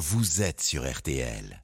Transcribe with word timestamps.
vous 0.00 0.40
êtes 0.40 0.62
sur 0.62 0.90
RTL. 0.90 1.62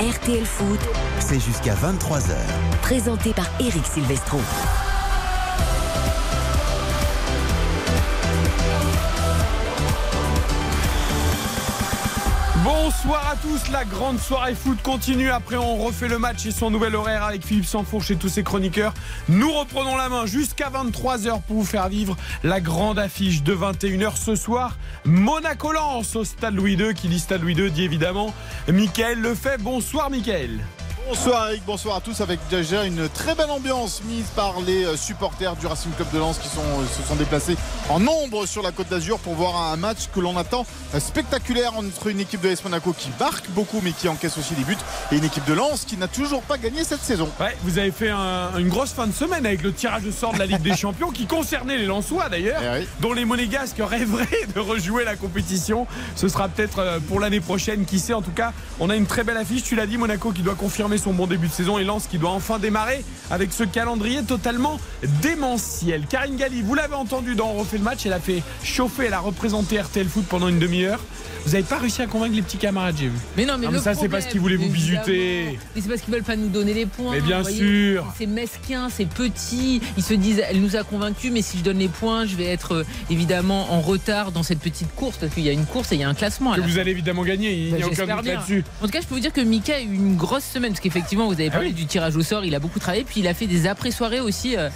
RTL 0.00 0.44
Foot, 0.44 0.80
C'est 1.20 1.38
jusqu'à 1.38 1.76
23h. 1.76 2.34
présenté 2.82 3.32
par 3.32 3.46
Eric 3.60 3.86
Silvestro. 3.86 4.40
Bonsoir 12.90 13.30
à 13.30 13.36
tous, 13.36 13.70
la 13.70 13.84
grande 13.84 14.18
soirée 14.18 14.56
foot 14.56 14.82
continue. 14.82 15.30
Après, 15.30 15.54
on 15.54 15.76
refait 15.76 16.08
le 16.08 16.18
match 16.18 16.44
et 16.46 16.50
son 16.50 16.72
nouvel 16.72 16.96
horaire 16.96 17.22
avec 17.22 17.46
Philippe 17.46 17.64
Sansfourche 17.64 18.10
et 18.10 18.16
tous 18.16 18.28
ses 18.28 18.42
chroniqueurs. 18.42 18.92
Nous 19.28 19.52
reprenons 19.52 19.96
la 19.96 20.08
main 20.08 20.26
jusqu'à 20.26 20.70
23h 20.70 21.40
pour 21.42 21.58
vous 21.58 21.64
faire 21.64 21.88
vivre 21.88 22.16
la 22.42 22.60
grande 22.60 22.98
affiche 22.98 23.44
de 23.44 23.54
21h 23.54 24.16
ce 24.16 24.34
soir. 24.34 24.76
Monaco 25.04 25.70
lance 25.70 26.16
au 26.16 26.24
stade 26.24 26.56
Louis 26.56 26.74
II. 26.74 26.92
Qui 26.92 27.06
dit 27.06 27.20
stade 27.20 27.42
Louis 27.42 27.54
II 27.54 27.70
dit 27.70 27.84
évidemment 27.84 28.34
Mickaël 28.66 29.20
le 29.20 29.36
fait. 29.36 29.58
Bonsoir, 29.62 30.10
Mickaël. 30.10 30.58
Bonsoir 31.08 31.48
Eric, 31.48 31.62
bonsoir 31.66 31.96
à 31.96 32.00
tous 32.00 32.20
avec 32.20 32.38
déjà 32.50 32.84
une 32.84 33.08
très 33.08 33.34
belle 33.34 33.50
ambiance 33.50 34.00
mise 34.04 34.26
par 34.36 34.60
les 34.60 34.84
euh, 34.84 34.96
supporters 34.96 35.56
du 35.56 35.66
Racing 35.66 35.90
Club 35.92 36.08
de 36.12 36.18
Lens 36.18 36.38
qui 36.38 36.46
sont, 36.48 36.60
euh, 36.60 36.84
se 36.96 37.06
sont 37.06 37.16
déplacés 37.16 37.56
en 37.88 37.98
nombre 37.98 38.46
sur 38.46 38.62
la 38.62 38.70
Côte 38.70 38.88
d'Azur 38.88 39.18
pour 39.18 39.34
voir 39.34 39.56
un 39.72 39.76
match 39.76 40.08
que 40.14 40.20
l'on 40.20 40.36
attend 40.38 40.64
euh, 40.94 41.00
spectaculaire 41.00 41.76
entre 41.76 42.06
une 42.06 42.20
équipe 42.20 42.40
de 42.42 42.48
l'AS 42.48 42.62
Monaco 42.62 42.92
qui 42.96 43.08
marque 43.18 43.48
beaucoup 43.50 43.80
mais 43.82 43.90
qui 43.90 44.08
encaisse 44.08 44.38
aussi 44.38 44.54
des 44.54 44.62
buts 44.62 44.76
et 45.10 45.16
une 45.16 45.24
équipe 45.24 45.44
de 45.46 45.52
Lens 45.52 45.84
qui 45.84 45.96
n'a 45.96 46.06
toujours 46.06 46.42
pas 46.42 46.58
gagné 46.58 46.84
cette 46.84 47.02
saison. 47.02 47.28
Ouais, 47.40 47.56
vous 47.64 47.78
avez 47.78 47.90
fait 47.90 48.10
un- 48.10 48.56
une 48.58 48.68
grosse 48.68 48.92
fin 48.92 49.08
de 49.08 49.12
semaine 49.12 49.44
avec 49.46 49.62
le 49.62 49.72
tirage 49.72 50.02
de 50.04 50.12
sort 50.12 50.32
de 50.34 50.38
la 50.38 50.46
Ligue 50.46 50.62
des 50.62 50.76
Champions 50.76 51.10
qui 51.10 51.26
concernait 51.26 51.78
les 51.78 51.86
Lensois 51.86 52.28
d'ailleurs, 52.28 52.60
Eh 52.62 52.80
oui. 52.82 52.88
dont 53.00 53.12
les 53.14 53.24
Monégasques 53.24 53.80
rêveraient 53.80 54.46
de 54.54 54.60
rejouer 54.60 55.04
la 55.04 55.16
compétition. 55.16 55.88
Ce 56.14 56.28
sera 56.28 56.48
peut-être 56.48 57.00
pour 57.08 57.18
l'année 57.18 57.40
prochaine, 57.40 57.84
qui 57.84 57.98
sait. 57.98 58.14
En 58.14 58.22
tout 58.22 58.30
cas, 58.30 58.52
on 58.78 58.90
a 58.90 58.96
une 58.96 59.06
très 59.06 59.24
belle 59.24 59.38
affiche. 59.38 59.64
Tu 59.64 59.74
l'as 59.74 59.86
dit, 59.86 59.98
Monaco 59.98 60.30
qui 60.30 60.42
doit 60.42 60.54
confirmer 60.54 60.89
son 60.98 61.12
bon 61.12 61.26
début 61.26 61.48
de 61.48 61.52
saison 61.52 61.78
et 61.78 61.84
Lens 61.84 62.06
qui 62.06 62.18
doit 62.18 62.30
enfin 62.30 62.58
démarrer 62.58 63.04
avec 63.30 63.52
ce 63.52 63.64
calendrier 63.64 64.22
totalement 64.22 64.80
démentiel. 65.22 66.06
Karine 66.08 66.36
Galli, 66.36 66.62
vous 66.62 66.74
l'avez 66.74 66.94
entendu 66.94 67.34
dans 67.34 67.52
refait 67.52 67.78
le 67.78 67.84
match, 67.84 68.06
elle 68.06 68.12
a 68.12 68.20
fait 68.20 68.42
chauffer, 68.62 69.06
elle 69.06 69.14
a 69.14 69.20
représenté 69.20 69.80
RTL 69.80 70.08
Foot 70.08 70.24
pendant 70.28 70.48
une 70.48 70.58
demi-heure. 70.58 71.00
Vous 71.46 71.52
n'avez 71.52 71.62
pas 71.64 71.78
réussi 71.78 72.02
à 72.02 72.06
convaincre 72.06 72.34
les 72.36 72.42
petits 72.42 72.56
camarades, 72.58 72.96
j'ai 72.98 73.06
vu. 73.08 73.18
Mais 73.36 73.44
non, 73.44 73.54
mais, 73.58 73.66
Non, 73.66 73.72
le 73.72 73.78
mais 73.78 73.82
ça, 73.84 73.94
c'est 73.94 74.08
parce 74.08 74.26
qu'ils 74.26 74.40
voulaient 74.40 74.56
vous 74.56 74.68
bisuter. 74.68 75.58
Mais 75.74 75.80
c'est 75.80 75.88
parce 75.88 76.00
qu'ils 76.02 76.12
veulent 76.12 76.22
pas 76.22 76.36
nous 76.36 76.48
donner 76.48 76.74
les 76.74 76.86
points. 76.86 77.12
Mais 77.12 77.20
bien 77.20 77.42
sûr. 77.44 78.04
C'est 78.18 78.26
mesquin, 78.26 78.88
c'est 78.90 79.06
petit. 79.08 79.80
Ils 79.96 80.02
se 80.02 80.14
disent, 80.14 80.42
elle 80.48 80.60
nous 80.60 80.76
a 80.76 80.82
convaincus, 80.84 81.30
mais 81.32 81.42
si 81.42 81.58
je 81.58 81.62
donne 81.64 81.78
les 81.78 81.88
points, 81.88 82.26
je 82.26 82.36
vais 82.36 82.44
être 82.46 82.74
euh, 82.76 82.84
évidemment 83.10 83.72
en 83.72 83.80
retard 83.80 84.32
dans 84.32 84.42
cette 84.42 84.60
petite 84.60 84.94
course 84.94 85.16
parce 85.16 85.32
qu'il 85.34 85.44
y 85.44 85.48
a 85.48 85.52
une 85.52 85.66
course 85.66 85.92
et 85.92 85.96
il 85.96 86.00
y 86.00 86.04
a 86.04 86.08
un 86.08 86.14
classement. 86.14 86.52
Que 86.54 86.60
vous 86.60 86.78
allez 86.78 86.90
évidemment 86.92 87.24
gagner, 87.24 87.52
il 87.54 87.70
Bah, 87.70 87.76
n'y 87.78 87.82
a 87.82 87.86
aucun 87.86 87.96
j'espère 87.96 88.16
doute 88.18 88.26
là-dessus. 88.26 88.64
En 88.82 88.86
tout 88.86 88.92
cas, 88.92 89.00
je 89.00 89.06
peux 89.06 89.14
vous 89.14 89.20
dire 89.20 89.32
que 89.32 89.40
Mika 89.40 89.76
a 89.76 89.80
eu 89.80 89.84
une 89.94 90.16
grosse 90.16 90.44
semaine 90.44 90.72
parce 90.72 90.80
qu'effectivement, 90.80 91.26
vous 91.26 91.32
avez 91.34 91.48
Ah 91.48 91.52
parlé 91.52 91.68
oui. 91.68 91.74
du 91.74 91.86
tirage 91.86 92.16
au 92.16 92.22
sort. 92.22 92.44
Il 92.44 92.54
a 92.54 92.58
beaucoup 92.60 92.78
travaillé, 92.78 93.04
puis 93.04 93.20
il 93.20 93.28
a 93.28 93.34
fait 93.34 93.46
des 93.46 93.66
après-soirées 93.66 94.20
aussi 94.20 94.56
euh, 94.56 94.68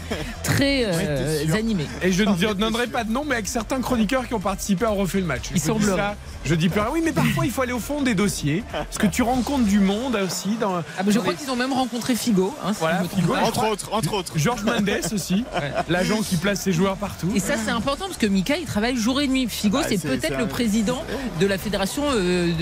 très 0.42 0.84
euh, 0.86 1.54
animées. 1.54 1.86
Et 2.02 2.10
je 2.12 2.22
ne 2.24 2.52
donnerai 2.54 2.86
pas 2.88 3.04
de 3.04 3.12
nom, 3.12 3.24
mais 3.26 3.34
avec 3.34 3.46
certains 3.48 3.80
chroniqueurs 3.80 4.26
qui 4.26 4.34
ont 4.34 4.40
participé 4.40 4.84
à 4.86 4.90
refait 4.90 5.20
le 5.20 5.26
match. 5.26 5.44
Il 5.54 5.60
Je 5.60 5.66
vous 5.70 5.78
dis 5.78 5.84
semblerait. 5.84 5.96
ça, 6.02 6.16
Je 6.44 6.54
dis 6.54 6.68
pas. 6.68 6.90
Oui, 6.92 7.00
mais 7.04 7.12
parfois 7.12 7.44
il 7.46 7.50
faut 7.50 7.62
aller 7.62 7.72
au 7.72 7.78
fond 7.78 8.02
des 8.02 8.14
dossiers, 8.14 8.62
parce 8.72 8.98
que 8.98 9.06
tu 9.06 9.22
rencontres 9.22 9.64
du 9.64 9.80
monde 9.80 10.16
aussi. 10.16 10.56
Dans, 10.60 10.76
Ah, 10.98 11.02
bah, 11.02 11.10
je 11.10 11.18
crois 11.18 11.34
qu'ils 11.34 11.50
ont 11.50 11.56
même 11.56 11.72
rencontré 11.72 12.14
Figo. 12.14 12.54
hein, 12.64 12.72
si 12.72 12.80
Voilà, 12.80 12.98
je 12.98 13.02
me 13.04 13.08
trompe 13.08 13.20
Figo. 13.22 13.32
pas. 13.34 13.40
Entre 13.42 13.68
autres, 13.70 13.88
entre 13.92 14.12
autres. 14.14 14.32
Georges 14.36 14.62
Mendes 14.64 14.90
aussi, 15.12 15.44
l'agent 15.88 16.20
qui 16.22 16.36
place 16.36 16.60
ses 16.60 16.72
joueurs 16.72 16.96
partout. 16.96 17.30
Et 17.34 17.40
ça, 17.40 17.54
c'est 17.62 17.70
important 17.70 18.06
parce 18.06 18.18
que 18.18 18.26
Mika, 18.26 18.56
il 18.58 18.66
travaille 18.66 18.96
jour 18.96 19.20
et 19.20 19.26
nuit. 19.28 19.46
Figo, 19.48 19.78
Ah, 19.82 19.86
c'est 19.88 20.00
peut-être 20.00 20.38
le 20.38 20.46
président 20.46 21.02
de 21.40 21.46
la 21.46 21.56
fédération 21.58 22.02
euh, 22.12 22.52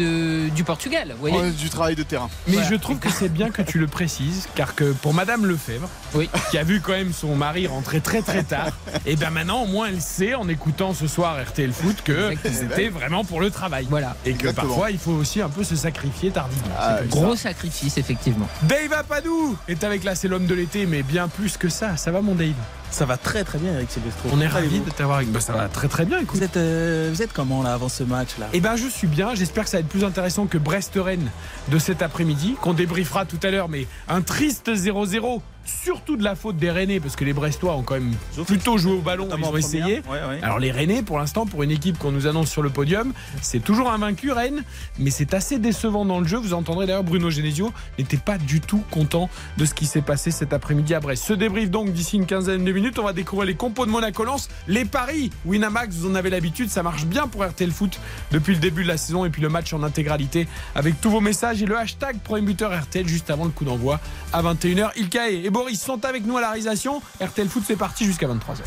de- 0.47 0.49
du 0.51 0.65
Portugal. 0.65 1.09
Vous 1.13 1.19
voyez 1.21 1.37
Ouais, 1.39 1.51
du 1.51 1.69
travail 1.69 1.97
de 1.97 2.03
terrain. 2.03 2.29
Mais 2.47 2.55
Voilà. 2.55 2.69
je 2.69 2.75
trouve 2.77 2.99
que 2.99 3.11
c'est 3.11 3.29
bien 3.33 3.51
que 3.51 3.63
tu 3.63 3.79
le 3.79 3.87
précises, 3.89 4.49
car 4.55 4.75
que 4.75 4.93
pour 4.93 5.13
Madame 5.15 5.45
Lefebvre, 5.47 5.89
Oui. 6.15 6.29
qui 6.51 6.59
a 6.59 6.63
vu 6.65 6.81
quand 6.81 6.93
même 6.93 7.13
son 7.13 7.35
mari 7.35 7.67
rentrer 7.67 8.01
très 8.01 8.23
très 8.23 8.43
tard, 8.45 8.71
et 9.07 9.17
ben 9.17 9.31
maintenant 9.31 9.63
au 9.63 9.67
moins 9.67 9.89
elle 9.89 10.01
sait 10.01 10.35
en 10.35 10.49
écoutant 10.49 10.95
ce 10.95 11.07
soir 11.07 11.37
RTL 11.43 11.73
Foot 11.73 11.97
que 12.05 12.31
c'était 12.45 12.89
vraiment 12.89 13.25
pour 13.25 13.41
le 13.41 13.51
travail. 13.51 13.72
Voilà. 13.89 14.17
Et 14.25 14.33
que 14.33 14.41
Exactement. 14.49 14.69
parfois 14.69 14.91
il 14.91 14.99
faut 14.99 15.13
aussi 15.13 15.41
un 15.41 15.49
peu 15.49 15.65
se 15.65 15.77
sacrifier 15.77 16.31
tardivement. 16.31 16.75
Ah, 16.79 16.99
C'est 17.03 17.09
comme 17.11 17.21
ça. 17.21 17.27
Gros 17.27 17.37
sacrifice, 17.37 17.97
effectivement. 17.99 18.49
Dave 18.63 18.93
Apadou 18.93 19.57
est 19.69 19.83
avec 19.85 20.05
là, 20.05 20.15
c'est 20.15 20.29
l'homme 20.29 20.47
de 20.47 20.55
l'été, 20.55 20.87
mais 20.87 21.03
bien 21.03 21.29
plus 21.29 21.57
que 21.57 21.69
ça. 21.69 21.97
Ça 21.97 22.11
va 22.11 22.21
mon 22.21 22.35
Dave? 22.35 22.53
Ça 22.93 23.07
va 23.07 23.17
très 23.17 23.43
très 23.43 23.59
bien 23.59 23.73
avec 23.75 23.91
Silvestro. 23.91 24.29
On 24.33 24.41
est 24.41 24.47
ravis 24.47 24.81
de 24.81 24.91
t'avoir 24.91 25.19
avec. 25.19 25.33
Bah, 25.33 25.41
ça 25.41 25.55
va 25.55 25.69
très 25.69 25.89
très 25.89 26.05
bien, 26.05 26.19
écoute. 26.21 26.39
Vous 26.39 26.45
êtes, 26.45 26.57
euh, 26.59 27.11
vous 27.13 27.23
êtes 27.23 27.33
comment 27.33 27.63
là 27.63 27.73
avant 27.73 27.89
ce 27.89 28.05
match 28.05 28.39
là? 28.39 28.49
Eh 28.53 28.61
ben 28.61 28.77
je 28.77 28.87
suis 28.87 29.07
bien, 29.07 29.35
j'espère 29.35 29.65
que 29.65 29.71
ça 29.71 29.79
va 29.79 29.81
être 29.81 29.89
plus 29.89 30.05
intéressant 30.05 30.47
que 30.47 30.59
Brest-Rennes 30.59 31.31
de 31.69 31.79
cet 31.79 32.03
après-midi, 32.03 32.55
qu'on 32.61 32.75
débriefera 32.75 33.25
tout 33.25 33.41
à 33.43 33.51
l'heure, 33.51 33.69
mais 33.69 33.87
un 34.09 34.21
triste 34.21 34.71
0-0, 34.71 35.41
surtout 35.65 36.17
de 36.17 36.25
la 36.25 36.35
faute 36.35 36.57
des 36.57 36.71
Rennais, 36.71 37.01
parce 37.01 37.17
que 37.17 37.25
les 37.25 37.33
Brestois 37.33 37.77
ont 37.77 37.83
quand 37.83 37.95
même 37.95 38.13
plutôt 38.47 38.79
joué 38.79 38.93
au 38.93 39.01
ballon, 39.01 39.29
ils 39.37 39.45
ont 39.45 39.57
essayé. 39.57 40.03
Ouais, 40.11 40.19
ouais. 40.29 40.41
Alors 40.43 40.59
les 40.59 40.71
Rennais, 40.71 41.03
pour 41.03 41.19
l'instant, 41.19 41.47
pour 41.47 41.63
une 41.63 41.71
équipe 41.71 41.99
qu'on 41.99 42.13
nous 42.13 42.27
annonce 42.27 42.51
sur 42.51 42.63
le 42.63 42.71
podium, 42.71 43.13
c'est 43.41 43.63
toujours 43.63 43.91
invaincu 43.91 44.33
Rennes, 44.33 44.65
mais 44.99 45.11
c'est 45.11 45.35
assez 45.35 45.59
décevant 45.59 46.05
dans 46.05 46.21
le 46.21 46.27
jeu. 46.27 46.37
Vous 46.37 46.53
entendrez 46.53 46.87
d'ailleurs 46.87 47.05
Bruno 47.05 47.31
Genesio 47.31 47.73
n'était 47.99 48.17
pas 48.17 48.39
du 48.39 48.61
tout 48.61 48.83
content 48.91 49.31
de 49.57 49.65
ce 49.65 49.73
qui 49.73 49.87
s'est 49.87 50.03
passé 50.03 50.31
cet 50.31 50.53
après-midi 50.53 50.95
à 50.95 51.01
Brest. 51.01 51.25
Ce 51.25 51.33
débrief 51.33 51.71
donc 51.71 51.93
d'ici 51.93 52.17
une 52.17 52.27
quinzaine 52.27 52.65
de 52.65 52.73
minutes, 52.73 52.82
on 52.99 53.03
va 53.03 53.13
découvrir 53.13 53.47
les 53.47 53.55
compos 53.55 53.87
de 53.87 53.91
Monaco 53.91 54.25
Lens, 54.25 54.49
les 54.67 54.85
paris 54.85 55.31
Winamax, 55.45 55.97
vous 55.97 56.11
en 56.11 56.15
avez 56.15 56.31
l'habitude, 56.31 56.71
ça 56.71 56.83
marche 56.83 57.05
bien 57.05 57.29
pour 57.29 57.45
RTL 57.45 57.71
Foot 57.71 57.99
depuis 58.31 58.55
le 58.55 58.61
début 58.61 58.83
de 58.83 58.89
la 58.89 58.97
saison 58.97 59.25
et 59.25 59.31
puis 59.31 59.43
le 59.43 59.49
match 59.49 59.73
en 59.73 59.83
intégralité 59.83 60.49
avec 60.75 61.01
tous 61.01 61.11
vos 61.11 61.21
messages 61.21 61.63
et 61.63 61.67
le 61.67 61.79
hashtag 61.79 62.19
premier 62.21 62.43
buteur 62.43 62.73
RTL 62.79 63.07
juste 63.07 63.31
avant 63.31 63.45
le 63.45 63.51
coup 63.51 63.65
d'envoi 63.65 64.01
à 64.33 64.43
21h. 64.43 64.91
Ilkae 64.97 65.45
et 65.45 65.51
Boris 65.51 65.81
sont 65.81 66.05
avec 66.05 66.27
nous 66.27 66.37
à 66.37 66.41
la 66.41 66.49
réalisation. 66.49 67.03
RTL 67.21 67.49
Foot 67.49 67.65
c'est 67.67 67.77
parti 67.77 68.05
jusqu'à 68.05 68.27
23h. 68.27 68.63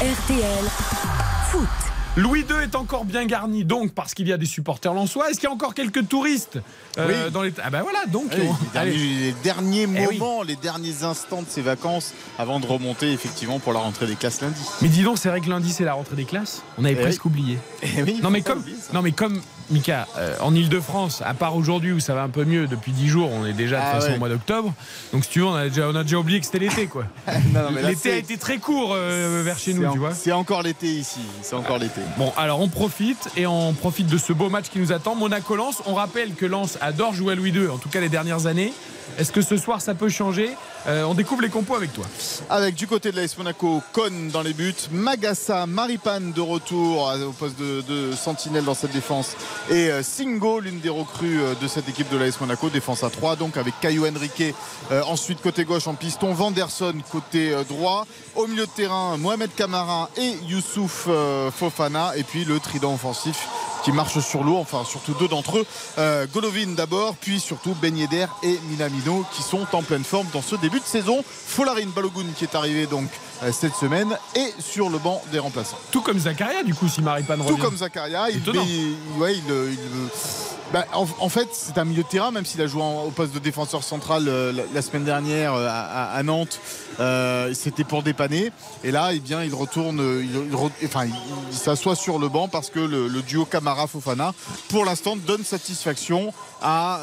RTL 0.00 0.64
Foot. 1.50 1.95
Louis 2.16 2.40
II 2.48 2.56
est 2.62 2.74
encore 2.74 3.04
bien 3.04 3.26
garni, 3.26 3.64
donc 3.66 3.92
parce 3.92 4.14
qu'il 4.14 4.26
y 4.26 4.32
a 4.32 4.38
des 4.38 4.46
supporters 4.46 4.94
lensois. 4.94 5.28
Est-ce 5.30 5.38
qu'il 5.38 5.48
y 5.48 5.52
a 5.52 5.54
encore 5.54 5.74
quelques 5.74 6.08
touristes 6.08 6.58
euh, 6.98 7.24
Oui. 7.26 7.30
dans 7.32 7.42
les. 7.42 7.52
Ah 7.62 7.68
ben 7.68 7.82
voilà, 7.82 8.06
donc. 8.06 8.30
On- 8.32 8.36
les, 8.38 8.48
derniers, 8.72 8.96
les 8.96 9.32
derniers 9.44 9.86
Eh 9.98 10.06
oui. 10.06 10.18
moments, 10.18 10.42
les 10.42 10.56
derniers 10.56 11.02
instants 11.02 11.42
de 11.42 11.46
ces 11.48 11.60
vacances 11.60 12.14
avant 12.38 12.58
de 12.58 12.64
remonter 12.66 13.12
effectivement 13.12 13.58
pour 13.58 13.74
la 13.74 13.80
rentrée 13.80 14.06
des 14.06 14.14
classes 14.14 14.40
lundi. 14.40 14.62
Mais 14.80 14.88
dis 14.88 15.02
donc, 15.02 15.18
c'est 15.18 15.28
vrai 15.28 15.42
que 15.42 15.50
lundi 15.50 15.70
c'est 15.72 15.84
la 15.84 15.92
rentrée 15.92 16.16
des 16.16 16.24
classes. 16.24 16.62
On 16.78 16.84
avait 16.86 16.94
Eh 16.94 17.02
presque 17.02 17.24
oublié. 17.26 17.58
Eh 17.82 18.02
oui, 18.02 18.20
Non 18.22 18.30
mais 18.30 18.40
comme, 18.40 18.60
oublier 18.60 18.76
ça. 18.80 18.94
non 18.94 19.02
mais 19.02 19.12
comme 19.12 19.38
Mika, 19.70 20.06
euh, 20.18 20.36
en 20.40 20.54
Ile-de-France, 20.54 21.22
à 21.26 21.34
part 21.34 21.56
aujourd'hui 21.56 21.92
où 21.92 22.00
ça 22.00 22.14
va 22.14 22.22
un 22.22 22.28
peu 22.28 22.44
mieux, 22.44 22.66
depuis 22.66 22.92
10 22.92 23.08
jours, 23.08 23.30
on 23.32 23.44
est 23.46 23.52
déjà 23.52 23.76
de 23.76 23.82
Ah 23.84 23.90
toute 23.90 24.00
façon 24.00 24.10
ouais. 24.10 24.16
au 24.16 24.18
mois 24.20 24.28
d'octobre. 24.28 24.72
Donc 25.12 25.24
si 25.24 25.30
tu 25.30 25.40
veux, 25.40 25.46
on 25.46 25.54
a 25.54 25.68
déjà, 25.68 25.88
on 25.88 25.94
a 25.94 26.02
déjà 26.02 26.18
oublié 26.18 26.38
que 26.40 26.46
c'était 26.46 26.58
l'été 26.60 26.86
quoi. 26.86 27.04
L'été 27.82 28.12
a 28.12 28.16
été 28.16 28.36
très 28.38 28.58
court 28.58 28.92
euh, 28.94 29.42
vers 29.44 29.58
chez 29.58 29.74
nous, 29.74 29.84
en- 29.86 29.92
tu 29.92 29.98
vois. 29.98 30.14
C'est 30.14 30.32
encore 30.32 30.62
l'été 30.62 30.86
ici. 30.86 31.20
C'est 31.42 31.56
encore 31.56 31.78
l'été. 31.78 32.00
Bon, 32.16 32.32
alors 32.36 32.60
on 32.60 32.68
profite 32.68 33.28
et 33.36 33.46
on 33.46 33.72
profite 33.72 34.06
de 34.06 34.18
ce 34.18 34.32
beau 34.32 34.48
match 34.48 34.66
qui 34.70 34.78
nous 34.78 34.92
attend. 34.92 35.14
Monaco-Lens, 35.14 35.82
on 35.86 35.94
rappelle 35.94 36.34
que 36.34 36.46
Lens 36.46 36.78
adore 36.80 37.12
jouer 37.14 37.32
à 37.32 37.36
Louis 37.36 37.50
II, 37.50 37.68
en 37.68 37.78
tout 37.78 37.88
cas 37.88 38.00
les 38.00 38.08
dernières 38.08 38.46
années. 38.46 38.72
Est-ce 39.18 39.32
que 39.32 39.40
ce 39.40 39.56
soir 39.56 39.80
ça 39.80 39.94
peut 39.94 40.08
changer 40.08 40.50
Euh, 40.86 41.04
On 41.04 41.14
découvre 41.14 41.42
les 41.42 41.48
compos 41.48 41.74
avec 41.74 41.92
toi. 41.92 42.04
Avec 42.50 42.74
du 42.74 42.86
côté 42.86 43.10
de 43.10 43.16
l'AS 43.16 43.36
Monaco, 43.38 43.82
Cohn 43.92 44.28
dans 44.28 44.42
les 44.42 44.52
buts, 44.52 44.74
Magassa, 44.90 45.66
Maripane 45.66 46.32
de 46.32 46.40
retour 46.40 47.10
au 47.26 47.32
poste 47.32 47.58
de, 47.58 48.12
sentinelle 48.12 48.64
dans 48.64 48.74
cette 48.74 48.92
défense 48.92 49.36
et 49.70 49.90
euh, 49.90 50.02
Singo, 50.02 50.60
l'une 50.60 50.80
des 50.80 50.88
recrues 50.88 51.40
euh, 51.40 51.54
de 51.60 51.66
cette 51.66 51.88
équipe 51.88 52.10
de 52.10 52.18
l'AS 52.18 52.40
Monaco, 52.40 52.68
défense 52.68 53.02
à 53.04 53.10
3, 53.10 53.36
donc 53.36 53.56
avec 53.56 53.78
Caillou 53.80 54.06
Henrique 54.06 54.54
ensuite 55.06 55.40
côté 55.40 55.64
gauche 55.64 55.86
en 55.86 55.94
piston, 55.94 56.32
Vanderson 56.32 56.94
côté 57.10 57.54
droit, 57.68 58.06
au 58.34 58.46
milieu 58.46 58.66
de 58.66 58.70
terrain, 58.70 59.16
Mohamed 59.16 59.54
Kamara 59.54 60.10
et 60.16 60.36
Youssouf 60.46 61.08
Fofana 61.56 62.16
et 62.16 62.22
puis 62.22 62.44
le 62.44 62.60
trident 62.60 62.94
offensif 62.94 63.48
qui 63.84 63.92
marche 63.92 64.18
sur 64.20 64.42
l'eau, 64.42 64.56
enfin 64.56 64.84
surtout 64.84 65.14
deux 65.14 65.28
d'entre 65.28 65.58
eux, 65.58 66.26
Golovin 66.32 66.74
d'abord, 66.76 67.14
puis 67.16 67.40
surtout 67.40 67.74
Ben 67.80 67.96
Yedder 67.96 68.26
et 68.42 68.58
Qui 69.32 69.42
sont 69.42 69.66
en 69.72 69.82
pleine 69.82 70.04
forme 70.04 70.26
dans 70.32 70.42
ce 70.42 70.56
début 70.56 70.80
de 70.80 70.84
saison. 70.84 71.22
Folarin 71.26 71.86
Balogun 71.94 72.24
qui 72.36 72.44
est 72.44 72.54
arrivé 72.54 72.86
donc 72.86 73.08
euh, 73.42 73.52
cette 73.52 73.74
semaine 73.74 74.16
et 74.34 74.52
sur 74.58 74.88
le 74.88 74.98
banc 74.98 75.22
des 75.30 75.38
remplaçants. 75.38 75.78
Tout 75.90 76.00
comme 76.00 76.18
Zakaria, 76.18 76.62
du 76.62 76.74
coup, 76.74 76.88
si 76.88 77.02
Maripane 77.02 77.40
Tout 77.40 77.46
revient. 77.48 77.60
comme 77.60 77.76
Zakaria, 77.76 78.30
il, 78.30 78.42
il- 78.46 78.96
ouais, 79.20 79.34
il, 79.34 79.44
il, 79.48 79.78
Bah, 80.72 80.84
en, 80.94 81.06
en 81.20 81.28
fait, 81.28 81.48
c'est 81.52 81.78
un 81.78 81.84
milieu 81.84 82.02
de 82.02 82.08
terrain, 82.08 82.32
même 82.32 82.44
s'il 82.44 82.60
a 82.60 82.66
joué 82.66 82.82
en- 82.82 83.04
au 83.04 83.10
poste 83.10 83.32
de 83.32 83.38
défenseur 83.38 83.84
central 83.84 84.24
euh, 84.26 84.52
la, 84.52 84.62
la 84.74 84.82
semaine 84.82 85.04
dernière 85.04 85.54
euh, 85.54 85.68
à, 85.70 86.20
Nantes. 86.24 86.58
euh, 86.98 87.54
C'était 87.54 87.84
pour 87.84 88.02
dépanner. 88.02 88.50
Et 88.82 88.90
là, 88.90 89.10
eh 89.12 89.20
bien, 89.20 89.44
il 89.44 89.54
retourne, 89.54 90.00
il, 90.22 90.54
enfin, 90.84 91.04
il, 91.04 91.14
il 91.52 91.56
s'assoit 91.56 91.94
sur 91.94 92.18
le 92.18 92.28
banc 92.28 92.48
parce 92.48 92.70
que 92.70 92.80
le, 92.80 93.06
le 93.06 93.22
duo 93.22 93.44
Camara-Fofana, 93.44 94.34
pour 94.68 94.84
l'instant, 94.84 95.14
donne 95.16 95.44
satisfaction 95.44 96.32
à, 96.60 97.00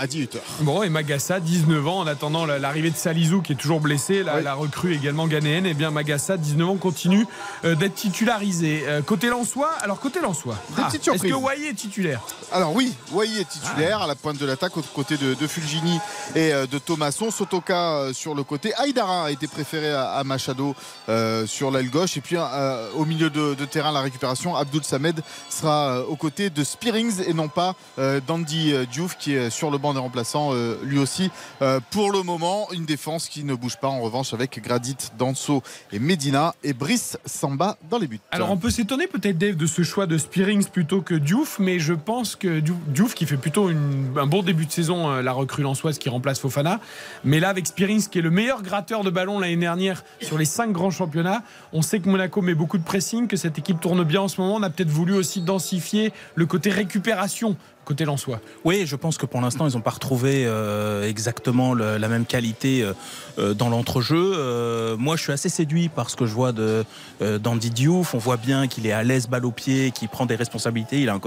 à 0.00 0.06
18h. 0.06 0.36
Bon, 0.60 0.82
et 0.82 0.90
Magassa, 0.90 1.40
19 1.40 1.86
ans, 1.88 2.00
en 2.00 2.06
attendant 2.06 2.44
la- 2.44 2.58
l'arrivée 2.58 2.90
de 2.90 2.96
Salizou 2.96 3.40
qui 3.40 3.52
est 3.52 3.56
toujours 3.56 3.80
blessé, 3.80 4.22
la, 4.22 4.36
Oui. 4.36 4.42
la 4.44 4.52
recrue 4.54 4.94
également 4.94 5.26
ghanéenne, 5.26 5.64
et 5.64 5.72
bien 5.74 5.90
Magassa, 5.90 6.36
19 6.36 6.68
ans, 6.68 6.76
continue 6.76 7.26
d'être 7.64 7.94
titularisé. 7.94 8.84
Côté 9.06 9.28
Lensois, 9.28 9.70
alors 9.80 9.98
côté 9.98 10.20
Lensois, 10.20 10.56
petites 10.76 11.08
est-ce 11.08 11.22
que 11.22 11.32
Wai 11.32 11.68
est 11.70 11.74
titulaire? 11.74 12.20
Alors 12.52 12.74
oui, 12.74 12.92
Wai 13.12 13.40
est 13.40 13.48
titulaire 13.48 14.02
à 14.02 14.06
la 14.06 14.14
pointe 14.14 14.38
de 14.38 14.46
l'attaque 14.46 14.76
aux 14.76 14.82
côtés 14.82 15.16
de, 15.16 15.46
Fulgini 15.46 15.98
et 16.34 16.52
euh, 16.52 16.66
de 16.66 16.78
Thomasson. 16.78 17.30
Sotoka 17.30 17.74
euh, 17.74 18.12
sur 18.12 18.34
le 18.34 18.42
côté. 18.42 18.74
Aïdara 18.74 19.26
a 19.26 19.30
été 19.30 19.46
préféré 19.46 19.92
à, 19.92 20.22
Machado 20.24 20.74
euh, 21.08 21.46
sur 21.46 21.70
l'aile 21.70 21.90
gauche. 21.90 22.16
Et 22.16 22.20
puis 22.20 22.36
au 22.96 23.04
milieu 23.04 23.30
de, 23.30 23.54
terrain, 23.64 23.92
la 23.92 24.00
récupération, 24.00 24.56
Abdul 24.56 24.84
Samed 24.84 25.20
sera 25.48 26.02
aux 26.02 26.16
côtés 26.16 26.50
de 26.50 26.64
Spearings 26.64 27.22
et 27.26 27.34
non 27.34 27.48
pas 27.48 27.74
d'Andy 28.26 28.74
Diouf 28.90 29.16
qui 29.16 29.34
est 29.34 29.50
sur 29.50 29.70
le 29.70 29.78
banc 29.78 29.94
des 29.94 30.00
remplaçants 30.00 30.52
lui 30.82 30.98
aussi. 30.98 31.30
Pour 31.90 32.12
le 32.12 32.22
moment, 32.22 32.68
une 32.72 32.84
défense 32.84 33.28
qui 33.28 33.44
ne 33.44 33.54
bouge 33.54 33.76
pas 33.76 33.88
en 33.88 34.00
revanche 34.00 34.34
avec 34.34 34.62
Gradit, 34.62 34.96
Danso 35.18 35.62
et 35.92 35.98
Medina 35.98 36.54
et 36.62 36.72
Brice 36.72 37.18
Samba 37.24 37.76
dans 37.90 37.98
les 37.98 38.06
buts. 38.06 38.20
Alors 38.30 38.50
on 38.50 38.56
peut 38.56 38.70
s'étonner 38.70 39.06
peut-être 39.06 39.38
Dave 39.38 39.56
de 39.56 39.66
ce 39.66 39.82
choix 39.82 40.06
de 40.06 40.18
Spearings 40.18 40.66
plutôt 40.66 41.02
que 41.02 41.14
Diouf, 41.14 41.58
mais 41.58 41.78
je 41.78 41.94
pense 41.94 42.36
que 42.36 42.60
Diouf, 42.60 42.78
Diouf 42.88 43.14
qui 43.14 43.26
fait 43.26 43.36
plutôt 43.36 43.68
un 43.68 44.26
bon 44.26 44.42
début 44.42 44.64
de 44.64 44.72
saison, 44.72 45.10
euh, 45.10 45.22
la 45.22 45.32
recrue 45.32 45.62
lensoise 45.62 45.98
qui 45.98 46.08
remplace 46.08 46.40
Fofana, 46.40 46.80
mais 47.22 47.38
là 47.38 47.50
avec 47.50 47.66
Spearings 47.66 48.08
qui 48.08 48.18
est 48.18 48.22
le 48.22 48.30
meilleur 48.30 48.62
gratteur 48.62 49.04
de 49.04 49.10
ballon 49.10 49.38
l'année 49.38 49.56
dernière 49.56 50.04
sur 50.22 50.38
les 50.38 50.46
cinq 50.46 50.72
grands 50.72 50.90
championnats, 50.90 51.42
on 51.74 51.82
sait 51.82 52.00
que 52.00 52.08
Monaco 52.08 52.40
met 52.40 52.54
beaucoup 52.54 52.78
de 52.78 52.82
pressing, 52.82 53.28
que 53.28 53.36
cette 53.36 53.58
équipe 53.58 53.78
tourne 53.80 54.04
bien 54.04 54.22
en 54.22 54.28
ce 54.28 54.40
moment, 54.40 54.54
on 54.56 54.62
a 54.62 54.70
peut-être 54.70 54.88
voulu 54.88 55.14
aussi 55.14 55.42
densifier 55.42 56.12
le 56.34 56.46
côté 56.46 56.70
récupération 56.70 57.56
Oui, 58.64 58.84
je 58.86 58.96
pense 58.96 59.18
que 59.18 59.26
pour 59.26 59.40
l'instant, 59.40 59.68
ils 59.68 59.74
n'ont 59.74 59.80
pas 59.80 59.90
retrouvé 59.90 60.44
euh, 60.46 61.08
exactement 61.08 61.74
la 61.74 62.08
même 62.08 62.26
qualité 62.26 62.82
euh, 62.82 62.92
euh, 63.38 63.54
dans 63.54 63.68
l'entrejeu. 63.68 64.96
Moi, 64.98 65.16
je 65.16 65.22
suis 65.22 65.32
assez 65.32 65.48
séduit 65.48 65.88
par 65.88 66.10
ce 66.10 66.16
que 66.16 66.26
je 66.26 66.32
vois 66.32 66.52
de 66.52 66.84
d'Andy 67.20 67.70
Diouf. 67.70 68.14
On 68.14 68.18
voit 68.18 68.36
bien 68.36 68.68
qu'il 68.68 68.86
est 68.86 68.92
à 68.92 69.02
l'aise, 69.02 69.28
balle 69.28 69.44
au 69.44 69.50
pied, 69.50 69.90
qu'il 69.90 70.08
prend 70.08 70.26
des 70.26 70.36
responsabilités. 70.36 71.00
Il 71.00 71.08
a 71.08 71.18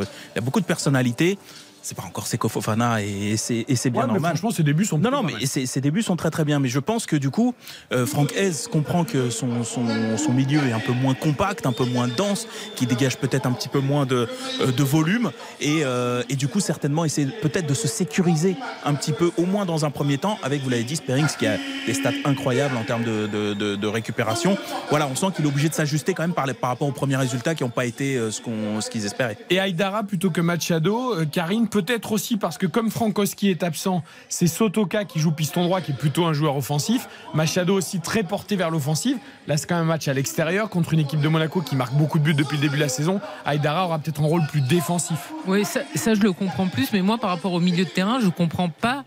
beaucoup 0.41 0.59
de 0.59 0.65
personnalité. 0.65 1.37
C'est 1.83 1.95
pas 1.97 2.03
encore 2.03 2.27
Seko 2.27 2.47
Fofana 2.47 3.01
et, 3.01 3.35
c'est 3.37 3.65
et 3.67 3.75
c'est 3.75 3.89
bien 3.89 4.01
Ouais, 4.01 4.07
mais 4.07 4.13
normal. 4.13 4.31
franchement, 4.31 4.51
ses 4.51 4.61
débuts 4.63 4.85
sont 4.85 4.99
Non, 4.99 5.09
non, 5.09 5.23
mais 5.23 5.45
ses, 5.47 5.65
ses 5.65 5.81
débuts 5.81 6.03
sont 6.03 6.15
très 6.15 6.29
très 6.29 6.45
bien. 6.45 6.59
Mais 6.59 6.69
je 6.69 6.77
pense 6.79 7.07
que 7.07 7.15
du 7.15 7.31
coup, 7.31 7.55
euh, 7.91 8.05
Franck 8.05 8.33
Hez 8.33 8.51
comprend 8.71 9.03
que 9.03 9.29
son, 9.31 9.63
son, 9.63 9.85
son 10.17 10.31
milieu 10.31 10.59
est 10.67 10.73
un 10.73 10.79
peu 10.79 10.93
moins 10.93 11.15
compact, 11.15 11.65
un 11.65 11.71
peu 11.71 11.85
moins 11.85 12.07
dense, 12.07 12.47
qui 12.75 12.85
dégage 12.85 13.17
peut-être 13.17 13.47
un 13.47 13.51
petit 13.51 13.67
peu 13.69 13.79
moins 13.79 14.05
de, 14.05 14.27
euh, 14.61 14.71
de 14.71 14.83
volume. 14.83 15.31
Et, 15.59 15.79
euh, 15.83 16.21
et 16.29 16.35
du 16.35 16.47
coup, 16.47 16.59
certainement, 16.59 17.03
essayer 17.03 17.27
peut-être 17.41 17.65
de 17.67 17.73
se 17.73 17.87
sécuriser 17.87 18.55
un 18.85 18.93
petit 18.93 19.11
peu, 19.11 19.31
au 19.37 19.45
moins 19.45 19.65
dans 19.65 19.83
un 19.83 19.89
premier 19.89 20.19
temps, 20.19 20.37
avec, 20.43 20.61
vous 20.61 20.69
l'avez 20.69 20.83
dit, 20.83 20.97
Sperrings, 20.97 21.35
qui 21.39 21.47
a 21.47 21.57
des 21.87 21.93
stats 21.95 22.11
incroyables 22.25 22.77
en 22.77 22.83
termes 22.83 23.03
de, 23.03 23.25
de, 23.27 23.53
de- 23.55 23.75
de 23.75 23.87
récupération. 23.87 24.55
Voilà, 24.91 25.07
on 25.11 25.15
sent 25.15 25.27
qu'il 25.35 25.45
est 25.45 25.47
obligé 25.47 25.67
de 25.69 25.73
s'ajuster 25.73 26.13
quand 26.13 26.23
même 26.23 26.33
par, 26.33 26.45
les- 26.45 26.53
par 26.53 26.69
rapport 26.69 26.87
aux 26.87 26.91
premiers 26.91 27.15
résultats 27.17 27.55
qui 27.55 27.63
n'ont 27.63 27.69
pas 27.69 27.85
été 27.85 28.17
euh, 28.17 28.29
ce 28.29 28.39
qu'on- 28.41 28.81
ce 28.81 28.89
qu'ils 28.91 29.05
espéraient. 29.05 29.37
Et 29.49 29.59
Aïdara 29.59 30.03
plutôt 30.03 30.29
que 30.29 30.41
Machado. 30.41 31.15
Euh, 31.15 31.25
Karine, 31.25 31.67
peut-être 31.71 32.11
aussi 32.11 32.37
parce 32.37 32.59
que 32.59 32.67
comme 32.67 32.91
Frankowski 32.91 33.49
est 33.49 33.63
absent, 33.63 34.03
c'est 34.29 34.45
Sotoka 34.47 35.05
qui 35.05 35.19
joue 35.19 35.31
piston 35.31 35.63
droit, 35.63 35.81
qui 35.81 35.91
est 35.91 35.95
plutôt 35.95 36.25
un 36.25 36.33
joueur 36.33 36.55
offensif. 36.55 37.07
Machado 37.33 37.73
aussi 37.73 37.99
très 37.99 38.23
porté 38.23 38.55
vers 38.55 38.69
l'offensive. 38.69 39.17
Là, 39.47 39.57
c'est 39.57 39.67
quand 39.67 39.75
même 39.75 39.85
un 39.85 39.87
match 39.87 40.07
à 40.07 40.13
l'extérieur 40.13 40.69
contre 40.69 40.93
une 40.93 40.99
équipe 40.99 41.21
de 41.21 41.27
Monaco 41.27 41.61
qui 41.61 41.75
marque 41.75 41.93
beaucoup 41.93 42.19
de 42.19 42.23
buts 42.23 42.33
depuis 42.35 42.57
le 42.57 42.61
début 42.61 42.75
de 42.75 42.81
la 42.81 42.89
saison. 42.89 43.19
Aïdara 43.45 43.85
aura 43.85 43.97
peut-être 43.97 44.21
un 44.21 44.25
rôle 44.25 44.45
plus 44.47 44.61
défensif. 44.61 45.33
Oui, 45.47 45.63
ça, 45.65 46.13
je 46.13 46.21
le 46.21 46.33
comprends 46.33 46.67
plus, 46.67 46.91
mais 46.93 47.01
moi 47.01 47.17
par 47.17 47.29
rapport 47.29 47.53
au 47.53 47.59
milieu 47.59 47.85
de 47.85 47.89
terrain, 47.89 48.19
je 48.21 48.27
comprends 48.27 48.69
pas 48.69 49.03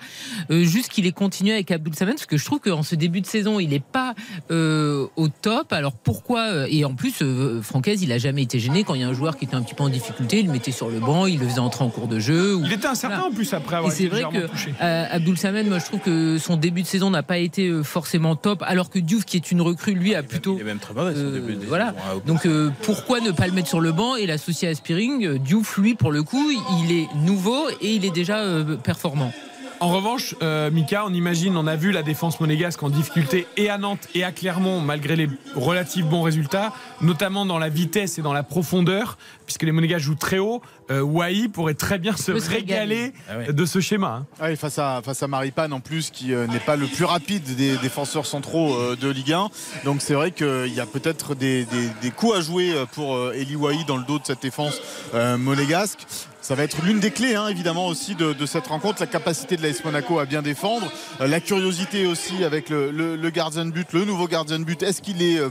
euh, 0.50 0.64
juste 0.64 0.88
qu'il 0.88 1.06
ait 1.06 1.12
continué 1.12 1.52
avec 1.52 1.70
Abdul 1.70 1.94
Samen, 1.94 2.14
parce 2.14 2.26
que 2.26 2.36
je 2.36 2.44
trouve 2.44 2.60
qu'en 2.60 2.82
ce 2.82 2.94
début 2.94 3.20
de 3.20 3.26
saison, 3.26 3.60
il 3.60 3.68
n'est 3.68 3.80
pas 3.80 4.14
euh, 4.50 5.06
au 5.16 5.28
top. 5.28 5.72
Alors 5.72 5.92
pourquoi 5.92 6.40
euh, 6.40 6.66
Et 6.70 6.84
en 6.84 6.94
plus, 6.94 7.22
euh, 7.22 7.62
Francaise, 7.62 8.02
il 8.02 8.12
a 8.12 8.18
jamais 8.18 8.42
été 8.42 8.58
gêné 8.58 8.84
quand 8.84 8.94
il 8.94 9.00
y 9.00 9.04
a 9.04 9.08
un 9.08 9.12
joueur 9.12 9.36
qui 9.36 9.44
était 9.44 9.54
un 9.54 9.62
petit 9.62 9.74
peu 9.74 9.82
en 9.82 9.88
difficulté, 9.88 10.40
il 10.40 10.46
le 10.46 10.52
mettait 10.52 10.72
sur 10.72 10.88
le 10.88 11.00
banc, 11.00 11.26
il 11.26 11.38
le 11.38 11.48
faisait 11.48 11.60
entrer 11.60 11.84
en 11.84 11.90
cours 11.90 12.08
de 12.08 12.18
jeu. 12.18 12.53
Ou- 12.54 12.62
Il 12.64 12.72
était 12.72 12.86
incertain 12.86 13.16
Voilà. 13.16 13.30
en 13.32 13.34
plus 13.34 13.52
après 13.52 13.74
Et 13.74 13.78
avoir 13.78 13.92
c'est 13.92 14.04
été 14.04 14.22
vrai 14.22 14.24
que 14.32 14.46
touché. 14.46 14.74
euh, 14.80 15.06
Abdul 15.10 15.36
Samen, 15.36 15.68
moi 15.68 15.78
je 15.78 15.84
trouve 15.84 16.00
que 16.00 16.38
son 16.38 16.56
début 16.56 16.82
de 16.82 16.86
saison 16.86 17.10
n'a 17.10 17.22
pas 17.22 17.38
été 17.38 17.68
euh, 17.68 17.82
forcément 17.82 18.36
top, 18.36 18.62
alors 18.66 18.90
que 18.90 18.98
Diouf, 18.98 19.24
qui 19.24 19.36
est 19.36 19.50
une 19.50 19.60
recrue, 19.60 19.92
lui 19.94 20.14
a 20.14 20.22
plutôt 20.22 20.54
Il 20.56 20.62
est 20.62 20.64
même 20.64 20.78
très 20.78 20.94
mauvais, 20.94 21.14
son 21.14 21.20
euh, 21.20 21.32
début 21.32 21.54
de 21.56 21.66
voilà. 21.66 21.88
saison, 21.88 21.98
hein, 22.16 22.20
Donc 22.26 22.46
euh, 22.46 22.70
pourquoi 22.82 23.20
ne 23.20 23.30
pas 23.30 23.46
le 23.46 23.52
mettre 23.52 23.68
sur 23.68 23.80
le 23.80 23.92
banc 23.92 24.16
et 24.16 24.26
l'associer 24.26 24.68
à 24.68 24.74
Spearing 24.74 25.38
Diouf, 25.38 25.76
lui, 25.78 25.94
pour 25.94 26.12
le 26.12 26.22
coup, 26.22 26.50
il 26.84 26.92
est 26.92 27.06
nouveau 27.16 27.68
et 27.80 27.94
il 27.94 28.04
est 28.04 28.14
déjà 28.14 28.38
euh, 28.38 28.76
performant. 28.76 29.32
En 29.80 29.88
revanche, 29.90 30.34
euh, 30.42 30.70
Mika, 30.70 31.04
on 31.04 31.12
imagine, 31.12 31.56
on 31.56 31.66
a 31.66 31.76
vu 31.76 31.90
la 31.92 32.02
défense 32.02 32.40
monégasque 32.40 32.82
en 32.82 32.88
difficulté 32.88 33.46
et 33.58 33.68
à 33.68 33.76
Nantes 33.76 34.08
et 34.14 34.24
à 34.24 34.32
Clermont, 34.32 34.80
malgré 34.80 35.14
les 35.14 35.28
relatifs 35.56 36.06
bons 36.06 36.22
résultats, 36.22 36.72
notamment 37.02 37.44
dans 37.44 37.58
la 37.58 37.68
vitesse 37.68 38.18
et 38.18 38.22
dans 38.22 38.32
la 38.32 38.42
profondeur, 38.42 39.18
puisque 39.44 39.62
les 39.64 39.72
Monégasques 39.72 40.04
jouent 40.04 40.14
très 40.14 40.38
haut. 40.38 40.62
Euh, 40.90 41.00
Wai 41.02 41.48
pourrait 41.48 41.74
très 41.74 41.98
bien 41.98 42.16
se 42.16 42.32
régaler. 42.32 43.12
régaler 43.28 43.48
Ah 43.48 43.52
de 43.52 43.64
ce 43.66 43.80
schéma. 43.80 44.08
hein. 44.22 44.26
Ah 44.40 44.46
oui, 44.48 44.56
face 44.56 44.78
à, 44.78 45.00
face 45.04 45.22
à 45.22 45.28
Maripane 45.28 45.72
en 45.72 45.80
plus, 45.80 46.10
qui 46.10 46.32
euh, 46.32 46.46
n'est 46.46 46.60
pas 46.60 46.76
le 46.76 46.86
plus 46.86 47.04
rapide 47.04 47.42
des 47.56 47.76
défenseurs 47.78 48.26
centraux 48.26 48.74
euh, 48.74 48.96
de 48.96 49.08
Ligue 49.10 49.32
1. 49.32 49.48
Donc 49.84 50.00
c'est 50.00 50.14
vrai 50.14 50.30
qu'il 50.30 50.72
y 50.74 50.80
a 50.80 50.86
peut-être 50.86 51.34
des, 51.34 51.64
des- 51.66 51.88
des 52.00 52.10
coups 52.10 52.36
à 52.36 52.40
jouer 52.40 52.72
pour 52.92 53.16
euh, 53.16 53.32
Eli 53.34 53.56
Wahi 53.56 53.84
dans 53.84 53.96
le 53.96 54.04
dos 54.04 54.18
de 54.18 54.24
cette 54.26 54.42
défense 54.42 54.80
euh, 55.14 55.36
monégasque. 55.36 56.06
Ça 56.44 56.54
va 56.54 56.62
être 56.64 56.82
l'une 56.82 57.00
des 57.00 57.10
clés, 57.10 57.36
hein, 57.36 57.48
évidemment, 57.48 57.86
aussi 57.86 58.14
de, 58.14 58.34
de 58.34 58.44
cette 58.46 58.66
rencontre. 58.66 59.00
La 59.00 59.06
capacité 59.06 59.56
de 59.56 59.62
l'AS 59.62 59.82
Monaco 59.82 60.18
à 60.18 60.26
bien 60.26 60.42
défendre. 60.42 60.86
Euh, 61.22 61.26
la 61.26 61.40
curiosité 61.40 62.06
aussi 62.06 62.44
avec 62.44 62.68
le, 62.68 62.90
le- 62.90 63.16
le 63.16 63.30
gardien 63.30 63.64
de 63.64 63.70
but, 63.70 63.90
le 63.94 64.04
nouveau 64.04 64.28
gardien 64.28 64.58
de 64.58 64.64
but. 64.64 64.82
Est-ce 64.82 65.00
qu'il 65.00 65.22
est. 65.22 65.38
euh, 65.38 65.48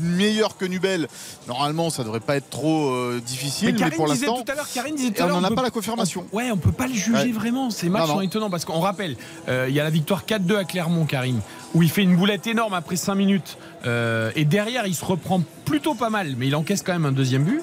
meilleur 0.00 0.56
que 0.56 0.64
Nubel? 0.64 1.06
Normalement 1.46 1.90
ça 1.90 2.02
devrait 2.02 2.18
pas 2.20 2.34
être 2.36 2.50
trop 2.50 2.90
euh, 2.90 3.20
difficile 3.24 3.76
mais, 3.80 3.90
pour 3.90 4.08
l'instant 4.08 4.42
tout 4.42 4.50
à 4.50 4.56
l'heure, 4.56 4.66
Karine 4.74 4.96
disait 4.96 5.10
tout 5.12 5.18
et 5.22 5.22
à 5.22 5.26
on 5.26 5.40
n'en 5.40 5.44
a 5.44 5.48
peut- 5.48 5.54
pas 5.54 5.62
la 5.62 5.70
confirmation 5.70 6.26
on- 6.32 6.36
ouais, 6.36 6.50
on 6.50 6.56
peut 6.56 6.72
pas 6.72 6.88
le 6.88 6.92
juger 6.94 7.12
Ouais. 7.12 7.30
vraiment. 7.32 7.70
Ces 7.70 7.88
matchs 7.88 8.02
Non, 8.02 8.08
non. 8.08 8.14
sont 8.16 8.20
étonnants 8.22 8.50
parce 8.50 8.64
qu'on 8.64 8.80
rappelle, 8.80 9.16
euh, 9.48 9.66
il 9.68 9.74
y 9.74 9.78
a 9.78 9.84
la 9.84 9.90
victoire 9.90 10.24
4-2 10.26 10.56
à 10.56 10.64
Clermont, 10.64 11.04
Karine, 11.06 11.40
où 11.74 11.84
il 11.84 11.88
fait 11.90 12.02
une 12.02 12.16
boulette 12.16 12.48
énorme 12.48 12.74
après 12.74 12.96
5 12.96 13.14
minutes. 13.14 13.58
Euh, 13.86 14.32
et 14.34 14.44
derrière, 14.44 14.88
il 14.88 14.94
se 14.96 15.04
reprend 15.04 15.40
plutôt 15.64 15.94
pas 15.94 16.10
mal, 16.10 16.34
mais 16.36 16.48
il 16.48 16.56
encaisse 16.56 16.82
quand 16.82 16.92
même 16.92 17.06
un 17.06 17.12
deuxième 17.12 17.44
but. 17.44 17.62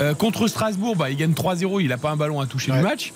Euh, 0.00 0.14
contre 0.14 0.46
Strasbourg, 0.48 0.96
bah, 0.96 1.10
il 1.10 1.16
gagne 1.16 1.32
3-0, 1.32 1.80
il 1.80 1.88
n'a 1.88 1.96
pas 1.98 2.10
un 2.10 2.16
ballon 2.16 2.40
à 2.40 2.46
toucher 2.46 2.70
Ouais. 2.72 2.78
du 2.78 2.84
match. 2.84 3.12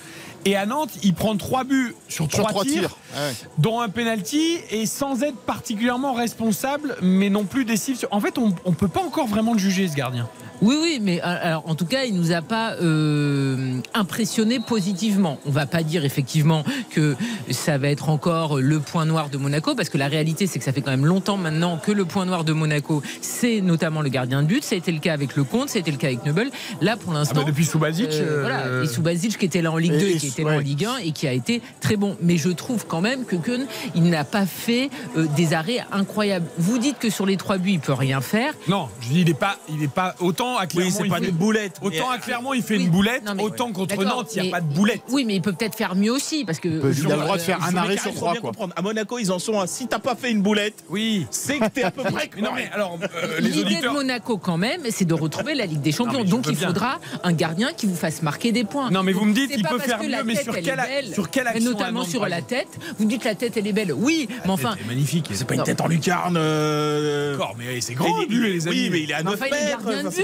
Et 0.46 0.56
à 0.56 0.64
Nantes, 0.64 0.90
il 1.02 1.12
prend 1.12 1.36
3 1.36 1.64
buts 1.64 1.94
sur 2.08 2.26
3, 2.26 2.44
sur 2.44 2.48
trois 2.50 2.64
tirs, 2.64 2.72
tirs 2.72 2.96
Ouais. 3.14 3.32
dont 3.58 3.80
un 3.80 3.90
penalty, 3.90 4.56
et 4.70 4.86
sans 4.86 5.22
être 5.22 5.36
particulièrement 5.36 6.14
responsable, 6.14 6.96
mais 7.02 7.28
non 7.28 7.44
plus 7.44 7.66
décisif. 7.66 7.98
sur- 7.98 8.08
En 8.10 8.20
fait, 8.20 8.38
on 8.38 8.48
ne 8.48 8.74
peut 8.74 8.88
pas 8.88 9.02
encore 9.02 9.26
vraiment 9.26 9.52
le 9.52 9.58
juger, 9.58 9.86
ce 9.88 9.94
gardien. 9.94 10.28
Oui, 10.62 10.76
oui, 10.80 10.98
mais 11.00 11.20
euh, 11.20 11.22
alors, 11.24 11.62
en 11.66 11.74
tout 11.74 11.86
cas, 11.86 12.04
il 12.04 12.14
nous 12.14 12.32
a 12.32 12.42
pas 12.42 12.74
euh, 12.82 13.78
impressionné 13.94 14.60
positivement. 14.60 15.38
On 15.46 15.50
va 15.50 15.66
pas 15.66 15.82
dire 15.82 16.04
effectivement 16.04 16.64
que 16.90 17.16
ça 17.50 17.78
va 17.78 17.88
être 17.88 18.08
encore 18.10 18.58
le 18.58 18.78
point 18.80 19.04
noir 19.06 19.30
de 19.30 19.38
Monaco, 19.38 19.74
parce 19.74 19.88
que 19.88 19.98
la 19.98 20.08
réalité, 20.08 20.46
c'est 20.46 20.58
que 20.58 20.64
ça 20.64 20.72
fait 20.72 20.82
quand 20.82 20.90
même 20.90 21.06
longtemps 21.06 21.36
maintenant 21.38 21.78
que 21.78 21.92
le 21.92 22.04
point 22.04 22.26
noir 22.26 22.44
de 22.44 22.52
Monaco, 22.52 23.02
c'est 23.22 23.60
notamment 23.60 24.02
le 24.02 24.08
gardien 24.10 24.42
de 24.42 24.48
but. 24.48 24.62
Ça 24.64 24.74
a 24.74 24.78
été 24.78 24.92
le 24.92 24.98
cas 24.98 25.12
avec 25.14 25.34
Lecomte, 25.36 25.68
ça 25.70 25.78
a 25.78 25.80
été 25.80 25.90
le 25.90 25.96
cas 25.96 26.08
avec 26.08 26.24
Nebel. 26.26 26.50
Là, 26.80 26.96
pour 26.96 27.12
Ah 27.12 27.18
l'instant. 27.20 27.36
bah, 27.40 27.44
depuis 27.46 27.64
Subasic. 27.64 28.10
Euh, 28.12 28.40
voilà, 28.42 28.82
et 28.82 28.86
Subasic 28.86 29.38
qui 29.38 29.44
était 29.46 29.62
là 29.62 29.72
en 29.72 29.76
Ligue 29.78 29.94
Et- 29.94 29.98
2 30.00 30.06
et, 30.06 30.10
et 30.12 30.16
qui 30.18 30.26
était 30.28 30.44
ouais. 30.44 30.50
là 30.52 30.56
en 30.58 30.60
Ligue 30.60 30.84
1 30.84 30.96
et 30.98 31.12
qui 31.12 31.26
a 31.26 31.32
été 31.32 31.62
très 31.80 31.96
bon. 31.96 32.16
Mais 32.20 32.36
je 32.36 32.50
trouve 32.50 32.86
quand 32.86 33.00
même 33.00 33.24
que 33.24 33.36
Keun, 33.36 33.66
il 33.94 34.04
n'a 34.04 34.24
pas 34.24 34.46
fait 34.46 34.90
euh, 35.16 35.26
des 35.36 35.54
arrêts 35.54 35.84
incroyables. 35.92 36.46
Vous 36.58 36.78
dites 36.78 36.98
que 36.98 37.08
sur 37.10 37.24
les 37.24 37.36
trois 37.36 37.56
buts, 37.58 37.72
il 37.72 37.80
peut 37.80 37.92
rien 37.94 38.20
faire. 38.20 38.52
Non, 38.68 38.88
je 39.00 39.08
dis, 39.08 39.20
il 39.22 39.26
n'est 39.26 39.34
pas, 39.34 39.56
il 39.70 39.82
est 39.82 39.88
pas 39.88 40.14
autant 40.20 40.49
à 40.56 40.66
Clermont. 40.66 40.86
Oui, 40.90 40.94
c'est 40.96 41.04
il 41.04 41.10
pas 41.10 41.18
fait- 41.18 41.24
une 41.28 41.36
boulette. 41.36 41.76
Autant 41.82 42.10
à 42.10 42.18
Clermont, 42.18 42.52
il 42.54 42.62
fait 42.62 42.76
une 42.76 42.90
boulette, 42.90 43.24
Non, 43.26 43.34
mais- 43.34 43.42
autant 43.42 43.72
contre 43.72 44.02
Nantes, 44.04 44.30
il 44.36 44.42
n'y 44.42 44.48
a 44.48 44.50
pas 44.50 44.60
de 44.60 44.72
boulette. 44.72 45.02
Oui, 45.10 45.24
mais 45.24 45.34
il 45.36 45.42
peut 45.42 45.52
peut-être 45.52 45.74
faire 45.76 45.94
mieux 45.94 46.12
aussi 46.12 46.44
parce 46.44 46.58
que 46.60 46.68
il 46.68 47.12
a 47.12 47.16
le 47.16 47.22
droit 47.22 47.36
de 47.36 47.42
euh, 47.42 47.44
faire 47.44 47.62
un 47.64 47.74
arrêt 47.76 47.96
sur 47.96 48.14
trois. 48.14 48.34
À 48.76 48.82
Monaco, 48.82 49.18
ils 49.18 49.30
en 49.32 49.38
sont 49.38 49.58
à 49.60 49.66
si 49.66 49.86
t'as 49.86 49.98
pas 49.98 50.14
fait 50.16 50.30
une 50.30 50.42
boulette, 50.42 50.84
Oui. 50.88 51.26
c'est 51.30 51.58
que 51.58 51.68
t'es 51.68 51.82
à 51.82 51.90
peu 51.90 52.02
près. 52.02 52.30
Non, 52.40 52.50
mais 52.54 52.70
alors, 52.72 52.98
euh, 53.02 53.40
L'idée 53.40 53.80
de. 53.80 53.88
Monaco, 53.88 54.38
quand 54.38 54.56
même, 54.56 54.82
c'est 54.90 55.04
de 55.04 55.14
retrouver 55.14 55.54
la 55.54 55.66
Ligue 55.66 55.80
des 55.82 55.92
Champions. 56.00 56.24
Donc, 56.24 56.46
il 56.48 56.56
faudra 56.56 56.98
un 57.24 57.32
gardien 57.32 57.72
qui 57.72 57.86
vous 57.86 57.96
fasse 57.96 58.22
marquer 58.22 58.52
des 58.52 58.64
points. 58.64 58.90
Non, 58.90 59.02
mais 59.02 59.12
vous 59.12 59.24
me 59.24 59.34
dites, 59.34 59.50
il 59.56 59.62
peut 59.66 59.78
faire 59.78 60.00
mieux, 60.02 60.08
la 60.08 60.24
mais 60.24 60.36
sur 60.36 60.54
elle 60.56 60.64
quelle, 60.64 61.12
sur 61.12 61.30
quelle 61.30 61.46
action 61.48 61.70
Notamment 61.70 62.04
sur 62.04 62.26
la 62.26 62.40
tête. 62.42 62.68
Vous 62.98 63.04
dites 63.04 63.24
la 63.24 63.34
tête, 63.34 63.56
elle 63.56 63.66
est 63.66 63.72
belle. 63.72 63.92
Oui, 63.92 64.28
mais 64.44 64.50
enfin. 64.50 64.74
C'est 64.78 64.86
magnifique. 64.86 65.28
C'est 65.32 65.46
pas 65.46 65.54
une 65.54 65.62
tête 65.64 65.80
en 65.80 65.88
lucarne. 65.88 66.36
euh, 66.36 67.32
D'accord, 67.32 67.54
mais 67.58 67.80
c'est 67.80 67.94
grand. 67.94 68.06
Oui, 68.28 68.88
mais 68.90 69.00
il 69.02 69.10
est 69.10 69.14
à 69.14 69.18
Mais 69.22 69.30
9 69.30 69.34
enfin, 69.34 69.46
il 69.50 69.56
est 69.56 69.66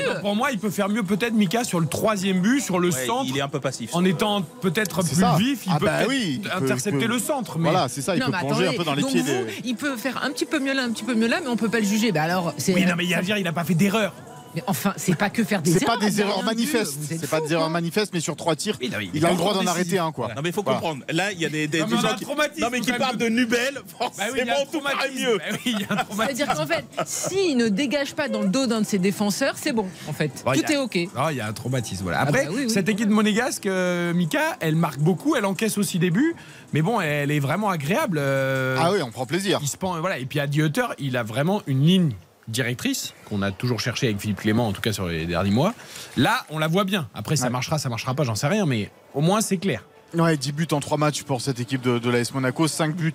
mètres. 0.00 0.15
Pour 0.20 0.34
moi, 0.36 0.50
il 0.52 0.58
peut 0.58 0.70
faire 0.70 0.88
mieux 0.88 1.02
peut-être 1.02 1.34
Mika 1.34 1.64
sur 1.64 1.80
le 1.80 1.86
troisième 1.86 2.40
but, 2.40 2.60
sur 2.60 2.78
le 2.78 2.90
Ouais, 2.90 3.06
centre. 3.06 3.26
il 3.28 3.36
est 3.36 3.40
un 3.40 3.48
peu 3.48 3.60
passif. 3.60 3.90
En 3.94 4.04
étant 4.04 4.42
peut-être 4.60 5.02
plus 5.02 5.16
ça. 5.20 5.36
vif, 5.38 5.64
il 5.66 5.72
Ah 5.74 5.78
peut 5.78 5.86
bah 5.86 5.98
oui, 6.08 6.34
il 6.36 6.40
peut- 6.40 6.50
intercepter 6.56 6.98
il 7.00 7.06
peut- 7.06 7.12
le 7.14 7.18
centre. 7.18 7.58
Mais 7.58 7.70
Voilà, 7.70 7.88
c'est 7.88 8.02
ça, 8.02 8.14
il 8.16 8.20
Non, 8.20 8.26
peut 8.26 8.32
mais 8.32 8.38
plonger 8.38 8.54
attendez, 8.64 8.68
un 8.76 8.78
peu 8.78 8.84
dans 8.84 8.94
les 8.94 9.02
donc 9.02 9.10
pieds 9.12 9.22
vous, 9.22 9.26
des. 9.44 9.60
il 9.64 9.76
peut 9.76 9.96
faire 9.96 10.22
un 10.24 10.30
petit 10.30 10.46
peu 10.46 10.58
mieux 10.58 10.74
là, 10.74 10.82
un 10.84 10.90
petit 10.90 11.04
peu 11.04 11.14
mieux 11.14 11.26
là, 11.28 11.38
mais 11.42 11.48
on 11.48 11.56
peut 11.56 11.68
pas 11.68 11.80
le 11.80 11.86
juger. 11.86 12.12
Bah 12.12 12.22
alors, 12.22 12.54
oui, 12.68 12.84
non, 12.86 12.94
mais 12.96 13.04
il 13.04 13.10
y 13.10 13.14
a 13.14 13.18
à 13.18 13.22
dire, 13.22 13.36
il 13.38 13.44
n'a 13.44 13.52
pas 13.52 13.64
fait 13.64 13.74
d'erreur. 13.74 14.12
Mais 14.56 14.62
enfin, 14.66 14.94
c'est 14.96 15.14
pas 15.16 15.28
que 15.30 15.44
faire 15.44 15.60
des 15.62 15.70
C'est 15.72 15.82
erreurs. 15.82 15.98
pas 15.98 16.04
des 16.06 16.20
erreurs 16.20 16.42
manifestes. 16.42 16.98
C'est 17.08 17.28
pas 17.30 17.40
des 17.40 17.52
erreurs 17.52 17.70
manifestes, 17.70 18.12
mais 18.14 18.20
sur 18.20 18.36
trois 18.36 18.56
tirs, 18.56 18.78
il 18.80 18.94
a 18.94 19.30
le 19.30 19.36
droit 19.36 19.54
d'en 19.54 19.66
arrêter 19.66 19.98
un, 19.98 20.12
quoi. 20.12 20.28
Non 20.34 20.42
mais 20.42 20.48
il 20.48 20.52
faut 20.54 20.62
comprendre. 20.62 21.04
Là, 21.10 21.30
il 21.32 21.40
y 21.40 21.46
a 21.46 21.48
des, 21.48 21.68
gens 21.78 21.86
qui, 22.16 22.24
non, 22.60 22.68
mais 22.72 22.80
qui 22.80 22.92
parlent 22.92 23.16
de 23.18 23.28
Nubel. 23.28 23.74
Bah 23.98 24.06
Forcément, 24.06 24.28
oui, 24.32 24.40
il 24.42 24.46
y 24.46 24.50
a 24.50 24.60
un 24.60 24.64
tout 24.66 24.80
paraît 24.80 25.08
traumatisme. 25.08 25.28
mieux. 25.28 25.86
Bah. 25.88 26.04
C'est-à-dire 26.26 26.54
qu'en 26.54 26.66
fait, 26.66 26.84
s'il 27.06 27.56
ne 27.56 27.68
dégage 27.68 28.14
pas 28.14 28.28
dans 28.28 28.42
le 28.42 28.48
dos 28.48 28.66
d'un 28.66 28.80
de 28.80 28.86
ses 28.86 28.98
défenseurs, 28.98 29.54
c'est 29.56 29.72
bon, 29.72 29.86
en 30.08 30.12
fait. 30.12 30.30
Tout 30.44 30.72
est 30.72 30.76
OK. 30.76 30.96
Non, 31.14 31.28
il 31.30 31.36
y 31.36 31.40
a 31.40 31.46
un 31.46 31.52
traumatisme. 31.52 32.02
Voilà. 32.04 32.18
Ah 32.20 32.22
Après, 32.22 32.46
bah 32.46 32.52
oui. 32.54 32.70
cette 32.70 32.88
équipe 32.88 33.08
monégasque, 33.08 33.66
euh, 33.66 34.12
Mika, 34.14 34.56
elle 34.60 34.76
marque 34.76 35.00
beaucoup, 35.00 35.36
elle 35.36 35.44
encaisse 35.44 35.76
aussi 35.78 35.98
des 35.98 36.10
buts, 36.10 36.34
mais 36.72 36.82
bon, 36.82 37.00
elle 37.00 37.30
est 37.30 37.40
vraiment 37.40 37.68
agréable. 37.70 38.18
euh, 38.20 38.76
Ah 38.78 38.92
oui, 38.92 38.98
on 39.02 39.10
prend 39.10 39.26
plaisir. 39.26 39.58
il 39.62 39.68
se 39.68 39.76
pend- 39.76 39.98
voilà. 40.00 40.18
Et 40.18 40.26
puis 40.26 40.40
à 40.40 40.46
Dieter, 40.46 40.86
il 40.98 41.16
a 41.16 41.22
vraiment 41.22 41.62
une 41.66 41.84
ligne 41.84 42.12
directrice 42.48 43.14
qu'on 43.28 43.42
a 43.42 43.50
toujours 43.50 43.80
cherché 43.80 44.06
avec 44.06 44.20
Philippe 44.20 44.40
Clément, 44.40 44.68
en 44.68 44.72
tout 44.72 44.80
cas 44.80 44.92
sur 44.92 45.06
les 45.08 45.26
derniers 45.26 45.50
mois. 45.50 45.74
Là, 46.16 46.44
on 46.50 46.58
la 46.58 46.68
voit 46.68 46.84
bien. 46.84 47.08
Après, 47.14 47.36
ça 47.36 47.50
marchera, 47.50 47.78
ça 47.78 47.88
marchera 47.88 48.14
pas, 48.14 48.24
j'en 48.24 48.34
sais 48.34 48.46
rien, 48.46 48.66
mais 48.66 48.90
au 49.14 49.20
moins 49.20 49.40
c'est 49.40 49.58
clair. 49.58 49.84
Ouais, 50.18 50.38
10 50.38 50.52
buts 50.52 50.66
en 50.72 50.80
3 50.80 50.96
matchs 50.96 51.24
pour 51.24 51.42
cette 51.42 51.60
équipe 51.60 51.82
de, 51.82 51.98
de 51.98 52.10
l'AS 52.10 52.32
Monaco, 52.32 52.66
5 52.66 52.96
buts 52.96 53.12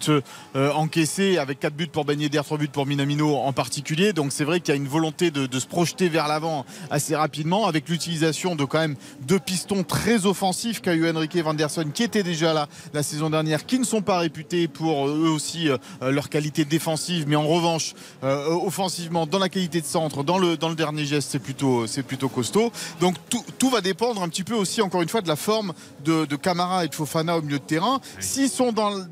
euh, 0.56 0.72
encaissés 0.74 1.40
avec 1.40 1.60
4 1.60 1.74
buts 1.74 1.88
pour 1.88 2.06
Yedder, 2.08 2.42
3 2.46 2.60
buts 2.60 2.68
pour 2.68 2.86
Minamino 2.86 3.38
en 3.38 3.54
particulier. 3.54 4.14
Donc 4.14 4.32
c'est 4.32 4.44
vrai 4.44 4.60
qu'il 4.60 4.72
y 4.72 4.78
a 4.78 4.80
une 4.80 4.88
volonté 4.88 5.32
de, 5.32 5.60
se 5.60 5.66
projeter 5.66 6.10
vers 6.10 6.28
l'avant 6.28 6.64
assez 6.92 7.16
rapidement 7.16 7.66
avec 7.66 7.90
l'utilisation 7.90 8.56
de 8.56 8.66
quand 8.66 8.78
même 8.78 8.96
deux 9.22 9.40
pistons 9.40 9.84
très 9.84 10.28
offensifs 10.28 10.80
qu'a 10.80 10.94
eu 10.94 11.10
Enrique 11.10 11.36
Vanderson 11.38 11.86
qui 11.92 12.04
étaient 12.04 12.22
déjà 12.22 12.54
là 12.54 12.68
la 12.94 13.02
saison 13.02 13.32
dernière, 13.32 13.66
qui 13.66 13.80
ne 13.80 13.84
sont 13.84 14.04
pas 14.04 14.20
réputés 14.20 14.68
pour 14.68 15.08
euh, 15.08 15.26
eux 15.26 15.30
aussi 15.32 15.70
euh, 15.70 15.78
leur 16.12 16.30
qualité 16.30 16.66
défensive, 16.66 17.26
mais 17.28 17.36
en 17.36 17.48
revanche 17.48 17.96
offensivement 18.22 19.26
dans 19.26 19.40
la 19.40 19.50
qualité 19.50 19.82
de 19.82 19.86
centre, 19.86 20.24
dans 20.24 20.38
le, 20.38 20.56
dernier 20.76 21.06
geste, 21.06 21.32
c'est 21.32 21.40
plutôt, 21.40 22.30
costaud. 22.30 22.72
Donc 23.00 23.16
tout, 23.30 23.44
tout 23.58 23.72
va 23.72 23.82
dépendre 23.82 24.22
un 24.22 24.30
petit 24.30 24.44
peu 24.44 24.54
aussi 24.54 24.82
encore 24.84 25.02
une 25.02 25.10
fois 25.10 25.22
de 25.22 25.28
la 25.28 25.36
forme 25.36 25.74
de, 26.06 26.26
de 26.26 26.36
Camara 26.36 26.86
et 26.86 26.91
Fofana 26.96 27.38
au 27.38 27.42
milieu 27.42 27.60
de 27.60 27.64
terrain. 27.64 28.00
S'ils 28.20 28.50
sont 28.50 28.72
dans 28.72 28.90
le- 28.92 29.06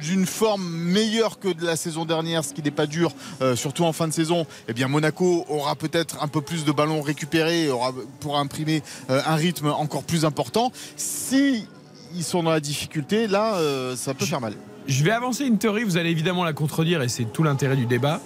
d'une 0.00 0.26
forme 0.26 0.66
meilleure 0.68 1.38
que 1.38 1.48
de 1.48 1.64
la 1.64 1.76
saison 1.76 2.04
dernière, 2.04 2.44
ce 2.44 2.52
qui 2.52 2.62
n'est 2.62 2.70
pas 2.72 2.86
dur, 2.86 3.12
euh, 3.40 3.54
surtout 3.56 3.84
en 3.84 3.92
fin 3.92 4.08
de 4.08 4.12
saison, 4.12 4.44
eh 4.68 4.72
bien 4.72 4.88
Monaco 4.88 5.44
aura 5.48 5.76
peut-être 5.76 6.22
un 6.22 6.26
peu 6.28 6.40
plus 6.40 6.64
de 6.64 6.72
ballons 6.72 7.00
récupérés, 7.00 7.70
aura, 7.70 7.92
pourra 8.20 8.40
imprimer 8.40 8.82
euh, 9.08 9.20
un 9.24 9.36
rythme 9.36 9.68
encore 9.68 10.02
plus 10.02 10.24
important. 10.24 10.72
Si 10.96 11.66
ils 12.14 12.24
sont 12.24 12.42
dans 12.42 12.50
la 12.50 12.60
difficulté, 12.60 13.28
là, 13.28 13.54
euh, 13.54 13.94
ça 13.96 14.14
peut 14.14 14.26
faire 14.26 14.40
mal. 14.40 14.54
Je 14.88 15.04
vais 15.04 15.12
avancer 15.12 15.44
une 15.44 15.58
théorie, 15.58 15.84
vous 15.84 15.96
allez 15.96 16.10
évidemment 16.10 16.44
la 16.44 16.52
contredire 16.52 17.00
et 17.02 17.08
c'est 17.08 17.24
tout 17.32 17.42
l'intérêt 17.44 17.76
du 17.76 17.86
débat. 17.86 18.20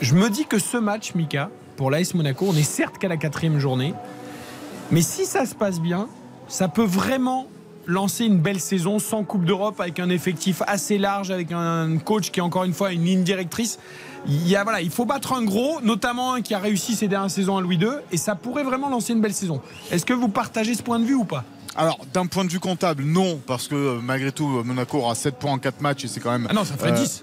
Je 0.00 0.14
me 0.14 0.30
dis 0.30 0.44
que 0.46 0.58
ce 0.58 0.76
match, 0.76 1.14
Mika, 1.14 1.50
pour 1.76 1.90
l'AS 1.90 2.14
Monaco, 2.14 2.46
on 2.48 2.56
est 2.56 2.62
certes 2.62 2.98
qu'à 2.98 3.08
la 3.08 3.16
quatrième 3.16 3.58
journée, 3.58 3.92
mais 4.90 5.02
si 5.02 5.26
ça 5.26 5.46
se 5.46 5.54
passe 5.54 5.80
bien, 5.80 6.08
ça 6.48 6.68
peut 6.68 6.84
vraiment 6.84 7.46
lancer 7.86 8.24
une 8.24 8.38
belle 8.38 8.60
saison 8.60 8.98
sans 8.98 9.24
Coupe 9.24 9.44
d'Europe 9.44 9.80
avec 9.80 9.98
un 10.00 10.08
effectif 10.08 10.62
assez 10.66 10.98
large, 10.98 11.30
avec 11.30 11.52
un 11.52 11.98
coach 11.98 12.30
qui 12.30 12.40
est 12.40 12.42
encore 12.42 12.64
une 12.64 12.72
fois 12.72 12.92
une 12.92 13.04
ligne 13.04 13.22
directrice. 13.22 13.78
Il, 14.26 14.48
y 14.48 14.56
a, 14.56 14.64
voilà, 14.64 14.80
il 14.80 14.90
faut 14.90 15.04
battre 15.04 15.32
un 15.34 15.42
gros, 15.42 15.80
notamment 15.82 16.34
un 16.34 16.40
qui 16.40 16.54
a 16.54 16.58
réussi 16.58 16.94
ces 16.94 17.08
dernières 17.08 17.30
saisons 17.30 17.56
à 17.56 17.60
Louis 17.60 17.76
II, 17.76 17.88
et 18.10 18.16
ça 18.16 18.34
pourrait 18.34 18.64
vraiment 18.64 18.88
lancer 18.88 19.12
une 19.12 19.20
belle 19.20 19.34
saison. 19.34 19.60
Est-ce 19.90 20.06
que 20.06 20.14
vous 20.14 20.28
partagez 20.28 20.74
ce 20.74 20.82
point 20.82 20.98
de 20.98 21.04
vue 21.04 21.14
ou 21.14 21.24
pas? 21.24 21.44
Alors, 21.76 21.98
d'un 22.12 22.26
point 22.26 22.44
de 22.44 22.50
vue 22.50 22.60
comptable, 22.60 23.02
non, 23.02 23.40
parce 23.46 23.68
que 23.68 23.74
euh, 23.74 24.00
malgré 24.00 24.30
tout, 24.30 24.58
euh, 24.58 24.62
Monaco 24.62 24.98
aura 24.98 25.14
7 25.14 25.36
points 25.36 25.52
en 25.52 25.58
4 25.58 25.80
matchs 25.80 26.04
et 26.04 26.08
c'est 26.08 26.20
quand 26.20 26.30
même. 26.30 26.46
Ah 26.48 26.54
non, 26.54 26.64
ça 26.64 26.76
ferait 26.76 26.92
euh, 26.92 27.02
10. 27.02 27.22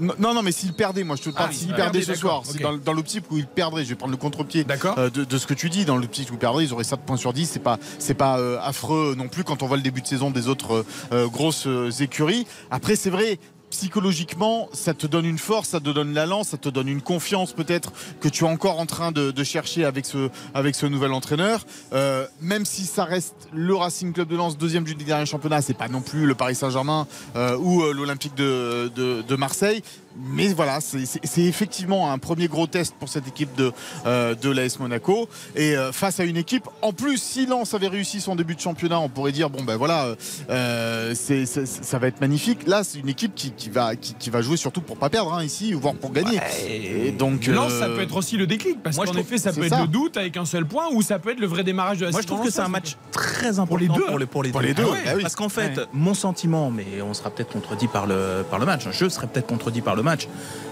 Non, 0.00 0.34
non, 0.34 0.42
mais 0.42 0.52
s'il 0.52 0.72
perdait, 0.72 1.04
moi 1.04 1.16
je 1.16 1.22
te 1.22 1.30
parle, 1.30 1.48
Ah, 1.50 1.54
s'il 1.54 1.68
il 1.68 1.74
perdait 1.74 2.02
ce 2.02 2.14
soir, 2.14 2.42
c'est 2.44 2.60
dans, 2.60 2.76
dans 2.76 2.92
l'optique 2.92 3.24
où 3.30 3.38
il 3.38 3.46
perdrait, 3.46 3.84
je 3.84 3.90
vais 3.90 3.94
prendre 3.94 4.12
le 4.12 4.16
contre-pied 4.18 4.64
euh, 4.98 5.10
de, 5.10 5.24
de 5.24 5.38
ce 5.38 5.46
que 5.46 5.54
tu 5.54 5.70
dis, 5.70 5.84
dans 5.84 5.96
l'optique 5.96 6.30
où 6.30 6.34
il 6.34 6.38
perdrait, 6.38 6.64
ils 6.64 6.72
auraient 6.72 6.84
7 6.84 7.00
points 7.00 7.16
sur 7.16 7.32
10, 7.32 7.46
c'est 7.48 7.58
pas, 7.60 7.78
c'est 7.98 8.14
pas 8.14 8.38
euh, 8.38 8.58
affreux 8.62 9.14
non 9.16 9.28
plus 9.28 9.44
quand 9.44 9.62
on 9.62 9.66
voit 9.66 9.76
le 9.76 9.82
début 9.82 10.02
de 10.02 10.06
saison 10.06 10.30
des 10.30 10.48
autres 10.48 10.84
euh, 11.12 11.28
grosses 11.28 11.68
écuries. 12.00 12.46
Après, 12.70 12.96
c'est 12.96 13.10
vrai. 13.10 13.38
Psychologiquement, 13.78 14.70
ça 14.72 14.94
te 14.94 15.06
donne 15.06 15.26
une 15.26 15.36
force, 15.36 15.68
ça 15.68 15.80
te 15.80 15.90
donne 15.90 16.14
l'allant, 16.14 16.44
ça 16.44 16.56
te 16.56 16.70
donne 16.70 16.88
une 16.88 17.02
confiance 17.02 17.52
peut-être 17.52 17.92
que 18.22 18.28
tu 18.30 18.44
es 18.44 18.48
encore 18.48 18.80
en 18.80 18.86
train 18.86 19.12
de, 19.12 19.44
chercher 19.44 19.84
avec 19.84 20.06
ce, 20.06 20.86
nouvel 20.86 21.12
entraîneur. 21.12 21.66
Euh, 21.92 22.26
même 22.40 22.64
si 22.64 22.86
ça 22.86 23.04
reste 23.04 23.50
le 23.52 23.74
Racing 23.74 24.14
Club 24.14 24.28
de 24.28 24.36
Lens, 24.36 24.56
deuxième 24.56 24.84
du 24.84 24.94
dernier 24.94 25.26
championnat, 25.26 25.60
c'est 25.60 25.74
pas 25.74 25.88
non 25.88 26.00
plus 26.00 26.24
le 26.24 26.34
Paris 26.34 26.54
Saint-Germain 26.54 27.06
euh, 27.36 27.58
ou 27.58 27.82
euh, 27.82 27.92
l'Olympique 27.92 28.34
de 28.34 29.36
Marseille. 29.36 29.82
Mais 30.18 30.48
voilà, 30.48 30.80
c'est- 30.80 31.18
effectivement 31.38 32.10
un 32.12 32.18
premier 32.18 32.48
gros 32.48 32.66
test 32.66 32.94
pour 32.98 33.08
cette 33.08 33.28
équipe 33.28 33.54
de, 33.56 33.72
euh, 34.06 34.34
de 34.34 34.50
l'AS 34.50 34.78
Monaco. 34.78 35.28
Et 35.54 35.76
euh, 35.76 35.92
face 35.92 36.20
à 36.20 36.24
une 36.24 36.36
équipe, 36.36 36.66
en 36.82 36.92
plus, 36.92 37.18
si 37.18 37.46
Lens 37.46 37.74
avait 37.74 37.88
réussi 37.88 38.20
son 38.20 38.34
début 38.36 38.54
de 38.54 38.60
championnat, 38.60 38.98
on 39.00 39.08
pourrait 39.08 39.32
dire 39.32 39.50
bon 39.50 39.62
ben 39.62 39.76
voilà, 39.76 40.14
euh, 40.50 41.14
ça 41.14 41.98
va 41.98 42.06
être 42.06 42.20
magnifique. 42.20 42.66
Là, 42.66 42.82
c'est 42.84 42.98
une 42.98 43.08
équipe 43.08 43.34
qui, 43.34 43.52
qui 43.52 43.70
va, 43.70 43.96
qui, 43.96 44.14
qui 44.14 44.30
va 44.30 44.40
jouer 44.42 44.56
surtout 44.56 44.80
pour 44.80 44.96
pas 44.96 45.10
perdre 45.10 45.34
hein, 45.34 45.42
ici, 45.44 45.72
voire 45.72 45.94
pour 45.94 46.12
gagner. 46.12 46.40
Et 46.68 47.12
donc, 47.12 47.46
Lens, 47.46 47.72
euh, 47.72 47.80
ça 47.80 47.86
peut 47.88 48.00
être 48.00 48.16
aussi 48.16 48.36
le 48.36 48.46
déclic, 48.46 48.82
parce 48.82 48.96
moi, 48.96 49.06
je 49.06 49.12
qu'en 49.12 49.18
effet, 49.18 49.38
ça 49.38 49.52
peut 49.52 49.64
être 49.64 49.70
ça. 49.74 49.82
le 49.82 49.88
doute 49.88 50.16
avec 50.16 50.36
un 50.36 50.44
seul 50.44 50.66
point, 50.66 50.86
ou 50.92 51.02
ça 51.02 51.18
peut 51.18 51.30
être 51.30 51.40
le 51.40 51.46
vrai 51.46 51.64
démarrage 51.64 51.98
de 51.98 52.06
la 52.06 52.10
Moi, 52.12 52.20
je 52.22 52.26
trouve 52.26 52.42
que 52.44 52.50
c'est 52.50 52.60
un 52.60 52.68
match 52.68 52.96
très 53.12 53.58
important 53.58 53.76
les 53.76 53.88
deux, 53.88 54.06
pour 54.06 54.18
les, 54.18 54.26
pour 54.26 54.42
les 54.42 54.50
pour 54.50 54.60
deux. 54.60 54.66
les 54.68 54.74
deux, 54.74 54.84
Ah 54.86 54.90
ouais, 54.92 55.02
bah 55.04 55.12
oui. 55.16 55.22
Parce 55.22 55.36
qu'en 55.36 55.48
fait, 55.48 55.78
Ouais. 55.78 55.84
mon 55.92 56.14
sentiment, 56.14 56.70
mais 56.70 56.86
on 57.02 57.12
sera 57.14 57.30
peut-être 57.30 57.52
contredit 57.52 57.88
par 57.88 58.06
le, 58.06 58.44
par 58.48 58.58
le 58.58 58.66
match, 58.66 58.86
je 58.92 59.08
serai 59.08 59.26
peut-être 59.26 59.46
contredit 59.46 59.80
par 59.80 59.96
le 59.96 60.02
match, 60.06 60.28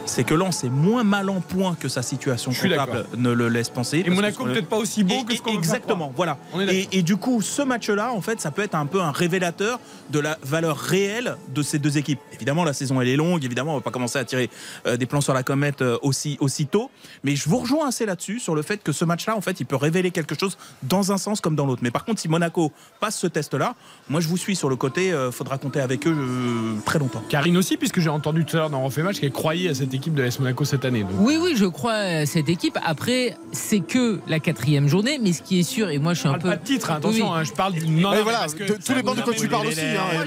c'est 0.06 0.24
que 0.24 0.34
Lens 0.34 0.64
est 0.64 0.68
moins 0.68 1.02
mal 1.02 1.30
en 1.30 1.40
point 1.40 1.76
que 1.80 1.88
sa 1.88 2.02
situation 2.02 2.52
comptable 2.52 3.06
ne 3.16 3.30
le 3.30 3.48
laisse 3.48 3.70
penser. 3.70 4.02
Et 4.04 4.10
Monaco 4.10 4.44
peut-être 4.44 4.68
pas 4.68 4.76
aussi 4.76 5.02
beau 5.02 5.14
Et- 5.22 5.24
que 5.24 5.34
ce 5.34 5.40
qu'on 5.42 5.54
Exactement, 5.54 6.12
voilà. 6.14 6.36
Et, 6.68 6.88
et 6.98 7.02
du 7.02 7.16
coup, 7.16 7.40
ce 7.40 7.62
match-là, 7.62 8.12
en 8.12 8.20
fait, 8.20 8.38
ça 8.40 8.50
peut 8.50 8.60
être 8.62 8.74
un 8.74 8.84
peu 8.84 9.00
un 9.00 9.12
révélateur 9.12 9.80
de 10.10 10.18
la 10.18 10.36
valeur 10.42 10.76
réelle 10.76 11.36
de 11.54 11.62
ces 11.62 11.78
deux 11.78 11.96
équipes. 11.96 12.20
Évidemment, 12.34 12.64
la 12.64 12.74
saison 12.74 13.00
elle 13.00 13.08
est 13.08 13.16
longue. 13.16 13.44
Évidemment, 13.46 13.72
on 13.72 13.76
va 13.76 13.80
pas 13.80 13.90
commencer 13.90 14.18
à 14.18 14.24
tirer 14.26 14.50
euh, 14.86 14.98
des 14.98 15.06
plans 15.06 15.22
sur 15.22 15.32
la 15.32 15.42
comète 15.42 15.80
euh, 15.80 15.96
aussi 16.02 16.36
aussitôt. 16.40 16.90
Mais 17.22 17.34
je 17.34 17.48
vous 17.48 17.56
rejoins 17.58 17.88
assez 17.88 18.04
là-dessus 18.04 18.40
sur 18.40 18.54
le 18.54 18.60
fait 18.62 18.82
que 18.82 18.92
ce 18.92 19.06
match-là, 19.06 19.34
en 19.36 19.40
fait, 19.40 19.58
il 19.60 19.64
peut 19.66 19.76
révéler 19.76 20.10
quelque 20.10 20.38
chose 20.38 20.58
dans 20.82 21.12
un 21.12 21.18
sens 21.18 21.40
comme 21.40 21.56
dans 21.56 21.64
l'autre. 21.64 21.80
Mais 21.82 21.90
par 21.90 22.04
contre, 22.04 22.20
si 22.20 22.28
Monaco 22.28 22.72
passe 23.00 23.16
ce 23.18 23.26
test-là, 23.26 23.74
moi, 24.10 24.20
je 24.20 24.28
vous 24.28 24.36
suis 24.36 24.54
sur 24.54 24.68
le 24.68 24.76
côté. 24.76 25.12
euh, 25.12 25.30
faudra 25.32 25.56
compter 25.56 25.80
avec 25.80 26.06
eux 26.06 26.14
euh, 26.14 26.74
très 26.84 26.98
longtemps. 26.98 27.22
Karine 27.30 27.56
aussi, 27.56 27.78
puisque 27.78 28.00
j'ai 28.00 28.10
entendu 28.10 28.44
tout 28.44 28.56
à 28.56 28.60
l'heure 28.60 28.70
dans 28.70 28.82
Refait 28.84 29.02
Match 29.02 29.18
qu'elle 29.24 29.32
croyait 29.32 29.70
à 29.70 29.74
cette 29.74 29.94
équipe 29.94 30.14
de 30.14 30.22
l'AS 30.22 30.38
Monaco 30.38 30.64
cette 30.64 30.84
année. 30.84 31.02
donc. 31.02 31.10
Oui, 31.20 31.38
oui, 31.40 31.54
je 31.56 31.64
crois 31.66 31.92
à 31.94 32.26
cette 32.26 32.48
équipe. 32.48 32.78
Après, 32.84 33.36
c'est 33.52 33.80
que 33.80 34.20
la 34.28 34.38
quatrième 34.40 34.88
journée, 34.88 35.18
mais 35.22 35.32
ce 35.32 35.42
qui 35.42 35.60
est 35.60 35.62
sûr, 35.62 35.88
et 35.90 35.98
moi 35.98 36.14
je 36.14 36.20
suis 36.20 36.28
un 36.28 36.34
peu. 36.34 36.50
pas 36.50 36.56
de 36.56 36.64
titre, 36.64 36.90
hein, 36.90 36.96
attention, 36.96 37.26
Oui, 37.32 37.38
hein, 37.38 37.44
je 37.44 37.52
parle 37.52 37.72
du. 37.72 37.86
Non, 37.86 38.14
non, 38.14 38.22
voilà, 38.22 38.38
parce 38.40 38.54
que 38.54 38.66
ça 38.80 38.94
dépend 38.94 39.12
vous 39.12 39.18
de 39.20 39.22
quoi 39.22 39.32
a- 39.32 39.36
tu 39.36 39.48
parles 39.48 39.66
aussi, 39.68 39.80
hein, 39.80 40.24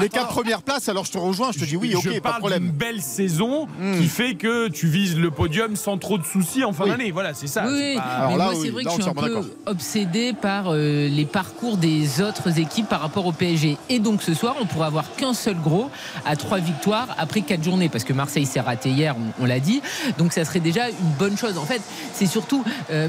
les. 0.00 0.08
4 0.08 0.28
premières 0.28 0.62
places, 0.62 0.88
alors 0.88 1.04
je 1.04 1.12
te 1.12 1.18
rejoins, 1.18 1.52
je 1.52 1.58
te 1.60 1.64
dis 1.64 1.76
oui, 1.76 1.94
ok, 1.94 2.02
je 2.14 2.18
pas 2.20 2.32
de 2.32 2.38
problème. 2.38 2.70
belle 2.70 3.00
saison 3.02 3.66
Hmm. 3.78 3.98
qui 4.00 4.06
fait 4.06 4.34
que 4.34 4.68
tu 4.68 4.86
vises 4.88 5.16
le 5.16 5.30
podium 5.30 5.76
sans 5.76 5.98
trop 5.98 6.18
de 6.18 6.24
soucis 6.24 6.64
en 6.64 6.72
fin 6.72 6.84
Oui. 6.84 6.90
d'année. 6.90 7.10
Voilà, 7.10 7.34
c'est 7.34 7.46
ça. 7.46 7.64
Oui, 7.66 7.96
pas- 7.96 8.26
mais 8.28 8.36
là, 8.36 8.44
moi, 8.44 8.54
c'est 8.60 8.70
vrai 8.70 8.82
là, 8.82 8.90
que 8.90 8.96
je 8.96 9.02
suis 9.02 9.10
un 9.10 9.14
peu 9.14 9.40
obsédé 9.66 10.32
par 10.32 10.66
euh, 10.72 11.08
les 11.08 11.24
parcours 11.24 11.76
des 11.76 12.20
autres 12.20 12.58
équipes 12.58 12.88
par 12.88 13.00
rapport 13.00 13.26
au 13.26 13.32
PSG. 13.32 13.76
Et 13.88 13.98
donc 13.98 14.22
ce 14.22 14.34
soir, 14.34 14.56
on 14.60 14.66
pourra 14.66 14.86
avoir 14.86 15.14
qu'un 15.16 15.34
seul 15.34 15.56
gros 15.56 15.90
à 16.26 16.36
trois 16.36 16.58
victoires 16.58 17.08
après 17.18 17.42
quatre 17.42 17.62
journées, 17.62 17.77
parce 17.88 18.02
que 18.04 18.12
Marseille 18.12 18.46
s'est 18.46 18.58
raté 18.60 18.90
hier, 18.90 19.14
on, 19.38 19.44
on 19.44 19.46
l'a 19.46 19.60
dit. 19.60 19.80
Donc 20.18 20.32
ça 20.32 20.44
serait 20.44 20.58
déjà 20.60 20.88
une 20.88 21.12
bonne 21.18 21.36
chose. 21.38 21.56
En 21.58 21.64
fait, 21.66 21.80
c'est 22.14 22.26
surtout, 22.26 22.64
euh, 22.90 23.06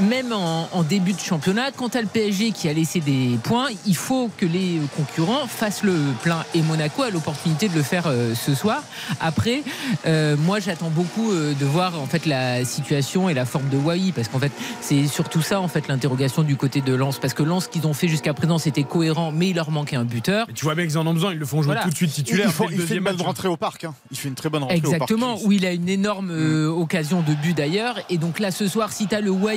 même 0.00 0.32
en, 0.32 0.68
en 0.72 0.82
début 0.84 1.12
de 1.12 1.18
championnat, 1.20 1.70
quand 1.76 1.96
as 1.96 2.00
le 2.02 2.06
PSG 2.06 2.52
qui 2.52 2.68
a 2.68 2.72
laissé 2.72 3.00
des 3.00 3.38
points, 3.42 3.68
il 3.86 3.96
faut 3.96 4.30
que 4.36 4.46
les 4.46 4.80
concurrents 4.96 5.46
fassent 5.48 5.82
le 5.82 5.96
plein. 6.22 6.44
Et 6.54 6.62
Monaco 6.62 7.02
a 7.02 7.10
l'opportunité 7.10 7.68
de 7.68 7.74
le 7.74 7.82
faire 7.82 8.04
euh, 8.06 8.34
ce 8.34 8.54
soir. 8.54 8.82
Après, 9.20 9.62
euh, 10.06 10.36
moi 10.36 10.60
j'attends 10.60 10.90
beaucoup 10.90 11.32
euh, 11.32 11.54
de 11.58 11.64
voir 11.64 12.00
en 12.00 12.06
fait 12.06 12.26
la 12.26 12.64
situation 12.64 13.28
et 13.28 13.34
la 13.34 13.44
forme 13.46 13.68
de 13.70 13.76
Wai 13.76 14.12
parce 14.14 14.28
qu'en 14.28 14.38
fait 14.38 14.52
c'est 14.80 15.06
surtout 15.06 15.40
ça 15.42 15.60
en 15.60 15.68
fait 15.68 15.88
l'interrogation 15.88 16.42
du 16.42 16.56
côté 16.56 16.80
de 16.80 16.94
Lens 16.94 17.18
parce 17.18 17.32
que 17.34 17.42
Lens 17.42 17.64
ce 17.64 17.68
qu'ils 17.70 17.86
ont 17.86 17.94
fait 17.94 18.08
jusqu'à 18.08 18.34
présent 18.34 18.58
c'était 18.58 18.82
cohérent 18.84 19.32
mais 19.32 19.48
il 19.50 19.56
leur 19.56 19.70
manquait 19.70 19.96
un 19.96 20.04
buteur. 20.04 20.44
Mais 20.48 20.54
tu 20.54 20.64
vois 20.64 20.74
bien 20.74 20.84
qu'ils 20.84 20.98
en 20.98 21.06
ont 21.06 21.14
besoin, 21.14 21.32
ils 21.32 21.38
le 21.38 21.46
font 21.46 21.62
jouer 21.62 21.74
Voilà. 21.74 21.82
tout 21.82 21.90
de 21.90 21.96
suite 21.96 22.12
titulaire. 22.12 22.46
Il, 22.48 22.52
faut- 22.52 22.64
le 22.64 22.70
il 22.72 22.76
fait 22.76 22.82
deuxième 22.82 23.04
belle 23.04 23.14
match. 23.16 23.24
rentrée 23.26 23.48
au 23.48 23.56
parc. 23.56 23.84
hein. 23.84 23.93
Il 24.10 24.16
fait 24.16 24.28
une 24.28 24.34
très 24.34 24.48
bonne 24.48 24.62
rentrée 24.62 24.76
Exactement, 24.76 25.36
au 25.36 25.46
où 25.48 25.52
il 25.52 25.64
a 25.66 25.72
une 25.72 25.88
énorme 25.88 26.30
euh, 26.30 26.68
occasion 26.68 27.22
de 27.22 27.32
but 27.34 27.56
d'ailleurs. 27.56 27.98
Et 28.10 28.18
donc 28.18 28.38
là, 28.38 28.50
ce 28.50 28.68
soir, 28.68 28.92
si 28.92 29.06
tu 29.06 29.14
as 29.14 29.20
le 29.20 29.30
Wai 29.30 29.56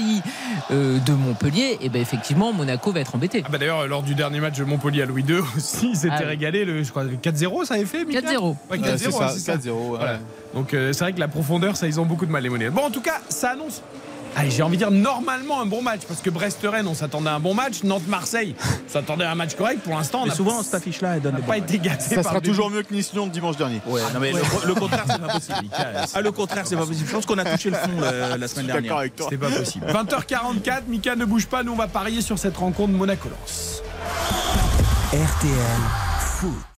euh, 0.71 0.99
de 0.99 1.13
Montpellier, 1.13 1.77
et 1.81 1.89
ben 1.89 2.01
effectivement, 2.01 2.53
Monaco 2.53 2.91
va 2.91 2.99
être 3.01 3.15
embêté. 3.15 3.43
Ah 3.45 3.49
bah 3.51 3.57
d'ailleurs, 3.57 3.87
lors 3.87 4.03
du 4.03 4.15
dernier 4.15 4.39
match 4.39 4.57
de 4.57 4.63
Montpellier 4.63 5.01
à 5.03 5.05
Louis 5.05 5.23
II 5.27 5.39
aussi, 5.57 5.89
ils 5.91 5.95
s'étaient 5.95 6.13
Ah 6.15 6.21
oui. 6.21 6.27
régalés. 6.29 6.65
Le, 6.65 6.83
je 6.83 6.89
crois 6.91 7.05
4-0, 7.05 7.65
ça 7.65 7.75
avait 7.75 7.85
fait 7.85 8.05
Mika 8.05 8.21
4-0. 8.21 8.55
Ouais, 8.71 8.77
4-0, 8.77 8.83
Euh, 8.87 8.97
c'est 8.97 9.11
ça, 9.11 9.27
c'est 9.29 9.39
ça. 9.39 9.55
4-0. 9.57 9.69
ouais. 9.69 9.97
Voilà. 9.97 10.19
Donc 10.53 10.73
euh, 10.73 10.93
c'est 10.93 11.03
vrai 11.03 11.13
que 11.13 11.19
la 11.19 11.27
profondeur, 11.27 11.75
ça, 11.75 11.87
ils 11.87 11.99
ont 11.99 12.05
beaucoup 12.05 12.25
de 12.25 12.31
mal 12.31 12.43
les 12.43 12.49
monnaies. 12.49 12.69
Bon, 12.69 12.83
en 12.85 12.89
tout 12.91 13.01
cas, 13.01 13.19
ça 13.29 13.51
annonce 13.51 13.81
allez, 14.37 14.51
j'ai 14.51 14.63
envie 14.63 14.77
de 14.77 14.83
dire 14.83 14.91
normalement 14.91 15.61
un 15.61 15.65
bon 15.65 15.81
match 15.81 16.01
parce 16.07 16.21
que 16.21 16.29
Brest-Rennes, 16.29 16.87
on 16.87 16.93
s'attendait 16.93 17.29
à 17.29 17.35
un 17.35 17.39
bon 17.39 17.53
match. 17.53 17.83
Nantes-Marseille, 17.83 18.55
on 18.87 18.91
s'attendait 18.91 19.25
à 19.25 19.31
un 19.31 19.35
match 19.35 19.55
correct. 19.55 19.81
Pour 19.83 19.95
l'instant, 19.95 20.23
on 20.25 20.31
souvent, 20.31 20.61
cette 20.63 20.75
affiche-là, 20.75 21.15
elle 21.15 21.21
donne 21.21 21.35
des 21.35 21.41
pas 21.41 21.57
été 21.57 21.79
gâté. 21.79 22.15
Ça 22.15 22.23
sera 22.23 22.39
toujours 22.39 22.69
mieux 22.69 22.83
que 22.83 22.93
Nice-Lyon 22.93 23.27
dimanche 23.27 23.57
dernier. 23.57 23.81
Ouais, 23.87 24.01
non, 24.13 24.19
mais 24.19 24.31
le, 24.31 24.39
le 24.65 24.73
contraire, 24.75 25.05
c'est 25.07 25.21
pas 25.21 25.33
possible. 25.33 25.57
Ah, 26.13 26.21
le 26.21 26.31
contraire, 26.31 26.63
c'est 26.65 26.75
pas 26.75 26.85
possible. 26.85 27.07
Je 27.07 27.13
pense 27.13 27.25
qu'on 27.25 27.37
a 27.37 27.45
touché 27.45 27.69
le 27.69 27.75
fond 27.75 27.89
euh, 28.01 28.37
la 28.37 28.47
semaine 28.47 28.67
dernière. 28.67 29.01
C'était 29.17 29.37
pas 29.37 29.49
possible. 29.49 29.85
20h44, 29.87 30.83
Mika 30.87 31.15
ne 31.15 31.25
bouge 31.25 31.47
pas. 31.47 31.63
Nous, 31.63 31.71
on 31.71 31.75
va 31.75 31.87
parier 31.87 32.21
sur 32.21 32.37
cette 32.37 32.57
rencontre 32.57 32.93
Monaco-Lens. 32.93 33.81
RTL 35.13 36.16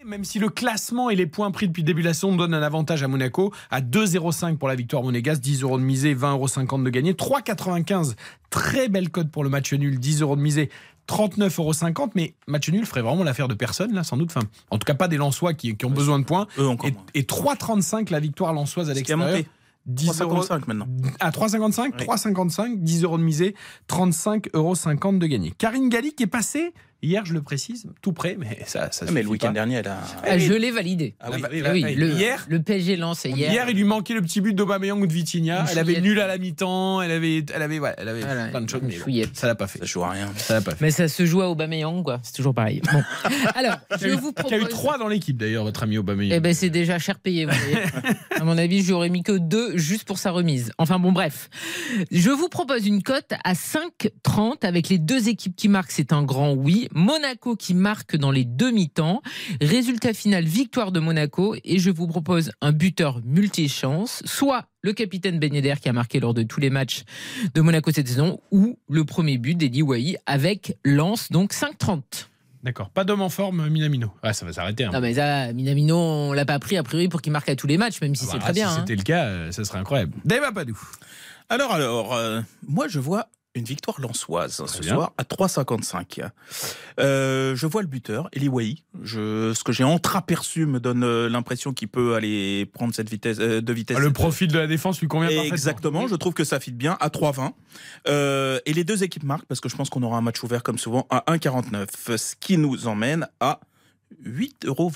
Même 0.06 0.24
si 0.24 0.40
le 0.40 0.50
classement 0.50 1.10
et 1.10 1.16
les 1.16 1.28
points 1.28 1.52
pris 1.52 1.68
depuis 1.68 1.82
le 1.82 1.86
début 1.88 2.02
de 2.02 2.08
la 2.08 2.14
saison 2.14 2.36
donnent 2.36 2.54
un 2.54 2.62
avantage 2.62 3.04
à 3.04 3.08
Monaco, 3.08 3.54
à 3.70 3.82
2,05 3.82 4.58
pour 4.58 4.68
la 4.68 4.76
victoire 4.76 5.04
monégasque, 5.04 5.42
10 5.42 5.64
euros 5.64 5.78
de 5.78 5.84
misée, 5.84 6.16
20,50 6.16 6.66
euros 6.66 6.84
de 6.84 6.90
gagné, 6.90 7.14
3,95, 7.14 8.16
très 8.50 8.90
belle 8.90 9.10
cote 9.10 9.30
pour 9.30 9.44
le 9.44 9.50
match 9.50 9.74
nul, 9.74 10.00
10 10.00 10.22
euros 10.22 10.36
de 10.36 10.42
misée. 10.42 10.70
39,50 11.08 11.60
euros, 11.60 12.10
mais 12.16 12.36
match 12.48 12.70
nul 12.70 12.86
ferait 12.86 13.02
vraiment 13.02 13.24
l'affaire 13.24 13.48
de 13.48 13.56
personne, 13.56 13.94
là, 13.94 14.04
sans 14.04 14.16
doute. 14.16 14.30
Enfin, 14.36 14.46
en 14.70 14.78
tout 14.78 14.86
cas, 14.86 14.94
pas 14.94 15.08
des 15.08 15.18
Lensois 15.18 15.54
qui, 15.56 15.76
qui 15.76 15.86
ont 15.86 15.90
besoin 15.92 16.20
de 16.20 16.24
points. 16.24 16.48
Eux 16.60 16.68
encore 16.68 16.88
Et, 17.14 17.20
et 17.20 17.24
3,35 17.24 18.12
la 18.12 18.20
victoire 18.20 18.54
lensoise 18.54 18.90
à 18.92 18.96
Ce 18.96 19.02
qui 19.02 19.12
a 19.12 19.16
l'extérieur. 19.16 19.38
monté. 19.38 19.50
10 19.88 20.22
euros. 20.22 20.44
3,55 20.44 20.62
maintenant. 20.68 20.88
À 21.20 21.32
3,55 21.32 21.92
Oui. 22.00 22.06
3,55, 22.06 22.78
10 22.78 23.04
euros 23.04 23.18
de 23.18 23.24
misée, 23.24 23.56
35,50 23.90 24.50
euros 24.54 24.76
de 25.18 25.26
gagné. 25.26 25.52
Karine 25.58 25.90
Galli 25.90 26.14
qui 26.14 26.24
est 26.24 26.28
passée, 26.28 26.74
hier 27.02 27.26
je 27.26 27.34
le 27.34 27.42
précise, 27.42 27.88
tout 28.02 28.14
près, 28.14 28.36
mais 28.40 28.60
ça, 28.66 28.92
ça 28.92 29.06
Ah, 29.08 29.12
mais 29.12 29.24
le 29.24 29.30
week-end 29.30 29.52
dernier, 29.52 29.76
elle 29.76 29.88
a. 29.88 30.00
Ah, 30.24 30.38
je 30.38 30.54
l'ai 30.54 30.72
validé. 30.72 31.16
Ah 31.20 31.30
oui, 31.32 31.42
oui, 31.52 31.62
bah, 31.62 31.70
Oui, 31.74 31.82
bah, 31.82 31.92
le, 31.92 32.10
hier, 32.12 32.46
le 32.50 32.62
PSG 32.62 32.96
lancé 32.98 33.30
hier. 33.30 33.52
Hier, 33.52 33.70
il 33.70 33.76
lui 33.76 33.84
manquait 33.84 34.14
le 34.14 34.22
petit 34.22 34.42
but 34.42 34.54
d'Aubameyang 34.54 35.00
ou 35.02 35.08
de 35.08 35.14
Vitinha. 35.14 35.66
Elle 35.72 35.80
avait 35.80 36.02
nul 36.02 36.20
à 36.20 36.28
la 36.28 36.38
mi-temps. 36.38 37.02
Elle 37.02 37.12
avait, 37.12 37.46
elle 37.54 37.62
avait, 37.62 37.80
ouais, 37.80 37.94
elle 37.98 38.10
avait 38.10 38.22
Voilà, 38.22 38.48
plein 38.48 38.62
de 38.62 38.70
choses, 38.70 38.82
mais 38.84 38.98
bon, 38.98 39.30
ça 39.34 39.48
l'a 39.48 39.56
pas 39.56 39.68
fait. 39.68 39.80
Ça 39.80 39.86
joue 39.86 40.04
à 40.04 40.10
rien. 40.12 40.30
Ça 40.36 40.54
l'a 40.56 40.62
pas 40.62 40.72
fait. 40.72 40.82
Mais 40.82 40.92
ça 40.92 41.08
se 41.08 41.26
joue 41.26 41.42
à 41.42 41.50
Aubameyang, 41.50 42.04
quoi. 42.04 42.20
C'est 42.24 42.34
toujours 42.34 42.54
pareil. 42.54 42.82
Bon. 42.92 43.02
Alors, 43.56 43.78
Il 43.92 43.98
je 44.00 44.08
y 44.08 44.12
a 44.12 44.14
eu- 44.14 44.18
vous 44.18 44.34
il 44.38 44.52
y 44.52 44.54
a 44.54 44.58
eu 44.58 44.60
propose. 44.62 44.70
trois 44.70 44.98
dans 44.98 45.08
l'équipe 45.08 45.38
d'ailleurs, 45.38 45.64
votre 45.64 45.84
ami 45.84 45.98
Aubameyang. 45.98 46.36
Eh 46.36 46.40
ben, 46.40 46.54
c'est 46.54 46.70
déjà 46.70 47.00
cher 47.00 47.20
payé. 47.20 47.46
Vous 47.46 47.52
voyez. 47.54 47.78
à 48.40 48.44
mon 48.44 48.58
avis, 48.58 48.84
j'aurais 48.84 49.10
mis 49.10 49.24
que 49.24 49.38
deux 49.38 49.78
juste 49.78 50.06
pour 50.06 50.18
sa 50.18 50.32
remise. 50.32 50.72
Enfin 50.78 51.00
bon, 51.00 51.12
bref. 51.12 51.50
Je 52.12 52.30
vous 52.30 52.50
propose 52.50 52.86
une 52.88 53.04
cote 53.04 53.32
à 53.44 53.54
5,30 53.54 54.66
avec 54.66 54.90
les 54.90 54.98
deux 54.98 55.30
équipes 55.30 55.56
qui 55.56 55.68
marquent. 55.68 55.92
C'est 55.92 56.14
un 56.14 56.24
grand 56.24 56.54
oui. 56.54 56.88
Monaco 56.94 57.56
qui 57.56 57.74
marque 57.74 58.16
dans 58.16 58.32
les 58.32 58.46
demi-temps. 58.46 59.22
Résultat 59.62 60.14
final, 60.14 60.44
victoire 60.46 60.92
de 60.92 61.00
Monaco. 61.00 61.56
Et 61.64 61.80
je 61.80 61.90
vous 61.92 62.08
propose 62.08 62.52
un 62.62 62.72
buteur 62.72 63.22
multi-chance. 63.26 64.22
Soit 64.26 64.66
le 64.82 64.94
capitaine 64.94 65.40
Ben 65.40 65.54
Yedder 65.54 65.76
qui 65.82 65.90
a 65.90 65.94
marqué 65.94 66.20
lors 66.20 66.34
de 66.34 66.44
tous 66.44 66.60
les 66.60 66.70
matchs 66.70 67.04
de 67.54 67.62
Monaco 67.62 67.92
cette 67.92 68.08
saison, 68.08 68.40
ou 68.52 68.78
le 68.90 69.04
premier 69.06 69.38
but 69.38 69.56
d'Eddie 69.56 69.82
Wai 69.82 70.18
avec 70.26 70.78
Lens, 70.86 71.32
donc 71.32 71.54
5,30. 71.54 72.02
D'accord. 72.64 72.90
Pas 72.90 73.06
d'homme 73.06 73.22
en 73.22 73.30
forme, 73.30 73.70
Minamino. 73.70 74.12
Ah, 74.22 74.34
ça 74.34 74.46
va 74.46 74.52
s'arrêter. 74.52 74.84
hein. 74.84 74.90
Non 74.92 75.00
mais 75.00 75.14
ça, 75.14 75.54
Minamino, 75.54 75.96
on 75.98 76.34
l'a 76.34 76.44
pas 76.46 76.60
pris 76.60 76.76
a 76.78 76.84
priori 76.84 77.08
pour 77.08 77.22
qu'il 77.22 77.32
marque 77.32 77.48
à 77.48 77.56
tous 77.56 77.68
les 77.68 77.78
matchs, 77.78 78.02
même 78.02 78.16
si 78.16 78.26
Ah 78.28 78.32
c'est 78.32 78.38
bah, 78.38 78.44
très 78.44 78.54
bien. 78.54 78.68
Si 78.70 78.74
hein. 78.76 78.78
c'était 78.82 78.96
le 78.98 79.04
cas, 79.04 79.24
euh, 79.26 79.52
ça 79.52 79.64
serait 79.64 79.80
incroyable. 79.80 80.14
Dave 80.26 80.44
Apadou. 80.44 80.78
Alors, 81.48 81.72
alors, 81.72 82.14
euh, 82.14 82.42
moi, 82.68 82.88
je 82.90 83.00
vois 83.00 83.28
une 83.56 83.64
victoire 83.64 84.00
lensoise 84.00 84.62
hein, 84.62 84.68
ce 84.68 84.80
bien. 84.80 84.96
soir 84.96 85.14
à 85.18 85.24
3,55. 85.24 86.30
Euh, 87.00 87.56
je 87.56 87.68
vois 87.68 87.82
le 87.82 87.88
buteur, 87.88 88.30
Eli 88.32 88.48
Wahi. 88.48 88.84
Je, 89.02 89.54
ce 89.54 89.64
que 89.64 89.72
j'ai 89.72 89.84
entreaperçu 89.84 90.66
me 90.66 90.80
donne 90.80 91.04
euh, 91.04 91.30
l'impression 91.30 91.74
qu'il 91.74 91.88
peut 91.88 92.16
aller 92.16 92.68
prendre 92.68 92.94
cette 92.94 93.10
vitesse 93.10 93.38
euh, 93.40 93.62
de 93.62 93.74
vitesse. 93.74 93.98
Ah, 94.00 94.02
le 94.02 94.14
profil 94.14 94.50
de 94.50 94.60
la 94.60 94.68
défense 94.68 95.00
lui 95.00 95.08
convient 95.08 95.30
parfaitement. 95.30 95.54
Exactement, 95.54 96.08
je 96.08 96.16
trouve 96.16 96.34
que 96.34 96.44
ça 96.44 96.60
fit 96.60 96.72
bien 96.72 96.98
à 97.00 97.10
3,20. 97.10 97.52
Euh, 98.08 98.60
et 98.66 98.74
les 98.74 98.84
deux 98.84 99.04
équipes 99.04 99.24
marquent 99.24 99.46
parce 99.46 99.60
que 99.60 99.70
je 99.70 99.76
pense 99.76 99.90
qu'on 99.90 100.04
aura 100.04 100.18
un 100.18 100.22
match 100.22 100.44
ouvert 100.44 100.62
comme 100.62 100.78
souvent 100.78 101.08
à 101.10 101.24
1,49, 101.28 102.18
ce 102.18 102.36
qui 102.36 102.58
nous 102.58 102.88
emmène 102.88 103.28
à 103.40 103.60
8,24 104.24 104.66
euros. 104.66 104.92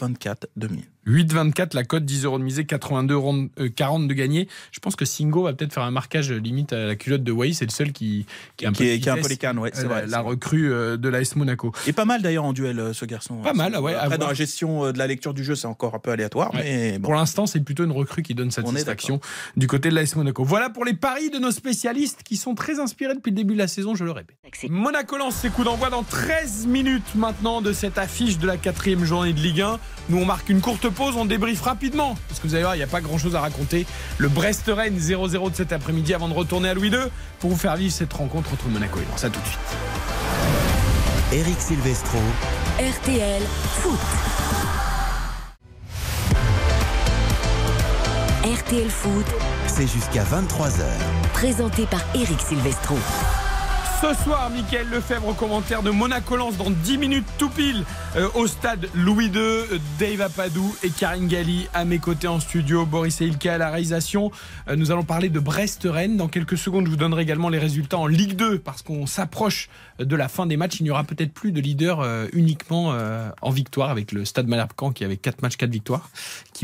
8,24 1.07 1.75
la 1.75 1.83
cote, 1.83 2.05
10 2.05 2.25
euros 2.25 2.39
de 2.39 2.43
misée, 2.43 2.65
82 2.65 3.13
euros, 3.13 3.35
euh, 3.59 3.69
40 3.75 4.07
de 4.07 4.13
gagné. 4.13 4.47
Je 4.71 4.79
pense 4.79 4.95
que 4.95 5.05
Singo 5.05 5.43
va 5.43 5.53
peut-être 5.53 5.73
faire 5.73 5.83
un 5.83 5.91
marquage 5.91 6.31
limite 6.31 6.73
à 6.73 6.85
la 6.85 6.95
culotte 6.95 7.23
de 7.23 7.31
Wai. 7.31 7.53
C'est 7.53 7.65
le 7.65 7.71
seul 7.71 7.91
qui, 7.91 8.25
qui, 8.57 8.65
a 8.65 8.69
un 8.69 8.71
Qui 8.71 8.83
peu 8.83 8.89
est, 8.89 8.99
qui 8.99 9.09
est 9.09 9.11
un 9.11 9.17
peu 9.17 9.27
les 9.27 9.37
cannes, 9.37 9.59
ouais, 9.59 9.71
c'est 9.73 9.85
Euh, 9.85 9.87
vrai. 9.87 10.05
la, 10.07 10.21
recrue 10.21 10.71
euh, 10.71 10.97
de 10.97 11.09
l'AS 11.09 11.35
Monaco. 11.35 11.71
Et 11.87 11.93
pas 11.93 12.05
mal 12.05 12.21
d'ailleurs 12.21 12.45
en 12.45 12.53
duel, 12.53 12.79
euh, 12.79 12.93
ce 12.93 13.05
garçon. 13.05 13.35
Pas 13.37 13.53
mal, 13.53 13.77
ouais, 13.77 13.93
Après, 13.95 14.17
dans 14.17 14.27
la 14.27 14.33
gestion 14.33 14.85
euh, 14.85 14.91
de 14.93 14.97
la 14.97 15.07
lecture 15.07 15.33
du 15.33 15.43
jeu, 15.43 15.55
c'est 15.55 15.67
encore 15.67 15.95
un 15.95 15.99
peu 15.99 16.11
aléatoire, 16.11 16.53
Ouais. 16.53 16.61
mais 16.63 16.99
bon. 16.99 17.07
Pour 17.09 17.15
l'instant, 17.15 17.45
c'est 17.45 17.59
plutôt 17.59 17.83
une 17.83 17.91
recrue 17.91 18.21
qui 18.23 18.33
donne 18.35 18.51
satisfaction 18.51 19.19
du 19.57 19.67
côté 19.67 19.89
de 19.89 19.95
l'AS 19.95 20.15
Monaco. 20.15 20.43
Voilà 20.43 20.69
pour 20.69 20.85
les 20.85 20.93
paris 20.93 21.29
de 21.29 21.37
nos 21.37 21.51
spécialistes 21.51 22.23
qui 22.23 22.37
sont 22.37 22.55
très 22.55 22.79
inspirés 22.79 23.15
depuis 23.15 23.31
le 23.31 23.35
début 23.35 23.53
de 23.53 23.59
la 23.59 23.67
saison, 23.67 23.95
je 23.95 24.03
le 24.05 24.11
répète. 24.11 24.35
Monaco 24.69 25.17
lance 25.17 25.35
ses 25.35 25.49
coups 25.49 25.65
d'envoi 25.65 25.89
dans 25.89 26.03
13 26.03 26.67
minutes 26.67 27.15
maintenant 27.15 27.61
de 27.61 27.73
cette 27.73 27.97
affiche 27.97 28.37
de 28.37 28.47
la 28.47 28.57
quatrième 28.57 29.03
journée 29.03 29.33
de 29.33 29.39
Ligue 29.39 29.61
1. 29.61 29.79
Nous, 30.09 30.17
on 30.17 30.25
marque 30.25 30.49
une 30.49 30.61
courte 30.61 30.89
pause, 30.93 31.15
on 31.17 31.25
débriefe 31.25 31.61
rapidement, 31.61 32.15
parce 32.29 32.39
que 32.39 32.47
vous 32.47 32.53
allez 32.55 32.63
voir, 32.63 32.75
il 32.75 32.79
n'y 32.79 32.83
a 32.83 32.87
pas 32.87 33.01
grand-chose 33.01 33.35
à 33.35 33.41
raconter. 33.41 33.85
Le 34.17 34.29
Brest-Rennes 34.29 34.97
0-0 34.97 35.51
de 35.51 35.55
cet 35.55 35.71
après-midi 35.73 36.13
avant 36.13 36.29
de 36.29 36.33
retourner 36.33 36.69
à 36.69 36.73
Louis 36.73 36.89
II 36.89 36.97
pour 37.39 37.49
vous 37.49 37.57
faire 37.57 37.75
vivre 37.75 37.93
cette 37.93 38.13
rencontre 38.13 38.53
entre 38.53 38.67
Monaco 38.69 38.99
et 38.99 39.11
Lens. 39.11 39.23
À 39.23 39.29
tout 39.29 39.39
de 39.41 39.45
suite. 39.45 39.59
Eric 41.33 41.59
Silvestro. 41.59 42.19
RTL 42.79 43.41
Foot. 43.81 43.99
RTL 48.43 48.89
Foot, 48.89 49.25
C'est 49.67 49.87
jusqu'à 49.87 50.23
23h. 50.23 50.83
présenté 51.33 51.85
par 51.85 52.01
Eric 52.13 52.39
Silvestro. 52.41 52.97
Ce 54.03 54.13
soir, 54.15 54.49
Mickaël 54.49 54.89
Lefebvre 54.89 55.29
au 55.29 55.33
commentaire 55.33 55.81
de 55.81 55.89
Monaco 55.89 56.35
Lens 56.35 56.57
dans 56.57 56.69
10 56.69 56.97
minutes 56.97 57.25
tout 57.37 57.47
pile 57.47 57.85
euh, 58.17 58.27
au 58.35 58.47
stade 58.47 58.89
Louis 58.93 59.27
II. 59.27 59.37
Euh, 59.37 59.79
Dave 59.97 60.19
Apadou 60.19 60.75
et 60.83 60.89
Karine 60.89 61.29
Galli 61.29 61.69
à 61.73 61.85
mes 61.85 61.99
côtés 61.99 62.27
en 62.27 62.41
studio. 62.41 62.85
Boris 62.85 63.21
Eilka 63.21 63.53
à 63.53 63.57
la 63.57 63.69
réalisation. 63.69 64.29
Euh, 64.67 64.75
nous 64.75 64.91
allons 64.91 65.05
parler 65.05 65.29
de 65.29 65.39
Brest-Rennes. 65.39 66.17
Dans 66.17 66.27
quelques 66.27 66.57
secondes, 66.57 66.85
je 66.85 66.91
vous 66.91 66.97
donnerai 66.97 67.21
également 67.21 67.47
les 67.47 67.59
résultats 67.59 67.97
en 67.97 68.05
Ligue 68.05 68.35
2 68.35 68.59
parce 68.59 68.81
qu'on 68.81 69.05
s'approche 69.05 69.69
de 69.99 70.15
la 70.17 70.27
fin 70.27 70.47
des 70.47 70.57
matchs. 70.57 70.81
Il 70.81 70.83
n'y 70.83 70.91
aura 70.91 71.05
peut-être 71.05 71.33
plus 71.33 71.53
de 71.53 71.61
leader 71.61 72.05
uniquement 72.33 72.97
en 73.41 73.49
victoire 73.51 73.89
avec 73.89 74.11
le 74.11 74.25
stade 74.25 74.47
Malherbe-Caen 74.47 74.91
qui 74.91 75.05
avait 75.05 75.17
4 75.17 75.41
matchs, 75.43 75.55
4 75.55 75.69
victoires, 75.69 76.09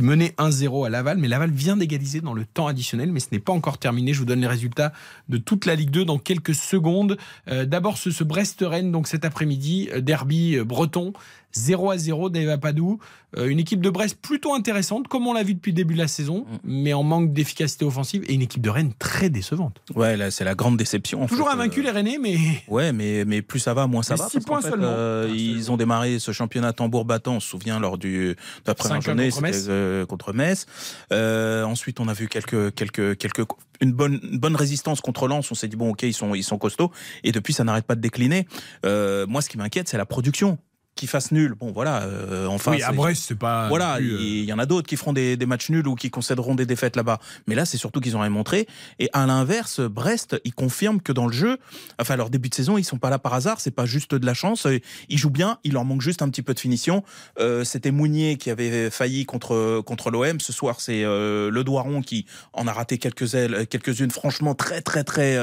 menait 0.03 0.33
1-0 0.37 0.85
à 0.85 0.89
Laval. 0.89 1.17
Mais 1.17 1.27
Laval 1.27 1.51
vient 1.51 1.77
d'égaliser 1.77 2.21
dans 2.21 2.33
le 2.33 2.45
temps 2.45 2.67
additionnel, 2.67 3.11
mais 3.11 3.19
ce 3.19 3.27
n'est 3.31 3.39
pas 3.39 3.53
encore 3.53 3.77
terminé. 3.77 4.13
Je 4.13 4.19
vous 4.19 4.25
donne 4.25 4.41
les 4.41 4.47
résultats 4.47 4.93
de 5.29 5.37
toute 5.37 5.65
la 5.65 5.75
Ligue 5.75 5.91
2 5.91 6.05
dans 6.05 6.17
quelques 6.17 6.55
secondes. 6.55 7.17
Euh, 7.47 7.65
D'abord 7.65 7.97
ce, 7.97 8.11
ce 8.11 8.23
Brest-Rennes, 8.23 8.91
donc 8.91 9.07
cet 9.07 9.25
après-midi, 9.25 9.89
euh, 9.93 10.01
derby 10.01 10.55
euh, 10.55 10.63
breton, 10.63 11.13
0 11.53 11.91
à 11.91 11.97
0 11.97 12.29
d'Eva 12.29 12.57
Padou. 12.57 12.99
Euh, 13.37 13.47
une 13.47 13.59
équipe 13.59 13.79
de 13.81 13.91
Brest 13.91 14.17
plutôt 14.19 14.55
intéressante, 14.55 15.07
comme 15.07 15.27
on 15.27 15.33
l'a 15.33 15.43
vu 15.43 15.53
depuis 15.53 15.69
le 15.71 15.75
début 15.75 15.93
de 15.93 15.99
la 15.99 16.07
saison, 16.07 16.45
mais 16.63 16.93
en 16.93 17.03
manque 17.03 17.31
d'efficacité 17.31 17.85
offensive, 17.85 18.23
et 18.27 18.33
une 18.33 18.41
équipe 18.41 18.61
de 18.63 18.71
Rennes 18.71 18.93
très 18.97 19.29
décevante. 19.29 19.81
Ouais, 19.95 20.17
là, 20.17 20.31
c'est 20.31 20.43
la 20.43 20.55
grande 20.55 20.77
déception. 20.77 21.27
Toujours 21.27 21.49
invaincu 21.51 21.81
Euh, 21.81 21.83
les 21.83 21.91
Rennais, 21.91 22.17
mais 22.19 22.37
Ouais, 22.67 22.91
mais, 22.91 23.25
mais 23.25 23.43
plus 23.43 23.59
ça 23.59 23.75
va, 23.75 23.85
moins 23.85 24.01
ça 24.01 24.15
Mais 24.15 24.21
va. 24.21 24.29
six 24.29 24.37
parce 24.39 24.45
qu'en 24.45 24.51
points 24.53 24.61
fait, 24.61 24.69
seulement. 24.69 24.87
euh, 24.89 25.27
Ah, 25.29 25.35
ils 25.35 25.71
ont 25.71 25.77
démarré 25.77 26.17
ce 26.17 26.31
championnat 26.31 26.73
tambour 26.73 27.05
battant, 27.05 27.35
on 27.35 27.39
se 27.39 27.47
souvient, 27.49 27.79
lors 27.79 27.99
du, 27.99 28.29
de 28.29 28.35
la 28.65 28.73
première 28.73 28.97
5-1 28.99 29.05
journée, 29.05 29.29
contre 29.29 29.41
Metz. 29.43 29.65
euh, 29.69 30.05
contre 30.07 30.33
Metz. 30.33 30.65
Euh, 31.13 31.63
ensuite, 31.65 31.99
on 31.99 32.07
a 32.07 32.13
vu 32.13 32.27
quelques, 32.29 32.73
quelques, 32.73 33.15
quelques, 33.17 33.45
une 33.81 33.91
bonne, 33.91 34.19
une 34.23 34.39
bonne 34.39 34.55
résistance 34.55 35.01
contre 35.01 35.27
Lens. 35.27 35.51
On 35.51 35.55
s'est 35.55 35.67
dit, 35.67 35.75
bon, 35.75 35.91
ok, 35.91 36.01
ils 36.01 36.13
sont, 36.13 36.33
ils 36.33 36.43
sont 36.43 36.57
costauds. 36.57 36.91
Et 37.23 37.31
depuis, 37.31 37.53
ça 37.53 37.63
n'arrête 37.63 37.85
pas 37.85 37.95
de 37.95 38.01
décliner. 38.01 38.47
Euh, 38.85 39.27
moi, 39.27 39.41
ce 39.43 39.49
qui 39.49 39.57
m'inquiète, 39.59 39.87
c'est 39.87 39.97
la 39.97 40.05
production. 40.07 40.57
Qui 40.99 41.07
fasse 41.07 41.31
nul. 41.31 41.53
Bon, 41.57 41.71
voilà, 41.71 42.01
euh, 42.01 42.45
enfin. 42.47 42.71
oui, 42.71 42.83
à 42.83 42.91
Brest, 42.91 43.23
c'est 43.25 43.39
pas. 43.39 43.69
voilà, 43.69 43.95
plus, 43.95 44.15
euh, 44.15 44.19
il 44.19 44.43
y 44.43 44.51
en 44.51 44.59
a 44.59 44.65
d'autres 44.65 44.85
qui 44.85 44.97
feront 44.97 45.13
des, 45.13 45.37
des 45.37 45.45
matchs 45.45 45.69
nuls 45.69 45.87
ou 45.87 45.95
qui 45.95 46.09
concéderont 46.09 46.55
des 46.55 46.65
défaites 46.65 46.97
là-bas. 46.97 47.19
Mais 47.47 47.55
là, 47.55 47.63
c'est 47.63 47.77
surtout 47.77 48.01
qu'ils 48.01 48.17
ont 48.17 48.19
rien 48.19 48.29
montré. 48.29 48.67
Et 48.99 49.09
à 49.13 49.25
l'inverse, 49.25 49.79
Brest, 49.79 50.35
ils 50.43 50.53
confirment 50.53 50.99
que 50.99 51.13
dans 51.13 51.25
le 51.25 51.31
jeu, 51.31 51.57
enfin 52.01 52.17
leur 52.17 52.29
début 52.29 52.49
de 52.49 52.53
saison, 52.53 52.77
ils 52.77 52.83
sont 52.83 52.97
pas 52.97 53.09
là 53.09 53.17
par 53.17 53.33
hasard. 53.33 53.61
C'est 53.61 53.71
pas 53.71 53.85
juste 53.85 54.13
de 54.13 54.25
la 54.25 54.33
chance. 54.33 54.67
Ils 55.07 55.17
jouent 55.17 55.29
bien. 55.29 55.57
Il 55.63 55.71
leur 55.71 55.85
manque 55.85 56.01
juste 56.01 56.21
un 56.21 56.29
petit 56.29 56.41
peu 56.41 56.53
de 56.53 56.59
finition. 56.59 57.05
Euh, 57.39 57.63
C'était 57.63 57.91
Mounier 57.91 58.35
qui 58.35 58.49
avait 58.49 58.89
failli 58.89 59.25
contre 59.25 59.81
contre 59.85 60.11
l'OM. 60.11 60.41
Ce 60.41 60.51
soir, 60.51 60.81
c'est 60.81 61.05
euh, 61.05 61.49
le 61.49 61.63
Doiron 61.63 62.01
qui 62.01 62.25
en 62.51 62.67
a 62.67 62.73
raté 62.73 62.97
quelques 62.97 63.35
ailes, 63.35 63.67
quelques-unes 63.67 64.11
franchement 64.11 64.53
très 64.53 64.81
très 64.81 65.05
très 65.05 65.37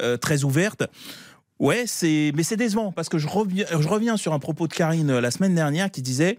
euh, 0.00 0.16
très 0.16 0.44
ouvertes. 0.44 0.84
Ouais, 1.60 1.84
c'est 1.86 2.32
mais 2.34 2.42
c'est 2.42 2.56
décevant 2.56 2.90
parce 2.90 3.08
que 3.08 3.18
je 3.18 3.28
reviens 3.28 3.66
je 3.70 3.86
reviens 3.86 4.16
sur 4.16 4.32
un 4.32 4.38
propos 4.38 4.66
de 4.66 4.72
Karine 4.72 5.10
euh, 5.10 5.20
la 5.20 5.30
semaine 5.30 5.54
dernière 5.54 5.90
qui 5.90 6.02
disait 6.02 6.38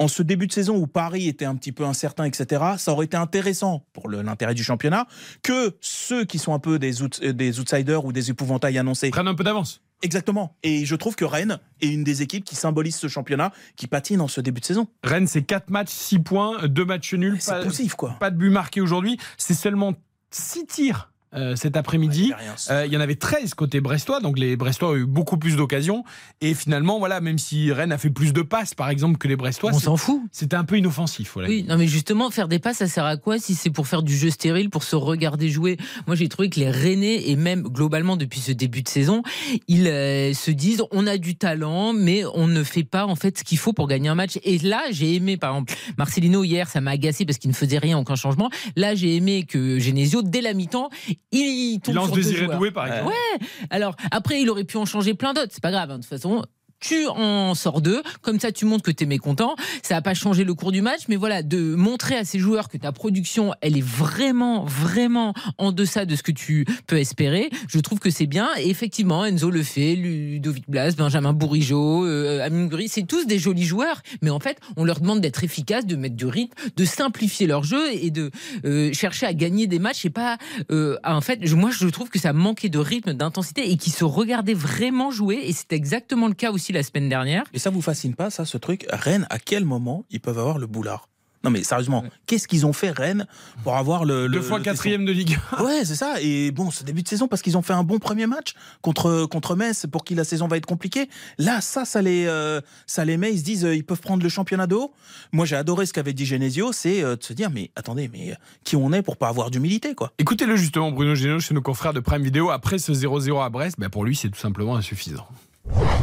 en 0.00 0.06
ce 0.08 0.22
début 0.22 0.46
de 0.48 0.52
saison 0.52 0.76
où 0.76 0.86
Paris 0.86 1.28
était 1.28 1.44
un 1.44 1.54
petit 1.54 1.70
peu 1.70 1.84
incertain, 1.84 2.24
etc., 2.24 2.62
ça 2.78 2.90
aurait 2.92 3.06
été 3.06 3.16
intéressant 3.16 3.86
pour 3.92 4.08
l'intérêt 4.10 4.52
du 4.54 4.64
championnat 4.64 5.06
que 5.42 5.76
ceux 5.80 6.24
qui 6.24 6.38
sont 6.40 6.52
un 6.52 6.58
peu 6.58 6.80
des, 6.80 7.02
out- 7.02 7.22
des 7.24 7.60
outsiders 7.60 8.04
ou 8.04 8.12
des 8.12 8.28
épouvantails 8.28 8.76
annoncés. 8.76 9.10
prennent 9.10 9.28
un 9.28 9.36
peu 9.36 9.44
d'avance. 9.44 9.82
Exactement. 10.02 10.56
Et 10.64 10.84
je 10.84 10.96
trouve 10.96 11.14
que 11.14 11.24
Rennes 11.24 11.60
est 11.80 11.86
une 11.86 12.02
des 12.02 12.22
équipes 12.22 12.44
qui 12.44 12.56
symbolise 12.56 12.96
ce 12.96 13.06
championnat, 13.06 13.52
qui 13.76 13.86
patine 13.86 14.20
en 14.20 14.26
ce 14.28 14.40
début 14.40 14.60
de 14.60 14.66
saison. 14.66 14.88
Rennes, 15.04 15.28
c'est 15.28 15.42
4 15.42 15.70
matchs, 15.70 15.90
6 15.92 16.18
points, 16.18 16.66
2 16.66 16.84
matchs 16.84 17.14
nuls. 17.14 17.36
C'est 17.38 17.62
poussif, 17.62 17.94
quoi. 17.94 18.16
Pas 18.18 18.30
de 18.32 18.36
but 18.36 18.50
marqué 18.50 18.80
aujourd'hui. 18.80 19.16
C'est 19.38 19.54
seulement 19.54 19.94
6 20.32 20.66
tirs 20.66 21.12
euh, 21.34 21.56
cet 21.56 21.76
après-midi. 21.76 22.32
Euh, 22.70 22.86
il 22.86 22.92
y 22.92 22.96
en 22.96 23.00
avait 23.00 23.16
13 23.16 23.54
côté 23.54 23.80
brestois, 23.80 24.20
donc 24.20 24.38
les 24.38 24.56
brestois 24.56 24.90
ont 24.90 24.96
eu 24.96 25.06
beaucoup 25.06 25.36
plus 25.36 25.56
d'occasions. 25.56 26.04
Et 26.40 26.54
finalement, 26.54 26.98
voilà, 26.98 27.20
même 27.20 27.38
si 27.38 27.72
Rennes 27.72 27.92
a 27.92 27.98
fait 27.98 28.10
plus 28.10 28.32
de 28.32 28.42
passes, 28.42 28.74
par 28.74 28.88
exemple, 28.88 29.18
que 29.18 29.28
les 29.28 29.36
brestois, 29.36 29.70
On 29.72 29.78
s'en 29.78 29.96
fout. 29.96 30.22
c'était 30.32 30.56
un 30.56 30.64
peu 30.64 30.78
inoffensif. 30.78 31.32
Voilà. 31.34 31.48
Oui, 31.48 31.64
non 31.68 31.76
mais 31.76 31.86
justement, 31.86 32.30
faire 32.30 32.48
des 32.48 32.58
passes, 32.58 32.78
ça 32.78 32.86
sert 32.86 33.04
à 33.04 33.16
quoi 33.16 33.38
si 33.38 33.54
c'est 33.54 33.70
pour 33.70 33.86
faire 33.86 34.02
du 34.02 34.16
jeu 34.16 34.30
stérile, 34.30 34.70
pour 34.70 34.82
se 34.82 34.96
regarder 34.96 35.48
jouer? 35.48 35.76
Moi, 36.06 36.16
j'ai 36.16 36.28
trouvé 36.28 36.50
que 36.50 36.60
les 36.60 36.70
Rennais, 36.70 37.28
et 37.28 37.36
même 37.36 37.62
globalement 37.62 38.16
depuis 38.16 38.40
ce 38.40 38.52
début 38.52 38.82
de 38.82 38.88
saison, 38.88 39.22
ils 39.68 39.88
euh, 39.88 40.32
se 40.34 40.50
disent 40.50 40.82
on 40.90 41.06
a 41.06 41.18
du 41.18 41.36
talent, 41.36 41.92
mais 41.92 42.24
on 42.34 42.46
ne 42.46 42.62
fait 42.62 42.84
pas 42.84 43.06
en 43.06 43.16
fait 43.16 43.38
ce 43.38 43.44
qu'il 43.44 43.58
faut 43.58 43.72
pour 43.72 43.88
gagner 43.88 44.08
un 44.08 44.14
match. 44.14 44.38
Et 44.44 44.58
là, 44.58 44.82
j'ai 44.90 45.14
aimé, 45.14 45.36
par 45.36 45.50
exemple, 45.50 45.74
Marcelino 45.98 46.44
hier, 46.44 46.68
ça 46.68 46.80
m'a 46.80 46.92
agacé 46.92 47.24
parce 47.24 47.38
qu'il 47.38 47.50
ne 47.50 47.54
faisait 47.54 47.78
rien, 47.78 47.98
aucun 47.98 48.16
changement. 48.16 48.50
Là, 48.76 48.94
j'ai 48.94 49.16
aimé 49.16 49.44
que 49.44 49.78
Genesio, 49.78 50.22
dès 50.22 50.40
la 50.40 50.54
mi-temps, 50.54 50.90
il 51.32 51.80
tombe 51.80 51.94
Il 51.94 51.96
lance 51.96 52.06
sur 52.06 52.14
deux 52.16 52.22
Désiré. 52.22 52.56
Doué, 52.56 52.70
par 52.70 52.86
exemple. 52.86 53.06
Ouais. 53.12 53.46
Alors 53.70 53.96
après, 54.10 54.40
il 54.40 54.50
aurait 54.50 54.64
pu 54.64 54.76
en 54.76 54.84
changer 54.84 55.14
plein 55.14 55.32
d'autres. 55.34 55.50
C'est 55.52 55.62
pas 55.62 55.70
grave. 55.70 55.90
hein. 55.90 55.96
De 55.98 56.02
toute 56.02 56.10
façon. 56.10 56.44
Tu 56.80 57.06
en 57.06 57.54
sors 57.54 57.80
deux, 57.80 58.02
comme 58.20 58.38
ça 58.38 58.52
tu 58.52 58.66
montres 58.66 58.82
que 58.82 58.90
tu 58.90 59.04
es 59.04 59.06
mécontent. 59.06 59.56
Ça 59.82 59.94
n'a 59.94 60.02
pas 60.02 60.12
changé 60.12 60.44
le 60.44 60.52
cours 60.52 60.70
du 60.70 60.82
match, 60.82 61.02
mais 61.08 61.16
voilà, 61.16 61.42
de 61.42 61.74
montrer 61.74 62.14
à 62.16 62.24
ces 62.26 62.38
joueurs 62.38 62.68
que 62.68 62.76
ta 62.76 62.92
production, 62.92 63.54
elle 63.62 63.78
est 63.78 63.84
vraiment, 63.84 64.64
vraiment 64.66 65.32
en 65.56 65.72
deçà 65.72 66.04
de 66.04 66.14
ce 66.14 66.22
que 66.22 66.32
tu 66.32 66.66
peux 66.86 66.98
espérer, 66.98 67.48
je 67.68 67.78
trouve 67.78 68.00
que 68.00 68.10
c'est 68.10 68.26
bien. 68.26 68.50
Et 68.58 68.68
effectivement, 68.68 69.24
Enzo 69.24 69.50
le 69.50 69.62
fait, 69.62 69.94
Ludovic 69.96 70.68
Blas, 70.68 70.92
Benjamin 70.94 71.32
Bourigeau, 71.32 72.04
euh, 72.04 72.44
Amine 72.44 72.68
Goury, 72.68 72.88
c'est 72.88 73.06
tous 73.06 73.26
des 73.26 73.38
jolis 73.38 73.64
joueurs, 73.64 74.02
mais 74.20 74.28
en 74.28 74.40
fait, 74.40 74.58
on 74.76 74.84
leur 74.84 75.00
demande 75.00 75.22
d'être 75.22 75.42
efficaces, 75.42 75.86
de 75.86 75.96
mettre 75.96 76.16
du 76.16 76.26
rythme, 76.26 76.52
de 76.76 76.84
simplifier 76.84 77.46
leur 77.46 77.64
jeu 77.64 77.82
et 77.94 78.10
de 78.10 78.30
euh, 78.66 78.92
chercher 78.92 79.24
à 79.24 79.32
gagner 79.32 79.66
des 79.66 79.78
matchs 79.78 80.04
et 80.04 80.10
pas 80.10 80.36
euh, 80.70 80.98
en 81.02 81.22
fait, 81.22 81.38
je- 81.42 81.54
moi 81.54 81.70
je 81.70 81.86
trouve 81.88 82.10
que 82.10 82.18
ça 82.18 82.34
manquait 82.34 82.68
de 82.68 82.78
rythme, 82.78 83.14
d'intensité 83.14 83.70
et 83.70 83.78
qu'ils 83.78 83.92
se 83.94 84.04
regardaient 84.04 84.52
vraiment 84.52 85.10
jouer. 85.10 85.40
Et 85.44 85.52
c'est 85.54 85.72
exactement 85.72 86.28
le 86.28 86.34
cas 86.34 86.50
aussi 86.52 86.73
la 86.74 86.82
semaine 86.82 87.08
dernière. 87.08 87.44
Et 87.52 87.58
ça 87.58 87.70
vous 87.70 87.82
fascine 87.82 88.14
pas, 88.14 88.30
ça, 88.30 88.44
ce 88.44 88.58
truc 88.58 88.86
Rennes, 88.90 89.26
à 89.30 89.38
quel 89.38 89.64
moment 89.64 90.04
ils 90.10 90.20
peuvent 90.20 90.38
avoir 90.38 90.58
le 90.58 90.66
boulard? 90.66 91.08
Non, 91.44 91.50
mais 91.50 91.62
sérieusement, 91.62 92.04
qu'est-ce 92.26 92.48
qu'ils 92.48 92.64
ont 92.64 92.72
fait, 92.72 92.90
Rennes, 92.90 93.26
pour 93.62 93.76
avoir 93.76 94.06
le. 94.06 94.26
le 94.26 94.36
Deux 94.36 94.40
fois 94.40 94.56
le 94.56 94.64
quatrième 94.64 95.04
de 95.04 95.12
Ligue 95.12 95.36
1. 95.52 95.56
tesson 95.56 95.64
Ouais, 95.66 95.84
c'est 95.84 95.94
ça. 95.94 96.14
Et 96.22 96.50
bon, 96.50 96.70
ce 96.70 96.84
début 96.84 97.02
de 97.02 97.08
saison, 97.08 97.28
parce 97.28 97.42
qu'ils 97.42 97.58
ont 97.58 97.62
fait 97.62 97.74
un 97.74 97.84
bon 97.84 97.98
premier 97.98 98.26
match 98.26 98.54
contre, 98.80 99.26
contre 99.26 99.54
Metz, 99.54 99.84
pour 99.92 100.04
qui 100.04 100.14
la 100.14 100.24
saison 100.24 100.48
va 100.48 100.56
être 100.56 100.64
compliquée. 100.64 101.10
Là, 101.36 101.60
ça, 101.60 101.84
ça 101.84 102.00
les, 102.00 102.24
euh, 102.26 102.62
ça 102.86 103.04
les 103.04 103.18
met. 103.18 103.30
Ils 103.30 103.40
se 103.40 103.44
disent, 103.44 103.66
euh, 103.66 103.76
ils 103.76 103.84
peuvent 103.84 104.00
prendre 104.00 104.22
le 104.22 104.28
championnat 104.30 104.66
de 104.66 104.74
haut. 104.74 104.94
Moi, 105.32 105.44
j'ai 105.44 105.56
adoré 105.56 105.84
ce 105.84 105.92
qu'avait 105.92 106.14
dit 106.14 106.24
Genesio, 106.24 106.72
c'est 106.72 107.04
euh, 107.04 107.16
de 107.16 107.22
se 107.22 107.34
dire, 107.34 107.50
mais 107.50 107.70
attendez, 107.76 108.08
mais 108.10 108.32
euh, 108.32 108.36
qui 108.64 108.76
on 108.76 108.90
est 108.94 109.02
pour 109.02 109.18
pas 109.18 109.28
avoir 109.28 109.50
d'humilité, 109.50 109.94
quoi? 109.94 110.12
Écoutez-le 110.18 110.56
justement, 110.56 110.92
Bruno 110.92 111.14
Géniaud, 111.14 111.40
chez 111.40 111.52
nos 111.52 111.62
confrères 111.62 111.92
de 111.92 112.00
Prime 112.00 112.22
Vidéo. 112.22 112.48
Après 112.48 112.78
ce 112.78 112.92
0-0 112.92 113.44
à 113.44 113.50
Brest, 113.50 113.76
ben, 113.78 113.90
pour 113.90 114.06
lui, 114.06 114.16
c'est 114.16 114.30
tout 114.30 114.40
simplement 114.40 114.76
insuffisant. 114.76 115.26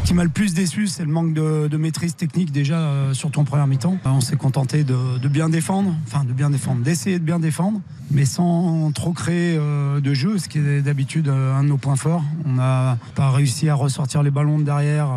Ce 0.02 0.08
qui 0.08 0.14
m'a 0.14 0.24
le 0.24 0.30
plus 0.30 0.52
déçu, 0.52 0.88
c'est 0.88 1.04
le 1.04 1.12
manque 1.12 1.32
de, 1.32 1.76
maîtrise 1.76 2.16
technique 2.16 2.50
déjà 2.50 2.78
euh, 2.78 3.14
sur 3.14 3.30
ton 3.30 3.44
première 3.44 3.68
mi-temps. 3.68 3.98
Euh, 4.04 4.10
On 4.10 4.20
s'est 4.20 4.36
contenté 4.36 4.82
de, 4.82 5.28
bien 5.28 5.48
défendre, 5.48 5.94
enfin 6.06 6.24
de 6.24 6.32
bien 6.32 6.50
défendre, 6.50 6.82
d'essayer 6.82 7.20
de 7.20 7.24
bien 7.24 7.38
défendre, 7.38 7.80
mais 8.10 8.24
sans 8.24 8.90
trop 8.90 9.12
créer 9.12 9.56
euh, 9.56 10.00
de 10.00 10.12
jeu, 10.12 10.38
ce 10.38 10.48
qui 10.48 10.58
est 10.58 10.82
d'habitude 10.82 11.28
euh, 11.28 11.54
un 11.54 11.62
de 11.62 11.68
nos 11.68 11.76
points 11.76 11.94
forts. 11.94 12.24
On 12.44 12.54
n'a 12.54 12.98
pas 13.14 13.30
réussi 13.30 13.68
à 13.68 13.76
ressortir 13.76 14.24
les 14.24 14.32
ballons 14.32 14.58
de 14.58 14.64
derrière 14.64 15.08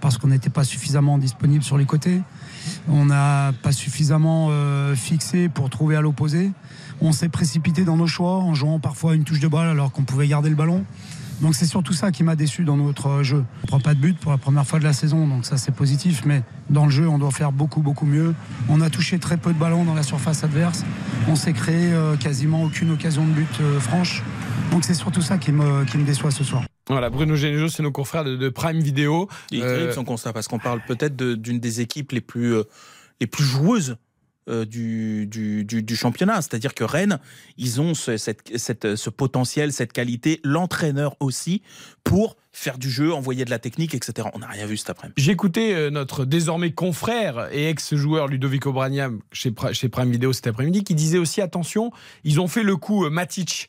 parce 0.00 0.18
qu'on 0.18 0.28
n'était 0.28 0.50
pas 0.50 0.64
suffisamment 0.64 1.16
disponible 1.16 1.64
sur 1.64 1.78
les 1.78 1.86
côtés. 1.86 2.20
On 2.88 3.06
n'a 3.06 3.52
pas 3.62 3.72
suffisamment 3.72 4.50
fixé 4.94 5.48
pour 5.48 5.70
trouver 5.70 5.96
à 5.96 6.00
l'opposé. 6.00 6.52
On 7.00 7.12
s'est 7.12 7.28
précipité 7.28 7.84
dans 7.84 7.96
nos 7.96 8.06
choix 8.06 8.36
en 8.36 8.54
jouant 8.54 8.78
parfois 8.78 9.14
une 9.14 9.24
touche 9.24 9.40
de 9.40 9.48
balle 9.48 9.68
alors 9.68 9.92
qu'on 9.92 10.02
pouvait 10.02 10.28
garder 10.28 10.50
le 10.50 10.56
ballon. 10.56 10.84
Donc 11.40 11.54
c'est 11.54 11.66
surtout 11.66 11.92
ça 11.92 12.10
qui 12.12 12.22
m'a 12.22 12.34
déçu 12.34 12.64
dans 12.64 12.76
notre 12.78 13.22
jeu. 13.22 13.44
On 13.64 13.66
prend 13.66 13.80
pas 13.80 13.94
de 13.94 14.00
but 14.00 14.18
pour 14.18 14.32
la 14.32 14.38
première 14.38 14.66
fois 14.66 14.78
de 14.78 14.84
la 14.84 14.92
saison, 14.94 15.26
donc 15.28 15.44
ça 15.44 15.58
c'est 15.58 15.72
positif, 15.74 16.22
mais 16.24 16.42
dans 16.70 16.84
le 16.86 16.90
jeu 16.90 17.06
on 17.08 17.18
doit 17.18 17.30
faire 17.30 17.52
beaucoup 17.52 17.80
beaucoup 17.82 18.06
mieux. 18.06 18.34
On 18.68 18.80
a 18.80 18.88
touché 18.88 19.18
très 19.18 19.36
peu 19.36 19.52
de 19.52 19.58
ballons 19.58 19.84
dans 19.84 19.94
la 19.94 20.02
surface 20.02 20.44
adverse. 20.44 20.84
On 21.28 21.36
s'est 21.36 21.52
créé 21.52 21.92
euh, 21.92 22.16
quasiment 22.16 22.62
aucune 22.62 22.90
occasion 22.90 23.24
de 23.26 23.32
but 23.32 23.48
euh, 23.60 23.78
franche. 23.80 24.22
Donc 24.70 24.84
c'est 24.84 24.94
surtout 24.94 25.22
ça 25.22 25.36
qui 25.38 25.52
me, 25.52 25.84
qui 25.84 25.98
me 25.98 26.04
déçoit 26.04 26.30
ce 26.30 26.42
soir. 26.42 26.62
Voilà, 26.88 27.10
Bruno 27.10 27.36
Géniaud, 27.36 27.68
c'est 27.68 27.82
nos 27.82 27.92
confrères 27.92 28.24
de, 28.24 28.36
de 28.36 28.48
Prime 28.48 28.80
Vidéo. 28.80 29.28
Il 29.50 29.60
est 29.60 29.62
Euh, 29.62 29.74
terrible 29.76 29.92
son 29.92 30.04
constat 30.04 30.32
parce 30.32 30.48
qu'on 30.48 30.58
parle 30.58 30.80
peut-être 30.86 31.16
de- 31.16 31.34
d'une 31.34 31.58
des 31.60 31.80
équipes 31.80 32.12
les 32.12 32.20
plus, 32.20 32.54
euh, 32.54 32.62
les 33.20 33.26
plus 33.26 33.44
joueuses 33.44 33.96
euh, 34.48 34.64
du, 34.64 35.26
du, 35.26 35.64
du- 35.64 35.96
championnat. 35.96 36.42
C'est-à-dire 36.42 36.74
que 36.74 36.84
Rennes, 36.84 37.18
ils 37.56 37.80
ont 37.80 37.94
ce, 37.94 38.16
cette, 38.16 38.56
cette- 38.58 38.96
ce 38.96 39.10
potentiel, 39.10 39.72
cette 39.72 39.92
qualité, 39.92 40.40
l'entraîneur 40.44 41.16
aussi, 41.20 41.62
pour 42.04 42.36
faire 42.52 42.78
du 42.78 42.90
jeu, 42.90 43.12
envoyer 43.12 43.44
de 43.44 43.50
la 43.50 43.58
technique, 43.58 43.94
etc. 43.94 44.28
On 44.34 44.38
n'a 44.38 44.46
rien 44.46 44.66
vu 44.66 44.76
cet 44.76 44.90
après-midi. 44.90 45.20
J'écoutais 45.22 45.74
euh, 45.74 45.90
notre 45.90 46.24
désormais 46.24 46.72
confrère 46.72 47.48
et 47.52 47.68
ex-joueur 47.68 48.28
Ludovic 48.28 48.66
Obraniam 48.66 49.20
chez, 49.32 49.52
chez 49.72 49.88
Prime 49.88 50.10
Video 50.10 50.32
cet 50.32 50.46
après-midi 50.46 50.82
qui 50.84 50.94
disait 50.94 51.18
aussi 51.18 51.40
attention, 51.42 51.90
ils 52.24 52.40
ont 52.40 52.48
fait 52.48 52.62
le 52.62 52.76
coup 52.76 53.04
euh, 53.04 53.10
Matic, 53.10 53.68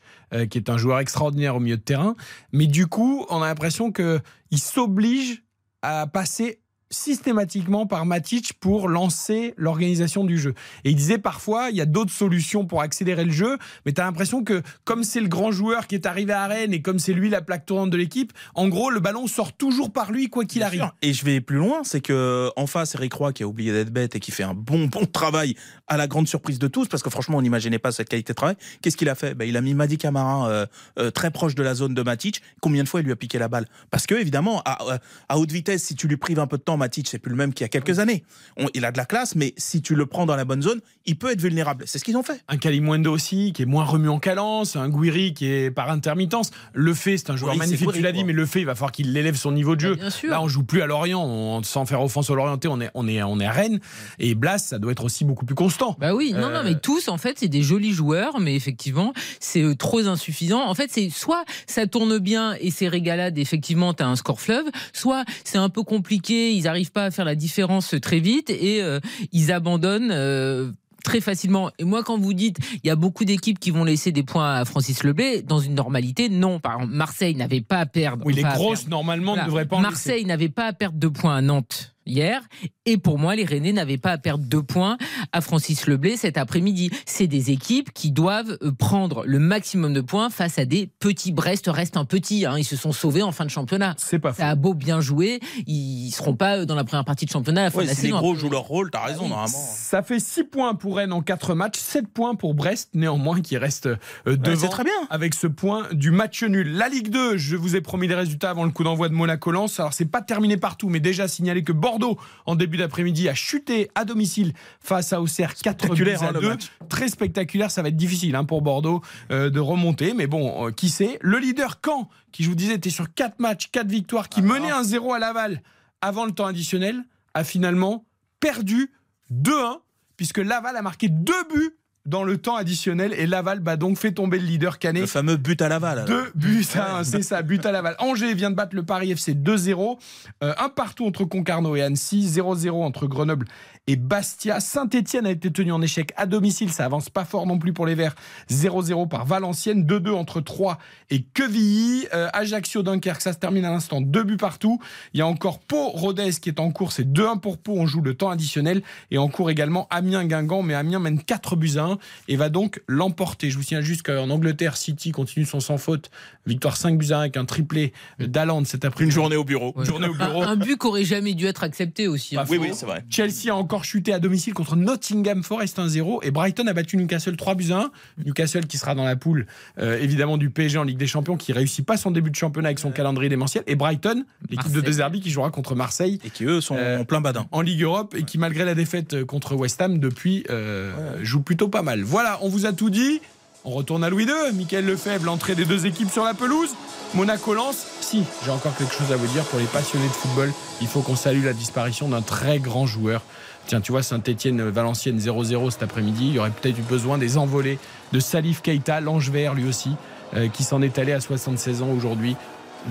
qui 0.49 0.57
est 0.57 0.69
un 0.69 0.77
joueur 0.77 0.99
extraordinaire 0.99 1.55
au 1.55 1.61
milieu 1.61 1.77
de 1.77 1.81
terrain, 1.81 2.17
mais 2.51 2.67
du 2.67 2.85
coup, 2.87 3.25
on 3.29 3.41
a 3.41 3.47
l'impression 3.47 3.93
qu'il 3.93 4.19
s'oblige 4.57 5.41
à 5.81 6.05
passer 6.05 6.59
systématiquement 6.89 7.85
par 7.85 8.05
Matic 8.05 8.53
pour 8.59 8.87
lancer 8.87 9.53
l'organisation 9.57 10.23
du 10.23 10.37
jeu. 10.37 10.53
Et 10.83 10.91
il 10.91 10.95
disait 10.95 11.17
parfois, 11.17 11.69
il 11.69 11.75
y 11.75 11.81
a 11.81 11.85
d'autres 11.85 12.11
solutions 12.11 12.65
pour 12.65 12.81
accélérer 12.81 13.25
le 13.25 13.31
jeu, 13.31 13.57
mais 13.85 13.93
tu 13.93 14.01
as 14.01 14.05
l'impression 14.05 14.43
que 14.43 14.61
comme 14.85 15.03
c'est 15.03 15.19
le 15.21 15.27
grand 15.27 15.51
joueur 15.51 15.87
qui 15.87 15.95
est 15.95 16.05
arrivé 16.05 16.33
à 16.33 16.47
Rennes 16.47 16.73
et 16.73 16.81
comme 16.81 16.99
c'est 16.99 17.13
lui 17.13 17.29
la 17.29 17.41
plaque 17.41 17.65
tournante 17.65 17.89
de 17.89 17.97
l'équipe, 17.97 18.31
en 18.55 18.67
gros, 18.67 18.89
le 18.89 18.99
ballon 18.99 19.27
sort 19.27 19.53
toujours 19.53 19.91
par 19.91 20.11
lui 20.11 20.29
quoi 20.29 20.45
qu'il 20.45 20.63
arrive. 20.63 20.81
sûr. 20.81 20.95
Et 21.01 21.13
je 21.13 21.25
vais 21.25 21.41
plus 21.41 21.57
loin, 21.57 21.81
c'est 21.83 22.01
que 22.01 22.49
en 22.55 22.67
face, 22.67 22.95
Eric 22.95 23.13
Roy 23.13 23.33
qui 23.33 23.43
a 23.43 23.47
oublié 23.47 23.71
d'être 23.71 23.91
bête 23.91 24.15
et 24.15 24.19
qui 24.19 24.31
fait 24.31 24.43
un 24.43 24.53
bon 24.53 24.87
bon 24.87 25.05
travail 25.05 25.55
à 25.87 25.97
la 25.97 26.07
grande 26.07 26.27
surprise 26.27 26.59
de 26.59 26.67
tous, 26.67 26.87
parce 26.87 27.03
que 27.03 27.09
franchement, 27.09 27.37
on 27.37 27.41
n'imaginait 27.41 27.79
pas 27.79 27.91
cette 27.91 28.09
qualité 28.09 28.33
de 28.33 28.35
travail. 28.35 28.55
Qu'est-ce 28.81 28.97
qu'il 28.97 29.09
a 29.09 29.15
fait? 29.15 29.33
Ben, 29.35 29.47
Il 29.47 29.55
a 29.57 29.61
mis 29.61 29.73
Madi 29.73 29.97
Camara 29.97 30.49
euh, 30.49 30.65
euh, 30.99 31.11
très 31.11 31.31
proche 31.31 31.55
de 31.55 31.63
la 31.63 31.73
zone 31.75 31.93
de 31.93 32.01
Matic. 32.01 32.41
Combien 32.61 32.83
de 32.83 32.89
fois 32.89 32.99
il 32.99 33.03
lui 33.03 33.11
a 33.11 33.15
piqué 33.15 33.39
la 33.39 33.47
balle? 33.47 33.67
Parce 33.89 34.05
que 34.05 34.15
évidemment, 34.15 34.61
à, 34.65 34.99
à 35.29 35.37
haute 35.37 35.51
vitesse, 35.51 35.83
si 35.83 35.95
tu 35.95 36.07
lui 36.07 36.17
prives 36.17 36.39
un 36.39 36.47
peu 36.47 36.57
de 36.57 36.63
temps, 36.63 36.76
Matic, 36.77 37.07
c'est 37.07 37.19
plus 37.19 37.31
le 37.31 37.35
même 37.37 37.53
qu'il 37.53 37.63
y 37.63 37.65
a 37.65 37.69
quelques 37.69 37.99
années. 37.99 38.23
On- 38.57 38.67
il 38.73 38.85
a 38.85 38.91
de 38.91 38.97
la 38.97 39.05
classe, 39.05 39.35
mais 39.35 39.53
si 39.57 39.81
tu 39.81 39.95
le 39.95 40.05
prends 40.05 40.25
dans 40.25 40.35
la 40.35 40.45
bonne 40.45 40.61
zone, 40.61 40.79
il 41.05 41.17
peut 41.17 41.31
être 41.31 41.41
vulnérable. 41.41 41.83
C'est 41.87 41.99
ce 41.99 42.03
qu'ils 42.03 42.17
ont 42.17 42.23
fait. 42.23 42.41
un 42.47 42.57
Kalimundo 42.57 43.11
aussi 43.11 43.51
qui 43.53 43.63
est 43.63 43.65
moins 43.65 43.83
remuant 43.83 44.15
en 44.15 44.19
calence, 44.19 44.75
un 44.75 44.89
Guiri 44.89 45.33
qui 45.33 45.47
est 45.47 45.71
par 45.71 45.89
intermittence. 45.89 46.51
Le 46.73 46.93
fait, 46.93 47.17
c'est 47.17 47.29
un 47.29 47.35
joueur 47.35 47.53
Oui, 47.53 47.57
magnifique, 47.59 47.91
tu 47.91 48.01
l'as 48.01 48.11
dit, 48.11 48.23
mais 48.23 48.33
le 48.33 48.45
fait, 48.45 48.59
il 48.61 48.65
va 48.65 48.75
falloir 48.75 48.91
qu'il 48.91 49.15
élève 49.17 49.35
son 49.35 49.51
niveau 49.51 49.75
de 49.75 49.81
jeu. 49.81 49.95
Bah, 49.95 50.01
bien 50.01 50.09
sûr. 50.09 50.29
Là, 50.29 50.41
on 50.41 50.47
joue 50.47 50.63
plus 50.63 50.81
à 50.81 50.85
Lorient, 50.87 51.23
on- 51.23 51.63
sans 51.63 51.85
faire 51.85 52.01
offense 52.01 52.29
à 52.29 52.35
l'Orienté, 52.35 52.67
on 52.67 52.79
est, 52.81 52.89
on, 52.93 53.07
est, 53.07 53.21
on 53.23 53.39
est 53.39 53.45
à 53.45 53.51
Rennes. 53.51 53.79
Et 54.19 54.35
Blas, 54.35 54.59
ça 54.59 54.79
doit 54.79 54.91
être 54.91 55.03
aussi 55.03 55.25
beaucoup 55.25 55.45
plus 55.45 55.55
constant. 55.55 55.95
Bah 55.99 56.13
oui, 56.15 56.33
non, 56.33 56.49
non, 56.49 56.57
Euh, 56.57 56.63
mais 56.63 56.79
tous, 56.79 57.07
en 57.07 57.17
fait, 57.17 57.37
c'est 57.39 57.47
des 57.47 57.61
jolis 57.61 57.91
joueurs, 57.93 58.39
mais 58.39 58.55
effectivement, 58.55 59.13
c'est 59.39 59.63
euh, 59.63 59.75
trop 59.75 60.05
insuffisant. 60.07 60.61
En 60.67 60.73
fait, 60.75 60.89
c'est 60.91 61.09
soit 61.09 61.43
ça 61.65 61.87
tourne 61.87 62.17
bien 62.19 62.55
et 62.59 62.71
c'est 62.71 62.87
régalade, 62.87 63.37
effectivement, 63.37 63.93
t'as 63.93 64.05
un 64.07 64.15
score 64.15 64.39
fleuve, 64.41 64.65
soit 64.93 65.23
c'est 65.43 65.57
un 65.57 65.69
peu 65.69 65.83
compliqué, 65.83 66.51
ils 66.53 66.66
arrivent 66.67 66.91
pas 66.91 67.05
à 67.05 67.11
faire 67.11 67.25
la 67.25 67.35
différence 67.35 67.95
très 68.01 68.19
vite 68.19 68.49
et 68.49 68.81
euh, 68.81 68.99
ils 69.31 69.51
abandonnent. 69.51 70.11
euh, 70.11 70.71
Très 71.03 71.21
facilement. 71.21 71.71
Et 71.79 71.85
moi, 71.85 72.03
quand 72.03 72.17
vous 72.17 72.33
dites, 72.33 72.57
il 72.83 72.87
y 72.87 72.89
a 72.89 72.97
beaucoup 72.97 73.23
d'équipes 73.23 73.59
qui 73.59 73.71
vont 73.71 73.85
laisser 73.85 74.11
des 74.11 74.23
points 74.23 74.55
à 74.55 74.65
Francis 74.65 75.03
Leblé, 75.05 75.41
dans 75.41 75.59
une 75.59 75.73
normalité, 75.75 76.27
non. 76.27 76.59
Par 76.59 76.73
exemple, 76.73 76.91
Marseille 76.91 77.33
n'avait 77.35 77.61
pas 77.61 77.77
à 77.77 77.85
perdre. 77.85 78.25
Oui, 78.25 78.33
les 78.33 78.41
grosses, 78.41 78.87
normalement, 78.89 79.31
Voilà. 79.33 79.43
ne 79.43 79.47
devraient 79.47 79.65
pas 79.65 79.77
en. 79.77 79.81
Marseille 79.81 80.25
n'avait 80.25 80.49
pas 80.49 80.65
à 80.65 80.73
perdre 80.73 80.97
deux 80.97 81.11
points 81.11 81.37
à 81.37 81.41
Nantes 81.41 81.95
hier. 82.07 82.41
Et 82.85 82.97
pour 82.97 83.19
moi, 83.19 83.35
les 83.35 83.43
Rennais 83.45 83.73
n'avaient 83.73 83.97
pas 83.97 84.11
à 84.11 84.17
perdre 84.17 84.43
deux 84.45 84.63
points 84.63 84.97
à 85.33 85.41
Francis 85.41 85.87
Leblé 85.87 86.15
cet 86.17 86.37
après-midi. 86.37 86.89
C'est 87.05 87.27
des 87.27 87.51
équipes 87.51 87.91
qui 87.93 88.11
doivent 88.11 88.57
euh, 88.61 88.71
prendre 88.71 89.23
le 89.25 89.39
maximum 89.39 89.93
de 89.93 90.01
points 90.01 90.29
face 90.29 90.57
à 90.57 90.65
des 90.65 90.89
petits. 90.99 91.31
Brest 91.33 91.65
reste 91.67 91.97
un 91.97 92.05
petit. 92.05 92.45
hein. 92.45 92.55
Ils 92.57 92.63
se 92.63 92.75
sont 92.77 92.91
sauvés 92.91 93.23
en 93.23 93.31
fin 93.31 93.43
de 93.45 93.49
championnat. 93.49 93.95
C'est 93.97 94.19
pas 94.19 94.31
faux. 94.31 94.37
Ça 94.41 94.47
a 94.49 94.55
beau 94.55 94.73
bien 94.73 95.01
jouer, 95.01 95.39
ils 95.65 96.11
seront 96.11 96.35
pas 96.35 96.59
euh, 96.59 96.65
dans 96.65 96.75
la 96.75 96.83
première 96.83 97.05
partie 97.05 97.25
de 97.25 97.31
championnat 97.31 97.61
à 97.61 97.63
la 97.65 97.71
fin 97.71 97.79
Ouais, 97.79 97.83
de 97.83 97.89
la 97.89 97.95
si 97.95 98.01
les 98.03 98.07
saison. 98.09 98.19
gros 98.19 98.35
jouent 98.35 98.49
leur 98.49 98.63
rôle, 98.63 98.89
t'as 98.89 99.03
raison, 99.05 99.23
oui. 99.23 99.29
normalement. 99.29 99.57
Ça 99.57 100.01
fait 100.03 100.19
6 100.19 100.45
points 100.45 100.75
pour 100.75 100.97
Rennes 100.97 101.13
en 101.13 101.21
4 101.21 101.55
matchs, 101.55 101.79
7 101.79 102.07
points 102.07 102.35
pour 102.35 102.53
Brest, 102.53 102.89
néanmoins, 102.93 103.41
qui 103.41 103.57
reste 103.57 103.87
euh, 103.87 103.97
devant. 104.37 104.55
c'est 104.57 104.69
très 104.69 104.83
bien. 104.83 104.93
Avec 105.09 105.33
ce 105.33 105.47
point 105.47 105.87
du 105.91 106.11
match 106.11 106.43
nul. 106.43 106.71
La 106.73 106.87
Ligue 106.89 107.09
2, 107.09 107.37
je 107.37 107.55
vous 107.57 107.75
ai 107.75 107.81
promis 107.81 108.07
les 108.07 108.15
résultats 108.15 108.49
avant 108.49 108.63
le 108.65 108.71
coup 108.71 108.83
d'envoi 108.83 109.09
de 109.09 109.13
Monaco-Lens. 109.13 109.79
Alors, 109.79 109.93
c'est 109.93 110.05
pas 110.05 110.21
terminé 110.21 110.55
partout, 110.57 110.89
mais 110.89 110.99
déjà 110.99 111.27
signalé 111.27 111.63
que 111.63 111.71
Bordeaux, 111.71 111.96
en 112.45 112.55
début 112.55 112.77
d'après-midi, 112.77 113.29
a 113.29 113.35
chuté 113.35 113.89
à 113.95 114.05
domicile 114.05 114.53
face 114.79 115.13
à 115.13 115.21
Auxerre 115.21 115.55
4 115.55 115.93
buts 115.93 116.09
à 116.09 116.25
hein, 116.25 116.31
le 116.33 116.41
2. 116.41 116.49
match. 116.49 116.71
Très 116.89 117.07
spectaculaire, 117.07 117.71
ça 117.71 117.81
va 117.81 117.89
être 117.89 117.95
difficile 117.95 118.35
hein, 118.35 118.43
pour 118.43 118.61
Bordeaux 118.61 119.01
euh, 119.31 119.49
de 119.49 119.59
remonter, 119.59 120.13
mais 120.13 120.27
bon, 120.27 120.67
euh, 120.67 120.71
qui 120.71 120.89
sait? 120.89 121.17
Le 121.21 121.37
leader 121.37 121.79
Caen, 121.83 122.09
qui 122.31 122.43
je 122.43 122.49
vous 122.49 122.55
disais 122.55 122.75
était 122.75 122.89
sur 122.89 123.13
4 123.13 123.39
matchs, 123.39 123.69
4 123.71 123.87
victoires, 123.87 124.29
qui 124.29 124.41
menait 124.41 124.71
1-0 124.71 125.15
à 125.15 125.19
Laval 125.19 125.61
avant 126.01 126.25
le 126.25 126.31
temps 126.31 126.45
additionnel, 126.45 127.03
a 127.33 127.43
finalement 127.43 128.05
perdu 128.39 128.91
2-1, 129.31 129.79
puisque 130.15 130.37
Laval 130.37 130.75
a 130.75 130.81
marqué 130.81 131.09
deux 131.09 131.43
buts 131.53 131.75
dans 132.07 132.23
le 132.23 132.37
temps 132.37 132.55
additionnel 132.55 133.13
et 133.17 133.27
Laval 133.27 133.59
bah 133.59 133.75
donc 133.75 133.97
fait 133.97 134.13
tomber 134.13 134.39
le 134.39 134.45
leader 134.45 134.79
canet. 134.79 135.01
Le 135.01 135.07
fameux 135.07 135.35
but 135.35 135.61
à 135.61 135.67
Laval. 135.67 135.99
alors. 135.99 136.07
Deux 136.07 136.31
buts 136.35 136.65
à 136.75 136.97
un, 136.97 137.03
c'est 137.03 137.21
ça, 137.21 137.41
but 137.41 137.65
à 137.65 137.71
Laval. 137.71 137.95
Angers 137.99 138.33
vient 138.33 138.49
de 138.49 138.55
battre 138.55 138.75
le 138.75 138.83
Paris 138.83 139.11
FC 139.11 139.33
2-0. 139.33 139.97
Euh, 140.43 140.53
un 140.57 140.69
partout 140.69 141.05
entre 141.05 141.25
Concarneau 141.25 141.75
et 141.75 141.81
Annecy, 141.81 142.25
0-0 142.25 142.71
entre 142.71 143.07
Grenoble 143.07 143.45
et 143.87 143.97
Bastia. 143.97 144.59
Saint-Etienne 144.59 145.25
a 145.25 145.31
été 145.31 145.51
tenu 145.51 145.71
en 145.71 145.81
échec 145.81 146.13
à 146.15 146.25
domicile, 146.25 146.71
ça 146.71 146.85
avance 146.85 147.09
pas 147.09 147.25
fort 147.25 147.45
non 147.45 147.59
plus 147.59 147.73
pour 147.73 147.85
les 147.85 147.95
Verts. 147.95 148.15
0-0 148.49 149.07
par 149.09 149.25
Valenciennes, 149.25 149.83
2-2 149.85 150.11
entre 150.13 150.39
Troyes 150.39 150.77
et 151.09 151.23
Quevilly. 151.23 152.07
Euh, 152.13 152.29
Ajaccio 152.31 152.83
Dunkerque, 152.83 153.21
ça 153.21 153.33
se 153.33 153.37
termine 153.37 153.65
à 153.65 153.71
l'instant, 153.71 153.99
deux 153.99 154.23
buts 154.23 154.37
partout. 154.37 154.79
Il 155.13 155.19
y 155.19 155.21
a 155.21 155.27
encore 155.27 155.59
Pau 155.59 155.89
Rodez 155.89 156.31
qui 156.41 156.49
est 156.49 156.59
en 156.61 156.71
cours, 156.71 156.93
c'est 156.93 157.11
2-1 157.11 157.39
pour 157.39 157.57
Pau, 157.57 157.73
on 157.75 157.85
joue 157.85 158.01
le 158.01 158.13
temps 158.13 158.29
additionnel. 158.29 158.81
Et 159.11 159.17
en 159.17 159.27
cours 159.27 159.49
également 159.49 159.87
Amiens 159.89 160.25
Guingamp, 160.25 160.63
mais 160.63 160.73
Amiens 160.73 160.99
mène 160.99 161.21
4 161.21 161.57
buts 161.57 161.73
à 161.77 161.83
1 161.83 161.96
et 162.27 162.35
va 162.35 162.49
donc 162.49 162.81
l'emporter. 162.87 163.49
Je 163.49 163.57
vous 163.57 163.63
signale 163.63 163.83
juste 163.83 164.03
qu'en 164.03 164.29
Angleterre, 164.29 164.77
City 164.77 165.11
continue 165.11 165.45
son 165.45 165.59
sans 165.59 165.77
faute. 165.77 166.09
Victoire 166.45 166.77
5 166.77 166.97
buts 166.97 167.11
à 167.11 167.17
1 167.17 167.19
avec 167.21 167.37
un 167.37 167.45
triplé 167.45 167.93
d'Aland 168.19 168.63
cet 168.65 168.85
après-midi. 168.85 169.09
Une 169.11 169.15
journée 169.15 169.35
au 169.35 169.43
bureau. 169.43 169.73
Ouais. 169.75 169.85
Journée 169.85 170.07
au 170.07 170.13
bureau. 170.13 170.43
Un, 170.43 170.47
un 170.49 170.55
but 170.55 170.79
qui 170.79 170.87
aurait 170.87 171.03
jamais 171.03 171.33
dû 171.33 171.45
être 171.45 171.63
accepté 171.63 172.07
aussi. 172.07 172.35
hein. 172.37 172.43
Pas 172.45 172.51
Oui, 172.51 172.57
oui, 172.59 172.69
c'est 172.73 172.85
vrai. 172.85 173.03
Chelsea 173.09 173.49
a 173.51 173.55
encore 173.55 173.83
chuté 173.85 174.13
à 174.13 174.19
domicile 174.19 174.53
contre 174.53 174.75
Nottingham 174.75 175.43
Forest 175.43 175.77
1-0 175.79 176.19
et 176.23 176.31
Brighton 176.31 176.67
a 176.67 176.73
battu 176.73 176.97
Newcastle 176.97 177.35
3 177.35 177.55
buts 177.55 177.71
à 177.71 177.77
1. 177.81 177.91
Newcastle 178.25 178.65
qui 178.67 178.77
sera 178.77 178.95
dans 178.95 179.03
la 179.05 179.15
poule 179.15 179.45
euh, 179.79 179.99
évidemment 179.99 180.37
du 180.37 180.49
PSG 180.49 180.77
en 180.77 180.83
Ligue 180.83 180.97
des 180.97 181.07
Champions 181.07 181.37
qui 181.37 181.53
réussit 181.53 181.85
pas 181.85 181.97
son 181.97 182.11
début 182.11 182.31
de 182.31 182.35
championnat 182.35 182.69
avec 182.69 182.79
son 182.79 182.91
calendrier 182.91 183.29
démentiel 183.29 183.63
et 183.67 183.75
Brighton, 183.75 184.23
l'équipe 184.49 184.67
de 184.67 184.75
Marseille. 184.75 184.83
De 184.83 184.91
Zerbi 184.91 185.21
qui 185.21 185.29
jouera 185.29 185.51
contre 185.51 185.75
Marseille 185.75 186.19
Et 186.23 186.29
qui, 186.29 186.45
eux, 186.45 186.61
sont 186.61 186.75
Euh, 186.77 186.99
en 186.99 187.05
plein 187.05 187.21
badin. 187.21 187.45
en 187.51 187.61
Ligue 187.61 187.81
Europe 187.83 188.15
et 188.17 188.23
qui 188.23 188.37
malgré 188.37 188.63
la 188.65 188.75
défaite 188.75 189.23
contre 189.25 189.55
West 189.55 189.81
Ham 189.81 189.99
depuis 189.99 190.45
euh, 190.49 190.93
joue 191.23 191.41
plutôt 191.41 191.67
pas 191.67 191.76
mal. 191.81 192.03
Voilà, 192.03 192.39
on 192.41 192.49
vous 192.49 192.65
a 192.65 192.73
tout 192.73 192.89
dit. 192.89 193.21
On 193.65 193.71
retourne 193.71 194.03
à 194.03 194.09
Louis 194.09 194.23
II. 194.25 194.53
Michael 194.53 194.85
Lefebvre, 194.85 195.25
l'entrée 195.25 195.55
des 195.55 195.65
deux 195.65 195.85
équipes 195.85 196.11
sur 196.11 196.23
la 196.23 196.33
pelouse. 196.33 196.69
Monaco 197.13 197.53
lance. 197.53 197.85
Si, 198.01 198.23
j'ai 198.45 198.51
encore 198.51 198.75
quelque 198.77 198.93
chose 198.93 199.11
à 199.11 199.15
vous 199.17 199.27
dire 199.27 199.43
pour 199.45 199.59
les 199.59 199.65
passionnés 199.65 200.07
de 200.07 200.13
football. 200.13 200.53
Il 200.81 200.87
faut 200.87 201.01
qu'on 201.01 201.15
salue 201.15 201.43
la 201.43 201.53
disparition 201.53 202.07
d'un 202.07 202.21
très 202.21 202.59
grand 202.59 202.85
joueur. 202.85 203.21
Tiens, 203.65 203.81
tu 203.81 203.91
vois, 203.91 204.03
Saint-Etienne-Valenciennes 204.03 205.19
0-0 205.19 205.71
cet 205.71 205.83
après-midi. 205.83 206.27
Il 206.27 206.33
y 206.35 206.39
aurait 206.39 206.51
peut-être 206.51 206.77
eu 206.77 206.81
besoin 206.83 207.17
des 207.17 207.37
envolées 207.37 207.79
de 208.13 208.19
Salif 208.19 208.61
Keita, 208.61 209.01
l'ange 209.01 209.29
vert 209.29 209.53
lui 209.53 209.67
aussi, 209.67 209.91
euh, 210.35 210.47
qui 210.47 210.63
s'en 210.63 210.81
est 210.81 210.97
allé 210.99 211.11
à 211.11 211.19
76 211.19 211.81
ans 211.81 211.89
aujourd'hui. 211.89 212.37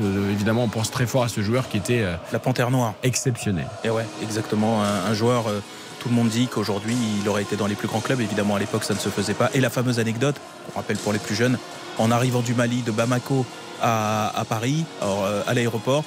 Euh, 0.02 0.30
évidemment, 0.30 0.64
on 0.64 0.68
pense 0.68 0.90
très 0.90 1.06
fort 1.06 1.22
à 1.22 1.28
ce 1.28 1.40
joueur 1.40 1.68
qui 1.70 1.78
était 1.78 2.02
euh, 2.02 2.14
La 2.32 2.38
panthère 2.38 2.70
noire. 2.70 2.92
exceptionnel. 3.02 3.66
Et 3.84 3.88
ouais, 3.90 4.04
exactement. 4.22 4.82
Un, 4.82 5.06
un 5.10 5.14
joueur, 5.14 5.44
tout 6.06 6.10
le 6.12 6.18
monde 6.18 6.28
dit 6.28 6.46
qu'aujourd'hui, 6.46 6.96
il 7.20 7.28
aurait 7.28 7.42
été 7.42 7.56
dans 7.56 7.66
les 7.66 7.74
plus 7.74 7.88
grands 7.88 7.98
clubs. 7.98 8.20
Évidemment, 8.20 8.54
à 8.54 8.60
l'époque, 8.60 8.84
ça 8.84 8.94
ne 8.94 8.98
se 9.00 9.08
faisait 9.08 9.34
pas. 9.34 9.50
Et 9.54 9.60
la 9.60 9.70
fameuse 9.70 9.98
anecdote, 9.98 10.36
qu'on 10.66 10.78
rappelle 10.78 10.98
pour 10.98 11.12
les 11.12 11.18
plus 11.18 11.34
jeunes, 11.34 11.58
en 11.98 12.12
arrivant 12.12 12.42
du 12.42 12.54
Mali, 12.54 12.82
de 12.82 12.92
Bamako 12.92 13.44
à, 13.82 14.32
à 14.38 14.44
Paris, 14.44 14.84
alors, 15.02 15.24
euh, 15.24 15.42
à 15.48 15.54
l'aéroport, 15.54 16.04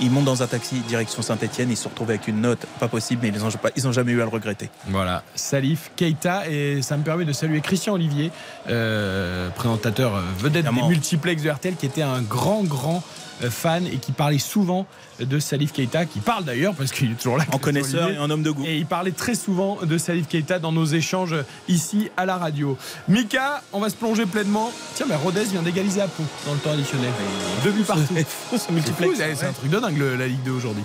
ils 0.00 0.10
montent 0.10 0.24
dans 0.24 0.42
un 0.42 0.48
taxi 0.48 0.80
direction 0.80 1.22
Saint-Etienne. 1.22 1.70
Ils 1.70 1.76
se 1.76 1.86
retrouvent 1.86 2.10
avec 2.10 2.26
une 2.26 2.40
note 2.40 2.66
pas 2.80 2.88
possible, 2.88 3.20
mais 3.22 3.28
ils 3.28 3.38
n'ont 3.40 3.50
pas, 3.52 3.70
ils 3.76 3.86
ont 3.86 3.92
jamais 3.92 4.10
eu 4.10 4.20
à 4.20 4.24
le 4.24 4.30
regretter. 4.30 4.68
Voilà, 4.88 5.22
Salif 5.36 5.92
Keita 5.94 6.48
et 6.50 6.82
ça 6.82 6.96
me 6.96 7.04
permet 7.04 7.24
de 7.24 7.32
saluer 7.32 7.60
Christian 7.60 7.94
Olivier, 7.94 8.32
euh, 8.68 9.48
présentateur 9.50 10.16
euh, 10.16 10.22
vedette 10.38 10.64
Évidemment. 10.64 10.88
des 10.88 10.94
multiplex 10.94 11.40
de 11.44 11.50
RTL, 11.50 11.76
qui 11.76 11.86
était 11.86 12.02
un 12.02 12.20
grand 12.20 12.64
grand 12.64 13.00
fan 13.48 13.86
et 13.86 13.98
qui 13.98 14.10
parlait 14.10 14.38
souvent 14.38 14.86
de 15.20 15.38
Salif 15.38 15.72
Keita, 15.72 16.04
qui 16.06 16.20
parle 16.20 16.44
d'ailleurs 16.44 16.74
parce 16.74 16.92
qu'il 16.92 17.10
est 17.12 17.14
toujours 17.14 17.36
là. 17.38 17.44
En 17.52 17.58
connaisseur 17.58 18.10
et 18.10 18.18
en 18.18 18.28
homme 18.30 18.42
de 18.42 18.50
goût. 18.50 18.64
Et 18.66 18.76
il 18.76 18.86
parlait 18.86 19.10
très 19.12 19.34
souvent 19.34 19.78
de 19.82 19.98
Salif 19.98 20.28
Keita 20.28 20.58
dans 20.58 20.72
nos 20.72 20.84
échanges 20.86 21.34
ici 21.68 22.10
à 22.16 22.26
la 22.26 22.36
radio. 22.36 22.76
Mika, 23.08 23.62
on 23.72 23.80
va 23.80 23.88
se 23.90 23.94
plonger 23.96 24.26
pleinement. 24.26 24.70
Tiens, 24.94 25.06
mais 25.08 25.14
Rodez 25.16 25.44
vient 25.44 25.62
d'égaliser 25.62 26.00
à 26.00 26.08
Pau 26.08 26.22
dans 26.46 26.52
le 26.54 26.58
temps 26.58 26.72
additionnel. 26.72 27.10
Deux 27.64 27.70
buts 27.72 27.82
partout. 27.82 28.02
C'est 28.56 29.46
un 29.46 29.52
truc 29.52 29.70
de 29.70 29.78
dingue 29.78 29.98
le- 29.98 30.16
la 30.16 30.26
Ligue 30.26 30.42
2 30.44 30.50
aujourd'hui. 30.52 30.82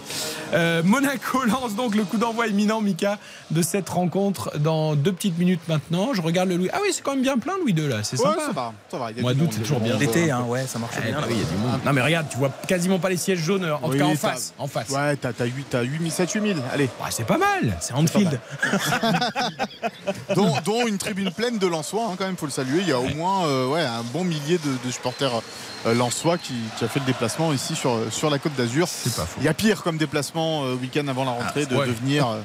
Euh, 0.53 0.81
Monaco 0.83 1.43
lance 1.45 1.75
donc 1.75 1.95
le 1.95 2.03
coup 2.03 2.17
d'envoi 2.17 2.47
imminent, 2.47 2.81
Mika, 2.81 3.17
de 3.51 3.61
cette 3.61 3.89
rencontre 3.89 4.51
dans 4.59 4.95
deux 4.95 5.11
petites 5.13 5.37
minutes 5.37 5.61
maintenant. 5.67 6.13
Je 6.13 6.21
regarde 6.21 6.49
le 6.49 6.57
Louis. 6.57 6.69
Ah 6.73 6.79
oui, 6.81 6.89
c'est 6.91 7.01
quand 7.01 7.11
même 7.13 7.21
bien 7.21 7.37
plein 7.37 7.53
Louis 7.59 7.73
2 7.73 7.87
là, 7.87 7.97
c'est 8.03 8.19
Ouais, 8.19 8.25
sympa. 8.29 8.41
ça 8.47 8.51
va, 8.51 8.73
ça 8.89 8.97
va. 8.97 9.11
il 9.11 9.17
y 9.17 9.19
a 9.19 9.21
Mois 9.21 9.33
d'août, 9.33 9.49
c'est 9.51 9.61
toujours 9.61 9.79
bien. 9.79 9.97
L'été, 9.97 10.31
hein, 10.31 10.43
ouais, 10.47 10.65
ça 10.67 10.79
marche 10.79 10.93
Eh, 10.99 11.07
bien. 11.09 11.19
bah 11.19 11.25
oui, 11.27 11.35
il 11.35 11.39
y 11.39 11.43
a 11.43 11.45
du 11.49 11.55
monde. 11.57 11.79
Non 11.85 11.93
mais 11.93 12.01
regarde, 12.01 12.27
tu 12.29 12.37
vois 12.37 12.49
quasiment 12.67 12.99
pas 12.99 13.09
les 13.09 13.17
sièges 13.17 13.39
jaunes, 13.39 13.65
en 13.81 13.89
tout 13.89 13.97
cas 13.97 14.05
en 14.05 14.15
face. 14.29 14.53
En 14.57 14.67
face. 14.67 14.89
Ouais, 14.89 15.15
t'as 15.17 15.33
t'as 15.33 15.45
8, 15.45 15.65
t'as 15.69 15.81
8 15.81 16.09
7 16.11 16.31
8 16.31 16.41
000. 16.53 16.59
Allez. 16.73 16.85
Ouais, 16.85 17.09
c'est 17.09 17.25
pas 17.25 17.37
mal, 17.37 17.77
c'est 17.81 17.93
Anfield. 17.93 18.39
dont, 20.35 20.53
dont 20.65 20.87
une 20.87 20.97
tribune 20.97 21.31
pleine 21.31 21.57
de 21.57 21.67
Lensois, 21.67 22.05
hein, 22.11 22.15
quand 22.17 22.25
même, 22.25 22.37
faut 22.37 22.45
le 22.45 22.51
saluer. 22.51 22.79
Il 22.81 22.87
y 22.87 22.91
a 22.91 22.99
au 22.99 23.09
moins 23.09 23.45
euh, 23.45 23.67
ouais, 23.67 23.81
un 23.81 24.03
bon 24.03 24.23
millier 24.23 24.57
de, 24.57 24.85
de 24.85 24.91
supporters 24.91 25.41
euh, 25.85 25.93
Lensois 25.93 26.37
qui, 26.37 26.53
qui 26.77 26.85
a 26.85 26.87
fait 26.87 26.99
le 26.99 27.05
déplacement 27.05 27.53
ici 27.53 27.75
sur, 27.75 27.97
sur 28.11 28.29
la 28.29 28.39
Côte 28.39 28.55
d'Azur. 28.55 28.87
C'est 28.87 29.15
pas 29.15 29.25
faux. 29.25 29.39
Il 29.39 29.45
y 29.45 29.49
a 29.49 29.53
pire 29.53 29.83
comme 29.83 29.97
déplacement 29.97 30.63
euh, 30.65 30.75
week-end 30.75 31.07
avant 31.07 31.25
la 31.25 31.31
rentrée 31.31 31.65
Ah, 31.69 31.73
de, 31.73 31.75
ouais. 31.75 31.87
de 31.87 31.91
venir 31.91 32.27
euh, 32.27 32.41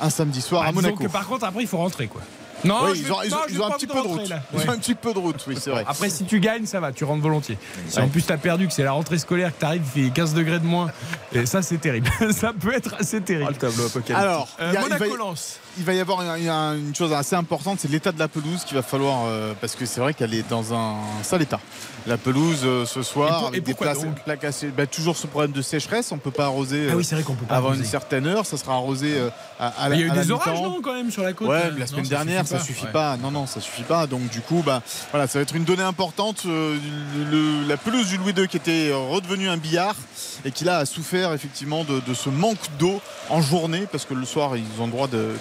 un 0.00 0.10
samedi 0.10 0.40
soir 0.40 0.62
Bah, 0.62 0.68
à 0.68 0.72
disons 0.72 0.82
Monaco. 0.82 1.04
que 1.04 1.08
par 1.10 1.26
contre 1.26 1.44
après 1.44 1.62
il 1.62 1.68
faut 1.68 1.78
rentrer 1.78 2.06
quoi. 2.08 2.20
Non, 2.64 2.80
Oui, 2.84 3.02
ils 3.04 3.12
ont, 3.12 3.22
ils 3.24 3.30
non, 3.30 3.36
ont- 3.36 3.40
je 3.48 3.52
ils 3.52 3.58
vais 3.58 3.64
ont 3.64 3.66
un 3.66 3.70
petit 3.72 3.86
peu 3.86 3.94
de 4.02 4.06
route. 4.08 4.28
là. 4.28 4.42
Ils 4.52 4.58
Ouais. 4.58 4.68
ont 4.68 4.72
un 4.72 4.78
petit 4.78 4.94
peu 4.94 5.12
de 5.14 5.18
route, 5.18 5.42
oui, 5.48 5.56
c'est 5.58 5.70
vrai. 5.70 5.84
Après, 5.86 6.10
si 6.10 6.24
tu 6.24 6.40
gagnes, 6.40 6.66
ça 6.66 6.80
va, 6.80 6.92
tu 6.92 7.04
rentres 7.04 7.22
volontiers. 7.22 7.56
Si 7.88 7.96
Ouais. 7.98 8.02
en 8.04 8.08
plus 8.08 8.22
tu 8.22 8.32
as 8.32 8.36
perdu, 8.38 8.66
que 8.68 8.72
c'est 8.72 8.82
la 8.82 8.92
rentrée 8.92 9.18
scolaire, 9.18 9.52
que 9.54 9.60
tu 9.60 9.64
arrives, 9.66 9.82
il 9.96 10.04
fait 10.06 10.10
15 10.10 10.34
degrés 10.34 10.58
de 10.58 10.66
moins, 10.66 10.90
et 11.32 11.46
ça 11.46 11.62
c'est 11.62 11.78
terrible. 11.78 12.08
ça 12.32 12.52
peut 12.58 12.74
être 12.74 12.94
assez 12.98 13.18
Ah, 13.18 13.20
terrible. 13.20 13.50
le 13.50 13.56
tableau 13.56 13.84
apocalyptique. 13.86 14.16
Alors, 14.16 14.48
Euh, 14.60 14.70
il 14.70 14.74
y 14.74 14.76
a- 14.76 14.80
il 14.82 14.88
va 14.88 14.96
y- 14.96 15.00
Monaco 15.00 15.16
lance. 15.16 15.58
il 15.78 15.84
va 15.84 15.94
y 15.94 16.00
avoir 16.00 16.20
une, 16.22 16.94
chose 16.94 17.12
assez 17.12 17.36
importante, 17.36 17.78
c'est 17.80 17.90
l'état 17.90 18.12
de 18.12 18.18
la 18.18 18.28
pelouse 18.28 18.64
qu'il 18.64 18.76
va 18.76 18.82
falloir, 18.82 19.24
euh, 19.26 19.54
parce 19.60 19.74
que 19.74 19.86
c'est 19.86 20.00
vrai 20.00 20.12
qu'elle 20.14 20.34
est 20.34 20.48
dans 20.48 20.74
un 20.74 20.96
sale 21.22 21.42
état. 21.42 21.60
La 22.06 22.16
pelouse 22.16 22.60
euh, 22.64 22.86
ce 22.86 23.02
soir, 23.02 23.28
Et 23.28 23.38
pour- 23.38 23.48
avec 23.48 23.58
et 23.58 23.60
des 23.60 23.72
pourquoi 23.72 23.92
places, 23.92 24.04
donc 24.04 24.22
plaques 24.24 24.44
assez- 24.44 24.68
bah, 24.68 24.86
toujours 24.86 25.16
ce 25.16 25.26
problème 25.26 25.52
de 25.52 25.60
sécheresse, 25.62 26.12
on 26.12 26.18
peut 26.18 26.30
pas 26.30 26.46
arroser 26.46 26.88
Ah 26.90 26.96
oui, 26.96 27.04
c'est 27.04 27.14
vrai 27.14 27.24
qu'on 27.24 27.34
peut 27.34 27.44
pas. 27.46 27.56
avant 27.56 27.68
arroser. 27.68 27.82
une 27.84 27.88
certaine 27.88 28.26
heure, 28.26 28.46
ça 28.46 28.56
sera 28.56 28.72
arrosé 28.74 29.14
euh, 29.18 29.28
à, 29.58 29.68
à 29.84 29.88
la 29.88 29.94
il 29.96 30.00
y 30.00 30.04
a 30.04 30.06
eu 30.06 30.10
des 30.10 30.30
orages, 30.30 30.60
non, 30.60 30.80
quand 30.82 30.94
même, 30.94 31.10
sur 31.10 31.22
la 31.22 31.32
côte 31.34 31.48
Ouais, 31.48 31.62
euh, 31.66 31.78
la 31.78 31.86
semaine 31.86 32.06
dernière, 32.06 32.46
suffit 32.58 32.60
ça 32.60 32.74
suffit 32.74 32.86
Ouais. 32.86 32.92
pas. 32.92 33.16
Non, 33.16 33.30
non, 33.30 33.46
ça 33.46 33.60
suffit 33.60 33.82
pas. 33.82 34.06
Donc 34.06 34.28
du 34.30 34.40
coup, 34.40 34.62
bah, 34.64 34.82
voilà, 35.10 35.26
ça 35.26 35.38
va 35.38 35.42
être 35.42 35.54
une 35.54 35.64
donnée 35.64 35.82
importante. 35.82 36.42
Euh, 36.46 36.76
le- 37.30 37.68
la 37.68 37.76
pelouse 37.76 38.06
du 38.08 38.16
Louis 38.18 38.32
II 38.36 38.48
qui 38.48 38.56
était 38.56 38.90
redevenue 38.92 39.48
un 39.48 39.56
billard 39.56 39.94
et 40.44 40.50
qui 40.50 40.64
là 40.64 40.78
a 40.78 40.86
souffert 40.86 41.32
effectivement 41.32 41.84
de, 41.84 42.00
de 42.06 42.14
ce 42.14 42.28
manque 42.30 42.58
d'eau 42.78 43.00
en 43.28 43.40
journée, 43.42 43.86
parce 43.90 44.04
que 44.04 44.14
le 44.14 44.24
soir 44.24 44.56
ils 44.56 44.80
ont 44.82 44.86
le 44.86 44.92
droit 44.92 45.06
de- 45.08 45.16
de- 45.18 45.34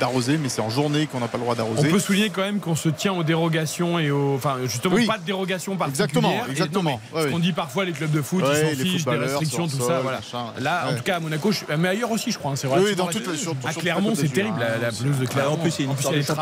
d'arroser, 0.00 0.38
mais 0.38 0.48
c'est 0.48 0.60
en 0.62 0.70
journée 0.70 1.06
qu'on 1.06 1.20
n'a 1.20 1.28
pas 1.28 1.36
le 1.38 1.42
droit 1.42 1.54
On 1.54 1.58
d'arroser. 1.58 1.88
peut 1.88 1.98
souligner 1.98 2.30
quand 2.30 2.42
même 2.42 2.60
qu'on 2.60 2.76
se 2.76 2.88
tient 2.88 3.12
aux 3.12 3.22
dérogations 3.24 3.98
et 3.98 4.10
aux. 4.10 4.34
Enfin, 4.36 4.56
justement, 4.64 4.94
Oui. 4.96 5.06
pas 5.06 5.18
de 5.18 5.24
dérogation 5.24 5.76
particulière. 5.76 6.06
Exactement, 6.08 6.44
Et 6.46 6.50
exactement. 6.50 7.00
non, 7.12 7.18
Ouais, 7.18 7.22
Ce 7.24 7.28
qu'on 7.28 7.38
dit 7.38 7.52
parfois, 7.52 7.84
les 7.84 7.92
clubs 7.92 8.10
de 8.10 8.22
foot, 8.22 8.42
Ouais, 8.42 8.72
ils 8.72 8.76
s'en 8.78 8.82
fichent 8.82 9.04
des 9.04 9.10
restrictions, 9.16 9.66
tout 9.68 9.78
ça. 9.78 9.84
sol, 9.86 10.00
Voilà. 10.02 10.18
machin. 10.18 10.52
Là, 10.60 10.86
en 10.90 10.94
tout 10.94 11.02
cas, 11.02 11.16
à 11.16 11.20
Monaco, 11.20 11.50
je... 11.52 11.60
mais 11.76 11.88
ailleurs 11.88 12.10
aussi, 12.10 12.30
je 12.30 12.38
crois. 12.38 12.52
hein, 12.52 12.56
c'est 12.56 12.66
Oui, 12.66 12.74
relativement 12.74 13.04
dans 13.04 13.10
toute 13.10 13.26
la- 13.26 13.32
régulier. 13.32 13.42
sur- 13.42 13.68
À 13.68 13.72
Clermont, 13.74 14.12
c'est 14.14 14.32
terrible, 14.32 14.60
la, 14.60 14.90
pelouse 14.92 15.18
de 15.18 15.26
Clermont. 15.26 15.54
en 15.54 15.56
plus, 15.56 15.74
il 15.78 15.86
y 15.86 15.88
a 15.88 15.92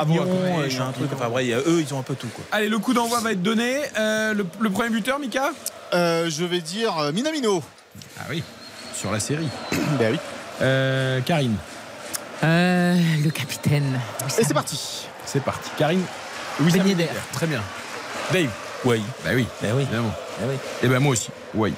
à 0.05 0.67
il 0.67 0.75
y 0.75 0.79
a 0.79 0.85
un 0.85 0.93
truc. 0.93 1.09
Enfin, 1.15 1.29
a- 1.55 1.59
eux, 1.61 1.81
ils 1.81 1.95
ont 1.95 1.99
un 1.99 2.03
peu 2.03 2.15
tout. 2.15 2.29
Quoi. 2.29 2.45
Allez, 2.53 2.69
le 2.69 2.79
coup 2.79 2.93
d'envoi 2.95 3.21
va 3.21 3.33
être 3.33 3.43
donné. 3.43 3.79
Euh, 3.99 4.35
le, 4.35 4.47
le 4.61 4.71
premier 4.71 4.91
buteur, 4.91 5.19
Mika? 5.19 5.51
Euh, 5.93 6.29
je 6.31 6.45
vais 6.45 6.61
dire 6.61 6.97
euh, 6.99 7.13
Minamino. 7.13 7.63
Ah 8.19 8.25
oui, 8.31 8.43
sur 8.95 9.11
la 9.13 9.21
série. 9.21 9.49
ben 9.99 10.13
oui. 10.13 10.19
Euh, 10.63 11.21
Karine, 11.23 11.57
Euh, 12.43 12.97
le 13.25 13.31
capitaine. 13.31 14.01
Et 14.39 14.45
c'est 14.45 14.55
parti. 14.55 15.07
c'est 15.25 15.43
parti. 15.43 15.71
Karine, 15.79 16.03
oui, 16.61 16.71
Ben. 16.73 17.09
Très 17.33 17.47
bien. 17.47 17.61
Dave, 18.33 18.49
Oui. 18.85 19.03
bah 19.25 19.31
oui, 19.35 19.47
Eh 19.63 19.73
oui. 19.73 19.83
évidemment. 19.83 20.15
Eh 20.41 20.45
oui. 20.49 20.55
Et 20.83 20.89
ben 20.89 20.99
moi 21.01 21.13
aussi, 21.13 21.31
oui. 21.55 21.73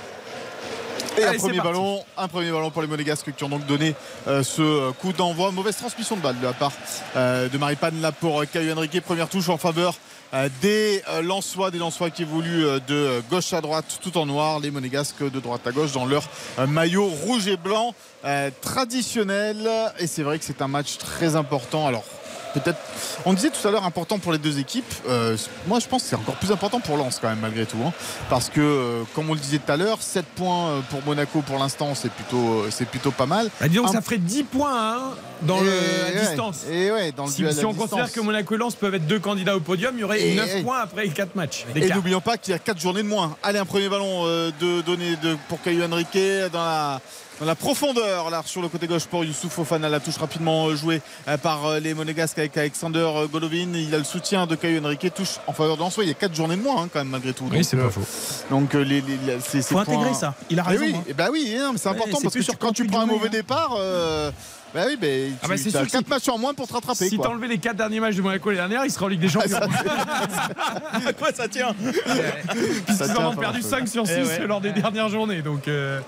Et 1.18 1.24
Allez, 1.24 1.36
un 1.36 1.40
premier 1.40 1.56
parti. 1.56 1.72
ballon, 1.72 2.04
un 2.18 2.28
premier 2.28 2.50
ballon 2.50 2.70
pour 2.70 2.82
les 2.82 2.88
Monégasques 2.88 3.34
qui 3.34 3.44
ont 3.44 3.48
donc 3.48 3.64
donné 3.66 3.94
euh, 4.28 4.42
ce 4.42 4.60
euh, 4.60 4.92
coup 4.92 5.12
d'envoi. 5.12 5.50
Mauvaise 5.50 5.76
transmission 5.76 6.16
de 6.16 6.20
balle 6.20 6.38
de 6.38 6.44
la 6.44 6.52
part 6.52 6.72
euh, 7.16 7.48
de 7.48 7.56
Maripane 7.56 8.00
là 8.02 8.12
pour 8.12 8.44
Caio 8.52 8.72
Henrique. 8.76 9.00
Première 9.00 9.28
touche 9.28 9.48
en 9.48 9.56
faveur 9.56 9.94
euh, 10.34 10.48
des 10.60 11.02
Lensois, 11.22 11.70
des 11.70 11.78
Lensois 11.78 12.10
qui 12.10 12.22
évoluent 12.22 12.66
de 12.86 13.22
gauche 13.30 13.52
à 13.54 13.62
droite 13.62 13.98
tout 14.02 14.18
en 14.18 14.26
noir. 14.26 14.60
Les 14.60 14.70
Monégasques 14.70 15.22
de 15.22 15.40
droite 15.40 15.66
à 15.66 15.72
gauche 15.72 15.92
dans 15.92 16.04
leur 16.04 16.28
maillot 16.68 17.06
rouge 17.06 17.48
et 17.48 17.56
blanc 17.56 17.94
traditionnel. 18.60 19.68
Et 19.98 20.06
c'est 20.06 20.22
vrai 20.22 20.38
que 20.38 20.44
c'est 20.44 20.60
un 20.60 20.68
match 20.68 20.98
très 20.98 21.36
important. 21.36 21.86
Alors 21.86 22.04
peut-être, 22.60 22.78
on 23.24 23.32
disait 23.32 23.50
tout 23.50 23.66
à 23.66 23.70
l'heure 23.70 23.84
important 23.84 24.18
pour 24.18 24.32
les 24.32 24.38
deux 24.38 24.58
équipes. 24.58 24.92
Euh, 25.08 25.36
moi, 25.66 25.78
je 25.80 25.86
pense 25.86 26.02
que 26.02 26.08
c'est 26.08 26.16
encore 26.16 26.36
plus 26.36 26.52
important 26.52 26.80
pour 26.80 26.96
Lens 26.96 27.18
quand 27.20 27.28
même 27.28 27.40
malgré 27.40 27.66
tout, 27.66 27.78
hein. 27.86 27.92
parce 28.30 28.48
que 28.48 28.60
euh, 28.60 29.02
comme 29.14 29.28
on 29.30 29.34
le 29.34 29.40
disait 29.40 29.58
tout 29.58 29.70
à 29.72 29.76
l'heure, 29.76 29.98
7 30.00 30.24
points 30.26 30.68
euh, 30.68 30.80
pour 30.90 31.02
Monaco 31.04 31.40
pour 31.42 31.58
l'instant, 31.58 31.94
c'est 31.94 32.10
plutôt, 32.10 32.64
c'est 32.70 32.86
plutôt 32.88 33.10
pas 33.10 33.26
mal. 33.26 33.50
Bah, 33.60 33.68
disons 33.68 33.84
que 33.84 33.88
Un- 33.90 33.92
ça 33.92 34.00
ferait 34.00 34.18
10 34.18 34.44
points 34.44 34.96
1 34.96 35.00
dans 35.42 35.60
le, 35.60 35.68
Et 36.14 36.16
à 36.18 36.20
distance. 36.28 36.62
Et 36.70 36.90
ouais, 36.90 37.12
dans 37.12 37.26
le 37.26 37.30
Si, 37.30 37.38
duel 37.42 37.52
si 37.54 37.60
à 37.64 37.68
on 37.68 37.74
considère 37.74 38.10
que 38.10 38.20
Monaco 38.20 38.54
et 38.54 38.58
Lens 38.58 38.74
peuvent 38.74 38.94
être 38.94 39.06
deux 39.06 39.18
candidats 39.20 39.56
au 39.56 39.60
podium, 39.60 39.92
il 39.96 40.00
y 40.00 40.04
aurait 40.04 40.20
Et- 40.22 40.34
9 40.34 40.56
et- 40.56 40.62
points 40.62 40.78
après 40.80 41.08
4 41.08 41.34
matchs. 41.34 41.64
Et 41.74 41.88
n'oublions 41.90 42.20
pas 42.20 42.36
qu'il 42.38 42.52
y 42.52 42.54
a 42.54 42.58
4 42.58 42.80
journées 42.80 43.02
de 43.02 43.08
moins. 43.08 43.36
Allez, 43.42 43.58
un 43.58 43.64
premier 43.66 43.88
ballon 43.88 44.24
de 44.26 44.80
donné 44.82 45.16
de, 45.22 45.36
pour 45.48 45.60
Caio 45.62 45.84
Henrique 45.84 46.18
dans 46.52 46.64
la 46.64 47.00
dans 47.40 47.46
la 47.46 47.54
profondeur 47.54 48.30
là 48.30 48.42
sur 48.44 48.62
le 48.62 48.68
côté 48.68 48.86
gauche 48.86 49.06
pour 49.06 49.24
Youssouf 49.24 49.52
Fofana. 49.52 49.88
La 49.88 50.00
touche 50.00 50.16
rapidement 50.16 50.74
jouée 50.74 51.00
par 51.42 51.80
les 51.80 51.94
Monégasques 51.94 52.38
avec 52.38 52.56
Alexander 52.56 53.08
Golovin. 53.30 53.72
Il 53.74 53.94
a 53.94 53.98
le 53.98 54.04
soutien 54.04 54.46
de 54.46 54.54
Caio 54.54 54.84
Henrique. 54.84 55.12
Touche 55.14 55.38
en 55.46 55.52
faveur 55.52 55.76
de 55.76 55.82
Lançois 55.82 56.04
il 56.04 56.08
y 56.08 56.10
a 56.10 56.14
4 56.14 56.34
journées 56.34 56.56
de 56.56 56.62
moins 56.62 56.82
hein, 56.82 56.88
quand 56.92 57.00
même 57.00 57.08
malgré 57.08 57.32
tout. 57.32 57.48
Oui 57.50 57.64
c'est 57.64 57.76
pas 57.76 57.90
faux. 57.90 58.02
donc 58.50 58.74
les, 58.74 59.00
les, 59.00 59.18
c'est 59.46 59.62
faut 59.62 59.78
intégrer 59.78 60.14
ça. 60.14 60.34
Il 60.50 60.58
a 60.58 60.62
raison 60.62 60.84
oui, 60.84 60.94
hein. 60.96 61.04
et 61.08 61.14
bah 61.14 61.28
oui 61.30 61.56
hein, 61.58 61.72
c'est 61.76 61.88
important 61.88 62.18
parce 62.22 62.34
que 62.34 62.40
tu, 62.40 62.56
quand 62.56 62.72
tu 62.72 62.86
prends 62.86 63.00
un 63.00 63.06
mauvais 63.06 63.28
départ 63.28 63.76
euh, 63.78 64.30
bah 64.76 64.82
oui, 64.86 64.98
mais 65.00 65.30
ah 65.42 65.48
bah 65.48 65.54
as 65.54 65.86
4 65.86 66.06
matchs 66.06 66.28
en 66.28 66.36
moins 66.36 66.52
pour 66.52 66.68
te 66.68 66.74
rattraper. 66.74 67.08
Si 67.08 67.18
t'enlevais 67.18 67.48
les 67.48 67.56
4 67.56 67.76
derniers 67.76 67.98
matchs 67.98 68.16
de 68.16 68.20
Monaco 68.20 68.50
les 68.50 68.56
dernières, 68.56 68.84
il 68.84 68.90
sera 68.90 69.06
en 69.06 69.08
Ligue 69.08 69.20
des 69.20 69.30
Champions. 69.30 69.56
à 70.92 71.12
quoi 71.14 71.32
ça 71.32 71.48
tient 71.48 71.74
Puisqu'ils 72.84 73.16
en 73.16 73.30
ont 73.30 73.36
perdu 73.36 73.62
5 73.62 73.88
sur 73.88 74.06
6 74.06 74.12
eh 74.14 74.22
ouais. 74.22 74.46
lors 74.46 74.60
des 74.60 74.72
dernières 74.72 75.08
journées. 75.08 75.40
Donc, 75.40 75.66
euh... 75.66 76.00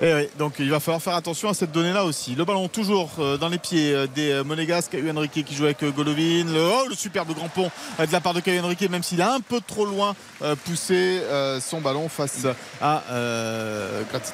eh 0.00 0.14
oui, 0.14 0.28
donc 0.36 0.54
il 0.58 0.68
va 0.68 0.80
falloir 0.80 1.00
faire 1.00 1.14
attention 1.14 1.48
à 1.48 1.54
cette 1.54 1.70
donnée-là 1.70 2.04
aussi. 2.04 2.34
Le 2.34 2.44
ballon 2.44 2.66
toujours 2.66 3.10
dans 3.40 3.48
les 3.48 3.58
pieds 3.58 3.94
des 4.16 4.42
Monégasques. 4.44 4.94
Eu 4.94 5.08
Henrique 5.10 5.44
qui 5.44 5.54
joue 5.54 5.66
avec 5.66 5.84
Golovin. 5.84 6.44
Le, 6.52 6.60
oh, 6.60 6.88
le 6.88 6.96
superbe 6.96 7.32
grand 7.34 7.50
pont 7.50 7.70
de 8.00 8.12
la 8.12 8.20
part 8.20 8.34
de 8.34 8.40
Caio 8.40 8.64
Henrique, 8.64 8.90
même 8.90 9.04
s'il 9.04 9.22
a 9.22 9.34
un 9.34 9.40
peu 9.40 9.60
trop 9.64 9.86
loin 9.86 10.16
poussé 10.64 11.20
son 11.60 11.80
ballon 11.80 12.08
face 12.08 12.46
à 12.80 13.04
euh, 13.10 14.02
Gratit. 14.10 14.32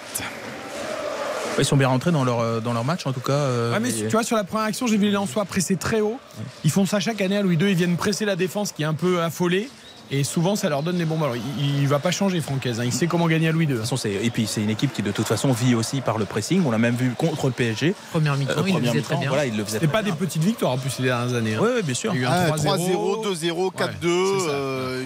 Ils 1.58 1.64
sont 1.64 1.76
bien 1.76 1.88
rentrés 1.88 2.12
dans 2.12 2.24
leur, 2.24 2.60
dans 2.60 2.72
leur 2.72 2.84
match 2.84 3.06
en 3.06 3.12
tout 3.12 3.20
cas. 3.20 3.32
Euh, 3.32 3.72
ouais, 3.72 3.80
mais 3.80 3.90
et... 3.90 4.04
tu 4.04 4.10
vois, 4.10 4.22
sur 4.22 4.36
la 4.36 4.44
première 4.44 4.66
action, 4.66 4.86
j'ai 4.86 4.96
vu 4.96 5.06
les 5.06 5.10
Lensois 5.10 5.44
presser 5.44 5.76
très 5.76 6.00
haut. 6.00 6.18
Ils 6.64 6.70
font 6.70 6.86
ça 6.86 7.00
chaque 7.00 7.20
année 7.20 7.36
à 7.36 7.42
Louis 7.42 7.56
II. 7.56 7.70
Ils 7.70 7.76
viennent 7.76 7.96
presser 7.96 8.24
la 8.24 8.36
défense 8.36 8.72
qui 8.72 8.82
est 8.82 8.86
un 8.86 8.94
peu 8.94 9.20
affolée. 9.22 9.68
Et 10.10 10.24
souvent, 10.24 10.56
ça 10.56 10.68
leur 10.68 10.82
donne 10.82 10.96
les 10.96 11.04
bons 11.04 11.18
ballons. 11.18 11.34
Il, 11.58 11.82
il 11.82 11.88
va 11.88 11.98
pas 11.98 12.10
changer, 12.10 12.40
Francaise. 12.40 12.80
Hein. 12.80 12.84
Il 12.84 12.92
sait 12.92 13.06
comment 13.06 13.26
gagner 13.26 13.48
à 13.48 13.52
Louis 13.52 13.64
II. 13.64 13.72
De 13.72 13.78
toute 13.78 13.88
façon, 13.88 14.08
et 14.08 14.30
puis, 14.30 14.46
c'est 14.46 14.62
une 14.62 14.70
équipe 14.70 14.92
qui, 14.92 15.02
de 15.02 15.10
toute 15.10 15.26
façon, 15.26 15.52
vit 15.52 15.74
aussi 15.74 16.00
par 16.00 16.18
le 16.18 16.24
pressing. 16.24 16.62
On 16.64 16.70
l'a 16.70 16.78
même 16.78 16.94
vu 16.94 17.10
contre 17.10 17.46
le 17.46 17.52
PSG. 17.52 17.94
Première 18.10 18.36
mi-temps, 18.36 18.52
euh, 18.58 18.68
il 18.68 18.74
le 18.74 18.86
faisait 18.86 19.00
très 19.02 19.16
bien. 19.16 19.28
Voilà, 19.28 19.46
il 19.46 19.56
le 19.56 19.64
faisait 19.64 19.78
C'était 19.78 19.92
pas 19.92 20.02
des 20.02 20.12
petites 20.12 20.42
victoires 20.42 20.72
en 20.72 20.78
plus 20.78 20.90
ces 20.90 21.02
dernières 21.02 21.34
années. 21.34 21.54
Hein. 21.54 21.60
Oui, 21.62 21.68
ouais, 21.74 21.82
bien 21.82 21.94
sûr. 21.94 22.14
Il 22.14 22.22
y 22.22 22.24
a 22.24 22.28
eu 22.28 22.50
ah, 22.50 22.56
3-0, 22.56 23.26
2-0, 23.26 23.72
4-2. 23.74 23.88
Euh, 24.04 25.04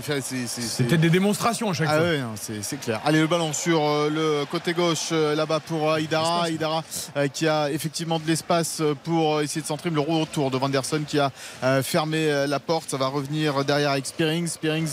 C'était 0.57 0.99
des 0.99 1.11
démonstrations 1.11 1.71
à 1.71 1.73
chaque 1.73 1.89
ah, 1.91 1.99
fois. 1.99 2.07
Ouais, 2.07 2.61
c'est 2.63 2.81
clair. 2.81 3.01
Allez, 3.05 3.21
le 3.21 3.27
ballon 3.27 3.53
sur 3.53 3.81
le 3.81 4.45
côté 4.51 4.73
gauche, 4.73 5.11
là-bas 5.11 5.61
pour 5.61 5.99
Idara. 5.99 6.49
Idara 6.49 6.85
qui 7.33 7.49
a 7.49 7.71
effectivement 7.71 8.19
de 8.19 8.27
l'espace 8.27 8.83
pour 9.05 9.41
essayer 9.41 9.63
de 9.63 9.67
centrer 9.67 9.91
le 9.91 10.01
retour 10.01 10.51
de 10.51 10.57
Vanderson 10.57 11.01
qui 11.07 11.19
a 11.19 11.31
fermé 11.83 12.47
la 12.47 12.61
porte. 12.61 12.91
Ça 12.91 12.97
va 12.97 13.09
revenir 13.09 13.65
derrière 13.65 13.91
avec 13.91 14.07
Spearings. 14.07 14.47
Spearings 14.47 14.92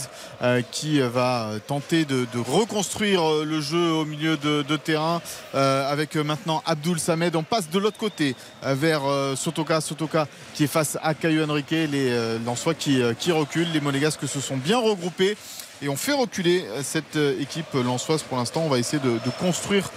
qui 0.72 0.80
qui 0.80 0.98
va 1.00 1.50
tenter 1.66 2.06
de, 2.06 2.26
reconstruire 2.48 3.44
le 3.44 3.60
jeu 3.60 3.92
au 3.92 4.06
milieu 4.06 4.38
de, 4.38 4.76
terrain 4.76 5.20
euh, 5.54 5.92
avec 5.92 6.16
maintenant 6.16 6.62
Abdul 6.64 6.98
Samed. 6.98 7.36
On 7.36 7.42
passe 7.42 7.68
de 7.68 7.78
l'autre 7.78 7.98
côté 7.98 8.34
euh, 8.64 8.74
vers 8.74 9.04
euh, 9.04 9.36
Sotoka. 9.36 9.82
Sotoka 9.82 10.26
qui 10.54 10.64
est 10.64 10.68
face 10.68 10.96
à 11.02 11.12
Caio 11.12 11.44
Henrique. 11.44 11.70
Les 11.70 12.10
euh, 12.10 12.38
Lensois 12.46 12.72
qui, 12.74 13.02
reculent. 13.30 13.70
Les 13.72 13.80
Monégasques 13.80 14.26
se 14.26 14.40
sont 14.40 14.56
bien 14.56 14.78
regroupés 14.78 15.36
et 15.82 15.88
on 15.88 15.96
fait 15.96 16.12
reculer 16.12 16.64
cette 16.82 17.16
équipe 17.16 17.72
lensoise 17.72 18.22
pour 18.22 18.36
l'instant. 18.36 18.62
On 18.64 18.68
va 18.68 18.78
essayer 18.78 19.02
de 19.02 19.30
construire 19.38 19.90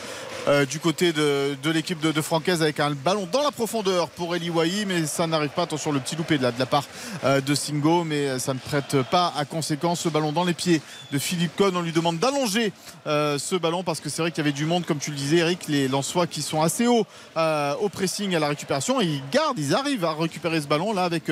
euh, 0.47 0.65
du 0.65 0.79
côté 0.79 1.13
de, 1.13 1.55
l'équipe 1.71 1.99
de, 2.01 2.21
Francaise 2.21 2.61
avec 2.61 2.79
un 2.79 2.91
ballon 2.91 3.27
dans 3.31 3.41
la 3.41 3.51
profondeur 3.51 4.09
pour 4.09 4.35
Eli 4.35 4.49
Wahi 4.49 4.85
mais 4.85 5.05
ça 5.05 5.25
n'arrive 5.27 5.49
pas. 5.49 5.63
Attention 5.63 5.91
le 5.91 5.99
petit 5.99 6.15
loupé 6.15 6.37
de 6.37 6.43
la, 6.43 6.51
de 6.51 6.59
la 6.59 6.65
part 6.65 6.83
euh, 7.23 7.39
de 7.39 7.55
Singo 7.55 8.03
mais 8.03 8.39
ça 8.39 8.53
ne 8.53 8.59
prête 8.59 9.01
pas 9.03 9.33
à 9.37 9.45
conséquence. 9.45 10.01
Ce 10.01 10.09
ballon 10.09 10.31
dans 10.31 10.43
les 10.43 10.53
pieds 10.53 10.81
de 11.11 11.17
Philippe 11.17 11.55
Cohn. 11.55 11.75
On 11.75 11.81
lui 11.81 11.93
demande 11.93 12.19
d'allonger 12.19 12.73
euh, 13.07 13.37
ce 13.37 13.55
ballon 13.55 13.83
parce 13.83 13.99
que 13.99 14.09
c'est 14.09 14.21
vrai 14.21 14.31
qu'il 14.31 14.39
y 14.39 14.47
avait 14.47 14.51
du 14.51 14.65
monde 14.65 14.85
comme 14.85 14.97
tu 14.97 15.11
le 15.11 15.15
disais 15.15 15.37
Eric 15.37 15.67
les 15.67 15.87
Lensois 15.87 16.27
qui 16.27 16.41
sont 16.41 16.61
assez 16.61 16.87
hauts 16.87 17.05
euh, 17.37 17.75
au 17.75 17.89
pressing 17.89 18.35
à 18.35 18.39
la 18.39 18.49
récupération. 18.49 18.99
Et 18.99 19.05
ils 19.05 19.23
gardent 19.31 19.59
ils 19.59 19.73
arrivent 19.73 20.05
à 20.05 20.13
récupérer 20.13 20.59
ce 20.61 20.67
ballon 20.67 20.93
là 20.93 21.05
avec 21.05 21.31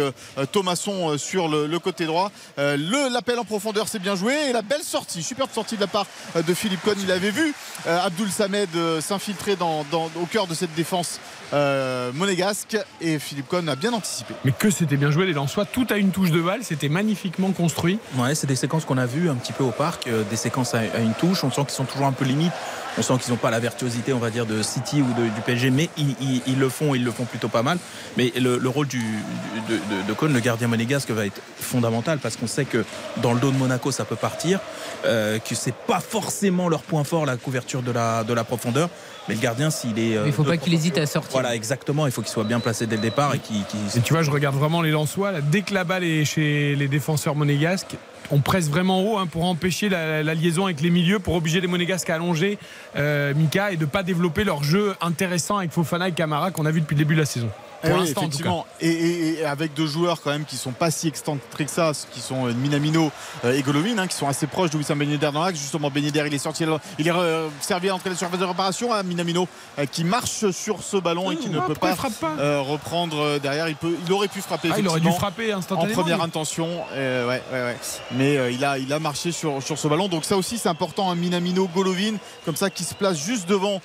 Thomasson 0.52 1.18
sur 1.18 1.50
le, 1.50 1.80
côté 1.80 2.06
droit. 2.06 2.32
L'appel 2.58 3.40
en 3.40 3.46
profondeur 3.46 3.88
c'est 3.88 4.00
bien 4.00 4.16
joué. 4.16 4.36
Et 4.50 4.54
la 4.54 4.62
belle 4.62 4.84
sortie 4.84 5.24
superbe 5.24 5.50
sortie 5.52 5.76
de 5.76 5.82
la 5.82 5.88
part 5.88 6.06
de 6.36 6.54
Philippe 6.54 6.82
Cohn. 6.84 6.96
Il 7.02 7.12
avait 7.12 7.32
vu 7.32 7.54
Abdul 7.86 8.32
Samed 8.32 8.70
s'infiltrer 9.02 9.56
dans, 9.56 9.86
dans, 9.92 10.10
au 10.22 10.26
cœur 10.26 10.48
de 10.48 10.54
cette 10.54 10.74
défense 10.76 11.20
euh, 11.54 12.12
monégasque 12.14 12.78
et 13.02 13.20
Philippe 13.20 13.48
Cohn 13.48 13.68
a 13.68 13.76
bien 13.76 13.94
anticipé. 13.94 14.34
Mais 14.46 14.52
que 14.52 14.70
c'était 14.70 14.98
bien 14.98 15.12
joué 15.12 15.26
les 15.26 15.34
Lensois, 15.34 15.66
tout 15.66 15.88
à 15.90 15.98
une 15.98 16.12
touche 16.12 16.32
de 16.32 16.42
balle, 16.42 16.64
c'était 16.64 16.90
magnifiquement 16.90 17.52
construit. 17.52 18.00
Ouais, 18.18 18.36
c'est 18.36 18.48
des 18.48 18.56
séquences 18.56 18.86
qu'on 18.86 18.98
a 18.98 19.06
vues 19.06 19.30
un 19.30 19.36
petit 19.36 19.54
peu 19.54 19.64
au 19.64 19.72
parc, 19.72 20.08
euh, 20.08 20.24
des 20.30 20.36
séquences 20.36 20.74
à, 20.74 20.80
à, 20.80 21.00
une 21.00 21.14
touche, 21.14 21.44
on 21.44 21.52
sent 21.52 21.62
qu'ils 21.62 21.72
sont 21.72 21.86
toujours 21.86 22.08
un 22.08 22.12
peu 22.12 22.26
limites. 22.26 22.54
On 22.98 23.02
sent 23.02 23.14
qu'ils 23.22 23.32
n'ont 23.32 23.38
pas 23.38 23.52
la 23.52 23.60
virtuosité, 23.60 24.14
on 24.14 24.20
va 24.20 24.30
dire, 24.30 24.46
de 24.46 24.62
City 24.62 25.02
ou 25.02 25.14
du 25.14 25.42
PSG, 25.46 25.70
mais 25.70 25.90
ils, 25.98 26.60
le 26.60 26.70
font, 26.70 26.94
ils 26.94 27.04
le 27.04 27.12
font 27.12 27.26
plutôt 27.26 27.48
pas 27.48 27.64
mal. 27.64 27.78
Mais 28.18 28.32
le, 28.36 28.58
le 28.58 28.70
rôle 28.70 28.88
de, 28.88 30.08
de, 30.08 30.14
Cohn, 30.14 30.34
le 30.34 30.40
gardien 30.40 30.68
monégasque, 30.68 31.10
va 31.12 31.26
être 31.26 31.42
fondamental 31.60 32.20
parce 32.20 32.36
qu'on 32.36 32.48
sait 32.48 32.66
que 32.66 32.84
dans 33.22 33.34
le 33.34 33.40
dos 33.40 33.52
de 33.52 33.58
Monaco, 33.58 33.92
ça 33.92 34.06
peut 34.06 34.16
partir, 34.16 34.60
euh, 35.06 35.40
que 35.40 35.56
c'est 35.56 35.74
pas 35.74 36.00
forcément 36.00 36.68
leur 36.70 36.82
point 36.82 37.04
fort, 37.04 37.26
la 37.26 37.38
couverture 37.38 37.82
de 37.82 37.92
la 37.92 38.44
profondeur. 38.44 38.90
Mais 39.32 39.38
le 39.38 39.42
gardien, 39.42 39.70
s'il 39.70 39.98
est. 39.98 40.18
Euh, 40.18 40.24
il 40.26 40.28
ne 40.28 40.32
faut 40.34 40.44
pas 40.44 40.58
qu'il 40.58 40.74
hésite 40.74 40.98
à 40.98 41.06
sortir. 41.06 41.32
Voilà, 41.32 41.56
exactement. 41.56 42.06
Il 42.06 42.12
faut 42.12 42.22
qu'il 42.22 42.32
soit 42.32 42.44
bien 42.44 42.60
placé 42.60 42.86
dès 42.86 42.98
le 42.98 43.02
départ 43.02 43.34
et 43.34 43.40
qu'il. 43.40 43.64
Qu 43.64 43.78
et 43.98 44.02
tu 44.02 44.12
vois, 44.12 44.24
je 44.24 44.32
regarde 44.32 44.58
vraiment 44.58 44.82
les 44.82 44.92
Lensois. 44.92 45.32
Là, 45.32 45.40
dès 45.40 45.62
que 45.62 45.74
la 45.74 45.86
balle 45.86 46.04
est 46.04 46.26
chez 46.26 46.76
les 46.76 46.90
défenseurs 46.90 47.34
monégasques, 47.34 47.96
on 48.30 48.40
presse 48.40 48.70
vraiment 48.70 49.02
haut 49.02 49.18
hein, 49.18 49.28
pour 49.28 49.46
empêcher 49.46 49.88
la, 49.88 50.22
la, 50.22 50.34
liaison 50.34 50.66
avec 50.66 50.82
les 50.82 50.90
milieux, 50.90 51.20
pour 51.20 51.36
obliger 51.36 51.62
les 51.62 51.68
Monégasques 51.68 52.10
à 52.10 52.16
allonger 52.16 52.58
euh, 52.98 53.34
Mika 53.34 53.72
et 53.72 53.78
de 53.78 53.86
ne 53.86 53.90
pas 53.90 54.04
développer 54.04 54.44
leur 54.44 54.64
jeu 54.64 54.96
intéressant 55.00 55.58
avec 55.58 55.72
Fofana 55.72 56.10
et 56.10 56.12
Camara 56.12 56.52
qu'on 56.52 56.66
a 56.66 56.72
vu 56.72 56.82
depuis 56.82 56.96
le 56.96 57.00
début 57.00 57.16
de 57.16 57.22
la 57.22 57.26
saison. 57.26 57.50
Pour 57.82 57.92
oui, 57.98 58.10
effectivement. 58.10 58.66
Et, 58.80 58.90
et, 58.90 59.40
et, 59.40 59.46
avec 59.46 59.74
deux 59.74 59.88
joueurs 59.88 60.22
quand 60.22 60.32
même 60.32 60.46
qui 60.46 60.56
sont 60.56 60.72
pas 60.72 60.92
si 60.92 61.08
excentriques 61.08 61.68
que 61.68 61.74
ça, 61.74 61.92
qui 62.12 62.20
sont 62.20 62.48
euh, 62.48 62.54
Minamino 62.54 63.12
euh, 63.44 63.58
et 63.58 63.62
Golovin, 63.62 63.98
hein, 63.98 64.08
qui 64.08 64.16
sont 64.16 64.28
assez 64.28 64.48
proches 64.48 64.70
de 64.70 64.78
Wissam 64.78 65.00
Ben 65.00 65.10
Yedder 65.10 65.32
dans 65.34 65.44
l'axe. 65.44 65.60
Justement, 65.60 65.90
Ben 65.90 66.04
Yedder, 66.04 66.24
il 66.28 66.34
est 66.34 66.38
sorti, 66.38 66.64
il 67.00 67.08
est 67.08 67.12
euh, 67.12 67.48
servi 67.60 67.90
à 67.90 67.96
entrer 67.96 68.10
la 68.12 68.16
surface 68.16 68.40
de 68.40 68.46
réparation 68.46 68.94
à 68.94 69.02
Minamino 69.04 69.48
euh, 69.80 69.86
qui 69.86 70.04
marche 70.04 70.52
sur 70.52 70.84
ce 70.84 70.98
ballon 70.98 71.32
et 71.32 71.38
qui 71.38 71.50
ne 71.50 71.60
peut 71.60 71.74
pas, 71.74 71.96
pas. 71.96 72.12
Euh, 72.40 72.62
reprendre 72.62 73.40
derrière. 73.40 73.68
Il, 73.68 73.76
peut, 73.76 73.96
il 74.06 74.14
aurait 74.14 74.28
pu 74.28 74.42
frapper. 74.42 74.70
Ah, 74.74 74.80
il 74.80 74.88
aurait 74.88 75.00
dû 75.00 75.12
frapper 75.12 75.52
instantanément. 75.52 76.00
En 76.00 76.02
première 76.02 76.22
intention, 76.22 76.68
ouais, 76.94 77.24
ouais, 77.28 77.42
ouais. 77.52 77.78
mais 78.12 78.54
il, 78.54 78.64
a, 78.64 78.78
il 78.78 78.92
a 78.94 79.00
marché 79.00 79.32
sur, 79.32 79.62
sur 79.64 79.78
ce 79.78 79.88
ballon. 79.88 80.08
Donc 80.08 80.26
ça 80.26 80.38
aussi, 80.38 80.58
c'est 80.58 80.70
important. 80.70 81.10
Hein, 81.10 81.16
Minamino, 81.16 81.68
Golovin, 81.68 82.16
comme 82.46 82.56
ça, 82.56 82.70
qui 82.70 82.84
se 82.84 82.94
place 82.94 83.18
juste 83.18 83.50
devant 83.50 83.82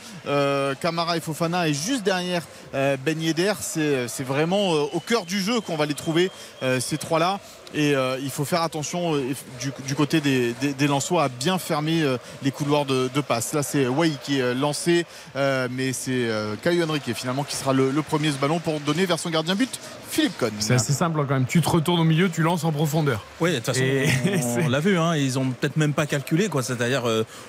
Camara 0.80 1.16
et 1.16 1.20
Fofana 1.20 1.68
et 1.68 1.74
juste 1.74 2.02
derrière 2.02 2.42
Ben 2.72 3.20
Yedder. 3.20 3.54
C'est 3.60 3.85
vraiment 4.24 4.72
au 4.72 5.00
cœur 5.00 5.24
du 5.24 5.40
jeu 5.40 5.60
qu'on 5.60 5.76
va 5.76 5.86
les 5.86 5.94
trouver 5.94 6.30
euh, 6.62 6.80
ces 6.80 6.98
trois 6.98 7.18
là 7.18 7.40
et 7.74 7.94
euh, 7.94 8.16
il 8.22 8.30
faut 8.30 8.44
faire 8.44 8.62
attention 8.62 9.14
euh, 9.14 9.22
du, 9.60 9.72
du, 9.86 9.94
côté 9.94 10.20
des, 10.20 10.54
des, 10.60 10.72
des 10.72 10.86
Lensois 10.86 11.24
à 11.24 11.28
bien 11.28 11.58
fermer 11.58 12.02
euh, 12.02 12.16
les 12.42 12.50
couloirs 12.50 12.84
de, 12.84 13.10
de, 13.12 13.20
passe. 13.20 13.52
Là 13.52 13.62
c'est 13.62 13.86
Wai 13.86 14.12
qui 14.22 14.38
est 14.38 14.54
lancé 14.54 15.04
mais 15.34 15.92
c'est 15.92 16.28
Caio 16.62 16.84
Henrique 16.84 17.12
finalement 17.14 17.44
qui 17.44 17.56
sera 17.56 17.72
le, 17.72 17.90
le, 17.90 18.02
premier 18.02 18.30
ce 18.30 18.36
ballon 18.36 18.60
pour 18.60 18.80
donner 18.80 19.06
vers 19.06 19.18
son 19.18 19.30
gardien 19.30 19.54
but 19.54 19.80
Philippe 20.08 20.38
Cohn. 20.38 20.52
C'est 20.60 20.74
assez 20.74 20.92
simple 20.92 21.18
quand 21.26 21.34
même. 21.34 21.46
Tu 21.46 21.60
te 21.60 21.68
retournes 21.68 22.00
au 22.00 22.04
milieu 22.04 22.28
tu 22.30 22.42
lances 22.42 22.64
en 22.64 22.72
profondeur. 22.72 23.24
Oui 23.40 23.50
de 23.50 23.56
toute 23.56 23.66
façon 23.66 23.82
et 23.82 24.08
on, 24.60 24.64
on 24.66 24.68
l'a 24.68 24.80
vu 24.80 24.98
hein, 24.98 25.16
ils 25.16 25.38
ont 25.38 25.50
peut-être 25.50 25.76
même 25.76 25.92
pas 25.92 26.06
calculé 26.06 26.48
quoi. 26.48 26.62
C'est 26.62 26.80
à 26.80 26.88
dire 26.88 27.04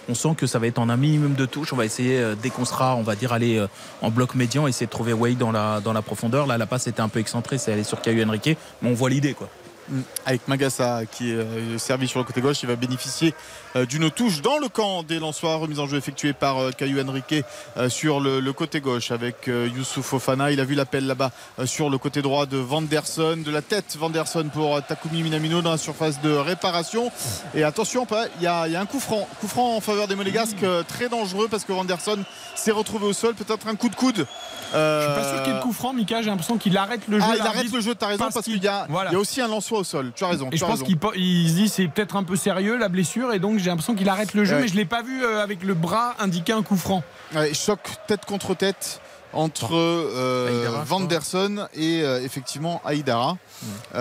on 0.10 0.16
sent 0.16 0.36
que 0.36 0.48
ça 0.48 0.60
va 0.60 0.68
être 0.68 0.80
en 0.80 0.90
un 0.90 0.98
minimum 0.98 1.36
de 1.36 1.46
touches 1.46 1.74
on 1.74 1.78
va 1.78 1.86
essayer 1.86 2.34
dès 2.42 2.50
qu'on 2.50 2.66
sera 2.66 2.96
on 2.96 3.04
va 3.04 3.16
dire 3.16 3.34
aller 3.34 3.64
en 4.02 4.10
bloc 4.10 4.36
médian 4.36 4.68
essayer 4.68 4.88
de 4.88 4.92
trouver 4.92 5.14
Wai 5.14 5.36
dans 5.36 5.52
la, 5.52 5.80
dans 5.80 5.94
la 5.94 6.02
profondeur. 6.02 6.48
Là 6.48 6.58
la 6.58 6.66
passe 6.66 6.88
était 6.88 7.02
un 7.02 7.10
peu 7.10 7.20
excentrée 7.20 7.58
c'est 7.58 7.72
aller 7.72 7.84
sur 7.84 8.02
Caio 8.02 8.26
Henrique 8.26 8.58
mais 8.82 8.90
on 8.90 8.94
voit 8.94 9.10
l'idée 9.10 9.34
quoi 9.34 9.50
avec 10.26 10.48
Magassa 10.48 11.02
qui 11.10 11.32
est 11.32 11.36
euh, 11.36 11.78
servi 11.78 12.08
sur 12.08 12.20
le 12.20 12.26
côté 12.26 12.42
gauche 12.42 12.62
il 12.64 12.68
va 12.68 12.76
bénéficier 12.76 13.34
euh, 13.76 13.86
d'une 13.86 14.12
touche 14.12 14.42
dans 14.42 14.58
le 14.58 14.68
camp 14.68 15.04
des 15.04 15.20
Lensois. 15.20 15.56
Remise 15.56 15.80
en 15.80 15.88
jeu 15.88 15.98
effectuée 15.98 16.34
par 16.34 16.58
euh, 16.58 16.72
Caillou 16.72 17.00
Henrique 17.00 17.36
sur 17.90 18.20
le, 18.20 18.40
le, 18.40 18.54
côté 18.54 18.82
gauche 18.82 19.12
avec 19.12 19.48
Youssouf 19.48 20.06
Fofana 20.06 20.52
il 20.52 20.60
a 20.60 20.66
vu 20.66 20.76
l'appel 20.76 21.06
là-bas 21.06 21.32
sur 21.66 21.90
le 21.90 21.98
côté 21.98 22.22
droit 22.22 22.46
de 22.46 22.58
Vanderson 22.58 23.38
de 23.38 23.52
la 23.52 23.62
tête 23.62 23.96
Vanderson 23.98 24.50
pour 24.52 24.82
Takumi 24.84 25.24
Minamino 25.24 25.62
dans 25.62 25.72
la 25.72 25.78
surface 25.78 26.22
de 26.22 26.32
réparation. 26.32 27.12
Et 27.54 27.64
attention 27.64 28.08
il 28.38 28.44
y 28.44 28.48
a, 28.48 28.68
il 28.68 28.74
y 28.74 28.76
a 28.76 28.82
un 28.82 28.86
coup 28.86 29.00
franc. 29.00 29.28
Coup 29.40 29.48
franc 29.48 29.78
en 29.78 29.82
faveur 29.82 30.08
des 30.08 30.16
Monégasques 30.16 30.66
très 30.88 31.10
dangereux 31.10 31.48
parce 31.50 31.64
que 31.64 31.74
Vanderson 31.74 32.24
s'est 32.56 32.72
retrouvé 32.72 33.06
au 33.06 33.14
sol. 33.14 33.36
Peut-être 33.36 33.68
un 33.68 33.76
coup 33.76 33.90
de 33.90 33.96
coude 33.96 34.26
euh... 34.74 35.02
je 35.02 35.06
suis 35.06 35.22
pas 35.22 35.30
sûr 35.30 35.44
qu'il 35.44 35.52
y 35.52 35.56
ait 35.56 35.60
le 35.60 35.64
coup 35.64 35.74
franc 35.74 35.94
Mika 35.94 36.22
j'ai 36.22 36.30
l'impression 36.30 36.58
qu'il 36.58 36.78
arrête 36.78 37.02
le 37.08 37.20
jeu 37.20 37.26
ah, 37.28 37.36
il 37.36 37.42
arrête 37.42 37.72
le 37.72 37.82
jeu 37.82 37.96
t'as 37.96 38.08
raison 38.08 38.24
parce, 38.24 38.34
parce 38.36 38.46
qu'il 38.46 38.64
y, 38.64 38.70
voilà. 38.90 39.12
y, 39.12 39.16
a 39.16 39.20
aussi 39.20 39.42
un 39.42 39.48
Lensois 39.48 39.80
au 39.80 39.84
sol. 39.84 40.12
Tu 40.16 40.24
as 40.24 40.28
raison. 40.28 40.50
Et 40.52 40.58
je 40.58 40.66
pense 40.66 40.84
qu'il 40.84 40.98
se 41.50 41.54
dit 41.54 41.70
c'est 41.70 41.88
peut-être 41.88 42.16
un 42.16 42.24
peu 42.24 42.36
sérieux 42.36 42.78
la 42.78 42.90
blessure 42.90 43.34
et 43.34 43.40
donc 43.40 43.60
j'ai 43.60 43.70
l'impression 43.70 43.96
qu'il 43.96 44.10
arrête 44.10 44.34
le 44.34 44.46
jeu, 44.46 44.56
ouais. 44.56 44.62
mais 44.62 44.68
je 44.68 44.76
l'ai 44.76 44.86
pas 44.86 45.02
vu 45.02 45.24
euh, 45.24 45.42
avec 45.42 45.64
le 45.64 45.74
bras 45.74 46.16
indiquer 46.20 46.54
un 46.54 46.64
coup 46.64 46.78
franc. 46.78 47.04
Ouais, 47.36 47.54
choc 47.54 47.80
tête 48.08 48.26
contre 48.26 48.56
tête 48.56 49.02
entre 49.34 49.76
euh, 49.76 50.70
Vanderson 50.86 51.68
et 51.74 52.02
euh, 52.02 52.24
effectivement 52.24 52.82
Aïdara. 52.86 53.38
Mmh. 53.64 53.98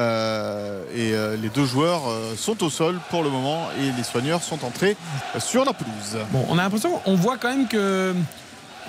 et 0.94 1.14
les 1.40 1.48
deux 1.48 1.64
joueurs 1.64 2.02
sont 2.36 2.62
au 2.62 2.68
sol 2.68 3.00
pour 3.10 3.22
le 3.22 3.30
moment 3.30 3.68
et 3.80 3.90
les 3.96 4.04
soigneurs 4.04 4.42
sont 4.42 4.64
entrés 4.64 4.96
sur 5.38 5.64
la 5.64 5.72
pelouse. 5.72 6.18
Bon, 6.30 6.44
on 6.50 6.58
a 6.58 6.62
l'impression, 6.62 7.00
on 7.06 7.14
voit 7.14 7.38
quand 7.38 7.48
même 7.48 7.66
que 7.66 8.14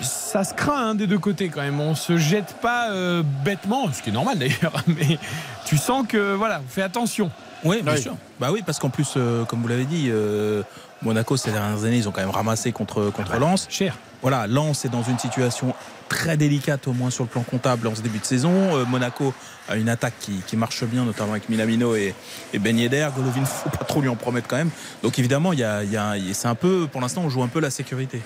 ça 0.01 0.43
se 0.43 0.53
craint 0.53 0.89
hein, 0.89 0.95
des 0.95 1.07
deux 1.07 1.19
côtés 1.19 1.49
quand 1.49 1.61
même. 1.61 1.79
On 1.79 1.95
se 1.95 2.17
jette 2.17 2.53
pas 2.61 2.89
euh, 2.91 3.23
bêtement, 3.43 3.91
ce 3.91 4.01
qui 4.01 4.09
est 4.09 4.13
normal 4.13 4.37
d'ailleurs, 4.39 4.83
mais 4.87 5.17
tu 5.65 5.77
sens 5.77 6.05
que 6.07 6.33
voilà, 6.33 6.61
fais 6.69 6.81
attention. 6.81 7.31
Oui, 7.63 7.81
bien 7.81 7.93
Oui. 7.93 8.01
sûr. 8.01 8.15
Bah 8.39 8.49
oui, 8.51 8.61
parce 8.65 8.77
qu'en 8.79 8.89
plus, 8.89 9.13
euh, 9.17 9.43
comme 9.45 9.61
vous 9.61 9.67
l'avez 9.67 9.85
dit, 9.85 10.09
euh, 10.09 10.61
Monaco 11.01 11.37
ces 11.37 11.51
dernières 11.51 11.83
années, 11.85 11.97
ils 11.97 12.07
ont 12.07 12.11
quand 12.11 12.21
même 12.21 12.29
ramassé 12.29 12.71
contre 12.71 13.09
contre 13.09 13.35
Lens. 13.37 13.65
Cher. 13.69 13.97
Voilà, 14.21 14.47
Lens 14.47 14.83
est 14.85 14.89
dans 14.89 15.03
une 15.03 15.19
situation 15.19 15.73
très 16.09 16.37
délicate, 16.37 16.87
au 16.87 16.93
moins 16.93 17.09
sur 17.09 17.23
le 17.23 17.29
plan 17.29 17.41
comptable 17.43 17.87
en 17.87 17.93
ce 17.95 18.01
début 18.01 18.19
de 18.19 18.25
saison. 18.25 18.51
Euh, 18.75 18.85
Monaco 18.85 19.33
a 19.69 19.75
une 19.75 19.89
attaque 19.89 20.13
qui, 20.19 20.33
qui 20.47 20.55
marche 20.55 20.83
bien, 20.85 21.03
notamment 21.03 21.31
avec 21.31 21.49
Minamino 21.49 21.95
et, 21.95 22.15
et 22.53 22.59
Ben 22.59 22.77
Yedder. 22.77 23.09
Golovin, 23.15 23.45
faut 23.45 23.69
pas 23.69 23.83
trop 23.85 24.01
lui 24.01 24.09
en 24.09 24.15
promettre 24.15 24.47
quand 24.47 24.55
même. 24.57 24.69
Donc 25.03 25.17
évidemment, 25.19 25.53
il 25.53 25.59
y 25.59 25.63
a, 25.63 25.83
il 25.83 25.91
y 25.91 25.97
a- 25.97 26.15
c'est 26.33 26.47
un 26.47 26.55
peu, 26.55 26.87
pour 26.91 27.01
l'instant, 27.01 27.21
on 27.25 27.29
joue 27.29 27.43
un 27.43 27.47
peu 27.47 27.59
la 27.59 27.69
sécurité. 27.71 28.21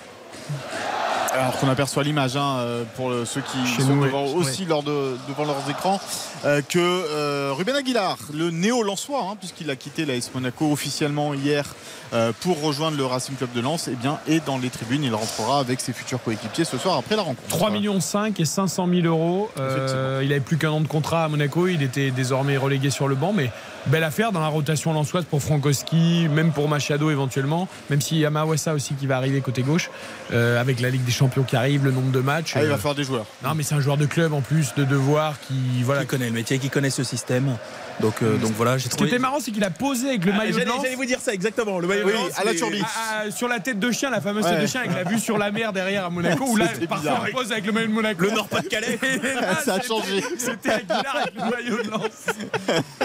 Alors 1.34 1.58
qu'on 1.60 1.70
aperçoit 1.70 2.04
l'image 2.04 2.36
hein, 2.36 2.58
euh, 2.60 2.84
pour 2.96 3.10
le- 3.10 3.26
ceux 3.26 3.42
qui 3.42 3.66
Chez 3.66 3.84
sont 3.84 3.96
nous, 3.96 4.04
devant, 4.06 4.26
aussi 4.26 4.66
lors 4.66 4.84
de, 4.84 5.16
devant 5.30 5.46
leurs 5.46 5.70
écrans 5.70 6.00
euh, 6.46 6.62
que 6.68 6.80
euh, 6.80 7.52
Ruben 7.56 7.76
Aguilar, 7.76 8.18
le 8.34 8.50
néo-Lensois, 8.52 9.28
hein, 9.32 9.36
puisqu'il 9.40 9.70
a 9.70 9.76
quitté 9.76 10.06
l'AS 10.06 10.30
Monaco 10.34 10.72
officiellement 10.72 11.34
hier 11.34 11.66
euh, 12.14 12.34
pour 12.42 12.62
rejoindre 12.62 12.98
le 12.98 13.06
Racing 13.06 13.36
Club 13.36 13.52
de 13.54 13.62
Lens, 13.62 13.88
eh 13.90 13.96
bien, 13.96 14.20
est 14.28 14.46
dans 14.46 14.58
les 14.58 14.70
tribunes. 14.70 15.04
Il 15.04 15.14
rentrera 15.16 15.60
avec 15.60 15.80
ses 15.80 15.94
futurs 15.94 16.22
coéquipiers 16.22 16.66
ce 16.66 16.78
soir 16.78 16.98
après 16.98 17.16
la 17.16 17.22
rencontre. 17.22 17.48
3 17.48 17.70
millions 17.70 18.02
5 18.02 18.38
et 18.40 18.46
500 18.46 18.88
000 18.94 19.08
euros. 19.08 19.50
Euh, 19.60 20.22
il 20.24 20.32
avait 20.32 20.42
plus 20.42 20.58
qu'un 20.58 20.72
an 20.72 20.82
de 20.82 20.88
contrat 20.88 21.24
à 21.24 21.28
Monaco. 21.30 21.68
Il 21.68 21.82
était 21.84 22.12
désormais 22.12 22.58
relégué 22.58 22.90
sur 22.90 23.08
le 23.08 23.16
banc. 23.16 23.32
Mais 23.34 23.50
belle 23.88 24.04
affaire 24.04 24.32
dans 24.32 24.40
la 24.40 24.48
rotation 24.48 24.94
lançoise 24.94 25.26
pour 25.26 25.42
Frankowski, 25.42 26.28
même 26.30 26.52
pour 26.52 26.70
Machado 26.70 27.10
éventuellement. 27.12 27.68
Même 27.90 28.02
si 28.02 28.18
Yamawasa 28.20 28.74
aussi 28.74 28.94
qui 28.94 29.08
va 29.08 29.18
arriver 29.18 29.42
côté 29.42 29.62
gauche. 29.64 29.90
euh, 30.34 30.60
avec 30.62 30.80
la 30.80 30.90
Ligue 30.90 31.04
des 31.04 31.12
Champions 31.12 31.44
qui 31.44 31.56
arrive, 31.56 31.84
le 31.84 31.92
nombre 31.92 32.12
de 32.12 32.20
matchs. 32.20 32.54
Ah, 32.56 32.62
il 32.62 32.68
Euh, 32.68 32.70
va 32.72 32.78
faire 32.78 32.96
des 32.96 33.04
joueurs. 33.04 33.26
Non, 33.44 33.54
mais 33.56 33.64
c'est 33.64 33.76
un 33.76 33.80
joueur 33.82 33.98
de 33.98 34.06
club 34.06 34.34
en 34.34 34.42
plus, 34.42 34.74
de 34.76 34.84
devoir 34.86 35.40
qui. 35.42 35.84
Voilà. 35.84 36.02
Qui 36.02 36.08
connaît 36.08 36.28
le 36.28 36.34
métier, 36.34 36.58
qui 36.60 36.70
connaît 36.70 36.90
ce 36.90 37.04
système. 37.04 37.58
Donc, 38.02 38.22
euh, 38.22 38.38
donc 38.38 38.52
voilà, 38.58 38.78
j'ai 38.78 38.86
Ce 38.86 38.90
qui 38.90 38.96
trouvé. 38.96 39.10
était 39.10 39.20
marrant, 39.20 39.40
c'est 39.40 39.52
qu'il 39.52 39.64
a 39.64 39.70
posé 39.70 40.10
avec 40.10 40.26
le 40.26 40.34
maillot 40.34 40.58
de 40.60 40.64
Lens. 40.66 40.86
vous 40.96 41.06
dire 41.06 41.20
ça 41.22 41.34
exactement. 41.34 41.80
Le 41.80 41.88
maillot 41.88 42.06
Oui, 42.08 42.14
à 42.36 42.44
la 42.44 42.54
turbine. 42.54 42.84
Ah, 42.86 43.24
ah, 43.28 43.32
sur 43.32 43.48
la 43.48 43.60
tête 43.60 43.80
de 43.80 43.92
chien, 43.92 44.10
la 44.10 44.22
fameuse 44.22 44.44
Ouais. 44.46 44.52
tête 44.52 44.62
de 44.62 44.68
chien 44.68 44.82
avec 44.82 44.94
la 44.96 45.04
vue 45.04 45.20
sur 45.20 45.38
la 45.38 45.52
mer 45.52 45.72
derrière 45.74 46.06
à 46.06 46.10
Monaco, 46.10 46.46
où 46.48 46.58
là, 46.58 46.66
parfois 46.90 47.24
on 47.30 47.32
pose 47.32 47.52
avec 47.52 47.66
le 47.66 47.72
maillot 47.72 47.88
de 47.88 47.94
Monaco. 47.94 48.24
Le 48.24 48.32
Nord-Pas-de-Calais. 48.32 49.00
Là, 49.42 49.56
Ça 49.64 49.74
a 49.76 49.76
c'était- 49.82 49.88
changé. 49.88 50.24
C'était 50.38 50.72
Aguilar 50.72 51.16
avec 51.16 51.34
le 51.36 51.42
maillot 51.50 51.84
de 51.84 51.90
Lens. 51.90 52.26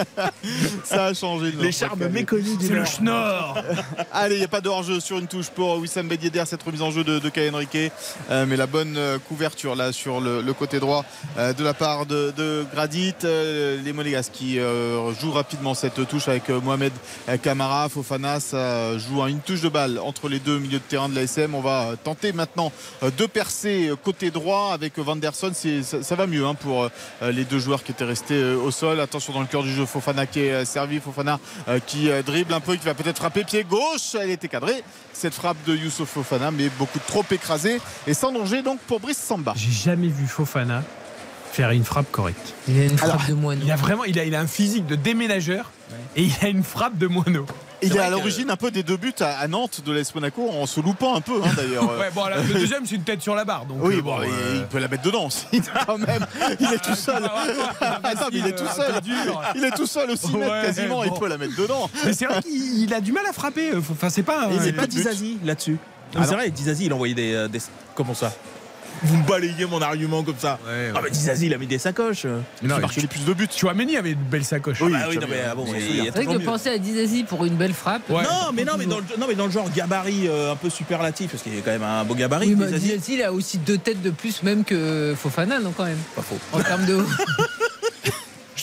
Ça 0.84 1.06
a 1.06 1.14
changé. 1.14 1.52
le 1.52 1.62
Les 1.62 1.72
charmes 1.72 2.06
méconnus 2.08 2.58
du 2.58 2.66
C'est 2.66 2.72
le 2.72 2.78
Nord. 2.80 2.86
schnorr. 2.86 3.62
Allez, 4.12 4.36
il 4.36 4.38
n'y 4.38 4.44
a 4.44 4.48
pas 4.48 4.60
de 4.60 4.68
hors-jeu 4.68 5.00
sur 5.00 5.18
une 5.18 5.26
touche 5.26 5.48
pour 5.50 5.76
Wissam 5.78 6.08
Yedder, 6.10 6.44
cette 6.46 6.62
remise 6.62 6.82
en 6.82 6.90
jeu 6.90 7.04
de, 7.04 7.18
de 7.18 7.28
Kai 7.28 7.50
Henrique. 7.50 7.76
Euh, 8.30 8.46
mais 8.48 8.56
la 8.56 8.66
bonne 8.66 8.96
euh, 8.96 9.18
couverture 9.18 9.74
là 9.76 9.92
sur 9.92 10.20
le, 10.20 10.40
le 10.42 10.52
côté 10.52 10.78
droit 10.80 11.04
euh, 11.38 11.52
de 11.52 11.64
la 11.64 11.74
part 11.74 12.06
de, 12.06 12.32
de 12.36 12.64
Gradit. 12.72 13.14
Euh, 13.24 13.80
les 13.84 13.92
Monégas 13.92 14.30
qui 14.32 14.58
euh, 14.58 14.85
jouent 15.18 15.32
rapidement 15.32 15.74
cette 15.74 16.06
touche 16.08 16.28
avec 16.28 16.50
euh, 16.50 16.60
Mohamed 16.60 16.92
euh, 17.28 17.36
Kamara. 17.36 17.88
Fofana, 17.88 18.40
ça 18.40 18.96
joue 18.98 19.22
une 19.26 19.40
touche 19.40 19.60
de 19.60 19.68
balle 19.68 19.98
entre 19.98 20.28
les 20.28 20.38
deux 20.38 20.58
milieux 20.58 20.78
de 20.78 20.84
terrain 20.84 21.08
de 21.08 21.14
l'ASM. 21.14 21.54
On 21.54 21.60
va 21.60 21.82
euh, 21.90 21.96
tenter 22.02 22.32
maintenant 22.32 22.72
euh, 23.02 23.10
de 23.10 23.26
percer 23.26 23.88
euh, 23.88 23.96
côté 23.96 24.30
droit 24.30 24.70
avec 24.72 24.98
Vanderson. 24.98 25.52
Ça, 25.82 26.14
va 26.14 26.26
mieux 26.26 26.44
hein, 26.46 26.54
pour 26.54 26.84
euh, 26.84 27.32
les 27.32 27.44
deux 27.44 27.58
joueurs 27.58 27.82
qui 27.82 27.92
étaient 27.92 28.04
restés 28.04 28.34
euh, 28.34 28.56
au 28.56 28.70
sol. 28.70 29.00
Attention 29.00 29.32
dans 29.32 29.40
le 29.40 29.46
cœur 29.46 29.62
du 29.62 29.72
jeu, 29.72 29.86
Fofana 29.86 30.26
qui 30.26 30.40
est 30.40 30.52
euh, 30.52 30.64
servi. 30.64 31.00
Fofana 31.00 31.38
euh, 31.68 31.78
qui 31.84 32.10
euh, 32.10 32.22
dribble 32.22 32.54
un 32.54 32.60
peu, 32.60 32.76
qui 32.76 32.84
va 32.84 32.94
peut-être 32.94 33.18
frapper 33.18 33.44
pied 33.44 33.64
gauche. 33.64 34.14
Elle 34.20 34.30
était 34.30 34.48
cadrée. 34.48 34.82
Cette 35.12 35.34
frappe 35.34 35.56
de 35.66 35.74
Youssouf 35.74 36.08
Fofana, 36.08 36.50
mais 36.50 36.68
beaucoup 36.78 36.98
trop 37.06 37.24
écrasée 37.30 37.80
et 38.06 38.14
sans 38.14 38.32
danger 38.32 38.62
donc 38.62 38.78
pour 38.80 39.00
Brice 39.00 39.18
Samba. 39.18 39.54
J'ai 39.56 39.70
jamais 39.70 40.08
vu 40.08 40.26
Fofana 40.26 40.82
faire 41.56 41.70
une 41.70 41.84
frappe 41.84 42.10
correcte. 42.12 42.52
Il 42.68 42.78
a 42.78 42.84
une 42.84 42.98
frappe 42.98 43.10
Alors, 43.10 43.26
de 43.26 43.32
moineau. 43.32 43.62
Il 43.64 43.72
a 43.72 43.76
vraiment, 43.76 44.04
il 44.04 44.18
a, 44.18 44.24
il 44.24 44.34
a 44.34 44.40
un 44.40 44.46
physique 44.46 44.86
de 44.86 44.94
déménageur 44.94 45.70
et 46.14 46.24
il 46.24 46.32
a 46.42 46.48
une 46.48 46.62
frappe 46.62 46.98
de 46.98 47.06
moineau. 47.06 47.46
Il 47.82 47.96
est 47.96 48.00
à 48.00 48.10
l'origine 48.10 48.50
un 48.50 48.56
peu 48.56 48.70
des 48.70 48.82
deux 48.82 48.96
buts 48.96 49.14
à, 49.20 49.46
Nantes 49.48 49.82
de 49.84 49.92
l'AS 49.92 50.14
Monaco 50.14 50.50
en 50.50 50.66
se 50.66 50.80
loupant 50.80 51.14
un 51.16 51.20
peu 51.22 51.40
hein, 51.42 51.50
d'ailleurs. 51.56 51.84
Ouais, 51.98 52.10
bon, 52.14 52.26
là, 52.26 52.42
le 52.42 52.54
deuxième, 52.60 52.84
c'est 52.84 52.94
une 52.96 53.04
tête 53.04 53.22
sur 53.22 53.34
la 53.34 53.44
barre. 53.44 53.64
Donc, 53.64 53.78
Oui, 53.80 53.96
euh, 53.96 54.02
bon, 54.02 54.16
il, 54.22 54.28
euh, 54.30 54.56
il 54.56 54.66
peut 54.66 54.78
la 54.78 54.88
mettre 54.88 55.02
dedans 55.02 55.26
aussi 55.28 55.46
quand 55.86 55.98
même. 55.98 56.26
Il 56.60 56.72
est 56.72 56.82
tout 56.82 56.94
seul. 56.94 57.24
Attends, 57.80 58.28
mais 58.32 58.38
il 58.38 58.46
est 58.46 58.56
tout 58.56 58.68
seul. 58.74 58.92
Il 59.54 59.64
est 59.64 59.70
tout 59.70 59.86
seul 59.86 60.10
aussi, 60.10 60.34
Ouais, 60.34 60.62
quasiment. 60.62 61.04
Il 61.04 61.12
peut 61.12 61.28
la 61.28 61.38
mettre 61.38 61.56
dedans. 61.56 61.88
Mais 62.04 62.12
c'est 62.12 62.26
vrai 62.26 62.42
qu'il 62.42 62.82
il 62.82 62.92
a 62.92 63.00
du 63.00 63.12
mal 63.12 63.24
à 63.26 63.32
frapper. 63.32 63.72
Enfin, 63.76 64.10
c'est 64.10 64.22
pas. 64.22 64.48
Il 64.50 64.74
pas 64.74 64.82
but. 64.82 64.90
Dizazi 64.90 65.38
là-dessus. 65.44 65.78
Ah 66.14 66.20
c'est 66.24 66.34
vrai, 66.34 66.50
Dizazi, 66.50 66.86
il 66.86 66.92
envoyait 66.92 67.14
des, 67.14 67.34
euh, 67.34 67.48
des- 67.48 67.60
Comment 67.94 68.14
ça? 68.14 68.32
Vous 69.02 69.16
me 69.16 69.26
balayez 69.26 69.66
mon 69.66 69.80
argument 69.80 70.22
comme 70.22 70.38
ça. 70.38 70.58
Ouais, 70.66 70.72
ouais. 70.72 70.92
Ah, 70.94 71.00
mais 71.02 71.10
Dizazi, 71.10 71.46
il 71.46 71.54
a 71.54 71.58
mis 71.58 71.66
des 71.66 71.78
sacoches. 71.78 72.24
Mais 72.24 72.68
non, 72.68 72.76
Il 72.76 72.80
marquait 72.80 73.06
plus 73.06 73.24
de 73.24 73.32
buts. 73.32 73.48
Chouameni 73.54 73.96
avait 73.96 74.12
une 74.12 74.22
belle 74.22 74.44
sacoche. 74.44 74.80
Oui, 74.80 74.92
Ah 74.94 75.06
oui, 75.08 75.14
tu 75.14 75.20
non, 75.20 75.26
mais 75.28 75.42
ah 75.50 75.54
bon, 75.54 75.62
on 75.62 75.66
s'en 75.66 75.74
il 75.74 75.80
y 75.80 75.82
a 75.82 75.86
souvient. 75.86 76.12
C'est 76.14 76.24
vrai 76.24 76.38
que 76.38 76.44
penser 76.44 76.68
à 76.70 76.78
Dizazi 76.78 77.24
pour 77.24 77.44
une 77.44 77.56
belle 77.56 77.74
frappe. 77.74 78.08
Ouais. 78.08 78.22
Non, 78.22 78.52
mais 78.54 78.64
non, 78.64 78.72
mais 78.78 78.86
dans 78.86 78.98
le, 78.98 79.04
non, 79.18 79.26
mais 79.28 79.34
dans 79.34 79.46
le 79.46 79.52
genre 79.52 79.70
gabarit 79.70 80.28
euh, 80.28 80.52
un 80.52 80.56
peu 80.56 80.70
superlatif, 80.70 81.32
parce 81.32 81.42
qu'il 81.42 81.54
y 81.54 81.58
a 81.58 81.62
quand 81.62 81.72
même 81.72 81.82
un 81.82 82.04
beau 82.04 82.14
gabarit. 82.14 82.54
Oui. 82.54 82.66
Dizazi, 82.66 83.14
il 83.14 83.22
a 83.22 83.32
aussi 83.32 83.58
deux 83.58 83.78
têtes 83.78 84.02
de 84.02 84.10
plus 84.10 84.42
même 84.42 84.64
que 84.64 85.14
Fofana, 85.16 85.58
non, 85.60 85.72
quand 85.76 85.84
même. 85.84 85.98
Pas 86.14 86.22
faux. 86.22 86.38
En 86.52 86.60
termes 86.60 86.86
de. 86.86 86.98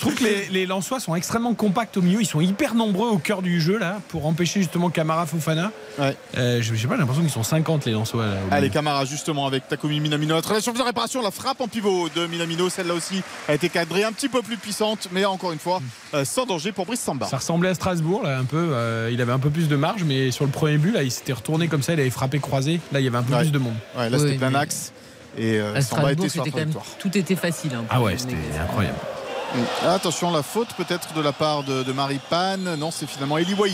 Je 0.03 0.09
trouve 0.09 0.19
que 0.19 0.23
les, 0.25 0.47
les 0.51 0.65
Lensois 0.65 0.99
sont 0.99 1.15
extrêmement 1.15 1.53
compacts 1.53 1.95
au 1.95 2.01
milieu. 2.01 2.19
Ils 2.21 2.25
sont 2.25 2.41
hyper 2.41 2.75
nombreux 2.75 3.09
au 3.09 3.17
cœur 3.17 3.41
du 3.41 3.61
jeu 3.61 3.77
là 3.77 3.99
pour 4.09 4.25
empêcher 4.25 4.59
justement 4.59 4.89
Camara 4.89 5.25
Fofana. 5.25 5.71
Ouais. 5.97 6.15
Euh, 6.37 6.61
je, 6.61 6.73
je 6.75 6.81
sais 6.81 6.87
pas, 6.87 6.95
j'ai 6.95 6.99
l'impression 6.99 7.21
qu'ils 7.21 7.31
sont 7.31 7.43
50 7.43 7.85
les 7.85 7.93
Lensois. 7.93 8.25
Là, 8.25 8.33
Allez. 8.51 8.69
Camara 8.69 9.05
justement 9.05 9.45
avec 9.47 9.67
Takumi 9.69 9.99
Minamino. 10.01 10.35
Notre 10.35 10.49
relation 10.49 10.73
de 10.73 10.81
réparation, 10.81 11.21
la 11.21 11.31
frappe 11.31 11.61
en 11.61 11.67
pivot 11.67 12.09
de 12.15 12.27
Minamino, 12.27 12.69
celle-là 12.69 12.93
aussi 12.95 13.21
a 13.47 13.53
été 13.53 13.69
cadrée 13.69 14.03
un 14.03 14.11
petit 14.11 14.27
peu 14.29 14.41
plus 14.41 14.57
puissante, 14.57 15.07
mais 15.13 15.23
encore 15.25 15.53
une 15.53 15.59
fois, 15.59 15.81
euh, 16.13 16.25
sans 16.25 16.45
danger 16.45 16.71
pour 16.73 16.85
Brice 16.85 16.99
Samba. 16.99 17.27
Ça 17.27 17.37
ressemblait 17.37 17.69
à 17.69 17.73
Strasbourg 17.75 18.23
là 18.23 18.37
un 18.37 18.43
peu. 18.45 18.57
Euh, 18.73 19.09
il 19.13 19.21
avait 19.21 19.31
un 19.31 19.39
peu 19.39 19.49
plus 19.49 19.67
de 19.69 19.75
marge, 19.77 20.03
mais 20.03 20.31
sur 20.31 20.43
le 20.45 20.51
premier 20.51 20.77
but 20.77 20.91
là, 20.93 21.03
il 21.03 21.11
s'était 21.11 21.33
retourné 21.33 21.67
comme 21.69 21.81
ça. 21.83 21.93
Il 21.93 21.99
avait 22.01 22.09
frappé 22.09 22.39
croisé. 22.39 22.81
Là, 22.91 22.99
il 22.99 23.05
y 23.05 23.07
avait 23.07 23.17
un 23.17 23.23
peu 23.23 23.33
Ouais. 23.33 23.39
plus 23.41 23.51
de 23.51 23.59
monde. 23.59 23.75
Ouais, 23.97 24.09
là 24.09 24.17
Oui, 24.17 24.23
c'était 24.25 24.37
plein 24.37 24.49
mais- 24.49 24.59
axe. 24.59 24.91
Et 25.37 25.59
euh, 25.59 25.73
À 25.75 25.81
Samba 25.81 26.11
était 26.13 26.27
Strasbourg, 26.27 26.31
sur 26.31 26.39
la 26.41 26.45
c'était 26.45 26.51
quand 26.51 26.57
même. 26.59 26.69
trajectoire. 26.73 26.97
Tout 26.99 27.17
était 27.17 27.35
facile. 27.35 27.71
hein, 27.75 27.83
Ah 27.89 28.01
ouais, 28.01 28.15
c'était 28.17 28.35
incroyable. 28.61 28.97
Ah, 29.85 29.93
Attention, 29.93 30.31
la 30.31 30.41
faute 30.43 30.69
peut-être 30.77 31.13
de 31.13 31.21
la 31.21 31.31
part 31.31 31.63
de, 31.63 31.83
de 31.83 31.91
Marie 31.91 32.19
Pan. 32.29 32.57
Non, 32.57 32.89
c'est 32.91 33.07
finalement 33.07 33.37
Eli 33.37 33.53
Wahi 33.53 33.73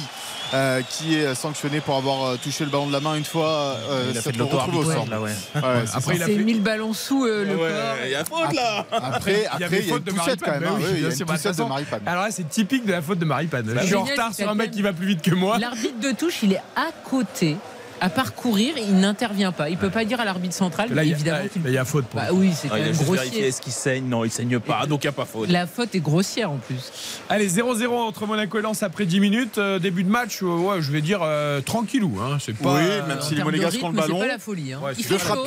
euh, 0.54 0.82
qui 0.90 1.16
est 1.16 1.36
sanctionné 1.36 1.80
pour 1.80 1.96
avoir 1.96 2.26
euh, 2.26 2.38
touché 2.42 2.66
le 2.66 2.70
ballon 2.72 2.88
de 2.88 2.92
la 2.92 3.00
main 3.00 3.16
une 3.16 3.24
fois. 3.24 3.48
euh, 3.48 4.08
il 4.12 4.18
a 4.18 4.22
ça 4.22 4.32
fait 4.32 4.38
de 4.38 4.42
au 4.42 4.46
l'auto-arbitrage 4.46 4.98
sol. 4.98 5.10
là, 5.10 5.22
ouais. 5.22 5.30
Ouais, 5.56 5.62
c'est 5.86 5.96
Après, 5.98 6.16
il 6.16 6.24
a 6.24 6.26
C'est 6.26 6.36
fait- 6.36 6.44
mis 6.44 6.54
le 6.54 6.60
ballon 6.60 6.94
sous 6.94 7.24
euh, 7.26 7.46
le 7.46 7.52
Ouais, 7.56 7.70
corps. 7.70 7.96
il 8.06 8.12
y 8.12 8.16
a 8.16 8.26
faute 8.26 8.54
là 8.56 8.86
Après, 8.92 9.32
Il 9.34 9.38
y 9.44 9.46
après, 9.46 9.64
avait 9.66 9.80
il 9.80 9.86
y 9.88 9.90
a 9.90 9.94
faute 9.94 10.00
une 10.00 10.06
de 10.06 10.12
même. 10.12 10.20
hein. 10.20 10.26
Bah 10.26 11.26
bah, 11.26 11.54
de 11.54 11.64
Maripane. 11.64 12.02
Alors 12.06 12.24
là, 12.24 12.32
c'est 12.32 12.50
typique 12.50 12.86
de 12.86 12.92
la 12.92 13.02
faute 13.02 13.20
de 13.20 13.26
Maripane. 13.26 13.74
Je 13.82 13.86
suis 13.86 13.96
en 13.96 14.04
retard 14.04 14.30
c'est 14.34 14.42
sur 14.44 14.52
un 14.52 14.56
mec 14.56 14.72
qui 14.72 14.82
va 14.82 14.92
plus 14.92 15.08
vite 15.08 15.22
que 15.22 15.34
moi. 15.36 15.60
L'arbitre 15.60 16.00
de 16.02 16.12
touche, 16.12 16.44
il 16.44 16.54
est 16.54 16.62
à 16.76 16.90
côté, 17.10 17.56
à 18.02 18.10
parcourir, 18.10 18.76
il 18.78 18.95
n'intervient 19.00 19.52
pas. 19.52 19.70
Il 19.70 19.78
peut 19.78 19.89
pas 19.89 20.06
dire 20.06 20.20
à 20.20 20.26
l'arbitre 20.26 20.54
central, 20.56 20.93
Là, 20.93 21.04
il 21.04 21.10
y 21.10 21.14
a- 21.14 21.16
évidemment. 21.16 21.47
qu'il- 21.52 21.62
il 21.66 21.72
y 21.74 21.78
a 21.78 21.86
faute 21.86 22.06
pour. 22.06 22.20
Bah 22.20 22.28
oui, 22.32 22.52
c'est 22.54 22.68
Ah, 22.68 22.72
quand 22.72 22.76
Il 22.78 22.82
a 22.82 22.86
même 22.86 22.93
juste 22.93 23.04
vérifié 23.06 23.30
grossier. 23.30 23.47
est-ce 23.47 23.62
qu'il 23.62 23.74
saigne 23.74 24.06
Non, 24.06 24.24
il 24.26 24.32
saigne 24.32 24.60
pas, 24.60 24.86
donc 24.86 25.04
il 25.04 25.08
n'y 25.08 25.10
a 25.10 25.14
pas 25.14 25.26
faute. 25.26 25.50
La 25.50 25.68
faute 25.68 25.93
est 25.95 26.00
grossière 26.00 26.52
en 26.52 26.58
plus. 26.58 26.91
Allez, 27.30 27.47
0-0 27.50 27.97
entre 27.97 28.26
Monaco 28.26 28.58
et 28.60 28.62
Lens 28.62 28.84
après 28.84 29.06
10 29.06 29.20
minutes. 29.20 29.58
Euh, 29.58 29.80
début 29.80 30.04
de 30.04 30.10
match, 30.10 30.41
euh, 30.41 30.45
ouais, 30.45 30.82
je 30.82 30.91
vais 30.91 31.02
dire 31.02 31.20
euh, 31.24 31.62
tranquillou. 31.62 32.18
Hein. 32.22 32.38
C'est 32.39 32.56
pas. 32.56 32.76
Oui, 32.76 32.82
même 33.08 33.22
si 33.22 33.36
les 33.36 33.43
Monégasques 33.43 33.84
ont 33.84 33.89
le 33.89 33.95
ballon. 33.95 34.18
C'est 34.20 34.28
pas 34.28 34.34
la 34.34 34.39
folie. 34.39 34.74
hein. 34.74 34.80
Ouais, 34.84 34.93
il 34.97 35.04
fait 35.04 35.18
chaud. 35.20 35.45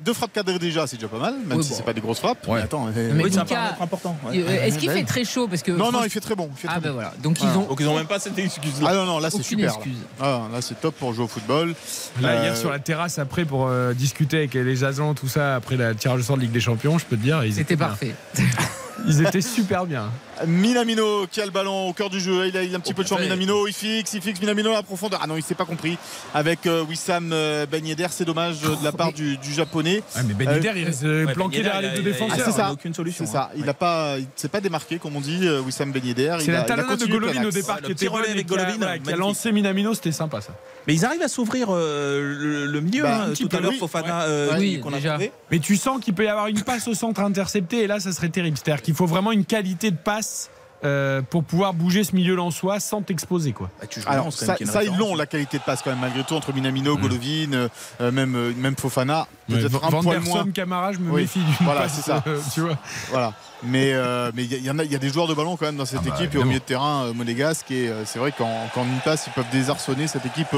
Deux 0.00 0.12
frappes 0.12 0.32
cadrées 0.32 0.58
déjà, 0.58 0.86
c'est 0.86 0.96
déjà 0.96 1.08
pas 1.08 1.18
mal, 1.18 1.34
même 1.46 1.58
Oui, 1.58 1.64
si 1.64 1.70
bon. 1.70 1.76
c'est 1.76 1.82
pas 1.84 1.92
des 1.92 2.00
grosses 2.00 2.18
frappes. 2.18 2.46
Ouais. 2.48 2.56
Mais 2.56 2.62
attends, 2.62 2.86
Mais 2.94 3.22
Oui, 3.24 3.30
c'est 3.32 3.38
un 3.38 3.42
Mika, 3.44 3.54
paramètre 3.54 3.82
important. 3.82 4.16
ouais. 4.26 4.38
Euh, 4.40 4.64
Est-ce 4.66 4.78
qu'il 4.78 4.88
Ouais. 4.90 4.96
fait 4.96 5.04
très 5.04 5.24
chaud? 5.24 5.46
Parce 5.48 5.62
que 5.62 5.72
non, 5.72 5.92
non, 5.92 6.00
il 6.04 6.10
fait 6.10 6.20
très 6.20 6.34
bon. 6.34 6.48
il 6.52 6.58
fait 6.58 6.68
Ah 6.68 6.72
très 6.72 6.80
ben 6.80 6.88
bon. 6.90 6.94
voilà. 6.94 7.12
Donc 7.22 7.40
ils 7.40 7.46
ont 7.58 7.62
Donc 7.66 7.78
ils 7.80 7.86
n'ont 7.86 7.96
même 7.96 8.06
pas 8.06 8.18
cette 8.18 8.38
excuse 8.38 8.80
là. 8.82 8.88
Ah 8.90 8.94
non, 8.94 9.06
non, 9.06 9.18
là 9.18 9.30
c'est 9.30 9.42
super. 9.42 9.66
là. 9.70 9.74
excuse. 9.76 9.98
Ah, 10.20 10.42
là 10.52 10.60
c'est 10.60 10.80
top 10.80 10.94
pour 10.96 11.14
jouer 11.14 11.24
au 11.24 11.28
football. 11.28 11.74
Là, 12.20 12.42
hier 12.42 12.52
Euh, 12.52 12.56
sur 12.56 12.70
la 12.70 12.78
terrasse 12.80 13.18
après 13.18 13.44
pour 13.44 13.66
euh, 13.68 13.94
discuter 13.94 14.38
avec 14.38 14.54
les 14.54 14.84
agents, 14.84 15.14
tout 15.14 15.28
ça, 15.28 15.54
après 15.56 15.76
la 15.76 15.94
tirage 15.94 16.20
au 16.20 16.22
sort 16.22 16.36
de 16.36 16.42
Ligue 16.42 16.52
des 16.52 16.60
Champions, 16.60 16.98
je 16.98 17.04
peux 17.04 17.16
te 17.16 17.22
dire, 17.22 17.44
ils 17.44 17.54
C'était 17.54 17.76
parfait. 17.76 18.14
Ils 19.06 19.22
étaient 19.22 19.40
super 19.40 19.86
bien. 19.86 20.10
Minamino 20.46 21.26
qui 21.30 21.40
a 21.40 21.44
le 21.44 21.50
ballon 21.50 21.88
au 21.88 21.92
cœur 21.92 22.10
du 22.10 22.20
jeu. 22.20 22.46
Il 22.48 22.56
a, 22.56 22.62
il 22.62 22.72
a 22.74 22.76
un 22.76 22.80
petit 22.80 22.92
Oh, 22.92 22.96
peu 22.96 23.02
de 23.04 23.08
purée. 23.08 23.22
Minamino, 23.24 23.66
il 23.66 23.72
fixe, 23.72 24.12
il 24.14 24.20
fixe 24.22 24.40
Minamino 24.40 24.70
à 24.70 24.74
la 24.74 24.82
profondeur. 24.82 25.20
Ah 25.22 25.26
non, 25.26 25.36
il 25.36 25.42
s'est 25.42 25.54
pas 25.54 25.64
compris. 25.64 25.96
Avec 26.32 26.66
euh, 26.66 26.82
Wissam 26.84 27.30
euh, 27.32 27.66
Ben 27.66 27.84
Yedder, 27.84 28.06
c'est 28.10 28.24
dommage 28.24 28.58
euh, 28.64 28.76
de 28.76 28.84
la 28.84 28.92
part 28.92 29.12
du, 29.12 29.36
du 29.36 29.52
japonais. 29.52 30.02
Ah, 30.14 30.20
mais 30.26 30.34
Ben 30.34 30.50
Yedder, 30.54 30.72
il 30.76 30.84
reste 30.84 31.04
euh, 31.04 31.26
Ouais, 31.26 31.32
planqué 31.34 31.58
Ben 31.62 31.66
Yedder, 31.66 31.70
derrière 31.80 31.94
les 31.96 32.02
deux 32.02 32.10
a- 32.10 32.14
Ah, 32.14 32.18
défenseurs. 32.24 32.46
c'est 32.46 32.52
ça. 32.52 32.62
Il 32.66 32.70
a 32.70 32.72
aucune 32.72 32.94
solution. 32.94 33.26
C'est 33.26 33.32
ça. 33.32 33.50
hein. 33.52 33.56
Il 33.56 33.68
a 33.68 33.74
pas, 33.74 34.16
il 34.18 34.26
s'est 34.36 34.48
pas 34.48 34.60
démarqué 34.60 34.98
comme 34.98 35.16
on 35.16 35.20
dit. 35.20 35.40
euh, 35.46 35.60
Wissam 35.60 35.92
Ben 35.92 36.04
Yedder. 36.04 36.36
C'est 36.40 36.46
Il 36.46 36.50
a- 36.54 36.58
la 36.58 36.62
talonnade 36.64 36.98
de 36.98 37.06
Golovin 37.06 37.44
au 37.44 37.50
départ 37.50 37.76
Ouais, 37.76 37.82
qui 37.82 37.92
était 37.92 38.08
relais 38.08 38.30
avec 38.30 38.46
qui 38.46 38.54
a- 38.54 38.56
Golovin, 38.56 38.76
voilà, 38.76 38.92
qui 38.98 39.02
a 39.02 39.04
magnifique. 39.04 39.16
lancé 39.18 39.52
Minamino, 39.52 39.94
c'était 39.94 40.12
sympa 40.12 40.40
ça. 40.40 40.52
Mais 40.86 40.94
ils 40.94 41.04
arrivent 41.04 41.22
à 41.22 41.28
s'ouvrir 41.28 41.68
euh, 41.70 42.20
le, 42.20 42.66
le 42.66 42.80
milieu. 42.80 43.02
Bah, 43.04 43.26
hein. 43.28 43.32
Tout 43.38 43.48
peu, 43.48 43.56
à 43.56 43.60
l'heure, 43.60 43.70
oui. 43.72 43.78
Fofana, 43.78 44.22
euh, 44.22 44.56
Oui, 44.58 44.80
qu'on 44.80 44.92
a 44.92 44.96
déjà. 44.96 45.10
trouvé. 45.12 45.32
Mais 45.50 45.58
tu 45.58 45.76
sens 45.76 46.00
qu'il 46.02 46.14
peut 46.14 46.24
y 46.24 46.28
avoir 46.28 46.46
une 46.48 46.60
passe 46.62 46.86
au 46.88 46.94
centre 46.94 47.20
interceptée 47.22 47.82
et 47.84 47.86
là, 47.86 48.00
ça 48.00 48.12
serait 48.12 48.28
terrible. 48.28 48.56
C'est-à-dire 48.62 48.82
qu'il 48.82 48.94
faut 48.94 49.06
vraiment 49.06 49.32
une 49.32 49.44
qualité 49.44 49.90
de 49.90 49.96
passe 49.96 50.50
euh, 50.84 51.22
pour 51.22 51.44
pouvoir 51.44 51.72
bouger 51.74 52.04
ce 52.04 52.14
milieu 52.14 52.36
soi 52.50 52.80
sans 52.80 53.02
t'exposer. 53.02 53.52
quoi. 53.52 53.70
Bah, 53.80 53.86
tu 53.86 54.00
Alors 54.06 54.32
ça, 54.32 54.56
ça, 54.64 54.84
ils 54.84 54.96
l'ont 54.96 55.14
la 55.14 55.26
qualité 55.26 55.58
de 55.58 55.62
passe 55.62 55.82
quand 55.82 55.90
même 55.90 56.00
malgré 56.00 56.22
tout 56.24 56.34
entre 56.34 56.52
Minamino, 56.52 56.96
Golovin, 56.96 57.52
euh, 57.52 57.68
euh, 58.00 58.10
même 58.12 58.52
même 58.54 58.76
Fofana. 58.76 59.26
Peut-être 59.48 59.84
un 59.84 59.88
Van 59.90 60.02
poil 60.02 60.20
moins. 60.20 60.46
Camara, 60.52 60.92
je 60.92 60.98
me 60.98 61.10
Oui. 61.10 61.22
méfie 61.22 61.40
d'une 61.40 61.54
Voilà, 61.66 61.88
c'est 61.88 62.02
ça. 62.02 62.22
euh, 62.26 62.38
tu 62.52 62.60
vois. 62.60 62.76
Voilà. 63.10 63.32
Mais 63.62 63.92
euh, 63.94 64.30
mais 64.34 64.44
il 64.44 64.52
y, 64.62 64.68
a- 64.68 64.72
y 64.84 64.86
y 64.92 64.98
des 64.98 65.08
joueurs 65.08 65.26
de 65.26 65.32
ballon 65.34 65.56
quand 65.56 65.64
même 65.66 65.76
dans 65.76 65.86
cette 65.86 66.00
Ah 66.04 66.10
bah, 66.10 66.16
équipe 66.18 66.34
et 66.34 66.38
au 66.38 66.44
milieu 66.44 66.58
de 66.58 66.64
terrain 66.64 67.04
euh, 67.04 67.12
monégasque 67.14 67.70
et 67.70 67.88
euh, 67.88 68.04
c'est 68.04 68.18
vrai 68.18 68.30
qu'en 68.32 68.50
qu'en 68.74 68.84
une 68.84 69.00
passe 69.04 69.26
ils 69.26 69.32
peuvent 69.32 69.50
désarçonner 69.52 70.06
cette 70.06 70.26
équipe. 70.26 70.48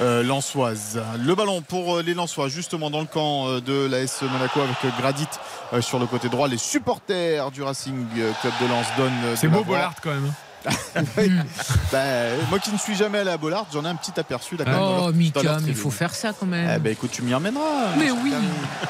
Euh, 0.00 0.22
lensoise. 0.22 1.00
Le 1.18 1.34
ballon 1.34 1.60
pour 1.60 1.96
euh, 1.96 2.02
les 2.02 2.14
Lensois, 2.14 2.48
justement 2.48 2.90
dans 2.90 3.00
le 3.00 3.06
camp 3.06 3.48
euh, 3.48 3.60
de 3.60 3.86
l'AS 3.86 4.22
Monaco 4.22 4.60
avec 4.60 4.96
Gradit 4.98 5.28
euh, 5.72 5.80
sur 5.80 5.98
le 5.98 6.06
côté 6.06 6.28
droit. 6.28 6.48
Les 6.48 6.58
supporters 6.58 7.50
du 7.50 7.62
Racing 7.62 8.06
Club 8.40 8.52
de 8.60 8.66
Lens 8.66 8.86
donnent. 8.96 9.36
C'est 9.36 9.48
beau. 9.48 9.62
Bollard 9.64 9.94
quand 10.02 10.10
même. 10.10 10.32
Oui. 11.16 11.30
Bah, 11.92 11.98
moi 12.48 12.58
qui 12.58 12.72
ne 12.72 12.78
suis 12.78 12.94
jamais 12.94 13.18
allé 13.18 13.30
à 13.30 13.36
Bollard, 13.36 13.66
j'en 13.70 13.84
ai 13.84 13.88
un 13.88 13.94
petit 13.96 14.18
aperçu 14.18 14.56
Oh, 14.58 14.64
leur 14.64 15.12
Mika, 15.12 15.58
mais 15.60 15.68
il 15.68 15.74
faut 15.74 15.90
faire 15.90 16.14
ça 16.14 16.32
quand 16.32 16.46
même. 16.46 16.70
Eh 16.76 16.78
ben 16.78 16.92
écoute, 16.92 17.10
tu 17.12 17.20
m'y 17.22 17.34
emmèneras. 17.34 17.96
Mais 17.98 18.10
oui. 18.10 18.32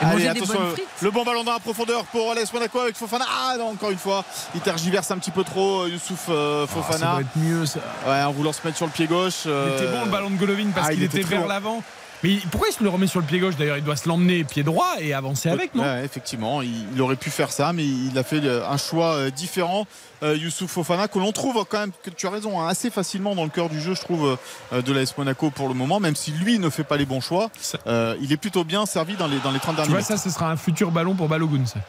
Allez, 0.01 0.29
attention, 0.29 0.61
le 1.01 1.11
bon 1.11 1.25
ballon 1.25 1.43
dans 1.43 1.53
la 1.53 1.59
profondeur 1.59 2.05
pour 2.05 2.33
l'AS 2.35 2.53
Monaco 2.53 2.79
avec 2.79 2.97
Fofana. 2.97 3.25
Ah 3.29 3.57
non, 3.59 3.70
encore 3.70 3.91
une 3.91 3.99
fois, 3.99 4.25
il 4.55 4.61
tergiverse 4.61 5.11
un 5.11 5.18
petit 5.18 5.31
peu 5.33 5.43
trop, 5.43 5.83
euh, 5.83 5.89
Youssouf 5.89 6.27
euh, 6.29 6.64
Ah, 6.64 6.73
ça 6.73 6.83
Fofana. 6.83 7.12
doit 7.12 7.20
être 7.23 7.37
mieux 7.37 7.66
ça. 7.66 7.81
ouais, 8.07 8.23
en 8.23 8.33
voulant 8.33 8.53
se 8.53 8.61
mettre 8.64 8.77
sur 8.77 8.87
le 8.87 8.93
pied 8.93 9.07
gauche. 9.07 9.43
Il 9.47 9.51
euh, 9.51 9.77
était 9.77 9.93
bon 9.93 10.05
le 10.05 10.11
ballon 10.11 10.31
de 10.31 10.37
Golovin 10.37 10.70
parce 10.73 10.89
ah, 10.89 10.93
il 10.93 10.97
qu'il 11.09 11.20
était 11.20 11.29
vers 11.29 11.47
l'avant. 11.47 11.83
Mais 12.23 12.37
pourquoi 12.51 12.68
il 12.68 12.73
se 12.73 12.83
le 12.85 12.89
remet 12.89 13.07
sur 13.09 13.18
le 13.20 13.27
pied 13.27 13.41
gauche 13.41 13.57
d'ailleurs? 13.57 13.79
Il 13.79 13.85
doit 13.85 13.97
se 13.97 14.09
l'emmener 14.09 14.45
pied 14.45 14.62
droit 14.62 14.95
et 15.01 15.12
avancer 15.12 15.49
avec, 15.49 15.75
non? 15.75 15.83
Ouais, 15.83 16.05
effectivement, 16.05 16.62
il, 16.62 17.01
aurait 17.01 17.16
pu 17.16 17.31
faire 17.31 17.51
ça, 17.51 17.73
mais 17.73 17.85
il 17.85 18.16
a 18.16 18.23
fait 18.23 18.41
euh, 18.45 18.64
un 18.68 18.77
choix 18.77 19.14
euh, 19.14 19.31
différent. 19.31 19.87
Euh, 20.23 20.37
Youssouf 20.37 20.70
Fofana, 20.70 21.09
que 21.09 21.18
l'on 21.18 21.33
trouve 21.33 21.64
quand 21.68 21.81
même, 21.81 21.91
que 22.05 22.11
tu 22.11 22.29
as 22.29 22.31
raison, 22.31 22.61
hein, 22.61 22.68
assez 22.68 22.91
facilement 22.91 23.35
dans 23.35 23.43
le 23.43 23.51
cœur 23.51 23.68
du 23.68 23.81
jeu, 23.81 23.95
je 23.97 24.03
trouve, 24.03 24.39
de 24.73 24.93
l'AS 24.93 25.16
Monaco 25.18 25.51
pour 25.51 25.66
le 25.66 25.75
moment, 25.75 25.99
même 25.99 26.14
si 26.14 26.31
lui 26.31 26.61
ne 26.61 26.70
fait 26.70 26.85
pas 26.85 26.97
les 26.97 27.07
bons 27.07 27.20
choix. 27.20 27.51
Euh, 27.89 28.14
il 28.20 28.31
est 28.33 28.37
plutôt 28.37 28.62
bien 28.62 28.87
servi 28.87 29.16
dans 29.16 29.27
les, 29.27 29.39
dans 29.41 29.51
les 29.51 29.59
30 29.59 29.70
Tu 29.73 29.77
derniers 29.79 29.89
vois, 29.91 29.99
mètres. 29.99 30.09
ça, 30.09 30.16
ce 30.16 30.31
sera 30.31 30.49
un 30.49 30.57
futur 30.57 30.93
ballon 30.93 31.14
pour 31.16 31.27
Balogun. 31.29 31.64
Ça, 31.66 31.81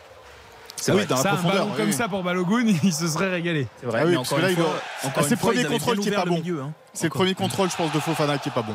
C'est 0.78 0.92
oui, 0.94 1.06
dans 1.06 1.16
Ça, 1.18 1.24
la 1.26 1.30
un 1.30 1.34
profondeur. 1.36 1.58
ballon 1.60 1.70
oui, 1.74 1.78
comme 1.78 1.88
oui. 1.90 1.94
ça 1.94 2.08
pour 2.08 2.24
Balogun, 2.24 2.66
il 2.84 2.92
se 2.94 3.08
serait 3.08 3.30
régalé. 3.30 3.68
C'est 3.80 3.86
vrai, 3.86 4.00
Ah 4.02 4.06
oui, 4.06 4.12
mais 4.14 4.18
encore 4.18 4.40
là, 4.40 4.50
une 4.50 4.56
fois, 4.56 4.66
doit- 4.66 5.12
Ah, 5.16 5.22
c'est 5.22 5.30
le 5.32 5.36
premier 5.38 5.64
contrôle 5.66 6.00
qui 6.00 6.10
est 6.10 6.12
pas 6.12 6.26
bon. 6.26 6.42
hein. 6.60 6.72
C'est 6.94 7.06
le 7.06 7.10
premier 7.12 7.36
contrôle, 7.36 7.70
je 7.70 7.76
pense, 7.76 7.92
de 7.92 8.00
Fofana 8.00 8.40
qui 8.40 8.50
est 8.50 8.52
pas 8.52 8.64
bon. 8.64 8.74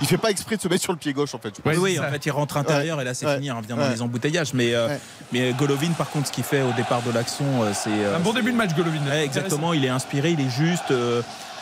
Il 0.00 0.06
fait 0.08 0.18
pas 0.18 0.30
exprès 0.30 0.56
de 0.56 0.60
se 0.60 0.68
mettre 0.68 0.82
sur 0.82 0.92
le 0.92 0.98
pied 0.98 1.12
gauche, 1.12 1.34
en 1.34 1.38
fait. 1.38 1.54
oui, 1.64 1.94
c'est 1.94 2.00
en 2.00 2.10
fait, 2.10 2.26
il 2.26 2.30
rentre 2.30 2.56
intérieur 2.56 3.00
et 3.00 3.04
là, 3.04 3.14
c'est 3.14 3.26
Ouais. 3.26 3.34
fini, 3.36 3.46
il 3.46 3.52
revient 3.52 3.72
Ouais. 3.74 3.78
dans 3.84 3.90
les 3.90 4.02
embouteillages. 4.02 4.52
Mais, 4.52 4.74
euh, 4.74 4.88
Ouais. 4.88 5.00
mais 5.32 5.52
Golovin, 5.52 5.92
par 5.96 6.10
contre, 6.10 6.26
ce 6.28 6.32
qu'il 6.32 6.44
fait 6.44 6.62
au 6.62 6.72
départ 6.72 7.02
de 7.02 7.10
l'action, 7.12 7.44
euh, 7.62 7.70
c'est. 7.72 7.90
euh, 7.90 8.16
Un 8.16 8.20
bon 8.20 8.32
début 8.32 8.50
de 8.52 8.56
match, 8.56 8.74
Golovin. 8.74 8.98
Ouais, 9.08 9.24
exactement, 9.24 9.72
il 9.72 9.84
est 9.84 9.88
inspiré, 9.88 10.30
il 10.32 10.40
est 10.40 10.50
juste. 10.50 10.92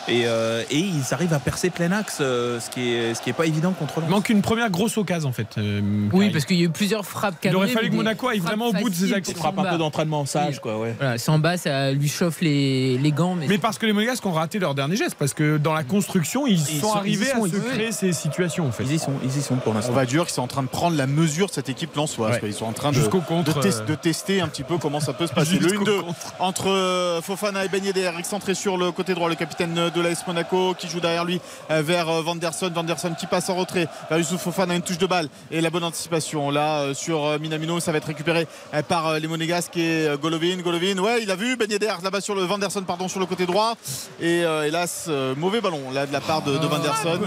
Et, 0.07 0.23
euh, 0.25 0.63
et 0.71 0.77
ils 0.79 1.13
arrivent 1.13 1.33
à 1.33 1.39
percer 1.39 1.69
plein 1.69 1.91
axe, 1.91 2.17
euh, 2.21 2.59
ce 2.59 2.69
qui 2.69 2.93
est, 2.93 3.13
ce 3.13 3.21
qui 3.21 3.29
est 3.29 3.33
pas 3.33 3.45
évident 3.45 3.71
contre 3.71 3.95
Il 3.97 4.01
Lens. 4.03 4.09
manque 4.09 4.29
une 4.29 4.41
première 4.41 4.69
grosse 4.69 4.97
occasion 4.97 5.29
en 5.29 5.33
fait. 5.33 5.47
euh, 5.57 5.81
Oui, 6.11 6.29
parce 6.29 6.45
qu'il 6.45 6.57
y 6.57 6.61
a 6.61 6.65
eu 6.65 6.69
plusieurs 6.69 7.05
frappes 7.05 7.35
Il 7.43 7.55
aurait 7.55 7.67
fallu 7.67 7.89
que 7.89 7.95
Monaco 7.95 8.27
aille 8.27 8.39
vraiment 8.39 8.67
au 8.69 8.73
bout 8.73 8.89
de 8.89 8.95
ses 8.95 9.13
actions. 9.13 9.35
frappe 9.35 9.57
un 9.59 9.63
peu 9.71 9.77
d'entraînement 9.77 10.25
sage, 10.25 10.55
Oui. 10.55 10.59
quoi, 10.61 10.79
ouais. 10.79 10.95
Voilà, 10.99 11.17
Samba, 11.17 11.57
ça 11.57 11.91
lui 11.91 12.07
chauffe 12.09 12.41
les, 12.41 12.97
les 12.97 13.11
gants. 13.11 13.35
Mais, 13.35 13.47
Mais 13.47 13.57
parce 13.57 13.77
que 13.77 13.85
les 13.85 13.93
Monégasques 13.93 14.25
ont 14.25 14.31
raté 14.31 14.59
leur 14.59 14.75
dernier 14.75 14.95
geste, 14.95 15.15
parce 15.17 15.33
que 15.33 15.57
dans 15.57 15.73
la 15.73 15.83
construction, 15.83 16.47
ils, 16.47 16.53
Ils 16.53 16.79
sont, 16.81 16.89
sont- 16.89 16.93
arrivés 16.97 17.25
ils 17.25 17.29
y 17.29 17.31
sont, 17.31 17.45
à 17.45 17.49
se 17.49 17.69
créer 17.73 17.91
ces 17.91 18.13
situations 18.13 18.67
en 18.67 18.71
fait. 18.71 18.83
Ils 18.83 18.93
y 18.93 18.99
sont, 18.99 19.13
ils 19.23 19.37
y 19.37 19.41
sont 19.41 19.55
pour 19.55 19.71
On 19.71 19.75
l'instant. 19.75 19.93
va 19.93 20.05
dire 20.05 20.23
qu'ils 20.25 20.33
sont 20.33 20.41
en 20.41 20.47
train 20.47 20.63
de 20.63 20.67
prendre 20.67 20.97
la 20.97 21.07
mesure 21.07 21.47
de 21.47 21.51
cette 21.53 21.69
équipe 21.69 21.95
lensoise. 21.95 22.33
Ouais. 22.41 22.49
Ils 22.49 22.53
sont 22.53 22.65
en 22.65 22.73
train 22.73 22.91
de, 22.91 22.99
contre. 23.07 23.59
tes- 23.59 23.67
euh, 23.75 23.85
de 23.85 23.95
tester 23.95 24.41
un 24.41 24.47
petit 24.47 24.63
peu 24.63 24.77
comment 24.77 24.99
ça 24.99 25.13
peut 25.13 25.27
se 25.27 25.33
passer. 25.33 25.57
Le 25.59 25.61
jusqu'au 25.69 25.85
1-2 25.85 26.01
contre. 26.01 26.33
entre 26.39 26.69
euh, 26.69 27.21
Fofana 27.21 27.65
et 27.65 27.69
Ben 27.69 27.83
Yedder, 27.83 28.11
excentré 28.17 28.53
sur 28.53 28.77
le 28.77 28.91
côté 28.91 29.13
droit, 29.13 29.29
le 29.29 29.35
capitaine 29.35 29.89
de 29.93 30.01
l'AS 30.01 30.25
Monaco 30.27 30.73
qui 30.77 30.87
joue 30.87 30.99
derrière 30.99 31.25
lui 31.25 31.39
euh, 31.71 31.81
vers 31.81 32.09
euh, 32.09 32.21
Vanderson. 32.21 32.71
Vanderson 32.73 33.13
qui 33.17 33.27
passe 33.27 33.49
en 33.49 33.55
retrait 33.55 33.87
vers 34.09 34.17
Youssouf 34.17 34.41
Fofana, 34.41 34.75
une 34.75 34.81
touche 34.81 34.97
de 34.97 35.05
balle 35.05 35.29
et 35.51 35.61
la 35.61 35.69
bonne 35.69 35.83
anticipation. 35.83 36.49
Là, 36.49 36.79
euh, 36.81 36.93
sur 36.93 37.39
Minamino, 37.39 37.79
ça 37.79 37.91
va 37.91 37.97
être 37.99 38.07
récupéré 38.07 38.47
par 38.87 39.19
les 39.19 39.27
Monégasques 39.27 39.77
et 39.77 40.07
Golovin. 40.21 40.57
Golovin, 40.57 40.97
ouais, 40.97 41.23
il 41.23 41.31
a 41.31 41.35
vu 41.35 41.55
Ben 41.55 41.69
Yedder 41.69 41.93
là-bas 42.03 42.21
sur 42.21 42.35
le 42.35 42.43
Vanderson, 42.43 42.83
pardon, 42.83 43.07
sur 43.07 43.19
le 43.19 43.25
côté 43.25 43.45
droit. 43.45 43.73
Et 44.19 44.43
euh, 44.43 44.67
hélas, 44.67 45.09
mauvais 45.37 45.61
ballon 45.61 45.91
là 45.91 46.05
de 46.05 46.13
la 46.13 46.21
part 46.21 46.41
de, 46.41 46.57
de 46.57 46.67
Vanderson. 46.67 47.19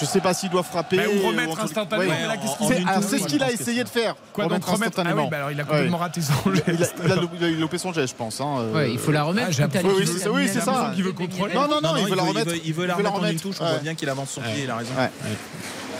Je 0.00 0.04
sais 0.06 0.20
pas 0.20 0.34
s'il 0.34 0.50
doit 0.50 0.62
frapper. 0.62 0.96
Bah, 0.98 1.02
ou 1.14 1.24
en 1.24 1.28
remettre 1.28 1.50
tout 1.50 1.56
cas- 1.56 1.62
instantanément. 1.64 2.10
Ouais. 2.10 2.18
mais 2.20 2.28
là, 2.28 2.36
qu'est-ce 2.36 2.52
en- 2.52 2.66
qu'il 2.68 2.88
en 2.88 3.00
fait 3.00 3.08
C'est 3.08 3.18
ce 3.18 3.26
qu'il 3.26 3.42
a 3.42 3.50
essayé 3.52 3.84
de 3.84 3.88
faire. 3.88 4.14
Quoi 4.32 4.44
donc 4.44 4.52
remettre 4.64 4.72
remettre 4.72 4.82
Ah 4.96 5.00
instantanément. 5.00 5.24
oui, 5.24 5.30
bah 5.30 5.36
alors 5.38 5.50
il 5.50 5.60
a 5.60 5.64
complètement 5.64 5.98
raté 5.98 6.20
son 6.20 6.52
geste. 6.54 6.64
Il 6.68 6.82
a, 6.82 6.86
il 7.06 7.12
a 7.12 7.16
loupé- 7.16 7.36
il 7.40 7.44
a 7.44 7.50
loupé 7.60 7.78
son 7.78 7.92
geste, 7.92 8.08
je 8.10 8.14
pense. 8.14 8.40
hein, 8.40 8.56
euh. 8.60 8.72
Ouais, 8.74 8.92
il 8.92 8.98
faut 8.98 9.12
la 9.12 9.22
remettre. 9.24 9.48
Ah, 9.60 9.66
oui, 9.84 10.06
c'est- 10.06 10.28
oui, 10.28 10.48
ça. 10.48 10.92
Il 10.96 11.02
veut 11.04 11.12
contrôler. 11.12 11.54
Non, 11.54 11.68
non, 11.68 11.80
non, 11.82 11.96
il 11.96 12.04
veut 12.08 12.14
la 12.16 12.22
veut- 12.22 12.28
remettre. 12.28 12.52
Il 12.64 12.72
veut, 12.74 12.86
la 12.86 12.94
Il 12.94 12.96
veut 12.98 13.02
la 13.02 13.10
remettre 13.10 13.12
en 13.12 13.18
une 13.18 13.24
remettre. 13.26 13.42
touche. 13.42 13.56
On 13.60 13.64
voit 13.64 13.74
Ouais. 13.74 13.80
bien 13.80 13.94
qu'il 13.94 14.08
avance 14.08 14.30
son 14.30 14.40
Ouais. 14.40 14.52
pied, 14.54 14.64
il 14.64 14.70
a 14.70 14.76
raison. 14.76 14.90
Ouais. 14.98 15.10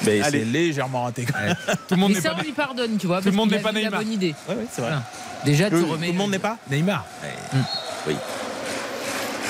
Mais 0.04 0.22
c'est 0.22 0.44
légèrement 0.44 1.02
raté. 1.04 1.24
quand 1.24 1.40
même. 1.40 1.56
Tout 1.88 1.94
le 1.94 1.96
monde 1.96 2.12
Mais 2.14 2.20
ça, 2.20 2.30
pas 2.30 2.36
on 2.38 2.42
lui 2.44 2.52
pardonne, 2.52 2.96
tu 2.98 3.06
vois. 3.08 3.20
Tout 3.20 3.26
le 3.30 3.32
monde 3.32 3.50
n'est 3.50 3.58
pas 3.58 3.72
Neymar. 3.72 4.00
bonne 4.00 4.12
idée. 4.12 4.34
Ouais, 4.48 4.54
ouais, 4.54 4.66
c'est 4.70 4.80
vrai. 4.80 4.90
Voilà. 4.90 5.02
Déjà, 5.44 5.68
tu 5.70 5.76
Oui, 5.76 5.82
remets. 5.90 6.06
Tout 6.06 6.12
le 6.12 6.18
monde 6.18 6.30
n'est 6.30 6.38
pas 6.38 6.56
Neymar. 6.70 7.04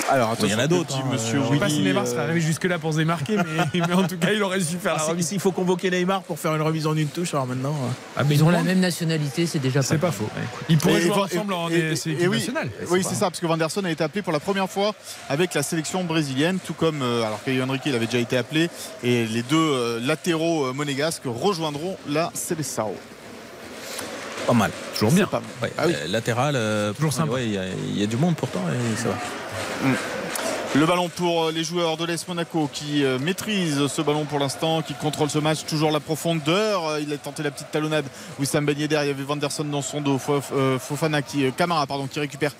Alors, 0.09 0.35
Il 0.43 0.49
y 0.49 0.55
en 0.55 0.59
a 0.59 0.67
d'autres, 0.67 0.95
hein, 0.97 1.03
monsieur 1.11 1.39
euh, 1.39 1.43
Je 1.47 1.53
sais 1.53 1.59
pas 1.59 1.69
si 1.69 1.81
Neymar 1.81 2.07
serait 2.07 2.21
arrivé 2.23 2.41
jusque-là 2.41 2.79
pour 2.79 2.93
se 2.93 2.97
démarquer, 2.97 3.37
mais, 3.37 3.79
mais 3.87 3.93
en 3.93 4.07
tout 4.07 4.17
cas, 4.17 4.31
il 4.33 4.41
aurait 4.43 4.59
su 4.59 4.77
faire 4.77 4.95
Ah, 4.97 5.03
remise. 5.03 5.27
S'il 5.27 5.39
faut 5.39 5.51
convoquer 5.51 5.91
Neymar 5.91 6.23
pour 6.23 6.39
faire 6.39 6.55
une 6.55 6.61
remise 6.61 6.87
en 6.87 6.95
une 6.95 7.07
touche, 7.07 7.33
alors 7.33 7.45
maintenant. 7.47 7.69
euh, 7.73 7.91
Ah, 8.17 8.23
mais 8.23 8.35
Ils 8.35 8.43
ont 8.43 8.49
il 8.49 8.53
la 8.53 8.63
même 8.63 8.79
nationalité, 8.79 9.45
c'est 9.45 9.59
déjà 9.59 9.81
C'est 9.81 9.97
pas 9.97 10.11
faux. 10.11 10.27
Ils 10.67 10.77
pourraient 10.77 10.99
Et- 10.99 11.01
jouer 11.01 11.13
et- 11.31 11.37
ensemble 11.37 11.53
en 11.53 11.69
équipe 11.69 12.17
oui. 12.29 12.29
nationale. 12.29 12.69
Oui, 12.89 13.03
c'est 13.07 13.15
ça, 13.15 13.27
parce 13.29 13.39
que 13.39 13.45
Vanderson 13.47 13.83
a 13.85 13.91
été 13.91 14.03
appelé 14.03 14.21
pour 14.21 14.33
la 14.33 14.39
première 14.39 14.69
fois 14.69 14.93
avec 15.29 15.53
la 15.53 15.63
sélection 15.63 16.03
brésilienne, 16.03 16.57
tout 16.65 16.73
comme 16.73 17.01
euh, 17.01 17.23
alors 17.23 17.39
Caio 17.43 17.63
Henrique 17.63 17.83
il 17.85 17.95
avait 17.95 18.05
déjà 18.07 18.17
été 18.19 18.37
appelé, 18.37 18.69
et 19.03 19.25
les 19.25 19.43
deux 19.43 19.99
latéraux 20.01 20.73
monégasques 20.73 21.23
rejoindront 21.25 21.97
la 22.07 22.31
Seleção. 22.33 22.93
Pas 24.49 24.55
mal. 24.55 24.71
Toujours 24.95 25.11
bien. 25.11 25.27
Pas 25.27 25.41
mal. 25.41 25.49
Ouais, 25.61 25.71
Ah 25.77 25.83
oui. 25.85 25.93
euh, 25.95 26.07
latéral. 26.07 26.55
euh, 26.55 26.91
Toujours 26.93 27.13
sympa. 27.13 27.33
ouais, 27.33 27.45
Il 27.45 27.53
y, 27.53 27.57
a- 27.59 27.65
il 27.93 27.99
y 27.99 28.03
a 28.03 28.07
du 28.07 28.17
monde 28.17 28.35
pourtant 28.35 28.63
et 28.73 28.97
ça 28.97 29.09
va. 29.09 29.15
Le 30.75 30.85
ballon 30.85 31.09
pour 31.09 31.45
euh, 31.45 31.51
les 31.51 31.63
joueurs 31.63 31.97
de 31.97 32.05
l'AS 32.05 32.27
Monaco 32.27 32.69
qui 32.71 33.03
euh, 33.03 33.17
maîtrisent 33.17 33.87
ce 33.87 34.03
ballon 34.03 34.25
pour 34.25 34.37
l'instant, 34.37 34.83
qui 34.83 34.93
contrôlent 34.93 35.31
ce 35.31 35.39
match, 35.39 35.65
toujours 35.67 35.89
la 35.89 35.99
profondeur. 35.99 36.87
Euh, 36.87 37.01
Il 37.01 37.11
a 37.11 37.17
tenté 37.17 37.41
la 37.41 37.49
petite 37.49 37.71
talonnade. 37.71 38.05
Wissam 38.39 38.65
Ben 38.67 38.77
Yedder, 38.77 38.99
il 39.01 39.07
y 39.07 39.09
avait 39.09 39.23
Vanderson 39.23 39.63
dans 39.63 39.81
son 39.81 39.99
dos. 39.99 40.19
Fof- 40.19 40.77
Fofana 40.77 41.23
qui, 41.23 41.51
Camara 41.53 41.87
pardon, 41.87 42.05
qui 42.05 42.19
récupère 42.19 42.51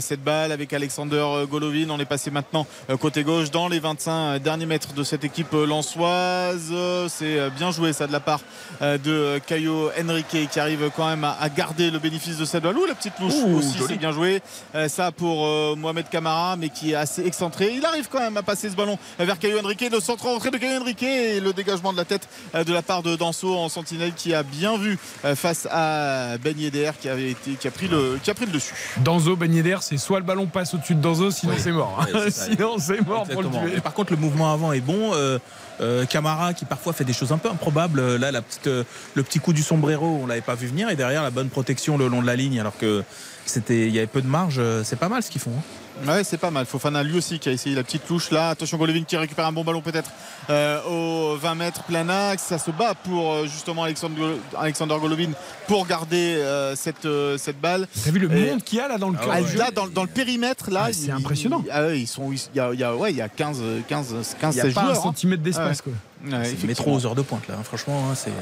cette 0.00 0.22
balle 0.24 0.50
avec 0.50 0.72
Alexander 0.72 1.24
Golovin. 1.48 1.88
On 1.90 2.00
est 2.00 2.04
passé 2.04 2.30
maintenant 2.32 2.66
côté 3.00 3.22
gauche 3.22 3.50
dans 3.52 3.68
les 3.68 3.78
25 3.78 4.40
derniers 4.40 4.66
mètres 4.66 4.92
de 4.92 5.04
cette 5.04 5.22
équipe 5.24 5.52
lensoise. 5.52 6.70
Euh, 6.72 7.08
C'est 7.08 7.50
bien 7.50 7.70
joué 7.70 7.92
ça 7.92 8.08
de 8.08 8.12
la 8.12 8.20
part 8.20 8.40
de 8.80 9.38
Caio 9.46 9.90
Henrique 10.00 10.48
qui 10.50 10.60
arrive 10.60 10.90
quand 10.96 11.06
même 11.08 11.22
à, 11.24 11.48
garder 11.48 11.90
le 11.92 12.00
bénéfice 12.00 12.38
de 12.38 12.44
cette 12.44 12.64
balle. 12.64 12.76
Ouh, 12.76 12.86
la 12.86 12.94
petite 12.96 13.18
louche 13.20 13.34
Ouh, 13.44 13.58
aussi, 13.58 13.76
c'est 13.86 13.96
bien 13.98 14.10
joué. 14.12 14.42
Ça 14.88 15.12
pour 15.12 15.76
Mohamed 15.76 16.08
Camara, 16.08 16.56
mais 16.56 16.70
qui 16.70 16.90
est 16.92 16.96
assez 16.96 17.24
excentré. 17.36 17.74
Il 17.74 17.84
arrive 17.84 18.08
quand 18.10 18.18
même 18.20 18.36
à 18.38 18.42
passer 18.42 18.70
ce 18.70 18.76
ballon 18.76 18.98
vers 19.18 19.38
Caio 19.38 19.58
Henrique. 19.60 19.84
Le 19.92 20.00
centre 20.00 20.26
en 20.26 20.36
entrée 20.36 20.50
de 20.50 20.56
Caio 20.56 20.80
Henrique 20.80 21.02
et 21.02 21.38
le 21.40 21.52
dégagement 21.52 21.92
de 21.92 21.98
la 21.98 22.06
tête 22.06 22.28
euh, 22.54 22.64
de 22.64 22.72
la 22.72 22.80
part 22.80 23.02
de 23.02 23.14
Danso 23.14 23.54
en 23.54 23.68
sentinelle 23.68 24.14
qui 24.14 24.32
a 24.34 24.42
bien 24.42 24.78
vu 24.78 24.98
euh, 25.24 25.36
face 25.36 25.68
à 25.70 26.38
Ben 26.38 26.58
Yedder 26.58 26.92
qui, 26.98 27.08
avait 27.10 27.32
été, 27.32 27.52
qui, 27.52 27.68
a 27.68 27.70
pris 27.70 27.88
le, 27.88 28.18
qui 28.22 28.30
a 28.30 28.34
pris 28.34 28.46
le 28.46 28.52
dessus. 28.52 28.72
Danzo, 28.98 29.36
Ben 29.36 29.52
Yedder, 29.54 29.78
c'est 29.82 29.98
soit 29.98 30.18
le 30.18 30.24
ballon 30.24 30.46
passe 30.46 30.72
au-dessus 30.74 30.94
de 30.94 31.00
Danzo, 31.02 31.30
sinon 31.30 31.52
Oui. 31.54 31.60
c'est 31.62 31.72
mort. 31.72 32.06
Ça. 32.10 32.30
sinon 32.50 32.76
c'est 32.78 33.06
mort 33.06 33.24
pour 33.28 33.42
le. 33.42 33.48
Et 33.76 33.80
par 33.82 33.92
contre, 33.92 34.12
le 34.12 34.18
mouvement 34.18 34.50
avant 34.52 34.72
est 34.72 34.80
bon. 34.80 35.12
Euh, 35.14 35.38
euh, 35.82 36.06
Camara 36.06 36.54
qui 36.54 36.64
parfois 36.64 36.94
fait 36.94 37.04
des 37.04 37.12
choses 37.12 37.32
un 37.32 37.38
peu 37.38 37.50
improbables. 37.50 38.16
Là, 38.16 38.32
la 38.32 38.40
petite, 38.40 38.66
euh, 38.66 38.82
le 39.14 39.22
petit 39.22 39.40
coup 39.40 39.52
du 39.52 39.62
sombrero, 39.62 40.20
on 40.22 40.26
l'avait 40.26 40.40
pas 40.40 40.54
vu 40.54 40.68
venir. 40.68 40.88
Et 40.88 40.96
derrière, 40.96 41.22
la 41.22 41.30
bonne 41.30 41.50
protection 41.50 41.98
le 41.98 42.08
long 42.08 42.22
de 42.22 42.26
la 42.26 42.34
ligne, 42.34 42.58
alors 42.58 42.78
que 42.78 43.04
c'était, 43.44 43.86
il 43.86 43.94
y 43.94 43.98
avait 43.98 44.06
peu 44.06 44.22
de 44.22 44.26
marge. 44.26 44.58
C'est 44.84 44.98
pas 44.98 45.10
mal 45.10 45.22
ce 45.22 45.30
qu'ils 45.30 45.42
font. 45.42 45.50
hein. 45.50 45.62
Ouais, 46.06 46.24
c'est 46.24 46.36
pas 46.36 46.50
mal. 46.50 46.66
Fofana 46.66 47.02
lui 47.02 47.16
aussi 47.16 47.38
qui 47.38 47.48
a 47.48 47.52
essayé 47.52 47.74
la 47.74 47.82
petite 47.82 48.08
louche 48.08 48.30
là. 48.30 48.50
Attention 48.50 48.76
Golovin 48.76 49.02
qui 49.04 49.16
récupère 49.16 49.46
un 49.46 49.52
bon 49.52 49.64
ballon 49.64 49.80
peut-être 49.80 50.10
euh, 50.50 50.82
au 50.84 51.36
20 51.36 51.54
mètres 51.54 51.84
plein 51.84 52.08
axe. 52.08 52.42
Ça 52.44 52.58
se 52.58 52.70
bat 52.70 52.94
pour 52.94 53.32
euh, 53.32 53.44
justement 53.46 53.84
Alexandre, 53.84 54.34
Alexander 54.58 54.94
Golovin 55.00 55.30
pour 55.66 55.86
garder 55.86 56.36
euh, 56.36 56.76
cette, 56.76 57.06
euh, 57.06 57.38
cette 57.38 57.60
balle. 57.60 57.88
T'as 58.04 58.10
vu 58.10 58.18
le 58.18 58.30
Et- 58.36 58.50
monde 58.50 58.62
qu'il 58.62 58.78
y 58.78 58.80
a 58.80 58.88
là 58.88 58.98
dans 58.98 59.08
le 59.10 59.16
Ah 59.20 59.24
cœur 59.24 59.34
Ah, 59.36 59.42
jeu 59.42 59.58
là, 59.58 59.70
dans, 59.70 59.86
dans 59.86 60.02
le 60.02 60.08
périmètre, 60.08 60.70
là, 60.70 60.84
Ah, 60.88 60.92
c'est 60.92 61.06
il- 61.06 61.10
impressionnant. 61.12 61.62
il- 61.64 61.70
ah 61.72 61.82
ouais, 61.82 62.00
ils 62.00 62.06
sont, 62.06 62.30
il 62.30 62.40
y 62.54 62.60
a, 62.60 62.72
il 62.74 62.78
y 62.80 62.84
a- 62.84 62.94
ouais, 62.94 63.10
il 63.12 63.16
y 63.16 63.22
a 63.22 63.28
15, 63.28 63.58
15, 63.88 64.36
15 64.38 64.54
Il 64.54 64.56
n'y 64.56 64.60
a 64.60 64.64
16 64.64 64.74
pas 64.74 64.80
joueurs. 64.82 64.96
hein. 64.98 65.02
centimètre 65.02 65.42
d'espace. 65.42 65.80
quoi. 65.80 65.92
Ouais, 66.26 66.44
c'est 66.44 66.60
le 66.62 66.66
métro 66.68 66.92
aux 66.94 67.06
heures 67.06 67.14
de 67.14 67.22
pointe 67.22 67.46
là. 67.48 67.54
hein. 67.58 67.62
Franchement, 67.64 68.04
hein, 68.10 68.14
c'est. 68.14 68.32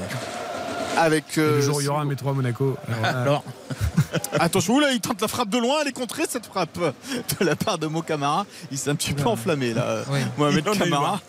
Avec. 0.97 1.25
Et 1.37 1.41
euh, 1.41 1.57
le 1.57 1.61
jour 1.61 1.77
où 1.77 1.81
il 1.81 1.87
y 1.87 1.89
aura 1.89 2.03
un 2.03 2.05
métro 2.05 2.29
à 2.31 2.33
Monaco. 2.33 2.77
alors 2.89 3.03
là, 3.03 3.21
Alors, 3.23 3.45
Attention, 4.39 4.75
oula, 4.77 4.93
il 4.93 5.01
tente 5.01 5.21
la 5.21 5.27
frappe 5.29 5.49
de 5.49 5.59
loin, 5.59 5.79
elle 5.83 5.89
est 5.89 5.93
contrée 5.93 6.23
cette 6.29 6.47
frappe 6.47 6.79
de 6.79 7.45
la 7.45 7.57
part 7.57 7.79
de 7.79 7.89
Mo 7.89 8.01
Camara. 8.03 8.47
Il 8.71 8.79
s'est 8.79 8.91
un 8.91 8.95
petit 8.95 9.13
peu 9.13 9.27
enflammé 9.27 9.75
là. 9.75 10.03
Ouais. 10.11 10.25
Mohamed 10.39 10.65
Camara. 10.79 11.21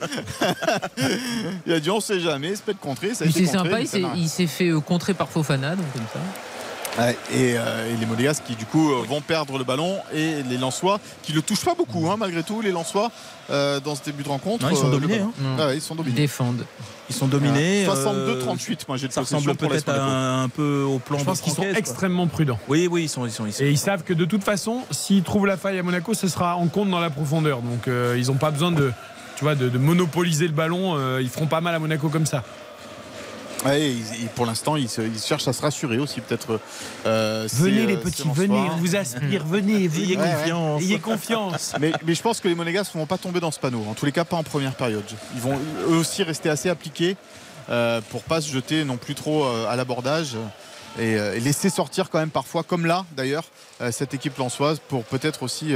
il 1.65 1.73
a 1.73 1.79
dit 1.79 1.89
on 1.89 1.99
sait 1.99 2.19
jamais, 2.19 2.55
c'est 2.55 2.63
peut 2.63 2.71
être 2.71 2.79
contré. 2.79 3.13
Ça 3.15 3.23
a 3.23 3.27
Mais 3.27 3.31
été 3.31 3.45
c'est 3.47 3.57
contré, 3.57 3.85
sympa, 3.85 4.09
s'est- 4.13 4.17
il 4.19 4.29
s'est 4.29 4.47
fait 4.47 4.69
euh, 4.69 4.79
contrer 4.79 5.13
par 5.15 5.29
Fofana, 5.29 5.75
donc 5.75 5.91
comme 5.93 6.03
ça. 6.13 6.19
Et, 6.97 7.55
euh, 7.57 7.93
et 7.93 7.97
les 7.99 8.05
Monégas 8.05 8.39
qui 8.45 8.55
du 8.55 8.65
coup 8.65 8.89
euh, 8.91 9.03
vont 9.07 9.19
perdre 9.19 9.57
le 9.57 9.65
ballon 9.65 9.97
et 10.13 10.43
les 10.43 10.57
Lensois 10.57 10.99
qui 11.23 11.33
le 11.33 11.41
touchent 11.41 11.65
pas 11.65 11.75
beaucoup 11.75 12.09
hein, 12.09 12.15
malgré 12.17 12.41
tout 12.41 12.61
les 12.61 12.71
Lensois 12.71 13.11
euh, 13.49 13.81
dans 13.81 13.95
ce 13.95 14.03
début 14.03 14.23
de 14.23 14.29
rencontre. 14.29 14.63
Non, 14.65 14.71
ils 14.71 14.77
sont 14.77 14.87
euh, 14.87 14.91
dominés, 14.91 15.19
hein. 15.19 15.31
Ah 15.59 15.67
ouais, 15.67 15.75
ils 15.77 15.81
sont 15.81 15.93
Ils 15.95 15.97
dominés. 15.97 16.15
défendent. 16.15 16.65
Ils 17.09 17.15
sont 17.15 17.27
dominés. 17.27 17.85
euh, 17.85 18.39
62-38 18.45 18.79
moi 18.87 18.95
j'ai 18.97 19.07
de 19.09 19.13
Ça 19.13 19.21
ressemble 19.21 19.55
peut-être 19.55 19.89
un, 19.89 20.43
un 20.43 20.49
peu 20.49 20.83
au 20.87 20.99
plan 20.99 21.17
Je 21.19 21.25
pense 21.25 21.41
qu'ils 21.41 21.51
sont 21.53 21.63
quoi. 21.63 21.71
extrêmement 21.77 22.27
prudents. 22.27 22.59
Oui, 22.69 22.87
oui, 22.89 23.03
ils 23.03 23.09
sont, 23.09 23.25
ils 23.25 23.31
sont, 23.31 23.45
ils 23.45 23.51
sont- 23.53 23.63
Et 23.63 23.71
ils 23.71 23.77
savent 23.77 24.03
que 24.03 24.13
de 24.13 24.23
toute 24.25 24.43
façon, 24.45 24.79
s'ils 24.91 25.23
trouvent 25.23 25.45
la 25.47 25.57
faille 25.57 25.77
à 25.77 25.83
Monaco, 25.83 26.13
ce 26.13 26.27
sera 26.29 26.55
en 26.55 26.67
compte 26.67 26.89
dans 26.89 27.01
la 27.01 27.09
profondeur. 27.09 27.59
Donc 27.61 27.87
euh, 27.89 28.15
ils 28.17 28.27
n'ont 28.27 28.35
pas 28.37 28.51
besoin 28.51 28.71
de, 28.71 28.91
tu 29.35 29.43
vois, 29.43 29.55
de, 29.55 29.67
de 29.67 29.77
monopoliser 29.77 30.47
le 30.47 30.53
ballon. 30.53 30.95
Euh, 30.97 31.19
ils 31.21 31.29
feront 31.29 31.47
pas 31.47 31.59
mal 31.61 31.75
à 31.75 31.79
Monaco 31.79 32.07
comme 32.09 32.25
ça. 32.25 32.43
Ouais, 33.65 33.93
pour 34.35 34.45
l'instant 34.45 34.75
ils, 34.75 34.87
se- 34.89 35.01
ils 35.01 35.19
cherchent 35.19 35.47
à 35.47 35.53
se 35.53 35.61
rassurer 35.61 35.97
aussi 35.97 36.21
peut-être. 36.21 36.59
euh, 37.05 37.47
Venez 37.53 37.85
les 37.85 37.95
euh, 37.95 37.97
petits, 37.97 38.21
ces 38.21 38.27
Lensois. 38.27 38.43
venez, 38.43 38.59
on 38.71 38.77
vous 38.77 38.95
aspire, 38.95 39.45
venez, 39.47 39.87
venez. 39.87 40.03
Ayez 40.05 40.15
confiance. 40.17 40.81
Ayez 40.81 40.99
confiance. 40.99 41.73
mais, 41.79 41.91
mais 42.05 42.13
je 42.15 42.21
pense 42.21 42.39
que 42.39 42.47
les 42.47 42.55
Monégas 42.55 42.89
ne 42.93 42.99
vont 42.99 43.05
pas 43.05 43.17
tomber 43.17 43.39
dans 43.39 43.51
ce 43.51 43.59
panneau. 43.59 43.83
En 43.89 43.93
tous 43.93 44.05
les 44.05 44.11
cas, 44.11 44.23
pas 44.25 44.37
en 44.37 44.43
première 44.43 44.75
période. 44.75 45.03
Ils 45.35 45.41
vont 45.41 45.57
eux 45.89 45.95
aussi 45.95 46.23
rester 46.23 46.49
assez 46.49 46.69
appliqués 46.69 47.17
euh, 47.69 48.01
pour 48.11 48.21
pas 48.23 48.41
se 48.41 48.51
jeter 48.51 48.83
non 48.85 48.97
plus 48.97 49.15
trop 49.15 49.43
euh, 49.45 49.67
à 49.67 49.75
l'abordage 49.75 50.37
et, 50.99 51.17
laisser 51.41 51.69
sortir 51.69 52.09
quand 52.09 52.19
même 52.19 52.29
parfois, 52.29 52.63
comme 52.63 52.85
là 52.85 53.03
d'ailleurs, 53.17 53.43
cette 53.91 54.13
équipe 54.13 54.37
lançoise 54.37 54.79
pour 54.87 55.03
peut-être 55.03 55.43
aussi 55.43 55.73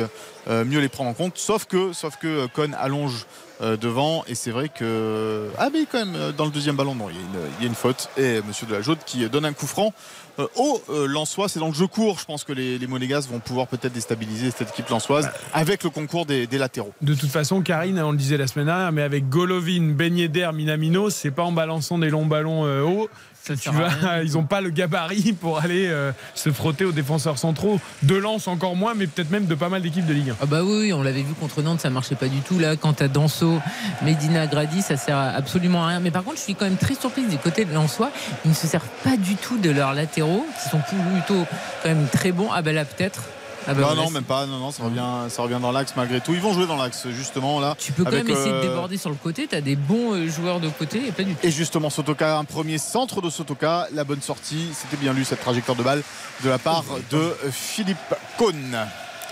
mieux 0.48 0.80
les 0.80 0.88
prendre 0.88 1.10
en 1.10 1.14
compte. 1.14 1.38
Sauf 1.38 1.66
que, 1.66 1.92
sauf 1.92 2.16
que 2.16 2.48
Cohn 2.48 2.74
allonge 2.80 3.26
devant. 3.62 4.24
Et 4.28 4.36
c'est 4.36 4.52
vrai 4.52 4.70
que 4.70 5.50
ah 5.58 5.70
mais 5.72 5.86
quand 5.92 6.00
même 6.00 6.16
euh, 6.16 6.32
dans 6.32 6.46
le 6.46 6.52
deuxième 6.52 6.76
ballon 6.76 6.96
non 6.96 7.10
il 7.10 7.16
y 7.16 7.20
a 7.20 7.22
une, 7.22 7.52
il 7.60 7.64
y 7.64 7.66
a 7.66 7.70
une 7.70 7.76
faute. 7.76 8.10
Et 8.18 8.42
Monsieur 8.48 8.66
de 8.68 8.74
la 8.74 8.82
Jaude 8.82 9.00
qui 9.06 9.28
donne 9.30 9.46
un 9.46 9.54
coup 9.54 9.68
franc 9.68 9.94
euh, 10.40 10.48
au 10.56 10.82
euh, 10.90 11.08
Lensois. 11.08 11.50
C'est 11.50 11.60
dans 11.60 11.68
le 11.68 11.74
jeu 11.74 11.88
court. 11.88 12.18
Je 12.20 12.26
pense 12.26 12.44
que 12.44 12.54
les, 12.54 12.78
les 12.78 12.88
Monégas 12.88 13.28
vont 13.30 13.40
pouvoir 13.40 13.68
peut-être 13.68 13.94
déstabiliser 13.94 14.52
cette 14.52 14.70
équipe 14.70 14.90
lensoise 14.90 15.30
avec 15.54 15.84
le 15.84 15.90
concours 15.90 16.26
des, 16.26 16.48
des 16.48 16.58
latéraux. 16.58 16.94
De 17.02 17.14
toute 17.14 17.30
façon, 17.30 17.62
Karine, 17.62 18.00
on 18.00 18.12
le 18.12 18.18
disait 18.18 18.38
la 18.38 18.48
semaine 18.48 18.68
dernière, 18.68 18.92
mais 18.92 19.02
avec 19.02 19.30
Golovin, 19.30 19.94
Ben 19.94 20.16
Yedder, 20.18 20.50
Minamino, 20.54 21.10
c'est 21.10 21.32
pas 21.32 21.44
en 21.44 21.52
balançant 21.52 21.98
des 21.98 22.10
longs 22.10 22.26
ballons 22.26 22.66
euh, 22.66 22.82
hauts. 22.84 23.10
Ça 23.56 23.62
tu 23.62 23.70
à 23.70 23.72
vas- 23.72 23.88
rien. 23.88 24.22
ils 24.24 24.34
n'ont 24.34 24.44
pas 24.44 24.62
le 24.62 24.70
gabarit 24.70 25.34
pour 25.40 25.60
aller 25.60 25.88
euh, 25.88 26.12
se 26.36 26.52
frotter 26.52 26.86
aux 26.86 26.92
défenseurs 26.92 27.38
centraux. 27.38 27.80
De 28.04 28.16
Lens 28.16 28.48
encore 28.48 28.76
moins, 28.76 28.94
mais 28.96 29.08
peut-être 29.08 29.32
même 29.32 29.46
de 29.46 29.56
pas 29.56 29.70
mal 29.70 29.82
d'équipes 29.82 30.06
de 30.06 30.14
Ligue 30.14 30.30
1. 30.32 30.36
Ah 30.42 30.46
bah 30.46 30.64
oui, 30.64 30.94
on 30.94 31.02
l'avait 31.04 31.22
vu 31.24 31.34
contre 31.34 31.62
Nantes, 31.62 31.82
ça 31.82 31.90
marchait 31.90 32.16
pas 32.16 32.28
du 32.28 32.40
tout. 32.40 32.60
Là, 32.60 32.76
quand 32.76 32.94
t'as 32.94 33.08
Danso, 33.08 33.60
Medina, 34.04 34.48
Grady, 34.48 34.82
ça 34.82 34.98
sert 34.98 35.18
à 35.18 35.30
absolument 35.30 35.84
à 35.86 35.88
rien. 35.90 36.00
Mais 36.00 36.12
par 36.12 36.24
contre, 36.24 36.38
je 36.38 36.44
suis 36.44 36.56
quand 36.56 36.66
même 36.66 36.78
très 36.78 36.96
surprise 36.96 37.28
du 37.30 37.38
côté 37.38 37.66
de 37.66 37.74
Lensois. 37.74 38.12
Ils 38.46 38.50
ne 38.50 38.56
se 38.56 38.68
servent 38.68 38.84
pas 39.04 39.18
du 39.18 39.36
tout 39.36 39.58
de 39.58 39.70
leurs 39.70 39.94
latéraux, 39.94 40.46
qui 40.64 40.70
sont 40.70 40.80
plutôt 40.80 41.46
quand 41.84 41.90
même 41.90 42.08
très 42.12 42.32
bons. 42.32 42.50
Ah 42.54 42.62
bah 42.62 42.72
là, 42.72 42.86
peut-être. 42.86 43.24
Ah 43.70 43.74
bah 43.76 43.94
non, 43.96 44.04
non, 44.04 44.10
même 44.10 44.24
pas. 44.24 44.48
Non, 44.48 44.58
non, 44.58 44.72
ça 44.72 44.84
revient, 44.84 45.30
ça 45.30 45.44
revient 45.44 45.60
dans 45.62 45.72
l'axe 45.72 45.94
malgré 45.96 46.22
tout. 46.22 46.34
Ils 46.34 46.42
vont 46.42 46.54
jouer 46.54 46.66
dans 46.66 46.76
l'axe, 46.76 47.08
justement, 47.10 47.60
là. 47.60 47.76
Tu 47.78 47.92
peux 47.92 48.04
quand 48.04 48.10
avec, 48.10 48.24
même 48.24 48.36
essayer 48.36 48.52
de 48.52 48.58
euh, 48.58 48.62
déborder 48.62 48.98
sur 48.98 49.12
le 49.12 49.16
côté. 49.16 49.48
T'as 49.48 49.62
des 49.62 49.76
bons 49.76 50.14
euh, 50.14 50.28
joueurs 50.28 50.60
de 50.60 50.70
côté 50.70 51.08
et 51.08 51.12
pas 51.12 51.24
du 51.24 51.36
tout. 51.36 51.46
Et 51.46 51.52
justement, 51.52 51.90
Sotoka, 51.90 52.38
un 52.38 52.46
premier 52.46 52.80
centre 52.80 53.22
de 53.22 53.30
Sotoka, 53.30 53.88
la 53.94 54.04
bonne 54.04 54.22
sortie. 54.22 54.70
C'était 54.74 54.98
bien 54.98 55.14
lu 55.14 55.24
cette 55.24 55.42
trajectoire 55.42 55.78
de 55.78 55.84
balle 55.84 56.02
de 56.44 56.50
la 56.50 56.58
part 56.58 56.84
de 57.12 57.36
Philippe 57.52 57.98
Cohn. 58.38 58.78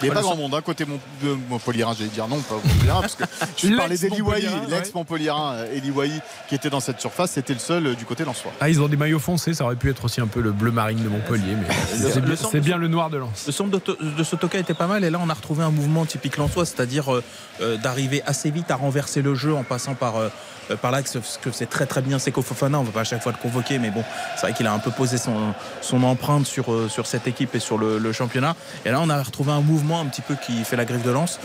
Il 0.02 0.06
n'y 0.06 0.12
a 0.12 0.14
pas 0.14 0.22
grand 0.22 0.36
monde, 0.36 0.54
hein, 0.54 0.62
côté 0.62 0.86
Mont- 0.86 1.00
de 1.24 1.36
Montpellierin, 1.50 1.94
j'allais 1.98 2.10
dire 2.10 2.28
non, 2.28 2.40
pas 2.40 2.56
Montpellierin, 2.56 3.02
parce 3.02 3.16
que 3.16 3.24
je 3.58 3.76
parlais 3.76 3.98
d'Eli 3.98 4.22
Wahi, 4.22 4.42
L'ex-Montpellierin, 4.44 4.78
l'ex-Montpellierin, 4.78 5.54
euh, 5.56 6.20
qui 6.48 6.56
était 6.56 6.70
dans 6.70 6.80
cette 6.80 7.00
surface, 7.02 7.32
c'était 7.32 7.54
le 7.54 7.60
seul 7.60 7.88
euh, 7.88 7.96
du 7.96 8.06
côté 8.06 8.24
lensois. 8.24 8.52
Ah, 8.60 8.70
ils 8.70 8.80
ont 8.82 8.88
des 8.88 8.98
maillots 8.98 9.20
foncés, 9.20 9.54
ça 9.54 9.64
aurait 9.66 9.76
pu 9.76 9.90
être 9.90 10.06
aussi 10.06 10.22
un 10.22 10.28
peu 10.28 10.42
le 10.42 10.52
bleu 10.52 10.72
marine 10.72 11.04
de 11.04 11.10
Montpellier, 11.10 11.56
mais 11.56 11.68
c'est 12.52 12.60
bien, 12.60 12.78
le 12.78 12.88
noir 12.88 13.10
de 13.10 13.18
Lens. 13.18 13.44
Le 13.48 13.52
centre 13.52 13.72
de, 13.72 13.80
To- 13.80 13.98
de 14.02 14.24
Sotoka 14.24 14.60
était 14.60 14.74
pas 14.74 14.88
mal 14.88 15.04
et 15.04 15.10
là 15.10 15.20
on 15.22 15.30
a 15.30 15.34
retrouvé 15.34 15.64
un 15.64 15.72
mouvement 15.72 16.06
typique 16.06 16.38
lensois, 16.38 16.66
c'est-à-dire 16.66 17.14
euh, 17.14 17.24
euh, 17.62 17.78
d'arriver 17.78 18.22
assez 18.26 18.52
vite 18.52 18.70
à 18.72 18.76
renverser 18.76 19.22
le 19.22 19.34
jeu 19.36 19.56
en 19.56 19.64
passant 19.64 19.96
par, 19.96 20.18
euh, 20.18 20.28
euh, 20.28 20.30
par 20.76 20.92
l'axe, 20.92 21.18
ce 21.22 21.38
que 21.40 21.52
c'est 21.52 21.66
très 21.68 21.86
très 21.86 22.02
bien 22.02 22.20
Seko 22.20 22.42
Fofana, 22.42 22.80
on 22.80 22.82
ne 22.82 22.88
va 22.88 22.92
pas 22.94 23.02
à 23.02 23.04
chaque 23.06 23.24
fois 23.24 23.32
le 23.32 23.38
convoquer 23.42 23.80
mais 23.80 23.90
bon 23.90 24.04
c'est 24.36 24.42
vrai 24.42 24.54
qu'il 24.54 24.68
a 24.68 24.74
un 24.74 24.80
peu 24.80 24.92
posé 24.92 25.18
son, 25.18 25.54
son 25.82 26.04
empreinte 26.04 26.46
sur, 26.46 26.74
euh, 26.74 26.90
sur 26.90 27.08
cette 27.08 27.28
équipe 27.28 27.56
et 27.56 27.60
sur 27.60 27.78
le, 27.78 27.98
le 27.98 28.12
championnat 28.12 28.56
et 28.86 28.90
là 28.90 29.00
on 29.02 29.10
a 29.10 29.22
retrouvé 29.24 29.52
un 29.52 29.62
mouvement 29.62 30.02
un 30.02 30.06
petit 30.06 30.22
peu 30.22 30.36
qui 30.36 30.64
fait 30.64 30.76
la 30.76 30.86
griffe 30.86 31.04
de 31.04 31.12
lance. 31.12 31.40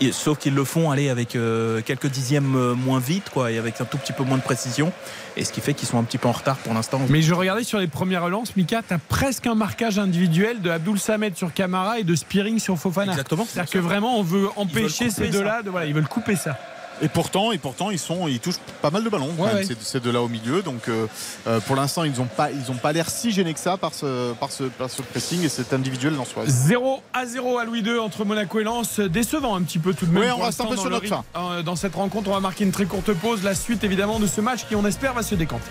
Et- 0.00 0.12
sauf 0.12 0.36
qu'ils 0.38 0.54
le 0.54 0.64
font 0.64 0.90
aller 0.90 1.08
avec 1.08 1.36
euh, 1.36 1.80
quelques 1.80 2.08
dixièmes 2.08 2.54
euh, 2.56 2.74
moins 2.74 2.98
vite 2.98 3.30
quoi 3.30 3.50
et 3.52 3.56
avec 3.58 3.80
un 3.80 3.84
tout 3.84 3.96
petit 3.98 4.12
peu 4.12 4.24
moins 4.24 4.36
de 4.36 4.42
précision 4.42 4.92
et 5.36 5.44
ce 5.44 5.52
qui 5.52 5.60
fait 5.60 5.74
qu'ils 5.74 5.88
sont 5.88 5.98
un 5.98 6.02
petit 6.04 6.18
peu 6.18 6.28
en 6.28 6.32
retard 6.32 6.56
pour 6.56 6.74
l'instant 6.74 7.00
Mais 7.08 7.22
je 7.22 7.32
regardais 7.34 7.62
sur 7.64 7.78
les 7.78 7.86
premières 7.86 8.22
relances, 8.24 8.56
Mika, 8.56 8.82
t'as 8.86 8.98
presque 8.98 9.46
un 9.46 9.54
marquage 9.54 9.98
individuel 9.98 10.60
de 10.60 10.70
Abdul 10.70 10.98
Samed 10.98 11.36
sur 11.36 11.52
Camara 11.52 11.98
et 11.98 12.04
de 12.04 12.14
Spearing 12.14 12.58
sur 12.58 12.76
Fofana. 12.78 13.12
exactement 13.12 13.46
C'est-à-dire 13.50 13.70
que 13.72 13.78
vraiment, 13.78 14.18
on 14.18 14.22
veut 14.22 14.48
empêcher 14.56 15.10
ces 15.10 15.28
deux-là, 15.28 15.62
de, 15.62 15.70
voilà, 15.70 15.86
ils 15.86 15.94
veulent 15.94 16.08
couper 16.08 16.36
ça. 16.36 16.58
Et 17.02 17.08
pourtant, 17.08 17.52
et 17.52 17.58
pourtant, 17.58 17.90
ils 17.90 17.98
sont, 17.98 18.26
ils 18.26 18.40
touchent 18.40 18.58
pas 18.80 18.90
mal 18.90 19.04
de 19.04 19.08
ballons. 19.10 19.30
quand 19.36 19.42
Ouais, 19.44 19.48
même, 19.48 19.56
ouais. 19.58 19.64
Ces, 19.64 19.76
ces 19.80 20.00
deux-là 20.00 20.22
au 20.22 20.28
milieu. 20.28 20.62
Donc, 20.62 20.88
euh, 20.88 21.06
euh, 21.46 21.60
pour 21.60 21.76
l'instant, 21.76 22.04
ils 22.04 22.12
n'ont 22.18 22.24
pas, 22.24 22.50
ils 22.50 22.70
ont 22.70 22.76
pas 22.76 22.92
l'air 22.92 23.10
si 23.10 23.30
gênés 23.32 23.52
que 23.52 23.60
ça 23.60 23.76
par 23.76 23.92
ce, 23.92 24.32
par 24.34 24.50
ce, 24.50 24.64
par 24.64 24.88
ce 24.88 25.02
pressing 25.02 25.42
et 25.44 25.48
cet 25.50 25.72
individuel 25.74 26.14
lensois. 26.14 26.44
0 26.46 27.02
à 27.12 27.26
0 27.26 27.58
à 27.58 27.64
Louis 27.64 27.80
II 27.80 27.98
entre 27.98 28.24
Monaco 28.24 28.60
et 28.60 28.64
Lens. 28.64 29.00
Décevant 29.00 29.56
un 29.56 29.62
petit 29.62 29.78
peu 29.78 29.92
tout 29.92 30.06
de 30.06 30.10
même. 30.12 30.22
Oui, 30.22 30.28
on 30.38 30.42
reste 30.42 30.60
un 30.60 30.66
peu 30.66 30.76
sur 30.76 30.88
notre 30.90 31.02
rythme. 31.02 31.22
Euh, 31.36 31.62
Dans 31.62 31.76
cette 31.76 31.94
rencontre, 31.94 32.30
on 32.30 32.34
va 32.34 32.40
marquer 32.40 32.64
une 32.64 32.72
très 32.72 32.86
courte 32.86 33.12
pause. 33.12 33.42
La 33.42 33.54
suite, 33.54 33.84
évidemment, 33.84 34.18
de 34.18 34.26
ce 34.26 34.40
match 34.40 34.66
qui, 34.66 34.74
on 34.74 34.84
espère, 34.86 35.12
va 35.12 35.22
se 35.22 35.34
décanter. 35.34 35.70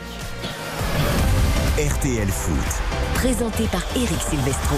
RTL 1.78 2.28
Foot. 2.30 2.56
Présenté 3.16 3.64
par 3.66 3.82
Eric 3.96 4.22
Silvestro. 4.30 4.76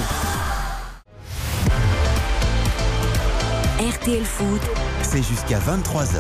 RTL 3.80 4.26
Foot, 4.26 4.62
C'est 5.10 5.24
jusqu'à 5.24 5.58
23h. 5.60 6.18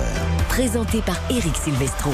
présenté 0.48 1.02
par 1.02 1.18
Eric 1.30 1.58
Silvestro. 1.58 2.10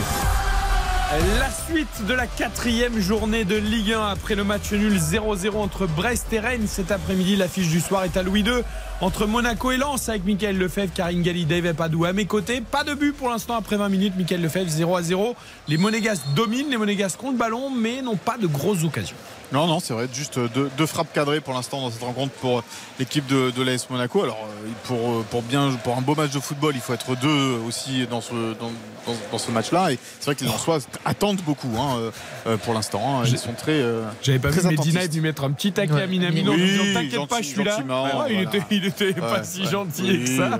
La 1.37 1.51
suite 1.51 2.07
de 2.07 2.13
la 2.15 2.25
quatrième 2.25 2.99
journée 2.99 3.45
de 3.45 3.55
Ligue 3.55 3.93
1 3.93 4.07
après 4.07 4.33
le 4.33 4.43
match 4.43 4.71
nul 4.71 4.97
0-0 4.97 5.55
entre 5.55 5.85
Brest 5.85 6.33
et 6.33 6.39
Rennes 6.39 6.65
cet 6.65 6.91
après-midi. 6.91 7.35
L'affiche 7.35 7.67
du 7.67 7.79
soir 7.79 8.05
est 8.05 8.17
à 8.17 8.23
Louis 8.23 8.41
II 8.41 8.63
entre 9.03 9.25
Monaco 9.27 9.71
et 9.71 9.77
Lens 9.77 10.07
avec 10.09 10.25
Michael 10.25 10.57
Lefebvre, 10.57 10.93
Karine 10.93 11.21
Galli, 11.21 11.45
Dave 11.45 11.73
Padou 11.73 12.05
à 12.05 12.13
mes 12.13 12.25
côtés. 12.25 12.61
Pas 12.61 12.83
de 12.83 12.93
but 12.93 13.11
pour 13.15 13.29
l'instant 13.29 13.55
après 13.55 13.75
20 13.77 13.89
minutes. 13.89 14.13
Michael 14.17 14.41
Lefebvre 14.41 14.69
0 14.69 15.01
0. 15.01 15.35
Les 15.67 15.77
Monégas 15.77 16.21
dominent, 16.35 16.69
les 16.69 16.77
Monégas 16.77 17.15
comptent 17.19 17.33
le 17.33 17.37
ballon 17.39 17.69
mais 17.69 18.01
n'ont 18.01 18.15
pas 18.15 18.37
de 18.37 18.47
grosses 18.47 18.83
occasions. 18.83 19.15
Non, 19.51 19.67
non, 19.67 19.79
c'est 19.79 19.93
vrai. 19.93 20.07
Juste 20.11 20.39
deux, 20.39 20.71
deux 20.79 20.85
frappes 20.87 21.13
cadrées 21.13 21.39
pour 21.39 21.53
l'instant 21.53 21.79
dans 21.81 21.91
cette 21.91 22.01
rencontre 22.01 22.31
pour 22.41 22.63
l'équipe 22.97 23.27
de, 23.27 23.51
de 23.51 23.61
l'AS 23.61 23.87
Monaco. 23.91 24.23
Alors, 24.23 24.47
euh, 24.49 24.67
pour, 24.85 24.97
euh, 24.97 25.25
pour, 25.29 25.43
bien, 25.43 25.69
pour 25.83 25.95
un 25.95 26.01
beau 26.01 26.15
match 26.15 26.31
de 26.31 26.39
football, 26.39 26.71
il 26.73 26.81
faut 26.81 26.93
être 26.93 27.15
deux 27.17 27.59
aussi 27.67 28.07
dans 28.09 28.21
ce, 28.21 28.31
dans, 28.33 28.71
dans- 29.05 29.13
dans 29.31 29.37
ce 29.37 29.51
match-là. 29.51 29.91
Et 29.91 29.99
c'est 30.19 30.25
vrai 30.25 30.35
que 30.35 30.43
les 30.43 30.47
Lensois 30.49 30.79
attendent 31.05 31.41
beaucoup 31.45 31.69
hein, 31.77 31.99
euh, 32.47 32.57
pour 32.57 32.73
l'instant. 32.73 33.19
hein. 33.21 33.23
Ils 33.27 33.37
sont 33.37 33.53
très. 33.53 33.73
euh, 33.73 34.05
J'avais 34.23 34.39
pas 34.39 34.49
Très 34.49 34.61
vu 34.61 34.69
Medina 34.69 35.05
lui 35.05 35.21
mettre 35.21 35.43
un 35.43 35.51
petit 35.51 35.71
taquet 35.71 35.93
Ouais. 35.93 36.01
à 36.01 36.07
Minamino 36.07 36.53
Oui, 36.53 36.93
T'inquiète 36.95 37.27
pas, 37.27 37.41
je 37.43 37.47
suis 37.49 37.63
là. 37.63 37.77
Ouais, 37.77 38.33
il, 38.33 38.39
était, 38.41 38.61
il 38.71 38.85
était 39.01 39.19
pas 39.19 39.43
si 39.43 39.65
gentil 39.65 40.03
Oui, 40.03 40.23
que 40.23 40.29
ça. 40.37 40.59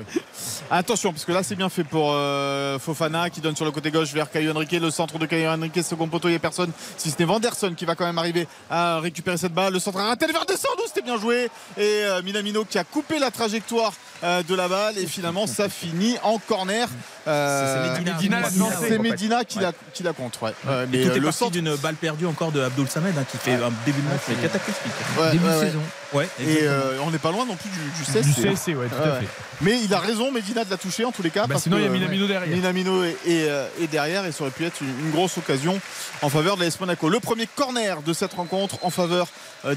Attention, 0.72 1.12
parce 1.12 1.26
que 1.26 1.32
là, 1.32 1.44
c'est 1.44 1.56
bien 1.56 1.70
fait 1.70 1.84
pour 1.84 2.12
euh, 2.14 2.80
Fofana 2.80 3.30
qui 3.30 3.42
donne 3.42 3.56
sur 3.56 3.66
le 3.66 3.72
côté 3.72 3.92
gauche 3.92 4.12
vers 4.14 4.30
Caio 4.32 4.52
Henrique. 4.52 4.72
Le 4.72 4.90
centre 4.92 5.20
de 5.20 5.26
Caio 5.26 5.50
Henrique, 5.50 5.84
second 5.84 6.08
poteau, 6.08 6.30
il 6.30 6.32
n'y 6.32 6.38
a 6.38 6.40
personne. 6.40 6.72
Si 6.98 7.12
ce 7.12 7.16
n'est 7.20 7.26
Vanderson 7.26 7.74
qui 7.76 7.86
va 7.86 7.96
quand 7.96 8.06
même 8.06 8.18
arriver 8.18 8.48
à 8.70 9.00
récupérer 9.00 9.38
cette 9.38 9.54
balle. 9.54 9.74
Le 9.74 9.80
centre 9.80 10.00
a 10.00 10.08
raté 10.08 10.26
le 10.26 10.34
vers 10.34 10.46
descendre, 10.46 10.82
c'était 10.88 11.02
bien 11.02 11.18
joué. 11.18 11.50
Et 11.78 11.82
euh, 11.82 12.22
Minamino 12.24 12.66
qui 12.66 12.78
a 12.78 12.84
coupé 12.84 13.20
la 13.20 13.30
trajectoire 13.30 13.94
euh, 14.24 14.42
de 14.44 14.56
la 14.56 14.68
balle. 14.68 14.98
Et 14.98 15.06
finalement, 15.06 15.48
ça 15.48 15.70
finit 15.70 16.18
en 16.24 16.40
corner. 16.40 16.88
C'est 17.26 19.00
Medina. 19.00 19.44
Qui, 19.44 19.60
la, 19.60 19.72
qui 19.94 20.04
la 20.04 20.14
contre. 20.14 20.44
ouais. 20.44 20.54
Ouais, 20.66 20.86
mais 20.92 21.04
tout 21.04 21.12
est 21.12 21.16
le 21.16 21.24
parti 21.24 21.38
centre. 21.40 21.52
d'une 21.52 21.76
balle 21.76 21.96
perdue 21.96 22.26
encore 22.26 22.52
de 22.52 22.62
Abdul 22.62 22.88
Samed 22.88 23.18
hein, 23.18 23.26
qui 23.30 23.38
fait 23.38 23.54
un 23.54 23.72
début 23.86 24.02
de 24.02 24.08
match 24.08 24.42
cataclysmique. 24.42 24.94
Début 25.32 25.46
de 25.46 25.60
saison. 25.60 25.80
Ouais, 26.14 26.30
Et 26.40 26.68
on 27.06 27.12
n'est 27.12 27.18
pas 27.18 27.32
loin 27.32 27.46
non 27.46 27.56
plus 27.56 27.70
du, 27.70 27.80
du 27.80 28.04
CSC. 28.04 28.42
Du 28.42 28.48
hein. 28.48 28.54
CSC, 28.54 28.68
ouais, 28.76 28.88
tout 28.88 29.02
à 29.04 29.20
fait. 29.20 29.28
Mais 29.62 29.80
il 29.84 29.94
a 29.94 30.00
raison, 30.00 30.32
Medina, 30.32 30.53
de 30.54 30.70
la 30.70 30.78
toucher 30.78 31.06
en 31.06 31.12
tous 31.12 31.24
les 31.24 31.30
cas. 31.32 31.42
Bah, 31.42 31.54
parce 31.54 31.64
sinon, 31.64 31.78
il 31.78 31.84
y 31.84 31.88
a 31.88 31.90
Minamino 31.90 32.28
derrière. 32.28 32.56
Minamino 32.56 33.04
est, 33.04 33.18
est, 33.26 33.50
euh, 33.50 33.68
est 33.82 33.88
derrière 33.88 34.26
et 34.26 34.32
ça 34.32 34.44
aurait 34.44 34.52
pu 34.52 34.66
être 34.66 34.82
une, 34.82 34.90
une 35.06 35.12
grosse 35.12 35.38
occasion 35.38 35.80
en 36.22 36.30
faveur 36.30 36.58
de 36.58 36.64
l'AS 36.64 36.80
Monaco. 36.80 37.10
Le 37.10 37.20
premier 37.20 37.48
corner 37.48 38.02
de 38.02 38.14
cette 38.14 38.34
rencontre 38.34 38.78
en 38.84 38.90
faveur 38.90 39.28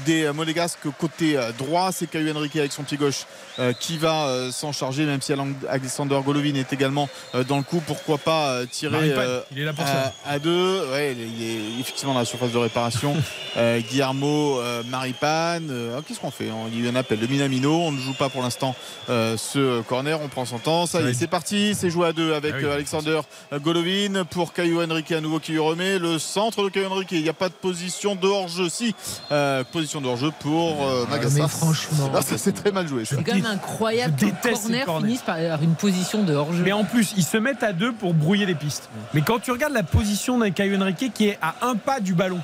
des 0.05 0.25
euh, 0.25 0.33
Monégasques 0.33 0.79
côté 0.99 1.37
euh, 1.37 1.51
droit, 1.57 1.91
c'est 1.91 2.07
Caio 2.07 2.35
Henrique 2.35 2.55
avec 2.57 2.71
son 2.71 2.83
pied 2.83 2.97
gauche 2.97 3.25
euh, 3.59 3.73
qui 3.73 3.97
va 3.97 4.51
s'en 4.51 4.71
charger, 4.71 5.05
même 5.05 5.21
si 5.21 5.33
Alexander 5.69 6.19
Golovin 6.25 6.55
est 6.55 6.71
également 6.73 7.09
dans 7.47 7.57
le 7.57 7.63
coup. 7.63 7.81
Pourquoi 7.85 8.17
pas 8.17 8.65
tirer 8.69 9.13
il 9.51 9.59
est 9.61 9.63
là 9.65 9.73
pour 9.73 9.83
à, 9.83 9.87
ça. 9.87 10.13
à 10.25 10.39
deux 10.39 10.85
Ouais, 10.91 11.15
il 11.17 11.43
est, 11.43 11.79
effectivement 11.79 12.13
dans 12.13 12.19
la 12.19 12.25
surface 12.25 12.51
de 12.51 12.57
réparation. 12.57 13.15
Guillermo 13.89 14.61
Maripane. 14.89 15.69
euh, 15.71 16.01
qu'est-ce 16.07 16.19
qu'on 16.19 16.31
fait? 16.31 16.49
Il 16.71 16.83
y 16.83 16.87
a 16.87 16.91
un 16.91 16.95
appel 16.95 17.19
de 17.19 17.27
Minamino. 17.27 17.71
On 17.73 17.91
ne 17.91 17.99
joue 17.99 18.13
pas 18.13 18.29
pour 18.29 18.41
l'instant 18.41 18.75
ce 19.07 19.81
corner. 19.81 20.19
On 20.21 20.27
prend 20.27 20.45
son 20.45 20.59
temps. 20.59 20.85
Ça 20.85 20.99
y 20.99 21.03
est, 21.03 21.07
Oui. 21.07 21.15
c'est 21.17 21.27
parti. 21.27 21.75
C'est 21.75 21.89
joué 21.89 22.07
à 22.07 22.13
deux 22.13 22.33
avec 22.33 22.53
Ah 22.57 22.59
oui. 22.61 22.71
Alexander 22.71 23.21
Golovin 23.53 24.25
pour 24.29 24.53
Caio 24.53 24.81
Henrique 24.83 25.11
à 25.11 25.21
nouveau 25.21 25.39
qui 25.39 25.53
lui 25.53 25.59
remet 25.59 25.99
le 25.99 26.19
centre 26.19 26.63
de 26.63 26.69
Caio 26.69 26.87
Henrique. 26.91 27.11
Il 27.11 27.23
n'y 27.23 27.29
a 27.29 27.33
pas 27.33 27.49
de 27.49 27.53
position 27.53 28.15
de 28.15 28.27
hors-jeu. 28.27 28.69
Si, 28.69 28.93
euh, 29.31 29.63
position 29.77 30.01
de 30.01 30.07
hors-jeu 30.07 30.31
pour 30.39 30.83
euh, 30.87 31.05
Magassa. 31.09 31.41
mais 31.43 31.47
franchement. 31.47 32.11
Ah, 32.15 32.19
c'est 32.21 32.51
très 32.51 32.71
mal 32.71 32.87
joué. 32.87 33.05
C'est 33.05 33.21
quand 33.23 33.35
même 33.35 33.45
incroyable 33.45 34.15
que 34.19 34.25
le 34.25 34.31
corner 34.53 34.85
corners. 34.85 35.07
finisse 35.07 35.21
par 35.21 35.35
avoir 35.35 35.61
une 35.61 35.75
position 35.75 36.23
de 36.23 36.33
hors-jeu. 36.33 36.63
Mais 36.63 36.71
en 36.71 36.83
plus, 36.83 37.13
ils 37.15 37.23
se 37.23 37.37
mettent 37.37 37.63
à 37.63 37.73
deux 37.73 37.93
pour 37.93 38.13
brouiller 38.13 38.45
les 38.47 38.55
pistes. 38.55 38.89
Mais 39.13 39.21
quand 39.21 39.39
tu 39.39 39.51
regardes 39.51 39.73
la 39.73 39.83
position 39.83 40.37
d'un 40.39 40.49
Caio 40.51 40.79
Henrique 40.81 41.11
qui 41.13 41.27
est 41.27 41.37
à 41.41 41.55
un 41.61 41.75
pas 41.75 41.99
du 41.99 42.13
ballon, 42.13 42.39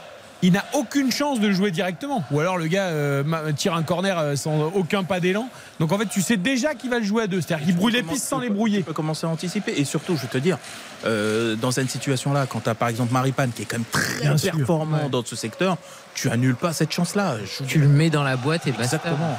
il 0.45 0.51
n'a 0.51 0.65
aucune 0.73 1.09
chance 1.09 1.39
de 1.39 1.47
le 1.47 1.53
jouer 1.53 1.71
directement. 1.71 2.21
Ou 2.31 2.39
alors 2.41 2.57
le 2.57 2.67
gars 2.67 2.88
euh, 2.88 3.23
tire 3.55 3.73
un 3.73 3.84
corner 3.84 4.19
euh, 4.19 4.36
sans 4.36 4.71
aucun 4.75 5.03
pas 5.05 5.19
d'élan. 5.21 5.47
Donc 5.79 5.91
en 5.93 5.97
fait, 5.97 6.05
tu 6.07 6.21
sais 6.21 6.36
déjà 6.38 6.75
qu'il 6.75 6.89
va 6.89 6.99
le 6.99 7.05
jouer 7.05 7.23
à 7.23 7.27
deux. 7.27 7.39
C'est-à-dire 7.39 7.65
qu'il 7.65 7.75
brouille 7.77 7.93
les 7.93 8.03
pistes 8.03 8.27
sans 8.27 8.39
les 8.39 8.49
brouiller. 8.49 8.79
Tu 8.79 8.84
peux 8.84 8.93
commencer 8.93 9.25
à 9.25 9.29
anticiper. 9.29 9.73
Et 9.77 9.86
surtout, 9.86 10.17
je 10.17 10.21
vais 10.23 10.27
te 10.27 10.38
dire, 10.38 10.57
euh, 11.05 11.55
dans 11.55 11.71
cette 11.71 11.89
situation-là, 11.89 12.45
quand 12.45 12.59
tu 12.61 12.69
as 12.69 12.75
par 12.75 12.89
exemple 12.89 13.13
Maripane 13.13 13.51
qui 13.51 13.61
est 13.61 13.65
quand 13.65 13.77
même 13.77 13.86
très 13.89 14.19
Bien 14.21 14.38
sûr. 14.38 14.55
performant 14.57 15.03
Ouais. 15.03 15.09
dans 15.09 15.23
ce 15.25 15.38
secteur, 15.38 15.77
tu 16.14 16.30
annules 16.30 16.55
pas 16.55 16.74
cette 16.74 16.91
chance-là. 16.91 17.38
Tu 17.68 17.80
le 17.80 17.88
mets 17.88 18.09
dans 18.09 18.24
la 18.24 18.36
boîte 18.36 18.68
et 18.68 18.72
basta. 18.72 18.97
Exactement. 18.97 19.38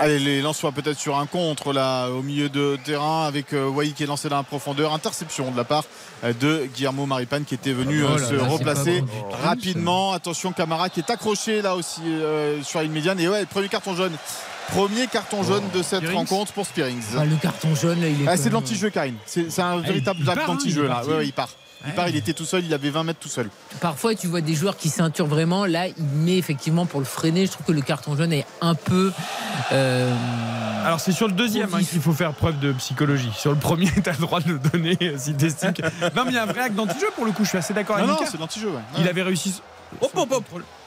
Allez, 0.00 0.18
les 0.18 0.40
Lensois 0.40 0.72
peut-être 0.72 0.98
sur 0.98 1.18
un 1.18 1.26
contre 1.26 1.72
là 1.72 2.08
au 2.08 2.22
milieu 2.22 2.48
de 2.48 2.76
terrain 2.82 3.24
avec 3.26 3.52
euh, 3.52 3.68
Wai 3.68 3.90
qui 3.92 4.02
est 4.02 4.06
lancé 4.06 4.28
dans 4.28 4.38
la 4.38 4.42
profondeur. 4.42 4.92
Interception 4.92 5.50
de 5.50 5.56
la 5.56 5.64
part 5.64 5.84
euh, 6.24 6.32
de 6.32 6.66
Guillermo 6.74 7.06
Maripane 7.06 7.44
qui 7.44 7.54
était 7.54 7.72
venu 7.72 8.02
Oh 8.02 8.08
euh, 8.08 8.18
là 8.18 8.26
se 8.26 8.34
là, 8.34 8.44
replacer 8.44 9.00
bon 9.02 9.06
tout, 9.06 9.36
rapidement. 9.44 10.12
Attention 10.12 10.52
Camara 10.52 10.88
qui 10.88 11.00
est 11.00 11.10
accroché 11.10 11.62
là 11.62 11.76
aussi 11.76 12.00
euh, 12.04 12.62
sur 12.62 12.80
ligne 12.80 12.90
médiane. 12.90 13.20
Et 13.20 13.28
ouais, 13.28 13.44
premier 13.46 13.68
carton 13.68 13.94
jaune. 13.94 14.12
Premier 14.68 15.06
carton 15.06 15.42
jaune 15.42 15.64
de 15.74 15.82
cette 15.82 16.08
rencontre 16.10 16.52
pour 16.52 16.66
Spearings. 16.66 17.02
Ah, 17.16 17.24
le 17.24 17.36
carton 17.36 17.74
jaune, 17.74 18.00
là, 18.00 18.08
il 18.08 18.22
est. 18.22 18.28
Ah, 18.28 18.36
c'est 18.36 18.48
de 18.48 18.54
l'anti-jeu 18.54 18.90
Karine. 18.90 19.16
C'est 19.26 19.60
un 19.60 19.78
véritable 19.78 20.20
il 20.22 20.30
acte 20.30 20.40
hein, 20.42 20.46
d'anti-jeu 20.46 20.84
là. 20.84 20.94
parti. 20.94 21.10
Ouais, 21.10 21.16
ouais, 21.16 21.26
il 21.26 21.32
part. 21.32 21.50
Il 21.84 21.88
Ouais. 21.90 21.94
part, 21.96 22.08
il 22.08 22.16
était 22.16 22.32
tout 22.32 22.44
seul, 22.44 22.64
il 22.64 22.72
avait 22.74 22.90
20 22.90 23.04
mètres 23.04 23.18
tout 23.20 23.28
seul. 23.28 23.48
Parfois, 23.80 24.14
tu 24.14 24.26
vois 24.28 24.40
des 24.40 24.54
joueurs 24.54 24.76
qui 24.76 24.88
ceinturent 24.88 25.26
vraiment. 25.26 25.66
Là, 25.66 25.88
il 25.88 26.04
met 26.04 26.36
effectivement 26.38 26.86
pour 26.86 27.00
le 27.00 27.06
freiner. 27.06 27.46
Je 27.46 27.52
trouve 27.52 27.66
que 27.66 27.72
le 27.72 27.80
carton 27.80 28.16
jaune 28.16 28.32
est 28.32 28.46
un 28.60 28.74
peu. 28.74 29.12
euh, 29.72 30.14
Alors 30.84 31.00
c'est 31.00 31.12
sur 31.12 31.26
le 31.28 31.34
deuxième 31.34 31.72
hein, 31.74 31.82
qu'il 31.82 32.00
faut 32.00 32.12
faire 32.12 32.32
preuve 32.34 32.58
de 32.60 32.72
psychologie. 32.72 33.30
Sur 33.36 33.50
le 33.52 33.58
premier, 33.58 33.90
tu 34.02 34.08
as 34.08 34.12
le 34.12 34.18
droit 34.18 34.40
de 34.40 34.52
le 34.52 34.58
donner 34.58 34.96
euh, 35.02 35.14
si 35.18 35.34
t'estimes 35.34 35.72
Non 36.16 36.24
mais 36.24 36.30
il 36.30 36.34
y 36.34 36.38
a 36.38 36.42
un 36.44 36.46
vrai 36.46 36.60
acte 36.62 36.74
d'anti-jeu 36.74 37.08
pour 37.14 37.24
le 37.24 37.32
coup, 37.32 37.44
je 37.44 37.50
suis 37.50 37.58
assez 37.58 37.74
d'accord 37.74 37.96
Non, 37.96 38.02
avec 38.04 38.14
non, 38.14 38.20
Mika. 38.20 38.30
c'est 38.30 38.38
l'anti-jeu. 38.40 38.68
Ouais. 38.68 38.80
Il 38.98 39.08
avait 39.08 39.22
réussi. 39.22 39.60
Hop, 40.00 40.10
hop, 40.14 40.32
hop. 40.32 40.44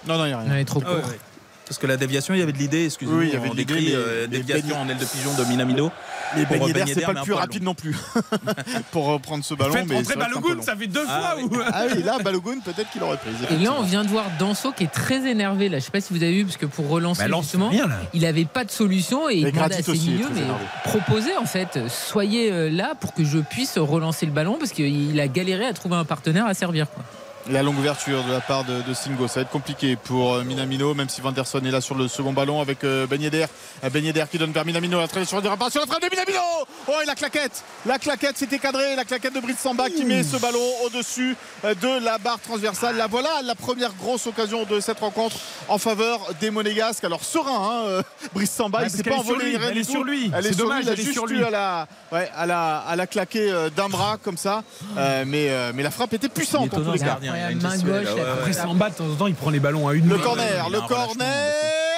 Non, 0.07 0.17
non, 0.17 0.25
il 0.25 0.29
n'y 0.29 0.33
a 0.33 0.39
rien. 0.39 0.55
il 0.55 0.59
est 0.61 0.65
trop 0.65 0.81
Ah 0.85 0.93
ouais, 0.93 1.01
court. 1.01 1.09
ouais. 1.11 1.19
Parce 1.67 1.79
que 1.79 1.87
la 1.87 1.97
déviation, 1.97 2.33
il 2.35 2.39
y 2.39 2.43
avait 2.43 2.51
de 2.51 2.57
l'idée, 2.57 2.85
excusez-moi, 2.85 3.21
Oui, 3.21 3.27
il 3.29 3.33
y 3.33 3.35
avait 3.37 3.49
on 3.49 3.53
de 3.53 3.57
l'idée, 3.57 3.73
décrit 3.73 3.89
mais- 3.89 3.95
euh, 3.95 4.27
déviation 4.27 4.67
Ben- 4.75 4.77
en 4.81 4.89
aile 4.89 4.97
de 4.97 5.05
pigeon 5.05 5.33
de 5.35 5.43
Minamino. 5.45 5.91
Les 6.35 6.45
beignets 6.45 6.73
d'air, 6.73 6.85
c'est 6.87 7.01
pas 7.01 7.13
le 7.13 7.21
plus 7.21 7.33
rapide 7.33 7.63
non 7.63 7.73
plus 7.73 7.95
pour 8.91 9.05
reprendre 9.05 9.43
ce 9.43 9.53
ballon. 9.53 9.73
Faites 9.73 9.87
mais 9.87 9.95
rentrer 9.95 10.15
Balogun, 10.15 10.61
ça 10.61 10.75
fait 10.75 10.87
deux 10.87 11.05
Ah 11.07 11.35
fois 11.37 11.43
où. 11.43 11.49
Ah 11.71 11.83
oui, 11.93 12.03
là, 12.03 12.19
Balogun, 12.19 12.59
peut-être 12.63 12.89
qu'il 12.91 13.01
aurait 13.03 13.17
pris. 13.17 13.29
Et 13.55 13.63
là, 13.63 13.73
on 13.77 13.83
vient 13.83 14.03
de 14.03 14.09
voir 14.09 14.25
Danso 14.37 14.71
qui 14.71 14.83
est 14.83 14.91
très 14.91 15.27
énervé. 15.27 15.69
Là, 15.69 15.79
je 15.79 15.85
sais 15.85 15.91
pas 15.91 16.01
si 16.01 16.13
vous 16.13 16.21
avez 16.23 16.33
vu, 16.33 16.45
parce 16.45 16.57
que 16.57 16.65
pour 16.65 16.87
relancer 16.89 17.27
Bah, 17.27 17.37
justement, 17.41 17.71
il 18.13 18.21
n'avait 18.21 18.45
pas 18.45 18.63
de 18.65 18.71
solution 18.71 19.29
et 19.29 19.35
il 19.35 19.51
demandait 19.51 19.75
à 19.75 19.81
ses 19.83 19.91
milieux, 19.93 20.27
mais 20.33 20.41
proposez 20.83 21.35
en 21.37 21.45
fait, 21.45 21.79
soyez 21.89 22.51
euh, 22.51 22.69
là 22.69 22.93
pour 22.99 23.13
que 23.13 23.23
je 23.23 23.39
puisse 23.39 23.77
relancer 23.77 24.25
le 24.25 24.31
ballon 24.31 24.57
parce 24.59 24.71
qu'il 24.71 25.19
a 25.19 25.27
galéré 25.27 25.65
à 25.65 25.73
trouver 25.73 25.95
un 25.95 26.05
partenaire 26.05 26.45
à 26.45 26.53
servir. 26.53 26.87
Quoi. 26.91 27.03
La 27.47 27.61
longue 27.61 27.77
ouverture 27.77 28.23
de 28.23 28.31
la 28.31 28.41
part 28.41 28.63
de, 28.63 28.81
de 28.81 28.93
Singo, 28.95 29.27
ça 29.27 29.35
va 29.35 29.41
être 29.41 29.51
compliqué 29.51 29.95
pour 29.95 30.33
euh, 30.33 30.43
Minamino, 30.43 30.95
même 30.95 31.09
si 31.09 31.21
Vanderson 31.21 31.59
est 31.63 31.69
là 31.69 31.79
sur 31.79 31.93
le 31.93 32.07
second 32.07 32.33
ballon 32.33 32.59
avec 32.59 32.83
euh, 32.83 33.05
Ben 33.05 33.21
Yedder. 33.21 33.45
Euh, 33.83 33.89
Ben 33.91 34.03
Yedder 34.03 34.23
qui 34.31 34.39
donne 34.39 34.51
vers 34.51 34.65
Minamino, 34.65 34.99
la 34.99 35.07
trajectoire 35.07 35.43
de 35.43 35.47
réparation, 35.49 35.79
la 35.81 35.85
frappe 35.85 36.01
de 36.01 36.09
Minamino 36.09 36.39
Oh 36.87 36.93
et 37.03 37.05
la 37.05 37.13
claquette 37.13 37.63
La 37.85 37.99
claquette, 37.99 38.35
c'était 38.39 38.57
cadré, 38.57 38.95
la 38.95 39.05
claquette 39.05 39.35
de 39.35 39.39
Brice 39.39 39.59
Samba 39.59 39.91
qui 39.91 40.05
met 40.05 40.23
ce 40.23 40.37
ballon 40.37 40.59
au-dessus 40.85 41.35
de 41.63 42.03
la 42.03 42.17
barre 42.17 42.39
transversale. 42.39 42.97
La 42.97 43.05
voilà 43.05 43.41
la 43.43 43.53
première 43.53 43.93
grosse 43.93 44.25
occasion 44.25 44.63
de 44.65 44.79
cette 44.79 44.99
rencontre 44.99 45.35
en 45.67 45.77
faveur 45.77 46.19
des 46.41 46.49
Monégasques. 46.49 47.03
Alors 47.03 47.23
serein, 47.23 47.83
hein, 47.99 48.01
Brice 48.33 48.51
Samba, 48.51 48.79
Ouais, 48.79 48.85
il 48.87 48.89
s'est 48.89 49.03
pas 49.03 49.11
est 49.11 49.13
sur 49.13 49.19
envolé 49.21 49.45
lui, 49.51 49.57
elle 49.69 49.77
est 49.77 49.83
sur 49.83 50.03
lui. 50.03 50.31
Elle 50.35 50.45
est 50.45 50.49
C'est 50.49 50.55
sur 50.55 50.63
dommage, 50.65 50.85
lui, 50.85 50.85
il 50.85 50.89
a 50.89 50.93
elle 50.93 50.99
est 50.99 51.03
juste 51.03 51.13
sur 51.13 51.25
eu 51.29 51.35
lui. 51.35 51.43
à 51.43 51.49
la, 51.51 51.87
ouais, 52.11 52.27
à 52.35 52.45
la, 52.47 52.77
à 52.79 52.95
la 52.95 53.05
claquer 53.07 53.51
d'un 53.75 53.89
bras 53.89 54.17
comme 54.23 54.37
ça. 54.37 54.63
Euh, 54.97 55.23
mais, 55.27 55.51
mais 55.73 55.83
la 55.83 55.91
frappe 55.91 56.13
était 56.13 56.25
est 56.25 56.29
puissante 56.29 56.73
en 56.73 56.81
tous 56.81 56.91
les 56.91 56.99
cas. 56.99 57.05
gardien, 57.05 57.34
il 57.37 57.43
a 57.43 57.51
une 57.51 57.61
Main 57.61 57.77
gauche, 57.77 57.85
ouais, 57.85 58.03
la 58.03 58.13
ouais. 58.13 58.21
Après, 58.39 58.53
ça 58.53 58.67
en 58.67 58.75
bas, 58.75 58.89
de 58.89 58.95
temps 58.95 59.05
en 59.05 59.15
temps, 59.15 59.27
il 59.27 59.35
prend 59.35 59.49
les 59.49 59.59
ballons 59.59 59.87
à 59.87 59.93
une 59.93 60.07
Le 60.07 60.17
main. 60.17 60.23
corner, 60.23 60.65
il 60.67 60.73
le 60.73 60.81
corner. 60.81 61.53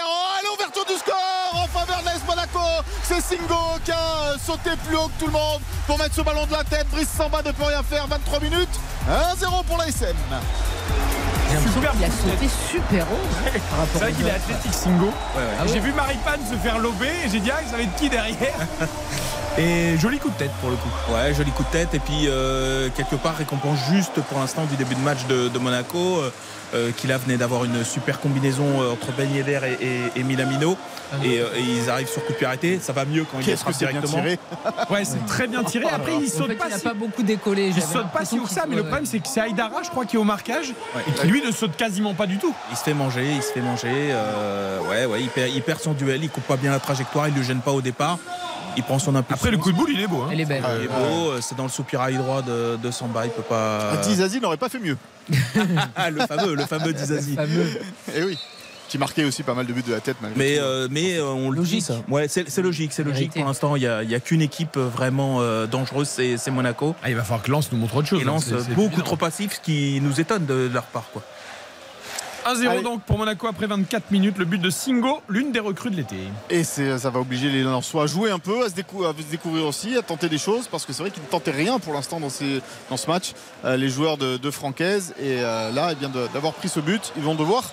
Oh, 0.05 0.49
l'ouverture 0.51 0.85
du 0.85 0.93
score 0.93 1.15
en 1.53 1.67
faveur 1.67 1.99
de 2.01 2.05
l'AS 2.05 2.21
Monaco. 2.27 2.59
C'est 3.03 3.21
Singo 3.21 3.55
qui 3.85 3.91
a 3.91 3.95
euh, 3.95 4.35
sauté 4.45 4.71
plus 4.85 4.95
haut 4.97 5.07
que 5.07 5.19
tout 5.19 5.27
le 5.27 5.31
monde 5.33 5.61
pour 5.85 5.97
mettre 5.97 6.15
ce 6.15 6.21
ballon 6.21 6.45
de 6.45 6.51
la 6.51 6.63
tête. 6.63 6.87
Brice 6.91 7.09
Samba 7.09 7.41
ne 7.41 7.51
peut 7.51 7.63
rien 7.63 7.83
faire. 7.83 8.05
23 8.07 8.39
minutes. 8.41 8.79
1-0 9.09 9.63
pour 9.65 9.77
l'ASM. 9.77 10.15
Super 11.73 11.91
qu'il 11.93 12.03
a 12.03 12.07
de 12.07 12.13
sauté 12.13 12.49
super 12.69 13.05
haut 13.05 13.15
hein, 13.47 13.85
C'est 13.93 13.99
vrai 13.99 14.11
qu'il 14.11 14.27
est 14.27 14.31
athlétique 14.31 14.73
Singo. 14.73 15.05
Ouais, 15.05 15.11
ouais. 15.11 15.43
Ah 15.59 15.63
ouais 15.63 15.69
J'ai 15.73 15.79
vu 15.79 15.93
Maripane 15.93 16.41
se 16.49 16.55
faire 16.57 16.77
lober 16.77 17.07
et 17.25 17.29
j'ai 17.31 17.39
dit 17.39 17.49
ah 17.51 17.59
ça 17.69 17.77
va 17.77 17.83
être 17.83 17.95
qui 17.95 18.09
derrière 18.09 18.35
Et 19.57 19.97
joli 19.97 20.19
coup 20.19 20.29
de 20.29 20.35
tête 20.35 20.51
pour 20.61 20.69
le 20.69 20.75
coup. 20.75 20.89
Ouais, 21.11 21.33
joli 21.33 21.49
coup 21.51 21.63
de 21.63 21.69
tête. 21.69 21.93
Et 21.93 21.99
puis, 21.99 22.25
euh, 22.27 22.89
quelque 22.95 23.15
part, 23.15 23.35
récompense 23.37 23.79
juste 23.89 24.21
pour 24.21 24.39
l'instant 24.39 24.65
du 24.65 24.75
début 24.75 24.93
de 24.95 24.99
match 25.01 25.25
de, 25.27 25.47
de 25.47 25.59
Monaco. 25.59 25.97
euh, 26.19 26.29
euh, 26.75 26.91
qui 26.97 27.07
là 27.07 27.17
venait 27.17 27.37
d'avoir 27.37 27.63
une 27.63 27.85
super 27.85 28.19
combinaison 28.19 28.81
euh, 28.81 28.91
entre 28.91 29.13
Ben 29.15 29.31
Yedder 29.33 29.61
et, 29.79 29.85
et, 29.85 30.19
et 30.19 30.23
Minamino. 30.23 30.75
Et, 31.23 31.39
euh, 31.39 31.45
et 31.55 31.61
ils 31.61 31.89
arrivent 31.89 32.09
sur 32.09 32.25
coup 32.25 32.33
de 32.33 32.37
pied 32.37 32.45
arrêté. 32.45 32.77
Ça 32.81 32.91
va 32.91 33.05
mieux 33.05 33.23
quand 33.23 33.39
ils 33.39 33.45
Qu'est-ce 33.45 33.63
que 33.63 33.71
frappent 33.71 33.75
c'est 33.75 33.85
bien 33.85 34.01
directement. 34.01 34.21
tiré. 34.21 34.39
Ouais, 34.89 35.05
c'est 35.05 35.25
très 35.27 35.47
bien 35.47 35.63
tiré. 35.63 35.85
Après, 35.89 36.11
il 36.19 36.25
En 36.27 36.29
saute 36.29 36.47
fait, 36.47 36.55
pas 36.55 36.65
il 36.67 36.71
n'a 36.71 36.77
si 36.77 36.83
pas 36.83 36.93
beaucoup 36.93 37.23
décollé. 37.23 37.67
il 37.67 37.73
J'avais 37.73 37.85
saute 37.93 38.11
pas 38.11 38.25
si 38.25 38.37
haut 38.37 38.43
que 38.43 38.49
ça, 38.49 38.65
mais 38.67 38.75
le 38.75 38.81
problème 38.83 39.05
c'est 39.05 39.19
que 39.19 39.29
c'est 39.29 39.39
Aïdara, 39.39 39.81
je 39.81 39.89
crois, 39.89 40.05
qui 40.05 40.17
est 40.17 40.19
au 40.19 40.25
marquage 40.25 40.73
Ouais. 40.93 41.03
et 41.07 41.11
qui 41.13 41.27
lui 41.27 41.41
ne 41.41 41.51
saute 41.53 41.77
quasiment 41.77 42.13
pas 42.13 42.25
du 42.25 42.37
tout. 42.37 42.53
Il 42.69 42.75
se 42.75 42.83
fait 42.83 42.93
manger, 42.93 43.25
il 43.33 43.41
se 43.41 43.53
fait 43.53 43.61
manger. 43.61 43.87
euh, 44.11 44.79
ouais, 44.89 45.05
ouais, 45.05 45.21
il 45.21 45.29
perd, 45.29 45.49
il 45.55 45.61
perd 45.61 45.79
son 45.79 45.93
duel, 45.93 46.21
il 46.21 46.29
coupe 46.29 46.43
pas 46.43 46.57
bien 46.57 46.71
la 46.71 46.79
trajectoire, 46.81 47.29
il 47.29 47.33
le 47.33 47.43
gêne 47.43 47.61
pas 47.61 47.71
au 47.71 47.81
départ. 47.81 48.17
Il 48.77 48.83
prend 48.83 48.99
son 48.99 49.15
impulsion. 49.15 49.35
Après, 49.35 49.51
le 49.51 49.57
coup 49.57 49.71
de 49.71 49.77
boule, 49.77 49.89
il 49.91 49.99
est 49.99 50.07
beau. 50.07 50.21
hein. 50.21 50.31
Est 50.31 50.45
belle. 50.45 50.63
Il 50.79 50.85
est 50.85 50.87
beau, 50.87 51.31
euh, 51.31 51.39
c'est 51.41 51.55
dans 51.57 51.63
le 51.63 51.69
soupirail 51.69 52.15
droit 52.15 52.41
de, 52.43 52.77
de 52.81 52.91
Samba, 52.91 53.25
il 53.25 53.31
peut 53.31 53.41
pas. 53.41 53.97
Dizazi 54.03 54.39
n'aurait 54.39 54.57
pas 54.57 54.69
fait 54.69 54.79
mieux. 54.79 54.97
Ah, 55.95 56.09
le 56.09 56.21
fameux, 56.25 56.53
le 56.55 56.65
fameux 56.65 56.93
Dizazi. 56.93 57.35
Et 58.15 58.23
oui. 58.23 58.37
Qui 58.87 58.97
marquait 58.97 59.25
aussi 59.25 59.43
pas 59.43 59.53
mal 59.53 59.65
de 59.65 59.73
buts 59.73 59.83
de 59.85 59.91
la 59.91 59.99
tête 59.99 60.15
malgré 60.21 60.39
Mais, 60.39 60.59
euh, 60.59 60.87
mais 60.89 61.17
euh, 61.17 61.25
on 61.25 61.49
le 61.49 61.57
Logique. 61.57 61.79
dit 61.79 61.81
ça. 61.81 61.95
Ouais, 62.07 62.27
c'est 62.29 62.57
logique, 62.61 62.93
c'est 62.93 63.03
logique. 63.03 63.33
Pour 63.33 63.43
l'instant, 63.43 63.75
il 63.75 63.79
n'y 63.81 63.87
a, 63.87 64.01
il 64.01 64.09
y 64.09 64.15
a 64.15 64.21
qu'une 64.21 64.41
équipe 64.41 64.77
euh, 64.77 64.87
vraiment 64.87 65.41
euh, 65.41 65.67
dangereuse, 65.67 66.07
c'est 66.07 66.51
Monaco. 66.51 66.95
Ah, 67.03 67.09
il 67.09 67.15
va 67.17 67.23
falloir 67.23 67.41
que 67.43 67.51
Lens 67.51 67.69
nous 67.73 67.77
montre 67.79 67.95
autre 67.97 68.07
chose. 68.07 68.21
Et 68.23 68.29
hein, 68.29 68.37
c'est 68.39 68.73
beaucoup 68.75 68.87
évident. 68.93 69.03
trop 69.03 69.15
passif, 69.17 69.55
ce 69.55 69.59
qui 69.59 69.99
nous 70.01 70.21
étonne 70.21 70.45
de, 70.45 70.69
de 70.69 70.73
leur 70.73 70.83
part. 70.85 71.03
Quoi. 71.11 71.21
1-0 72.53 72.67
Allez. 72.69 72.81
donc 72.83 73.01
pour 73.03 73.17
Monaco 73.17 73.47
après 73.47 73.67
24 73.67 74.11
minutes. 74.11 74.37
Le 74.37 74.45
but 74.45 74.61
de 74.61 74.69
Singo, 74.69 75.21
l'une 75.29 75.51
des 75.51 75.59
recrues 75.59 75.89
de 75.89 75.95
l'été. 75.95 76.15
Et 76.49 76.63
c'est- 76.63 76.97
ça 76.97 77.09
va 77.09 77.19
obliger 77.19 77.49
les 77.49 77.63
Lensois 77.63 78.03
à 78.03 78.07
jouer 78.07 78.31
un 78.31 78.39
peu, 78.39 78.63
à 78.65 78.69
se, 78.69 78.73
décou- 78.75 79.05
à 79.05 79.13
se 79.17 79.29
découvrir 79.31 79.65
aussi, 79.65 79.97
à 79.97 80.01
tenter 80.01 80.29
des 80.29 80.37
choses, 80.37 80.67
parce 80.67 80.85
que 80.85 80.93
c'est 80.93 81.01
vrai 81.03 81.11
qu'ils 81.11 81.23
ne 81.23 81.27
tentaient 81.27 81.51
rien 81.51 81.79
pour 81.79 81.93
l'instant 81.93 82.19
dans, 82.19 82.29
ces- 82.29 82.61
dans 82.89 82.97
ce 82.97 83.07
match, 83.07 83.33
euh, 83.65 83.75
les 83.77 83.89
joueurs 83.89 84.17
de, 84.17 84.37
de 84.37 84.51
Francaise. 84.51 85.13
Et 85.19 85.37
euh, 85.41 85.71
là, 85.71 85.89
eh 85.91 85.95
bien, 85.95 86.09
de- 86.09 86.27
d'avoir 86.33 86.53
pris 86.53 86.69
ce 86.69 86.79
but, 86.79 87.11
ils 87.17 87.23
vont 87.23 87.35
devoir 87.35 87.63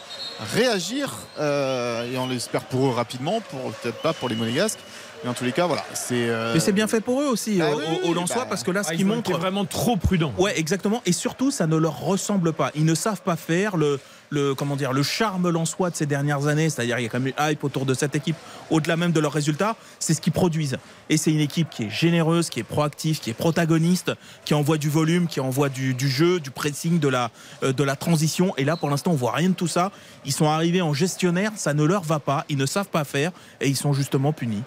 réagir, 0.55 1.13
euh, 1.39 2.11
et 2.13 2.19
on 2.19 2.27
l'espère 2.29 2.63
pour 2.63 2.87
eux 2.87 2.93
rapidement, 2.95 3.41
pour 3.51 3.73
peut-être 3.73 4.01
pas 4.03 4.13
pour 4.13 4.29
les 4.29 4.35
Monégasques. 4.37 4.79
Mais 5.23 5.31
en 5.31 5.35
tous 5.35 5.45
les 5.45 5.53
cas, 5.53 5.67
voilà. 5.67 5.83
C'est 5.95 6.29
euh, 6.29 6.53
Mais 6.53 6.61
c'est 6.61 6.73
bien 6.73 6.87
fait 6.87 7.01
pour 7.01 7.23
eux 7.23 7.27
aussi, 7.27 7.57
bah 7.59 7.71
euh, 7.71 7.77
oui, 8.05 8.13
Lensois, 8.13 8.43
bah. 8.43 8.47
parce 8.51 8.63
que 8.63 8.71
là, 8.71 8.83
ce 8.83 8.91
Ah, 8.91 8.95
qui 8.95 9.01
ils 9.03 9.07
ont 9.07 9.19
été 9.21 9.31
montre. 9.33 9.41
vraiment 9.41 9.65
trop 9.65 9.97
prudent. 9.97 10.35
Ouais, 10.37 10.59
exactement. 10.59 11.01
Et 11.07 11.13
surtout, 11.13 11.51
ça 11.51 11.67
ne 11.67 11.77
leur 11.77 11.99
ressemble 12.01 12.53
pas. 12.53 12.71
Ils 12.75 12.85
ne 12.85 12.95
savent 12.95 13.23
pas 13.23 13.37
faire 13.37 13.79
le, 13.79 13.99
le 14.35 14.55
comment 14.55 14.77
dire, 14.77 14.93
le 14.93 15.03
charme 15.03 15.49
lensois 15.49 15.91
de 15.91 15.97
ces 15.97 16.07
dernières 16.07 16.47
années. 16.47 16.69
C'est-à-dire, 16.69 16.99
il 16.99 17.05
y 17.05 17.07
a 17.07 17.09
quand 17.09 17.21
même 17.21 17.33
une 17.37 17.51
hype 17.51 17.65
autour 17.65 17.87
de 17.87 17.95
cette 17.95 18.15
équipe, 18.15 18.37
au-delà 18.71 18.97
même 18.97 19.13
de 19.13 19.21
leurs 19.21 19.33
résultats. 19.33 19.77
C'est 19.99 20.13
ce 20.13 20.21
qu'ils 20.21 20.33
produisent. 20.33 20.77
Et 21.09 21.17
c'est 21.17 21.33
une 21.33 21.41
équipe 21.41 21.71
qui 21.71 21.85
est 21.85 21.91
généreuse, 21.91 22.51
qui 22.51 22.61
est 22.61 22.65
proactive, 22.65 23.21
qui 23.21 23.31
est 23.31 23.35
protagoniste, 23.35 24.13
qui 24.45 24.55
envoie 24.55 24.77
du 24.77 24.91
volume, 24.91 25.27
qui 25.27 25.41
envoie 25.41 25.69
du, 25.69 25.95
jeu, 25.99 26.41
du 26.41 26.51
pressing, 26.51 26.99
de 26.99 27.09
la, 27.09 27.31
euh, 27.63 27.73
de 27.73 27.85
la 27.85 27.97
transition. 27.97 28.53
Et 28.57 28.65
là, 28.65 28.77
pour 28.77 28.91
l'instant, 28.91 29.13
on 29.13 29.17
voit 29.17 29.33
rien 29.33 29.49
de 29.49 29.55
tout 29.55 29.69
ça. 29.69 29.91
Ils 30.25 30.33
sont 30.33 30.49
arrivés 30.49 30.83
en 30.83 30.93
gestionnaire, 30.93 31.53
ça 31.57 31.73
ne 31.73 31.85
leur 31.85 32.03
va 32.03 32.19
pas. 32.19 32.45
Ils 32.49 32.59
ne 32.59 32.67
savent 32.67 32.89
pas 32.89 33.05
faire 33.05 33.33
et 33.61 33.69
ils 33.69 33.77
sont 33.77 33.93
justement 33.93 34.33
punis. 34.33 34.63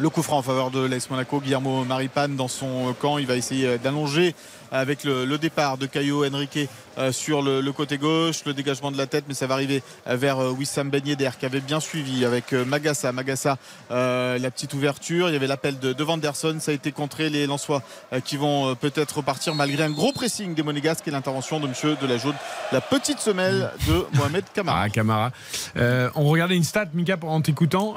Le 0.00 0.10
coup 0.10 0.22
franc 0.22 0.38
en 0.38 0.42
faveur 0.42 0.70
de 0.70 0.78
l'AS 0.78 1.10
Monaco, 1.10 1.40
Guillermo 1.40 1.84
Maripane 1.84 2.36
dans 2.36 2.46
son 2.46 2.94
camp, 3.00 3.18
il 3.18 3.26
va 3.26 3.34
essayer 3.34 3.78
d'allonger 3.78 4.36
avec 4.72 5.04
le, 5.04 5.24
le 5.24 5.38
départ 5.38 5.78
de 5.78 5.86
Caio 5.86 6.24
Henrique 6.26 6.58
euh, 6.98 7.12
sur 7.12 7.42
le, 7.42 7.60
le 7.60 7.72
côté 7.72 7.96
gauche, 7.98 8.42
le 8.44 8.52
dégagement 8.52 8.90
de 8.90 8.98
la 8.98 9.06
tête, 9.06 9.24
mais 9.28 9.34
ça 9.34 9.46
va 9.46 9.54
arriver 9.54 9.82
euh, 10.08 10.16
vers 10.16 10.38
euh, 10.40 10.50
Wissam 10.50 10.90
Ben 10.90 11.06
Yedder 11.06 11.30
qui 11.38 11.46
avait 11.46 11.60
bien 11.60 11.80
suivi 11.80 12.24
avec 12.24 12.52
euh, 12.52 12.64
Magassa. 12.64 13.12
Magassa, 13.12 13.56
euh, 13.90 14.38
la 14.38 14.50
petite 14.50 14.74
ouverture, 14.74 15.28
il 15.28 15.32
y 15.32 15.36
avait 15.36 15.46
l'appel 15.46 15.78
de, 15.78 15.92
de 15.92 16.04
Vanderson, 16.04 16.56
ça 16.60 16.70
a 16.72 16.74
été 16.74 16.92
contré. 16.92 17.30
Les 17.30 17.46
Lensois 17.46 17.82
euh, 18.12 18.20
qui 18.20 18.36
vont 18.36 18.70
euh, 18.70 18.74
peut-être 18.74 19.18
repartir 19.18 19.54
malgré 19.54 19.84
un 19.84 19.90
gros 19.90 20.12
pressing 20.12 20.54
des 20.54 20.62
Monégasques 20.62 21.06
et 21.06 21.10
l'intervention 21.10 21.60
de 21.60 21.68
Monsieur 21.68 21.96
de 22.00 22.06
la 22.06 22.18
Jaune, 22.18 22.34
la 22.72 22.80
petite 22.80 23.20
semelle 23.20 23.70
de 23.86 24.06
Mohamed 24.14 24.44
Kamara. 24.52 24.82
Ah, 24.82 24.88
Camara. 24.88 25.30
Euh, 25.76 26.10
on 26.14 26.24
regardait 26.24 26.56
une 26.56 26.64
stat, 26.64 26.86
Mika, 26.94 27.16
en 27.22 27.40
t'écoutant. 27.40 27.96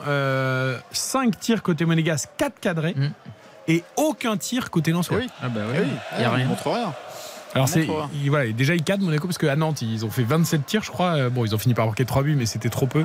5 0.91 1.39
tirs 1.39 1.63
côté 1.63 1.85
Monégasque, 1.85 2.29
4 2.37 2.59
cadrés. 2.59 2.93
Mm. 2.95 3.09
Et 3.73 3.83
aucun 3.97 4.37
tir 4.37 4.69
côté 4.69 4.91
Lensois. 4.91 5.17
Oui. 5.17 5.27
Ah 5.41 5.49
bah 5.49 5.61
Eh 5.75 5.79
oui, 5.79 5.85
Il 6.17 6.21
y 6.21 6.25
a 6.25 6.31
on 6.31 6.35
rien. 6.35 6.45
montre 6.45 6.69
rien. 6.69 6.93
Alors 7.53 7.67
c'est 7.67 7.85
il- 8.13 8.29
voilà, 8.29 8.49
déjà 8.53 8.75
ils 8.75 8.81
cadrent 8.83 9.03
Monaco 9.03 9.27
parce 9.27 9.37
qu'à 9.37 9.57
Nantes 9.57 9.81
ils 9.81 10.05
ont 10.05 10.09
fait 10.09 10.23
27 10.23 10.65
tirs 10.65 10.83
je 10.83 10.89
crois. 10.91 11.15
Euh, 11.17 11.29
Bon 11.29 11.43
ils 11.43 11.53
ont 11.53 11.57
fini 11.57 11.73
par 11.73 11.85
marquer 11.85 12.05
3 12.05 12.23
buts 12.23 12.35
mais 12.37 12.45
c'était 12.45 12.69
trop 12.69 12.87
peu. 12.87 13.03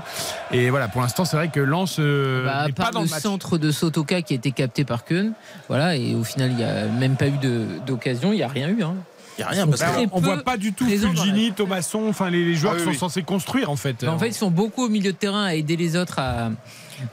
Et 0.53 0.71
voilà 0.71 0.87
pour 0.87 1.03
l'instant 1.03 1.25
c'est 1.25 1.37
vrai 1.37 1.49
que 1.49 1.59
Lens 1.59 1.97
euh, 1.99 2.45
Bah, 2.45 2.67
pas 2.75 2.93
dans 2.93 3.01
le 3.01 3.07
le 3.07 3.11
match. 3.11 3.23
centre 3.23 3.59
de 3.59 3.73
Sotoka 3.73 4.23
qui 4.23 4.35
a 4.35 4.37
été 4.37 4.53
capté 4.53 4.85
par 4.85 5.05
Keun, 5.05 5.33
voilà, 5.69 5.97
et 5.97 6.15
au 6.15 6.23
final 6.23 6.51
il 6.53 6.57
n'y 6.59 6.63
a 6.65 6.85
même 6.87 7.17
pas 7.17 7.27
eu 7.27 7.33
d'occasion, 7.87 8.33
il 8.33 8.37
n'y 8.37 8.43
a 8.45 8.49
rien 8.49 8.69
eu. 8.69 8.85
Hein. 8.85 8.95
Il 9.39 9.41
n'y 9.43 9.45
a 9.45 9.49
rien 9.49 9.67
parce 9.67 9.83
que 9.83 10.07
on 10.13 10.21
voit 10.21 10.43
pas 10.45 10.57
du 10.57 10.73
tout 10.73 10.85
dans 10.85 10.97
Fulgini, 10.97 11.51
Thomasson, 11.53 12.05
enfin 12.09 12.31
les, 12.31 12.45
les 12.45 12.55
joueurs 12.55 12.75
Ah 12.75 12.77
oui, 12.77 12.83
qui 12.83 12.85
sont 12.85 12.91
oui. 12.93 12.99
censés 12.99 13.23
construire 13.25 13.69
en 13.69 13.77
fait. 13.77 14.05
Bah, 14.05 14.13
en 14.13 14.19
fait, 14.19 14.29
ils 14.29 14.33
sont 14.35 14.51
beaucoup 14.53 14.85
au 14.85 14.89
milieu 14.89 15.11
de 15.13 15.17
terrain 15.17 15.45
à 15.45 15.55
aider 15.55 15.77
les 15.77 15.97
autres 15.97 16.21
à 16.21 16.51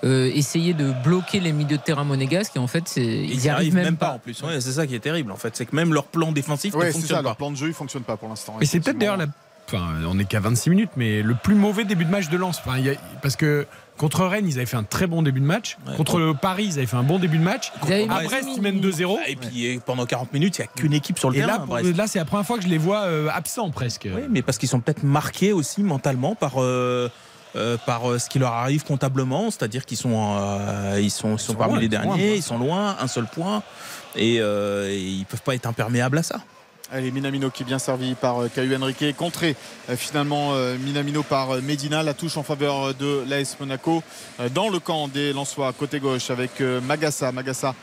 euh, 0.04 0.30
essayer 0.34 0.74
de 0.74 0.92
bloquer 1.04 1.40
les 1.40 1.52
milieux 1.52 1.78
de 1.78 1.82
terrain 1.82 2.04
monégasques, 2.04 2.56
et 2.56 2.60
en 2.60 2.68
fait, 2.68 2.88
c'est- 2.88 3.04
ils 3.04 3.40
n'y 3.40 3.50
arrivent 3.50 3.76
même, 3.76 3.98
pas. 3.98 4.12
en 4.14 4.20
plus. 4.20 4.42
Ouais, 4.44 4.60
c'est 4.62 4.72
ça 4.74 4.88
qui 4.88 4.96
est 4.96 5.00
terrible 5.00 5.32
en 5.32 5.36
fait, 5.38 5.56
c'est 5.56 5.66
que 5.66 5.76
même 5.76 5.94
leur 5.94 6.06
plan 6.06 6.32
défensif 6.32 6.74
Ouais, 6.76 6.82
ne 6.82 6.86
c'est 6.88 6.94
fonctionne 7.00 7.18
ça, 7.18 7.22
leur 7.24 7.36
plan 7.36 7.52
de 7.52 7.56
jeu 7.58 7.68
il 7.68 7.74
fonctionne 7.74 8.04
pas 8.04 8.18
pour 8.18 8.30
l'instant. 8.30 8.56
Et 8.62 8.66
c'est 8.66 8.80
peut-être 8.80 8.98
d'ailleurs 8.98 9.18
la... 9.18 9.26
Enfin, 9.68 9.94
on 10.10 10.16
n'est 10.16 10.26
qu'à 10.26 10.42
26 10.42 10.70
minutes, 10.72 10.90
mais 10.98 11.22
le 11.22 11.36
plus 11.36 11.56
mauvais 11.56 11.86
début 11.86 12.04
de 12.04 12.10
match 12.12 12.28
de 12.30 12.36
Lens. 12.36 12.60
Enfin, 12.60 12.78
il 12.80 12.86
y 12.86 12.90
a- 12.90 12.96
Parce 13.22 13.38
que 13.38 13.66
contre 13.98 14.26
Rennes, 14.26 14.46
ils 14.46 14.58
avaient 14.58 14.66
fait 14.66 14.76
un 14.76 14.84
très 14.84 15.08
bon 15.08 15.22
début 15.22 15.40
de 15.40 15.46
match. 15.46 15.78
Ouais. 15.88 15.96
contre 15.96 16.20
le 16.20 16.34
Paris, 16.34 16.66
ils 16.66 16.74
avaient 16.80 16.86
fait 16.86 16.98
un 16.98 17.04
bon 17.04 17.18
début 17.18 17.38
de 17.38 17.44
match. 17.44 17.72
Mis- 17.88 18.06
Brest, 18.06 18.50
ils 18.58 18.62
mènent 18.62 18.82
2-0. 18.82 19.18
Et 19.26 19.38
puis 19.38 19.80
pendant 19.86 20.06
40 20.06 20.34
minutes, 20.34 20.58
il 20.58 20.62
n'y 20.64 20.66
a 20.68 20.72
qu'une 20.76 20.92
équipe 20.94 21.18
sur 21.18 21.30
le 21.30 21.38
Et 21.38 21.40
terrain. 21.40 21.66
là, 21.66 21.82
là 21.96 22.08
c'est 22.08 22.20
la 22.20 22.26
première 22.26 22.46
fois 22.46 22.58
que 22.58 22.64
je 22.64 22.68
les 22.68 22.78
vois 22.78 23.04
euh, 23.04 23.30
absents 23.34 23.70
presque. 23.72 24.08
Oui, 24.14 24.24
mais 24.30 24.42
parce 24.42 24.58
qu'ils 24.58 24.68
sont 24.70 24.82
peut-être 24.82 25.04
marqués 25.04 25.54
aussi 25.54 25.82
mentalement 25.82 26.36
par. 26.36 26.56
euh, 26.62 27.08
euh, 27.56 27.78
par 27.86 28.10
euh, 28.10 28.20
ce 28.20 28.30
qui 28.30 28.40
leur 28.40 28.54
arrive 28.54 28.84
comptablement, 28.84 29.52
c'est-à-dire 29.52 29.86
qu'ils 29.86 29.98
sont, 29.98 30.38
euh, 30.38 31.00
ils 31.02 31.12
sont, 31.12 31.34
ils 31.34 31.40
sont 31.40 31.54
sont 31.54 31.58
parmi 31.58 31.74
loin, 31.74 31.82
les 31.82 31.88
loin, 31.88 32.02
derniers, 32.02 32.36
ils 32.36 32.44
sont 32.44 32.58
loin, 32.58 32.98
un 33.00 33.08
seul 33.08 33.26
point, 33.26 33.62
et, 34.16 34.38
euh, 34.40 34.90
et 34.90 35.00
ils 35.00 35.26
peuvent 35.26 35.42
pas 35.42 35.56
être 35.56 35.68
imperméables 35.68 36.18
à 36.18 36.24
ça. 36.24 36.40
Allez, 36.92 37.12
Minamino 37.12 37.50
qui 37.50 37.64
est 37.64 37.66
bien 37.66 37.80
servi 37.80 38.14
par 38.14 38.42
euh, 38.44 38.50
Caillou 38.54 38.76
Henrique, 38.76 39.16
contré 39.16 39.56
euh, 39.90 39.96
finalement 39.96 40.50
euh, 40.52 40.78
Minamino 40.78 41.24
par 41.24 41.62
Medina, 41.62 42.04
la 42.04 42.14
touche 42.14 42.36
en 42.36 42.44
faveur 42.44 42.94
de 42.94 43.24
l'AS 43.28 43.56
Monaco 43.60 44.04
dans 44.54 44.70
le 44.70 44.80
camp 44.80 45.08
des 45.08 45.32
Lensois 45.32 45.72
côté 45.74 46.00
gauche 46.00 46.30
avec 46.30 46.60
Magassa, 46.60 47.32
Magassa 47.32 47.74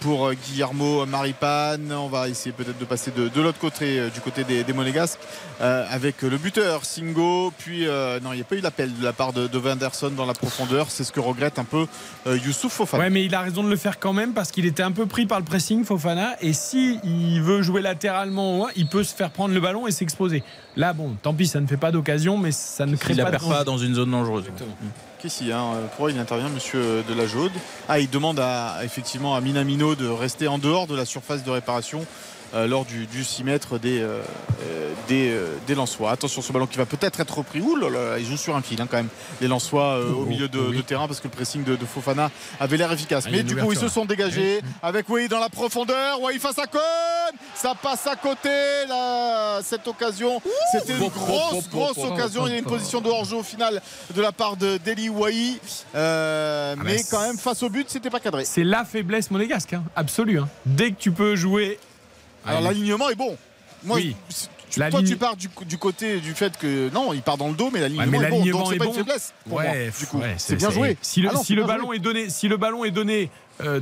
pour 0.00 0.32
Guillermo 0.32 1.04
Maripane. 1.04 1.92
On 1.92 2.08
va 2.08 2.28
essayer 2.28 2.52
peut-être 2.52 2.78
de 2.78 2.84
passer 2.84 3.10
de, 3.10 3.40
l'autre 3.40 3.58
côté, 3.58 4.08
du 4.14 4.20
côté 4.20 4.44
des, 4.44 4.72
Monégasques, 4.72 5.18
avec 5.60 6.22
le 6.22 6.38
buteur 6.38 6.84
Singo. 6.84 7.52
Puis 7.58 7.86
non, 8.22 8.32
il 8.32 8.36
n'y 8.36 8.40
a 8.40 8.44
pas 8.44 8.56
eu 8.56 8.60
l'appel 8.60 8.96
de 8.96 9.04
la 9.04 9.12
part 9.12 9.32
de, 9.32 9.46
de 9.46 10.08
dans 10.10 10.26
la 10.26 10.32
profondeur. 10.32 10.90
C'est 10.90 11.04
ce 11.04 11.12
que 11.12 11.20
regrette 11.20 11.58
un 11.58 11.64
peu 11.64 11.86
Youssouf 12.26 12.72
Fofana. 12.72 13.04
Ouais, 13.04 13.10
mais 13.10 13.24
il 13.24 13.34
a 13.34 13.40
raison 13.40 13.62
de 13.62 13.68
le 13.68 13.76
faire 13.76 13.98
quand 13.98 14.12
même 14.12 14.32
parce 14.32 14.50
qu'il 14.50 14.64
était 14.64 14.82
un 14.82 14.92
peu 14.92 15.06
pris 15.06 15.26
par 15.26 15.40
le 15.40 15.44
pressing, 15.44 15.84
Fofana. 15.84 16.36
Et 16.40 16.52
si 16.52 16.98
il 17.04 17.42
veut 17.42 17.62
jouer 17.62 17.82
latéralement, 17.82 18.45
ouais, 18.64 18.72
il 18.76 18.86
peut 18.86 19.04
se 19.04 19.14
faire 19.14 19.30
prendre 19.30 19.54
le 19.54 19.60
ballon 19.60 19.86
et 19.86 19.90
s'exposer. 19.90 20.42
Là, 20.76 20.92
bon, 20.92 21.16
tant 21.22 21.34
pis, 21.34 21.46
ça 21.46 21.60
ne 21.60 21.66
fait 21.66 21.76
pas 21.76 21.92
d'occasion, 21.92 22.36
mais 22.36 22.52
ça 22.52 22.86
ne 22.86 22.96
crée 22.96 23.12
Il 23.12 23.18
la 23.18 23.24
pas 23.24 23.30
de 23.32 23.36
perd 23.36 23.50
pas 23.50 23.64
dans 23.64 23.78
une 23.78 23.94
zone 23.94 24.10
dangereuse. 24.10 24.44
Qu'est-ce 25.18 25.38
qu'il 25.38 25.48
y 25.48 25.52
a 25.52 25.60
hein 25.60 25.74
Pourquoi 25.88 26.10
il 26.10 26.18
intervient, 26.18 26.48
monsieur 26.48 27.02
de 27.08 27.14
la 27.14 27.26
Jaude. 27.26 27.52
Ah, 27.88 27.98
il 27.98 28.10
demande 28.10 28.38
à, 28.40 28.78
effectivement 28.84 29.34
à 29.34 29.40
Minamino 29.40 29.94
de 29.94 30.06
rester 30.06 30.48
en 30.48 30.58
dehors 30.58 30.86
de 30.86 30.94
la 30.94 31.04
surface 31.04 31.42
de 31.44 31.50
réparation 31.50 32.04
euh, 32.54 32.66
lors 32.66 32.84
du, 32.84 33.06
du 33.06 33.24
6 33.24 33.44
mètres 33.44 33.78
des, 33.78 34.00
euh, 34.00 34.20
euh, 34.62 34.92
des, 35.08 35.30
euh, 35.30 35.54
des 35.66 35.74
Lensois. 35.74 36.10
Attention, 36.10 36.42
ce 36.42 36.52
ballon 36.52 36.66
qui 36.66 36.78
va 36.78 36.86
peut-être 36.86 37.20
être 37.20 37.38
repris. 37.38 37.60
Ouh 37.60 37.76
là 37.76 37.90
là, 37.90 38.18
ils 38.18 38.26
jouent 38.26 38.36
sur 38.36 38.56
un 38.56 38.62
fil 38.62 38.80
hein, 38.80 38.86
quand 38.90 38.96
même, 38.98 39.08
les 39.40 39.48
Lensois 39.48 39.98
au 40.00 40.22
Oh, 40.22 40.24
milieu 40.26 40.48
de, 40.48 40.58
oui. 40.58 40.76
de 40.76 40.82
terrain 40.82 41.06
parce 41.06 41.20
que 41.20 41.28
le 41.28 41.32
pressing 41.32 41.64
de, 41.64 41.76
de 41.76 41.84
Fofana 41.86 42.30
avait 42.60 42.76
l'air 42.76 42.90
efficace. 42.92 43.24
Ah, 43.26 43.30
Mais 43.32 43.42
du 43.42 43.56
coup, 43.56 43.72
ils 43.72 43.78
se 43.78 43.88
sont 43.88 44.04
dégagés 44.04 44.60
avec 44.82 45.08
Wei 45.08 45.28
dans 45.28 45.40
la 45.40 45.48
profondeur. 45.48 46.20
Wei 46.22 46.38
face 46.38 46.58
à 46.58 46.66
Cohn 46.66 46.80
Ça 47.54 47.74
passe 47.80 48.06
à 48.06 48.16
côté, 48.16 48.48
là, 48.88 49.60
cette 49.62 49.86
occasion. 49.88 50.40
C'était 50.72 50.92
une 50.94 51.08
grosse, 51.08 51.68
grosse 51.70 51.98
occasion. 51.98 52.46
Il 52.46 52.52
y 52.52 52.56
a 52.56 52.58
une 52.58 52.64
position 52.64 53.00
de 53.00 53.08
hors-jeu 53.08 53.36
au 53.36 53.42
final 53.42 53.80
de 54.14 54.22
la 54.22 54.32
part 54.32 54.56
de 54.56 54.78
Deli 54.84 55.08
Wai. 55.08 55.58
Ah 55.94 56.74
mais 56.84 57.02
quand 57.10 57.20
même, 57.20 57.38
face 57.38 57.62
au 57.62 57.68
but, 57.70 57.88
c'était 57.90 58.10
pas 58.10 58.20
cadré. 58.20 58.44
C'est 58.44 58.64
la 58.64 58.84
faiblesse 58.84 59.30
monégasque, 59.30 59.72
hein, 59.74 59.82
absolue. 59.96 60.38
hein. 60.40 60.48
Dès 60.64 60.90
que 60.92 60.96
tu 61.00 61.10
peux 61.10 61.36
jouer. 61.36 61.78
Alors 62.46 62.58
Allez. 62.58 62.68
l'alignement 62.68 63.08
est 63.10 63.14
bon. 63.14 63.36
Moi, 63.84 63.96
Oui. 63.96 64.16
tu- 64.70 64.80
La 64.80 64.90
toi, 64.90 65.00
ligne- 65.00 65.08
tu 65.08 65.16
pars 65.16 65.36
du, 65.36 65.48
du 65.66 65.78
côté 65.78 66.18
du 66.20 66.34
fait 66.34 66.56
que 66.58 66.90
non, 66.92 67.12
il 67.14 67.22
part 67.22 67.36
dans 67.38 67.48
le 67.48 67.54
dos, 67.54 67.70
mais 67.72 67.80
l'alignement 67.80 68.04
est 68.04 68.10
bon. 68.10 68.20
l'alignement 68.20 68.58
Donc 68.64 68.72
c'est 68.72 68.78
pas 68.78 68.84
bon. 68.84 68.90
une 68.90 68.96
faiblesse 68.98 69.32
pour 69.44 69.52
moi. 69.60 69.62
Ouais, 69.70 69.90
Du 69.98 70.06
coup, 70.06 70.18
ouais, 70.18 70.34
c'est 70.38 70.56
bien 70.56 70.70
joué. 70.70 70.96
Si 71.00 71.20
le, 71.22 71.28
Ah 71.30 71.34
non, 71.34 71.40
si 71.40 71.46
c'est 71.48 71.54
le 71.54 71.64
bien 71.64 71.74
ballon 71.74 71.86
joué. 71.86 71.96
est 71.96 72.00
donné, 72.00 72.28
si 72.30 72.48
le 72.48 72.56
ballon 72.56 72.84
est 72.84 72.90
donné 72.90 73.30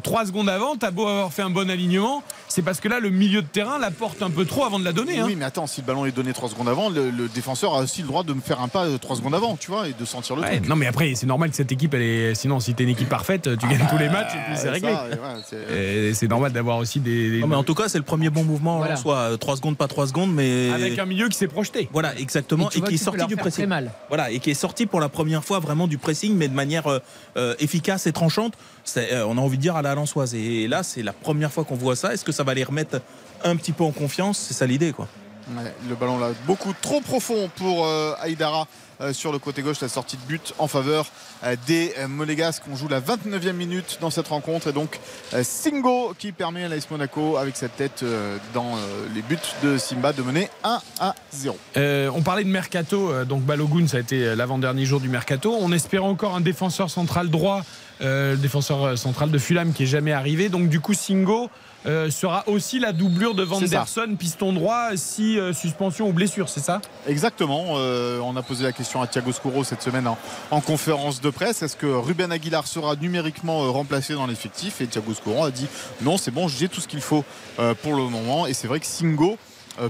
3 0.03 0.27
secondes 0.27 0.49
avant, 0.49 0.77
t'as 0.77 0.91
beau 0.91 1.07
avoir 1.07 1.33
fait 1.33 1.43
un 1.43 1.51
bon 1.51 1.68
alignement, 1.70 2.22
c'est 2.49 2.62
parce 2.62 2.81
que 2.81 2.89
là 2.89 3.01
le 3.01 3.11
milieu 3.11 3.43
de 3.43 3.47
terrain 3.47 3.79
la 3.79 3.91
porte 3.91 4.22
un 4.22 4.31
peu 4.31 4.45
trop 4.45 4.64
avant 4.64 4.79
de 4.79 4.85
la 4.85 4.93
donner. 4.93 5.18
hein. 5.18 5.25
Oui, 5.27 5.35
mais 5.37 5.45
attends, 5.45 5.66
si 5.66 5.81
le 5.81 5.87
ballon 5.87 6.05
est 6.07 6.12
donné 6.12 6.33
3 6.33 6.49
secondes 6.51 6.68
avant, 6.68 6.89
le, 6.91 7.11
le 7.11 7.29
défenseur 7.29 7.75
a 7.75 7.79
aussi 7.81 8.03
le 8.03 8.09
droit 8.09 8.22
de 8.22 8.33
me 8.33 8.41
faire 8.41 8.61
un 8.61 8.68
pas 8.68 8.87
3 8.99 9.16
secondes 9.16 9.35
avant, 9.35 9.57
tu 9.57 9.70
vois, 9.70 9.89
et 9.89 9.95
de 9.99 10.05
sentir 10.05 10.37
le 10.37 10.43
Ouais, 10.43 10.57
truc. 10.59 10.68
non 10.68 10.77
mais 10.77 10.87
après 10.87 11.14
c'est 11.14 11.27
normal 11.27 11.51
que 11.51 11.57
cette 11.57 11.72
équipe 11.72 11.95
elle 11.95 12.03
est 12.03 12.35
sinon 12.35 12.61
si 12.61 12.75
t'es 12.75 12.85
une 12.85 12.91
équipe 12.91 13.09
parfaite 13.09 13.49
tu 13.59 13.66
gagnes 13.68 13.87
tous 13.91 13.99
les 13.99 14.09
matchs 14.09 14.35
et 14.35 14.39
puis 14.47 14.57
c'est 14.57 14.68
Euh, 14.68 14.72
réglé. 14.72 14.93
ouais, 14.93 16.12
c'est- 16.14 16.29
normal 16.29 16.53
d'avoir 16.53 16.79
aussi 16.79 17.01
des, 17.01 17.31
des- 17.31 17.41
Non, 17.41 17.47
mais 17.49 17.57
en 17.57 17.64
tout 17.64 17.75
cas, 17.75 17.89
c'est 17.89 17.99
le 17.99 18.05
premier 18.05 18.31
bon 18.31 18.45
mouvement. 18.45 18.79
Voilà. 18.79 18.97
Soit 18.97 19.37
3 19.39 19.57
secondes, 19.57 19.77
pas 19.77 19.89
3 19.89 20.07
secondes, 20.07 20.33
mais. 20.33 20.70
avec 20.72 20.99
un 20.99 21.05
milieu 21.05 21.29
qui 21.29 21.37
s'est 21.37 21.49
projeté. 21.49 21.89
Voilà, 21.93 22.16
exactement. 22.18 22.70
Et, 22.70 22.79
vois 22.79 22.89
qui 22.89 22.95
est 22.95 22.99
sorti 22.99 23.27
du 23.27 23.37
pressing. 23.37 23.66
mal. 23.66 23.91
Voilà, 24.09 24.31
et 24.31 24.39
qui 24.41 24.51
est 24.51 24.55
sorti 24.55 24.87
pour 24.87 25.01
la 25.01 25.09
première 25.09 25.45
fois 25.45 25.59
vraiment 25.59 25.87
du 25.87 25.99
pressing, 25.99 26.35
mais 26.35 26.49
de 26.49 26.55
manière 26.55 26.87
euh, 26.87 26.99
euh, 27.37 27.55
efficace 27.59 28.07
et 28.07 28.12
tranchante. 28.12 28.55
Euh, 28.97 29.24
on 29.26 29.39
a 29.39 29.41
envie 29.41 29.57
de 29.57 29.62
dire 29.62 29.76
à 29.76 29.82
la 29.82 29.95
Lensoise. 29.95 30.35
Et 30.35 30.68
là, 30.68 30.82
c'est 30.82 31.03
la 31.03 31.12
première 31.12 31.53
fois 31.53 31.64
qu'on 31.64 31.74
voit 31.76 31.97
ça. 31.97 32.12
Est-ce 32.12 32.24
que 32.24 32.32
ça 32.32 32.45
va 32.45 32.55
les 32.55 32.64
remettre 32.64 33.01
un 33.43 33.57
petit 33.57 33.72
peu 33.72 33.85
en 33.85 33.93
confiance? 33.93 34.39
C'est 34.39 34.55
ça 34.55 34.66
l'idée, 34.66 34.93
quoi. 34.93 35.09
Ouais, 35.55 35.74
le 35.91 35.95
ballon 35.95 36.18
là, 36.18 36.30
beaucoup 36.47 36.72
trop 36.80 37.03
profond 37.03 37.51
pour 37.57 37.85
euh, 37.85 38.14
Aïdara 38.22 38.66
euh, 39.03 39.12
sur 39.12 39.30
le 39.30 39.39
côté 39.39 39.61
gauche, 39.61 39.78
la 39.82 39.91
sortie 39.91 40.16
de 40.16 40.22
but 40.22 40.55
en 40.57 40.68
faveur 40.68 41.07
euh, 41.45 41.55
des 41.66 41.93
Monégasques. 42.09 42.62
On 42.72 42.76
joue 42.76 42.89
la 42.89 42.99
29e 42.99 43.53
minute 43.53 43.99
dans 44.01 44.09
cette 44.09 44.28
rencontre 44.28 44.68
et 44.68 44.72
donc 44.72 44.99
euh, 45.35 45.43
Singo 45.45 46.14
qui 46.18 46.32
permet 46.32 46.64
à 46.64 46.68
l'AS 46.68 46.89
Monaco 46.91 47.37
avec 47.37 47.57
cette 47.57 47.76
tête 47.76 48.03
euh, 48.03 48.39
dans 48.55 48.74
euh, 48.76 49.07
les 49.14 49.20
buts 49.20 49.37
de 49.62 49.76
Simba 49.76 50.14
de 50.14 50.22
mener 50.22 50.49
1 50.62 50.80
à 51.01 51.14
0. 51.32 51.59
Euh, 51.76 52.11
on 52.14 52.22
parlait 52.22 52.45
de 52.45 52.49
mercato, 52.49 53.11
euh, 53.11 53.26
donc 53.26 53.43
Balogun, 53.43 53.87
ça 53.87 53.99
a 53.99 54.01
été 54.01 54.35
l'avant-dernier 54.35 54.87
jour 54.87 55.01
du 55.01 55.11
mercato. 55.11 55.55
On 55.61 55.72
espérait 55.72 56.05
encore 56.07 56.35
un 56.37 56.41
défenseur 56.41 56.89
central 56.89 57.28
droit, 57.28 57.61
euh, 58.01 58.32
le 58.32 58.38
défenseur 58.38 58.82
euh, 58.84 58.97
central 58.97 59.30
de 59.30 59.38
Fulham 59.38 59.72
qui 59.72 59.84
est 59.84 59.86
jamais 59.86 60.12
arrivé. 60.12 60.49
Donc 60.49 60.68
du 60.68 60.80
coup, 60.80 60.95
Singo 60.95 61.51
euh, 61.86 62.11
sera 62.11 62.49
aussi 62.49 62.78
la 62.78 62.92
doublure 62.92 63.34
de. 63.34 63.42
Vanderson, 63.42 64.16
piston 64.18 64.53
droit, 64.53 64.97
si 64.97 65.38
euh, 65.38 65.53
suspension 65.53 66.09
ou 66.09 66.12
blessure, 66.12 66.49
c'est 66.49 66.61
ça? 66.61 66.80
Exactement. 67.07 67.74
euh, 67.76 68.18
on 68.20 68.36
a 68.36 68.42
posé 68.42 68.64
la 68.64 68.72
question 68.72 69.03
à 69.03 69.07
Thiago 69.07 69.32
Scuro 69.32 69.64
cette 69.64 69.82
semaine 69.82 70.07
en, 70.07 70.16
en 70.51 70.61
conférence 70.61 71.20
de 71.20 71.28
presse. 71.30 71.62
Est-ce 71.62 71.76
que 71.76 71.86
Ruben 71.86 72.32
Aguilar 72.32 72.66
sera 72.66 72.97
numériquement 72.97 73.64
euh, 73.64 73.68
remplacé 73.70 74.14
dans 74.14 74.26
l'effectif? 74.26 74.80
Et 74.80 74.86
Thiago 74.86 75.12
Scuro 75.12 75.45
a 75.45 75.51
dit 75.51 75.66
non, 76.01 76.16
c'est 76.16 76.30
bon, 76.30 76.49
j'ai 76.49 76.68
tout 76.68 76.80
ce 76.80 76.88
qu'il 76.88 77.03
faut 77.03 77.24
euh, 77.59 77.74
pour 77.74 77.95
le 77.95 78.05
moment. 78.05 78.47
Et 78.47 78.55
c'est 78.55 78.66
vrai 78.66 78.80
que 78.80 78.86
Singo 78.86 79.32
euh, 79.32 79.36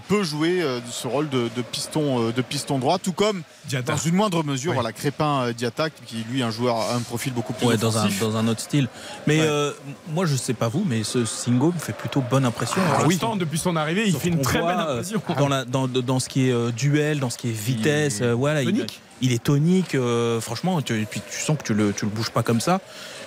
peut 0.08 0.22
jouer 0.22 0.62
euh, 0.62 0.80
ce 0.90 1.06
rôle 1.06 1.28
de, 1.28 1.48
de 1.54 1.62
piston, 1.62 2.28
euh, 2.28 2.32
de 2.32 2.42
piston 2.42 2.78
droit, 2.78 2.98
tout 2.98 3.12
comme 3.12 3.42
dans 3.86 3.96
une 3.96 4.14
moindre 4.14 4.42
mesure, 4.44 4.70
Oui. 4.70 4.74
voilà, 4.74 4.92
Crépin 4.92 5.42
euh, 5.42 5.52
Diatta, 5.52 5.90
qui 5.90 6.24
lui 6.30 6.42
un 6.42 6.50
joueur 6.50 6.76
a 6.76 6.94
un 6.94 7.00
profil 7.00 7.32
beaucoup 7.32 7.52
plus 7.52 7.66
Ouais, 7.66 7.76
dans 7.76 7.96
un, 7.98 8.02
offensif. 8.04 8.20
dans 8.20 8.36
un 8.36 8.48
autre 8.48 8.60
style. 8.60 8.88
Mais 9.26 9.40
Ouais. 9.40 9.46
euh, 9.46 9.72
moi, 10.08 10.26
je 10.26 10.36
sais 10.36 10.54
pas 10.54 10.68
vous, 10.68 10.84
mais 10.86 11.02
ce 11.04 11.24
Singo 11.24 11.72
me 11.72 11.78
fait 11.78 11.92
plutôt 11.92 12.20
bonne 12.22 12.44
impression. 12.44 12.80
Alors, 12.94 13.08
l'instant, 13.08 13.36
depuis 13.36 13.58
son 13.58 13.76
arrivée, 13.76 14.04
il 14.06 14.14
fait 14.16 14.28
une 14.28 14.40
très 14.40 14.60
belle 14.60 14.76
euh, 14.78 14.92
impression. 15.00 15.22
dans, 15.38 15.48
la, 15.48 15.64
dans, 15.64 15.86
dans 15.88 16.18
ce 16.20 16.28
qui 16.28 16.48
est 16.48 16.52
euh, 16.52 16.70
duel, 16.70 17.20
dans 17.20 17.30
ce 17.30 17.38
qui 17.38 17.48
est 17.48 17.52
vitesse, 17.52 18.18
Il 18.18 18.24
est 18.24 18.26
euh, 18.28 18.34
voilà, 18.34 18.62
il, 18.62 18.66
tonique. 18.72 19.00
il 19.20 19.32
est 19.32 19.42
tonique. 19.42 19.94
euh, 19.94 20.40
franchement, 20.40 20.80
tu, 20.82 21.00
et 21.00 21.04
puis 21.06 21.20
tu 21.30 21.40
sens 21.40 21.56
que 21.58 21.62
tu 21.62 21.74
le, 21.74 21.92
tu 21.92 22.04
le 22.04 22.10
bouges 22.10 22.30
pas 22.30 22.42
comme 22.42 22.60
ça. 22.60 22.80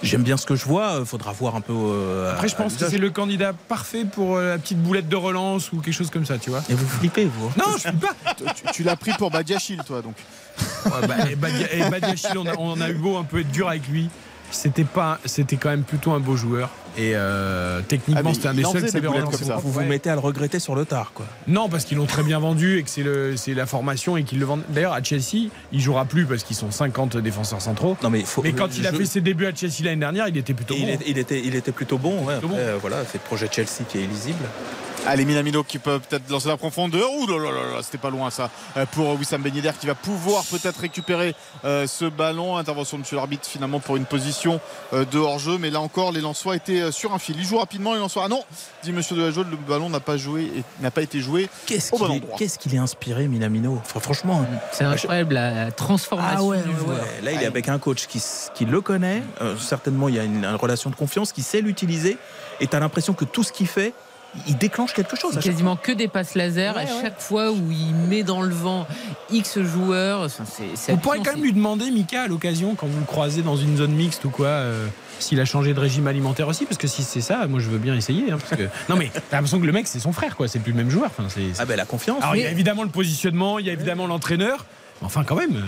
J'aime 0.04 0.24
bien 0.24 0.38
ce 0.38 0.46
que 0.46 0.56
je 0.56 0.66
vois. 0.66 0.98
Il 1.00 1.06
faudra 1.06 1.32
voir 1.32 1.56
un 1.56 1.62
peu. 1.62 1.74
euh, 1.74 2.32
Après, 2.34 2.48
je 2.48 2.56
pense 2.56 2.76
que 2.76 2.88
c'est 2.90 2.98
le 2.98 3.10
candidat 3.10 3.54
parfait 3.54 4.06
pour 4.06 4.36
euh, 4.38 4.50
la 4.52 4.58
petite 4.58 4.82
boulette 4.82 5.10
de 5.10 5.16
relance 5.16 5.72
ou 5.72 5.80
quelque 5.82 5.94
chose 5.94 6.10
comme 6.12 6.26
ça, 6.26 6.38
tu 6.38 6.50
vois. 6.50 6.64
Et 6.70 6.74
vous 6.74 6.88
flippez, 6.88 7.26
vous. 7.26 7.48
hein 7.48 7.52
Non, 7.58 7.66
je 7.76 7.80
suis 7.80 7.92
pas. 7.92 8.14
tu, 8.56 8.64
tu 8.74 8.84
l'as 8.84 8.96
pris 8.96 9.12
pour 9.14 9.32
Badiachil, 9.32 9.82
toi, 9.86 10.02
donc. 10.02 10.16
Ouais, 10.86 11.08
bah, 11.08 11.16
et 11.30 11.36
Badia- 11.36 11.74
et 11.74 11.90
Badiachil, 11.90 12.38
on, 12.38 12.46
a- 12.46 12.56
on 12.58 12.80
a 12.82 12.90
eu 12.90 12.94
beau 12.96 13.18
un 13.18 13.24
peu 13.24 13.40
être 13.40 13.52
dur 13.52 13.70
avec 13.70 13.88
lui. 13.88 14.10
c'était 14.52 14.84
pas, 14.84 15.20
c'était 15.26 15.56
quand 15.58 15.70
même 15.70 15.84
plutôt 15.84 16.12
un 16.12 16.20
beau 16.20 16.36
joueur. 16.36 16.70
Et 16.98 17.12
euh, 17.16 17.80
Ah, 17.80 17.84
techniquement, 17.88 18.22
mais 18.30 18.34
c'était 18.34 18.48
un 18.48 18.54
des 18.56 18.64
seuls 18.64 18.84
qui 18.86 18.90
savait 18.92 19.08
relancer. 19.08 19.44
Vous 19.62 19.72
vous 19.72 19.80
Ouais. 19.80 19.86
mettez 19.86 20.10
à 20.10 20.14
le 20.16 20.20
regretter 20.20 20.60
sur 20.60 20.74
le 20.76 20.84
tard, 20.86 21.12
quoi. 21.14 21.26
Non, 21.48 21.70
parce 21.70 21.86
qu'ils 21.86 21.98
l'ont 21.98 22.06
très 22.08 22.24
bien 22.24 22.40
vendu 22.40 22.80
et 22.80 22.84
que 22.84 22.90
c'est 22.90 23.04
le, 23.04 23.38
c'est 23.38 23.54
la 23.54 23.66
formation 23.68 24.18
et 24.18 24.24
qu'ils 24.24 24.40
le 24.40 24.46
vendent. 24.46 24.64
D'ailleurs, 24.70 24.94
à 24.94 25.04
Chelsea, 25.04 25.50
il 25.72 25.80
jouera 25.80 26.06
plus 26.06 26.26
parce 26.26 26.44
qu'ils 26.44 26.56
sont 26.56 26.72
50 26.72 27.18
défenseurs 27.18 27.62
centraux. 27.62 27.96
Non, 28.02 28.10
mais, 28.10 28.22
faut, 28.22 28.42
Mais 28.42 28.54
quand 28.54 28.76
il 28.78 28.88
a 28.88 28.92
je- 28.92 28.98
fait 28.98 29.06
ses 29.06 29.22
débuts 29.22 29.46
à 29.46 29.54
Chelsea 29.56 29.84
l'année 29.84 29.98
dernière, 30.00 30.28
il 30.28 30.38
était 30.38 30.54
plutôt 30.56 30.74
il, 30.76 30.82
bon. 30.86 30.88
est- 30.88 31.00
il 31.08 31.18
était, 31.20 31.42
il 31.44 31.56
était 31.56 31.72
plutôt 31.72 31.98
bon. 32.00 32.24
Ouais. 32.24 32.38
Plutôt 32.40 32.48
Après, 32.54 32.64
bon. 32.66 32.70
euh, 32.72 32.78
voilà, 32.82 32.98
c'est 33.06 33.20
le 33.22 33.24
projet 33.28 33.48
Chelsea 33.52 33.84
qui 33.88 34.00
est 34.00 34.04
illisible. 34.04 34.44
Allez, 35.06 35.24
Minamino 35.24 35.64
qui 35.64 35.78
peut 35.80 36.00
peut-être 36.00 36.30
lancer 36.30 36.50
la 36.50 36.58
profondeur. 36.58 37.08
Ouh 37.14 37.28
là 37.28 37.38
là 37.38 37.52
là 37.52 37.76
là, 37.76 37.82
c'était 37.82 38.00
pas 38.00 38.10
loin 38.10 38.30
ça. 38.30 38.50
Euh, 38.76 38.86
Pour 38.92 39.14
Wissam 39.18 39.42
Ben 39.42 39.56
Yedder 39.56 39.72
qui 39.80 39.88
va 39.88 39.96
pouvoir 39.96 40.44
peut-être 40.44 40.82
récupérer 40.82 41.34
euh, 41.64 41.88
ce 41.88 42.06
ballon. 42.06 42.58
Intervention 42.58 42.98
de 42.98 43.04
M. 43.04 43.08
l'arbitre 43.14 43.48
finalement 43.48 43.80
pour 43.80 43.96
une 43.96 44.04
position 44.06 44.60
euh, 44.94 45.06
de 45.06 45.18
hors-jeu. 45.18 45.58
Mais 45.60 45.70
là 45.70 45.80
encore, 45.80 46.12
les 46.12 46.20
Lensois 46.20 46.58
étaient 46.58 46.87
euh, 46.88 46.92
sur 46.92 47.14
un 47.14 47.20
fil. 47.20 47.36
Ils 47.38 47.46
jouent 47.46 47.58
rapidement, 47.60 47.94
les 47.94 48.00
Lensois. 48.00 48.24
Ah 48.26 48.30
non, 48.30 48.44
dit 48.84 48.90
M. 48.90 49.02
Delajode, 49.12 49.50
le 49.50 49.58
ballon 49.58 49.90
n'a 49.90 50.00
pas 50.00 50.18
joué 50.18 50.44
et 50.44 50.64
n'a 50.82 50.92
pas 50.92 51.02
été 51.02 51.20
joué. 51.20 51.50
Qu'est-ce 51.66 51.94
Au 51.94 51.98
bon 51.98 52.06
qu'il 52.06 52.14
est, 52.14 52.18
endroit. 52.18 52.36
qu'est-ce 52.38 52.58
qu'il 52.60 52.74
est 52.76 52.80
inspiré, 52.80 53.28
Minamino? 53.28 53.78
Enfin, 53.82 54.00
Franchement. 54.00 54.46
C'est 54.72 54.84
incroyable 54.84 55.36
la 55.36 55.72
transformation 55.72 56.52
du 56.52 56.78
joueur. 56.78 57.00
Là, 57.24 57.32
il 57.32 57.42
est 57.42 57.46
avec 57.46 57.70
un 57.70 57.80
coach 57.80 58.08
qui, 58.08 58.24
qui 58.56 58.66
le 58.66 58.82
connaît. 58.82 59.24
Euh, 59.42 59.56
certainement, 59.58 60.10
il 60.10 60.16
y 60.16 60.20
a 60.20 60.24
une, 60.24 60.44
une 60.46 60.56
relation 60.56 60.90
de 60.90 60.96
confiance, 60.96 61.32
qui 61.32 61.44
sait 61.44 61.62
l'utiliser. 61.62 62.18
Et 62.60 62.68
tu 62.68 62.76
as 62.76 62.80
l'impression 62.80 63.14
que 63.14 63.26
tout 63.26 63.44
ce 63.44 63.52
qu'il 63.52 63.68
fait, 63.68 63.94
il 64.48 64.58
déclenche 64.58 64.94
quelque 64.94 65.16
chose. 65.16 65.34
C'est 65.34 65.50
quasiment 65.50 65.76
que 65.76 65.92
des 65.92 66.08
passes 66.08 66.36
laser 66.36 66.76
Ouais, 66.76 66.82
à 66.82 66.86
ouais. 66.86 67.02
chaque 67.02 67.20
fois 67.20 67.52
où 67.52 67.72
il 67.72 67.94
met 68.08 68.24
dans 68.24 68.42
le 68.42 68.54
vent 68.54 68.86
X 69.32 69.60
joueurs. 69.62 70.22
Enfin, 70.22 70.44
Vous 70.44 70.98
pourrez 70.98 71.18
hallucinant, 71.18 71.24
quand 71.24 71.36
même 71.38 71.44
lui 71.44 71.54
demander, 71.54 71.90
Mika, 71.92 72.24
à 72.24 72.28
l'occasion, 72.28 72.76
quand 72.76 72.88
vous 72.88 73.00
le 73.00 73.06
croisez 73.06 73.42
dans 73.42 73.58
une 73.58 73.78
zone 73.78 73.92
mixte 73.94 74.26
ou 74.26 74.30
quoi, 74.30 74.48
euh, 74.48 74.88
s'il 75.20 75.40
a 75.40 75.46
changé 75.46 75.74
de 75.74 75.80
régime 75.80 76.06
alimentaire 76.08 76.48
aussi, 76.48 76.66
parce 76.66 76.78
que 76.78 76.88
si 76.88 77.02
c'est 77.04 77.22
ça, 77.22 77.48
moi 77.48 77.60
je 77.60 77.70
veux 77.70 77.80
bien 77.80 77.96
essayer. 77.96 78.32
hein, 78.32 78.38
parce 78.40 78.62
que... 78.62 78.68
Non 78.90 78.96
mais 78.96 79.10
t'as 79.14 79.38
l'impression 79.38 79.60
que 79.60 79.66
le 79.66 79.72
mec 79.72 79.88
c'est 79.88 80.00
son 80.00 80.12
frère, 80.14 80.36
quoi. 80.36 80.48
C'est 80.48 80.60
plus 80.60 80.72
le 80.74 80.78
même 80.78 80.90
joueur. 80.92 81.10
Enfin, 81.18 81.28
c'est- 81.30 81.60
Ah 81.60 81.66
ben 81.66 81.76
la 81.76 81.86
confiance. 81.86 82.22
Alors 82.22 82.36
il 82.36 82.44
y 82.44 82.46
a 82.46 82.52
évidemment 82.52 82.84
le 82.84 82.90
positionnement, 82.90 83.58
il 83.60 83.66
y 83.66 83.70
a 83.70 83.74
évidemment 83.74 84.06
l'entraîneur. 84.08 84.66
Enfin, 85.02 85.24
quand 85.24 85.36
même. 85.36 85.56
euh, 85.56 85.62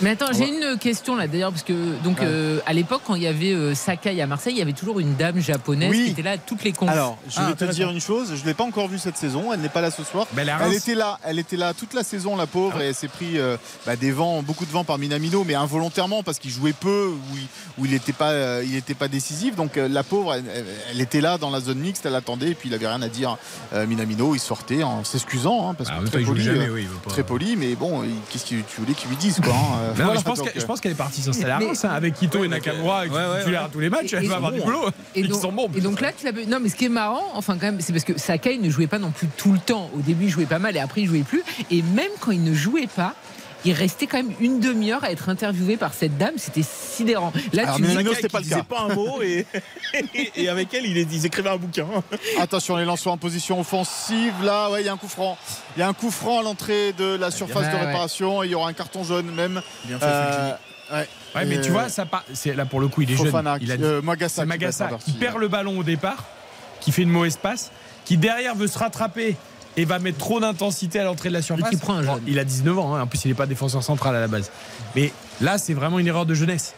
Mais 0.00 0.10
attends, 0.10 0.32
j'ai 0.32 0.48
une 0.48 0.78
question 0.78 1.14
là 1.16 1.26
d'ailleurs, 1.28 1.50
parce 1.52 1.62
que 1.62 1.72
donc 2.02 2.20
euh, 2.20 2.58
à 2.66 2.72
l'époque, 2.72 3.02
quand 3.06 3.14
il 3.14 3.22
y 3.22 3.26
avait 3.26 3.52
euh, 3.52 3.74
Sakai 3.74 4.20
à 4.20 4.26
Marseille, 4.26 4.54
il 4.54 4.58
y 4.58 4.62
avait 4.62 4.72
toujours 4.72 4.98
une 5.00 5.14
dame 5.14 5.40
japonaise 5.40 5.90
Oui. 5.90 6.04
qui 6.06 6.10
était 6.10 6.22
là 6.22 6.32
à 6.32 6.38
toutes 6.38 6.64
les 6.64 6.72
confs. 6.72 6.88
Alors, 6.88 7.16
je 7.28 7.36
Ah, 7.38 7.48
vais 7.48 7.54
te 7.54 7.72
dire 7.72 7.88
une 7.90 8.00
chose, 8.00 8.32
je 8.34 8.42
ne 8.42 8.46
l'ai 8.46 8.54
pas 8.54 8.64
encore 8.64 8.88
vue 8.88 8.98
cette 8.98 9.16
saison, 9.16 9.52
elle 9.52 9.60
n'est 9.60 9.68
pas 9.68 9.80
là 9.80 9.90
ce 9.92 10.02
soir. 10.02 10.26
Ben, 10.32 10.48
Elle 10.64 10.74
était 10.74 10.94
là, 10.96 11.18
elle 11.24 11.38
était 11.38 11.56
là 11.56 11.72
toute 11.74 11.94
la 11.94 12.02
saison, 12.02 12.36
la 12.36 12.46
pauvre, 12.46 12.74
Ah 12.80 12.84
et 12.84 12.88
elle 12.88 12.94
s'est 12.94 13.08
pris 13.08 13.38
euh, 13.38 13.56
bah, 13.86 13.94
des 13.96 14.10
vents, 14.10 14.42
beaucoup 14.42 14.66
de 14.66 14.70
vents 14.72 14.84
par 14.84 14.98
Minamino, 14.98 15.44
mais 15.44 15.54
involontairement 15.54 16.22
parce 16.24 16.38
qu'il 16.40 16.50
jouait 16.50 16.72
peu, 16.72 17.10
où 17.78 17.84
il, 17.84 17.92
n'était 17.92 18.12
pas, 18.12 18.30
euh, 18.30 18.64
il 18.66 18.74
était 18.74 18.94
pas 18.94 19.06
décisif. 19.08 19.54
Donc 19.54 19.76
euh, 19.76 19.86
la 19.88 20.02
pauvre, 20.02 20.34
elle, 20.34 21.00
était 21.00 21.20
là 21.20 21.38
dans 21.38 21.50
la 21.50 21.60
zone 21.60 21.78
mixte, 21.78 22.06
elle 22.06 22.14
attendait, 22.16 22.50
et 22.50 22.54
puis 22.54 22.68
il 22.68 22.74
avait 22.74 22.88
rien 22.88 23.02
à 23.02 23.08
dire. 23.08 23.36
Euh, 23.72 23.86
Minamino, 23.86 24.34
il 24.34 24.40
sortait 24.40 24.82
en 24.82 25.04
s'excusant, 25.04 25.70
hein, 25.70 25.74
parce 25.74 25.90
Ah, 25.92 26.00
que 26.02 26.08
très 26.08 26.22
poli, 26.22 26.42
jamais, 26.42 26.66
euh, 26.66 26.72
oui, 26.74 26.82
il 26.82 26.88
veut 26.88 26.96
pas- 27.04 27.10
très 27.10 27.22
poli, 27.22 27.56
mais 27.56 27.74
bon, 27.74 28.02
qu'est-ce 28.30 28.44
tu 28.56 28.80
voulais 28.80 28.94
qu'il 28.94 29.08
lui 29.08 29.16
dise, 29.16 29.40
quoi. 29.42 29.52
hein, 29.52 29.78
Non, 29.98 30.04
voilà, 30.04 30.18
je 30.20 30.24
pense 30.24 30.38
donc, 30.38 30.52
que- 30.52 30.58
je 30.58 30.64
euh, 30.64 30.66
pense 30.66 30.80
qu'elle 30.80 30.92
est 30.92 30.94
partie 30.94 31.22
Mais- 31.38 31.52
Reims, 31.52 31.84
hein, 31.84 31.90
avec 31.90 32.14
Quito 32.14 32.44
et 32.44 32.48
Nakamura, 32.48 33.06
qui 33.06 33.12
Ouais, 33.12 33.20
sont 33.22 33.30
ouais, 33.30 33.38
titulaires 33.38 33.60
ouais. 33.62 33.66
à 33.66 33.70
tous 33.70 33.80
les 33.80 33.90
matchs, 33.90 34.12
Et- 34.12 34.16
elle 34.16 34.28
va 34.28 34.36
avoir 34.36 34.52
du 34.52 34.60
boulot. 34.60 34.86
Et 35.14 35.20
Ils 35.20 35.34
sont 35.34 35.52
bons. 35.52 35.68
et 35.76 35.80
donc 35.80 36.00
là, 36.00 36.10
tu 36.12 36.24
l'as- 36.24 36.32
non, 36.46 36.58
mais 36.62 36.68
ce 36.68 36.76
qui 36.76 36.86
est 36.86 36.88
marrant, 36.90 37.24
enfin 37.34 37.54
quand 37.54 37.66
même, 37.66 37.80
c'est 37.80 37.92
parce 37.92 38.04
que 38.04 38.18
Sakai 38.18 38.58
ne 38.58 38.70
jouait 38.70 38.86
pas 38.86 38.98
non 38.98 39.10
plus 39.10 39.28
tout 39.36 39.52
le 39.52 39.58
temps. 39.58 39.90
Au 39.94 40.00
début, 40.00 40.24
il 40.26 40.30
jouait 40.30 40.46
pas 40.46 40.58
mal 40.58 40.76
et 40.76 40.80
après, 40.80 41.02
il 41.02 41.06
jouait 41.06 41.20
plus. 41.22 41.42
Et 41.70 41.82
même 41.82 42.10
quand 42.20 42.30
il 42.32 42.42
ne 42.42 42.54
jouait 42.54 42.86
pas, 42.88 43.14
il 43.64 43.72
restait 43.72 44.06
quand 44.06 44.18
même 44.18 44.32
une 44.40 44.60
demi-heure 44.60 45.02
à 45.04 45.10
être 45.10 45.28
interviewé 45.28 45.76
par 45.76 45.92
cette 45.94 46.16
dame. 46.16 46.34
C'était 46.36 46.62
sidérant. 46.62 47.32
Là, 47.52 47.62
Alors, 47.64 47.76
tu 47.76 47.82
mais 47.82 47.88
dis- 48.02 48.14
c'était 48.14 48.28
pas 48.28 48.38
qui 48.40 48.44
le 48.44 48.50
cas. 48.50 48.56
disait 48.56 48.66
pas 48.68 48.80
un 48.82 48.94
mot 48.94 49.20
et, 49.22 49.46
et 50.36 50.48
avec 50.48 50.72
elle, 50.74 50.86
ils 50.86 51.26
écrivaient 51.26 51.50
un 51.50 51.56
bouquin. 51.56 51.86
Attention, 52.40 52.76
les 52.76 52.84
lanceurs 52.84 53.12
en 53.12 53.18
position 53.18 53.58
offensive. 53.60 54.32
Là, 54.42 54.70
ouais, 54.70 54.82
il 54.82 54.86
y 54.86 54.88
a 54.88 54.92
un 54.92 54.96
coup 54.96 55.08
franc. 55.08 55.36
Il 55.76 55.80
y 55.80 55.82
a 55.82 55.88
un 55.88 55.92
coup 55.92 56.10
franc 56.10 56.40
à 56.40 56.42
l'entrée 56.42 56.92
de 56.92 57.16
la 57.16 57.30
surface 57.30 57.64
Ouais, 57.66 57.72
de 57.72 57.76
ouais. 57.76 57.86
réparation. 57.86 58.42
Et 58.42 58.46
il 58.46 58.52
y 58.52 58.54
aura 58.54 58.68
un 58.68 58.72
carton 58.72 59.02
jaune 59.04 59.30
même. 59.34 59.60
Bien 59.84 59.98
fait, 59.98 60.04
Euh, 60.06 60.52
ouais. 60.92 61.08
Ouais, 61.34 61.44
mais 61.44 61.56
Et, 61.56 61.60
tu 61.60 61.70
vois, 61.70 61.88
ça 61.88 62.06
là 62.54 62.64
pour 62.64 62.80
le 62.80 62.88
coup, 62.88 63.02
il 63.02 63.10
est 63.12 63.16
Fofana, 63.16 63.58
jeune. 63.58 63.62
Il 63.62 63.72
a 63.72 63.86
euh, 63.86 64.02
Magassa, 64.02 64.42
qui 64.42 64.48
Magassa 64.48 64.88
qui 65.04 65.12
perd 65.12 65.36
le 65.38 65.48
ballon 65.48 65.78
au 65.78 65.82
départ, 65.82 66.24
qui 66.80 66.90
fait 66.92 67.02
une 67.02 67.10
mauvaise 67.10 67.36
passe, 67.36 67.70
qui 68.04 68.16
derrière 68.16 68.54
veut 68.54 68.66
se 68.68 68.78
rattraper 68.78 69.36
et 69.78 69.84
va 69.84 69.98
mettre 69.98 70.18
trop 70.18 70.40
d'intensité 70.40 70.98
à 71.00 71.04
l'entrée 71.04 71.28
de 71.28 71.34
la 71.34 71.42
surface. 71.42 71.70
qui 71.70 71.76
prend 71.76 71.94
un 71.94 72.02
Bon, 72.02 72.14
jaune. 72.14 72.22
il 72.26 72.38
a 72.38 72.44
19 72.44 72.78
ans, 72.78 72.94
hein, 72.96 73.02
en 73.02 73.06
plus 73.06 73.24
il 73.24 73.28
n'est 73.28 73.34
pas 73.34 73.46
défenseur 73.46 73.82
central 73.82 74.14
à 74.16 74.20
la 74.20 74.28
base. 74.28 74.50
Mais 74.96 75.12
là, 75.40 75.56
c'est 75.58 75.74
vraiment 75.74 75.98
une 75.98 76.06
erreur 76.06 76.26
de 76.26 76.34
jeunesse. 76.34 76.74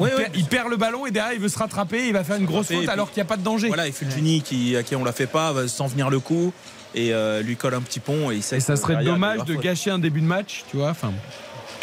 Il, 0.00 0.06
perd, 0.08 0.36
il 0.36 0.44
perd 0.46 0.68
le 0.70 0.76
ballon 0.76 1.06
et 1.06 1.10
derrière 1.12 1.32
il 1.34 1.40
veut 1.40 1.48
se 1.48 1.58
rattraper, 1.58 1.98
et 2.04 2.06
il 2.08 2.12
va 2.12 2.24
faire 2.24 2.36
une 2.36 2.46
grosse 2.46 2.66
faute 2.66 2.88
alors 2.88 3.10
qu'il 3.10 3.18
n'y 3.22 3.26
a 3.26 3.28
pas 3.28 3.36
de 3.36 3.42
danger. 3.42 3.68
Voilà, 3.68 3.86
et 3.86 3.92
Fulgini 3.92 4.42
qui, 4.42 4.76
à 4.76 4.82
qui 4.82 4.96
on 4.96 5.04
la 5.04 5.12
fait 5.12 5.26
pas, 5.28 5.52
va 5.52 5.68
sans 5.68 5.86
venir 5.86 6.10
le 6.10 6.18
coup 6.20 6.52
et 6.96 7.12
euh, 7.14 7.42
lui 7.42 7.56
colle 7.56 7.74
un 7.74 7.80
petit 7.80 8.00
pont 8.00 8.30
et 8.30 8.36
il 8.36 8.42
sait 8.42 8.56
Et 8.56 8.60
ça 8.60 8.76
serait 8.76 8.94
derrière, 8.94 9.14
dommage 9.14 9.44
de 9.44 9.54
faute. 9.54 9.62
gâcher 9.62 9.90
un 9.90 9.98
début 9.98 10.20
de 10.20 10.26
match, 10.26 10.64
tu 10.70 10.76
vois. 10.76 10.90
Enfin, 10.90 11.12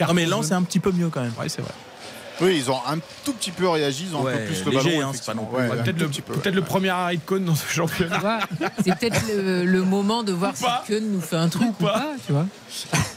Non 0.07 0.14
mais 0.14 0.26
Lens 0.26 0.47
c'est 0.47 0.53
un 0.53 0.64
petit 0.64 0.80
peu 0.80 0.91
mieux 0.91 1.09
quand 1.09 1.22
même. 1.22 1.34
Ouais, 1.39 1.49
c'est 1.49 1.62
vrai. 1.62 1.72
Oui, 2.40 2.56
ils 2.58 2.72
ont 2.72 2.80
un 2.88 2.98
tout 3.26 3.34
petit 3.34 3.52
peu 3.52 3.68
réagi. 3.68 4.08
Ils 4.10 4.16
ont 4.16 4.22
un 4.22 4.24
Ouais, 4.24 4.38
peu 4.38 4.46
plus 4.46 4.66
le 4.66 4.72
léger, 4.72 4.98
ballon. 4.98 5.10
hein, 5.10 5.12
c'est 5.14 5.26
pas 5.26 5.34
non 5.34 5.46
plus- 5.46 5.58
Ouais, 5.58 5.70
Ouais, 5.70 5.84
Peut-être 5.84 6.00
le, 6.00 6.08
peu, 6.10 6.50
le 6.52 6.62
premier 6.62 6.90
arrêt 6.90 7.16
de 7.18 7.22
cône 7.26 7.46
dans 7.46 7.56
ce 7.56 7.68
championnat. 7.72 8.40
c'est 8.84 8.96
peut-être 8.98 9.22
le, 9.28 9.66
le 9.66 9.82
moment 9.84 10.24
de 10.24 10.32
voir 10.32 10.56
si. 10.56 10.64
Keun 10.88 11.02
nous 11.02 11.22
fait 11.22 11.36
un 11.36 11.50
truc 11.50 11.70
ou 11.80 11.84
pas. 11.84 11.94
pas, 11.94 12.14
tu 12.26 12.32
vois. 12.32 12.46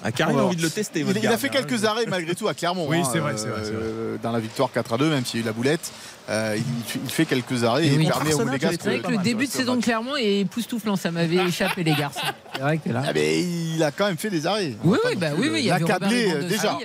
A 0.03 0.13
carrément 0.13 0.39
Alors, 0.39 0.49
envie 0.51 0.57
de 0.57 0.63
le 0.63 0.71
tester. 0.71 1.01
Il, 1.01 1.07
votre 1.07 1.19
il 1.23 1.27
a 1.29 1.39
fait 1.39 1.49
quelques 1.49 1.85
arrêts 1.85 2.07
malgré 2.07 2.35
tout 2.35 2.49
à 2.49 2.55
Clermont. 2.55 2.87
Oui, 2.89 2.99
hein, 2.99 3.09
c'est 3.11 3.19
vrai, 3.21 3.35
c'est 3.37 3.47
vrai, 3.49 3.61
c'est 3.65 3.71
vrai. 3.71 3.83
euh, 3.83 4.17
dans 4.23 4.33
la 4.33 4.41
victoire 4.41 4.71
4 4.73 4.93
à 4.95 4.99
2, 4.99 5.09
même 5.11 5.25
s'il 5.25 5.41
y 5.41 5.43
a 5.43 5.45
eu 5.45 5.47
la 5.47 5.53
boulette, 5.53 5.93
euh, 6.31 6.57
il, 6.57 6.85
fait- 6.85 7.01
il 7.05 7.11
fait 7.11 7.25
quelques 7.27 7.65
arrêts 7.65 7.85
Et 7.87 7.93
et 7.93 7.97
oui. 7.97 8.05
il 8.05 8.09
permet 8.09 8.33
aux 8.35 8.45
Monégasques 8.45 8.81
C'est 8.83 8.89
vrai 8.89 9.01
que 9.01 9.11
le 9.11 9.19
début 9.19 9.47
de 9.47 9.51
saison 9.53 9.81
Clermont 9.81 10.17
est 10.17 10.41
époustouflant. 10.41 10.97
Ça 10.97 11.11
m'avait 11.11 11.37
échappé, 11.37 11.85
les 11.85 11.95
garçons. 11.95 12.21
C'est 12.55 12.61
vrai 12.63 12.79
que 12.79 12.89
là. 12.89 13.03
Ah, 13.07 13.11
mais 13.15 13.43
il 13.43 13.83
a 13.83 13.91
quand 13.91 14.07
même 14.07 14.17
fait 14.17 14.31
des 14.31 14.47
arrêts. 14.47 14.75
Oui, 14.85 14.99
oui, 15.05 15.17
bah 15.17 15.29
oui, 15.37 15.49
oui, 15.53 15.59
il 15.61 15.65
y 15.67 15.71
avait 15.71 15.85
euh, 15.85 16.49
déjà. 16.49 16.79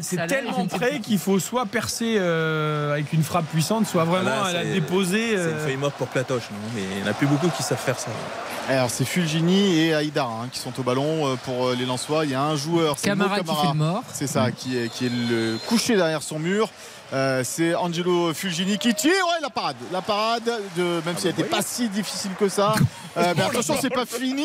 c'est 0.00 0.26
tellement 0.26 0.66
près 0.66 1.00
qu'il 1.00 1.18
faut 1.18 1.38
soit 1.38 1.66
percer 1.66 2.16
euh, 2.18 2.92
avec 2.92 3.12
une 3.12 3.22
frappe 3.22 3.46
puissante, 3.46 3.86
soit 3.86 4.04
vraiment 4.04 4.30
Là, 4.30 4.44
à 4.44 4.52
la 4.52 4.64
déposer. 4.64 5.30
C'est 5.30 5.36
euh, 5.36 5.52
une 5.60 5.66
feuille 5.66 5.76
morte 5.76 5.94
pour 5.96 6.06
Platoche, 6.08 6.44
non 6.50 6.68
mais 6.74 6.82
il 6.96 7.02
n'y 7.02 7.08
en 7.08 7.10
a 7.10 7.14
plus 7.14 7.26
beaucoup 7.26 7.48
qui 7.48 7.62
savent 7.62 7.78
faire 7.78 7.98
ça. 7.98 8.08
Alors 8.68 8.90
c'est 8.90 9.04
Fulgini 9.04 9.78
et 9.78 9.94
Haïdar 9.94 10.28
hein, 10.28 10.48
qui 10.50 10.58
sont 10.58 10.72
au 10.78 10.82
ballon 10.82 11.26
euh, 11.26 11.36
pour 11.44 11.68
euh, 11.68 11.76
les 11.78 11.86
Lensois. 11.86 12.24
Il 12.24 12.32
y 12.32 12.34
a 12.34 12.42
un 12.42 12.56
joueur, 12.56 12.96
c'est 12.98 13.08
Camara 13.08 13.40
mort. 13.74 14.02
C'est 14.12 14.26
ça, 14.26 14.50
qui 14.50 14.76
est, 14.76 14.88
qui 14.88 15.06
est 15.06 15.10
le 15.10 15.56
couché 15.66 15.96
derrière 15.96 16.22
son 16.22 16.38
mur. 16.38 16.68
Euh, 17.12 17.42
c'est 17.44 17.74
Angelo 17.74 18.34
Fulgini 18.34 18.78
qui 18.78 18.94
tire. 18.94 19.10
Ouais, 19.12 19.40
la 19.40 19.50
parade. 19.50 19.76
La 19.92 20.02
parade, 20.02 20.50
de, 20.76 21.00
même 21.04 21.16
si 21.16 21.28
elle 21.28 21.36
n'était 21.36 21.48
pas 21.48 21.62
si 21.62 21.88
difficile 21.88 22.32
que 22.38 22.48
ça. 22.48 22.74
Euh, 23.18 23.32
mais 23.34 23.44
attention, 23.44 23.76
c'est 23.80 23.88
pas 23.88 24.04
fini 24.04 24.44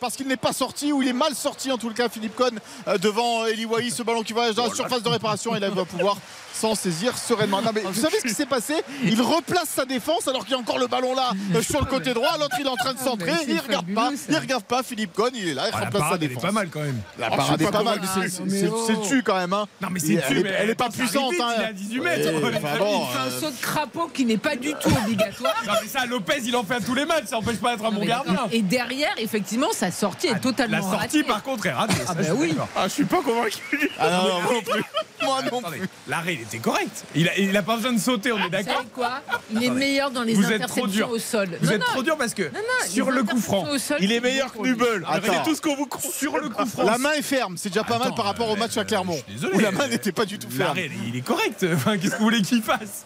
parce 0.00 0.16
qu'il 0.16 0.26
n'est 0.28 0.38
pas 0.38 0.54
sorti 0.54 0.94
ou 0.94 1.02
il 1.02 1.08
est 1.08 1.12
mal 1.12 1.34
sorti 1.34 1.70
en 1.70 1.76
tout 1.76 1.88
le 1.88 1.94
cas. 1.94 2.08
Philippe 2.08 2.34
Cohn 2.34 2.58
euh, 2.86 2.96
devant 2.96 3.44
Eli 3.44 3.66
Wahi, 3.66 3.90
ce 3.90 4.02
ballon 4.02 4.22
qui 4.22 4.32
voyage 4.32 4.54
dans 4.54 4.64
la 4.64 4.74
surface 4.74 5.02
de 5.02 5.10
réparation 5.10 5.54
et 5.54 5.60
là 5.60 5.68
il 5.68 5.74
va 5.74 5.84
pouvoir 5.84 6.16
s'en 6.60 6.74
saisir 6.74 7.16
sereinement. 7.16 7.62
Non, 7.62 7.70
mais 7.74 7.80
vous 7.82 7.94
savez 8.00 8.18
ce 8.18 8.26
qui 8.26 8.34
s'est 8.34 8.46
passé? 8.46 8.74
Il 9.04 9.20
replace 9.22 9.68
sa 9.68 9.84
défense 9.84 10.26
alors 10.28 10.42
qu'il 10.44 10.52
y 10.52 10.54
a 10.54 10.58
encore 10.58 10.78
le 10.78 10.86
ballon 10.86 11.14
là 11.14 11.30
euh, 11.54 11.62
sur 11.62 11.80
le 11.80 11.86
côté 11.86 12.14
droit. 12.14 12.36
L'autre 12.38 12.56
il 12.60 12.66
est 12.66 12.70
en 12.70 12.76
train 12.76 12.94
de 12.94 12.98
centrer. 12.98 13.32
mais 13.32 13.38
c'est 13.46 13.52
Il 13.52 13.60
regarde 13.60 13.86
pas. 13.94 14.10
Il 14.28 14.36
regarde 14.36 14.64
pas. 14.64 14.82
Philippe 14.82 15.12
Cohn, 15.14 15.30
il 15.34 15.48
est 15.48 15.54
là. 15.54 15.68
Il 15.68 15.70
ah, 15.74 15.80
la 15.80 15.86
replace 15.86 15.92
sa 15.92 15.98
parade, 16.06 16.18
elle 16.22 16.24
est 16.24 16.28
défense. 16.28 16.42
pas 16.42 16.52
mal 16.52 16.68
quand 16.70 16.80
même. 16.80 17.00
La 17.18 17.28
Oh, 17.32 17.36
parade 17.36 17.62
est 17.62 17.70
pas 17.70 17.82
mal, 17.82 18.00
c'est- 18.14 18.28
c'est 18.28 18.68
oh. 18.68 19.20
quand 19.24 19.36
même. 19.36 19.52
hein. 19.52 19.66
Non, 19.80 19.88
mais 19.90 20.00
c'est 20.00 20.14
mais 20.14 20.54
elle 20.58 20.70
est 20.70 20.74
pas 20.74 20.88
puissante, 20.90 21.34
hein. 21.40 21.52
Il 21.56 21.62
est 21.62 21.66
à 21.66 21.72
18 21.72 22.00
mètres. 22.00 22.40
Bon, 22.40 22.48
il 22.48 22.52
fait 22.60 23.18
euh, 23.18 23.26
un 23.26 23.40
saut 23.40 23.50
de 23.50 23.60
crapaud 23.60 24.10
qui 24.12 24.24
n'est 24.24 24.36
pas 24.38 24.56
du 24.56 24.72
tout 24.74 24.90
obligatoire. 24.90 25.54
Non, 25.66 25.72
mais 25.82 25.88
ça, 25.88 26.06
Lopez, 26.06 26.40
il 26.44 26.56
en 26.56 26.64
fait 26.64 26.74
à 26.76 26.80
tous 26.80 26.94
les 26.94 27.04
matchs. 27.04 27.26
Ça 27.26 27.38
empêche 27.38 27.56
pas 27.58 27.76
d'être 27.76 27.84
un 27.86 27.90
bon 27.92 28.04
gardien. 28.04 28.46
Et 28.52 28.62
derrière, 28.62 29.14
effectivement, 29.18 29.68
sa 29.72 29.90
sortie 29.90 30.28
est 30.28 30.40
totalement 30.40 30.76
La 30.76 30.82
sortie, 30.82 31.22
par 31.22 31.42
contre, 31.42 31.66
est 31.66 31.72
ratée. 31.72 31.94
Ah 32.08 32.14
bah 32.14 32.22
suis 32.22 32.32
oui. 32.32 32.54
Ah, 32.76 32.84
je 32.88 32.92
suis 32.92 33.04
pas 33.04 33.20
convaincu. 33.22 33.90
Ah 33.98 34.10
non, 34.10 34.22
non, 34.28 34.40
moi 34.42 34.52
non 34.54 34.62
plus. 34.72 34.82
Moi 35.22 35.42
non 35.50 35.58
Attendez, 35.58 35.78
plus. 35.78 35.88
l'arrêt, 36.06 36.38
il 36.52 36.56
était 36.56 36.62
correct. 36.64 37.04
Il 37.14 37.28
a, 37.28 37.38
il 37.38 37.56
a 37.56 37.62
pas 37.62 37.76
besoin 37.76 37.92
de 37.92 37.98
sauter, 38.00 38.32
on 38.32 38.38
est 38.38 38.42
Vous 38.44 38.48
d'accord 38.48 38.84
quoi 38.94 39.20
Il 39.50 39.62
est 39.62 39.70
meilleur 39.70 40.10
dans 40.10 40.22
les 40.22 40.34
Vous 40.34 40.44
êtes 40.52 40.62
trop 40.66 40.84
interceptions 40.84 41.06
dur. 41.06 41.10
au 41.10 41.18
sol. 41.18 41.48
Vous 41.60 41.66
Non, 41.66 41.72
êtes 41.72 41.80
non, 41.80 41.86
trop 41.86 42.02
dur 42.02 42.16
parce 42.16 42.34
que 42.34 42.42
non, 42.44 42.60
sur 42.88 43.10
le 43.10 43.22
coup 43.22 43.38
franc, 43.38 43.66
sol, 43.78 43.98
Il 44.00 44.10
est 44.12 44.16
c'est 44.16 44.20
meilleur 44.20 44.52
que. 44.52 44.58
Nubel. 44.58 45.04
Attends. 45.06 45.20
Regardez 45.28 45.50
tout 45.50 45.54
ce 45.56 45.60
qu'on 45.60 45.76
vous 45.76 45.86
compte. 45.86 46.02
sur 46.12 46.38
le 46.38 46.48
coup 46.48 46.66
franc. 46.66 46.84
La 46.84 46.98
main 46.98 47.12
est 47.12 47.22
ferme, 47.22 47.56
c'est 47.56 47.68
déjà 47.68 47.84
pas 47.84 47.98
mal 47.98 48.14
par 48.14 48.24
rapport 48.24 48.48
au 48.50 48.56
match 48.56 48.76
à 48.76 48.80
euh, 48.80 48.84
Clermont. 48.84 49.14
je 49.16 49.32
suis 49.32 49.40
désolé. 49.40 49.54
Où 49.56 49.58
la 49.60 49.70
main 49.72 49.88
n'était 49.88 50.12
pas 50.12 50.24
du 50.24 50.38
tout 50.38 50.50
ferme. 50.50 50.76
Il 51.06 51.16
est 51.16 51.20
correct. 51.20 51.64
Enfin, 51.74 51.96
qu'est-ce 51.98 52.12
que 52.12 52.18
vous 52.18 52.24
voulez 52.24 52.42
qu'il 52.42 52.62
fasse? 52.62 53.04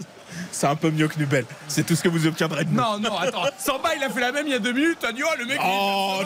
C'est 0.53 0.67
un 0.67 0.77
peu 0.77 0.91
mieux 0.91 1.09
que 1.09 1.19
Nubel. 1.19 1.45
C'est 1.67 1.85
tout 1.85 1.97
ce 1.97 2.03
que 2.03 2.09
vous 2.09 2.27
obtiendrez 2.27 2.65
de 2.65 2.71
nous. 2.71 2.77
Non, 2.77 2.99
non, 2.99 3.17
attends. 3.19 3.43
Samba, 3.59 3.95
il 3.97 4.05
a 4.05 4.11
fait 4.11 4.21
la 4.21 4.31
même 4.33 4.47
il 4.47 4.53
y 4.53 4.55
a 4.55 4.59
deux 4.59 4.73
minutes. 4.73 4.99
T'as 5.01 5.11
dit, 5.13 5.23
oh, 5.25 5.35
le 5.39 5.47
mec. 5.47 5.59
il 5.61 5.67
est 5.67 5.73
Oh, 5.73 6.21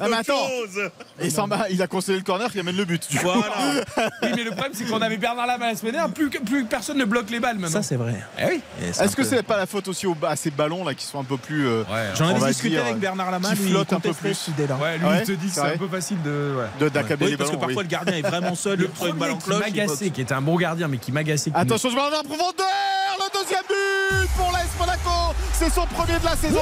Ah, 0.00 0.08
mais 0.08 0.16
attends. 0.16 0.48
chose. 0.48 0.90
Et 1.20 1.30
Samba, 1.30 1.66
il 1.70 1.80
a 1.82 1.86
conseillé 1.86 2.18
le 2.18 2.24
corner 2.24 2.50
qui 2.50 2.58
amène 2.58 2.76
le 2.76 2.84
but. 2.84 3.06
du 3.10 3.18
coup. 3.18 3.26
Voilà. 3.26 3.54
Oui, 4.22 4.30
mais 4.34 4.44
le 4.44 4.50
problème, 4.50 4.72
c'est 4.74 4.84
qu'on 4.84 5.00
avait 5.02 5.16
Bernard 5.18 5.46
Lama 5.46 5.66
la 5.68 5.76
semaine 5.76 5.92
dernière. 5.92 6.12
Plus, 6.12 6.64
personne 6.64 6.96
ne 6.98 7.04
bloque 7.04 7.30
les 7.30 7.38
balles 7.40 7.58
maintenant. 7.58 7.82
Ça, 7.82 7.82
c'est 7.82 7.96
vrai. 7.96 8.14
Eh 8.38 8.44
oui. 8.46 8.60
C'est 8.92 9.00
un 9.00 9.04
Est-ce 9.04 9.14
que 9.16 9.22
peu- 9.22 9.28
c'est 9.28 9.42
pas 9.42 9.56
la 9.56 9.66
faute 9.66 9.88
aussi 9.88 10.06
aux- 10.06 10.16
à 10.26 10.34
ces 10.36 10.50
ballons 10.50 10.84
là 10.84 10.94
qui 10.94 11.04
sont 11.04 11.20
un 11.20 11.24
peu 11.24 11.36
plus. 11.36 11.66
euh, 11.68 11.84
J'en 12.14 12.26
on 12.26 12.30
avais 12.30 12.38
va 12.40 12.48
discuté 12.48 12.70
dire, 12.76 12.82
avec 12.84 12.98
Bernard 12.98 13.30
Lama. 13.30 13.50
qui 13.50 13.56
lui, 13.56 13.64
il 13.66 13.70
flotte 13.72 13.92
un 13.92 14.00
peu 14.00 14.12
plus. 14.12 14.48
Ouais, 14.58 14.98
lui, 14.98 15.06
Ouais, 15.06 15.18
il 15.20 15.26
te 15.26 15.32
dit 15.32 15.46
que 15.48 15.52
c'est 15.54 15.60
c'est 15.60 15.66
un 15.74 15.76
peu 15.78 15.88
facile 15.88 16.18
de. 16.22 16.88
d'accabler 16.88 17.30
les 17.30 17.36
parce 17.36 17.50
que 17.50 17.56
ballons. 17.56 17.66
parfois 17.66 17.82
le 17.82 17.88
gardien 17.88 18.16
est 18.16 18.22
vraiment 18.22 18.54
seul. 18.54 18.78
Le 18.78 18.84
il 18.86 18.90
premier 18.90 19.12
qui 19.12 19.38
cloche. 19.44 19.62
il 19.66 19.74
m'agaçait, 19.74 19.96
flotte. 19.96 20.12
qui 20.12 20.20
était 20.22 20.34
un 20.34 20.40
bon 20.42 20.56
gardien, 20.56 20.88
mais 20.88 20.98
qui 20.98 21.12
m'agaçait. 21.12 21.50
qui 21.50 21.56
Attention, 21.56 21.90
je 21.90 21.94
vais 21.94 22.00
en 22.00 22.22
profondeur 22.24 22.66
Le 23.18 23.40
deuxième 23.42 23.64
C'est 25.52 25.70
son 25.70 25.86
premier 25.86 26.18
de 26.18 26.24
la 26.24 26.36
saison. 26.36 26.60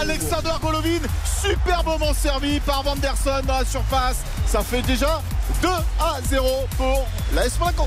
Alexander 0.00 0.50
Golovin, 0.60 0.98
superbement 1.40 2.12
servi 2.14 2.58
par 2.60 2.82
Vanderson 2.82 3.40
dans 3.46 3.58
la 3.60 3.64
surface. 3.64 4.16
Ça 4.46 4.60
fait 4.62 4.82
déjà 4.82 5.20
2 5.62 5.68
à 6.00 6.16
0 6.28 6.46
pour 6.76 7.06
l'AS 7.34 7.58
Monaco. 7.58 7.86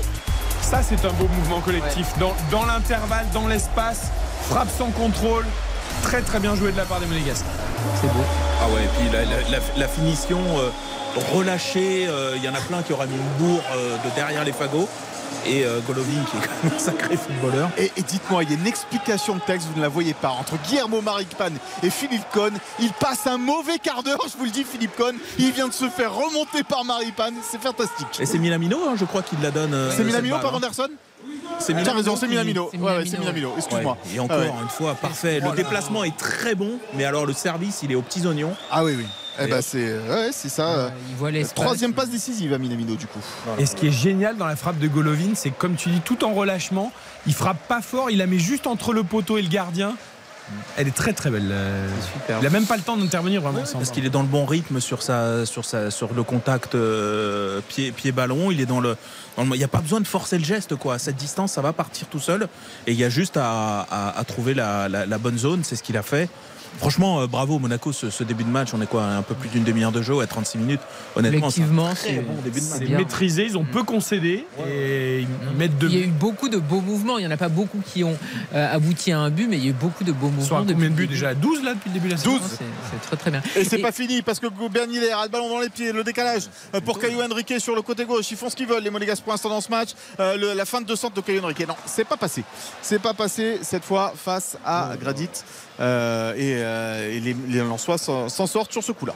Ça, 0.62 0.80
c'est 0.82 1.04
un 1.04 1.12
beau 1.12 1.28
mouvement 1.28 1.60
collectif. 1.60 2.06
Dans, 2.18 2.34
dans 2.50 2.64
l'intervalle, 2.66 3.26
dans 3.34 3.46
l'espace, 3.46 4.06
frappe 4.48 4.68
sans 4.76 4.90
contrôle. 4.90 5.44
Très 6.02 6.22
très 6.22 6.38
bien 6.40 6.54
joué 6.54 6.72
de 6.72 6.76
la 6.76 6.84
part 6.84 7.00
des 7.00 7.06
Monégasques. 7.06 7.44
C'est 8.00 8.06
beau. 8.08 8.24
Ah 8.62 8.68
ouais, 8.68 8.84
et 8.84 8.88
puis 8.98 9.10
la, 9.12 9.24
la- 9.24 9.48
la- 9.50 9.64
la 9.76 9.88
finition 9.88 10.38
euh, 10.58 10.70
relâchée, 11.34 12.06
euh, 12.08 12.34
il 12.36 12.44
y 12.44 12.48
en 12.48 12.54
a 12.54 12.60
plein 12.60 12.82
qui 12.82 12.92
auraient 12.92 13.06
mis 13.06 13.16
une 13.16 13.46
bourre 13.46 13.62
euh, 13.74 13.96
de 13.98 14.14
derrière 14.14 14.44
les 14.44 14.52
fagots. 14.52 14.88
Et 15.46 15.64
euh, 15.64 15.80
Golovin 15.86 16.24
qui 16.30 16.36
est 16.36 16.40
quand 16.40 16.64
même 16.64 16.72
un 16.74 16.78
sacré 16.78 17.16
footballeur. 17.16 17.70
Et, 17.78 17.90
et 17.96 18.02
dites-moi, 18.02 18.42
il 18.42 18.50
y 18.50 18.54
a 18.54 18.58
une 18.58 18.66
explication 18.66 19.34
de 19.36 19.40
texte, 19.40 19.66
vous 19.70 19.76
ne 19.78 19.82
la 19.82 19.88
voyez 19.88 20.14
pas. 20.14 20.30
Entre 20.30 20.56
Guillermo 20.68 21.00
Maripane 21.00 21.56
et 21.82 21.90
Philippe 21.90 22.24
Cohn, 22.32 22.52
il 22.80 22.92
passe 22.92 23.26
un 23.26 23.38
mauvais 23.38 23.78
quart 23.78 24.02
d'heure, 24.02 24.20
je 24.30 24.36
vous 24.38 24.44
le 24.44 24.50
dis, 24.50 24.64
Philippe 24.64 24.96
Cohn. 24.96 25.14
Il 25.38 25.52
vient 25.52 25.68
de 25.68 25.72
se 25.72 25.88
faire 25.88 26.12
remonter 26.14 26.62
par 26.64 26.84
Maripane. 26.84 27.34
C'est 27.48 27.60
fantastique. 27.60 28.20
Et 28.20 28.26
c'est 28.26 28.38
Milamino, 28.38 28.78
hein, 28.88 28.94
je 28.96 29.04
crois, 29.04 29.22
qui 29.22 29.36
la 29.42 29.50
donne. 29.50 29.74
euh, 29.74 29.92
C'est 29.96 30.04
Milamino, 30.04 30.34
balle, 30.34 30.42
pas 30.42 30.48
hein. 30.48 30.52
Vanderson 30.52 30.88
C'est 31.60 31.72
raison, 31.74 32.16
c'est 32.16 32.26
qui- 32.26 32.30
Milamino. 32.30 32.68
c'est 32.72 32.78
Ouais, 32.78 32.84
ouais, 32.84 32.90
Milamino, 33.04 33.10
c'est 33.10 33.18
Milamino, 33.18 33.52
excuse-moi. 33.56 33.96
Ouais, 34.06 34.14
Et 34.14 34.20
encore, 34.20 34.36
Ah 34.38 34.42
ouais. 34.44 34.52
une 34.62 34.68
fois, 34.68 34.94
parfait. 34.94 35.40
Le 35.40 35.50
déplacement 35.56 36.04
est 36.04 36.16
très 36.16 36.54
bon, 36.54 36.78
mais 36.94 37.04
alors 37.04 37.26
le 37.26 37.32
service, 37.32 37.80
il 37.82 37.92
est 37.92 37.94
aux 37.94 38.02
petits 38.02 38.26
oignons. 38.26 38.54
Ah 38.70 38.84
oui, 38.84 38.94
oui. 38.98 39.06
Eh 39.40 39.46
ben 39.46 39.62
c'est 39.62 39.92
ouais, 39.98 40.30
c'est 40.32 40.48
ça. 40.48 40.68
euh, 40.68 40.88
Il 41.10 41.16
voit 41.16 41.30
l'espace. 41.30 41.54
Troisième 41.54 41.92
passe 41.92 42.10
décisive 42.10 42.52
à 42.52 42.58
Minamino 42.58 42.94
du 42.96 43.06
coup. 43.06 43.20
Et 43.58 43.66
ce 43.66 43.76
qui 43.76 43.88
est 43.88 43.92
génial 43.92 44.36
dans 44.36 44.46
la 44.46 44.56
frappe 44.56 44.78
de 44.78 44.88
Golovin, 44.88 45.34
c'est 45.34 45.50
que, 45.50 45.58
comme 45.58 45.76
tu 45.76 45.90
dis, 45.90 46.00
tout 46.00 46.24
en 46.24 46.32
relâchement, 46.34 46.92
il 47.26 47.34
frappe 47.34 47.66
pas 47.68 47.80
fort, 47.82 48.10
il 48.10 48.18
la 48.18 48.26
met 48.26 48.38
juste 48.38 48.66
entre 48.66 48.92
le 48.92 49.04
poteau 49.04 49.38
et 49.38 49.42
le 49.42 49.48
gardien. 49.48 49.94
Elle 50.78 50.88
est 50.88 50.94
très 50.94 51.12
très 51.12 51.28
belle. 51.30 51.50
euh, 51.50 51.86
Super. 52.14 52.38
Il 52.40 52.46
a 52.46 52.50
même 52.50 52.64
pas 52.64 52.76
le 52.78 52.82
temps 52.82 52.96
d'intervenir 52.96 53.42
vraiment. 53.42 53.60
Parce 53.70 53.90
qu'il 53.90 54.06
est 54.06 54.10
dans 54.10 54.22
le 54.22 54.28
bon 54.28 54.46
rythme 54.46 54.80
sur, 54.80 55.02
sa, 55.02 55.44
sur, 55.44 55.66
sa, 55.66 55.90
sur 55.90 56.14
le 56.14 56.22
contact 56.22 56.74
euh, 56.74 57.60
pied, 57.68 57.92
pied 57.92 58.12
ballon. 58.12 58.50
Il 58.50 58.58
est 58.62 58.66
dans 58.66 58.80
le. 58.80 58.96
dans 59.36 59.44
le- 59.44 59.54
Il 59.54 59.58
n'y 59.58 59.64
a 59.64 59.68
pas 59.68 59.82
besoin 59.82 60.00
de 60.00 60.06
forcer 60.06 60.38
le 60.38 60.44
geste. 60.44 60.74
Quoi. 60.76 60.94
À 60.94 60.98
cette 60.98 61.16
distance, 61.16 61.52
ça 61.52 61.60
va 61.60 61.74
partir 61.74 62.06
tout 62.06 62.18
seul. 62.18 62.48
Et 62.86 62.92
il 62.92 62.98
y 62.98 63.04
a 63.04 63.10
juste 63.10 63.36
à, 63.36 63.80
à- 63.90 64.18
à 64.18 64.24
trouver 64.24 64.54
la, 64.54 64.88
la- 64.88 65.04
la 65.04 65.18
bonne 65.18 65.36
zone. 65.36 65.64
C'est 65.64 65.76
ce 65.76 65.82
qu'il 65.82 65.98
a 65.98 66.02
fait. 66.02 66.30
Franchement, 66.78 67.20
euh, 67.20 67.26
bravo 67.26 67.58
Monaco, 67.58 67.92
ce, 67.92 68.10
ce 68.10 68.22
début 68.24 68.44
de 68.44 68.48
match. 68.50 68.68
On 68.74 68.80
est 68.80 68.86
quoi 68.86 69.04
Un 69.04 69.22
peu 69.22 69.34
plus 69.34 69.48
d'une 69.48 69.64
demi-heure 69.64 69.90
de 69.92 70.02
jeu, 70.02 70.20
à 70.20 70.26
36 70.26 70.58
minutes. 70.58 70.80
Honnêtement, 71.16 71.50
c'est 71.50 71.62
bon 71.62 71.66
début 72.44 72.60
de 72.60 72.64
match. 72.64 72.70
c'est 72.72 72.78
C'est 72.78 72.84
bien. 72.84 72.98
maîtrisé, 72.98 73.44
ils 73.44 73.58
ont 73.58 73.64
peu 73.64 73.82
concédé 73.82 74.46
et 74.68 75.20
ils 75.22 75.56
mettent 75.56 75.76
de 75.78 75.88
Il 75.88 75.98
y 75.98 76.02
a 76.02 76.04
eu 76.04 76.08
beaucoup 76.08 76.48
de 76.48 76.58
beaux 76.58 76.80
mouvements. 76.80 77.18
Il 77.18 77.22
n'y 77.22 77.26
en 77.26 77.30
a 77.32 77.36
pas 77.36 77.48
beaucoup 77.48 77.80
qui 77.92 78.04
ont 78.04 78.16
euh, 78.54 78.74
abouti 78.74 79.10
à 79.12 79.18
un 79.20 79.30
but, 79.30 79.48
mais 79.48 79.56
il 79.56 79.64
y 79.64 79.66
a 79.66 79.70
eu 79.70 79.74
beaucoup 79.74 80.04
de 80.04 80.12
beaux 80.12 80.28
mouvements. 80.28 80.58
à 80.58 80.60
combien 80.60 80.74
de 80.76 80.82
depuis 80.82 81.06
buts 81.06 81.06
déjà 81.08 81.34
12 81.34 81.64
là 81.64 81.74
depuis 81.74 81.88
le 81.90 81.94
début 81.94 82.08
de 82.08 82.12
la 82.12 82.18
saison 82.18 82.36
12. 82.36 82.42
C'est 82.92 83.00
très 83.06 83.16
très 83.16 83.30
bien. 83.30 83.42
Et 83.56 83.64
c'est 83.64 83.78
pas 83.78 83.92
fini 83.92 84.22
parce 84.22 84.38
que 84.38 84.46
Yedder 84.46 85.10
a 85.10 85.24
le 85.24 85.30
ballon 85.30 85.48
dans 85.48 85.60
les 85.60 85.70
pieds, 85.70 85.92
le 85.92 86.04
décalage 86.04 86.44
euh, 86.74 86.80
pour 86.80 86.98
Caio 87.00 87.20
Henrique 87.22 87.54
sur 87.58 87.74
le 87.74 87.82
côté 87.82 88.04
gauche. 88.04 88.30
Ils 88.30 88.36
font 88.36 88.48
ce 88.50 88.56
qu'ils 88.56 88.66
veulent, 88.66 88.82
les 88.82 88.90
Monégas 88.90 89.20
pour 89.22 89.32
l'instant 89.32 89.48
dans 89.48 89.60
ce 89.60 89.70
match. 89.70 89.90
Euh, 90.20 90.36
le- 90.36 90.54
la 90.54 90.64
fin 90.64 90.80
de 90.80 90.94
centre 90.94 91.14
de 91.14 91.20
Caio 91.20 91.42
Henrique. 91.42 91.66
Non, 91.66 91.74
c'est 91.86 92.04
pas 92.06 92.16
passé. 92.16 92.44
C'est 92.82 93.00
pas 93.00 93.14
passé 93.14 93.58
cette 93.62 93.84
fois 93.84 94.12
face 94.16 94.56
à 94.64 94.92
Gradit. 95.00 95.28
Euh, 95.80 96.34
et, 96.34 96.56
euh, 96.56 97.12
et 97.12 97.20
les, 97.20 97.36
les 97.48 97.58
Lensois 97.60 97.98
s'en 97.98 98.28
sortent 98.28 98.72
sur 98.72 98.82
ce 98.82 98.92
coup-là. 98.92 99.14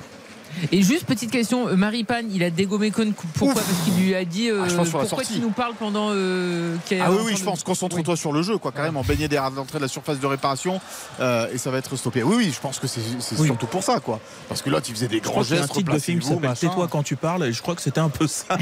Et 0.70 0.82
juste 0.82 1.04
petite 1.06 1.30
question, 1.30 1.68
euh, 1.68 1.76
Maripane, 1.76 2.26
il 2.32 2.42
a 2.42 2.50
dégommé 2.50 2.90
Cohn. 2.90 3.12
Pourquoi 3.34 3.60
Ouf. 3.62 3.66
Parce 3.66 3.80
qu'il 3.84 4.04
lui 4.04 4.14
a 4.14 4.24
dit 4.24 4.48
euh, 4.50 4.62
Ah, 4.64 4.68
je 4.68 4.74
pense 4.76 4.88
sur 4.88 4.98
la 4.98 5.04
pourquoi 5.04 5.24
tu 5.24 5.40
nous 5.40 5.50
parles 5.50 5.74
pendant 5.78 6.08
euh, 6.12 6.76
Ah 7.00 7.10
oui, 7.10 7.18
oui, 7.24 7.32
je 7.34 7.40
de- 7.40 7.44
pense. 7.44 7.62
Concentre-toi 7.62 8.16
sur 8.16 8.32
le 8.32 8.42
jeu, 8.42 8.58
quoi, 8.58 8.72
carrément. 8.72 9.02
Baigner 9.02 9.28
derrière 9.28 9.50
l'entrée 9.50 9.78
de 9.78 9.82
la 9.82 9.88
surface 9.88 10.20
de 10.20 10.26
réparation 10.26 10.80
euh, 11.20 11.46
et 11.52 11.58
ça 11.58 11.70
va 11.70 11.78
être 11.78 11.96
stoppé. 11.96 12.22
Oui, 12.22 12.34
oui, 12.38 12.52
je 12.54 12.60
pense 12.60 12.78
que 12.78 12.86
c'est 12.86 13.00
Oui. 13.38 13.46
surtout 13.46 13.66
pour 13.66 13.82
ça, 13.82 14.00
quoi. 14.00 14.20
Parce 14.48 14.62
que 14.62 14.70
là, 14.70 14.80
tu 14.80 14.92
faisais 14.92 15.08
des 15.08 15.20
grands 15.20 15.38
a 15.38 15.40
un 15.40 15.44
gestes. 15.44 15.72
titre 15.72 15.92
de 15.92 15.98
film 15.98 16.18
qui 16.20 16.28
s'appelle. 16.28 16.52
Tais-toi 16.58 16.88
quand 16.88 17.02
tu 17.02 17.16
parles. 17.16 17.46
Et 17.46 17.52
je 17.52 17.62
crois 17.62 17.74
que 17.74 17.82
c'était 17.82 18.00
un 18.00 18.08
peu 18.10 18.26
ça. 18.26 18.44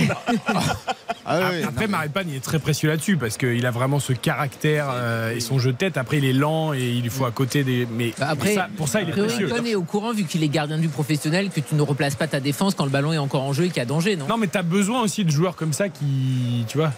Ah, 1.27 1.51
oui, 1.53 1.63
Après, 1.63 1.63
non, 1.63 1.71
mais- 1.79 1.87
Maripane, 1.89 2.27
il 2.31 2.37
est 2.37 2.41
très 2.45 2.59
précieux 2.59 2.89
là-dessus 2.89 3.17
parce 3.17 3.37
qu'il 3.37 3.65
a 3.67 3.71
vraiment 3.71 4.01
ce 4.01 4.13
caractère 4.13 4.87
euh, 4.91 5.35
et 5.35 5.41
son 5.41 5.59
jeu 5.59 5.73
de 5.73 5.77
tête. 5.77 5.97
Après, 5.97 6.19
il 6.19 6.25
est 6.25 6.33
lent 6.33 6.73
et 6.73 6.81
il 6.89 7.03
lui 7.03 7.11
faut 7.11 7.25
à 7.27 7.31
côté 7.31 7.63
des. 7.63 7.87
Mais 7.93 8.13
Bah, 8.19 8.29
après, 8.31 8.55
pour, 8.55 8.63
ça, 8.63 8.69
pour 8.79 8.89
ça, 8.89 9.03
il 9.03 9.09
est 9.11 9.13
précieux. 9.13 9.49
Cohn 9.49 9.65
est 9.67 9.75
au 9.75 9.83
courant, 9.83 10.13
vu 10.13 10.25
qu'il 10.25 10.43
est 10.43 10.49
gardien 10.49 10.79
du 10.79 10.89
professionnel, 10.89 11.51
que 11.51 11.61
tu 11.61 11.75
ne 11.83 11.89
replaces 11.89 12.15
pas 12.15 12.27
ta 12.27 12.41
défense 12.41 12.75
quand 12.75 12.85
le 12.85 12.91
ballon 12.91 13.13
est 13.13 13.19
encore 13.19 13.43
en 13.43 13.53
jeu 13.53 13.65
et 13.65 13.69
qu'il 13.69 13.79
y 13.79 13.81
a 13.81 13.85
danger, 13.85 14.17
non? 14.17 14.27
Non, 14.29 14.37
mais 14.37 14.47
t'as 14.47 14.63
besoin 14.63 15.03
aussi 15.03 15.25
de 15.25 15.31
joueurs 15.31 15.57
comme 15.57 15.73
ça 15.73 15.89
qui, 15.89 16.65
tu 16.69 16.79
vois, 16.79 16.93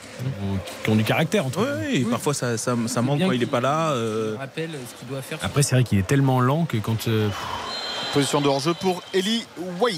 qui 0.85 0.91
ont 0.91 0.97
du 0.97 1.05
caractère. 1.05 1.47
Entre 1.47 1.61
eux. 1.61 1.79
Oui, 1.91 2.07
parfois 2.11 2.35
ça, 2.35 2.57
ça, 2.59 2.77
ça 2.87 3.03
manque 3.03 3.21
quand 3.21 3.33
il 3.33 3.41
n'est 3.41 3.47
pas 3.47 3.61
là. 3.61 3.91
euh, 3.93 4.37
rappelle 4.39 4.71
ce 4.71 4.99
qu'il 4.99 5.09
doit 5.09 5.23
faire. 5.23 5.39
Après, 5.43 5.63
c'est 5.63 5.75
vrai 5.75 5.85
qu'il 5.85 5.99
est 5.99 6.07
tellement 6.07 6.41
lent 6.41 6.65
que 6.65 6.77
quand. 6.79 7.09
euh, 7.09 7.29
Position 8.15 8.43
de 8.43 8.49
hors-jeu 8.49 8.75
pour 8.75 9.03
Eli 9.15 9.47
Way. 9.81 9.95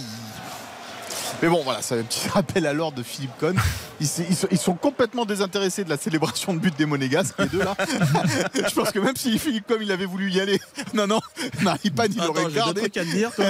Mais 1.44 1.50
bon, 1.50 1.60
voilà, 1.62 1.82
c'est 1.82 1.98
un 2.00 2.02
petit 2.04 2.26
rappel 2.32 2.66
à 2.66 2.72
l'ordre 2.72 2.96
de 2.96 3.02
Philippe 3.02 3.32
Cohn. 3.38 3.54
Ils, 4.00 4.06
sont- 4.06 4.48
ils 4.50 4.56
sont 4.58 4.72
complètement 4.74 5.26
désintéressés 5.26 5.84
de 5.84 5.90
la 5.90 5.98
célébration 5.98 6.54
de 6.54 6.58
but 6.58 6.74
des 6.78 6.86
Monégasques, 6.86 7.34
les 7.38 7.46
deux 7.46 7.58
là. 7.58 7.74
Je 8.54 8.74
pense 8.74 8.90
que 8.90 8.98
même 8.98 9.14
si 9.14 9.38
Philippe 9.38 9.66
Cohn 9.66 9.76
il 9.82 9.92
avait 9.92 10.06
voulu 10.06 10.30
y 10.30 10.40
aller, 10.40 10.58
non, 10.94 11.06
non, 11.06 11.20
Maripane 11.60 12.12
il 12.14 12.20
Attends, 12.22 12.30
aurait 12.30 12.50
gardé. 12.50 12.88
dire. 12.88 13.30
toi. 13.34 13.44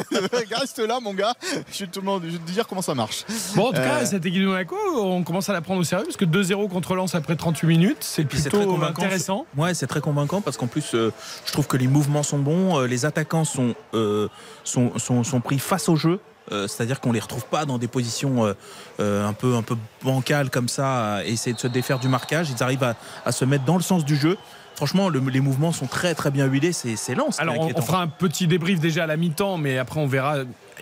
Reste 0.59 0.80
là, 0.80 0.99
mon 1.01 1.14
gars. 1.14 1.34
Je 1.72 1.84
vais 1.84 1.86
te, 1.90 2.01
demander- 2.01 2.26
je 2.26 2.32
vais 2.32 2.38
te 2.45 2.51
dire 2.51 2.66
comment 2.66 2.82
ça 2.82 2.95
marche. 2.97 3.24
Bon, 3.55 3.68
en 3.68 3.70
tout 3.72 3.78
Euh. 3.78 4.01
cas, 4.01 4.05
cette 4.07 4.26
équipe 4.26 4.42
de 4.42 4.47
Monaco, 4.49 4.76
on 4.97 5.22
commence 5.22 5.49
à 5.49 5.53
la 5.53 5.61
prendre 5.61 5.80
au 5.80 5.84
sérieux 5.84 6.05
parce 6.05 6.16
que 6.16 6.24
2-0 6.24 6.68
contre 6.68 6.97
Lens 6.97 7.14
après 7.14 7.36
38 7.36 7.68
minutes, 7.68 7.99
c'est 8.01 8.24
Puis 8.24 8.38
c'est 8.38 8.49
plutôt 8.51 8.64
très 8.64 8.66
convaincant. 8.66 9.03
intéressant. 9.03 9.47
Ouais, 9.57 9.72
c'est 9.72 9.86
très 9.86 10.01
convaincant 10.01 10.40
parce 10.40 10.57
qu'en 10.57 10.66
plus, 10.66 10.95
euh, 10.95 11.12
je 11.47 11.53
trouve 11.53 11.68
que 11.68 11.76
les 11.76 11.86
mouvements 11.86 12.24
sont 12.24 12.38
bons, 12.40 12.80
euh, 12.80 12.86
les 12.88 13.05
attaquants 13.07 13.45
sont, 13.45 13.74
euh, 13.95 14.28
sont, 14.64 14.99
sont, 14.99 15.22
sont 15.22 15.40
pris 15.40 15.61
face 15.61 15.88
au 15.88 15.95
jeu. 15.95 16.18
Euh, 16.53 16.66
C'est-à-dire 16.68 17.01
qu'on 17.01 17.12
les 17.12 17.20
retrouve 17.20 17.45
pas 17.47 17.64
dans 17.64 17.78
des 17.78 17.88
positions 17.88 18.45
euh, 18.47 18.55
euh, 19.01 19.26
un 19.26 19.32
peu 19.32 19.55
un 19.55 19.62
peu 19.62 19.76
bancales 20.03 20.51
comme 20.51 20.68
ça, 20.68 21.16
à 21.16 21.24
essayer 21.24 21.55
de 21.55 21.61
se 21.61 21.66
défaire 21.66 21.99
du 21.99 22.09
marquage. 22.09 22.51
Ils 22.51 22.62
arrivent 22.62 22.84
à, 22.84 22.97
à 23.24 23.32
se 23.32 23.45
mettre 23.45 23.64
dans 23.64 23.76
le 23.76 23.82
sens 23.82 24.05
du 24.05 24.16
jeu. 24.16 24.36
Franchement, 24.76 25.09
le- 25.09 25.20
les 25.20 25.40
mouvements 25.40 25.72
sont 25.72 25.86
très 25.86 26.14
très 26.14 26.30
bien 26.30 26.47
huilés. 26.47 26.72
C'est 26.72 27.14
lent. 27.14 27.30
ce 27.30 27.36
qui 27.36 27.42
est 27.47 27.49
Alors, 27.51 27.70
on, 27.76 27.82
fera 27.82 28.03
un 28.03 28.09
petit 28.09 28.47
débrief 28.47 28.80
déjà 28.80 29.05
à 29.05 29.07
la 29.07 29.16
mi-temps, 29.16 29.57
mais 29.57 29.78
après, 29.78 30.01
on 30.01 30.07
verra. 30.07 30.38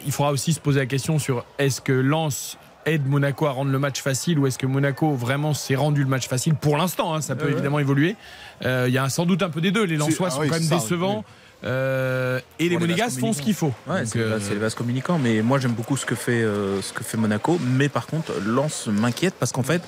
Il 0.07 0.13
faudra 0.13 0.33
aussi 0.33 0.53
se 0.55 0.61
poser 0.61 0.81
la 0.81 0.87
question 0.87 1.19
sur 1.19 1.45
est-ce 1.59 1.81
que 1.83 1.93
Lens 1.93 2.57
aide 2.87 3.07
Monaco 3.07 3.47
à 3.47 3.51
rendre 3.53 3.71
le 3.71 3.79
match 3.79 4.01
facile 4.01 4.39
ou 4.41 4.47
est-ce 4.47 4.59
que 4.59 4.67
Monaco 4.67 5.15
vraiment 5.15 5.55
s'est 5.55 5.77
rendu 5.77 6.03
le 6.03 6.09
match 6.09 6.27
facile 6.27 6.55
pour 6.55 6.77
l'instant 6.77 7.15
hein, 7.15 7.21
Ça 7.21 7.37
peut 7.37 7.45
Ouais, 7.45 7.53
évidemment 7.53 7.79
évoluer. 7.79 8.17
Euh, 8.65 8.87
Il 8.89 8.95
y 8.95 8.99
a 8.99 9.09
sans 9.09 9.27
doute 9.27 9.43
un 9.43 9.51
peu 9.51 9.61
des 9.61 9.71
deux. 9.71 9.85
Les 9.85 9.97
Lensois 9.97 10.29
ah 10.29 10.31
sont 10.31 10.41
oui, 10.41 10.49
quand 10.49 10.55
même 10.55 10.63
ça, 10.65 10.77
décevants. 10.77 11.25
Euh, 11.65 12.41
et 12.59 12.69
les 12.69 12.77
Bon, 12.77 12.81
les 12.81 12.87
Monégas 12.89 13.17
font 13.21 13.33
ce 13.33 13.43
qu'il 13.43 13.55
faut. 13.55 13.73
Ouais, 13.87 14.05
c'est 14.07 14.19
euh, 14.19 14.39
les 14.51 14.57
vases 14.57 14.75
communicants, 14.75 15.19
mais 15.19 15.43
moi 15.43 15.59
j'aime 15.59 15.73
beaucoup 15.73 15.97
ce 15.97 16.05
que 16.07 16.15
fait 16.15 16.43
euh, 16.43 16.81
ce 16.83 16.93
que 16.93 17.05
fait 17.05 17.17
Monaco. 17.17 17.59
Mais 17.77 17.89
par 17.89 18.07
contre, 18.07 18.33
Lens 18.45 18.87
m'inquiète 18.89 19.35
parce 19.39 19.53
qu'en 19.53 19.63
fait, 19.63 19.83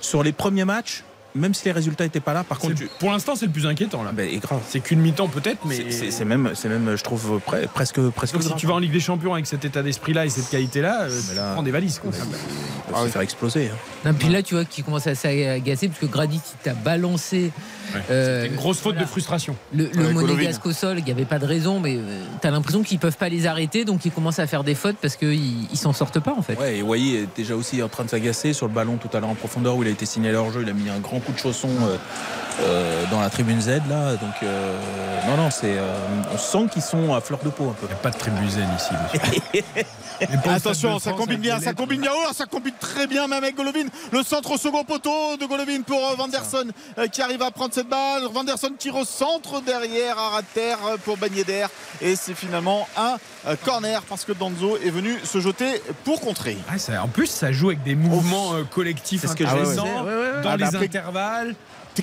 sur 0.00 0.22
les 0.22 0.32
premiers 0.32 0.64
matchs, 0.64 1.02
même 1.34 1.54
si 1.54 1.66
les 1.66 1.72
résultats 1.72 2.04
n'étaient 2.04 2.20
pas 2.20 2.32
là, 2.32 2.42
par 2.42 2.58
contre, 2.58 2.74
tu- 2.74 2.88
pour 2.98 3.10
l'instant, 3.12 3.36
c'est 3.36 3.46
le 3.46 3.52
plus 3.52 3.66
inquiétant. 3.66 4.02
là. 4.02 4.08
Ah 4.10 4.14
ben. 4.16 4.40
C'est 4.68 4.80
qu'une 4.80 5.00
mi-temps 5.00 5.28
peut-être, 5.28 5.64
mais 5.66 5.90
C'est- 5.90 6.24
même, 6.24 6.50
c'est 6.54 6.68
même, 6.68 6.96
je 6.96 7.02
trouve 7.04 7.40
pre- 7.46 7.68
presque, 7.68 8.00
presque. 8.10 8.34
Donc, 8.34 8.42
si 8.44 8.54
tu 8.54 8.66
vas 8.66 8.74
en 8.74 8.78
Ligue 8.78 8.92
des 8.92 8.98
Champions 9.00 9.34
avec 9.34 9.46
cet 9.46 9.64
état 9.64 9.82
d'esprit-là 9.82 10.24
et 10.24 10.30
cette 10.30 10.48
qualité-là, 10.48 11.02
euh, 11.02 11.08
là- 11.36 11.48
tu 11.50 11.52
prends 11.54 11.62
des 11.62 11.70
valises. 11.70 11.98
quoi. 11.98 12.10
Ils 12.14 12.92
peuvent 12.92 13.04
se 13.04 13.08
faire 13.10 13.22
exploser. 13.22 13.70
hein. 13.72 13.76
Non, 14.08 14.14
puis 14.14 14.28
là, 14.30 14.42
tu 14.42 14.54
vois, 14.54 14.64
qui 14.64 14.82
commence 14.82 15.06
à 15.06 15.14
s'agacer, 15.14 15.88
parce 15.88 16.00
que 16.00 16.06
Gradit, 16.06 16.40
t'a 16.62 16.72
balancé 16.74 17.52
euh, 18.10 18.46
une 18.46 18.56
grosse 18.56 18.78
faute 18.78 18.94
voilà. 18.94 19.06
de 19.06 19.10
frustration. 19.10 19.56
le, 19.72 19.90
le 19.92 20.12
monégasque 20.12 20.64
au 20.66 20.72
sol, 20.72 20.98
il 20.98 21.04
n'y 21.04 21.10
avait 21.10 21.24
pas 21.24 21.38
de 21.38 21.46
raison, 21.46 21.80
mais 21.80 21.96
euh, 21.96 22.22
t'as 22.40 22.50
l'impression 22.50 22.82
qu'ils 22.82 22.98
peuvent 22.98 23.16
pas 23.16 23.28
les 23.28 23.46
arrêter, 23.46 23.84
donc 23.84 24.04
ils 24.04 24.12
commencent 24.12 24.38
à 24.38 24.46
faire 24.46 24.64
des 24.64 24.74
fautes 24.74 24.96
parce 25.00 25.16
qu'ils 25.16 25.70
ils 25.70 25.78
s'en 25.78 25.92
sortent 25.92 26.20
pas, 26.20 26.34
en 26.36 26.42
fait. 26.42 26.58
Ouais, 26.58 26.78
et 26.78 26.82
Wai 26.82 27.14
est 27.14 27.28
déjà 27.36 27.54
aussi 27.54 27.82
en 27.82 27.88
train 27.88 28.04
de 28.04 28.10
s'agacer 28.10 28.52
sur 28.52 28.66
le 28.66 28.72
ballon 28.72 28.96
tout 28.96 29.14
à 29.16 29.20
l'heure 29.20 29.30
en 29.30 29.34
profondeur 29.34 29.76
où 29.76 29.82
il 29.82 29.88
a 29.88 29.92
été 29.92 30.06
signalé 30.06 30.36
hors 30.36 30.52
jeu. 30.52 30.62
Il 30.62 30.68
a 30.68 30.72
mis 30.72 30.88
un 30.88 31.00
grand 31.00 31.20
coup 31.20 31.32
de 31.32 31.38
chausson 31.38 31.68
euh, 31.68 31.96
euh, 32.60 33.04
dans 33.10 33.20
la 33.20 33.30
tribune 33.30 33.60
Z 33.60 33.82
là. 33.88 34.16
Donc 34.16 34.34
euh, 34.42 34.76
non, 35.28 35.36
non, 35.36 35.50
c'est, 35.50 35.78
euh, 35.78 35.94
on 36.34 36.38
sent 36.38 36.66
qu'ils 36.72 36.82
sont 36.82 37.14
à 37.14 37.20
fleur 37.20 37.38
de 37.44 37.50
peau 37.50 37.68
un 37.70 37.72
peu. 37.72 37.86
Il 37.86 37.88
n'y 37.88 37.92
a 37.92 37.96
pas 37.96 38.10
de 38.10 38.16
tribune 38.18 38.50
zen 38.50 38.68
ici. 38.76 38.94
Stade 40.16 40.46
Attention, 40.56 40.98
ça 40.98 41.12
combine 41.12 41.38
bien, 41.38 41.60
ça 41.60 41.72
combine 41.72 42.00
bien. 42.00 42.10
Oh, 42.12 42.32
ça 42.34 42.46
combine 42.46 42.74
très 42.80 43.06
bien 43.06 43.28
même 43.28 43.44
avec 43.44 43.56
Golovin. 43.56 43.86
Le 44.10 44.22
centre 44.24 44.50
au 44.50 44.58
second 44.58 44.82
poteau 44.82 45.36
de 45.40 45.46
Golovin 45.46 45.82
pour 45.82 46.00
Vanderson 46.16 46.66
qui 47.12 47.22
arrive 47.22 47.42
à 47.42 47.52
prendre 47.52 47.72
cette 47.78 47.88
balle. 47.88 48.22
Vanderson 48.32 48.72
qui 48.78 48.90
recentre 48.90 49.62
derrière 49.62 50.18
à 50.18 50.40
terre 50.42 50.78
pour 51.04 51.16
Ben 51.16 51.32
Yedder. 51.32 51.66
Et 52.00 52.16
c'est 52.16 52.34
finalement 52.34 52.88
un 52.96 53.16
euh, 53.46 53.54
corner 53.64 54.02
parce 54.08 54.24
que 54.24 54.32
Danzo 54.32 54.76
est 54.78 54.90
venu 54.90 55.16
se 55.24 55.38
jeter 55.40 55.80
pour 56.04 56.20
contrer. 56.20 56.56
Ah, 56.68 56.78
ça- 56.78 57.02
en 57.04 57.08
plus, 57.08 57.26
ça 57.28 57.52
joue 57.52 57.68
avec 57.68 57.82
des 57.84 57.94
mouvements 57.94 58.54
euh, 58.54 58.64
collectifs 58.64 59.22
que 59.22 59.44
intéressants 59.44 59.82
disais, 59.84 59.94
ouais, 60.00 60.02
ouais, 60.02 60.16
ouais. 60.36 60.42
dans 60.42 60.50
Ah, 60.50 60.56
les 60.56 60.62
bah, 60.64 60.70
après, 60.74 60.84
intervalles. 60.86 61.54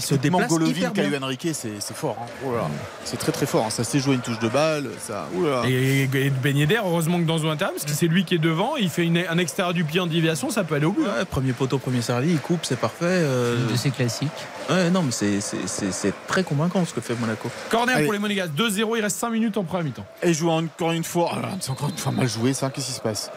Intervalles. 0.04 0.20
Techniquement, 0.20 0.38
déplace 0.40 0.50
Golovin, 0.50 0.72
hyper 0.72 0.92
bien. 0.92 1.04
Caio 1.10 1.24
Henrique, 1.24 1.48
c'est 1.54 1.94
fort. 1.96 2.18
hein. 2.22 2.26
Oh 2.46 2.52
là. 2.56 2.68
C'est 3.04 3.18
très 3.18 3.32
très 3.32 3.46
fort. 3.46 3.66
hein. 3.66 3.70
Ça 3.70 3.84
s'est 3.84 4.00
joué 4.00 4.16
une 4.16 4.22
touche 4.22 4.40
de 4.40 4.48
balle. 4.50 4.90
Ça... 5.00 5.28
oh 5.38 5.44
là 5.44 5.62
là. 5.64 5.70
Et, 5.70 6.04
et 6.04 6.30
Ben 6.30 6.56
Yedder, 6.58 6.80
heureusement 6.84 7.20
que 7.20 7.26
dans 7.26 7.38
zone 7.38 7.52
intervalle, 7.52 7.76
parce 7.76 7.86
que 7.86 7.98
c'est 7.98 8.08
lui 8.08 8.26
qui 8.26 8.36
est 8.36 8.40
devant, 8.40 8.76
il 8.78 8.90
fait 8.90 9.04
une- 9.04 9.18
un 9.30 9.38
extérieur 9.38 9.74
du 9.74 9.84
pied 9.84 10.00
en 10.00 10.08
déviation, 10.08 10.50
ça 10.50 10.64
peut 10.64 10.76
aller 10.76 10.86
au 10.86 10.92
bout. 10.92 11.06
hein. 11.06 11.20
Ouais, 11.20 11.26
premier 11.26 11.54
poteau, 11.54 11.78
premier 11.78 12.02
servi, 12.02 12.32
il 12.32 12.40
coupe, 12.40 12.62
c'est 12.66 12.80
parfait. 12.80 13.06
euh, 13.06 13.68
De 13.70 13.76
ces 13.76 13.92
classiques. 13.92 14.30
ouais, 14.70 14.90
non, 14.90 15.02
mais 15.04 15.12
c'est- 15.12 16.14
très 16.28 16.44
convaincant 16.44 16.84
ce 16.86 16.94
que 16.94 17.02
fait 17.02 17.16
Monaco. 17.16 17.50
Corner 17.70 17.96
Allez. 17.96 18.06
pour 18.06 18.14
les 18.14 18.20
Monégas, 18.20 18.48
2-0, 18.48 18.96
il 18.98 19.02
reste 19.02 19.18
5 19.18 19.30
minutes 19.30 19.58
en 19.58 19.64
première 19.64 19.86
mi-temps. 19.86 20.06
Et 20.24 20.34
joue 20.34 20.50
encore 20.50 20.92
une 20.92 21.04
fois. 21.04 21.32
Oh 21.36 21.46
c'est 21.60 21.72
encore 21.72 21.90
une 21.90 21.98
fois 21.98 22.12
mal 22.12 22.28
joué, 22.28 22.54
ça. 22.54 22.70
Qu'est-ce 22.70 22.88
qui 22.88 22.92
se 22.94 23.00
passe? 23.02 23.32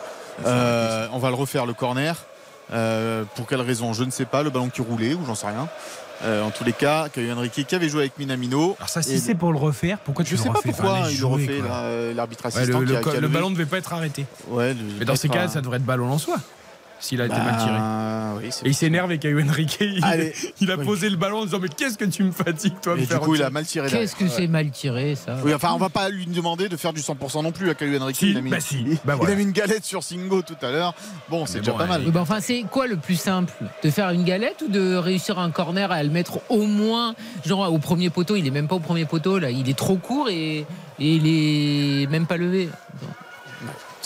Euh, 0.47 1.07
On 1.13 1.19
va 1.19 1.29
le 1.31 1.35
refaire, 1.35 1.67
le 1.67 1.73
corner. 1.75 2.15
Euh, 2.73 3.25
pour 3.35 3.47
quelle 3.47 3.61
raison 3.61 3.93
Je 3.93 4.05
ne 4.05 4.11
sais 4.11 4.25
pas. 4.25 4.43
Le 4.43 4.51
ballon 4.51 4.69
qui 4.69 4.83
roulait, 4.83 5.15
ou 5.15 5.21
j'en 5.27 5.35
sais 5.35 5.47
rien. 5.47 5.69
Euh, 6.25 6.43
en 6.43 6.51
tous 6.51 6.65
les 6.65 6.73
cas, 6.73 7.09
Caio 7.09 7.33
Henrique 7.33 7.65
qui 7.67 7.75
avait 7.75 7.89
joué 7.89 8.01
avec 8.01 8.19
Minamino. 8.19 8.75
Alors 8.79 8.89
ça, 8.89 9.03
si 9.03 9.15
Et- 9.15 9.19
c'est 9.19 9.37
pour 9.37 9.53
le 9.53 9.59
refaire, 9.59 9.99
pourquoi 9.99 10.25
tu 10.25 10.33
Je 10.33 10.37
le 10.37 10.43
sais 10.43 10.49
pas 10.51 10.59
pourquoi 10.65 10.93
Enfin, 10.99 11.09
il 11.11 11.21
le 11.21 11.27
refait, 11.27 11.61
euh, 11.63 12.13
l'arbitre 12.13 12.45
Ouais, 12.47 12.57
assistant 12.61 12.81
le, 12.81 12.87
qui 12.87 12.93
a- 12.93 12.99
le- 12.99 13.03
qui 13.05 13.11
a 13.11 13.15
le 13.15 13.21
levé. 13.21 13.33
ballon 13.35 13.51
ne 13.51 13.55
devait 13.55 13.67
pas 13.67 13.79
être 13.79 13.93
arrêté. 13.93 14.27
Ouais, 14.49 14.75
le- 14.75 14.81
Mais 14.99 15.05
dans 15.05 15.15
ces 15.15 15.29
cas, 15.29 15.47
ça 15.47 15.61
devrait 15.61 15.77
être 15.77 15.85
ballon 15.85 16.11
en 16.11 16.19
soi. 16.19 16.37
S'il 17.01 17.21
a 17.23 17.27
été 17.27 17.35
mal 17.37 17.57
tiré. 17.59 17.73
Bah, 17.79 18.35
oui, 18.39 18.49
Et 18.65 18.69
il 18.71 18.75
s'énerve 18.75 19.13
et 19.13 19.19
Caio 19.19 19.41
Henrique, 19.41 19.79
il, 19.81 20.05
Allez. 20.05 20.33
il 20.61 20.71
a 20.71 20.77
Oui. 20.77 20.85
posé 20.85 21.09
le 21.09 21.17
ballon 21.17 21.39
en 21.41 21.45
disant 21.45 21.61
Mais 21.61 21.69
qu'est-ce 21.69 21.97
que 21.97 22.05
tu 22.05 22.25
me 22.25 22.33
fatigues, 22.33 22.81
toi, 22.83 22.95
me 22.95 22.99
Et 22.99 23.03
du 23.03 23.07
faire 23.07 23.21
coup, 23.21 23.37
il 23.37 23.43
a 23.45 23.51
mal 23.51 23.65
tiré. 23.65 23.89
Qu'est-ce 23.89 24.17
que 24.17 24.27
c'est 24.27 24.49
mal 24.49 24.71
tiré, 24.71 25.15
ça 25.15 25.37
Oui, 25.45 25.55
enfin, 25.55 25.71
on 25.75 25.79
va 25.79 25.91
pas 25.91 26.09
lui 26.09 26.27
demander 26.27 26.69
de 26.69 26.77
faire 26.77 26.93
du 26.93 27.01
100% 27.01 27.43
non 27.45 27.53
plus 27.53 27.71
à 27.71 27.75
Caio 27.75 28.01
Henrique. 28.03 28.17
Si, 28.17 28.31
il 28.33 28.37
a 28.37 28.41
mis, 28.41 28.51
bah 28.51 28.59
si, 28.61 28.81
il- 28.81 28.99
bah 29.05 29.13
il 29.15 29.17
voilà. 29.19 29.33
a 29.33 29.37
mis 29.37 29.45
une 29.45 29.53
galette 29.53 29.85
sur 29.85 30.03
Singo 30.03 30.43
tout 30.43 30.57
à 30.61 30.71
l'heure. 30.73 30.95
Bon, 31.31 31.47
c'est 31.47 31.61
déjà 31.61 31.71
bon, 31.73 31.79
pas 31.79 31.87
mal. 31.87 32.03
Bah 32.11 32.21
enfin, 32.21 32.41
c'est 32.41 32.65
quoi 32.69 32.89
le 32.89 32.97
plus 32.97 33.15
simple 33.21 33.53
De 33.85 33.91
faire 33.91 34.11
une 34.11 34.25
galette 34.25 34.65
ou 34.67 34.69
de 34.71 34.97
réussir 34.97 35.39
un 35.39 35.51
corner 35.51 35.93
à 35.93 36.03
le 36.03 36.11
mettre 36.11 36.41
au 36.51 36.63
moins, 36.67 37.15
genre 37.47 37.73
au 37.73 37.79
premier 37.79 38.11
poteau? 38.11 38.35
Il 38.35 38.45
est 38.47 38.51
même 38.51 38.67
pas 38.67 38.75
au 38.77 38.81
premier 38.81 39.05
poteau, 39.05 39.39
là. 39.39 39.51
Il 39.51 39.69
est 39.71 39.79
trop 39.79 39.97
court 39.97 40.29
et, 40.31 40.59
et 40.59 40.67
il 40.99 41.23
est 41.27 42.07
même 42.11 42.27
pas 42.27 42.37
levé. 42.37 42.69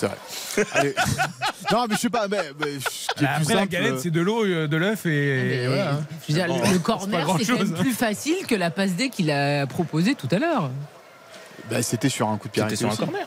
C'est 0.02 0.62
vrai. 0.64 0.66
Allez. 0.74 0.94
non, 1.72 1.86
mais 1.88 1.94
je 1.96 2.00
sais 2.00 2.10
pas. 2.10 2.26
Mais, 2.28 2.38
mais, 2.58 2.66
ce 2.80 3.08
qui 3.14 3.24
est 3.24 3.26
Bah, 3.26 3.34
plus 3.36 3.42
Après, 3.42 3.54
la 3.54 3.60
simple, 3.60 3.72
galette, 3.72 4.00
c'est 4.00 4.10
de 4.10 4.20
l'eau, 4.20 4.44
euh, 4.44 4.66
de 4.66 4.76
l'œuf 4.76 5.06
et. 5.06 5.08
Mais, 5.10 5.66
voilà, 5.68 5.92
hein. 5.92 6.06
je 6.28 6.32
veux 6.32 6.38
dire, 6.38 6.48
Bon, 6.48 6.70
le 6.70 6.78
corner, 6.78 7.20
c'est 7.20 7.26
quand 7.26 7.34
grand-chose, 7.54 7.70
même 7.70 7.78
hein. 7.78 7.82
plus 7.82 7.92
facile 7.92 8.46
que 8.48 8.54
la 8.54 8.70
passe 8.70 8.92
D 8.92 9.08
qu'il 9.08 9.30
a 9.30 9.66
proposée 9.66 10.14
tout 10.14 10.28
à 10.30 10.38
l'heure. 10.38 10.70
bah, 11.70 11.82
c'était 11.82 12.08
sur 12.08 12.28
un 12.28 12.36
coup 12.36 12.48
de 12.48 12.52
pied 12.52 12.62
C'était 12.64 12.76
sur 12.76 12.90
un 12.90 12.96
corner. 12.96 13.26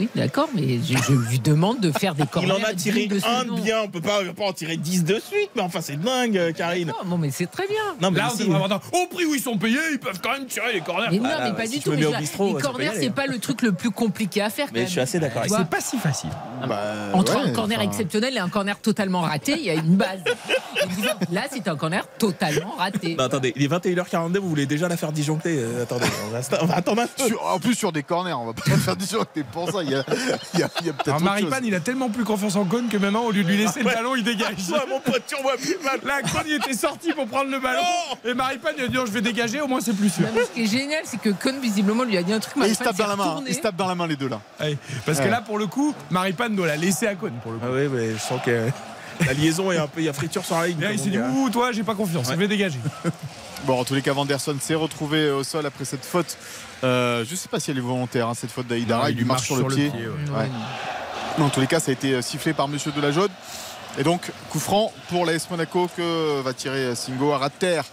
Oui, 0.00 0.08
d'accord, 0.16 0.48
mais 0.54 0.78
je, 0.82 0.96
je 0.98 1.12
lui 1.12 1.38
demande 1.38 1.80
de 1.80 1.92
faire 1.92 2.14
des 2.14 2.26
corners. 2.26 2.52
Il 2.58 2.64
en 2.64 2.68
a 2.68 2.74
tiré 2.74 3.08
un 3.26 3.44
de 3.44 3.60
bien, 3.60 3.80
on 3.82 3.88
peut 3.88 4.00
pas, 4.00 4.20
on 4.22 4.26
peut 4.26 4.32
pas 4.34 4.46
en 4.46 4.52
tirer 4.52 4.76
10 4.76 5.04
de 5.04 5.14
suite, 5.20 5.50
mais 5.54 5.62
enfin 5.62 5.80
c'est 5.80 6.00
dingue, 6.00 6.36
euh, 6.36 6.52
Karine. 6.52 6.88
Non, 6.88 6.94
bon, 7.04 7.18
mais 7.18 7.30
c'est 7.30 7.46
très 7.46 7.66
bien. 7.68 7.76
Non, 8.00 8.10
mais 8.10 8.18
Là, 8.18 8.30
on 8.32 8.36
devrait 8.36 8.54
avoir 8.56 8.72
un- 8.72 8.98
au 8.98 9.06
prix 9.06 9.24
où 9.24 9.34
ils 9.34 9.40
sont 9.40 9.56
payés, 9.56 9.78
ils 9.92 9.98
peuvent 10.00 10.20
quand 10.22 10.32
même 10.32 10.46
tirer 10.46 10.72
les 10.72 10.80
corners. 10.80 11.06
Mais 11.10 11.18
non, 11.18 11.24
Voilà, 11.28 11.50
mais 11.50 11.56
pas 11.56 11.66
si 11.66 11.78
du 11.78 11.84
tout. 11.84 11.92
mais 11.92 12.18
bistrot, 12.18 12.56
les 12.56 12.62
corners, 12.62 12.90
c'est 12.94 13.06
hein. 13.08 13.12
pas 13.14 13.26
le 13.26 13.38
truc 13.38 13.62
le 13.62 13.72
plus 13.72 13.90
compliqué 13.90 14.42
à 14.42 14.50
faire. 14.50 14.66
quand 14.66 14.72
Mais 14.74 14.80
je 14.80 14.84
même. 14.84 14.90
suis 14.90 15.00
assez 15.00 15.20
d'accord 15.20 15.42
C'est 15.48 15.68
pas 15.68 15.80
si 15.80 15.96
facile. 15.98 16.30
Bah, 16.66 16.80
Entre 17.12 17.36
ouais, 17.36 17.42
un 17.50 17.52
corner 17.52 17.78
enfin, 17.78 17.88
exceptionnel 17.88 18.34
et 18.36 18.40
un 18.40 18.48
corner 18.48 18.78
totalement 18.80 19.20
raté, 19.20 19.52
il 19.52 19.64
y 19.64 19.70
a 19.70 19.74
une 19.74 19.96
base. 19.96 20.20
Là, 21.32 21.42
c'est 21.50 21.66
un 21.68 21.76
corner 21.76 22.06
totalement 22.18 22.74
raté. 22.76 23.14
Non, 23.16 23.24
attendez, 23.24 23.52
il 23.56 23.62
est 23.62 23.68
21h42, 23.68 24.38
vous 24.38 24.48
voulez 24.48 24.66
déjà 24.66 24.88
la 24.88 24.96
faire 24.96 25.12
disjoncter. 25.12 25.56
euh, 25.58 25.82
attendez, 25.82 26.06
on 26.26 26.30
va, 26.30 26.62
on 26.62 26.66
va 26.66 26.76
attendre 26.76 27.02
un 27.02 27.06
peu. 27.06 27.26
sur- 27.28 27.44
en 27.46 27.58
plus, 27.58 27.74
sur 27.74 27.92
des 27.92 28.02
corners, 28.02 28.32
on 28.32 28.46
va 28.46 28.52
pas 28.54 28.62
faire 28.62 28.96
du 28.96 29.04
sur 29.06 29.24
pour 29.52 29.70
ça. 29.70 29.83
Il 29.84 29.90
y 29.90 29.94
a, 29.94 30.04
il 30.54 30.60
y 30.60 30.62
a, 30.62 30.68
il 30.80 30.86
y 30.86 30.90
a 30.90 30.92
peut-être 30.92 31.08
Alors, 31.08 31.20
Maripane, 31.20 31.64
il 31.64 31.74
a 31.74 31.80
tellement 31.80 32.08
plus 32.08 32.24
confiance 32.24 32.56
en 32.56 32.64
Cône 32.64 32.88
que 32.88 32.96
maintenant, 32.96 33.24
au 33.24 33.30
lieu 33.32 33.42
de 33.44 33.48
lui 33.48 33.56
laisser 33.56 33.80
le 33.80 33.86
Ouais. 33.86 33.94
ballon, 33.94 34.16
il 34.16 34.24
dégage. 34.24 34.56
Toi, 34.68 34.84
mon 34.88 35.00
pote, 35.00 35.22
tu 35.26 35.40
vois 35.42 35.56
plus 35.56 35.76
mal. 35.84 36.00
Là, 36.04 36.22
Cône, 36.22 36.44
il 36.46 36.54
était 36.54 36.74
sorti 36.74 37.12
pour 37.12 37.26
prendre 37.26 37.50
le 37.50 37.58
ballon. 37.60 37.82
Et 38.24 38.34
Maripane, 38.34 38.74
il 38.78 38.84
a 38.84 38.88
dit 38.88 38.98
oh, 38.98 39.06
Je 39.06 39.12
vais 39.12 39.20
dégager, 39.20 39.60
au 39.60 39.66
moins, 39.68 39.80
c'est 39.80 39.92
plus 39.92 40.10
sûr. 40.10 40.22
Non, 40.22 40.32
mais 40.34 40.44
ce 40.44 40.50
qui 40.50 40.64
est 40.64 40.78
génial, 40.78 41.02
c'est 41.04 41.20
que 41.20 41.30
Kohn, 41.30 41.60
visiblement, 41.60 42.04
lui 42.04 42.16
a 42.16 42.22
dit 42.22 42.32
un 42.32 42.40
truc. 42.40 42.56
Et 42.56 42.60
Maripane 42.60 42.78
se 42.78 42.84
tapent 42.84 42.96
dans 42.96 43.06
la 43.08 43.16
main. 43.16 43.42
se 43.52 43.60
tapent 43.60 43.76
dans 43.76 43.88
la 43.88 43.94
main, 43.94 44.06
les 44.06 44.16
deux 44.16 44.28
là. 44.28 44.40
Parce 45.06 45.20
que 45.20 45.28
là, 45.28 45.40
pour 45.40 45.58
le 45.58 45.66
coup, 45.66 45.94
Maripane 46.10 46.54
doit 46.56 46.66
la 46.66 46.76
laisser 46.76 47.06
à 47.06 47.14
Cône. 47.14 47.34
Pour 47.42 47.52
le 47.52 47.58
coup. 47.58 47.64
Ah 47.68 47.72
oui, 47.72 47.88
mais 47.92 48.12
je 48.12 48.18
sens 48.18 48.40
que 48.44 48.68
la 49.26 49.32
liaison 49.32 49.70
est 49.70 49.78
un 49.78 49.86
peu, 49.86 50.00
il 50.00 50.04
y 50.06 50.08
a 50.08 50.12
friture 50.12 50.44
sur 50.44 50.56
la 50.58 50.66
ligne. 50.66 50.80
Là, 50.80 50.92
il 50.92 50.98
s'est 50.98 51.10
dit. 51.10 51.18
Ouh, 51.18 51.50
toi, 51.50 51.72
j'ai 51.72 51.82
pas 51.82 51.94
confiance, 51.94 52.28
je 52.30 52.36
vais 52.36 52.48
dégager. 52.48 52.78
Bon, 53.66 53.80
en 53.80 53.84
tous 53.84 53.94
les 53.94 54.02
cas, 54.02 54.12
Vanderson 54.12 54.56
s'est 54.60 54.74
retrouvé 54.74 55.30
au 55.30 55.42
sol 55.42 55.64
après 55.64 55.86
cette 55.86 56.04
faute. 56.04 56.36
Euh, 56.84 57.24
je 57.28 57.34
sais 57.34 57.48
pas 57.48 57.58
si 57.60 57.70
elle 57.70 57.78
est 57.78 57.80
volontaire, 57.80 58.28
hein, 58.28 58.34
cette 58.34 58.50
faute 58.50 58.66
d'Aïdara. 58.66 59.10
Il 59.10 59.16
lui 59.16 59.24
marche 59.24 59.46
sur 59.46 59.56
le 59.68 59.74
pied. 59.74 59.90
ouais. 59.90 60.06
Ouais, 60.30 60.38
Ouais. 60.38 60.48
non. 61.38 61.46
En 61.46 61.48
tous 61.48 61.60
les 61.60 61.66
cas, 61.66 61.80
ça 61.80 61.90
a 61.90 61.94
été 61.94 62.20
sifflé 62.22 62.52
par 62.52 62.68
Monsieur 62.68 62.92
Delajaude. 62.92 63.30
Et 63.98 64.02
donc, 64.02 64.30
coup 64.50 64.58
franc 64.60 64.92
pour 65.08 65.24
l'AS 65.24 65.48
Monaco 65.50 65.88
que 65.96 66.40
va 66.42 66.52
tirer 66.52 66.94
Singo 66.94 67.32
à 67.32 67.38
ras 67.38 67.48
de 67.48 67.54
terre. 67.58 67.84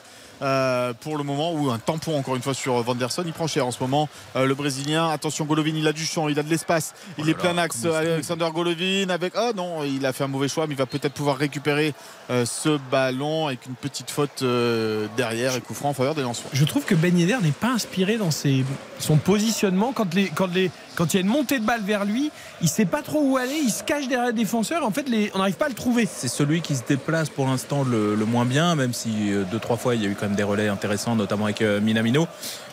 Euh, 0.41 0.93
pour 0.93 1.17
le 1.17 1.23
moment, 1.23 1.53
ou 1.53 1.69
un 1.69 1.79
tampon 1.79 2.17
encore 2.17 2.35
une 2.35 2.41
fois 2.41 2.53
sur 2.53 2.81
Vanderson. 2.81 3.23
Il 3.25 3.33
prend 3.33 3.47
cher 3.47 3.65
en 3.65 3.71
ce 3.71 3.79
moment. 3.81 4.09
Euh, 4.35 4.45
le 4.45 4.55
Brésilien, 4.55 5.09
attention, 5.09 5.45
Golovin, 5.45 5.73
il 5.75 5.87
a 5.87 5.93
du 5.93 6.05
champ, 6.05 6.29
il 6.29 6.39
a 6.39 6.43
de 6.43 6.49
l'espace. 6.49 6.93
Il 7.17 7.29
est 7.29 7.33
plein 7.33 7.57
axe. 7.57 7.85
Alexander 7.85 8.47
Golovin 8.53 9.09
avec. 9.09 9.33
Ah 9.35 9.51
non, 9.55 9.83
il 9.83 10.05
a 10.05 10.13
fait 10.13 10.23
un 10.23 10.27
mauvais 10.27 10.47
choix, 10.47 10.67
mais 10.67 10.73
il 10.73 10.77
va 10.77 10.85
peut-être 10.85 11.13
pouvoir 11.13 11.37
récupérer 11.37 11.93
euh, 12.29 12.45
ce 12.45 12.77
ballon 12.89 13.47
avec 13.47 13.65
une 13.65 13.75
petite 13.75 14.09
faute 14.09 14.41
euh, 14.41 15.07
derrière 15.17 15.55
et 15.55 15.61
coup 15.61 15.73
franc 15.73 15.89
en 15.89 15.93
faveur 15.93 16.15
des 16.15 16.21
Lensois. 16.21 16.49
Je 16.53 16.63
trouve 16.63 16.85
que 16.85 16.95
Ben 16.95 17.17
Yedder 17.17 17.37
n'est 17.41 17.51
pas 17.51 17.71
inspiré 17.71 18.17
dans 18.17 18.31
ses, 18.31 18.63
son 18.99 19.17
positionnement. 19.17 19.91
Quand, 19.93 20.13
les, 20.13 20.29
quand, 20.29 20.47
les, 20.53 20.71
quand 21.01 21.15
il 21.15 21.17
y 21.17 21.19
a 21.19 21.21
une 21.21 21.31
montée 21.31 21.57
de 21.57 21.65
balle 21.65 21.81
vers 21.81 22.05
lui, 22.05 22.29
il 22.61 22.69
sait 22.69 22.85
pas 22.85 23.01
trop 23.01 23.21
où 23.23 23.37
aller, 23.37 23.55
il 23.55 23.71
se 23.71 23.81
cache 23.81 24.07
derrière 24.07 24.27
le 24.27 24.33
défenseur. 24.33 24.85
En 24.85 24.91
fait, 24.91 25.09
les, 25.09 25.31
on 25.33 25.39
n'arrive 25.39 25.55
pas 25.55 25.65
à 25.65 25.69
le 25.69 25.73
trouver. 25.73 26.07
C'est 26.07 26.27
celui 26.27 26.61
qui 26.61 26.75
se 26.75 26.83
déplace 26.87 27.27
pour 27.27 27.47
l'instant 27.47 27.83
le, 27.83 28.13
le 28.13 28.25
moins 28.25 28.45
bien, 28.45 28.75
même 28.75 28.93
si 28.93 29.33
euh, 29.33 29.43
deux 29.51 29.57
trois 29.57 29.77
fois 29.77 29.95
il 29.95 30.03
y 30.03 30.05
a 30.05 30.09
eu 30.09 30.13
quand 30.13 30.27
même 30.27 30.35
des 30.35 30.43
relais 30.43 30.67
intéressants, 30.67 31.15
notamment 31.15 31.45
avec 31.45 31.63
euh, 31.63 31.81
Minamino. 31.81 32.27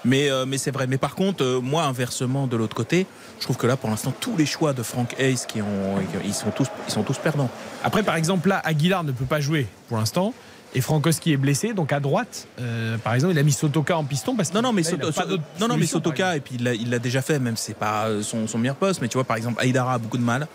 Mais, 0.05 0.31
euh, 0.31 0.45
mais 0.45 0.59
c'est 0.59 0.71
vrai. 0.71 0.87
Mais 0.87 0.99
par 0.99 1.15
contre, 1.15 1.43
euh, 1.43 1.61
moi 1.63 1.85
inversement 1.85 2.47
de 2.47 2.59
l'autre 2.59 2.77
côté, 2.77 3.07
je 3.39 3.45
trouve 3.45 3.57
que 3.57 3.67
là 3.67 3.79
pour 3.79 3.89
l'instant 3.89 4.13
tous 4.21 4.37
les 4.37 4.45
choix 4.45 4.75
de 4.75 4.83
Frank 4.83 5.15
Hayes 5.19 5.47
qui 5.49 5.63
ont, 5.63 5.95
ils 6.23 6.35
sont 6.35 6.51
tous, 6.51 6.67
ils 6.87 6.93
sont 6.93 7.05
tous 7.05 7.17
perdants. 7.17 7.49
Après, 7.83 8.03
par 8.03 8.17
exemple, 8.17 8.51
là, 8.51 8.61
Aguilar 8.63 9.05
ne 9.05 9.13
peut 9.13 9.25
pas 9.25 9.41
jouer 9.41 9.67
pour 9.89 9.97
l'instant. 9.97 10.35
Et 10.75 10.81
Frankowski 10.83 11.33
est 11.33 11.37
blessé, 11.39 11.73
donc 11.73 11.93
à 11.95 12.01
droite, 12.01 12.47
euh, 12.61 12.99
par 12.99 13.15
exemple, 13.15 13.33
il 13.33 13.39
a 13.39 13.43
mis 13.43 13.53
Sotoka 13.53 13.97
en 13.97 14.05
piston 14.05 14.37
parce 14.37 14.51
que 14.51 14.55
Non 14.55 14.63
non 14.63 14.73
mais, 14.73 14.83
là, 14.83 14.91
Soto- 14.91 15.39
non, 15.61 15.69
non, 15.69 15.77
mais 15.79 15.87
Sotoka 15.87 16.37
et 16.37 16.41
puis 16.41 16.57
il 16.59 16.91
l'a 16.91 16.99
déjà 16.99 17.23
fait 17.23 17.39
même 17.39 17.57
si 17.57 17.65
c'est 17.67 17.75
pas 17.79 18.07
euh, 18.09 18.23
son, 18.23 18.47
son 18.47 18.59
meilleur 18.59 18.77
poste 18.77 19.01
mais 19.01 19.09
tu 19.09 19.15
vois 19.17 19.25
par 19.25 19.37
exemple 19.39 19.61
Aïdara 19.63 19.95
a 19.95 19.99
beaucoup 19.99 20.19
de 20.19 20.23
mal 20.23 20.47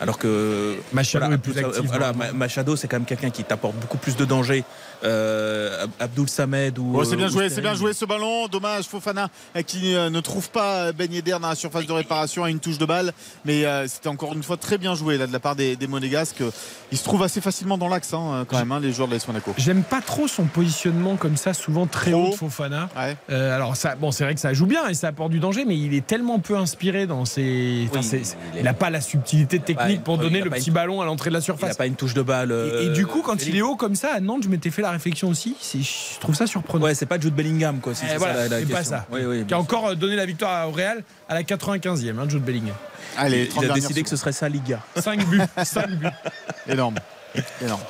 alors 0.00 0.16
que 0.16 0.76
Machado 0.92 1.26
est 1.32 1.38
plus 1.38 1.50
Abdul- 1.58 1.66
actif 1.66 1.84
voilà, 1.90 2.12
dans 2.12 2.18
le- 2.18 2.26
Ma- 2.26 2.32
Machado 2.32 2.76
c'est 2.76 2.88
quand 2.88 2.96
même 2.96 3.04
quelqu'un 3.04 3.30
qui 3.30 3.44
t'apporte 3.44 3.74
beaucoup 3.76 3.98
plus 3.98 4.16
de 4.16 4.24
danger 4.24 4.64
euh, 5.04 5.84
Ab- 5.84 5.90
Abdul 6.00 6.28
Samed 6.28 6.78
ou 6.78 6.96
Ouais, 6.96 7.04
c'est 7.04 7.16
bien 7.16 7.26
euh, 7.26 7.28
ou 7.28 7.32
joué, 7.32 7.48
c'est 7.48 7.60
bien 7.60 7.74
joué 7.74 7.92
ce 7.92 8.04
ballon. 8.04 8.48
Dommage, 8.48 8.84
Fofana 8.86 9.28
euh, 9.56 9.62
qui 9.62 9.94
euh, 9.94 10.10
ne 10.10 10.20
trouve 10.20 10.50
pas 10.50 10.92
Ben 10.92 11.12
Yedder 11.12 11.36
dans 11.40 11.48
la 11.48 11.54
surface 11.54 11.86
de 11.86 11.92
réparation 11.92 12.44
à 12.44 12.50
une 12.50 12.60
touche 12.60 12.78
de 12.78 12.84
balle. 12.86 13.12
Mais 13.44 13.64
euh, 13.64 13.86
c'était 13.86 14.08
encore 14.08 14.34
une 14.34 14.42
fois 14.42 14.56
très 14.56 14.78
bien 14.78 14.94
joué 14.94 15.18
là, 15.18 15.26
de 15.26 15.32
la 15.32 15.40
part 15.40 15.56
des, 15.56 15.76
des 15.76 15.86
Monégasques. 15.86 16.42
Ils 16.90 16.98
se 16.98 17.04
trouvent 17.04 17.22
assez 17.22 17.40
facilement 17.40 17.78
dans 17.78 17.88
l'axe 17.88 18.12
hein, 18.14 18.44
quand 18.48 18.58
même, 18.58 18.72
hein, 18.72 18.80
les 18.80 18.92
joueurs 18.92 19.08
de 19.08 19.14
l'AS 19.14 19.26
Monaco. 19.28 19.52
J'aime 19.58 19.82
pas 19.82 20.00
trop 20.00 20.26
son 20.28 20.44
positionnement 20.44 21.16
comme 21.16 21.36
ça, 21.36 21.54
souvent 21.54 21.86
très 21.86 22.10
Trop. 22.10 22.26
haut 22.28 22.30
de 22.30 22.34
Fofana. 22.36 22.88
Ouais. 22.96 23.16
Euh, 23.30 23.54
alors 23.54 23.76
ça, 23.76 23.94
bon, 23.94 24.10
c'est 24.10 24.24
vrai 24.24 24.34
que 24.34 24.40
ça 24.40 24.52
joue 24.52 24.66
bien 24.66 24.88
et 24.88 24.94
ça 24.94 25.08
apporte 25.08 25.30
du 25.30 25.38
danger, 25.40 25.64
mais 25.64 25.76
il 25.76 25.94
est 25.94 26.06
tellement 26.06 26.38
peu 26.38 26.56
inspiré 26.56 27.06
dans 27.06 27.24
ses. 27.24 27.86
enfin, 27.90 28.00
Oui, 28.00 28.04
c'est- 28.04 28.16
il 28.16 28.22
est- 28.56 28.60
il 28.60 28.64
n'a 28.64 28.74
pas 28.74 28.90
la 28.90 29.00
subtilité 29.00 29.58
technique 29.58 30.02
pour 30.04 30.18
donner 30.18 30.38
il 30.38 30.44
le 30.44 30.50
petit 30.50 30.68
une- 30.68 30.74
ballon 30.74 31.00
à 31.00 31.04
l'entrée 31.04 31.30
de 31.30 31.34
la 31.34 31.38
il 31.38 31.42
n'a 31.42 31.44
surface. 31.44 31.76
pas 31.76 31.86
une 31.86 31.94
touche 31.94 32.14
de 32.14 32.22
balle 32.22 32.52
Et, 32.52 32.86
et 32.86 32.88
du 32.90 33.06
coup, 33.06 33.22
quand 33.22 33.46
il 33.46 33.56
est 33.56 33.62
haut 33.62 33.76
comme 33.76 33.94
ça 33.94 34.08
à 34.14 34.20
Nantes, 34.20 34.42
je 34.44 34.48
m'étais 34.48 34.70
fait 34.70 34.82
la 34.82 34.87
réflexion 34.90 35.28
aussi. 35.28 35.56
Je 35.74 36.20
trouve 36.20 36.34
ça 36.34 36.46
surprenant. 36.46 36.84
ouais 36.84 36.94
c'est 36.94 37.06
pas 37.06 37.18
Jude 37.18 37.34
Bellingham 37.34 37.80
quoi 37.80 37.94
si 37.94 38.04
Eh 38.06 38.10
c'est 38.10 38.16
voilà, 38.16 38.34
ça 38.34 38.40
la, 38.48 38.60
la 38.60 38.66
c'est 38.66 38.72
pas 38.72 38.84
ça. 38.84 39.06
Oui, 39.10 39.20
oui, 39.24 39.44
Qui 39.46 39.54
a 39.54 39.58
encore 39.58 39.88
euh, 39.88 39.94
donné 39.94 40.16
la 40.16 40.26
victoire 40.26 40.68
au 40.68 40.72
Real 40.72 41.02
à 41.28 41.34
la 41.34 41.42
95e, 41.42 42.18
hein, 42.18 42.28
Jude 42.28 42.42
Bellingham. 42.44 42.74
Allez, 43.16 43.44
il 43.44 43.48
30 43.48 43.64
a 43.64 43.68
décidé 43.74 44.02
que 44.02 44.08
ce 44.08 44.16
serait 44.16 44.32
ça 44.32 44.48
Liga 44.48 44.80
5 44.96 45.26
buts, 45.26 45.40
5 45.64 45.90
buts. 45.90 46.06
Énorme. 46.68 46.96
Énorme. 47.62 47.80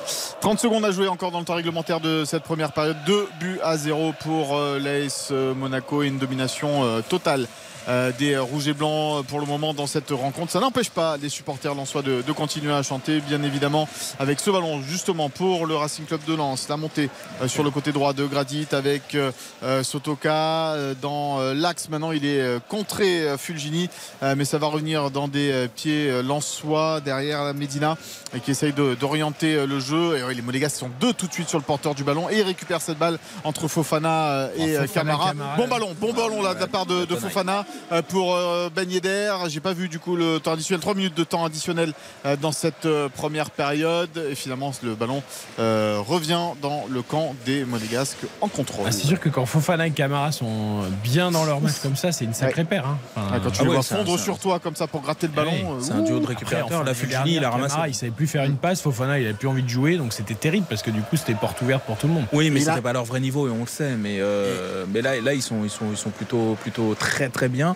30 0.41 0.59
secondes 0.59 0.85
à 0.85 0.91
jouer 0.91 1.07
encore 1.07 1.31
dans 1.31 1.39
le 1.39 1.45
temps 1.45 1.55
réglementaire 1.55 1.99
de 1.99 2.23
cette 2.25 2.43
première 2.43 2.71
période. 2.71 2.97
2 3.05 3.27
buts 3.39 3.59
à 3.63 3.77
0 3.77 4.13
pour 4.21 4.57
euh, 4.57 4.79
l'AS 4.79 5.31
Monaco 5.31 6.03
et 6.03 6.07
une 6.07 6.17
domination 6.17 6.83
euh, 6.83 7.01
totale. 7.01 7.47
Euh, 7.87 8.11
des 8.17 8.37
rouges 8.37 8.67
et 8.67 8.73
blancs 8.73 9.25
pour 9.27 9.39
le 9.39 9.45
moment 9.45 9.73
dans 9.73 9.87
cette 9.87 10.11
rencontre. 10.11 10.51
Ça 10.51 10.59
n'empêche 10.59 10.89
pas 10.89 11.17
les 11.17 11.29
supporters 11.29 11.75
lensois 11.75 12.01
de, 12.01 12.21
de 12.21 12.31
continuer 12.31 12.73
à 12.73 12.83
chanter, 12.83 13.19
bien 13.21 13.41
évidemment, 13.43 13.87
avec 14.19 14.39
ce 14.39 14.49
ballon 14.49 14.81
justement 14.81 15.29
pour 15.29 15.65
le 15.65 15.75
Racing 15.75 16.05
Club 16.05 16.21
de 16.27 16.35
Lens. 16.35 16.67
La 16.69 16.77
montée 16.77 17.09
euh, 17.41 17.47
sur 17.47 17.63
le 17.63 17.71
côté 17.71 17.91
droit 17.91 18.13
de 18.13 18.25
Gradit 18.25 18.67
avec 18.71 19.15
euh, 19.15 19.31
euh, 19.63 19.83
Sotoka 19.83 20.73
euh, 20.73 20.93
dans 21.01 21.39
euh, 21.39 21.53
l'axe. 21.53 21.89
Maintenant, 21.89 22.11
il 22.11 22.25
est 22.25 22.41
euh, 22.41 22.59
contré 22.67 23.21
euh, 23.21 23.37
Fulgini, 23.37 23.89
euh, 24.23 24.35
mais 24.37 24.45
ça 24.45 24.57
va 24.57 24.67
revenir 24.67 25.11
dans 25.11 25.27
des 25.27 25.51
euh, 25.51 25.67
pieds 25.67 26.09
euh, 26.09 26.21
lensois 26.21 27.01
derrière 27.01 27.43
la 27.43 27.53
Medina 27.53 27.97
et 28.35 28.39
qui 28.39 28.51
essaye 28.51 28.73
d'orienter 28.73 29.03
orienter 29.03 29.55
euh, 29.55 29.65
le 29.65 29.79
jeu. 29.79 30.17
Et 30.17 30.33
les 30.33 30.41
Monégasques 30.41 30.77
sont 30.77 30.89
deux 30.99 31.13
tout 31.13 31.27
de 31.27 31.33
suite 31.33 31.49
sur 31.49 31.57
le 31.57 31.63
porteur 31.63 31.95
du 31.95 32.03
ballon 32.03 32.29
et 32.29 32.39
ils 32.39 32.43
récupèrent 32.43 32.81
cette 32.81 32.97
balle 32.97 33.17
entre 33.43 33.67
Fofana 33.67 34.29
euh, 34.29 34.49
et 34.57 34.77
Oh, 34.77 34.81
euh, 34.81 34.87
Camara. 34.93 35.33
Bon 35.57 35.67
ballon, 35.67 35.95
bon 35.99 36.13
ballon 36.13 36.41
là 36.41 36.53
de 36.53 36.59
la 36.59 36.67
part 36.67 36.85
de, 36.85 37.05
de 37.05 37.15
Fofana 37.15 37.59
euh, 37.59 37.63
pour 38.09 38.35
euh, 38.35 38.69
Ben 38.73 38.89
Yedder. 38.89 39.33
J'ai 39.47 39.59
pas 39.59 39.73
vu 39.73 39.89
du 39.89 39.99
coup 39.99 40.15
le 40.15 40.39
temps 40.39 40.53
additionnel, 40.53 40.81
3 40.81 40.93
minutes 40.95 41.15
de 41.17 41.23
temps 41.23 41.43
additionnel 41.45 41.93
euh, 42.25 42.35
dans 42.35 42.51
cette 42.51 42.85
euh, 42.85 43.09
première 43.09 43.49
période. 43.51 44.09
Et 44.31 44.35
finalement, 44.35 44.71
le 44.83 44.95
ballon 44.95 45.21
euh, 45.59 45.99
revient 46.05 46.39
dans 46.61 46.85
le 46.89 47.01
camp 47.01 47.35
des 47.45 47.65
Monégasques 47.65 48.25
en 48.41 48.47
contrôle. 48.47 48.85
Ah, 48.87 48.91
c'est 48.91 49.07
sûr 49.07 49.19
que 49.19 49.29
quand 49.29 49.45
Fofana 49.45 49.87
et 49.87 49.91
Camara 49.91 50.31
sont 50.31 50.81
bien 51.03 51.31
dans 51.31 51.45
leur 51.45 51.61
match 51.61 51.79
comme 51.81 51.95
ça, 51.95 52.11
c'est 52.11 52.25
une 52.25 52.33
sacrée 52.33 52.63
paire. 52.63 52.85
hein. 52.87 52.97
Enfin, 53.15 53.27
Ah, 53.33 53.39
quand 53.43 53.51
tu 53.51 53.57
Ah 53.59 53.63
les 53.63 53.69
ouais, 53.69 53.75
vois 53.75 53.83
c'est 53.83 53.93
un- 53.95 53.97
fondre 53.97 54.13
un- 54.13 54.17
sur 54.17 54.39
toi 54.39 54.59
comme 54.59 54.75
ça 54.75 54.87
pour 54.87 55.01
gratter 55.01 55.27
le 55.27 55.33
Eh 55.33 55.35
ballon. 55.35 55.51
euh, 55.51 55.81
C'est 55.81 55.91
un 55.93 56.01
duo 56.01 56.19
de 56.19 56.25
récupérateurs. 56.27 56.67
enfin, 56.67 56.77
La 56.79 56.83
l'année 56.85 56.95
Fulgini, 56.95 57.13
dernière, 57.15 57.41
il 57.41 57.45
a 57.45 57.49
ramassé. 57.49 57.69
Camara, 57.73 57.87
il 57.89 57.95
savait 57.95 58.11
plus 58.11 58.27
faire 58.27 58.43
une 58.43 58.57
passe. 58.57 58.81
Fofana, 58.81 59.19
il 59.19 59.25
avait 59.25 59.33
plus 59.33 59.47
envie 59.47 59.63
de 59.63 59.69
jouer, 59.69 59.97
donc 59.97 60.13
c'était 60.13 60.35
terrible 60.35 60.65
parce 60.69 60.81
que 60.81 60.91
du 60.91 61.01
coup, 61.01 61.17
c'était 61.17 61.33
porte 61.33 61.61
ouverte 61.61 61.83
pour 61.85 61.97
tout 61.97 62.07
le 62.07 62.13
monde. 62.13 62.25
Oui, 62.33 62.49
mais 62.49 62.61
a- 62.67 62.71
c'était 62.73 62.81
pas 62.81 62.93
leur 62.93 63.05
vrai 63.05 63.19
niveau 63.19 63.47
et 63.47 63.51
on 63.51 63.61
le 63.61 63.67
sait. 63.67 63.95
Mais, 63.97 64.17
euh, 64.19 64.85
mais 64.91 65.01
là, 65.01 65.19
là 65.21 65.33
ils, 65.33 65.41
sont, 65.41 65.63
ils, 65.63 65.69
sont, 65.69 65.85
ils 65.91 65.97
sont 65.97 66.09
plutôt, 66.11 66.55
plutôt 66.61 66.95
très 66.95 67.29
très 67.29 67.49
bien 67.49 67.58
bien. 67.59 67.75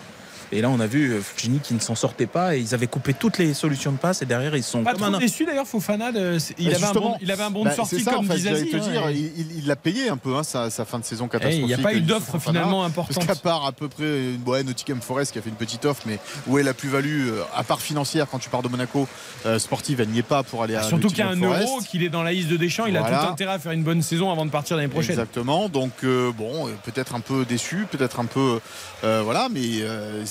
Et 0.54 0.60
là, 0.60 0.70
on 0.70 0.78
a 0.78 0.86
vu 0.86 1.10
euh, 1.12 1.20
Fulgini 1.20 1.58
qui 1.58 1.74
ne 1.74 1.80
s'en 1.80 1.94
sortait 1.96 2.26
pas 2.26 2.56
et 2.56 2.60
ils 2.60 2.74
avaient 2.74 2.86
coupé 2.86 3.12
toutes 3.12 3.38
les 3.38 3.52
solutions 3.54 3.90
de 3.92 3.96
passe 3.98 4.22
et 4.22 4.24
derrière, 4.24 4.54
ils 4.56 4.62
sont 4.62 4.82
Pas 4.84 4.92
comme 4.92 5.02
trop 5.02 5.14
un. 5.14 5.18
déçu 5.18 5.44
d'ailleurs, 5.44 5.66
Fofana. 5.66 6.12
de- 6.12 6.38
Il, 6.58 6.72
avait 6.72 6.84
un 6.84 6.92
bon, 6.92 7.16
il 7.20 7.30
avait 7.32 7.42
un 7.42 7.50
bon 7.50 7.64
bah, 7.64 7.70
de 7.70 7.74
sortie 7.74 8.00
ça, 8.00 8.12
comme 8.12 8.30
en 8.30 8.32
fait, 8.32 8.38
te 8.38 8.76
dire, 8.76 9.04
hein, 9.06 9.10
il 9.12 9.66
l'a 9.66 9.74
payé 9.76 10.08
un 10.08 10.16
peu 10.16 10.36
hein, 10.36 10.44
sa, 10.44 10.70
sa 10.70 10.84
fin 10.84 11.00
de 11.00 11.04
saison 11.04 11.24
Eh, 11.26 11.28
catastrophique. 11.30 11.60
Il 11.62 11.66
n'y 11.66 11.74
a 11.74 11.78
pas 11.78 11.92
eu 11.92 11.96
Youssouf 12.00 12.08
d'offre 12.08 12.38
finalement 12.38 12.88
Parce 12.88 13.10
importante. 13.10 13.26
qu'à 13.26 13.34
part 13.34 13.66
à 13.66 13.72
peu 13.72 13.88
près 13.88 14.04
une 14.34 14.42
ouais, 14.46 14.62
Nottingham 14.62 15.00
Forest 15.02 15.32
qui 15.32 15.38
a 15.38 15.42
fait 15.42 15.48
une 15.50 15.56
petite 15.56 15.84
offre, 15.84 16.02
mais 16.06 16.20
où 16.46 16.56
est 16.58 16.62
la 16.62 16.72
plus-value, 16.74 17.28
euh, 17.30 17.42
à 17.56 17.64
part 17.64 17.80
financière, 17.80 18.26
quand 18.30 18.38
tu 18.38 18.48
pars 18.48 18.62
de 18.62 18.68
Monaco, 18.68 19.08
euh, 19.46 19.58
sportive, 19.58 20.00
elle 20.00 20.08
n'y 20.08 20.20
est 20.20 20.22
pas 20.22 20.44
pour 20.44 20.62
aller 20.62 20.76
à 20.76 20.82
Surtout 20.84 21.08
qu'il 21.08 21.18
y 21.18 21.22
a 21.22 21.28
un 21.28 21.40
euro, 21.40 21.80
qu'il 21.90 22.02
est 22.04 22.08
dans 22.10 22.22
la 22.22 22.32
liste 22.32 22.48
de 22.48 22.56
Deschamps, 22.56 22.86
il 22.86 22.96
a 22.96 23.02
tout 23.02 23.32
intérêt 23.32 23.54
à 23.54 23.58
faire 23.58 23.72
une 23.72 23.82
bonne 23.82 24.02
saison 24.02 24.30
avant 24.30 24.46
de 24.46 24.50
partir 24.50 24.76
l'année 24.76 24.88
prochaine. 24.88 25.10
Exactement. 25.12 25.68
Donc 25.68 25.92
euh, 26.04 26.30
bon, 26.32 26.68
euh, 26.68 26.70
peut-être 26.84 27.14
un 27.16 27.20
peu 27.20 27.44
déçu, 27.44 27.86
peut-être 27.90 28.20
un 28.20 28.24
peu 28.26 28.60
euh, 29.02 29.22
voilà, 29.24 29.48
mais 29.50 29.60
euh, 29.80 30.22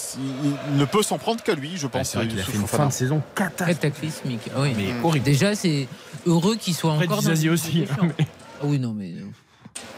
il 0.71 0.77
ne 0.77 0.85
peut 0.85 1.03
s'en 1.03 1.17
prendre 1.17 1.41
qu'à 1.43 1.55
lui, 1.55 1.71
je 1.77 1.87
pense. 1.87 2.15
vrai 2.15 2.27
qu'il 2.27 2.39
a 2.39 2.43
fait 2.43 2.57
une 2.57 2.67
fin 2.67 2.87
de 2.87 2.91
saison 2.91 3.21
cataclysmique. 3.35 4.49
Ah 4.55 4.61
oui. 4.61 4.73
Mais 4.75 4.93
Mm. 4.93 5.05
horrible. 5.05 5.25
Déjà, 5.25 5.55
c'est 5.55 5.87
heureux 6.25 6.55
qu'il 6.55 6.73
soit 6.73 6.93
Après, 6.93 7.05
encore 7.05 7.21
dans 7.21 7.31
aussi. 7.31 7.81
Deschamps. 7.81 7.93
hein, 8.03 8.07
mais- 8.17 8.25
Ah 8.61 8.65
oui, 8.65 8.79
non, 8.79 8.93
mais. 8.93 9.09
euh, 9.11 9.25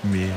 Mais 0.06 0.24
euh, 0.24 0.28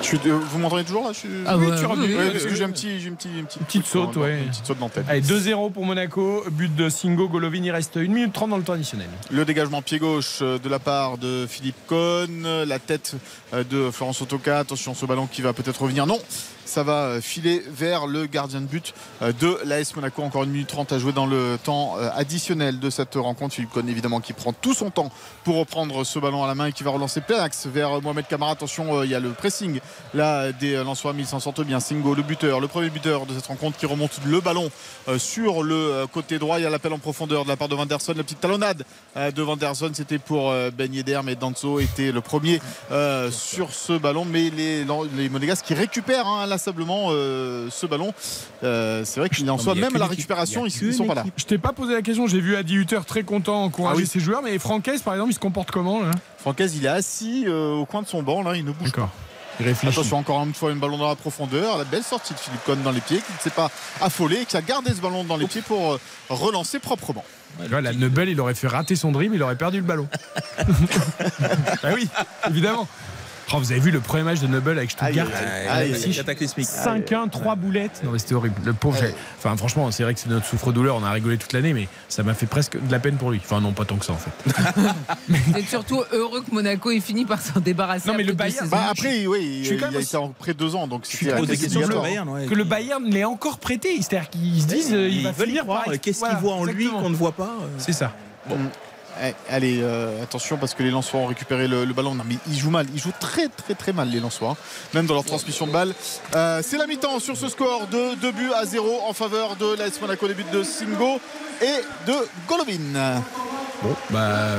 Je 0.00 0.06
suis- 0.06 0.18
euh, 0.26 0.38
vous 0.38 0.58
m'entendez 0.58 0.84
toujours 0.84 1.02
là? 1.04 1.10
Je 1.12 1.18
suis- 1.18 1.28
Ah 1.46 1.56
Oui, 1.58 1.66
ouais, 1.66 1.76
tu 1.76 1.84
oui, 1.86 2.14
Ouais, 2.14 2.24
oui, 2.26 2.30
parce 2.32 2.44
que 2.44 2.54
j'ai 2.54 2.62
un 2.64 2.70
petit, 2.70 3.00
j'ai 3.00 3.08
un 3.10 3.14
petit, 3.14 3.28
une 3.36 3.46
petite, 3.46 3.62
Petite 3.64 3.86
saute, 3.86 4.14
dans- 4.14 4.20
ouais. 4.20 4.42
une 4.42 4.48
petite 4.50 4.64
saute 4.66 4.78
dans 4.78 4.86
la 4.86 4.90
tête. 4.92 5.04
Allez, 5.08 5.20
2-0 5.22 5.70
pour 5.70 5.84
Monaco. 5.84 6.44
But 6.52 6.74
de 6.76 6.88
Singo 6.88 7.28
Golovin. 7.28 7.62
Il 7.64 7.70
reste 7.72 7.96
1 7.96 8.02
minute 8.12 8.32
30 8.32 8.50
dans 8.50 8.58
le 8.58 8.62
temps 8.62 8.74
additionnel. 8.74 9.08
Le 9.30 9.44
dégagement 9.44 9.82
pied 9.82 9.98
gauche 9.98 10.38
euh, 10.42 10.58
de 10.60 10.68
la 10.68 10.78
part 10.78 11.18
de 11.18 11.46
Philippe 11.48 11.76
Cohn, 11.88 12.46
la 12.64 12.78
tête 12.78 13.14
euh, 13.54 13.64
de 13.64 13.90
Florence 13.90 14.22
Otoka. 14.22 14.60
Attention, 14.60 14.94
ce 14.94 15.04
ballon 15.04 15.26
qui 15.26 15.42
va 15.42 15.52
peut-être 15.52 15.82
revenir. 15.82 16.06
Non, 16.06 16.20
ça 16.68 16.82
va 16.82 17.04
euh, 17.04 17.20
filer 17.20 17.62
vers 17.66 18.06
le 18.06 18.26
gardien 18.26 18.60
de 18.60 18.66
but 18.66 18.92
euh, 19.22 19.32
de 19.32 19.58
l'AS 19.64 19.96
Monaco. 19.96 20.22
Encore 20.22 20.44
une 20.44 20.50
minute 20.50 20.68
30 20.68 20.92
à 20.92 20.98
jouer 20.98 21.12
dans 21.12 21.26
le 21.26 21.58
temps 21.62 21.96
euh, 21.98 22.10
additionnel 22.14 22.78
de 22.78 22.90
cette 22.90 23.14
rencontre. 23.14 23.54
Philippe 23.54 23.70
Cohn, 23.70 23.88
évidemment, 23.88 24.20
qui 24.20 24.34
prend 24.34 24.52
tout 24.52 24.74
son 24.74 24.90
temps 24.90 25.10
pour 25.44 25.56
reprendre 25.56 26.04
ce 26.04 26.18
ballon 26.18 26.44
à 26.44 26.46
la 26.46 26.54
main 26.54 26.66
et 26.66 26.72
qui 26.72 26.82
va 26.84 26.90
relancer 26.90 27.22
plein 27.22 27.40
axe 27.40 27.66
vers 27.66 28.02
Mohamed 28.02 28.26
Kamara. 28.26 28.52
Attention, 28.52 29.02
il 29.02 29.10
y 29.10 29.14
a 29.14 29.20
le 29.20 29.30
pressing 29.30 29.80
là 30.12 30.52
des 30.52 30.76
Lensois, 30.76 31.12
mais 31.14 31.22
il 31.22 31.26
s'en 31.26 31.40
sortent 31.40 31.62
bien. 31.62 31.80
Singo, 31.80 32.14
le 32.14 32.22
buteur, 32.22 32.60
le 32.60 32.68
premier 32.68 32.90
buteur 32.90 33.24
de 33.24 33.34
cette 33.34 33.46
rencontre 33.46 33.78
qui 33.78 33.86
remonte 33.86 34.20
le 34.26 34.40
ballon 34.40 34.70
sur 35.16 35.62
le 35.62 36.06
côté 36.12 36.38
droit. 36.38 36.58
Il 36.58 36.64
y 36.64 36.66
a 36.66 36.70
l'appel 36.70 36.92
en 36.92 36.98
profondeur 36.98 37.44
de 37.44 37.48
la 37.48 37.56
part 37.56 37.68
de 37.68 37.74
Vanderson. 37.74 38.14
La 38.16 38.22
petite 38.22 38.40
talonnade 38.40 38.84
de 39.16 39.42
Vanderson, 39.42 39.90
c'était 39.94 40.18
pour 40.18 40.52
Ben 40.76 40.92
Yedder, 40.92 41.20
mais 41.24 41.34
Danzo 41.34 41.80
était 41.80 42.12
le 42.12 42.20
premier 42.20 42.60
sur 43.30 43.72
ce 43.72 43.96
ballon. 43.96 44.24
Mais 44.24 44.50
les, 44.50 44.84
les 45.16 45.28
Monégasques 45.28 45.66
qui 45.66 45.74
récupèrent 45.74 46.26
hein, 46.26 46.46
inlassablement 46.58 47.08
euh, 47.10 47.68
ce 47.70 47.86
ballon, 47.86 48.12
Euh, 48.64 49.02
c'est 49.04 49.20
vrai 49.20 49.28
qu'il 49.30 49.48
en 49.50 49.58
soit 49.58 49.74
même 49.76 49.94
à 49.94 49.98
la 49.98 50.06
récupération, 50.06 50.66
ils, 50.66 50.72
ils 50.82 50.94
sont 50.94 51.06
pas 51.06 51.14
là. 51.14 51.24
Je 51.36 51.44
t'ai 51.44 51.58
pas 51.58 51.72
posé 51.72 51.94
la 51.94 52.02
question. 52.02 52.26
J'ai 52.26 52.40
vu 52.40 52.56
Adi 52.56 52.74
Hutter 52.74 53.00
très 53.06 53.22
content 53.22 53.62
encourager 53.62 53.98
Ah 53.98 54.02
oui. 54.02 54.06
ses 54.06 54.18
joueurs. 54.20 54.42
Mais 54.42 54.58
Francaise, 54.58 55.02
par 55.02 55.14
exemple, 55.14 55.30
il 55.30 55.34
se 55.34 55.38
comporte 55.38 55.70
comment 55.70 56.02
là? 56.02 56.10
Francaise, 56.38 56.74
il 56.76 56.84
est 56.84 56.88
assis 56.88 57.44
euh, 57.46 57.74
au 57.74 57.86
coin 57.86 58.02
de 58.02 58.08
son 58.08 58.22
banc, 58.22 58.42
là, 58.42 58.56
il 58.56 58.64
ne 58.64 58.72
bouge 58.72 58.92
pas. 58.92 59.08
Réfléchit. 59.60 59.98
Attention, 59.98 60.18
encore 60.18 60.42
une 60.44 60.54
fois, 60.54 60.70
une 60.70 60.78
ballon 60.78 60.98
dans 60.98 61.08
la 61.08 61.16
profondeur. 61.16 61.78
La 61.78 61.84
belle 61.84 62.02
sortie 62.04 62.32
de 62.34 62.38
Philippe 62.38 62.64
Cohn 62.64 62.80
dans 62.82 62.92
les 62.92 63.00
pieds, 63.00 63.18
qui 63.18 63.32
ne 63.32 63.38
s'est 63.40 63.50
pas 63.50 63.70
affolé, 64.00 64.44
qui 64.46 64.56
a 64.56 64.62
gardé 64.62 64.90
ce 64.90 65.00
ballon 65.00 65.24
dans 65.24 65.36
les 65.36 65.46
pieds 65.46 65.62
pour 65.62 65.98
relancer 66.28 66.78
proprement. 66.78 67.24
La 67.70 67.92
Nebel, 67.92 68.28
il 68.28 68.40
aurait 68.40 68.54
fait 68.54 68.68
rater 68.68 68.94
son 68.94 69.10
dribble, 69.10 69.34
il 69.34 69.42
aurait 69.42 69.56
perdu 69.56 69.78
le 69.78 69.84
ballon. 69.84 70.06
bah 71.82 71.90
oui, 71.94 72.08
évidemment. 72.48 72.86
Oh, 73.52 73.58
vous 73.58 73.72
avez 73.72 73.80
vu 73.80 73.90
le 73.90 74.00
premier 74.00 74.24
match 74.24 74.40
de 74.40 74.46
Nebel 74.46 74.76
avec 74.76 74.90
Stuttgart 74.90 75.26
Aïe, 75.26 75.64
Ouais, 75.64 75.68
aïe, 75.70 75.94
c'est 75.98 76.08
aïe. 76.08 76.14
cataclysmique. 76.16 76.66
5-1, 76.66 77.30
3 77.30 77.56
boulettes. 77.56 78.02
Non, 78.04 78.10
mais 78.12 78.18
c'était 78.18 78.34
horrible. 78.34 78.56
Le 78.64 78.74
pauvre. 78.74 78.98
Enfin, 79.38 79.56
franchement, 79.56 79.90
c'est 79.90 80.02
vrai 80.02 80.12
que 80.12 80.20
c'est 80.20 80.28
notre 80.28 80.44
souffre-douleur. 80.44 80.96
On 80.96 81.04
a 81.04 81.10
rigolé 81.10 81.38
toute 81.38 81.52
l'année, 81.54 81.72
mais 81.72 81.88
ça 82.08 82.22
m'a 82.22 82.34
fait 82.34 82.46
presque 82.46 82.76
de 82.78 82.92
la 82.92 82.98
peine 82.98 83.16
pour 83.16 83.30
lui. 83.30 83.40
Enfin, 83.42 83.60
non, 83.60 83.72
pas 83.72 83.86
tant 83.86 83.96
que 83.96 84.04
ça, 84.04 84.12
en 84.12 84.18
fait. 84.18 84.30
Vous 85.28 85.56
êtes 85.58 85.68
surtout 85.68 86.02
heureux 86.12 86.42
que 86.42 86.54
Monaco 86.54 86.90
ait 86.90 87.00
fini 87.00 87.24
par 87.24 87.40
s'en 87.40 87.60
débarrasser. 87.60 88.08
Non, 88.08 88.14
mais 88.16 88.22
le 88.24 88.34
Bayern-. 88.34 88.68
Bah, 88.68 88.88
après, 88.90 89.26
oui, 89.26 89.60
je 89.62 89.66
suis 89.68 89.76
il 89.76 89.96
a 89.96 90.00
été 90.00 90.16
en 90.16 90.28
près 90.28 90.52
de 90.52 90.58
deux 90.58 90.74
ans, 90.74 90.86
donc 90.86 91.06
suis 91.06 91.26
c'était. 91.26 91.56
Que 92.48 92.54
le 92.54 92.64
Bayern 92.64 93.04
l'ait 93.04 93.24
encore 93.24 93.58
prêté. 93.58 93.96
C'est-à-dire 94.02 94.28
qu'ils 94.28 94.62
se 94.62 94.66
disent, 94.66 94.92
euh, 94.92 95.08
il 95.08 95.18
Ils 95.18 95.24
va 95.24 95.32
veulent 95.32 95.48
y 95.48 95.58
finir. 95.58 95.64
Qu'est-ce 96.02 96.24
qu'ils 96.24 96.36
voient 96.38 96.54
en 96.54 96.64
lui 96.64 96.88
qu'on 96.88 97.10
ne 97.10 97.16
voit 97.16 97.32
pas 97.32 97.56
euh 97.62 97.66
C'est 97.78 97.92
ça. 97.92 98.12
Eh, 98.50 98.54
allez, 99.48 99.80
euh, 99.82 100.22
attention 100.22 100.56
parce 100.56 100.74
que 100.74 100.82
les 100.82 100.90
Lensois 100.90 101.20
ont 101.20 101.26
récupéré 101.26 101.68
le, 101.68 101.84
le 101.84 101.92
ballon. 101.94 102.14
Non, 102.14 102.24
mais 102.26 102.36
ils 102.48 102.58
jouent 102.58 102.70
mal. 102.70 102.86
Ils 102.94 103.00
jouent 103.00 103.12
très, 103.18 103.48
très, 103.48 103.74
très 103.74 103.92
mal, 103.92 104.08
les 104.08 104.20
Lensois. 104.20 104.56
Même 104.94 105.06
dans 105.06 105.14
leur 105.14 105.24
transmission 105.24 105.66
de 105.66 105.72
balle. 105.72 105.94
Euh, 106.34 106.60
c'est 106.62 106.78
la 106.78 106.86
mi-temps 106.86 107.18
sur 107.20 107.36
ce 107.36 107.48
score 107.48 107.86
de 107.88 108.14
2 108.16 108.32
buts 108.32 108.52
à 108.56 108.64
0 108.64 109.02
en 109.08 109.12
faveur 109.12 109.56
de 109.56 109.76
l'AS 109.76 110.00
Monaco. 110.00 110.26
Les 110.26 110.34
buts 110.34 110.44
de 110.52 110.62
Singo 110.62 111.20
et 111.62 112.06
de 112.06 112.14
Golovin. 112.48 113.22
Bon, 113.82 113.94
bah, 114.10 114.56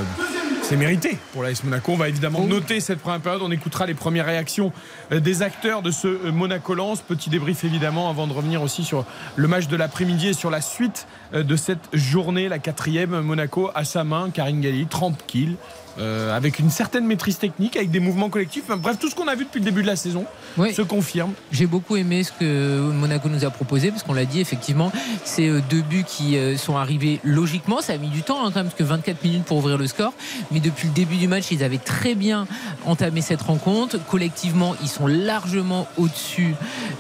c'est 0.62 0.78
mérité 0.78 1.18
pour 1.34 1.44
l'AS 1.44 1.64
Monaco. 1.64 1.92
On 1.92 1.98
va 1.98 2.10
évidemment 2.10 2.42
noter 2.46 2.80
cette 2.80 3.00
première 3.00 3.20
période. 3.22 3.42
On 3.44 3.52
écoutera 3.52 3.86
les 3.86 3.94
premières 3.94 4.26
réactions 4.26 4.72
euh, 5.12 5.20
des 5.20 5.42
acteurs 5.42 5.82
de 5.82 5.92
ce 5.92 6.30
Monaco-Lens. 6.30 7.02
Petit 7.02 7.30
débrief 7.30 7.64
évidemment 7.64 8.10
avant 8.10 8.28
de 8.28 8.34
revenir 8.34 8.62
aussi 8.62 8.84
sur 8.84 9.06
le 9.36 9.48
match 9.48 9.68
de 9.68 9.76
l'après-midi 9.76 10.30
et 10.30 10.34
sur 10.34 10.50
la 10.50 10.62
suite 10.62 11.08
de 11.34 11.56
cette 11.56 11.90
journée, 11.94 12.50
la 12.50 12.60
quatrième. 12.60 13.20
Monaco 13.22 13.70
à 13.76 13.84
sa 13.84 14.04
main, 14.04 14.30
Karine 14.30 14.62
Galli, 14.62 14.88
30 14.88 15.26
kills. 15.28 15.56
Euh, 15.98 16.36
avec 16.36 16.60
une 16.60 16.70
certaine 16.70 17.06
maîtrise 17.06 17.38
technique, 17.38 17.76
avec 17.76 17.92
des 17.92 18.00
mouvements 18.00 18.30
collectifs. 18.30 18.64
Bref, 18.68 18.98
tout 19.00 19.10
ce 19.10 19.16
qu'on 19.16 19.28
a 19.28 19.36
vu 19.36 19.46
depuis 19.46 19.60
le 19.60 19.66
début 19.66 19.82
de 19.82 19.88
la 19.88 19.96
saison 19.96 20.26
Oui. 20.58 20.74
se 20.74 20.82
confirme. 20.82 21.32
J'ai 21.52 21.66
beaucoup 21.66 21.96
aimé 21.96 22.24
ce 22.24 22.32
que 22.32 22.80
Monaco 22.92 23.28
nous 23.30 23.44
a 23.46 23.50
proposé 23.50 23.90
parce 23.92 24.04
qu'on 24.04 24.14
l'a 24.14 24.26
dit 24.26 24.40
effectivement, 24.40 24.92
c'est 25.24 25.48
euh, 25.48 25.62
deux 25.70 25.82
buts 25.82 26.06
qui 26.08 26.38
euh, 26.38 26.58
sont 26.58 26.78
arrivés 26.78 27.20
logiquement. 27.24 27.82
Ça 27.82 27.94
a 27.94 27.98
mis 27.98 28.10
du 28.10 28.22
temps 28.24 28.40
hein, 28.46 28.52
quand 28.54 28.60
même 28.60 28.66
parce 28.66 28.76
que 28.78 28.84
24 28.84 29.24
minutes 29.24 29.44
pour 29.46 29.58
ouvrir 29.58 29.78
le 29.78 29.88
score, 29.88 30.14
mais 30.52 30.60
depuis 30.60 30.88
le 30.88 30.94
début 30.94 31.18
du 31.18 31.28
match, 31.28 31.46
ils 31.52 31.64
avaient 31.64 31.78
très 31.78 32.16
bien 32.16 32.48
entamé 32.86 33.22
cette 33.22 33.42
rencontre. 33.42 33.98
Collectivement, 34.08 34.76
ils 34.82 34.88
sont 34.90 35.08
largement 35.08 35.88
au-dessus 35.98 36.56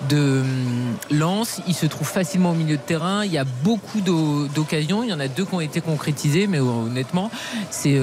de 0.09 0.41
hum, 0.41 0.95
Lens. 1.17 1.61
Ils 1.67 1.73
se 1.75 1.85
trouvent 1.85 2.07
facilement 2.09 2.51
au 2.51 2.55
milieu 2.55 2.77
de 2.77 2.81
terrain. 2.81 3.23
Il 3.25 3.31
y 3.31 3.37
a 3.37 3.45
beaucoup 3.63 4.01
d'o- 4.01 4.47
d'occasions. 4.47 5.03
Il 5.03 5.09
y 5.09 5.13
en 5.13 5.19
a 5.19 5.27
deux 5.27 5.45
qui 5.45 5.53
ont 5.53 5.61
été 5.61 5.81
concrétisées, 5.81 6.47
mais 6.47 6.59
honnêtement, 6.59 7.31
c'est 7.69 7.95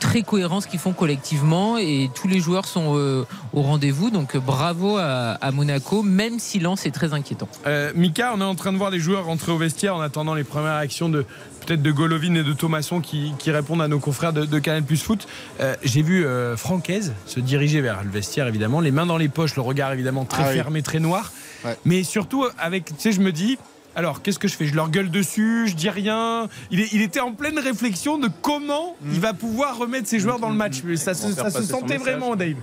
très 0.00 0.22
cohérent 0.22 0.60
ce 0.60 0.66
qu'ils 0.68 0.78
font 0.80 0.92
collectivement 0.92 1.78
et 1.78 2.10
tous 2.14 2.28
les 2.28 2.40
joueurs 2.40 2.66
sont 2.66 2.96
euh, 2.96 3.24
au 3.52 3.62
rendez-vous. 3.62 4.10
Donc 4.10 4.36
euh, 4.36 4.40
bravo 4.40 4.96
à, 4.98 5.32
à 5.40 5.50
Monaco, 5.50 6.02
même 6.02 6.38
si 6.38 6.58
Lens 6.60 6.86
est 6.86 6.90
très 6.90 7.12
inquiétant. 7.14 7.48
Euh, 7.66 7.92
Mika, 7.94 8.32
on 8.34 8.40
est 8.40 8.44
en 8.44 8.54
train 8.54 8.72
de 8.72 8.78
voir 8.78 8.90
les 8.90 9.00
joueurs 9.00 9.24
rentrer 9.24 9.52
au 9.52 9.58
vestiaire 9.58 9.96
en 9.96 10.00
attendant 10.00 10.34
les 10.34 10.44
premières 10.44 10.76
réactions 10.78 11.08
de 11.08 11.24
peut-être 11.66 11.82
de 11.82 11.92
Golovin 11.92 12.34
et 12.34 12.42
de 12.42 12.52
Thomasson 12.52 13.00
qui, 13.00 13.32
qui 13.38 13.50
répondent 13.50 13.80
à 13.80 13.88
nos 13.88 13.98
confrères 13.98 14.34
de, 14.34 14.44
de 14.44 14.58
Canal 14.58 14.82
Plus 14.82 15.02
Foot. 15.02 15.26
Euh, 15.60 15.74
J'ai 15.82 16.02
vu 16.02 16.26
euh, 16.26 16.56
Francaise 16.58 17.14
se 17.26 17.40
diriger 17.40 17.80
vers 17.80 18.04
le 18.04 18.10
vestiaire 18.10 18.46
évidemment, 18.48 18.80
les 18.80 18.90
mains 18.90 19.06
dans 19.06 19.16
les 19.16 19.28
poches, 19.28 19.56
le 19.56 19.62
regard 19.62 19.92
évidemment 19.92 20.24
très 20.26 20.42
Ah 20.44 20.48
oui. 20.50 20.54
fermé, 20.54 20.82
très 20.82 21.00
noir. 21.00 21.32
Ouais. 21.64 21.76
Mais 21.86 22.02
surtout 22.02 22.44
avec, 22.58 22.84
tu 22.86 22.92
sais, 22.98 23.12
je 23.12 23.20
me 23.20 23.32
dis. 23.32 23.56
Alors, 23.96 24.22
qu'est-ce 24.22 24.38
que 24.38 24.48
je 24.48 24.54
fais? 24.56 24.66
Je 24.66 24.74
leur 24.74 24.90
gueule 24.90 25.10
dessus, 25.10 25.68
je 25.68 25.74
dis 25.74 25.88
rien. 25.90 26.48
Il, 26.70 26.80
est- 26.80 26.92
il 26.92 27.00
était 27.02 27.20
en 27.20 27.32
pleine 27.32 27.58
réflexion 27.58 28.18
de 28.18 28.28
comment 28.42 28.96
Mm. 29.02 29.10
il 29.14 29.20
va 29.20 29.32
pouvoir 29.34 29.78
remettre 29.78 30.08
ses 30.08 30.18
joueurs 30.18 30.38
dans 30.40 30.48
le 30.50 30.56
match. 30.56 30.82
Mais 30.84 30.96
ça, 30.96 31.14
se- 31.14 31.32
ça 31.32 31.50
sentait 31.50 31.96
vraiment, 31.98 32.34
Dave. 32.36 32.54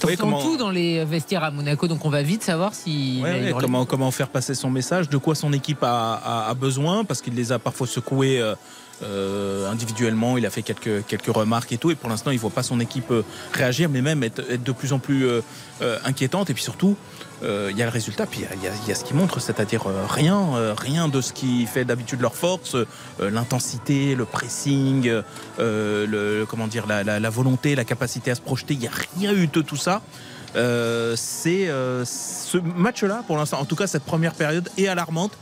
T'entends 0.00 0.14
comment- 0.18 0.42
tout 0.42 0.56
dans 0.56 0.70
les 0.70 1.04
vestiaires 1.04 1.44
à 1.44 1.50
Monaco, 1.50 1.86
donc 1.88 2.04
on 2.04 2.08
va 2.08 2.22
vite 2.22 2.42
savoir 2.42 2.72
si. 2.74 3.20
Ouais, 3.22 3.30
ouais, 3.52 3.54
comment, 3.60 3.84
comment 3.84 4.10
faire 4.10 4.28
passer 4.28 4.54
son 4.54 4.70
message, 4.70 5.08
de 5.08 5.16
quoi 5.18 5.34
son 5.34 5.52
équipe 5.52 5.82
a, 5.82 6.14
a- 6.14 6.48
a 6.50 6.54
besoin, 6.54 7.04
parce 7.04 7.20
qu'il 7.20 7.34
les 7.34 7.52
a 7.52 7.58
parfois 7.58 7.86
secoués 7.86 8.40
euh, 8.40 8.54
Euh, 9.02 9.70
individuellement, 9.70 10.36
il 10.38 10.46
a 10.46 10.50
fait 10.50 10.62
quelques, 10.62 11.26
remarques 11.28 11.72
et 11.72 11.78
tout. 11.78 11.90
Et 11.90 11.94
pour 11.94 12.08
l'instant, 12.08 12.30
il 12.30 12.36
ne 12.36 12.40
voit 12.40 12.50
pas 12.50 12.62
son 12.62 12.78
équipe 12.80 13.10
euh, 13.10 13.22
réagir, 13.52 13.88
mais 13.88 14.02
même 14.02 14.22
être, 14.22 14.42
de 14.56 14.72
plus 14.72 14.92
en 14.92 14.98
plus 14.98 15.26
euh, 15.26 15.40
inquiétante. 16.04 16.50
Et 16.50 16.54
puis 16.54 16.62
surtout, 16.62 16.96
il 17.44 17.76
y 17.76 17.82
a 17.82 17.86
le 17.86 17.90
résultat, 17.90 18.24
puis 18.24 18.44
il 18.54 18.88
y 18.88 18.92
a- 18.92 18.94
ce 18.94 19.02
qui 19.02 19.14
montre, 19.14 19.40
c'est-à-dire 19.40 19.86
rien, 20.08 20.72
rien 20.78 21.08
de 21.08 21.20
ce 21.20 21.32
qui 21.32 21.66
fait 21.66 21.84
d'habitude 21.84 22.20
leur 22.20 22.36
force, 22.36 22.76
l'intensité, 23.18 24.14
le 24.14 24.24
pressing, 24.24 25.10
le, 25.58 26.44
comment 26.48 26.68
dire, 26.68 26.86
la, 26.86 27.30
volonté, 27.30 27.74
la 27.74 27.84
capacité 27.84 28.30
à 28.30 28.36
se 28.36 28.40
projeter. 28.40 28.74
Il 28.74 28.80
n'y 28.80 28.86
a 28.86 28.92
rien 29.16 29.32
eu 29.32 29.48
de 29.48 29.60
tout 29.60 29.74
ça. 29.74 30.02
C'est 30.54 31.66
ce 31.66 32.58
match-là, 32.58 33.24
pour 33.26 33.36
l'instant, 33.36 33.58
en 33.58 33.64
tout 33.64 33.74
cas 33.74 33.88
cette 33.88 34.04
première 34.04 34.34
période, 34.34 34.68
est 34.78 34.86
alarmante. 34.86 35.32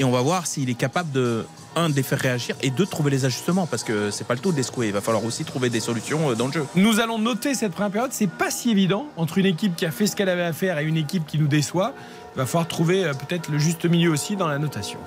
Et 0.00 0.04
on 0.04 0.10
va 0.10 0.22
voir 0.22 0.48
s'il 0.48 0.68
est 0.68 0.74
capable 0.74 1.12
de 1.12 1.46
un 1.76 1.90
de 1.90 1.94
les 1.94 2.02
faire 2.02 2.18
réagir 2.18 2.56
et 2.62 2.70
deux 2.70 2.86
de 2.86 2.90
trouver 2.90 3.10
les 3.10 3.24
ajustements 3.24 3.66
parce 3.66 3.84
que 3.84 4.10
c'est 4.10 4.26
pas 4.26 4.34
le 4.34 4.40
tout 4.40 4.50
de 4.50 4.56
les 4.56 4.62
secouer. 4.62 4.88
Il 4.88 4.92
va 4.92 5.00
falloir 5.00 5.24
aussi 5.24 5.44
trouver 5.44 5.70
des 5.70 5.80
solutions 5.80 6.30
euh, 6.30 6.34
dans 6.34 6.46
le 6.46 6.52
jeu. 6.52 6.66
Nous 6.74 7.00
allons 7.00 7.18
noter 7.18 7.54
cette 7.54 7.72
première 7.72 7.92
période. 7.92 8.12
C'est 8.12 8.30
pas 8.30 8.50
si 8.50 8.70
évident 8.70 9.06
entre 9.16 9.38
une 9.38 9.46
équipe 9.46 9.76
qui 9.76 9.86
a 9.86 9.90
fait 9.90 10.06
ce 10.06 10.16
qu'elle 10.16 10.30
avait 10.30 10.42
à 10.42 10.52
faire 10.52 10.78
et 10.78 10.84
une 10.84 10.96
équipe 10.96 11.26
qui 11.26 11.38
nous 11.38 11.46
déçoit. 11.46 11.92
Il 12.34 12.38
va 12.38 12.46
falloir 12.46 12.66
trouver 12.66 13.04
euh, 13.04 13.12
peut-être 13.12 13.50
le 13.50 13.58
juste 13.58 13.84
milieu 13.84 14.10
aussi 14.10 14.36
dans 14.36 14.48
la 14.48 14.58
notation. 14.58 14.98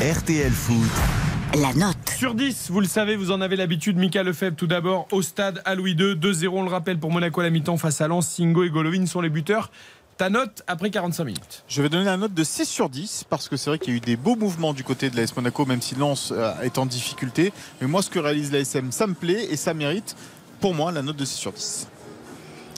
RTL 0.00 0.52
Foot, 0.52 0.90
La 1.54 1.72
note. 1.74 1.96
Sur 2.16 2.34
10, 2.34 2.70
vous 2.70 2.80
le 2.80 2.86
savez, 2.86 3.14
vous 3.14 3.30
en 3.30 3.42
avez 3.42 3.56
l'habitude. 3.56 3.98
Mika 3.98 4.22
Lefebvre 4.22 4.56
tout 4.56 4.66
d'abord 4.66 5.06
au 5.12 5.20
stade 5.20 5.60
à 5.66 5.74
Louis 5.74 5.92
II. 5.92 6.14
2-0, 6.14 6.48
on 6.48 6.62
le 6.62 6.70
rappelle, 6.70 6.98
pour 6.98 7.10
Monaco 7.10 7.40
à 7.40 7.44
la 7.44 7.50
mi-temps 7.50 7.76
face 7.76 8.00
à 8.00 8.08
Lens. 8.08 8.26
Singo 8.26 8.64
et 8.64 8.70
Golovin 8.70 9.04
sont 9.04 9.20
les 9.20 9.28
buteurs. 9.28 9.70
Ta 10.16 10.30
note 10.30 10.62
après 10.66 10.90
45 10.90 11.24
minutes. 11.24 11.62
Je 11.68 11.82
vais 11.82 11.90
donner 11.90 12.06
la 12.06 12.16
note 12.16 12.32
de 12.32 12.42
6 12.42 12.64
sur 12.64 12.88
10 12.88 13.24
parce 13.28 13.50
que 13.50 13.58
c'est 13.58 13.68
vrai 13.68 13.78
qu'il 13.78 13.90
y 13.90 13.92
a 13.92 13.98
eu 13.98 14.00
des 14.00 14.16
beaux 14.16 14.34
mouvements 14.34 14.72
du 14.72 14.82
côté 14.82 15.10
de 15.10 15.16
l'AS 15.16 15.36
Monaco, 15.36 15.66
même 15.66 15.82
si 15.82 15.94
Lens 15.94 16.32
euh, 16.32 16.58
est 16.62 16.78
en 16.78 16.86
difficulté. 16.86 17.52
Mais 17.82 17.86
moi, 17.86 18.00
ce 18.00 18.08
que 18.08 18.18
réalise 18.18 18.50
l'ASM, 18.50 18.92
ça 18.92 19.06
me 19.06 19.12
plaît 19.12 19.44
et 19.50 19.56
ça 19.56 19.74
mérite, 19.74 20.16
pour 20.60 20.72
moi, 20.72 20.90
la 20.90 21.02
note 21.02 21.16
de 21.16 21.24
6 21.26 21.36
sur 21.36 21.52
10. 21.52 21.88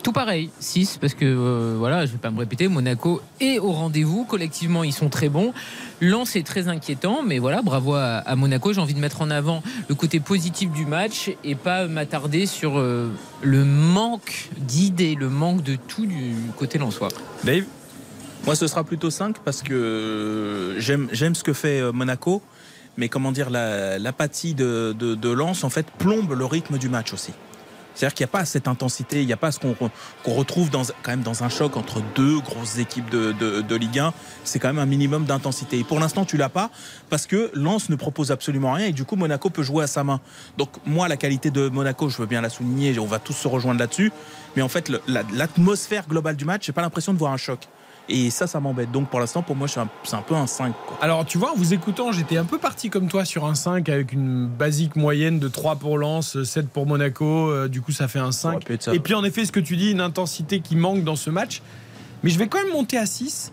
Tout 0.03 0.13
pareil, 0.13 0.49
6, 0.61 0.99
parce 1.01 1.13
que 1.15 1.25
euh, 1.27 1.75
voilà, 1.77 2.07
je 2.07 2.13
vais 2.13 2.19
pas 2.19 2.31
me 2.31 2.39
répéter, 2.39 2.69
Monaco 2.69 3.21
est 3.41 3.59
au 3.59 3.73
rendez-vous. 3.73 4.25
Collectivement, 4.25 4.85
ils 4.85 4.93
sont 4.93 5.09
très 5.11 5.29
bons. 5.29 5.53
Lens 6.01 6.35
est 6.37 6.47
très 6.47 6.69
inquiétant, 6.69 7.23
mais 7.27 7.39
voilà, 7.39 7.61
bravo 7.63 7.95
à, 7.95 8.19
à 8.19 8.37
Monaco. 8.37 8.73
J'ai 8.73 8.81
envie 8.81 8.95
de 8.95 9.01
mettre 9.01 9.21
en 9.21 9.31
avant 9.31 9.63
le 9.89 9.95
côté 9.95 10.21
positif 10.21 10.71
du 10.71 10.87
match 10.87 11.31
et 11.45 11.55
pas 11.57 11.87
m'attarder 11.89 12.47
sur 12.47 12.79
euh, 12.79 13.11
le 13.43 13.65
manque 13.65 14.49
d'idées, 14.57 15.15
le 15.15 15.29
manque 15.29 15.63
de 15.63 15.75
tout 15.77 16.07
du 16.07 16.35
côté 16.57 16.79
lensois. 16.79 17.09
Dave? 17.45 17.65
Moi, 18.47 18.55
ce 18.55 18.67
sera 18.67 18.85
plutôt 18.85 19.11
5 19.11 19.41
parce 19.45 19.63
que 19.63 20.77
j'aime 20.79 21.09
j'aime 21.13 21.35
ce 21.35 21.43
que 21.43 21.53
fait 21.53 21.81
euh, 21.81 21.93
Monaco, 21.93 22.41
mais 22.97 23.09
comment 23.09 23.33
dire, 23.33 23.51
la- 23.51 23.99
l'apathie 23.99 24.55
de, 24.55 24.95
de, 24.99 25.15
de 25.17 25.29
Lens 25.29 25.65
en 25.65 25.71
fait 25.71 25.87
plombe 25.99 26.33
le 26.33 26.45
rythme 26.47 26.79
du 26.79 26.89
match 26.89 27.13
aussi. 27.13 27.33
C'est-à-dire 27.99 28.15
qu'il 28.15 28.25
n'y 28.25 28.31
a 28.31 28.33
pas 28.39 28.45
cette 28.45 28.69
intensité, 28.69 29.23
il 29.23 29.27
n'y 29.27 29.33
a 29.33 29.37
pas 29.37 29.51
ce 29.51 29.59
qu'on 29.59 30.33
retrouve 30.33 30.71
quand 30.71 31.11
même 31.11 31.23
dans 31.23 31.43
un 31.43 31.49
choc 31.49 31.77
entre 31.77 32.01
deux 32.15 32.39
grosses 32.39 32.79
équipes 32.79 33.11
de, 33.11 33.33
de, 33.33 33.61
de 33.61 33.75
Ligue 33.75 33.99
1. 33.99 34.15
C'est 34.45 34.61
quand 34.61 34.69
même 34.69 34.79
un 34.79 34.87
minimum 34.87 35.25
d'intensité. 35.25 35.81
Et 35.81 35.85
pour 35.85 35.99
l'instant, 35.99 36.25
tu 36.25 36.37
l'as 36.37 36.49
pas 36.49 36.71
parce 37.11 37.27
que 37.27 37.51
Lens 37.55 37.89
ne 37.89 37.97
propose 37.97 38.31
absolument 38.31 38.73
rien 38.73 38.87
et 38.87 38.93
du 38.93 39.05
coup, 39.05 39.17
Monaco 39.17 39.51
peut 39.51 39.65
jouer 39.65 39.83
à 39.83 39.87
sa 39.89 40.05
main. 40.05 40.21
Donc, 40.59 40.69
moi, 40.87 41.09
la 41.09 41.17
qualité 41.17 41.51
de 41.51 41.69
Monaco, 41.69 42.09
je 42.09 42.19
veux 42.19 42.27
bien 42.27 42.41
la 42.41 42.51
souligner, 42.51 42.97
on 43.01 43.07
va 43.07 43.19
tous 43.19 43.33
se 43.33 43.49
rejoindre 43.49 43.81
là-dessus. 43.81 44.13
Mais 44.55 44.63
en 44.63 44.69
fait, 44.69 44.93
l'atmosphère 45.33 46.07
globale 46.07 46.37
du 46.37 46.45
match, 46.45 46.67
j'ai 46.67 46.73
pas 46.73 46.83
l'impression 46.83 47.13
de 47.13 47.19
voir 47.19 47.33
un 47.33 47.37
choc. 47.37 47.67
Et 48.09 48.31
ça, 48.31 48.47
ça 48.47 48.59
m'embête. 48.61 48.91
Donc 48.91 49.09
pour 49.09 49.21
l'instant, 49.21 49.43
pour 49.43 49.55
moi, 49.55 49.69
c'est 49.69 49.81
un, 49.81 50.23
peu 50.23 50.35
un 50.35 50.47
5. 50.47 50.73
quoi. 50.87 50.99
Alors, 51.01 51.27
tu 51.27 51.37
vois, 51.37 51.53
en 51.53 51.57
vous 51.57 51.75
écoutant, 51.75 52.11
j'étais 52.11 52.39
un 52.39 52.45
peu 52.45 52.59
parti 52.59 52.89
comme 52.89 53.09
toi 53.09 53.25
sur 53.25 53.45
un 53.45 53.55
5 53.55 53.89
avec 53.89 54.13
une 54.13 54.47
basique 54.47 54.97
moyenne 54.97 55.39
de 55.39 55.49
3 55.49 55.77
pour 55.77 55.99
Lens, 55.99 56.43
7 56.43 56.69
pour 56.69 56.87
Monaco. 56.87 57.51
euh, 57.51 57.69
du 57.69 57.83
coup, 57.83 57.93
ça 57.93 58.09
fait 58.09 58.19
un 58.19 58.33
5. 58.33 58.65
pu 58.65 58.73
être 58.73 58.83
ça. 58.83 58.95
Et 58.95 59.01
puis, 59.01 59.15
en 59.15 59.25
effet, 59.25 59.45
ce 59.45 59.53
que 59.53 59.61
tu 59.61 59.77
dis, 59.77 59.91
une 59.91 60.01
intensité 60.01 60.61
qui 60.61 60.75
manque 60.77 61.05
dans 61.05 61.17
ce 61.17 61.29
match. 61.31 61.63
Mais 62.23 62.31
je 62.31 62.39
vais 62.39 62.49
quand 62.49 62.63
même 62.63 62.73
monter 62.73 62.97
à 62.97 63.07
6 63.07 63.53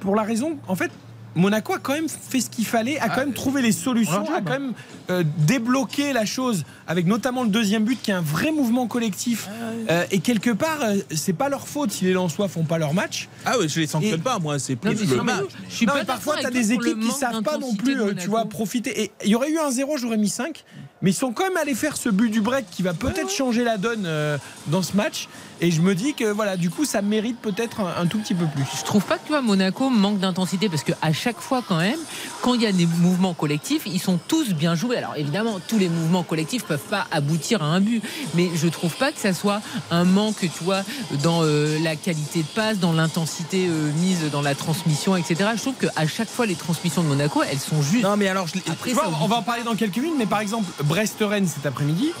pour 0.00 0.14
la 0.14 0.22
raison, 0.22 0.58
en 0.68 0.76
fait, 0.76 0.90
Monaco 1.34 1.72
a 1.72 1.78
quand 1.78 1.94
même 1.94 2.08
fait 2.08 2.40
ce 2.40 2.50
qu'il 2.50 2.66
fallait, 2.66 2.98
a 2.98 3.08
quand 3.08 3.20
même 3.20 3.32
trouvé 3.32 3.62
les 3.62 3.72
solutions, 3.72 4.24
on 4.28 4.34
a 4.34 4.40
quand 4.40 4.52
même 4.52 4.72
euh, 5.10 5.24
débloqué 5.38 6.12
la 6.12 6.24
chose 6.24 6.64
avec 6.86 7.06
notamment 7.06 7.42
le 7.42 7.48
deuxième 7.48 7.84
but 7.84 8.00
qui 8.00 8.10
est 8.10 8.14
un 8.14 8.20
vrai 8.20 8.50
mouvement 8.52 8.86
collectif. 8.86 9.48
Euh, 9.90 10.04
et 10.10 10.20
quelque 10.20 10.50
part, 10.50 10.78
euh, 10.82 10.96
c'est 11.14 11.32
pas 11.32 11.48
leur 11.48 11.66
faute 11.66 11.90
si 11.90 12.04
les 12.04 12.12
Lensois 12.12 12.48
font 12.48 12.64
pas 12.64 12.78
leur 12.78 12.94
match. 12.94 13.28
Ah 13.44 13.58
ouais, 13.58 13.68
je 13.68 13.80
les 13.80 13.86
sanctionne 13.86 14.20
Et- 14.20 14.22
pas, 14.22 14.38
moi. 14.38 14.58
C'est 14.58 14.76
plus 14.76 14.94
le 14.94 15.22
match. 15.22 15.44
je 15.68 15.74
suis 15.74 15.86
non, 15.86 15.92
pas 15.94 15.98
mais 16.00 16.04
parfois, 16.04 16.36
tu 16.38 16.46
as 16.46 16.50
des 16.50 16.72
équipes 16.72 17.00
qui 17.00 17.10
savent 17.10 17.42
pas 17.42 17.58
non 17.58 17.74
plus, 17.74 18.00
euh, 18.00 18.14
tu 18.14 18.28
vois, 18.28 18.44
profiter. 18.46 19.02
Et 19.02 19.10
il 19.24 19.30
y 19.30 19.34
aurait 19.34 19.50
eu 19.50 19.58
un 19.58 19.70
0, 19.70 19.96
j'aurais 19.96 20.16
mis 20.16 20.28
5. 20.28 20.64
Mais 21.02 21.10
ils 21.10 21.14
sont 21.14 21.32
quand 21.32 21.44
même 21.44 21.58
allés 21.58 21.74
faire 21.74 21.98
ce 21.98 22.08
but 22.08 22.30
du 22.30 22.40
break 22.40 22.64
qui 22.70 22.82
va 22.82 22.94
peut-être 22.94 23.30
changer 23.30 23.62
la 23.62 23.76
donne 23.76 24.04
euh, 24.06 24.38
dans 24.68 24.82
ce 24.82 24.96
match. 24.96 25.28
Et 25.60 25.70
je 25.70 25.80
me 25.80 25.94
dis 25.94 26.14
que 26.14 26.24
voilà, 26.24 26.56
du 26.56 26.70
coup, 26.70 26.84
ça 26.84 27.02
mérite 27.02 27.38
peut-être 27.40 27.80
un, 27.80 28.02
un 28.02 28.06
tout 28.06 28.18
petit 28.18 28.34
peu 28.34 28.46
plus. 28.46 28.64
Je 28.78 28.84
trouve 28.84 29.04
pas 29.04 29.18
que 29.18 29.24
tu 29.24 29.30
vois, 29.30 29.42
Monaco 29.42 29.90
manque 29.90 30.18
d'intensité 30.18 30.68
parce 30.68 30.82
que 30.82 30.92
à 31.02 31.12
chaque 31.12 31.40
fois 31.40 31.62
quand 31.66 31.76
même, 31.76 31.98
quand 32.42 32.54
il 32.54 32.62
y 32.62 32.66
a 32.66 32.72
des 32.72 32.86
mouvements 32.86 33.34
collectifs, 33.34 33.82
ils 33.86 34.00
sont 34.00 34.18
tous 34.28 34.50
bien 34.54 34.74
joués. 34.74 34.96
Alors 34.96 35.14
évidemment, 35.16 35.60
tous 35.66 35.78
les 35.78 35.88
mouvements 35.88 36.22
collectifs 36.22 36.64
peuvent 36.64 36.78
pas 36.78 37.06
aboutir 37.10 37.62
à 37.62 37.66
un 37.66 37.80
but, 37.80 38.02
mais 38.34 38.50
je 38.54 38.68
trouve 38.68 38.94
pas 38.96 39.12
que 39.12 39.18
ça 39.18 39.32
soit 39.32 39.60
un 39.90 40.04
manque, 40.04 40.40
tu 40.40 40.64
vois, 40.64 40.82
dans 41.22 41.40
euh, 41.42 41.78
la 41.80 41.96
qualité 41.96 42.40
de 42.40 42.48
passe, 42.48 42.78
dans 42.78 42.92
l'intensité 42.92 43.66
euh, 43.68 43.92
mise 44.00 44.30
dans 44.30 44.42
la 44.42 44.54
transmission, 44.54 45.16
etc. 45.16 45.50
Je 45.56 45.60
trouve 45.60 45.74
qu'à 45.74 46.06
chaque 46.06 46.28
fois 46.28 46.46
les 46.46 46.54
transmissions 46.54 47.02
de 47.02 47.08
Monaco, 47.08 47.42
elles 47.42 47.58
sont 47.58 47.82
juste. 47.82 48.04
Non, 48.04 48.16
mais 48.16 48.28
alors, 48.28 48.46
je 48.46 48.54
Après, 48.70 48.90
Tu 48.90 48.94
vois, 48.94 49.04
ça, 49.04 49.10
on 49.20 49.26
va 49.26 49.36
en 49.36 49.42
parler 49.42 49.62
dans 49.62 49.74
quelques 49.74 49.96
minutes, 49.98 50.16
mais 50.18 50.26
par 50.26 50.40
exemple, 50.40 50.70
Brest-Rennes 50.84 51.48
cet 51.48 51.66
après-midi, 51.66 52.12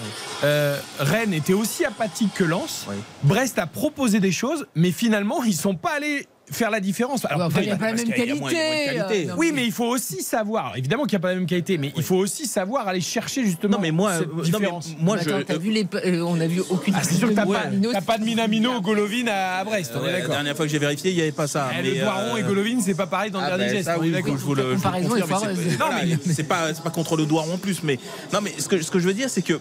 euh, 0.44 0.78
Rennes 0.98 1.34
était 1.34 1.52
aussi 1.52 1.84
apathique 1.84 2.32
que 2.34 2.44
Lens. 2.44 2.86
Oui. 2.88 2.96
Brest 3.24 3.58
a 3.58 3.66
proposé 3.66 4.20
des 4.20 4.32
choses, 4.32 4.66
mais 4.74 4.90
finalement, 4.90 5.42
ils 5.44 5.54
sont 5.54 5.74
pas 5.74 5.92
allés 5.96 6.26
faire 6.50 6.70
la 6.70 6.80
différence. 6.80 7.24
Alors, 7.24 7.38
Ouais, 7.38 7.44
enfin, 7.46 7.60
il 7.62 7.66
n'y 7.68 7.70
a 7.72 7.76
pas 7.76 7.86
la 7.86 7.94
même 7.94 8.06
moins- 8.06 8.14
qualité. 8.50 8.54
qualité. 8.54 9.24
euh, 9.24 9.28
non, 9.30 9.34
Oui, 9.38 9.50
mais 9.54 9.64
il 9.64 9.72
faut 9.72 9.86
aussi 9.86 10.22
savoir, 10.22 10.76
évidemment 10.76 11.04
qu'il 11.04 11.12
n'y 11.16 11.22
a 11.22 11.26
pas 11.26 11.28
la 11.30 11.36
même 11.36 11.46
qualité, 11.46 11.78
mais 11.78 11.90
il 11.96 12.02
faut 12.02 12.16
aussi 12.16 12.44
savoir 12.46 12.86
aller 12.86 13.00
chercher 13.00 13.44
justement 13.46 13.76
Non, 13.76 13.80
mais 13.80 13.90
moi, 13.92 14.18
cette 14.18 14.28
euh, 14.28 14.32
mais 14.36 14.42
différence. 14.42 14.88
moi, 15.00 15.16
Attends, 15.16 15.38
je. 15.38 15.42
t'as 15.44 15.56
vu 15.56 15.70
les, 15.70 15.86
euh, 16.04 16.20
on 16.20 16.38
a 16.38 16.46
vu 16.46 16.60
aucune. 16.68 16.92
Ah, 16.94 17.02
c'est 17.02 17.14
sûr 17.14 17.30
que 17.30 17.34
t'as 17.34 17.46
Ouais. 17.46 17.56
pas, 17.94 18.00
pas 18.02 18.18
de 18.18 18.24
Minamino 18.24 18.74
ou 18.76 18.80
Golovin 18.82 19.26
à, 19.28 19.60
à 19.60 19.64
Brest, 19.64 19.92
on 19.96 20.02
Ouais, 20.02 20.10
est 20.10 20.20
la 20.20 20.28
dernière 20.28 20.54
fois 20.54 20.66
que 20.66 20.70
j'ai 20.72 20.78
vérifié, 20.78 21.12
il 21.12 21.16
n'y 21.16 21.22
avait 21.22 21.32
pas 21.32 21.46
ça. 21.46 21.70
Eh, 21.78 21.82
mais, 21.82 21.90
le 21.94 22.00
Doiron 22.02 22.34
euh, 22.34 22.36
et 22.36 22.42
Golovin, 22.42 22.78
c'est 22.82 22.94
pas 22.94 23.06
pareil 23.06 23.30
dans 23.30 23.40
le 23.40 23.46
Ah, 23.46 23.48
dernier 23.56 23.64
ben, 23.64 23.72
geste, 23.76 23.84
ça, 23.86 23.98
oui, 23.98 24.12
je 24.14 24.30
vous 24.32 24.54
le, 24.54 24.74
Comparaison 24.74 25.10
c'est- 25.14 25.78
Non, 25.78 25.86
voilà, 25.86 26.04
mais- 26.04 26.18
c'est 26.34 26.42
pas, 26.42 26.74
c'est 26.74 26.84
pas 26.84 26.90
contre 26.90 27.16
le 27.16 27.24
Doiron 27.24 27.54
en 27.54 27.58
plus, 27.58 27.82
mais 27.82 27.98
non, 28.34 28.40
mais 28.42 28.52
ce 28.58 28.68
que, 28.68 28.82
ce 28.82 28.90
que 28.90 28.98
je 28.98 29.06
veux 29.06 29.14
dire, 29.14 29.30
c'est 29.30 29.40
que 29.42 29.58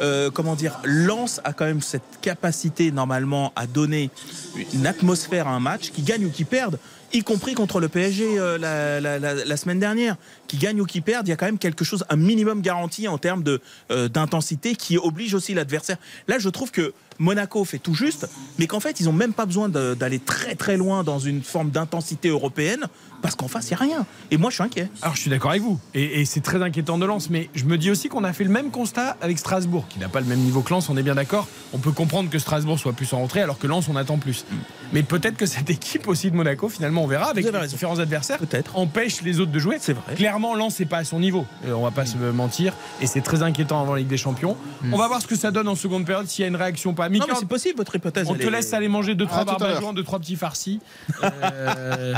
euh, 0.00 0.30
comment 0.30 0.54
dire, 0.54 0.78
Lens 0.84 1.40
a 1.44 1.52
quand 1.52 1.64
même 1.64 1.80
cette 1.80 2.20
capacité 2.20 2.90
normalement 2.90 3.52
à 3.56 3.66
donner 3.66 4.10
une 4.74 4.86
atmosphère 4.86 5.48
à 5.48 5.52
un 5.52 5.60
match, 5.60 5.90
qui 5.90 6.02
gagne 6.02 6.24
ou 6.26 6.30
qui 6.30 6.44
perde, 6.44 6.78
y 7.12 7.22
compris 7.22 7.54
contre 7.54 7.80
le 7.80 7.88
PSG 7.88 8.38
euh, 8.38 8.58
la, 8.58 9.56
semaine 9.56 9.78
dernière, 9.78 10.16
qui 10.46 10.56
gagne 10.56 10.80
ou 10.80 10.86
qui 10.86 11.00
perd, 11.00 11.26
il 11.26 11.30
y 11.30 11.32
a 11.32 11.36
quand 11.36 11.46
même 11.46 11.58
quelque 11.58 11.84
chose, 11.84 12.04
un 12.08 12.16
minimum 12.16 12.62
garanti 12.62 13.08
en 13.08 13.18
termes 13.18 13.44
euh, 13.90 14.08
d'intensité 14.08 14.74
qui 14.74 14.98
oblige 14.98 15.34
aussi 15.34 15.54
l'adversaire. 15.54 15.98
Là, 16.28 16.38
je 16.38 16.48
trouve 16.48 16.70
que 16.70 16.92
Monaco 17.22 17.64
fait 17.64 17.78
tout 17.78 17.94
juste, 17.94 18.28
mais 18.58 18.66
qu'en 18.66 18.80
fait, 18.80 18.98
ils 18.98 19.04
n'ont 19.06 19.12
même 19.12 19.32
pas 19.32 19.46
besoin 19.46 19.68
d'aller 19.68 20.18
très 20.18 20.56
très 20.56 20.76
loin 20.76 21.04
dans 21.04 21.20
une 21.20 21.42
forme 21.42 21.70
d'intensité 21.70 22.28
européenne, 22.28 22.86
parce 23.22 23.36
qu'en 23.36 23.46
face, 23.46 23.70
il 23.70 23.74
n'y 23.76 23.92
a 23.92 23.94
rien. 23.94 24.06
Et 24.32 24.36
moi, 24.36 24.50
je 24.50 24.56
suis 24.56 24.64
inquiet. 24.64 24.88
Alors 25.00 25.14
je 25.14 25.20
suis 25.20 25.30
d'accord 25.30 25.52
avec 25.52 25.62
vous, 25.62 25.78
et, 25.94 26.20
et 26.20 26.24
c'est 26.24 26.40
très 26.40 26.60
inquiétant 26.62 26.98
de 26.98 27.06
Lens, 27.06 27.30
mais 27.30 27.48
je 27.54 27.64
me 27.64 27.78
dis 27.78 27.92
aussi 27.92 28.08
qu'on 28.08 28.24
a 28.24 28.32
fait 28.32 28.42
le 28.42 28.50
même 28.50 28.70
constat 28.72 29.16
avec 29.20 29.38
Strasbourg, 29.38 29.86
qui 29.88 30.00
n'a 30.00 30.08
pas 30.08 30.18
le 30.20 30.26
même 30.26 30.40
niveau 30.40 30.62
que 30.62 30.70
Lens, 30.70 30.88
on 30.90 30.96
est 30.96 31.02
bien 31.04 31.14
d'accord. 31.14 31.46
On 31.72 31.78
peut 31.78 31.92
comprendre 31.92 32.28
que 32.28 32.40
Strasbourg 32.40 32.78
soit 32.80 32.92
plus 32.92 33.12
en 33.12 33.18
rentrée, 33.18 33.40
alors 33.40 33.58
que 33.58 33.68
Lens, 33.68 33.86
on 33.88 33.94
attend 33.94 34.18
plus. 34.18 34.44
Mais 34.92 35.04
peut-être 35.04 35.36
que 35.36 35.46
cette 35.46 35.70
équipe 35.70 36.08
aussi 36.08 36.30
de 36.30 36.36
Monaco, 36.36 36.68
finalement, 36.68 37.04
on 37.04 37.06
verra, 37.06 37.30
avec 37.30 37.44
les 37.50 37.66
différents 37.68 38.00
adversaires, 38.00 38.38
Peut-être. 38.38 38.76
empêche 38.76 39.22
les 39.22 39.38
autres 39.38 39.52
de 39.52 39.58
jouer. 39.60 39.76
C'est 39.80 39.92
vrai. 39.92 40.14
Clairement, 40.16 40.56
Lens, 40.56 40.74
c'est 40.76 40.86
pas 40.86 40.98
à 40.98 41.04
son 41.04 41.20
niveau, 41.20 41.46
Euh, 41.66 41.72
on 41.74 41.82
va 41.84 41.92
pas 41.92 42.04
se 42.04 42.16
mentir, 42.16 42.74
et 43.00 43.06
c'est 43.06 43.20
très 43.20 43.42
inquiétant 43.44 43.80
avant 43.80 43.92
la 43.92 44.00
Ligue 44.00 44.08
des 44.08 44.16
Champions. 44.16 44.56
On 44.90 44.98
va 44.98 45.06
voir 45.06 45.22
ce 45.22 45.28
que 45.28 45.36
ça 45.36 45.52
donne 45.52 45.68
en 45.68 45.76
seconde 45.76 46.04
période, 46.04 46.26
s'il 46.26 46.42
y 46.42 46.44
a 46.44 46.48
une 46.48 46.56
réaction 46.56 46.90
ou 46.90 46.94
Non, 47.18 47.26
mais 47.28 47.34
c'est 47.38 47.46
possible, 47.46 47.76
votre 47.76 47.94
hypothèse. 47.96 48.26
on 48.28 48.34
te 48.34 48.42
est- 48.42 48.50
laisse 48.50 48.72
aller 48.72 48.88
manger 48.88 49.14
deux, 49.14 49.26
trois 49.26 49.40
à 49.40 49.44
l'heure. 49.44 49.58
barbajoins, 49.58 49.92
deux, 49.92 50.04
trois 50.04 50.18
petits 50.18 50.36
farcis. 50.36 50.80
Euh, 51.22 52.14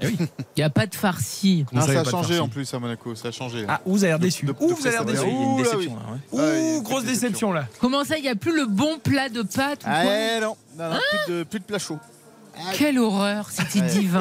Il 0.00 0.28
n'y 0.56 0.62
a 0.62 0.70
pas 0.70 0.86
de 0.86 0.94
farci. 0.94 1.66
Ah, 1.74 1.80
ça, 1.80 2.00
a 2.00 2.04
changé 2.04 2.38
en 2.38 2.48
plus 2.48 2.72
à 2.72 2.78
Monaco, 2.78 3.16
ça 3.16 3.28
a 3.28 3.30
changé. 3.32 3.64
Ah, 3.66 3.80
vous 3.84 4.04
avez 4.04 4.12
l'air 4.12 4.18
déçu. 4.20 4.46
De- 4.46 4.52
de- 4.52 4.56
Ouh, 4.60 4.68
vous 4.68 4.86
avez 4.86 4.94
l'air 4.96 5.04
déçu. 5.04 5.24
Il 5.26 5.32
y 5.32 5.36
a 5.36 5.42
une 5.42 5.56
déception, 5.56 5.96
là, 5.96 6.40
ouais. 6.40 6.76
Ouh, 6.76 6.82
grosse 6.82 7.04
déception 7.04 7.52
là. 7.52 7.66
Comment 7.80 8.04
ça, 8.04 8.16
il 8.16 8.22
n'y 8.22 8.28
a 8.28 8.36
plus 8.36 8.54
le 8.54 8.66
bon 8.66 8.98
plat 9.02 9.28
de 9.28 9.42
pâtes 9.42 9.80
ou 9.82 9.88
quoi 9.90 10.02
Eh 10.04 10.40
non, 10.40 10.56
non, 10.78 10.90
non, 10.90 10.96
plus, 11.26 11.32
de, 11.34 11.42
plus 11.42 11.58
de 11.58 11.64
plat 11.64 11.80
chaud. 11.80 11.98
Quelle 12.74 12.98
horreur, 12.98 13.48
c'était 13.50 13.80
divin. 13.80 14.20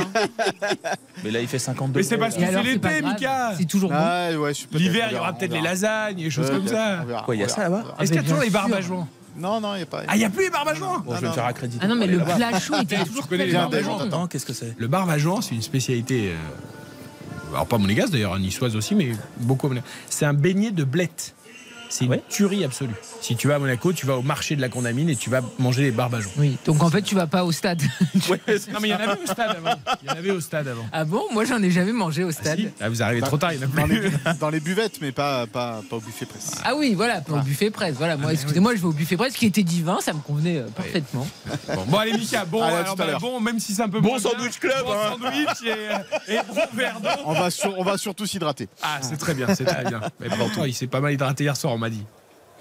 Mais 1.24 1.32
là, 1.32 1.42
il 1.42 1.48
fait 1.48 1.60
52. 1.60 2.00
Mais 2.00 2.04
c'est 2.04 2.18
parce 2.18 2.36
que 2.36 2.42
Et 2.42 2.48
c'est 2.48 2.64
l'été, 2.64 3.02
Mika. 3.02 3.54
C'est 3.58 3.66
toujours 3.66 3.90
bon. 3.90 3.96
Ah 4.00 4.30
ouais, 4.38 4.52
L'hiver, 4.74 5.08
il 5.12 5.16
y 5.16 5.20
aura 5.20 5.34
peut-être 5.34 5.54
les 5.54 5.62
lasagnes, 5.62 6.18
des 6.18 6.30
choses 6.30 6.50
comme 6.50 6.68
ça. 6.68 7.06
Quoi, 7.26 7.36
il 7.36 7.42
y 7.42 7.44
a 7.44 7.48
ça 7.50 7.64
là-bas. 7.64 7.84
Est-ce 8.00 8.12
qu'il 8.12 8.22
y 8.22 8.26
a 8.26 8.28
toujours 8.28 8.42
les 8.42 8.50
sûr. 8.82 9.06
Non, 9.38 9.62
non, 9.62 9.76
il 9.76 9.78
n'y 9.78 9.84
a 9.84 9.86
pas. 9.86 10.04
Ah, 10.08 10.16
il 10.16 10.20
n'y 10.20 10.26
a 10.26 10.30
plus 10.30 10.44
les 10.44 10.50
barbajoins 10.50 11.04
Bon, 11.06 11.16
je 11.16 11.22
vais 11.22 11.28
me 11.28 11.34
faire 11.34 11.46
accréditer. 11.46 11.84
Ah 11.84 11.88
non, 11.88 11.96
mais 11.96 12.08
le 12.08 12.20
chaud 12.60 12.76
était 12.82 12.98
toujours 13.06 13.28
bon. 13.28 13.98
Attends, 14.00 14.28
qu'est-ce 14.28 14.46
que 14.46 14.54
c'est? 14.54 14.76
Le 14.78 14.88
barbajoin, 14.88 15.42
c'est 15.42 15.56
une 15.56 15.62
spécialité 15.62 16.32
euh, 16.32 16.36
alors 17.54 17.68
pas 17.68 17.78
monégasque 17.78 18.12
d'ailleurs, 18.12 18.38
niçoise 18.40 18.76
aussi, 18.76 18.96
mais 18.96 19.12
beaucoup. 19.38 19.70
C'est 20.10 20.26
un 20.26 20.34
beignet 20.34 20.72
de 20.72 20.84
blettes. 20.84 21.34
C'est 21.90 22.06
une 22.06 22.12
Ouais. 22.12 22.24
tuerie 22.30 22.64
absolue. 22.64 22.94
Si 23.22 23.36
tu 23.36 23.48
vas 23.48 23.56
à 23.56 23.60
Monaco, 23.60 23.94
tu 23.94 24.06
vas 24.06 24.18
au 24.18 24.22
marché 24.22 24.56
de 24.56 24.62
la 24.62 24.70
Condamine 24.70 25.10
et 25.10 25.16
tu 25.16 25.30
vas 25.30 25.42
manger 25.60 25.84
les 25.84 25.92
barbageons. 25.92 26.30
Oui, 26.38 26.58
donc 26.66 26.82
en 26.84 26.90
fait, 26.90 27.02
tu 27.02 27.16
vas 27.16 27.28
pas 27.28 27.44
au 27.46 27.52
stade. 27.52 27.82
Non 28.74 28.80
mais 28.82 28.90
il 28.90 28.92
y 28.92 28.94
en 28.94 29.00
avait 29.00 29.22
au 29.22 29.26
stade 29.26 29.50
avant. 29.58 29.80
Il 30.04 30.08
y 30.08 30.12
en 30.12 30.16
avait 30.16 30.32
au 30.32 30.40
stade 30.42 30.68
avant. 30.68 30.86
ah 30.92 31.06
bon? 31.06 31.24
Moi, 31.32 31.46
j'en 31.46 31.62
ai 31.62 31.72
jamais 31.72 31.92
mangé 31.92 32.24
au 32.24 32.30
Ah, 32.30 32.32
stade. 32.34 32.60
si 32.60 32.70
Ah, 32.80 32.90
vous 32.90 33.02
arrivez 33.02 33.22
trop 33.22 33.38
tard, 33.38 33.54
il 33.54 33.60
y 33.60 33.64
en 33.64 33.68
a 33.68 33.68
Dans 33.68 33.84
plus. 33.88 34.02
les, 34.02 34.12
dans 34.40 34.50
les 34.50 34.60
buvettes, 34.60 35.00
mais 35.02 35.12
pas, 35.12 35.48
pas, 35.48 35.82
pas 35.90 35.96
au 35.96 36.00
buffet 36.00 36.26
presse. 36.26 36.52
Ah 36.64 36.76
oui, 36.76 36.94
voilà, 36.96 37.22
au 37.30 37.40
buffet 37.40 37.70
presse. 37.72 37.96
Voilà, 37.98 38.18
moi, 38.18 38.34
excusez-moi, 38.34 38.76
je 38.76 38.82
vais 38.82 38.88
au 38.88 38.92
buffet 38.94 39.18
presse 39.18 39.34
qui 39.36 39.46
était 39.46 39.64
divin, 39.64 40.00
ça 40.02 40.14
me 40.14 40.20
convenait 40.20 40.58
euh, 40.58 40.68
parfaitement. 40.76 41.28
Bon, 41.74 41.84
bon, 41.88 41.98
allez 41.98 42.14
Mika, 42.14 42.46
bon, 42.46 42.62
Allez, 42.62 42.76
alors, 42.78 42.96
bah, 42.96 43.18
bon, 43.20 43.40
même 43.40 43.60
si 43.60 43.74
c'est 43.74 43.82
un 43.84 43.90
peu 43.90 44.00
Bon 44.02 44.20
sandwich 44.20 44.60
club, 44.60 44.86
bon 44.86 44.94
hein. 44.94 45.18
sandwich 45.22 45.64
et, 46.28 46.34
et 46.34 46.38
bon 46.54 46.62
verre 46.74 47.00
d'eau. 47.02 47.10
On 47.26 47.34
va, 47.34 47.50
sur- 47.50 47.78
on 47.78 47.84
va 47.84 47.98
surtout 47.98 48.26
s'hydrater. 48.26 48.68
Ah, 48.82 49.00
c'est 49.02 49.18
très 49.18 49.34
bien, 49.34 49.54
c'est 49.56 49.66
très 49.66 49.84
bien. 49.86 50.02
Mais 50.20 50.28
pourtant, 50.30 50.64
il 50.66 50.74
s'est 50.74 50.88
pas 50.88 51.00
mal 51.02 51.14
hydraté 51.14 51.44
hier 51.46 51.56
soir, 51.58 51.77
on 51.78 51.80
m'a 51.80 51.90
dit. 51.90 52.06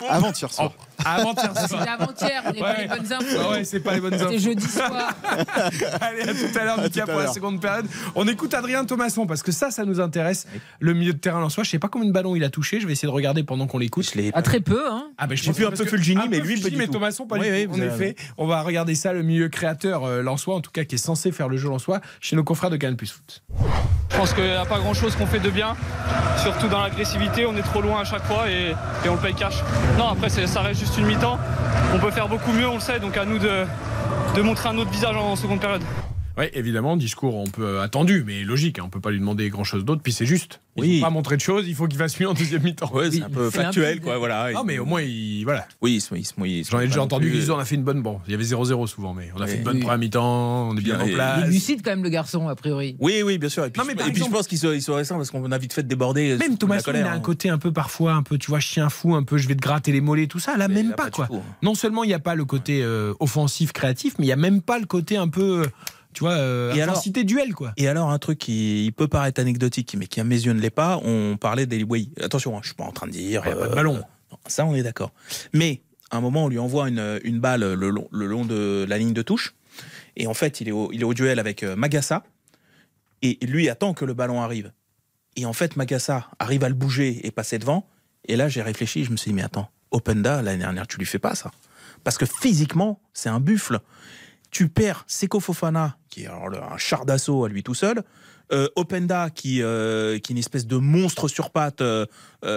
Avant-hier 0.08 0.52
soir. 0.52 0.72
Avant-hier 1.04 1.52
C'était 1.54 1.68
soir. 1.68 1.86
avant-hier, 1.98 2.42
on 2.46 2.52
n'est 2.52 2.60
pas 2.60 2.76
les 2.78 2.86
bonnes 2.88 3.12
infos. 3.12 3.38
Ah 3.44 3.50
ouais, 3.50 3.64
c'est 3.64 3.80
pas 3.80 3.94
les 3.94 4.00
bonnes 4.00 4.14
infos. 4.14 4.24
C'était 4.28 4.38
jeudi 4.38 4.66
soir. 4.66 4.90
Allez, 6.00 6.22
à 6.22 6.34
tout 6.34 6.58
à 6.58 6.64
l'heure, 6.64 6.80
Mika, 6.80 7.06
pour 7.06 7.18
la 7.18 7.32
seconde 7.32 7.60
période. 7.60 7.86
On 8.14 8.26
écoute 8.26 8.54
Adrien 8.54 8.84
Thomasson 8.84 9.26
parce 9.26 9.42
que 9.42 9.52
ça, 9.52 9.70
ça 9.70 9.84
nous 9.84 10.00
intéresse. 10.00 10.46
Le 10.80 10.94
milieu 10.94 11.12
de 11.12 11.18
terrain 11.18 11.42
en 11.42 11.48
soi, 11.48 11.64
je 11.64 11.70
sais 11.70 11.78
pas 11.78 11.88
combien 11.88 12.08
de 12.08 12.12
ballons 12.12 12.34
il 12.36 12.44
a 12.44 12.50
touché. 12.50 12.80
Je 12.80 12.86
vais 12.86 12.92
essayer 12.94 13.08
de 13.08 13.12
regarder 13.12 13.42
pendant 13.42 13.66
qu'on 13.66 13.78
l'écoute. 13.78 14.12
Ah, 14.34 14.42
très 14.42 14.60
peu, 14.60 14.82
hein. 14.90 15.08
Ah 15.18 15.26
ben, 15.26 15.36
je 15.36 15.50
vu 15.52 15.66
un 15.66 15.70
peu 15.70 15.84
que- 15.84 15.90
Fulgini, 15.90 16.28
mais 16.28 16.40
lui, 16.40 16.62
mais. 16.76 16.86
Thomasson, 16.86 17.26
pas 17.26 17.36
vous 17.36 17.42
En 17.42 17.80
effet, 17.80 18.14
on 18.38 18.46
va 18.46 18.62
regarder 18.62 18.94
ça, 18.94 19.12
le 19.12 19.22
milieu 19.22 19.48
créateur 19.48 20.04
euh, 20.04 20.22
lensois, 20.22 20.54
en 20.54 20.60
tout 20.60 20.70
cas 20.70 20.84
qui 20.84 20.94
est 20.94 20.98
censé 20.98 21.32
faire 21.32 21.48
le 21.48 21.56
jeu 21.56 21.68
lensois, 21.68 22.00
chez 22.20 22.36
nos 22.36 22.44
confrères 22.44 22.70
de 22.70 22.76
Canal 22.76 22.96
Plus 22.96 23.10
Foot. 23.10 23.42
Je 24.10 24.16
pense 24.16 24.32
qu'il 24.32 24.44
n'y 24.44 24.50
a 24.50 24.64
pas 24.64 24.78
grand 24.78 24.94
chose 24.94 25.14
qu'on 25.16 25.26
fait 25.26 25.40
de 25.40 25.50
bien, 25.50 25.76
surtout 26.42 26.68
dans 26.68 26.80
l'agressivité. 26.82 27.44
On 27.46 27.56
est 27.56 27.62
trop 27.62 27.82
loin 27.82 28.00
à 28.00 28.04
chaque 28.04 28.24
fois 28.24 28.48
et, 28.50 28.70
et 29.04 29.08
on 29.08 29.14
le 29.14 29.20
paye 29.20 29.34
cash. 29.34 29.56
Non, 29.98 30.08
après, 30.08 30.28
c'est- 30.30 30.46
ça 30.46 30.60
reste 30.62 30.80
une 30.98 31.06
mi-temps. 31.06 31.38
On 31.94 31.98
peut 31.98 32.10
faire 32.10 32.28
beaucoup 32.28 32.52
mieux, 32.52 32.68
on 32.68 32.74
le 32.74 32.80
sait, 32.80 32.98
donc 32.98 33.16
à 33.16 33.24
nous 33.24 33.38
de 33.38 34.42
montrer 34.42 34.68
un 34.68 34.78
autre 34.78 34.90
visage 34.90 35.16
en 35.16 35.36
seconde 35.36 35.60
période. 35.60 35.82
Oui, 36.38 36.44
évidemment, 36.52 36.96
discours 36.96 37.42
un 37.46 37.50
peu 37.50 37.64
euh, 37.64 37.82
attendu, 37.82 38.22
mais 38.26 38.42
logique. 38.44 38.78
hein, 38.78 38.82
on 38.86 38.90
peut 38.90 39.00
pas 39.00 39.10
lui 39.10 39.18
demander 39.18 39.48
grand 39.48 39.64
chose 39.64 39.84
d'autre. 39.84 40.02
Puis 40.02 40.12
c'est 40.12 40.26
juste. 40.26 40.60
Il 40.76 40.82
Oui. 40.82 40.98
faut 40.98 41.06
pas 41.06 41.10
montrer 41.10 41.36
de 41.36 41.40
choses. 41.40 41.66
Il 41.66 41.74
faut 41.74 41.86
qu'il 41.88 41.98
fasse 41.98 42.20
mieux 42.20 42.28
en 42.28 42.34
deuxième 42.34 42.62
mi-temps. 42.62 42.92
Ouais, 42.92 43.10
c'est 43.10 43.22
un 43.22 43.30
peu 43.30 43.48
factuel, 43.48 44.00
quoi, 44.02 44.18
voilà. 44.18 44.52
Non, 44.52 44.62
mais 44.62 44.78
au 44.78 44.84
moins, 44.84 45.00
il, 45.00 45.42
voilà. 45.44 45.66
Oui, 45.80 45.94
ils 45.94 46.00
sont- 46.02 46.14
ils 46.14 46.26
sont- 46.26 46.44
ils 46.44 46.66
sont 46.66 46.72
J'en 46.72 46.80
ai 46.80 46.86
déjà 46.88 47.00
entendu 47.02 47.30
plus- 47.30 47.50
on 47.50 47.58
a 47.58 47.64
fait 47.64 47.76
une 47.76 47.82
bonne. 47.84 48.02
Bon, 48.02 48.20
il 48.26 48.32
y 48.32 48.34
avait 48.34 48.44
0-0 48.44 48.86
souvent, 48.86 49.14
mais 49.14 49.30
on 49.34 49.40
a 49.40 49.46
fait 49.46 49.56
une 49.56 49.62
bonne 49.62 49.76
Oui. 49.76 49.80
première 49.82 49.98
mi-temps. 49.98 50.68
On 50.68 50.76
est 50.76 50.82
bien 50.82 51.00
en 51.00 51.08
place. 51.08 51.40
Il 51.44 51.46
est 51.46 51.50
lucide 51.52 51.80
quand 51.82 51.90
même, 51.92 52.02
le 52.02 52.10
garçon, 52.10 52.48
a 52.48 52.54
priori. 52.54 52.96
Oui, 53.00 53.22
oui, 53.24 53.38
bien 53.38 53.48
sûr. 53.48 53.64
Et 53.64 53.70
puis, 53.70 53.80
Non, 53.80 53.86
mais 53.86 53.94
je- 53.94 54.00
et 54.00 54.02
puis 54.02 54.10
exemple- 54.18 54.32
je 54.32 54.36
pense 54.36 54.46
qu'il 54.48 54.58
se, 54.58 54.74
il 54.74 54.82
se 54.82 54.90
récent 54.90 55.16
parce 55.16 55.30
qu'on 55.30 55.50
a 55.50 55.56
vite 55.58 55.72
fait 55.72 55.82
de 55.82 55.88
déborder. 55.88 56.36
Même 56.36 56.58
Thomas, 56.58 56.80
il 56.86 56.96
a 56.96 57.10
un 57.12 57.16
hein. 57.16 57.20
côté 57.20 57.48
un 57.48 57.56
peu 57.58 57.72
parfois, 57.72 58.12
un 58.12 58.22
peu, 58.22 58.36
tu 58.36 58.48
vois, 58.50 58.60
chien 58.60 58.90
fou, 58.90 59.14
un 59.14 59.22
peu, 59.22 59.38
je 59.38 59.48
vais 59.48 59.54
te 59.54 59.62
gratter 59.62 59.92
les 59.92 60.02
mollets, 60.02 60.26
tout 60.26 60.38
ça. 60.40 60.58
Là, 60.58 60.68
même 60.68 60.92
pas, 60.94 61.08
quoi. 61.10 61.28
tout. 61.28 61.40
Non 61.62 61.74
seulement 61.74 62.04
il 62.04 62.08
n'y 62.08 62.14
a 62.14 62.18
pas 62.18 62.34
le 62.34 62.44
côté 62.44 62.82
euh, 62.82 63.14
offensif, 63.20 63.72
créatif, 63.72 64.16
mais 64.18 64.26
il 64.26 64.28
n'y 64.28 64.32
a 64.32 64.36
même 64.36 64.60
pas 64.60 64.78
le 64.78 64.84
côté 64.86 65.16
un 65.16 65.28
peu, 65.28 65.62
euh, 65.62 65.66
tu 66.16 66.24
vois, 66.24 66.32
euh, 66.32 66.72
Et 66.72 66.80
alors 66.80 66.94
intensité 66.94 67.24
duel, 67.24 67.52
quoi. 67.54 67.74
Et 67.76 67.88
alors, 67.88 68.10
un 68.10 68.18
truc 68.18 68.38
qui 68.38 68.90
peut 68.96 69.06
paraître 69.06 69.38
anecdotique, 69.38 69.94
mais 69.98 70.06
qui 70.06 70.18
à 70.18 70.24
mes 70.24 70.46
yeux 70.46 70.54
ne 70.54 70.60
l'est 70.62 70.70
pas, 70.70 70.98
on 71.04 71.36
parlait 71.36 71.66
d'Eli 71.66 71.84
Boyi. 71.84 72.10
Attention, 72.22 72.56
hein, 72.56 72.60
je 72.62 72.68
suis 72.68 72.74
pas 72.74 72.84
en 72.84 72.90
train 72.90 73.06
de 73.06 73.12
dire. 73.12 73.42
Il 73.44 73.50
y 73.50 73.52
a 73.52 73.56
pas 73.56 73.68
de 73.68 73.74
ballon. 73.74 73.96
non, 74.32 74.38
ça, 74.46 74.64
on 74.64 74.74
est 74.74 74.82
d'accord. 74.82 75.12
Mais 75.52 75.82
à 76.10 76.16
un 76.16 76.22
moment, 76.22 76.46
on 76.46 76.48
lui 76.48 76.58
envoie 76.58 76.88
une, 76.88 77.20
une 77.22 77.38
balle 77.38 77.74
le 77.74 77.90
long, 77.90 78.08
le 78.10 78.26
long 78.26 78.46
de 78.46 78.86
la 78.88 78.96
ligne 78.96 79.12
de 79.12 79.20
touche. 79.20 79.54
Et 80.16 80.26
en 80.26 80.32
fait, 80.32 80.62
il 80.62 80.70
est 80.70 80.72
au, 80.72 80.90
il 80.90 81.02
est 81.02 81.04
au 81.04 81.12
duel 81.12 81.38
avec 81.38 81.62
euh, 81.62 81.76
Magassa. 81.76 82.24
Et 83.20 83.36
lui 83.42 83.68
attend 83.68 83.92
que 83.92 84.06
le 84.06 84.14
ballon 84.14 84.40
arrive. 84.40 84.72
Et 85.36 85.44
en 85.44 85.52
fait, 85.52 85.76
Magassa 85.76 86.30
arrive 86.38 86.64
à 86.64 86.70
le 86.70 86.74
bouger 86.74 87.26
et 87.26 87.30
passer 87.30 87.58
devant. 87.58 87.86
Et 88.24 88.36
là, 88.36 88.48
j'ai 88.48 88.62
réfléchi, 88.62 89.04
je 89.04 89.10
me 89.10 89.18
suis 89.18 89.32
dit, 89.32 89.34
mais 89.34 89.42
attends, 89.42 89.68
Openda, 89.90 90.40
l'année 90.40 90.60
dernière, 90.60 90.86
tu 90.86 90.96
lui 90.96 91.04
fais 91.04 91.18
pas 91.18 91.34
ça. 91.34 91.50
Parce 92.04 92.16
que 92.16 92.24
physiquement, 92.24 93.02
c'est 93.12 93.28
un 93.28 93.38
buffle. 93.38 93.80
Tu 94.50 94.68
perds 94.68 95.04
Seko 95.06 95.40
Fofana, 95.40 95.98
qui 96.16 96.22
est 96.22 96.28
un 96.28 96.78
char 96.78 97.04
d'assaut 97.04 97.44
à 97.44 97.48
lui 97.50 97.62
tout 97.62 97.74
seul. 97.74 98.02
Euh, 98.50 98.68
Openda, 98.74 99.28
qui, 99.28 99.60
euh, 99.60 100.18
qui 100.18 100.32
est 100.32 100.34
une 100.34 100.38
espèce 100.38 100.66
de 100.66 100.76
monstre 100.76 101.28
sur 101.28 101.50
pattes. 101.50 101.82
euh, 101.82 102.06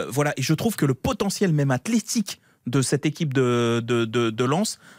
voilà. 0.10 0.34
Et 0.38 0.42
je 0.42 0.54
trouve 0.54 0.78
que 0.78 0.86
le 0.86 0.94
potentiel 0.94 1.52
même 1.52 1.72
athlétique 1.72 2.40
de 2.68 2.82
cette 2.82 3.06
équipe 3.06 3.34
de, 3.34 3.82
de, 3.84 4.06
de, 4.06 4.46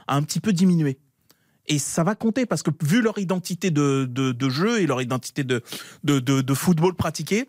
a 0.09 0.15
un 0.15 0.23
petit 0.23 0.41
peu 0.41 0.53
diminué. 0.53 0.99
Et 1.69 1.79
ça 1.79 2.05
va 2.05 2.15
compter 2.15 2.45
parce 2.45 2.63
que 2.63 2.71
vu 2.85 3.01
leur 3.01 3.19
identité 3.19 3.71
de, 3.71 4.05
de, 4.05 4.49
jeu 4.51 4.81
et 4.83 4.87
leur 4.87 5.01
identité 5.01 5.43
de, 5.43 5.63
de, 6.03 6.55
football 6.55 6.95
pratiqué, 6.95 7.49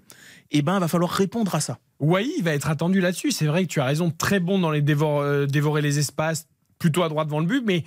eh 0.52 0.62
ben, 0.62 0.76
il 0.76 0.80
va 0.80 0.88
falloir 0.88 1.12
répondre 1.12 1.54
à 1.56 1.60
ça. 1.60 1.80
Wai, 2.00 2.30
il 2.38 2.44
va 2.44 2.54
être 2.54 2.70
attendu 2.70 3.02
là-dessus. 3.02 3.32
C'est 3.32 3.48
vrai 3.48 3.64
que 3.64 3.70
tu 3.70 3.82
as 3.82 3.86
raison, 3.86 4.12
très 4.12 4.40
bon 4.40 4.60
dans 4.60 4.72
les 4.72 4.82
dévor- 4.82 5.46
dévorer 5.48 5.82
les 5.82 6.00
espaces, 6.00 6.48
plutôt 6.82 7.03
à 7.03 7.10
droite 7.10 7.28
devant 7.28 7.40
le 7.40 7.45
but, 7.45 7.62
mais 7.64 7.84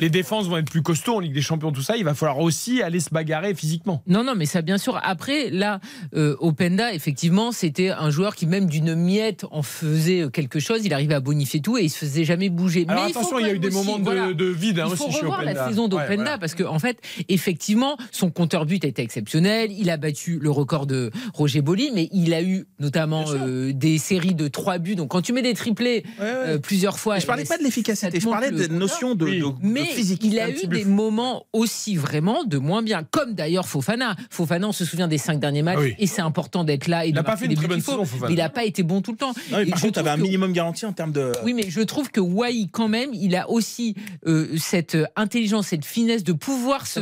les 0.00 0.10
défenses 0.10 0.48
vont 0.48 0.56
être 0.56 0.68
plus 0.70 0.82
costauds 0.82 1.16
en 1.16 1.20
Ligue 1.20 1.32
des 1.32 1.40
Champions, 1.42 1.70
tout 1.70 1.80
ça. 1.80 1.96
Il 1.96 2.04
va 2.04 2.12
falloir 2.14 2.40
aussi 2.40 2.82
aller 2.82 2.98
se 2.98 3.10
bagarrer 3.10 3.54
physiquement. 3.54 4.02
Non, 4.08 4.24
non, 4.24 4.34
mais 4.36 4.46
ça, 4.46 4.62
bien 4.62 4.78
sûr. 4.78 4.98
Après, 5.02 5.48
là, 5.50 5.78
euh, 6.16 6.34
Openda, 6.40 6.92
effectivement, 6.92 7.52
c'était 7.52 7.90
un 7.90 8.10
joueur 8.10 8.34
qui, 8.34 8.46
même 8.46 8.66
d'une 8.66 8.96
miette, 8.96 9.46
en 9.52 9.62
faisait 9.62 10.24
quelque 10.32 10.58
chose. 10.58 10.80
Il 10.84 10.92
arrivait 10.92 11.14
à 11.14 11.20
bonifier 11.20 11.60
tout 11.60 11.78
et 11.78 11.84
il 11.84 11.88
se 11.88 11.98
faisait 11.98 12.24
jamais 12.24 12.48
bouger. 12.48 12.84
Alors 12.88 13.04
mais 13.04 13.10
il 13.10 13.12
faut 13.12 13.20
attention, 13.20 13.36
quand 13.36 13.42
il 13.44 13.46
y 13.46 13.50
a 13.50 13.54
eu 13.54 13.58
des 13.60 13.68
aussi- 13.68 13.76
moments 13.76 13.98
de, 14.00 14.04
voilà. 14.04 14.32
de 14.32 14.44
vide 14.46 14.80
hein, 14.80 14.86
il 14.90 14.96
faut 14.96 15.04
aussi 15.04 15.12
chez 15.14 15.20
revoir 15.20 15.40
Openda. 15.40 15.52
la 15.62 15.68
saison 15.68 15.86
d'Openda 15.88 16.08
Ouais, 16.10 16.16
voilà. 16.16 16.38
parce 16.38 16.54
qu'en 16.56 16.74
en 16.74 16.78
fait, 16.80 16.98
effectivement, 17.28 17.96
son 18.10 18.30
compteur 18.30 18.66
but 18.66 18.84
a 18.84 18.88
été 18.88 19.02
exceptionnel. 19.02 19.70
Il 19.72 19.88
a 19.90 19.96
battu 19.96 20.38
le 20.40 20.50
record 20.50 20.86
de 20.86 21.10
Roger 21.34 21.60
Boli, 21.62 21.90
mais 21.94 22.08
il 22.12 22.34
a 22.34 22.42
eu 22.42 22.66
notamment 22.80 23.24
euh, 23.28 23.72
des 23.72 23.98
séries 23.98 24.34
de 24.34 24.48
trois 24.48 24.78
buts. 24.78 24.96
Donc, 24.96 25.08
quand 25.10 25.22
tu 25.22 25.32
mets 25.32 25.42
des 25.42 25.54
triplés 25.54 26.04
euh, 26.20 26.58
plusieurs 26.58 26.98
fois, 26.98 27.14
Mais 27.14 27.20
je 27.20 27.26
parlais 27.26 27.44
pas 27.44 27.58
de 27.58 27.62
l'efficacité, 27.62 28.18
je 28.20 28.26
parlais 28.32 28.50
de 28.50 28.66
notion 28.72 29.14
de, 29.14 29.24
Oui. 29.24 29.38
de- 29.38 29.44
de 29.44 29.52
mais 29.62 29.84
physique. 29.84 30.22
il 30.24 30.38
a 30.40 30.50
eu 30.50 30.66
des 30.66 30.84
moments 30.84 31.46
aussi 31.52 31.96
vraiment 31.96 32.44
de 32.44 32.58
moins 32.58 32.82
bien, 32.82 33.02
comme 33.10 33.34
d'ailleurs 33.34 33.68
Fofana. 33.68 34.16
Fofana, 34.30 34.68
on 34.68 34.72
se 34.72 34.84
souvient 34.84 35.08
des 35.08 35.18
cinq 35.18 35.38
derniers 35.40 35.62
matchs, 35.62 35.78
Ah 35.80 35.84
oui. 35.84 35.94
et 35.98 36.06
c'est 36.06 36.22
important 36.22 36.64
d'être 36.64 36.86
là. 36.88 37.04
Et 37.06 37.10
Il 37.10 37.14
n'a 37.14 37.22
pas 37.22 37.36
fait 37.36 37.46
une 37.46 37.54
très 37.54 37.68
bonne 37.68 37.80
saison, 37.80 38.04
il 38.28 38.36
n'a 38.36 38.48
pas 38.48 38.64
été 38.64 38.82
bon 38.82 39.00
tout 39.02 39.12
le 39.12 39.18
temps. 39.18 39.32
Non, 39.50 39.58
Et 39.60 39.66
par 39.66 39.80
contre, 39.80 39.92
tu 39.94 39.98
avais 40.00 40.10
un 40.10 40.16
minimum 40.16 40.52
garanti 40.52 40.86
en 40.86 40.92
termes 40.92 41.12
de. 41.12 41.32
Oui, 41.44 41.54
mais 41.54 41.68
je 41.68 41.80
trouve 41.80 42.10
que 42.10 42.20
Wai, 42.20 42.68
quand 42.72 42.88
même, 42.88 43.10
il 43.14 43.36
a 43.36 43.48
aussi 43.50 43.94
euh, 44.26 44.48
cette 44.58 44.96
intelligence, 45.16 45.68
cette 45.68 45.84
finesse 45.84 46.24
de 46.24 46.32
pouvoir 46.32 46.86
se, 46.86 47.00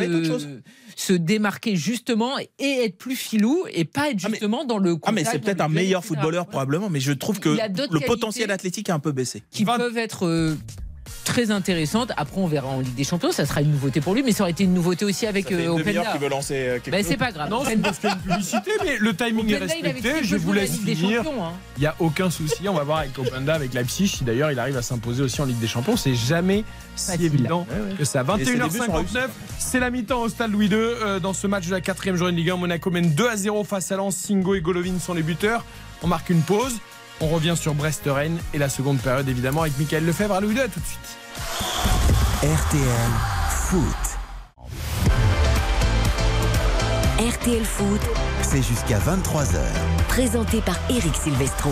se 0.96 1.12
démarquer 1.12 1.76
justement 1.76 2.32
et 2.58 2.84
être 2.84 2.96
plus 2.98 3.16
filou 3.16 3.64
et 3.72 3.84
pas 3.84 4.10
être 4.10 4.18
Ah, 4.24 4.28
mais- 4.28 4.30
justement 4.34 4.64
dans 4.64 4.78
le. 4.78 4.96
Ah 5.04 5.12
mais 5.12 5.24
c'est 5.24 5.38
peut-être 5.38 5.60
un 5.60 5.68
meilleur 5.68 6.04
footballeur 6.04 6.44
Ouais. 6.44 6.50
probablement, 6.50 6.90
mais 6.90 7.00
je 7.00 7.12
trouve 7.12 7.40
que 7.40 7.48
le 7.50 8.06
potentiel 8.06 8.50
athlétique 8.50 8.90
a 8.90 8.94
un 8.94 8.98
peu 8.98 9.12
baissé. 9.12 9.42
qui 9.50 9.64
peuvent 9.64 9.96
être 9.98 10.26
euh, 10.26 10.56
très 11.24 11.50
intéressantes. 11.50 12.12
Après, 12.16 12.40
on 12.40 12.46
verra 12.46 12.68
en 12.68 12.80
Ligue 12.80 12.94
des 12.94 13.04
Champions, 13.04 13.32
ça 13.32 13.46
sera 13.46 13.62
une 13.62 13.70
nouveauté 13.70 14.00
pour 14.00 14.14
lui, 14.14 14.22
mais 14.22 14.32
ça 14.32 14.44
aurait 14.44 14.50
été 14.52 14.64
une 14.64 14.74
nouveauté 14.74 15.04
aussi 15.04 15.26
avec 15.26 15.50
euh, 15.52 15.68
Openda. 15.68 16.02
lancer 16.28 16.80
Ben, 16.90 17.04
c'est 17.04 17.16
pas 17.16 17.32
grave. 17.32 17.50
Non, 17.50 17.62
c'est 17.64 17.76
parce 17.82 17.98
qu'il 17.98 18.08
y 18.08 18.12
a 18.12 18.16
une 18.16 18.20
publicité, 18.22 18.70
mais 18.84 18.96
le 18.98 19.14
timing 19.14 19.50
est 19.50 19.56
Openda, 19.56 19.72
respecté. 19.74 20.24
Je 20.24 20.36
vous 20.36 20.52
la 20.52 20.62
laisse 20.62 20.80
des 20.82 20.94
finir. 20.94 21.22
Hein. 21.26 21.52
Il 21.76 21.80
n'y 21.80 21.86
a 21.86 21.94
aucun 21.98 22.30
souci. 22.30 22.68
On 22.68 22.74
va 22.74 22.84
voir 22.84 22.98
avec 22.98 23.18
Openda, 23.18 23.54
avec 23.54 23.74
Leipzig. 23.74 24.08
Si 24.08 24.24
d'ailleurs 24.24 24.50
il 24.50 24.58
arrive 24.58 24.76
à 24.76 24.82
s'imposer 24.82 25.22
aussi 25.22 25.40
en 25.40 25.44
Ligue 25.44 25.58
des 25.60 25.68
Champions, 25.68 25.96
c'est 25.96 26.14
jamais 26.14 26.64
si 26.96 27.12
Facile. 27.12 27.26
évident 27.26 27.66
que 27.98 28.04
ça. 28.04 28.24
Et 28.38 28.44
ses 28.44 28.54
débuts 28.56 28.76
sont 28.76 28.84
21h59, 28.84 29.28
c'est 29.58 29.80
la 29.80 29.90
mi-temps 29.90 30.22
au 30.22 30.28
stade 30.28 30.50
Louis 30.52 30.66
II. 30.66 30.74
euh, 30.74 31.20
dans 31.20 31.32
ce 31.32 31.46
match 31.46 31.66
de 31.66 31.72
la 31.72 31.80
quatrième 31.80 32.16
journée 32.16 32.32
de 32.32 32.38
Ligue 32.38 32.50
1, 32.50 32.56
Monaco 32.56 32.90
mène 32.90 33.14
2 33.14 33.28
à 33.28 33.36
0 33.36 33.64
face 33.64 33.90
à 33.92 33.96
Lens. 33.96 34.16
Singo 34.16 34.54
et 34.54 34.60
Golovin 34.60 34.98
sont 34.98 35.14
les 35.14 35.22
buteurs. 35.22 35.64
On 36.02 36.06
marque 36.06 36.30
une 36.30 36.42
pause. 36.42 36.74
On 37.20 37.28
revient 37.28 37.54
sur 37.56 37.74
Brest-Rennes 37.74 38.38
et 38.54 38.58
la 38.58 38.68
seconde 38.68 38.98
période 38.98 39.28
évidemment 39.28 39.62
avec 39.62 39.78
Michael 39.78 40.06
Lefebvre 40.06 40.34
à 40.34 40.40
Louis 40.40 40.54
II. 40.54 40.60
À 40.60 40.68
tout 40.68 40.80
de 40.80 40.86
suite. 40.86 41.16
RTL 42.42 43.10
Foot. 43.50 43.84
RTL 47.18 47.64
Foot, 47.64 48.00
C'est 48.42 48.62
jusqu'à 48.62 48.98
23h. 48.98 49.58
présenté 50.08 50.62
par 50.62 50.76
Eric 50.88 51.14
Silvestro. 51.14 51.70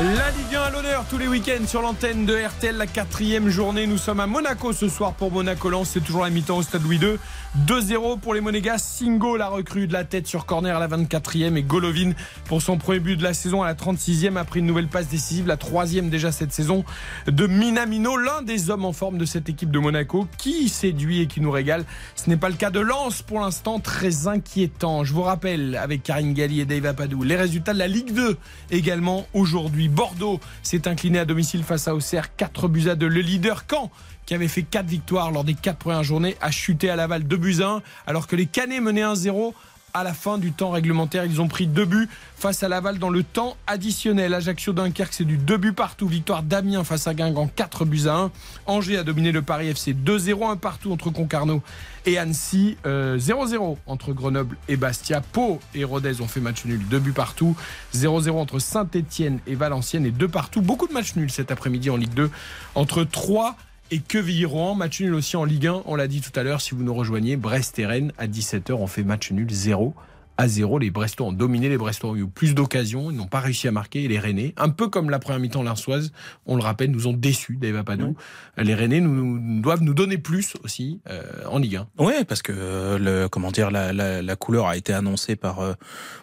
La 0.00 0.30
Ligue 0.30 0.54
1 0.56 0.60
à 0.62 0.70
l'honneur 0.70 1.04
tous 1.10 1.18
les 1.18 1.28
week-ends 1.28 1.66
sur 1.66 1.82
l'antenne 1.82 2.24
de 2.24 2.34
RTL, 2.34 2.74
la 2.74 2.86
quatrième 2.86 3.50
journée. 3.50 3.86
Nous 3.86 3.98
sommes 3.98 4.20
à 4.20 4.26
Monaco 4.26 4.72
ce 4.72 4.88
soir 4.88 5.12
pour 5.12 5.30
Monaco-Lens. 5.30 5.90
C'est 5.92 6.00
toujours 6.00 6.22
la 6.22 6.30
mi-temps 6.30 6.56
au 6.56 6.62
stade 6.62 6.82
Louis 6.82 6.96
II. 6.96 7.18
2-0 7.66 8.18
pour 8.18 8.32
les 8.32 8.40
Monégas. 8.40 8.78
Singo, 8.78 9.36
la 9.36 9.48
recrue 9.48 9.86
de 9.86 9.92
la 9.92 10.04
tête 10.04 10.26
sur 10.26 10.46
corner 10.46 10.74
à 10.74 10.80
la 10.80 10.88
24e 10.88 11.56
et 11.56 11.62
Golovin 11.62 12.12
pour 12.46 12.62
son 12.62 12.78
premier 12.78 13.00
but 13.00 13.16
de 13.16 13.22
la 13.22 13.34
saison 13.34 13.62
à 13.62 13.66
la 13.66 13.74
36e 13.74 14.38
après 14.38 14.60
une 14.60 14.66
nouvelle 14.66 14.88
passe 14.88 15.08
décisive, 15.08 15.46
la 15.46 15.58
troisième 15.58 16.08
déjà 16.08 16.32
cette 16.32 16.54
saison 16.54 16.86
de 17.26 17.46
Minamino, 17.46 18.16
l'un 18.16 18.40
des 18.40 18.70
hommes 18.70 18.86
en 18.86 18.94
forme 18.94 19.18
de 19.18 19.26
cette 19.26 19.50
équipe 19.50 19.70
de 19.70 19.78
Monaco 19.78 20.26
qui 20.38 20.70
séduit 20.70 21.20
et 21.20 21.26
qui 21.26 21.42
nous 21.42 21.50
régale. 21.50 21.84
Ce 22.14 22.30
n'est 22.30 22.38
pas 22.38 22.48
le 22.48 22.54
cas 22.54 22.70
de 22.70 22.80
Lens 22.80 23.20
pour 23.20 23.40
l'instant, 23.40 23.78
très 23.78 24.26
inquiétant. 24.26 25.04
Je 25.04 25.12
vous 25.12 25.22
rappelle 25.22 25.76
avec 25.76 26.02
Karine 26.02 26.32
Galli 26.32 26.60
et 26.60 26.64
Dave 26.64 26.86
Apadou 26.86 27.22
les 27.22 27.36
résultats 27.36 27.74
de 27.74 27.78
la 27.78 27.88
Ligue 27.88 28.14
2 28.14 28.38
également 28.70 29.26
aujourd'hui. 29.34 29.81
Bordeaux 29.88 30.40
s'est 30.62 30.88
incliné 30.88 31.18
à 31.18 31.24
domicile 31.24 31.62
face 31.62 31.88
à 31.88 31.94
Auxerre, 31.94 32.36
4 32.36 32.68
buts 32.68 32.88
à 32.88 32.94
2. 32.94 33.08
Le 33.08 33.20
leader 33.20 33.64
Caen 33.70 33.90
qui 34.26 34.34
avait 34.34 34.48
fait 34.48 34.62
4 34.62 34.86
victoires 34.86 35.30
lors 35.30 35.44
des 35.44 35.54
4 35.54 35.78
premières 35.78 36.04
journées 36.04 36.36
a 36.40 36.50
chuté 36.50 36.90
à 36.90 36.96
Laval 36.96 37.24
2 37.24 37.36
buts 37.36 37.60
à 37.60 37.68
1 37.68 37.82
alors 38.06 38.26
que 38.26 38.36
les 38.36 38.46
Canets 38.46 38.80
menaient 38.80 39.02
1-0 39.02 39.52
à 39.94 40.04
la 40.04 40.14
fin 40.14 40.38
du 40.38 40.52
temps 40.52 40.70
réglementaire. 40.70 41.24
Ils 41.24 41.40
ont 41.40 41.48
pris 41.48 41.66
deux 41.66 41.84
buts 41.84 42.08
face 42.36 42.62
à 42.62 42.68
Laval 42.68 42.98
dans 42.98 43.10
le 43.10 43.22
temps 43.22 43.56
additionnel. 43.66 44.34
Ajaccio 44.34 44.72
Dunkerque, 44.72 45.12
c'est 45.12 45.24
du 45.24 45.36
deux 45.36 45.56
buts 45.56 45.72
partout. 45.72 46.08
Victoire 46.08 46.42
d'Amiens 46.42 46.84
face 46.84 47.06
à 47.06 47.14
Guingamp, 47.14 47.48
4 47.54 47.84
buts 47.84 48.06
à 48.06 48.14
1. 48.14 48.30
Angers 48.66 48.98
a 48.98 49.04
dominé 49.04 49.32
le 49.32 49.42
Paris 49.42 49.68
FC 49.68 49.94
2-0, 49.94 50.50
1 50.52 50.56
partout 50.56 50.92
entre 50.92 51.10
Concarneau 51.10 51.62
et 52.06 52.18
Annecy. 52.18 52.76
euh, 52.86 53.18
0-0 53.18 53.76
entre 53.86 54.12
Grenoble 54.12 54.56
et 54.68 54.76
Bastia. 54.76 55.20
Pau 55.20 55.60
et 55.74 55.84
Rodez 55.84 56.20
ont 56.20 56.28
fait 56.28 56.40
match 56.40 56.64
nul, 56.64 56.80
2 56.88 56.98
buts 56.98 57.12
partout. 57.12 57.56
0-0 57.94 58.30
entre 58.32 58.58
Saint-Etienne 58.58 59.38
et 59.46 59.54
Valenciennes 59.54 60.06
et 60.06 60.10
2 60.10 60.28
partout. 60.28 60.62
Beaucoup 60.62 60.88
de 60.88 60.92
matchs 60.92 61.16
nuls 61.16 61.30
cet 61.30 61.50
après-midi 61.50 61.90
en 61.90 61.96
Ligue 61.96 62.14
2 62.14 62.30
entre 62.74 63.04
3 63.04 63.50
et 63.50 63.71
Quevilly-Rouen. 64.00 64.74
Match 64.74 65.00
nul 65.00 65.14
aussi 65.14 65.36
en 65.36 65.44
Ligue 65.44 65.66
1, 65.66 65.82
on 65.86 65.94
l'a 65.96 66.08
dit 66.08 66.20
tout 66.20 66.38
à 66.38 66.42
l'heure. 66.42 66.60
Si 66.60 66.74
vous 66.74 66.82
nous 66.84 66.94
rejoignez, 66.94 67.36
Brest 67.36 67.78
et 67.78 67.86
Rennes 67.86 68.12
à 68.18 68.26
17h 68.26 68.72
ont 68.72 68.86
fait 68.86 69.02
match 69.04 69.30
nul 69.32 69.48
0 69.50 69.94
à 70.38 70.48
0. 70.48 70.78
Les 70.78 70.90
Brestois 70.90 71.26
ont 71.26 71.32
dominé, 71.32 71.68
les 71.68 71.76
Brestois 71.76 72.10
ont 72.10 72.16
eu 72.16 72.26
plus 72.26 72.54
d'occasions, 72.54 73.10
ils 73.10 73.16
n'ont 73.18 73.26
pas 73.26 73.40
réussi 73.40 73.68
à 73.68 73.70
marquer. 73.70 74.04
Et 74.04 74.08
les 74.08 74.18
Rennais, 74.18 74.54
un 74.56 74.70
peu 74.70 74.88
comme 74.88 75.10
la 75.10 75.18
première 75.18 75.38
mi-temps 75.40 75.62
larçoise, 75.62 76.10
on 76.46 76.56
le 76.56 76.62
rappelle, 76.62 76.90
nous 76.90 77.06
ont 77.06 77.12
déçus, 77.12 77.58
Dave 77.60 77.76
Apadou. 77.76 78.16
Les 78.56 78.74
Rennais 78.74 79.00
nous, 79.00 79.38
nous- 79.38 79.60
doivent 79.60 79.82
nous 79.82 79.92
donner 79.92 80.16
plus 80.16 80.54
aussi 80.64 81.00
euh, 81.10 81.22
en 81.50 81.58
Ligue 81.58 81.76
1. 81.76 81.86
Oui, 81.98 82.14
parce 82.26 82.40
que 82.40 82.52
euh, 82.56 82.98
le 82.98 83.28
comment 83.28 83.50
dire 83.52 83.70
la, 83.70 83.92
la, 83.92 84.22
la 84.22 84.36
couleur 84.36 84.66
a 84.68 84.76
été 84.78 84.94
annoncée 84.94 85.36
par 85.36 85.60
euh, 85.60 85.74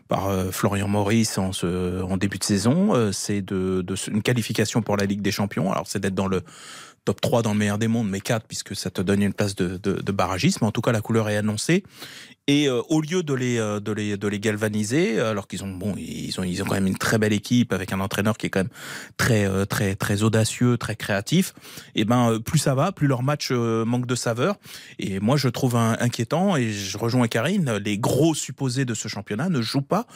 par 0.08 0.28
euh, 0.28 0.50
Florian 0.50 0.88
Maurice 0.88 1.38
en, 1.38 1.52
ce, 1.52 2.02
en 2.02 2.18
début 2.18 2.40
de 2.40 2.44
saison. 2.44 2.96
Euh, 2.96 3.12
C'est 3.12 3.44
de, 3.44 3.84
de 3.84 3.96
une 4.12 4.24
qualification 4.24 4.82
pour 4.82 4.98
la 4.98 5.06
Ligue 5.06 5.22
des 5.22 5.32
Champions. 5.32 5.72
Alors 5.72 5.86
c'est 5.86 6.00
d'être 6.00 6.16
dans 6.16 6.28
le 6.28 6.41
top 7.06 7.22
3 7.22 7.42
dans 7.42 7.54
le 7.54 7.60
meilleur 7.60 7.78
des 7.78 7.88
mondes, 7.88 8.10
mais 8.10 8.22
4 8.22 8.46
puisque 8.48 8.76
ça 8.76 8.90
te 8.90 9.02
donne 9.02 9.22
une 9.22 9.34
place 9.34 9.56
de, 9.56 9.78
de. 9.78 10.00
En 10.62 10.72
tout 10.72 10.82
cas, 10.82 10.92
la 10.92 11.02
couleur 11.02 11.30
est 11.30 11.38
annoncée. 11.38 11.84
Et 12.50 12.68
euh, 12.68 12.82
au 12.90 13.00
lieu 13.00 13.22
de 13.22 13.36
les, 13.36 13.60
euh, 13.60 13.80
de 13.80 13.92
les, 13.92 14.18
de 14.18 14.28
les 14.28 14.40
galvaniser, 14.40 15.20
alors 15.20 15.48
qu'ils 15.48 15.64
ont, 15.64 15.68
bon, 15.68 15.94
ils 15.98 16.40
ont, 16.40 16.44
ils 16.44 16.64
ont 16.64 16.66
quand 16.66 16.74
même 16.74 16.88
une 16.88 16.98
très 16.98 17.20
belle 17.20 17.32
équipe 17.32 17.72
avec 17.74 17.94
un 17.94 18.00
entraîneur 18.00 18.40
qui 18.40 18.48
est 18.48 18.50
quand 18.50 18.62
même 18.62 18.72
très, 19.18 19.46
euh, 19.46 19.66
très, 19.66 19.94
très 19.94 20.24
audacieux, 20.24 20.76
très 20.76 20.96
créatif. 20.96 21.54
Et 21.94 22.06
ben, 22.06 22.32
euh, 22.32 22.40
plus 22.40 22.58
ça 22.58 22.74
va, 22.74 22.92
plus 22.92 23.06
leur 23.06 23.22
match 23.22 23.52
manque 23.52 24.08
de 24.08 24.16
saveur. 24.16 24.56
Et 24.98 25.20
moi, 25.20 25.38
je 25.38 25.48
trouve 25.48 25.76
inquiétant, 25.76 26.58
et 26.58 26.72
je 26.72 26.98
rejoins 26.98 27.28
Karine, 27.28 27.74
les 27.86 28.00
gros 28.00 28.34
supposés 28.34 28.84
de 28.84 28.96
ce 28.96 29.08
championnat 29.08 29.50
ne 29.50 29.62
jouent 29.62 29.82
pas 29.82 30.08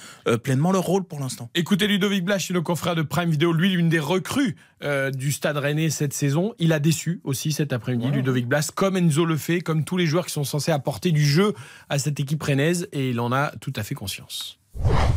pleinement 0.44 0.72
leur 0.72 0.84
rôle 0.84 1.04
pour 1.04 1.20
l'instant. 1.20 1.50
Écoutez 1.54 1.86
Ludovic 1.88 2.26
Blas, 2.26 2.40
chez 2.40 2.54
nos 2.54 2.64
confrères 2.64 2.96
de 2.96 3.04
Prime 3.04 3.30
Video, 3.30 3.54
lui, 3.54 3.70
l'une 3.70 3.90
des 3.90 4.00
recrues 4.00 4.56
euh, 4.84 5.12
du 5.12 5.32
Stade 5.32 5.58
Rennais 5.58 5.90
cette 5.90 6.14
saison. 6.14 6.54
Il 6.60 6.74
a 6.74 6.80
déçu 6.80 7.22
aussi 7.24 7.52
cet 7.52 7.74
après-midi, 7.74 8.12
Ludovic 8.12 8.48
Blas, 8.48 8.72
comme 8.74 8.98
Enzo 8.98 9.26
le 9.26 9.38
fait, 9.38 9.62
comme 9.62 9.84
tous 9.84 9.98
les 9.98 10.06
joueurs 10.06 10.26
qui 10.26 10.34
sont 10.34 10.44
censés 10.44 10.72
apporter 10.72 11.12
du 11.12 11.26
jeu 11.26 11.54
à 11.90 12.00
cette 12.00 12.20
équipe 12.20 12.42
rennaise, 12.44 12.88
et 12.92 13.10
il 13.10 13.20
en 13.20 13.32
a 13.32 13.52
tout 13.60 13.74
à 13.76 13.84
fait 13.84 13.96
conscience. 13.96 14.60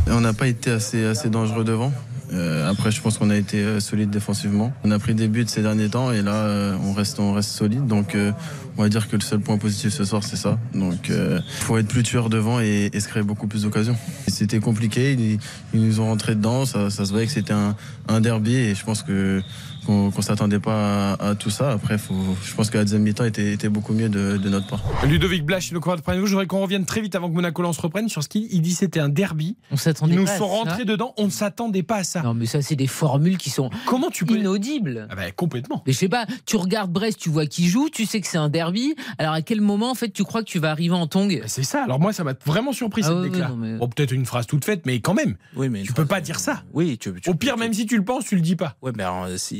On 0.06 0.20
n'a 0.20 0.32
pas 0.32 0.48
été 0.48 0.70
assez, 0.70 1.04
assez 1.04 1.30
dangereux 1.30 1.64
devant. 1.64 1.92
Euh, 2.32 2.68
après, 2.68 2.90
je 2.90 3.00
pense 3.00 3.18
qu'on 3.18 3.30
a 3.30 3.36
été 3.36 3.58
euh, 3.62 3.80
solide 3.80 4.10
défensivement. 4.10 4.72
On 4.84 4.90
a 4.90 4.98
pris 4.98 5.14
des 5.14 5.28
buts 5.28 5.44
ces 5.46 5.62
derniers 5.62 5.88
temps 5.88 6.10
et 6.12 6.22
là, 6.22 6.34
euh, 6.34 6.76
on 6.84 6.92
reste, 6.92 7.20
on 7.20 7.32
reste 7.32 7.50
solide. 7.50 7.86
Donc, 7.86 8.14
euh, 8.14 8.32
on 8.76 8.82
va 8.82 8.88
dire 8.88 9.08
que 9.08 9.16
le 9.16 9.22
seul 9.22 9.40
point 9.40 9.58
positif 9.58 9.92
ce 9.92 10.04
soir, 10.04 10.24
c'est 10.24 10.36
ça. 10.36 10.58
Donc, 10.74 11.08
il 11.08 11.42
faut 11.46 11.78
être 11.78 11.88
plus 11.88 12.02
tueur 12.02 12.28
devant 12.28 12.60
et, 12.60 12.90
et 12.92 13.00
se 13.00 13.08
créer 13.08 13.22
beaucoup 13.22 13.46
plus 13.46 13.62
d'occasions. 13.62 13.96
C'était 14.28 14.58
compliqué. 14.58 15.12
Ils, 15.12 15.38
ils 15.72 15.80
nous 15.80 16.00
ont 16.00 16.06
rentré 16.06 16.34
dedans. 16.34 16.66
Ça, 16.66 16.90
ça 16.90 17.04
se 17.04 17.10
voyait 17.10 17.26
que 17.26 17.32
c'était 17.32 17.54
un, 17.54 17.76
un 18.08 18.20
derby 18.20 18.54
et 18.54 18.74
je 18.74 18.84
pense 18.84 19.02
que 19.02 19.40
qu'on 19.86 20.22
s'attendait 20.22 20.58
pas 20.60 21.14
à, 21.14 21.28
à 21.30 21.34
tout 21.34 21.50
ça. 21.50 21.70
Après, 21.72 21.98
faut, 21.98 22.14
je 22.44 22.54
pense 22.54 22.70
que 22.70 22.78
la 22.78 22.84
deuxième 22.84 23.02
mi-temps 23.02 23.24
était, 23.24 23.52
était 23.52 23.68
beaucoup 23.68 23.92
mieux 23.92 24.08
de, 24.08 24.36
de 24.36 24.48
notre 24.48 24.66
part. 24.66 24.82
Ludovic 25.06 25.44
Blas, 25.44 25.60
chez 25.60 25.74
nos 25.74 25.80
confrères 25.80 25.96
de 25.98 26.02
Prime 26.02 26.24
je 26.26 26.30
voudrais 26.30 26.46
qu'on 26.46 26.60
revienne 26.62 26.84
très 26.84 27.00
vite 27.00 27.14
avant 27.14 27.28
que 27.28 27.34
Monaco 27.34 27.62
lance 27.62 27.78
reprenne 27.78 28.08
sur 28.08 28.22
ce 28.22 28.28
qu'il 28.28 28.46
il 28.50 28.60
dit 28.62 28.72
c'était 28.72 29.00
un 29.00 29.08
derby. 29.08 29.56
On 29.70 29.76
s'attendait 29.76 30.14
Ils 30.14 30.18
nous 30.18 30.24
pas 30.24 30.32
à 30.32 30.38
sont 30.38 30.48
ça. 30.48 30.52
rentrés 30.70 30.84
dedans, 30.84 31.14
on 31.18 31.26
ne 31.26 31.30
s'attendait 31.30 31.82
pas 31.82 31.96
à 31.96 32.04
ça. 32.04 32.22
Non, 32.22 32.34
mais 32.34 32.46
ça, 32.46 32.62
c'est 32.62 32.76
des 32.76 32.86
formules 32.86 33.36
qui 33.38 33.50
sont 33.50 33.70
Comment 33.86 34.10
tu 34.10 34.24
peux. 34.24 34.36
inaudibles. 34.38 35.06
Ah 35.10 35.14
bah, 35.14 35.30
complètement. 35.32 35.82
Mais 35.86 35.92
je 35.92 35.98
sais 35.98 36.08
pas, 36.08 36.26
tu 36.46 36.56
regardes 36.56 36.90
Brest, 36.92 37.18
tu 37.20 37.30
vois 37.30 37.46
qui 37.46 37.68
joue, 37.68 37.88
tu 37.90 38.06
sais 38.06 38.20
que 38.20 38.26
c'est 38.26 38.38
un 38.38 38.48
derby. 38.48 38.94
Alors 39.18 39.32
à 39.34 39.42
quel 39.42 39.60
moment 39.60 39.90
en 39.90 39.94
fait 39.94 40.10
tu 40.10 40.24
crois 40.24 40.42
que 40.42 40.48
tu 40.48 40.58
vas 40.58 40.70
arriver 40.70 40.94
en 40.94 41.06
tongue 41.06 41.38
Bah, 41.40 41.46
C'est 41.48 41.62
ça. 41.62 41.84
Alors 41.84 42.00
moi, 42.00 42.12
ça 42.12 42.24
m'a 42.24 42.34
vraiment 42.44 42.72
surpris 42.72 43.02
Ah 43.04 43.08
cette 43.22 43.32
non, 43.40 43.56
mais- 43.56 43.76
Bon, 43.78 43.88
peut-être 43.88 44.12
une 44.12 44.26
phrase 44.26 44.46
toute 44.46 44.64
faite, 44.64 44.82
mais 44.86 45.00
quand 45.00 45.14
même. 45.14 45.36
Oui, 45.54 45.68
mais 45.68 45.82
Tu 45.82 45.92
peux 45.92 46.06
pas 46.06 46.20
dire 46.20 46.40
ça. 46.40 46.62
Oui, 46.72 46.98
tu, 46.98 47.12
tu- 47.20 47.30
Au 47.30 47.34
pire, 47.34 47.56
même 47.56 47.72
si 47.72 47.86
tu 47.86 47.96
le 47.96 48.04
penses, 48.04 48.24
tu 48.24 48.34
le 48.36 48.40
dis 48.40 48.56
pas. 48.56 48.76
Ouais, 48.82 48.92
mais 48.96 49.02
alors, 49.02 49.26
si, 49.36 49.56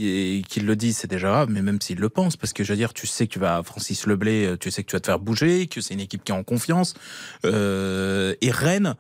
qu'il 0.48 0.66
le 0.66 0.76
dise, 0.76 0.98
c'est 0.98 1.10
déjà 1.10 1.28
grave, 1.28 1.48
mais 1.51 1.62
même 1.62 1.80
s'il 1.80 1.98
le 1.98 2.09
pense, 2.09 2.36
parce 2.36 2.52
que 2.52 2.64
je 2.64 2.72
veux 2.72 2.76
dire, 2.76 2.93
tu 2.93 3.06
sais 3.06 3.26
que 3.26 3.32
tu 3.32 3.38
vas, 3.38 3.62
Francis 3.62 4.06
Leblé, 4.06 4.47
euh, 4.47 4.56
tu 4.56 4.70
sais 4.70 4.82
que 4.82 4.88
tu 4.88 4.97
vas 4.97 5.01
te 5.01 5.06
faire 5.06 5.18
bouger, 5.18 5.66
que 5.66 5.80
c'est 5.80 5.94
une 5.94 6.01
équipe 6.01 6.24
qui 6.24 6.32
est 6.32 6.34
en 6.34 6.43
confiance. 6.43 6.94
Euh, 7.44 8.34
et 8.40 8.51
Rennes, 8.51 8.94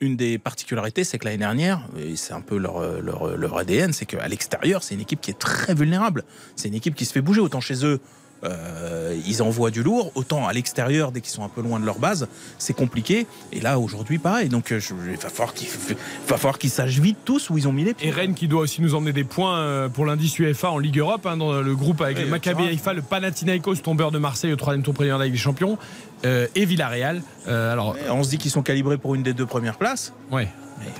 une 0.00 0.16
des 0.16 0.38
particularités, 0.38 1.04
c'est 1.04 1.18
que 1.18 1.24
l'année 1.24 1.38
dernière, 1.38 1.86
et 1.98 2.16
c'est 2.16 2.32
un 2.32 2.40
peu 2.40 2.56
leur, 2.56 2.78
euh, 2.78 3.00
leur, 3.00 3.36
leur 3.36 3.58
ADN, 3.58 3.92
c'est 3.92 4.06
qu'à 4.06 4.28
l'extérieur, 4.28 4.82
c'est 4.82 4.94
une 4.94 5.00
équipe 5.00 5.20
qui 5.20 5.30
est 5.30 5.38
très 5.38 5.74
vulnérable. 5.74 6.24
C'est 6.56 6.68
une 6.68 6.74
équipe 6.74 6.94
qui 6.94 7.04
se 7.04 7.12
fait 7.12 7.22
bouger, 7.22 7.40
autant 7.40 7.60
chez 7.60 7.84
eux. 7.84 8.00
Euh, 8.44 9.16
ils 9.26 9.42
envoient 9.42 9.70
du 9.70 9.82
lourd, 9.82 10.10
autant 10.14 10.46
à 10.48 10.52
l'extérieur, 10.52 11.12
dès 11.12 11.20
qu'ils 11.20 11.32
sont 11.32 11.44
un 11.44 11.48
peu 11.48 11.62
loin 11.62 11.78
de 11.80 11.84
leur 11.86 11.98
base, 11.98 12.26
c'est 12.58 12.72
compliqué. 12.74 13.26
Et 13.52 13.60
là, 13.60 13.78
aujourd'hui, 13.78 14.18
pareil. 14.18 14.48
Donc, 14.48 14.72
euh, 14.72 14.80
je- 14.80 14.94
il 15.10 15.16
va 15.16 15.28
falloir 15.30 15.54
qu'ils 15.54 15.68
qu'ils 16.58 16.70
sachent 16.70 16.98
vite 16.98 17.18
tous 17.24 17.50
où 17.50 17.58
ils 17.58 17.68
ont 17.68 17.72
mis 17.72 17.84
les 17.84 17.94
pieds. 17.94 18.08
Et 18.08 18.10
Rennes 18.10 18.34
qui 18.34 18.48
doit 18.48 18.62
aussi 18.62 18.80
nous 18.82 18.94
emmener 18.94 19.12
des 19.12 19.24
points 19.24 19.58
euh, 19.58 19.88
pour 19.88 20.06
l'indice 20.06 20.38
UEFA 20.38 20.70
en 20.70 20.78
Ligue 20.78 20.98
Europe, 20.98 21.26
hein, 21.26 21.36
dans 21.36 21.60
le 21.60 21.74
groupe 21.76 22.00
avec 22.00 22.16
Oui, 22.18 22.24
le 22.24 22.30
Maccabi. 22.30 22.64
Haïfa, 22.64 22.92
le 22.92 23.02
Panathinaikos, 23.02 23.76
tombeur 23.76 24.10
de 24.10 24.18
Marseille 24.18 24.52
au 24.52 24.56
troisième 24.56 24.82
tour 24.82 24.94
préliminaire 24.94 25.18
de 25.18 25.22
la 25.22 25.26
Ligue 25.26 25.34
des 25.34 25.40
Champions, 25.40 25.78
euh, 26.24 26.46
et 26.54 26.64
Villarreal. 26.64 27.22
Euh, 27.48 27.72
alors, 27.72 27.96
On 28.10 28.22
se 28.22 28.30
dit 28.30 28.38
qu'ils 28.38 28.50
sont 28.50 28.62
calibrés 28.62 28.98
pour 28.98 29.14
une 29.14 29.22
des 29.22 29.34
deux 29.34 29.46
premières 29.46 29.76
places. 29.76 30.12
ouais. 30.30 30.48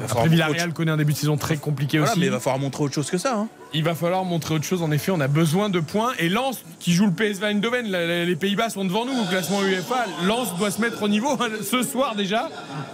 Après, 0.09 0.29
Villarreal 0.29 0.73
connaît 0.73 0.93
un 0.93 0.97
début 0.97 1.13
de 1.13 1.19
saison 1.19 1.37
très 1.37 1.57
compliqué 1.57 1.99
Voilà, 1.99 2.13
aussi. 2.13 2.21
mais 2.21 2.27
il 2.27 2.33
va 2.33 2.39
falloir 2.39 2.61
montrer 2.61 2.85
autre 2.85 2.95
chose 2.95 3.11
que 3.11 3.19
ça. 3.19 3.35
hein. 3.37 3.49
Il 3.75 3.85
va 3.85 3.95
falloir 3.95 4.25
montrer 4.25 4.55
autre 4.55 4.65
chose. 4.65 4.83
En 4.83 4.91
effet, 4.91 5.11
on 5.13 5.21
a 5.21 5.29
besoin 5.29 5.69
de 5.71 5.81
points. 5.81 6.13
Et 6.19 6.29
Lens, 6.29 6.63
qui 6.79 6.93
joue 6.93 7.07
le 7.07 7.13
PSV 7.13 7.47
Eindhoven, 7.47 7.87
les 7.91 8.37
Pays-Bas 8.37 8.71
sont 8.71 8.85
devant 8.85 9.05
nous 9.07 9.19
au 9.19 9.25
classement 9.25 9.63
UEFA. 9.63 10.05
Lens 10.25 10.55
doit 10.59 10.71
se 10.71 10.81
mettre 10.81 11.03
au 11.03 11.09
niveau 11.09 11.29
hein, 11.41 11.49
ce 11.69 11.83
soir 11.83 12.15
déjà. 12.15 12.51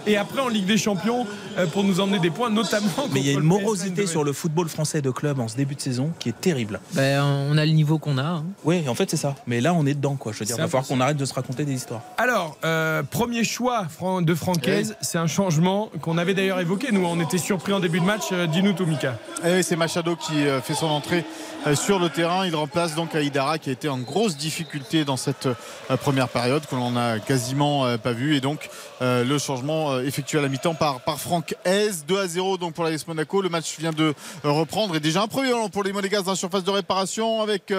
Et 0.07 0.15
après 0.17 0.41
en 0.41 0.47
Ligue 0.47 0.65
des 0.65 0.77
Champions 0.77 1.25
euh, 1.57 1.65
pour 1.67 1.83
nous 1.83 1.99
emmener 1.99 2.19
des 2.19 2.29
points, 2.29 2.49
notamment. 2.49 2.87
Mais 3.11 3.19
il 3.19 3.25
y 3.27 3.29
a 3.29 3.33
une 3.33 3.41
morosité 3.41 4.07
sur 4.07 4.23
le 4.23 4.31
football 4.33 4.69
français 4.69 5.01
de 5.01 5.09
club 5.11 5.39
en 5.39 5.47
ce 5.47 5.55
début 5.57 5.75
de 5.75 5.81
saison 5.81 6.11
qui 6.19 6.29
est 6.29 6.39
terrible. 6.39 6.79
Ben, 6.93 7.21
on 7.23 7.57
a 7.57 7.65
le 7.65 7.71
niveau 7.73 7.97
qu'on 7.99 8.17
a. 8.17 8.23
hein. 8.23 8.45
Oui, 8.63 8.87
en 8.87 8.95
fait, 8.95 9.09
c'est 9.09 9.17
ça. 9.17 9.35
Mais 9.47 9.59
là, 9.61 9.73
on 9.73 9.85
est 9.85 9.93
dedans, 9.93 10.15
quoi. 10.15 10.31
Je 10.31 10.39
veux 10.39 10.45
dire, 10.45 10.55
il 10.57 10.61
va 10.61 10.67
falloir 10.67 10.87
qu'on 10.87 11.01
arrête 11.01 11.17
de 11.17 11.25
se 11.25 11.33
raconter 11.33 11.65
des 11.65 11.73
histoires. 11.73 12.01
Alors, 12.17 12.57
euh, 12.63 13.03
premier 13.03 13.43
choix 13.43 13.85
de 14.21 14.33
Francaise, 14.35 14.95
c'est 15.01 15.17
un 15.17 15.27
changement 15.27 15.89
qu'on 16.01 16.17
avait 16.17 16.33
d'ailleurs 16.33 16.59
évoqué. 16.59 16.87
Nous, 16.91 17.03
on 17.05 17.19
était 17.19 17.37
surpris 17.37 17.73
en 17.73 17.79
début 17.79 17.99
de 17.99 18.05
match. 18.05 18.23
Euh, 18.31 18.47
Dis-nous, 18.47 18.73
Toumika. 18.73 19.17
Et 19.45 19.53
oui, 19.55 19.63
c'est 19.63 19.75
Machado 19.75 20.15
qui 20.15 20.33
fait 20.69 20.75
son 20.75 20.87
entrée 20.87 21.25
euh, 21.65 21.75
sur 21.75 21.97
le 21.99 22.09
terrain. 22.09 22.45
Il 22.45 22.55
remplace 22.55 22.93
donc 22.93 23.15
Aïdara 23.15 23.57
qui 23.57 23.69
a 23.69 23.73
été 23.73 23.89
en 23.89 23.97
grosse 23.97 24.37
difficulté 24.37 25.03
dans 25.03 25.17
cette 25.17 25.47
euh, 25.47 25.97
première 25.97 26.29
période 26.29 26.63
que 26.67 26.75
l'on 26.75 26.95
a 26.95 27.17
quasiment 27.19 27.85
euh, 27.87 27.97
pas 27.97 28.11
vu. 28.11 28.35
Et 28.35 28.41
donc 28.41 28.69
le 29.01 29.37
changement 29.37 29.97
effectué 30.01 30.39
à 30.39 30.41
la 30.41 30.49
mi-temps 30.49 30.73
par, 30.73 30.99
par 30.99 31.19
Franck 31.19 31.55
Hez. 31.65 31.89
2 32.05 32.19
à 32.19 32.27
0 32.27 32.57
donc 32.57 32.73
pour 32.73 32.83
l'AS 32.83 33.07
Monaco. 33.07 33.41
Le 33.41 33.47
match 33.49 33.77
vient 33.79 33.91
de 33.93 34.13
reprendre. 34.43 34.95
Et 34.95 34.99
déjà 34.99 35.21
un 35.23 35.27
premier 35.27 35.51
ballon 35.51 35.69
pour 35.69 35.83
les 35.83 35.93
Monégas 35.93 36.21
dans 36.23 36.31
la 36.31 36.35
surface 36.37 36.63
de 36.65 36.71
réparation 36.71 37.41
avec 37.41 37.73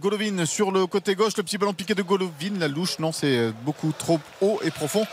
Golovin 0.00 0.44
sur 0.44 0.70
le 0.70 0.86
côté 0.86 1.14
gauche. 1.14 1.32
Le 1.38 1.42
petit 1.42 1.56
ballon 1.58 1.72
piqué 1.72 1.94
de 1.94 2.02
Golovin. 2.02 2.58
La 2.60 2.68
louche, 2.68 2.98
non, 2.98 3.12
c'est 3.12 3.50
beaucoup 3.64 3.92
trop 3.98 4.20
haut 4.42 4.60
et 4.62 4.70
profond 4.70 5.06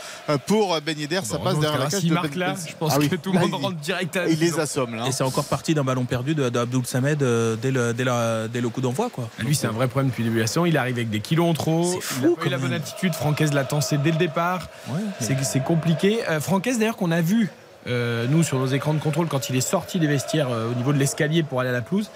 pour 0.46 0.78
Ben 0.82 0.98
Yedder. 0.98 1.20
Ça 1.24 1.38
Bon, 1.38 1.44
passe 1.44 1.58
derrière 1.58 1.80
la 1.80 1.86
cage 1.90 2.00
S'il 2.00 2.10
de 2.10 2.14
marque 2.14 2.30
Ben 2.32 2.38
là, 2.40 2.54
je 2.68 2.74
pense 2.76 2.92
Ah 2.94 2.98
oui, 3.00 3.08
que 3.08 3.16
tout 3.16 3.32
le 3.32 3.36
là, 3.38 3.46
monde 3.46 3.56
il- 3.58 3.64
rentre 3.64 3.76
direct 3.80 4.16
à 4.16 4.24
la 4.24 4.28
il 4.28 4.38
les 4.38 4.60
assomme 4.60 4.94
là. 4.94 5.06
Et 5.06 5.12
c'est 5.12 5.24
encore 5.24 5.44
parti 5.46 5.72
d'un 5.74 5.84
ballon 5.84 6.04
perdu 6.04 6.34
de- 6.34 6.50
d'Abdoul 6.50 6.84
Samed 7.00 7.22
euh, 7.22 7.56
dès, 7.60 7.70
le, 7.70 7.92
dès, 7.94 8.04
la- 8.04 8.48
dès 8.48 8.60
le 8.60 8.68
coup 8.68 8.80
d'envoi, 8.80 9.08
quoi. 9.10 9.28
Lui, 9.38 9.54
c'est 9.54 9.66
un 9.66 9.72
vrai 9.72 9.88
problème 9.88 10.10
depuis 10.10 10.24
saison. 10.46 10.66
Il 10.66 10.76
arrive 10.76 10.96
avec 10.96 11.10
des 11.10 11.20
kilos 11.20 11.48
en 11.48 11.54
trop. 11.54 11.84
C'est 11.84 11.96
il 11.96 12.02
fou, 12.02 12.36
a 12.38 12.40
pas 12.40 12.46
eu 12.46 12.50
la 12.50 12.58
bonne 12.58 12.72
attitude. 12.72 13.14
Francaise 13.14 13.52
l'a 13.52 13.64
tensé 13.64 13.96
dès 13.98 14.10
le 14.12 14.18
départ. 14.18 14.68
Ouais, 14.88 15.00
C'est 15.20 15.42
c'est 15.44 15.60
compliqué. 15.60 16.20
Euh, 16.28 16.40
Francaise, 16.40 16.78
d'ailleurs, 16.78 16.96
qu'on 16.96 17.10
a 17.10 17.20
vu, 17.20 17.50
euh, 17.86 18.26
nous, 18.28 18.42
sur 18.42 18.58
nos 18.58 18.66
écrans 18.66 18.94
de 18.94 18.98
contrôle, 19.00 19.26
quand 19.28 19.48
il 19.50 19.56
est 19.56 19.60
sorti 19.60 19.98
des 19.98 20.06
vestiaires 20.06 20.48
euh, 20.50 20.70
au 20.70 20.74
niveau 20.74 20.92
de 20.92 20.98
l'escalier 20.98 21.42
pour 21.42 21.60
aller 21.60 21.70
à 21.70 21.72
la 21.72 21.80
pelouse, 21.82 22.10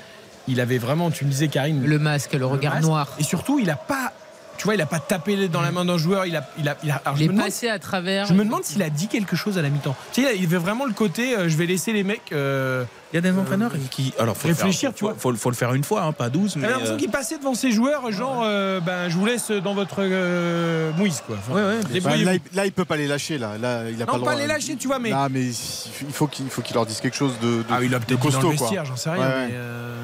il 0.46 0.60
avait 0.60 0.78
vraiment, 0.78 1.10
tu 1.10 1.24
me 1.24 1.30
disais, 1.30 1.48
Karine, 1.48 1.82
Le 1.84 1.98
masque, 1.98 2.34
le 2.34 2.44
regard 2.46 2.74
masque. 2.74 2.86
noir. 2.86 3.08
Et 3.18 3.22
surtout, 3.24 3.58
il 3.58 3.70
a 3.70 3.76
pas. 3.76 4.12
Tu 4.58 4.64
vois, 4.64 4.74
il 4.74 4.80
a 4.80 4.86
pas 4.86 5.00
tapé 5.00 5.48
dans 5.48 5.60
la 5.60 5.72
main 5.72 5.84
d'un 5.84 5.98
joueur. 5.98 6.26
Il 6.26 6.36
a, 6.36 6.48
il 6.58 6.68
a, 6.68 6.76
il 6.84 6.90
a- 6.90 7.00
alors, 7.04 7.16
Il 7.16 7.20
je, 7.20 7.24
est 7.24 7.28
me 7.28 7.32
demande, 7.32 7.46
passé 7.46 7.68
à 7.68 7.78
travers. 7.78 8.26
je 8.26 8.34
me 8.34 8.44
demande 8.44 8.64
s'il 8.64 8.82
a 8.82 8.90
dit 8.90 9.08
quelque 9.08 9.36
chose 9.36 9.58
à 9.58 9.62
la 9.62 9.68
mi-temps. 9.68 9.96
Tu 10.12 10.22
sais, 10.22 10.36
il 10.36 10.44
avait 10.44 10.56
vraiment 10.58 10.84
le 10.86 10.92
côté 10.92 11.36
euh, 11.36 11.48
je 11.48 11.56
vais 11.56 11.66
laisser 11.66 11.92
les 11.92 12.04
mecs. 12.04 12.32
euh, 12.32 12.84
Il 13.12 13.16
y 13.16 13.18
a 13.18 13.20
des 13.20 13.36
entraîneurs 13.38 13.72
qui. 13.90 14.12
Alors, 14.18 14.36
faut 14.36 14.48
Réfléchir, 14.48 14.90
faire, 14.90 14.94
tu 14.94 15.04
vois. 15.04 15.14
Faut, 15.14 15.30
faut- 15.32 15.36
faut 15.36 15.50
le 15.50 15.56
faire 15.56 15.74
une 15.74 15.84
fois, 15.84 16.02
hein, 16.02 16.12
pas 16.12 16.28
12. 16.30 16.56
Mais, 16.56 16.68
l'impression 16.68 16.94
euh, 16.94 16.96
qu'il 16.98 17.10
passait 17.10 17.38
devant 17.38 17.54
ses 17.54 17.70
joueurs, 17.72 18.10
genre, 18.12 18.42
euh, 18.44 18.80
ben, 18.80 19.08
je 19.08 19.16
vous 19.16 19.26
laisse 19.26 19.50
dans 19.50 19.74
votre 19.74 19.96
euh, 20.00 20.90
mouise, 20.96 21.22
quoi. 21.26 21.36
Enfin, 21.38 21.54
Ouais, 21.54 21.62
ouais, 21.92 22.00
Bah, 22.00 22.16
là, 22.16 22.34
il, 22.34 22.40
là, 22.56 22.66
il 22.66 22.72
peut 22.72 22.84
pas 22.84 22.96
les 22.96 23.06
lâcher 23.06 23.38
là. 23.38 23.58
Là, 23.60 23.82
il 23.90 24.00
a 24.02 24.06
pas 24.06 24.12
non, 24.12 24.18
le 24.18 24.24
pas 24.24 24.30
droit. 24.32 24.42
les 24.42 24.46
lâcher, 24.46 24.76
tu 24.76 24.86
vois, 24.86 24.98
mais. 24.98 25.10
Non, 25.10 25.26
mais 25.30 25.42
il 25.46 26.12
faut 26.12 26.26
qu'il 26.26 26.48
faut 26.48 26.62
qu'il 26.62 26.74
leur 26.74 26.86
dise 26.86 27.00
quelque 27.00 27.16
chose 27.16 27.34
de, 27.42 27.58
de, 27.58 27.64
ah, 27.70 27.78
il 27.82 27.94
a 27.94 27.98
de 27.98 28.04
peut-être 28.04 28.20
dit 28.20 28.26
dans 28.28 28.32
costaud 28.32 28.50
le 28.50 28.56
quoi. 28.56 28.66
vestiaire, 28.66 28.84
j'en 28.84 28.96
sais 28.96 29.10
rien. 29.10 29.20
Ouais, 29.20 29.46
mais, 29.48 29.52
euh, 29.54 29.94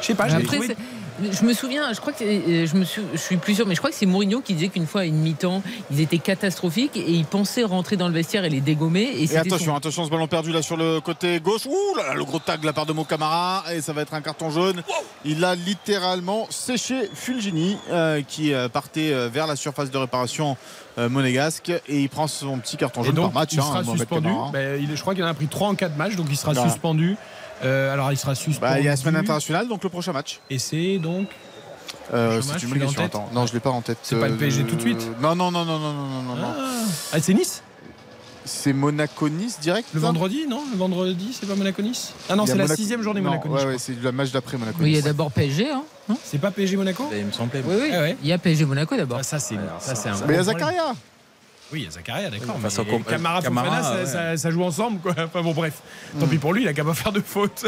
Je 0.00 0.06
sais 0.06 0.14
pas, 0.14 0.26
trouvé- 0.26 0.66
c'est- 0.68 0.76
Je 1.20 1.44
me 1.44 1.52
souviens, 1.52 1.92
je 1.92 2.00
crois 2.00 2.12
que 2.12 2.22
euh, 2.22 2.66
je 2.66 2.76
me 2.76 2.84
suis, 2.84 3.02
je 3.12 3.18
suis 3.18 3.36
plus 3.36 3.54
sûr, 3.54 3.66
mais 3.66 3.74
je 3.74 3.80
crois 3.80 3.90
que 3.90 3.96
c'est 3.96 4.06
Mourinho 4.06 4.40
qui 4.40 4.54
disait 4.54 4.68
qu'une 4.68 4.86
fois 4.86 5.00
à 5.00 5.04
une 5.04 5.16
mi-temps, 5.16 5.62
ils 5.90 6.00
étaient 6.00 6.18
catastrophiques 6.18 6.96
et 6.96 7.10
il 7.10 7.24
pensait 7.24 7.64
rentrer 7.64 7.96
dans 7.96 8.08
le 8.08 8.14
vestiaire 8.14 8.44
et 8.44 8.48
les 8.48 8.60
dégommer. 8.60 9.10
Et, 9.18 9.36
attention, 9.36 9.72
son- 9.72 9.76
attention, 9.76 10.04
ce 10.04 10.10
ballon 10.10 10.28
perdu 10.28 10.52
là 10.52 10.62
sur 10.62 10.76
le 10.76 11.00
côté 11.00 11.40
gauche. 11.40 11.66
Ouh 11.66 11.96
là 11.96 12.08
là, 12.08 12.14
le 12.14 12.24
gros 12.24 12.38
tag 12.38 12.60
de 12.60 12.66
la 12.66 12.72
part 12.72 12.86
de 12.86 12.92
Mokamara. 12.92 13.64
Et 13.74 13.80
ça 13.80 13.92
va 13.92 14.02
être 14.02 14.14
un 14.14 14.20
carton 14.20 14.50
jaune. 14.50 14.82
Il 15.24 15.44
a 15.44 15.54
littéralement 15.54 16.46
séché 16.50 17.10
Fulgini 17.14 17.76
euh, 17.90 18.22
qui 18.26 18.52
euh, 18.54 18.68
partait 18.68 19.12
vers 19.28 19.46
la 19.46 19.56
surface 19.56 19.90
de 19.90 19.98
réparation 19.98 20.56
euh, 20.98 21.08
monégasque. 21.08 21.70
Et 21.88 22.00
il 22.02 22.08
prend 22.08 22.26
son 22.28 22.58
petit 22.58 22.76
carton 22.76 23.02
jaune 23.02 23.14
donc, 23.14 23.32
par 23.32 23.42
match. 23.42 23.50
il 23.52 23.60
hein, 23.60 23.62
sera 23.62 23.84
suspendu. 23.84 24.28
Ben, 24.52 24.80
il- 24.80 24.94
je 24.96 25.00
crois 25.00 25.14
qu'il 25.14 25.24
en 25.24 25.28
a 25.28 25.34
pris 25.34 25.46
3 25.48 25.68
en 25.68 25.74
4 25.74 25.96
matchs, 25.96 26.16
donc 26.16 26.26
il 26.30 26.36
sera 26.36 26.54
suspendu. 26.54 27.16
Euh, 27.64 27.92
alors 27.92 28.12
il 28.12 28.16
sera 28.16 28.34
suspendu. 28.34 28.72
Bah, 28.72 28.78
il 28.78 28.84
y 28.84 28.88
a 28.88 28.92
la 28.92 28.96
semaine 28.96 29.16
internationale, 29.16 29.68
donc 29.68 29.82
le 29.82 29.90
prochain 29.90 30.12
match. 30.12 30.40
Et 30.50 30.58
c'est 30.58 30.98
donc. 30.98 31.28
Euh, 32.14 32.40
c'est 32.42 32.62
une 32.62 32.70
obligation. 32.70 33.04
Attends, 33.04 33.28
non, 33.32 33.46
je 33.46 33.52
l'ai 33.52 33.60
pas 33.60 33.70
en 33.70 33.80
tête. 33.80 33.98
C'est 34.02 34.18
pas 34.18 34.28
le 34.28 34.34
euh, 34.34 34.38
PSG 34.38 34.64
tout 34.64 34.76
de 34.76 34.80
suite. 34.80 35.06
Non, 35.20 35.34
non, 35.34 35.50
non, 35.50 35.64
non, 35.64 35.78
non, 35.78 35.92
non, 35.92 36.36
non. 36.36 36.54
Ah, 36.56 36.72
ah 37.12 37.20
c'est 37.20 37.34
Nice. 37.34 37.62
C'est 38.44 38.72
Monaco-Nice 38.72 39.60
direct 39.60 39.88
Le 39.92 40.00
vendredi, 40.00 40.46
non 40.48 40.62
Le 40.72 40.78
vendredi, 40.78 41.36
c'est 41.38 41.46
pas 41.46 41.54
Monaco-Nice 41.54 42.14
Ah 42.30 42.36
non, 42.36 42.46
c'est 42.46 42.56
la 42.56 42.66
sixième 42.66 43.02
journée 43.02 43.20
Monaco-Nice. 43.20 43.62
Ouais, 43.62 43.72
ouais, 43.72 43.78
c'est 43.78 44.00
le 44.00 44.10
match 44.10 44.30
d'après 44.30 44.56
Monaco-Nice. 44.56 44.84
Oui, 44.84 44.90
il 44.92 44.96
y 44.96 44.98
a 44.98 45.02
d'abord 45.02 45.30
PSG. 45.30 45.70
Hein 45.70 45.82
c'est 46.24 46.38
pas 46.38 46.50
PSG-Monaco 46.50 47.08
bah, 47.10 47.16
Il 47.18 47.26
me 47.26 47.32
semblait. 47.32 47.62
Oui, 47.66 47.76
oui. 47.78 47.90
Ah 47.92 48.08
il 48.22 48.28
y 48.28 48.32
a 48.32 48.38
PSG-Monaco 48.38 48.96
d'abord. 48.96 49.18
Ah, 49.20 49.22
ça, 49.22 49.38
c'est. 49.38 49.56
Un 49.56 49.60
mais 50.26 50.34
il 50.34 50.36
y 50.36 50.38
a 50.38 50.44
Zakaria 50.44 50.94
oui, 51.70 51.80
il 51.80 51.84
y 51.84 51.86
a 51.86 51.90
Zakaria, 51.90 52.30
d'accord. 52.30 52.46
Oui, 52.48 52.54
mais 52.56 52.70
face 52.70 52.78
au 52.78 52.84
com- 52.86 53.02
Camara, 53.04 53.42
Camara, 53.42 53.66
Fofana, 53.66 53.82
ça, 53.82 53.96
ouais. 53.96 54.06
ça- 54.06 54.36
ça 54.38 54.50
joue 54.50 54.62
ensemble, 54.64 55.00
quoi. 55.00 55.12
Enfin 55.22 55.42
bon, 55.42 55.52
bref. 55.52 55.74
Tant 56.18 56.24
Mm. 56.26 56.30
pis 56.30 56.38
pour 56.38 56.54
lui, 56.54 56.62
il 56.62 56.68
a 56.68 56.72
qu'à 56.72 56.82
pas 56.84 56.94
faire 56.94 57.12
de 57.12 57.20
faute. 57.20 57.66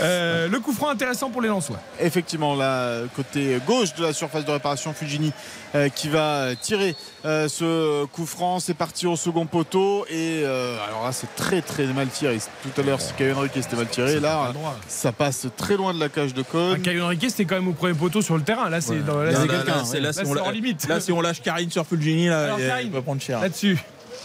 Euh, 0.00 0.48
le 0.48 0.60
coup 0.60 0.72
franc 0.72 0.88
intéressant 0.90 1.30
pour 1.30 1.42
les 1.42 1.48
Lensois. 1.48 1.80
Effectivement, 2.00 2.54
là, 2.54 3.00
côté 3.16 3.58
gauche 3.66 3.94
de 3.94 4.04
la 4.04 4.12
surface 4.12 4.44
de 4.44 4.52
réparation, 4.52 4.92
Fujini 4.94 5.32
euh, 5.74 5.88
qui 5.88 6.08
va 6.08 6.50
tirer 6.60 6.94
euh, 7.24 7.48
ce 7.48 8.04
coup 8.06 8.24
franc. 8.26 8.60
C'est 8.60 8.74
parti 8.74 9.06
au 9.08 9.16
second 9.16 9.46
poteau. 9.46 10.04
Et 10.08 10.42
euh, 10.44 10.76
alors 10.88 11.04
là, 11.04 11.12
c'est 11.12 11.34
très 11.34 11.60
très 11.60 11.86
mal 11.86 12.06
tiré. 12.08 12.38
Tout 12.62 12.80
à 12.80 12.84
l'heure, 12.84 13.00
c'est 13.00 13.16
Caio 13.16 13.36
Henrique 13.36 13.52
qui 13.52 13.62
c'était 13.64 13.76
mal 13.76 13.88
tiré. 13.88 14.20
Là, 14.20 14.52
ça 14.86 15.10
passe 15.12 15.46
très 15.56 15.76
loin 15.76 15.92
de 15.92 15.98
la 16.00 16.08
cage 16.08 16.34
de 16.34 16.42
Ah, 16.42 16.52
Cône. 16.52 16.82
Caio 16.82 17.02
Henrique, 17.04 17.24
c'était 17.28 17.46
quand 17.46 17.56
même 17.56 17.68
au 17.68 17.72
premier 17.72 17.94
poteau 17.94 18.22
sur 18.22 18.36
le 18.36 18.42
terrain. 18.44 18.68
Là, 18.70 18.80
c'est 18.80 18.92
Ouais. 18.92 18.98
quelqu'un, 18.98 19.12
là, 19.14 19.24
là, 19.32 20.00
Là, 20.00 20.94
là, 20.94 21.00
si 21.00 21.12
on 21.12 21.20
lâche 21.20 21.42
Karine 21.42 21.70
sur 21.70 21.84
Fulgini, 21.86 22.28
là, 22.28 22.44
Alors, 22.44 22.60
il 22.60 22.66
Karine, 22.66 22.90
va 22.92 23.02
prendre 23.02 23.20
cher. 23.20 23.39
Là-dessus. 23.42 23.78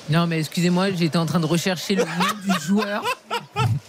Non, 0.09 0.27
mais 0.27 0.39
excusez-moi, 0.39 0.91
j'étais 0.91 1.17
en 1.17 1.25
train 1.25 1.39
de 1.39 1.47
rechercher 1.47 1.95
le 1.95 2.03
nom 2.03 2.09
du 2.43 2.61
joueur 2.67 3.03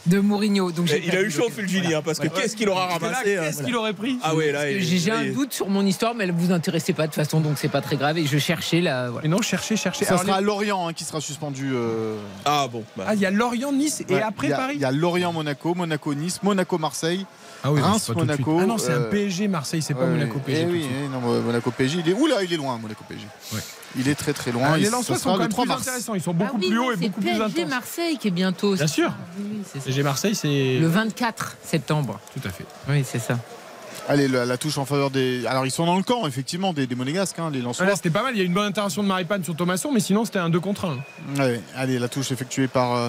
de 0.07 0.19
Mourinho. 0.19 0.71
Donc 0.73 0.87
j'ai 0.87 1.05
Il 1.07 1.15
a 1.15 1.21
eu 1.21 1.31
chaud 1.31 1.51
Fulgini, 1.55 1.93
hein, 1.93 2.01
parce 2.03 2.19
que 2.19 2.29
qu'est-ce 2.29 2.57
qu'il 2.57 2.71
aura 2.71 2.87
là, 2.87 2.93
ramassé 2.95 3.37
hein, 3.37 3.43
Qu'est-ce 3.45 3.63
qu'il 3.63 3.77
aurait 3.77 3.93
pris 3.93 4.19
Ah 4.23 4.35
ouais, 4.35 4.51
là, 4.51 4.61
J'ai 4.79 5.11
là, 5.11 5.19
un 5.19 5.27
doute 5.33 5.53
sur 5.53 5.69
mon 5.69 5.85
histoire, 5.85 6.15
mais 6.15 6.25
elle 6.25 6.33
vous 6.33 6.53
intéressait 6.53 6.95
pas 6.95 7.03
de 7.03 7.09
toute 7.13 7.17
façon, 7.23 7.41
donc 7.41 7.59
c'est 7.59 7.69
pas 7.69 7.83
très 7.83 7.97
grave. 7.97 8.17
Et 8.17 8.25
je 8.25 8.39
cherchais 8.39 8.81
là. 8.81 9.11
Voilà. 9.11 9.25
Mais 9.25 9.29
non, 9.29 9.43
cherchez, 9.43 9.77
cherchez. 9.77 10.07
Ça 10.07 10.13
Alors, 10.15 10.23
sera 10.25 10.37
à 10.37 10.41
les- 10.41 10.47
Lorient 10.47 10.89
hein, 10.89 10.93
qui 10.95 11.05
sera 11.05 11.21
suspendu. 11.21 11.71
euh, 11.75 12.17
Ah 12.47 12.67
bon. 12.73 12.83
bah. 12.97 13.05
Ah, 13.09 13.15
il 13.15 13.21
y 13.21 13.27
a 13.27 13.31
Lorient, 13.31 13.73
Nice 13.73 14.03
et 14.09 14.15
ouais. 14.15 14.23
après 14.23 14.47
Il 14.47 14.51
y 14.51 14.53
a- 14.55 14.57
Paris 14.57 14.75
Il 14.77 14.81
y 14.81 14.85
a 14.87 14.93
Lorient-Monaco, 14.93 15.75
Monaco-Nice, 15.75 16.43
Monaco-Marseille. 16.43 17.27
Ah 17.63 17.73
oui, 17.73 17.81
Reims. 17.83 18.11
Monaco, 18.17 18.59
Ah 18.63 18.65
non, 18.67 18.79
c'est 18.79 18.93
un 18.93 19.03
euh, 19.03 19.11
PSG 19.11 19.49
Marseille, 19.49 19.83
c'est 19.83 19.93
pas 19.95 20.07
Monaco 20.07 20.39
PSG. 20.39 20.63
eh 20.67 20.73
oui, 20.73 20.87
eh 21.05 21.09
non, 21.09 21.21
Monaco-PSG, 21.43 21.99
il 22.07 22.11
est. 22.11 22.15
Oula, 22.15 22.43
il 22.43 22.51
est 22.53 22.57
loin, 22.57 22.79
Monaco-PSG. 22.79 23.27
Ouais. 23.53 23.61
Il 23.99 24.09
est 24.09 24.15
très 24.15 24.33
très 24.33 24.53
loin. 24.53 24.69
Ah, 24.73 24.79
Et 24.79 24.83
les 24.83 24.91
Lensois 24.91 25.17
sont 25.19 25.31
quand 25.31 25.37
le 25.37 25.43
même 25.43 25.49
3 25.49 25.65
plus 25.65 25.73
intéressants. 25.75 26.15
Ils 26.15 26.21
sont 26.23 26.35
beaucoup 26.35 26.57
Ah 26.57 26.59
oui, 26.61 26.69
plus 26.69 26.79
hauts 26.79 26.93
et 26.93 26.97
c'est 26.97 27.09
beaucoup 27.09 27.21
plus 27.21 27.31
PSG 27.31 27.45
intenses. 27.63 27.71
Marseille 27.71 28.19
qui 28.19 28.29
est 28.29 28.33
bientôt. 28.33 28.75
Bien 28.75 28.87
c'est 28.87 28.93
sûr. 28.93 29.13
Oui, 29.39 29.59
c'est. 29.73 29.83
PSG 29.83 30.03
Marseille, 30.03 30.35
c'est. 30.35 30.79
Le 30.79 30.87
24 30.89 31.57
septembre. 31.63 32.21
Tout 32.35 32.47
à 32.47 32.51
fait. 32.51 32.67
Oui, 32.89 33.05
c'est 33.07 33.19
ça. 33.21 33.39
Allez, 34.09 34.29
la, 34.29 34.45
la 34.45 34.57
touche 34.57 34.79
en 34.79 34.85
faveur 34.85 35.11
des. 35.11 35.45
Alors, 35.47 35.67
ils 35.67 35.71
sont 35.73 35.85
dans 35.87 35.97
le 35.97 36.03
camp, 36.05 36.27
effectivement, 36.29 36.73
des, 36.73 36.87
des 36.87 36.95
Monégasques, 36.95 37.39
hein, 37.41 37.51
les 37.53 37.61
Lensois. 37.61 37.87
Ah, 37.87 37.91
Là, 37.91 37.97
c'était 37.97 38.11
pas 38.11 38.23
mal. 38.23 38.35
Il 38.35 38.39
y 38.39 38.41
a 38.41 38.45
une 38.45 38.53
bonne 38.55 38.67
intervention 38.67 39.03
de 39.03 39.09
Maripane 39.09 39.43
sur 39.43 39.57
Thomasson, 39.57 39.91
mais 39.93 39.99
sinon, 40.01 40.25
c'était 40.25 40.39
un 40.39 40.49
2 40.51 40.61
contre 40.61 40.85
1. 41.37 41.41
Ouais, 41.43 41.61
allez, 41.75 41.99
la 41.99 42.09
touche 42.09 42.31
effectuée 42.31 42.69
par 42.69 42.95
euh, 42.95 43.09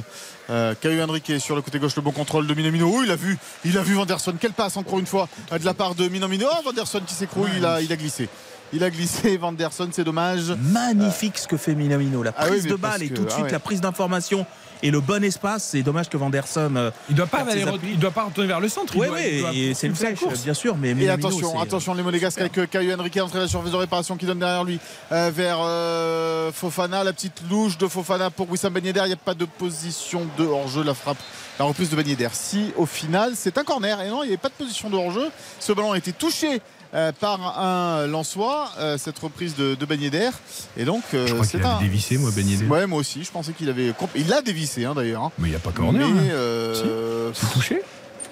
euh, 0.49 0.73
Caio 0.81 1.03
Henrique 1.03 1.31
sur 1.39 1.55
le 1.55 1.61
côté 1.61 1.77
gauche, 1.77 1.95
le 1.97 2.01
bon 2.01 2.11
contrôle 2.11 2.47
de 2.47 2.53
Minamino. 2.55 2.89
Oh, 2.91 3.01
il 3.03 3.11
a 3.11 3.15
vu, 3.15 3.37
il 3.63 3.77
a 3.77 3.83
vu 3.83 3.93
Vanderson. 3.93 4.33
Quelle 4.39 4.53
passe 4.53 4.75
encore 4.77 4.97
une 4.97 5.05
fois 5.05 5.27
de 5.51 5.63
la 5.65 5.75
part 5.75 5.93
de 5.93 6.07
Minamino. 6.07 6.47
Oh, 6.51 6.61
Vanderson 6.65 7.01
qui 7.05 7.13
s'écroule, 7.13 7.49
il 7.55 7.65
a, 7.65 7.79
il 7.81 7.91
a 7.91 7.95
glissé. 7.95 8.27
Il 8.73 8.83
a 8.83 8.89
glissé, 8.89 9.37
Vanderson, 9.37 9.89
c'est 9.91 10.03
dommage. 10.03 10.51
Magnifique 10.61 11.37
ce 11.37 11.47
que 11.47 11.57
fait 11.57 11.73
Minamino. 11.75 12.21
La 12.23 12.33
Ah 12.37 12.45
prise 12.47 12.63
oui, 12.65 12.69
de 12.71 12.75
balle 12.75 13.03
et 13.03 13.09
tout 13.09 13.23
de 13.23 13.27
ah 13.29 13.33
suite 13.33 13.45
ouais. 13.45 13.51
la 13.51 13.59
prise 13.59 13.81
d'information 13.81 14.45
et 14.83 14.91
le 14.91 14.99
bon 14.99 15.23
espace. 15.23 15.69
C'est 15.71 15.81
dommage 15.83 16.09
que 16.09 16.17
Vanderson. 16.17 16.71
euh, 16.75 16.91
Il 17.09 17.15
doit 17.15 17.25
pas 17.27 17.39
aller, 17.49 17.65
il 17.83 17.97
doit 17.97 18.11
pas 18.11 18.23
retourner 18.25 18.47
vers 18.47 18.59
le 18.59 18.69
centre. 18.69 18.93
doit 18.93 19.07
et 19.21 19.73
c'est 19.73 19.89
flash, 19.95 20.19
course. 20.19 20.43
bien 20.43 20.53
sûr. 20.53 20.75
Mais 20.77 20.91
Et 20.91 21.09
attention, 21.09 21.53
c'est- 21.53 21.61
attention 21.61 21.93
les 21.93 22.03
Monégasques 22.03 22.39
avec 22.41 22.57
euh, 22.57 22.65
Caio 22.67 22.93
Henrique 22.99 23.17
entré 23.17 23.39
la 23.39 23.47
surface 23.47 23.71
de 23.71 23.77
réparation 23.77 24.17
qui 24.17 24.25
donne 24.25 24.39
derrière 24.39 24.63
lui 24.63 24.79
euh, 25.11 25.31
vers 25.33 25.57
euh, 25.61 26.51
Fofana, 26.51 27.03
la 27.03 27.13
petite 27.13 27.41
louche 27.49 27.77
de 27.77 27.87
Fofana 27.87 28.29
pour 28.29 28.49
Wissam 28.51 28.73
Ben 28.73 28.85
Yedder. 28.85 29.01
Il 29.05 29.07
n'y 29.07 29.13
a 29.13 29.17
pas 29.17 29.33
de 29.33 29.45
position 29.45 30.27
de 30.37 30.45
hors-jeu, 30.45 30.83
la 30.83 30.93
frappe, 30.93 31.17
la 31.57 31.65
reprise 31.65 31.89
de 31.89 31.95
Ben 31.95 32.07
Yedder. 32.07 32.29
Si 32.33 32.71
au 32.75 32.85
final 32.85 33.31
c'est 33.35 33.57
un 33.57 33.63
corner, 33.63 33.99
et 34.01 34.09
non, 34.09 34.23
il 34.23 34.27
n'y 34.27 34.33
avait 34.33 34.37
pas 34.37 34.49
de 34.49 34.53
position 34.53 34.89
de 34.89 34.95
hors-jeu. 34.97 35.29
Ce 35.59 35.71
ballon 35.73 35.93
a 35.93 35.97
été 35.97 36.11
touché. 36.11 36.61
Euh, 36.93 37.11
par 37.19 37.59
un 37.59 38.07
Lançois, 38.07 38.69
euh, 38.79 38.97
cette 38.97 39.19
reprise 39.19 39.55
de, 39.55 39.75
de 39.75 39.85
Ben 39.85 39.99
Yedder. 40.01 40.29
Et 40.77 40.85
donc, 40.85 41.03
euh, 41.13 41.27
Je 41.27 41.33
crois 41.33 41.45
c'est 41.45 41.57
qu'il 41.57 41.65
un. 41.65 41.75
avait 41.75 41.85
dévissé, 41.85 42.17
moi, 42.17 42.29
Ben 42.35 42.47
Yedder. 42.47 42.65
Ouais, 42.67 42.87
moi 42.87 42.99
aussi, 42.99 43.23
je 43.23 43.31
pensais 43.31 43.51
qu'il 43.53 43.69
avait. 43.69 43.93
Il 44.15 44.27
l'a 44.27 44.41
dévissé 44.41 44.85
hein, 44.85 44.93
d'ailleurs. 44.95 45.23
hein. 45.23 45.31
Mais 45.37 45.47
il 45.47 45.51
n'y 45.51 45.57
a 45.57 45.59
pas 45.59 45.71
corner. 45.71 46.07
Mais 46.07 46.27
là. 46.29 46.33
euh, 46.33 47.31
C'est 47.33 47.51
touché 47.53 47.81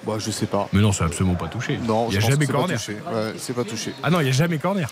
bah, 0.06 0.14
je 0.18 0.30
sais 0.30 0.46
pas. 0.46 0.68
Mais 0.72 0.80
non, 0.80 0.92
c'est 0.92 1.02
absolument 1.02 1.34
pas 1.34 1.48
touché. 1.48 1.78
Non, 1.78 2.06
il 2.08 2.12
n'y 2.12 2.16
a 2.18 2.20
jamais 2.20 2.36
que 2.36 2.46
c'est 2.46 2.52
pas 2.52 2.58
corner. 2.60 2.78
touché. 2.78 2.92
Ouais, 3.12 3.34
c'est 3.38 3.52
pas 3.54 3.64
touché. 3.64 3.92
Ah 4.04 4.10
non, 4.10 4.20
il 4.20 4.24
n'y 4.24 4.28
a 4.30 4.32
jamais 4.32 4.58
corner. 4.58 4.88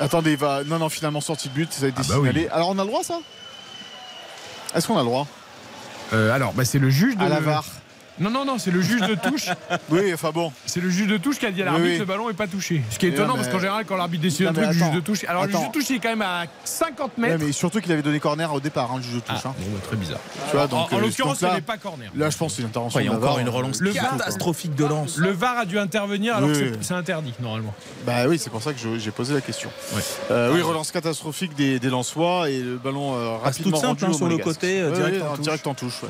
Attendez, 0.00 0.32
il 0.32 0.36
va. 0.36 0.64
Non, 0.64 0.80
non, 0.80 0.88
finalement, 0.88 1.20
sortie 1.20 1.48
de 1.50 1.54
but, 1.54 1.72
ça 1.72 1.84
a 1.84 1.88
été 1.90 1.98
Ah 2.00 2.04
bah 2.08 2.14
signalé. 2.16 2.40
oui. 2.40 2.48
Alors, 2.50 2.70
on 2.70 2.78
a 2.78 2.82
le 2.82 2.88
droit, 2.88 3.04
ça? 3.04 3.20
Est-ce 4.74 4.88
qu'on 4.88 4.96
a 4.96 5.02
le 5.02 5.04
droit? 5.06 5.28
Euh, 6.12 6.34
alors, 6.34 6.52
bah, 6.52 6.64
c'est 6.64 6.80
le 6.80 6.90
juge 6.90 7.16
de. 7.16 7.22
À 7.24 7.28
la 7.28 7.38
VAR. 7.38 7.64
Non, 8.20 8.30
non, 8.30 8.44
non, 8.44 8.58
c'est 8.58 8.70
le 8.70 8.80
juge 8.80 9.00
de 9.00 9.14
touche. 9.14 9.48
Oui, 9.90 10.12
enfin 10.14 10.30
bon. 10.32 10.52
C'est 10.66 10.80
le 10.80 10.88
juge 10.90 11.08
de 11.08 11.16
touche 11.16 11.38
qui 11.38 11.46
a 11.46 11.50
dit 11.50 11.62
à 11.62 11.66
l'arbitre 11.66 11.84
Oui, 11.86 11.92
oui. 11.94 11.98
le 11.98 12.04
ballon 12.04 12.30
est 12.30 12.34
pas 12.34 12.46
touché. 12.46 12.82
Ce 12.90 12.98
qui 12.98 13.06
est 13.06 13.10
étonnant 13.10 13.28
non, 13.30 13.34
parce 13.36 13.48
qu'en 13.48 13.58
général, 13.58 13.84
quand 13.86 13.96
l'arbitre 13.96 14.22
décide 14.22 14.44
Non, 14.46 14.50
un 14.50 14.54
truc, 14.54 14.66
le 14.66 14.72
juge 14.72 14.90
de 14.92 15.00
touche. 15.00 15.24
Alors, 15.28 15.44
le 15.46 15.50
juge 15.52 15.66
de 15.68 15.72
touche, 15.72 15.90
il 15.90 15.96
est 15.96 15.98
quand 15.98 16.08
même 16.10 16.22
à 16.22 16.44
50 16.64 17.12
Ouais, 17.18 17.28
mètres. 17.28 17.44
mais 17.44 17.52
surtout 17.52 17.80
qu'il 17.80 17.90
avait 17.92 18.02
donné 18.02 18.20
corner 18.20 18.52
au 18.52 18.60
départ, 18.60 18.90
hein, 18.92 18.96
le 18.98 19.02
juge 19.02 19.14
de 19.16 19.20
Ah, 19.28 19.34
touche. 19.34 19.46
hein. 19.46 19.54
bon, 19.58 19.66
bah, 19.72 19.80
très 19.86 19.96
bizarre. 19.96 20.18
Tu 20.50 20.52
vois, 20.56 20.64
En- 20.64 20.68
donc, 20.68 20.92
en 20.92 20.96
euh, 20.96 21.00
l'occurrence, 21.00 21.40
il 21.40 21.44
là- 21.44 21.54
n'est 21.54 21.60
pas 21.60 21.76
corner. 21.76 22.10
Là, 22.16 22.30
je 22.30 22.36
pense 22.36 22.52
que 22.52 22.56
c'est 22.56 22.62
une 22.62 22.68
intervention. 22.68 22.98
Ouais, 22.98 23.04
il 23.04 23.10
y 23.10 23.12
a 23.12 23.16
encore 23.16 23.38
une 23.38 23.48
relance 23.48 23.80
catastrophique 23.80 24.74
de 24.74 24.84
lance. 24.84 25.16
Le 25.16 25.30
VAR 25.30 25.58
a 25.58 25.64
dû 25.64 25.78
intervenir 25.78 26.36
alors 26.36 26.50
Oui, 26.50 26.58
que 26.58 26.72
c'est- 26.80 26.94
interdit 26.94 27.34
normalement. 27.40 27.74
Bah 28.06 28.26
oui, 28.28 28.38
c'est 28.38 28.50
pour 28.50 28.62
ça 28.62 28.72
que 28.72 28.78
j'ai 28.98 29.10
posé 29.10 29.34
la 29.34 29.40
question. 29.40 29.70
Ouais. 29.94 30.02
Euh, 30.30 30.52
oui, 30.54 30.60
relance 30.62 30.92
catastrophique 30.92 31.54
des, 31.56 31.78
des 31.80 31.88
Lensois 31.90 32.48
et 32.50 32.60
le 32.60 32.76
ballon 32.76 33.14
euh, 33.16 33.36
rapidement 33.42 33.78
rendu 33.78 34.04
hein, 34.04 34.12
sur 34.12 34.28
le 34.28 34.38
côté, 34.38 34.82
direct 35.42 35.66
en 35.66 35.74
touche. 35.74 36.00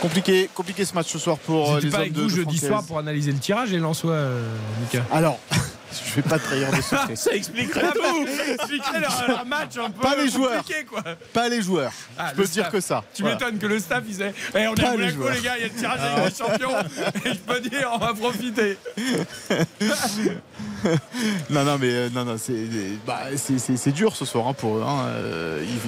Compliqué, 0.00 0.48
compliqué 0.54 0.84
ce 0.86 0.94
match 0.94 1.08
ce 1.08 1.18
soir 1.18 1.36
pour 1.38 1.74
euh, 1.74 1.80
les 1.80 1.90
pas 1.90 1.96
hommes 1.96 2.00
avec 2.02 2.12
de, 2.14 2.20
vous 2.22 2.26
de 2.28 2.34
jeudi 2.34 2.56
Francaise. 2.56 2.68
soir 2.68 2.84
pour 2.84 2.98
analyser 2.98 3.32
le 3.32 3.38
tirage 3.38 3.72
et 3.74 3.78
Lensois, 3.78 4.12
euh, 4.12 4.50
Lucas. 4.80 5.04
Alors, 5.12 5.38
je 6.08 6.14
vais 6.14 6.22
pas 6.22 6.38
trahir 6.38 6.70
de 6.70 6.80
secret. 6.80 7.14
Ça 7.16 7.32
expliquerait 7.34 7.82
Ah, 7.84 7.92
tout. 7.94 8.26
ça 8.26 8.52
expliquerait 8.54 9.00
leur, 9.00 9.24
leur 9.28 9.44
match 9.44 9.76
un 9.76 9.90
peu 9.90 10.00
Pas 10.00 10.16
les 10.16 10.30
joueurs. 10.30 10.56
compliqué, 10.62 10.84
quoi. 10.84 11.02
Pas 11.34 11.50
les 11.50 11.60
joueurs. 11.60 11.92
Ah, 12.16 12.28
je 12.30 12.36
peux 12.36 12.42
le 12.42 12.48
te 12.48 12.52
dire 12.54 12.70
que 12.70 12.80
ça. 12.80 13.04
Tu 13.14 13.20
Voilà. 13.20 13.36
m'étonnes 13.36 13.58
que 13.58 13.66
le 13.66 13.78
staff 13.78 14.02
il 14.08 14.14
sait 14.14 14.32
Eh, 14.54 14.66
on 14.68 14.74
est 14.74 14.80
Pas 14.80 14.88
à 14.92 14.96
les 14.96 15.06
les 15.08 15.12
gars, 15.12 15.34
il 15.36 15.44
y 15.44 15.48
a 15.48 15.56
le 15.58 15.70
tirage 15.70 16.00
avec 16.00 16.32
les 16.32 16.38
champions 16.46 16.80
et 17.26 17.34
je 17.34 17.38
peux 17.38 17.60
dire 17.60 17.90
on 17.92 17.98
va 17.98 18.14
profiter. 18.14 18.78
Non, 21.50 21.62
non, 21.64 21.76
mais 21.78 21.90
euh, 21.90 22.08
non, 22.10 22.24
non, 22.24 22.36
c'est 22.38 22.54
bah, 23.06 23.24
c'est- 23.36 23.90
dur 23.92 24.16
ce 24.16 24.24
soir 24.24 24.46
hein, 24.48 24.54
pour 24.54 24.78
eux. 24.78 24.82
hein. 24.86 25.04
Euh, 25.08 25.62
ils- 25.62 25.78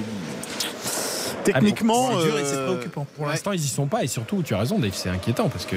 Techniquement, 1.43 2.09
c'est 2.19 2.27
et 2.41 2.45
c'est 2.45 2.55
euh, 2.55 2.65
préoccupant. 2.67 3.05
Pour 3.15 3.25
Ouais. 3.25 3.31
l'instant 3.31 3.51
ils 3.51 3.63
y 3.63 3.67
sont 3.67 3.87
pas 3.87 4.03
et 4.03 4.07
surtout 4.07 4.41
tu 4.43 4.53
as 4.53 4.59
raison 4.59 4.79
Dave 4.79 4.93
c'est 4.95 5.09
inquiétant 5.09 5.49
parce 5.49 5.65
que 5.65 5.75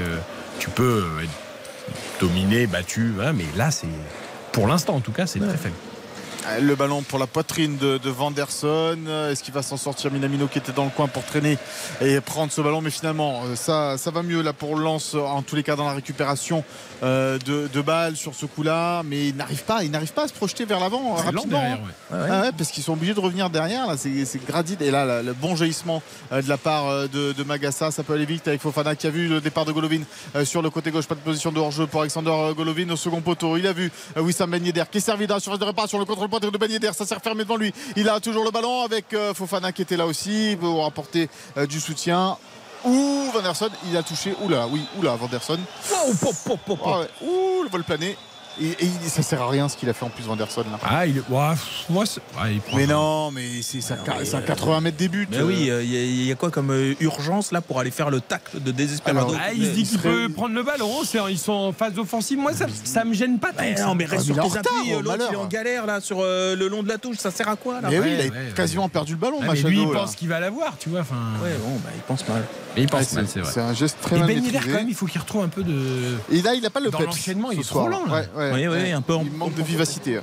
tu 0.58 0.70
peux 0.70 1.04
être 1.22 1.30
dominé, 2.20 2.66
battu, 2.66 3.12
hein, 3.22 3.32
mais 3.32 3.44
là 3.56 3.70
c'est 3.70 3.86
pour 4.52 4.66
l'instant 4.66 4.94
en 4.94 5.00
tout 5.00 5.12
cas 5.12 5.26
c'est 5.26 5.38
très 5.40 5.56
faible. 5.56 5.74
Euh, 6.48 6.60
Le 6.60 6.74
ballon 6.74 7.02
pour 7.02 7.18
la 7.18 7.26
poitrine 7.26 7.76
de, 7.76 7.98
de 7.98 8.10
Vanderson. 8.10 8.98
Est-ce 9.30 9.42
qu'il 9.42 9.54
va 9.54 9.62
s'en 9.62 9.76
sortir 9.76 10.10
Minamino 10.12 10.46
qui 10.46 10.58
était 10.58 10.72
dans 10.72 10.84
le 10.84 10.90
coin 10.90 11.08
pour 11.08 11.24
traîner 11.24 11.58
et 12.00 12.20
prendre 12.20 12.52
ce 12.52 12.60
ballon? 12.60 12.80
Mais 12.80 12.90
finalement, 12.90 13.42
euh, 13.44 13.56
ça, 13.56 13.98
ça 13.98 14.10
va 14.10 14.22
mieux 14.22 14.42
là 14.42 14.52
pour 14.52 14.76
Lens 14.76 15.14
en 15.14 15.42
tous 15.42 15.56
les 15.56 15.62
cas 15.62 15.76
dans 15.76 15.86
la 15.86 15.92
récupération 15.94 16.64
euh, 17.02 17.38
de, 17.38 17.68
de 17.72 17.80
balles 17.80 18.16
sur 18.16 18.34
ce 18.34 18.46
coup-là. 18.46 19.02
Mais 19.04 19.28
il 19.28 19.36
n'arrive 19.36 19.64
pas, 19.64 19.82
il 19.84 19.90
n'arrive 19.90 20.12
pas 20.12 20.24
à 20.24 20.28
se 20.28 20.32
projeter 20.32 20.64
vers 20.64 20.80
l'avant 20.80 21.12
euh, 21.16 21.20
rapidement. 21.20 21.46
derrière, 21.46 21.78
hein. 22.12 22.16
ouais. 22.16 22.28
Ah 22.30 22.40
ouais, 22.42 22.50
parce 22.56 22.70
qu'ils 22.70 22.82
sont 22.82 22.92
obligés 22.92 23.14
de 23.14 23.20
revenir 23.20 23.50
derrière. 23.50 23.86
Là, 23.86 23.96
c'est, 23.96 24.24
c'est 24.24 24.44
Gradit. 24.46 24.76
Et 24.80 24.90
là, 24.90 25.04
là, 25.04 25.22
le 25.22 25.32
bon 25.32 25.56
jaillissement 25.56 26.02
euh, 26.32 26.42
de 26.42 26.48
la 26.48 26.56
part 26.58 26.86
euh, 26.88 27.06
de, 27.08 27.32
de 27.32 27.42
Magassa, 27.44 27.90
ça 27.90 28.02
peut 28.02 28.14
aller 28.14 28.26
vite 28.26 28.46
avec 28.48 28.60
Fofana 28.60 28.94
qui 28.94 29.06
a 29.06 29.10
vu 29.10 29.28
le 29.28 29.40
départ 29.40 29.64
de 29.64 29.72
Golovin 29.72 30.00
euh, 30.34 30.44
sur 30.44 30.62
le 30.62 30.70
côté 30.70 30.90
gauche. 30.90 31.06
Pas 31.06 31.14
de 31.14 31.20
position 31.20 31.52
de 31.52 31.58
hors-jeu 31.60 31.86
pour 31.86 32.00
Alexander 32.00 32.30
euh, 32.32 32.54
Golovin 32.54 32.88
au 32.90 32.96
second 32.96 33.20
poteau. 33.20 33.56
Il 33.56 33.66
a 33.66 33.72
vu 33.72 33.90
euh, 34.16 34.20
Wissam 34.20 34.50
Ben 34.50 34.64
Yedder 34.64 34.84
qui 34.90 34.98
est 34.98 35.00
servi 35.00 35.26
dans 35.26 35.34
la 35.34 35.40
surface 35.40 35.60
de 35.60 35.64
réparation. 35.64 35.98
Le 35.98 36.04
contrôle 36.04 36.28
de 36.40 36.92
ça 36.92 37.06
s'est 37.06 37.14
refermé 37.14 37.44
devant 37.44 37.56
lui. 37.56 37.72
Il 37.96 38.08
a 38.08 38.20
toujours 38.20 38.44
le 38.44 38.50
ballon 38.50 38.82
avec 38.82 39.12
euh, 39.14 39.34
Fofana 39.34 39.72
qui 39.72 39.82
était 39.82 39.96
là 39.96 40.06
aussi 40.06 40.56
pour 40.60 40.84
apporter 40.84 41.28
euh, 41.56 41.66
du 41.66 41.80
soutien. 41.80 42.36
Ouh, 42.84 43.30
Vanderson, 43.32 43.70
il 43.90 43.96
a 43.96 44.02
touché. 44.02 44.34
Oula, 44.42 44.66
oui, 44.68 44.86
oula, 44.98 45.16
Vanderson. 45.16 45.58
Oh. 45.92 46.12
Ah 46.84 47.00
ouais. 47.00 47.08
Ouh, 47.22 47.62
le 47.64 47.68
vol 47.68 47.84
plané. 47.84 48.16
Et, 48.60 48.68
et 48.68 48.76
il- 49.04 49.10
ça 49.10 49.22
sert 49.22 49.42
à 49.42 49.48
rien 49.50 49.68
ce 49.68 49.76
qu'il 49.76 49.88
a 49.88 49.92
fait 49.92 50.04
en 50.04 50.08
plus 50.08 50.24
Vanderson 50.24 50.62
là. 50.70 50.78
Ah, 50.84 51.06
il 51.06 51.18
ouais, 51.18 51.24
prend- 52.66 52.76
Mais 52.76 52.86
non, 52.86 53.30
mais 53.30 53.44
c'est 53.62 53.80
un 54.34 54.40
80 54.42 54.80
mètres 54.80 54.96
des 54.96 55.08
buts. 55.08 55.28
Mais 55.30 55.42
oui, 55.42 55.54
il 55.60 55.66
y, 55.66 55.70
a- 55.72 55.82
y 56.26 56.32
a 56.32 56.34
quoi 56.34 56.50
comme 56.50 56.70
euh, 56.70 56.94
urgence 57.00 57.52
là 57.52 57.60
pour 57.60 57.78
aller 57.80 57.90
faire 57.90 58.10
le 58.10 58.20
tacle 58.20 58.60
de 58.62 58.70
désesperado 58.72 59.34
Ah, 59.38 59.52
il 59.52 59.64
se 59.66 59.70
dit 59.70 59.80
Mais- 59.82 59.88
qu'il 59.88 59.98
peut 60.00 60.28
prendre 60.30 60.54
le 60.54 60.62
ballon. 60.62 60.90
c'est- 61.04 61.18
Ils 61.30 61.38
sont 61.38 61.52
en 61.52 61.72
phase 61.72 61.98
offensive. 61.98 62.38
Moi, 62.38 62.52
ça, 62.54 62.66
ça 62.84 63.04
me 63.04 63.12
gêne 63.14 63.38
pas 63.38 63.48
tant. 63.52 63.62
Mais 63.62 63.74
non, 63.74 63.94
mais 63.94 64.04
reste 64.04 64.22
Ah, 64.30 64.34
sur 64.34 64.36
mais 64.36 64.50
tes 64.50 64.58
appuis. 64.58 64.94
au 64.94 65.00
L'autre, 65.02 65.26
il 65.30 65.34
est 65.34 65.36
en 65.36 65.46
galère 65.46 65.86
là 65.86 66.00
sur 66.00 66.18
euh, 66.20 66.54
le 66.56 66.68
long 66.68 66.82
de 66.82 66.88
la 66.88 66.98
touche. 66.98 67.16
Ça 67.18 67.30
sert 67.30 67.48
à 67.48 67.56
quoi 67.56 67.80
là? 67.80 67.88
Mais 67.90 67.98
oui, 67.98 68.08
il 68.14 68.20
a 68.20 68.24
Ouais, 68.24 68.30
ouais, 68.30 68.52
quasiment 68.54 68.88
perdu 68.88 69.12
le 69.12 69.18
ballon, 69.18 69.36
Ah, 69.40 69.42
mais 69.42 69.48
Machado. 69.48 69.68
lui, 69.68 69.82
il 69.82 69.88
là. 69.92 70.00
pense 70.00 70.14
qu'il 70.16 70.28
va 70.28 70.40
l'avoir, 70.40 70.76
tu 70.78 70.88
vois. 70.88 71.00
Enfin, 71.00 71.14
Ouais, 71.42 71.50
bon, 71.62 71.76
bah, 71.84 71.90
il 71.94 72.00
pense 72.02 72.26
mal. 72.28 72.42
mais 72.74 72.82
il 72.82 72.88
pense 72.88 73.12
mal, 73.12 73.26
c'est 73.28 73.40
vrai. 73.40 73.50
c'est 73.52 73.60
un 73.60 73.74
geste 73.74 73.98
très 74.00 74.16
Et 74.16 74.18
mal 74.20 74.28
Ben 74.28 74.34
Yedder, 74.36 74.52
maîtrisé. 74.52 74.72
quand 74.72 74.78
même, 74.78 74.88
il 74.88 74.94
faut 74.94 75.06
qu'il 75.06 75.20
retrouve 75.20 75.42
un 75.44 75.48
peu 75.48 75.62
de. 75.62 76.16
Et 76.32 76.42
là, 76.42 76.54
il 76.54 76.62
n'a 76.62 76.70
pas 76.70 76.80
le 76.80 76.90
Dans 76.90 77.00
l'enchaînement, 77.00 77.50
il 77.50 77.60
est 77.60 77.62
trop 77.68 77.88
lent, 77.88 78.04
là. 78.06 78.22
Ouais, 78.52 78.68
Oui, 78.68 78.76
oui, 78.82 78.92
un 78.92 79.00
peu 79.02 79.14
en- 79.14 79.22
Il 79.22 79.32
manque 79.32 79.54
de 79.54 79.62
vivacité. 79.62 80.20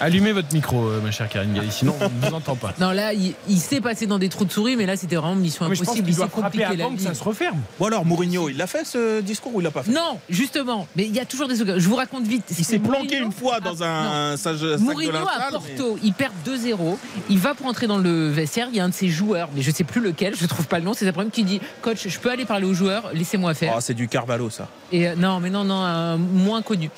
Allumez 0.00 0.32
votre 0.32 0.52
micro, 0.52 0.84
euh, 0.88 1.00
ma 1.02 1.10
chère 1.10 1.28
Karine 1.28 1.54
Galli, 1.54 1.70
sinon 1.70 1.94
on 2.00 2.04
ne 2.04 2.28
vous 2.28 2.34
entend 2.34 2.54
pas. 2.56 2.74
Non, 2.80 2.90
là, 2.90 3.12
il, 3.12 3.34
il 3.48 3.58
s'est 3.58 3.80
passé 3.80 4.06
dans 4.06 4.18
des 4.18 4.28
trous 4.28 4.44
de 4.44 4.52
souris, 4.52 4.76
mais 4.76 4.86
là, 4.86 4.96
c'était 4.96 5.16
vraiment 5.16 5.34
mission 5.34 5.68
Mais 5.68 5.74
je 5.74 5.80
pense 5.80 5.88
impossible. 5.90 6.10
Il 6.10 6.16
doit 6.16 6.24
s'est 6.26 6.30
frapper 6.30 6.58
compliqué 6.58 6.76
la 6.76 6.84
avant 6.84 6.94
que 6.94 6.98
vie. 7.00 7.04
ça 7.06 7.14
se 7.14 7.24
referme. 7.24 7.60
Bon 7.78 7.86
alors, 7.86 8.04
Mourinho, 8.04 8.48
il 8.48 8.56
l'a 8.56 8.66
fait 8.66 8.84
ce 8.84 9.20
discours 9.20 9.54
ou 9.54 9.60
il 9.60 9.64
l'a 9.64 9.70
pas 9.70 9.82
fait 9.82 9.92
Non, 9.92 10.18
justement, 10.28 10.86
mais 10.96 11.04
il 11.06 11.14
y 11.14 11.20
a 11.20 11.24
toujours 11.24 11.48
des 11.48 11.60
occasions. 11.62 11.80
Je 11.80 11.88
vous 11.88 11.96
raconte 11.96 12.26
vite. 12.26 12.44
Il 12.58 12.64
s'est 12.64 12.78
planqué 12.78 13.20
Mourinho- 13.20 13.24
une 13.26 13.32
fois 13.32 13.60
dans 13.60 13.74
Ah, 13.82 14.02
non. 14.04 14.12
un 14.32 14.36
sac 14.36 14.56
sac 14.58 14.62
de 14.62 14.76
Mourinho 14.76 15.16
à 15.16 15.50
mais- 15.50 15.52
Porto, 15.52 15.98
il 16.02 16.12
perd 16.12 16.32
2-0. 16.44 16.98
Il 17.30 17.38
va 17.38 17.54
pour 17.54 17.66
entrer 17.66 17.86
dans 17.86 17.98
le 17.98 18.28
vestiaire. 18.28 18.68
Il 18.70 18.76
y 18.76 18.80
a 18.80 18.84
un 18.84 18.88
de 18.90 18.94
ses 18.94 19.08
joueurs, 19.08 19.48
mais 19.54 19.62
je 19.62 19.70
sais 19.70 19.84
plus 19.84 20.00
lequel, 20.00 20.34
je 20.36 20.46
trouve 20.46 20.66
pas 20.66 20.78
le 20.78 20.84
nom. 20.84 20.92
C'est 20.94 21.04
sa 21.06 21.12
problème 21.12 21.30
qui 21.30 21.44
dit 21.44 21.60
Coach, 21.82 22.06
je 22.08 22.18
peux 22.18 22.30
aller 22.30 22.44
parler 22.44 22.66
aux 22.66 22.74
joueurs, 22.74 23.10
laissez-moi 23.14 23.54
faire. 23.54 23.74
Ah, 23.76 23.80
c'est 23.80 23.94
du 23.94 24.08
Carvalho 24.08 24.50
ça. 24.50 24.68
Et 24.92 25.08
euh, 25.08 25.14
non, 25.16 25.40
mais 25.40 25.50
non, 25.50 25.64
non, 25.64 25.80
un 25.82 26.16
moins 26.16 26.62
connu. 26.62 26.90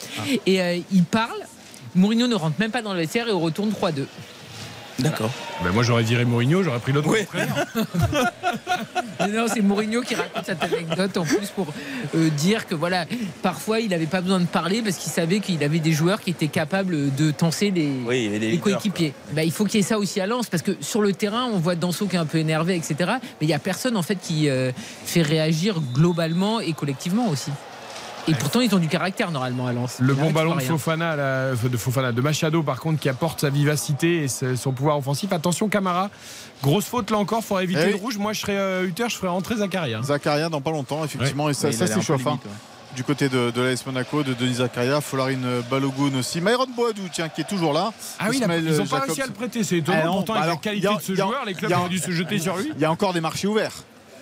Et 0.47 0.61
euh, 0.61 0.79
il 0.93 1.05
parle. 1.05 1.39
Mourinho 1.99 2.27
ne 2.27 2.35
rentre 2.35 2.59
même 2.59 2.71
pas 2.71 2.83
dans 2.83 2.93
le 2.93 3.01
vestiaire 3.01 3.29
et 3.29 3.33
on 3.33 3.41
retourne 3.41 3.71
3-2. 3.71 4.05
D'accord. 5.01 5.31
Ben, 5.63 5.71
moi 5.71 5.85
j'aurais 5.85 6.03
viré 6.03 6.25
Mourinho, 6.25 6.63
j'aurais 6.63 6.81
pris 6.81 6.93
l'autre. 6.93 7.09
Mais 9.21 9.29
non, 9.29 9.47
c'est 9.53 9.61
Mourinho 9.61 10.03
qui 10.03 10.15
raconte 10.15 10.47
cette 10.47 10.63
anecdote 10.63 11.17
en 11.17 11.25
plus 11.25 11.49
pour 11.55 11.69
euh, 12.15 12.31
dire 12.31 12.67
que 12.67 12.75
voilà, 12.75 13.05
parfois 13.43 13.81
il 13.81 13.91
n'avait 13.91 14.07
pas 14.07 14.21
besoin 14.21 14.41
de 14.41 14.47
parler 14.47 14.83
parce 14.83 14.97
qu'il 14.97 15.13
savait 15.13 15.41
qu'il 15.41 15.63
avait 15.63 15.79
des 15.79 15.93
joueurs 15.93 16.21
qui 16.21 16.31
étaient 16.31 16.49
capables 16.49 17.15
de 17.15 17.31
tenser 17.31 17.71
les, 17.71 17.91
Oui, 18.07 18.29
leaders, 18.29 18.61
coéquipiers. 18.61 19.13
Bah, 19.33 19.45
il 19.45 19.53
faut 19.53 19.65
qu'il 19.65 19.81
y 19.81 19.83
ait 19.83 19.87
ça 19.87 19.99
aussi 19.99 20.21
à 20.21 20.27
Lens 20.27 20.49
parce 20.49 20.63
que 20.63 20.73
sur 20.81 21.01
le 21.01 21.13
terrain, 21.13 21.49
on 21.53 21.59
voit 21.59 21.77
Danso 21.77 22.07
qui 22.07 22.17
est 22.17 22.21
un 22.21 22.27
peu 22.27 22.39
énervé, 22.39 22.75
etc. 22.75 22.95
Mais 23.01 23.17
il 23.43 23.49
n'y 23.49 23.55
a 23.55 23.59
personne 23.61 23.97
en 23.97 24.03
fait 24.03 24.19
qui 24.21 24.49
euh, 24.49 24.73
fait 25.05 25.23
réagir 25.23 25.81
globalement 25.95 26.61
et 26.61 26.73
collectivement 26.73 27.29
aussi. 27.29 27.51
Et 28.29 28.35
pourtant, 28.35 28.61
ils 28.61 28.75
ont 28.75 28.79
du 28.79 28.89
caractère 28.89 29.31
normalement 29.31 29.67
à 29.67 29.73
Lens. 29.73 29.97
Le 30.01 30.15
bon 30.15 30.31
ballon 30.31 30.53
vois 30.53 30.61
de. 30.61 30.67
Fofana, 30.67 31.17
de 31.57 31.77
Fofana, 31.77 32.13
de 32.13 32.21
Machado 32.21 32.63
par 32.63 32.79
contre 32.81 33.01
qui 33.01 33.09
apporte 33.09 33.41
sa 33.41 33.51
vivacité 33.51 34.25
et 34.25 34.29
son 34.29 34.73
pouvoir 34.73 34.99
offensif. 34.99 35.33
Attention 35.33 35.69
Camara, 35.69 36.11
grosse 36.63 36.85
faute 36.87 37.11
là 37.11 37.19
encore, 37.19 37.43
faudra 37.43 37.63
éviter 37.63 37.81
Eh 37.85 37.89
le 37.89 37.95
oui. 37.95 38.01
rouge. 38.01 38.19
Moi 38.19 38.33
je 38.33 38.41
serais 38.41 38.57
euh, 38.57 38.85
Hutter, 38.87 39.07
je 39.09 39.17
ferais 39.17 39.29
rentrer 39.29 39.57
Zakaria. 39.57 40.03
Zakaria 40.03 40.49
dans 40.49 40.61
pas 40.61 40.71
longtemps, 40.71 41.05
effectivement, 41.05 41.49
et 41.49 41.55
ça, 41.55 41.73
ça 41.73 41.87
c'est 41.87 42.01
chauffant. 42.03 42.31
limite, 42.31 42.45
ouais. 42.45 42.51
Du 42.97 43.05
côté 43.05 43.29
de, 43.29 43.51
de 43.51 43.61
l'AS 43.63 43.85
Monaco, 43.87 44.23
de 44.23 44.35
Denis 44.35 44.55
Zakaria, 44.55 45.01
Folarine 45.01 45.47
Balogun 45.71 46.19
aussi. 46.19 46.41
Myron 46.41 46.67
Boadou, 46.75 47.03
tiens, 47.13 47.29
qui 47.29 47.43
est 47.43 47.49
toujours 47.49 47.73
là. 47.73 47.93
Ah 48.19 48.27
oui, 48.31 48.39
Ismaël 48.39 48.65
ils 48.65 48.71
n'ont 48.73 48.79
pas 48.79 48.85
Jacobs. 48.85 49.05
réussi 49.07 49.23
à 49.23 49.27
le 49.27 49.33
prêter, 49.33 49.63
c'est 49.63 49.77
étonnant. 49.77 49.99
Ah 50.03 50.07
non, 50.07 50.13
Pourtant, 50.15 50.33
bah 50.35 50.41
avec 50.41 50.55
la 50.55 50.57
qualité 50.57 50.89
a- 50.89 50.97
de 50.97 51.01
ce 51.03 51.13
a- 51.13 51.17
joueur, 51.17 51.45
les 51.47 51.55
clubs 51.55 51.71
auraient 51.73 51.89
dû 51.91 51.99
se 51.99 52.11
jeter 52.11 52.39
sur 52.39 52.57
lui. 52.57 52.73
Il 52.75 52.81
y 52.81 52.85
a 52.85 52.91
encore 52.91 53.13
des 53.13 53.21
marchés 53.21 53.47
ouverts. 53.47 53.75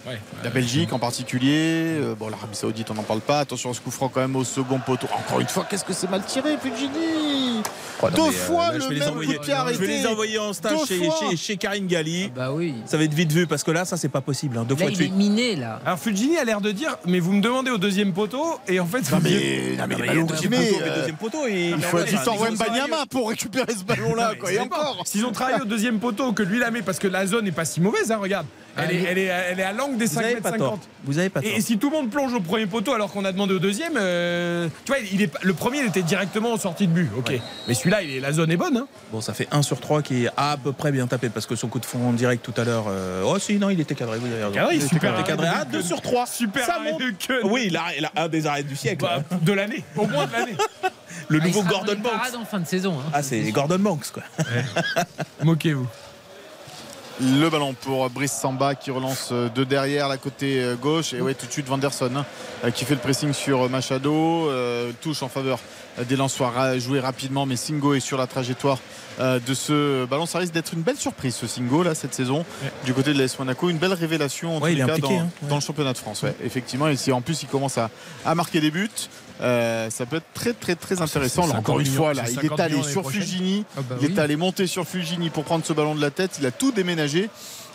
Ouais. 0.07 0.20
La 0.45 0.51
Belgique 0.51 0.93
en 0.93 0.99
particulier, 1.01 1.99
euh, 2.01 2.15
bon 2.15 2.28
l'Arabie 2.28 2.55
Saoudite 2.57 2.91
on 2.91 2.95
n'en 2.95 3.03
parle 3.03 3.20
pas. 3.20 3.41
Attention 3.41 3.70
à 3.70 3.74
ce 3.74 3.81
coup 3.81 3.91
franc 3.91 4.09
quand 4.09 4.20
même 4.20 4.37
au 4.37 4.45
second 4.45 4.78
poteau. 4.78 5.09
Encore 5.12 5.41
une 5.41 5.49
fois, 5.49 5.66
qu'est-ce 5.69 5.85
que 5.85 5.93
c'est 5.93 6.09
mal 6.09 6.23
tiré, 6.24 6.57
Fulgini 6.59 7.62
Oh, 8.03 8.09
Deux 8.11 8.23
mais, 8.23 8.28
euh, 8.28 8.31
fois 8.31 8.66
là, 8.69 8.74
le 8.74 8.81
je 8.81 8.89
vais 8.89 8.95
les 8.95 9.01
même 9.01 9.09
envoyer- 9.09 9.27
coup 9.33 9.33
de 9.33 9.39
pied 9.39 9.47
Je 9.47 9.51
vais 9.53 9.59
arrêté. 9.59 9.87
les 9.87 10.07
envoyer 10.07 10.39
en 10.39 10.53
stage 10.53 10.78
chez, 10.87 11.01
chez, 11.31 11.37
chez 11.37 11.57
Karine 11.57 11.87
Galli. 11.87 12.31
Bah 12.37 12.53
oui. 12.53 12.74
Ça 12.85 12.99
va 12.99 13.05
être 13.05 13.15
vite 13.15 13.33
vu 13.33 13.47
parce 13.47 13.65
que 13.65 13.70
là, 13.70 13.85
ça, 13.87 13.97
c'est 13.97 14.11
pas 14.11 14.20
possible. 14.20 14.59
hein. 14.59 14.65
Deux 14.69 14.74
Là, 14.74 14.83
fois 14.83 14.91
de 14.91 14.97
il 14.97 15.03
est 15.07 15.09
miné 15.09 15.57
là. 15.57 15.81
Alors 15.85 15.99
Fulgini 15.99 16.37
a 16.37 16.45
l'air 16.45 16.61
de 16.61 16.70
dire, 16.73 16.97
mais 17.07 17.19
vous 17.20 17.33
me 17.33 17.41
demandez 17.41 17.70
au 17.70 17.78
deuxième 17.78 18.12
poteau 18.12 18.61
et 18.69 18.78
en 18.78 18.87
fait 18.87 18.99
Non 19.11 19.16
vous 19.19 19.24
mais, 19.24 19.31
dites- 19.31 19.41
non, 19.41 19.41
mais 19.41 19.73
les 19.73 19.77
Non, 19.77 19.87
mais 19.89 20.07
ballons 20.07 20.27
deuxième 20.27 20.53
poteau, 20.53 20.81
euh, 20.85 20.97
deuxième 20.99 21.16
poteau, 21.16 21.47
il, 21.49 21.70
Il 21.70 21.83
faut 21.83 22.03
du 22.03 22.15
temps 22.16 22.37
Wembanyama 22.37 23.07
pour 23.11 23.31
récupérer 23.31 23.73
ce 23.77 23.83
ballon-là, 23.83 24.35
quoi. 24.39 24.53
Et 24.53 24.59
encore. 24.61 25.03
S'ils 25.07 25.24
ont 25.24 25.33
travaillé 25.33 25.62
au 25.62 25.65
deuxième 25.65 25.99
poteau, 25.99 26.33
que 26.33 26.43
lui 26.43 26.59
la 26.61 26.70
met, 26.70 26.83
parce 26.83 26.99
que 26.99 27.09
la 27.09 27.27
zone 27.27 27.47
n'est 27.47 27.51
pas 27.53 27.65
si 27.65 27.81
mauvaise, 27.81 28.12
hein, 28.12 28.19
regarde. 28.19 28.47
Elle, 28.77 28.94
est, 28.97 29.03
elle, 29.03 29.19
est, 29.19 29.24
elle 29.24 29.61
est 29.61 29.62
à 29.62 29.73
l'angle 29.73 29.97
des 29.97 30.07
Vous 30.07 30.15
5 30.15 30.20
avez 30.24 30.28
mètres 30.35 30.43
pas 30.43 30.51
50. 30.51 30.69
tort. 30.69 30.78
Vous 31.05 31.19
avez 31.19 31.28
pas 31.31 31.40
tort. 31.40 31.51
Et, 31.51 31.57
et 31.57 31.61
si 31.61 31.78
tout 31.78 31.90
le 31.90 31.97
monde 31.97 32.11
plonge 32.11 32.32
au 32.35 32.40
premier 32.40 32.66
poteau 32.66 32.93
alors 32.93 33.11
qu'on 33.11 33.24
a 33.24 33.32
demandé 33.32 33.55
au 33.55 33.59
deuxième, 33.59 33.94
euh, 33.97 34.69
tu 34.85 34.93
vois, 34.93 34.98
il 35.12 35.23
est, 35.23 35.31
le 35.43 35.55
premier 35.55 35.78
il 35.78 35.86
était 35.86 36.03
directement 36.03 36.53
en 36.53 36.59
sortie 36.59 36.86
de 36.86 36.93
but, 36.93 37.09
ok. 37.16 37.32
Mais 37.69 37.74
celui-là, 37.74 37.98
la 38.20 38.32
zone 38.32 38.51
est 38.51 38.57
bonne. 38.57 38.77
Hein. 38.77 38.86
Bon, 39.12 39.20
ça 39.20 39.32
fait 39.35 39.48
1 39.51 39.62
sur 39.62 39.81
3 39.81 40.03
qui 40.03 40.24
est 40.27 40.31
à 40.36 40.57
peu 40.62 40.73
près 40.73 40.93
bien 40.93 41.07
tapé 41.07 41.28
parce 41.31 41.47
que 41.47 41.57
son 41.57 41.69
coup 41.69 41.78
de 41.81 41.86
fond 41.86 42.09
en 42.09 42.12
direct 42.12 42.44
tout 42.44 42.59
à 42.61 42.65
l'heure. 42.65 42.85
euh, 42.89 43.23
Oh, 43.27 43.39
si, 43.39 43.55
non, 43.57 43.70
il 43.70 43.81
était 43.81 43.94
cadré. 43.94 44.19
Vous 44.19 44.27
avez 44.27 44.43
raison. 44.44 44.53
Cadré, 44.55 44.74
il 44.77 44.82
super 44.82 45.24
cadré. 45.24 45.48
Ah, 45.51 45.65
de 45.65 45.73
2 45.73 45.78
Keun. 45.78 45.86
sur 45.86 46.01
3. 46.03 46.27
Super 46.27 46.66
Ça 46.66 46.74
arrêt 46.77 46.93
monte. 46.93 47.01
de. 47.01 47.15
Oui, 47.44 47.65
il 47.69 47.77
a, 47.77 47.85
il 47.98 48.05
a 48.05 48.12
un 48.16 48.28
des 48.28 48.47
arrêts 48.47 48.62
du 48.62 48.77
siècle. 48.77 49.05
Bah, 49.05 49.23
de 49.40 49.53
l'année, 49.53 49.85
au 49.97 50.07
moins 50.07 50.27
de 50.27 50.32
l'année. 50.32 50.57
Le 51.28 51.39
Ah, 51.40 51.47
il 51.47 51.48
nouveau 51.48 51.62
Gordon 51.69 51.97
Banks. 52.03 52.35
en 52.39 52.44
fin 52.44 52.61
de 52.61 52.66
saison. 52.66 52.94
hein. 53.01 53.11
Ah, 53.12 53.23
c'est 53.23 53.40
Gordon 53.51 53.78
Banks, 53.78 54.11
quoi. 54.12 54.23
Moquez-vous. 55.43 55.86
Le 57.20 57.48
ballon 57.48 57.72
pour 57.72 58.10
Brice 58.10 58.32
Samba 58.32 58.74
qui 58.74 58.90
relance 58.90 59.30
euh, 59.32 59.48
de 59.48 59.64
derrière 59.64 60.06
la 60.09 60.18
côté 60.18 60.62
euh, 60.62 60.74
gauche. 60.76 61.14
Et 61.14 61.22
ouais, 61.22 61.32
tout 61.32 61.47
de 61.47 61.51
suite 61.51 61.66
Vanderson 61.66 62.10
hein, 62.14 62.26
euh, 62.64 62.70
qui 62.70 62.84
fait 62.84 62.93
le 62.94 63.01
pressing 63.01 63.32
sur 63.32 63.70
Machado. 63.70 64.51
euh, 64.51 64.93
touche 65.01 65.22
en 65.22 65.28
faveur 65.28 65.59
des 66.06 66.14
Lensois 66.14 66.78
joué 66.78 67.01
rapidement. 67.01 67.47
Mais 67.47 67.56
Singo 67.56 67.94
est 67.94 68.01
sur 68.01 68.18
la 68.18 68.26
trajectoire 68.26 68.78
euh, 69.18 69.38
de 69.47 69.55
ce 69.55 70.05
ballon. 70.05 70.26
Ça 70.26 70.40
risque 70.40 70.52
d'être 70.52 70.74
une 70.74 70.82
belle 70.82 70.98
surprise 70.98 71.34
ce 71.34 71.47
Singo 71.47 71.82
là 71.82 71.94
cette 71.94 72.12
saison 72.12 72.44
Ouais. 72.62 72.70
du 72.84 72.93
côté 72.93 73.14
de 73.14 73.18
l'AS 73.18 73.38
Monaco. 73.38 73.70
Une 73.70 73.78
belle 73.78 73.94
révélation 73.94 74.59
en 74.59 74.60
Ouais, 74.60 74.72
tous 74.72 74.76
il 74.76 74.80
est 74.80 74.82
les 74.82 74.86
cas 74.86 74.93
impliqué, 74.93 75.16
dans, 75.16 75.20
hein. 75.22 75.28
Ouais. 75.43 75.48
dans 75.48 75.55
le 75.55 75.60
championnat 75.62 75.94
de 75.94 75.98
France. 75.98 76.22
Effectivement. 76.44 76.88
Et 76.88 76.97
si 76.97 77.12
en 77.12 77.22
plus 77.22 77.43
il 77.43 77.48
commence 77.48 77.78
à, 77.78 77.88
à 78.26 78.34
marquer 78.34 78.60
des 78.60 78.70
buts. 78.70 78.90
Euh, 79.41 79.91
ça 79.91 80.07
peut 80.07 80.17
être 80.17 80.33
très 80.35 80.53
très 80.53 80.75
très 80.77 81.01
intéressant. 81.03 81.43
c'est 81.43 81.53
Là, 81.53 81.59
encore 81.59 81.77
50 81.79 81.87
une 81.87 81.93
fois, 81.93 82.15
là, 82.15 82.23
il 82.29 82.35
50 82.35 82.59
est 82.59 82.63
allé 82.63 82.83
sur 82.83 83.03
prochaine. 83.03 83.21
Fugini. 83.23 83.65
Ah 83.77 83.81
bah 83.89 83.97
Il 84.01 84.11
est 84.13 84.19
allé 84.19 84.37
monter 84.37 84.67
sur 84.67 84.87
Fulgini 84.87 85.31
pour 85.31 85.45
prendre 85.45 85.65
ce 85.65 85.73
ballon 85.73 85.95
de 85.95 86.01
la 86.01 86.11
tête. 86.11 86.37
Il 86.41 86.47
a 86.47 86.51
tout 86.51 86.73
déménagé. 86.73 87.29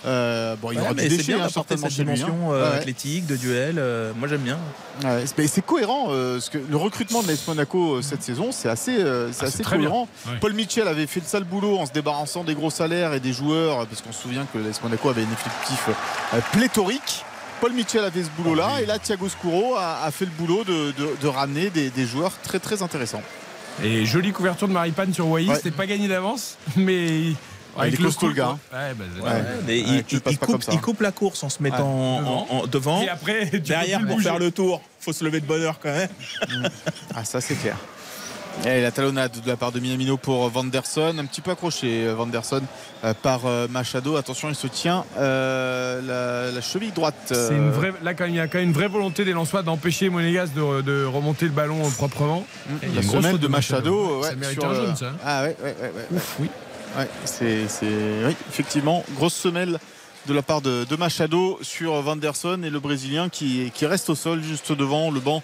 Euh, 0.04 0.56
bon, 0.60 0.72
il 0.72 0.74
y 0.74 0.78
Ouais, 0.80 0.84
aura 0.86 0.94
mais 0.96 1.04
du 1.04 1.10
c'est 1.12 1.18
déchet 1.18 1.34
bien 1.36 1.46
hein, 1.46 1.50
certainement 1.54 1.88
cette 1.88 2.00
hein. 2.00 2.04
dimension 2.14 2.52
euh, 2.54 2.64
Ouais, 2.66 2.72
ouais. 2.72 2.78
athlétique, 2.78 3.28
de 3.28 3.36
duel. 3.36 3.76
euh, 3.78 4.12
moi, 4.18 4.28
j'aime 4.28 4.42
bien. 4.42 4.58
Ouais, 5.04 5.26
c'est- 5.48 5.62
cohérent. 5.62 6.08
parce 6.08 6.50
que 6.50 6.58
le 6.58 6.76
recrutement 6.76 7.22
de 7.22 7.28
l'AS 7.28 7.48
Monaco 7.48 8.02
cette 8.02 8.24
saison, 8.24 8.50
c'est 8.52 8.68
assez, 8.68 8.98
c'est 9.32 9.44
Ah, 9.44 9.46
assez 9.46 9.62
cohérent. 9.64 10.08
Paul 10.40 10.54
Mitchell 10.54 10.88
avait 10.88 11.06
fait 11.06 11.20
le 11.20 11.28
sale 11.28 11.44
boulot 11.44 11.78
en 11.78 11.86
se 11.86 11.92
débarrassant 11.92 12.44
des 12.44 12.56
gros 12.56 12.72
salaires 12.72 13.14
et 13.14 13.20
des 13.20 13.32
joueurs, 13.34 13.86
parce 13.86 14.02
qu'on 14.02 14.12
se 14.12 14.24
souvient 14.24 14.48
que 14.52 14.58
l'AS 14.58 14.82
Monaco 14.82 15.10
avait 15.10 15.22
un 15.22 15.32
effectif 15.32 15.88
pléthorique. 16.52 17.24
Paul 17.62 17.74
Mitchell 17.74 18.04
avait 18.04 18.24
ce 18.24 18.30
boulot-là, 18.38 18.68
Ah 18.70 18.74
oui. 18.78 18.84
et 18.84 18.86
là 18.88 18.98
Thiago 19.00 19.30
Scuro 19.30 19.76
a, 19.76 20.04
a 20.04 20.12
fait 20.12 20.26
le 20.26 20.32
boulot 20.32 20.64
de, 20.64 20.92
de- 20.92 21.16
de 21.22 21.28
ramener 21.28 21.70
des, 21.70 21.90
des 21.92 22.06
joueurs 22.06 22.34
très 22.44 22.60
très 22.60 22.82
intéressants. 22.82 23.22
Et 23.84 24.06
jolie 24.06 24.32
couverture 24.32 24.68
de 24.68 24.74
Maripane 24.74 25.14
sur 25.14 25.28
Wai, 25.28 25.46
Ouais. 25.48 25.56
c'était 25.56 25.72
pas 25.72 25.86
gagné 25.86 26.08
d'avance, 26.08 26.58
mais. 26.76 27.20
il 27.88 27.94
est 27.94 27.98
costaud, 28.02 28.28
le 28.28 28.34
gars. 28.34 28.58
Ouais, 28.74 28.94
bah, 28.96 29.06
Ouais. 29.24 29.32
Mais 29.66 29.80
il, 29.80 30.04
pas 30.40 30.46
coupe, 30.80 30.98
il 31.00 31.04
la 31.04 31.12
course 31.12 31.44
en 31.44 31.50
se 31.50 31.62
mettant 31.64 32.20
Ouais. 32.20 32.28
en- 32.28 32.48
en- 32.50 32.56
en- 32.64 32.68
devant. 32.68 33.02
Et 33.04 33.10
après, 33.10 33.46
Derrière, 33.46 34.00
pour 34.00 34.16
bouger. 34.16 34.24
faire 34.30 34.40
le 34.40 34.52
tour, 34.52 34.82
faut 35.00 35.14
se 35.14 35.24
lever 35.24 35.40
de 35.40 35.46
bonne 35.46 35.62
heure 35.62 35.80
quand 35.80 35.94
même. 35.94 36.10
Ah 37.16 37.24
ça 37.24 37.40
c'est 37.42 37.56
clair. 37.56 37.78
Et 38.65 38.82
la 38.82 38.91
talonnade 38.91 39.32
de 39.44 39.48
la 39.48 39.57
part 39.57 39.72
de 39.72 39.80
Minamino 39.80 40.18
pour 40.18 40.48
Vanderson, 40.49 41.15
un 41.18 41.26
petit 41.26 41.41
peu 41.41 41.52
accroché 41.52 42.06
euh, 42.06 42.14
Vanderson 42.14 42.61
euh, 43.03 43.14
par 43.19 43.45
euh, 43.45 43.68
Machado. 43.68 44.18
Attention, 44.18 44.49
il 44.49 44.56
se 44.56 44.68
tient 44.68 45.03
euh, 45.18 46.45
la, 46.48 46.52
la 46.53 46.61
cheville 46.61 46.91
droite. 46.91 47.15
C'est 47.28 47.56
une 47.56 47.72
vraie, 47.72 47.91
là, 48.03 48.14
quand 48.14 48.26
il 48.26 48.36
y 48.36 48.40
a 48.40 48.48
quand 48.48 48.60
même 48.60 48.68
une 48.68 48.73
vraie 48.73 48.88
volonté 48.88 49.26
des 49.26 49.34
Lensois 49.34 49.64
d'empêcher 49.64 50.10
Monégas 50.10 50.49
de, 50.56 50.82
de 50.82 51.06
remonter 51.06 51.45
le 51.45 51.52
ballon 51.52 51.90
proprement. 51.91 52.45
Mm, 52.69 52.73
Il 52.84 52.94
y 52.94 52.98
a 52.98 53.02
une 53.02 53.07
grosse 53.07 53.26
faute 53.26 53.41
de 53.41 53.48
Machado. 53.48 54.22
Ça 54.23 54.36
mérite 54.36 54.60
sur 54.61 54.69
un 54.69 54.76
jaune, 54.76 54.95
ça. 54.95 55.11
Ah 55.26 55.41
ouais, 55.44 55.56
ouais, 55.64 55.76
ouais, 55.82 55.91
ouais. 55.95 56.18
Ouf, 56.18 56.36
oui. 56.40 56.49
Ouais, 56.98 57.07
c'est, 57.26 57.68
c'est- 57.68 57.86
oui, 58.28 58.36
effectivement, 58.49 59.03
grosse 59.15 59.34
semelle 59.34 59.80
de 60.28 60.34
la 60.36 60.44
part 60.44 60.61
de, 60.61 60.84
de 60.88 60.95
Machado 60.98 61.57
sur 61.64 61.94
Vanderson 62.02 62.61
et 62.64 62.69
le 62.69 62.80
Brésilien 62.80 63.28
qui, 63.30 63.72
qui 63.73 63.88
reste 63.88 64.10
au 64.11 64.15
sol 64.15 64.44
juste 64.44 64.72
devant 64.72 65.10
le 65.10 65.19
banc 65.19 65.41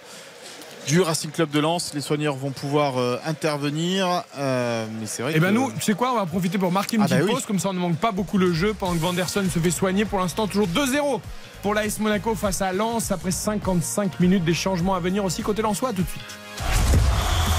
du 0.88 1.00
Racing 1.02 1.30
Club 1.30 1.50
de 1.50 1.60
Lens. 1.60 1.92
Les 1.94 2.00
soigneurs 2.00 2.34
vont 2.34 2.50
pouvoir 2.50 2.98
euh, 2.98 3.18
intervenir. 3.26 4.24
euh, 4.38 4.86
mais 4.98 5.06
c'est 5.06 5.22
vrai 5.22 5.36
Et 5.36 5.38
ben 5.40 5.48
que- 5.48 5.52
nous, 5.54 5.70
tu 5.72 5.82
sais 5.82 5.94
quoi, 5.94 6.12
on 6.12 6.16
va 6.16 6.26
profiter 6.26 6.58
pour 6.58 6.72
marquer 6.72 6.96
une 6.96 7.02
Ah 7.02 7.06
bah 7.06 7.16
petite 7.16 7.28
oui. 7.28 7.34
pause, 7.34 7.46
comme 7.46 7.58
ça 7.58 7.68
on 7.68 7.72
ne 7.74 7.78
manque 7.78 7.98
pas 7.98 8.10
beaucoup 8.10 8.38
le 8.38 8.52
jeu 8.52 8.74
pendant 8.74 8.94
que 8.94 8.98
Vanderson 8.98 9.44
se 9.52 9.58
fait 9.58 9.70
soigner. 9.70 10.04
Pour 10.06 10.18
l'instant, 10.18 10.46
toujours 10.48 10.66
2-0 10.66 11.20
pour 11.62 11.74
l'AS 11.74 11.98
Monaco 12.00 12.34
face 12.34 12.62
à 12.62 12.72
Lens 12.72 13.12
après 13.12 13.30
55 13.30 14.18
minutes 14.20 14.44
des 14.44 14.54
changements 14.54 14.94
à 14.94 15.00
venir 15.00 15.24
aussi 15.24 15.42
côté 15.42 15.60
Lensois 15.62 15.92
tout 15.92 16.02
de 16.02 16.08
suite. 16.08 16.22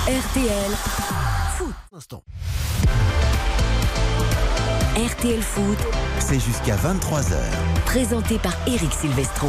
RTL 0.07 0.71
Foot. 1.57 1.73
RTL 4.95 5.41
Foot, 5.41 5.77
C'est 6.19 6.39
jusqu'à 6.39 6.75
23h. 6.75 7.35
présenté 7.85 8.37
par 8.39 8.53
Eric 8.67 8.91
Silvestro. 8.93 9.47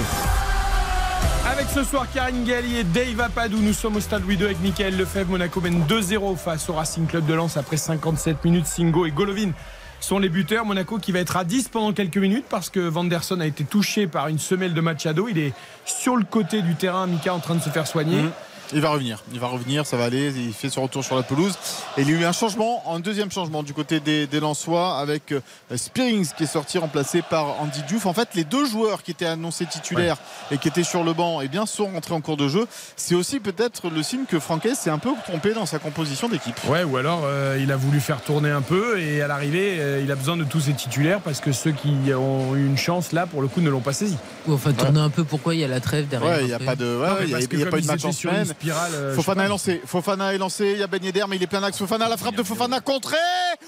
Avec 1.50 1.66
ce 1.68 1.82
soir 1.82 2.06
Karine 2.14 2.44
Galli 2.44 2.76
et 2.76 2.84
Dave 2.84 3.20
Apadou, 3.20 3.58
nous 3.58 3.72
sommes 3.72 3.96
au 3.96 4.00
stade 4.00 4.22
Louis 4.22 4.36
II 4.36 4.44
avec 4.44 4.60
Michael 4.60 4.96
Lefebvre. 4.96 5.32
Monaco 5.32 5.60
mène 5.60 5.82
2-0 5.84 6.36
face 6.36 6.68
au 6.68 6.74
Racing 6.74 7.08
Club 7.08 7.26
de 7.26 7.34
Lens 7.34 7.56
après 7.56 7.76
57 7.76 8.44
minutes. 8.44 8.66
Singo 8.66 9.04
et 9.04 9.10
Golovin 9.10 9.50
sont 9.98 10.20
les 10.20 10.28
buteurs. 10.28 10.64
Monaco 10.64 10.98
qui 10.98 11.10
va 11.10 11.18
être 11.18 11.36
à 11.36 11.42
10 11.42 11.66
pendant 11.68 11.92
quelques 11.92 12.18
minutes 12.18 12.44
parce 12.48 12.70
que 12.70 12.78
Vanderson 12.78 13.40
a 13.40 13.46
été 13.46 13.64
touché 13.64 14.06
par 14.06 14.28
une 14.28 14.38
semelle 14.38 14.74
de 14.74 14.80
Machado. 14.80 15.26
Il 15.28 15.38
est 15.38 15.52
sur 15.84 16.16
le 16.16 16.22
côté 16.22 16.62
du 16.62 16.76
terrain, 16.76 17.08
Mika 17.08 17.34
en 17.34 17.40
train 17.40 17.56
de 17.56 17.62
se 17.62 17.70
faire 17.70 17.88
soigner. 17.88 18.22
Mmh. 18.22 18.30
Il 18.72 18.80
va 18.80 18.90
revenir, 18.90 19.22
il 19.32 19.40
va 19.40 19.48
revenir, 19.48 19.86
ça 19.86 19.96
va 19.96 20.04
aller. 20.04 20.32
Il 20.36 20.52
fait 20.52 20.70
son 20.70 20.82
retour 20.82 21.04
sur 21.04 21.16
la 21.16 21.22
pelouse. 21.22 21.54
Et 21.96 22.02
il 22.02 22.10
y 22.10 22.14
a 22.14 22.20
eu 22.20 22.24
un 22.24 22.32
changement, 22.32 22.82
un 22.90 23.00
deuxième 23.00 23.30
changement 23.30 23.62
du 23.62 23.74
côté 23.74 24.00
des, 24.00 24.26
des 24.26 24.40
Lensois 24.40 24.98
avec 24.98 25.32
euh, 25.32 25.40
Spearings 25.74 26.28
qui 26.36 26.44
est 26.44 26.46
sorti 26.46 26.78
remplacé 26.78 27.22
par 27.22 27.60
Andy 27.60 27.82
Diouf. 27.82 28.06
En 28.06 28.12
fait, 28.12 28.28
les 28.34 28.44
deux 28.44 28.66
joueurs 28.66 29.02
qui 29.02 29.10
étaient 29.10 29.26
annoncés 29.26 29.66
titulaires 29.66 30.16
et 30.50 30.58
qui 30.58 30.68
étaient 30.68 30.84
sur 30.84 31.04
le 31.04 31.12
banc, 31.12 31.40
eh 31.40 31.48
bien, 31.48 31.66
sont 31.66 31.86
rentrés 31.86 32.14
en 32.14 32.20
cours 32.20 32.36
de 32.36 32.48
jeu. 32.48 32.66
C'est 32.96 33.14
aussi 33.14 33.40
peut-être 33.40 33.90
le 33.90 34.02
signe 34.02 34.24
que 34.28 34.38
Franquès 34.38 34.78
s'est 34.78 34.90
un 34.90 34.98
peu 34.98 35.10
trompé 35.24 35.52
dans 35.52 35.66
sa 35.66 35.78
composition 35.78 36.28
d'équipe. 36.28 36.58
Ouais, 36.68 36.84
ou 36.84 36.96
alors 36.96 37.22
euh, 37.24 37.58
il 37.60 37.72
a 37.72 37.76
voulu 37.76 38.00
faire 38.00 38.20
tourner 38.22 38.50
un 38.50 38.62
peu 38.62 39.00
et 39.00 39.22
à 39.22 39.26
l'arrivée, 39.26 39.76
euh, 39.80 40.00
il 40.02 40.10
a 40.12 40.16
besoin 40.16 40.36
de 40.36 40.44
tous 40.44 40.60
ses 40.60 40.72
titulaires 40.74 41.20
parce 41.20 41.40
que 41.40 41.52
ceux 41.52 41.72
qui 41.72 42.12
ont 42.14 42.54
eu 42.54 42.66
une 42.66 42.78
chance 42.78 43.12
là, 43.12 43.26
pour 43.26 43.42
le 43.42 43.48
coup, 43.48 43.60
ne 43.60 43.70
l'ont 43.70 43.80
pas 43.80 43.92
saisi. 43.92 44.16
Ou 44.46 44.54
enfin, 44.54 44.72
tourner 44.72 45.00
un 45.00 45.10
peu 45.10 45.24
pourquoi 45.24 45.54
il 45.54 45.60
y 45.60 45.64
a 45.64 45.68
la 45.68 45.80
trêve 45.80 46.08
derrière. 46.08 46.30
Ouais, 46.30 46.42
il 46.42 46.46
n'y 46.46 46.52
a 46.52 46.58
pas 46.58 46.76
de, 46.76 46.96
ouais, 46.96 47.08
Non, 47.08 47.26
y 47.26 47.34
a, 47.34 47.40
y 47.40 47.64
pas 47.66 47.80
de 47.80 47.86
match 47.86 48.04
en 48.04 48.12
semaine. 48.12 48.46
Spirale, 48.60 48.92
euh, 48.94 49.14
Fofana 49.14 49.44
est 49.44 49.48
lancé, 49.48 49.80
Fofana 49.86 50.34
est 50.34 50.38
lancé, 50.38 50.72
il 50.74 50.78
y 50.78 50.82
a 50.82 50.86
Ben 50.86 51.02
Yedder 51.02 51.24
mais 51.28 51.36
il 51.36 51.42
est 51.42 51.46
plein 51.46 51.62
axe 51.62 51.78
Fofana, 51.78 52.08
la 52.08 52.16
frappe 52.16 52.34
de 52.36 52.42
Fofana 52.42 52.80
contrée. 52.80 53.16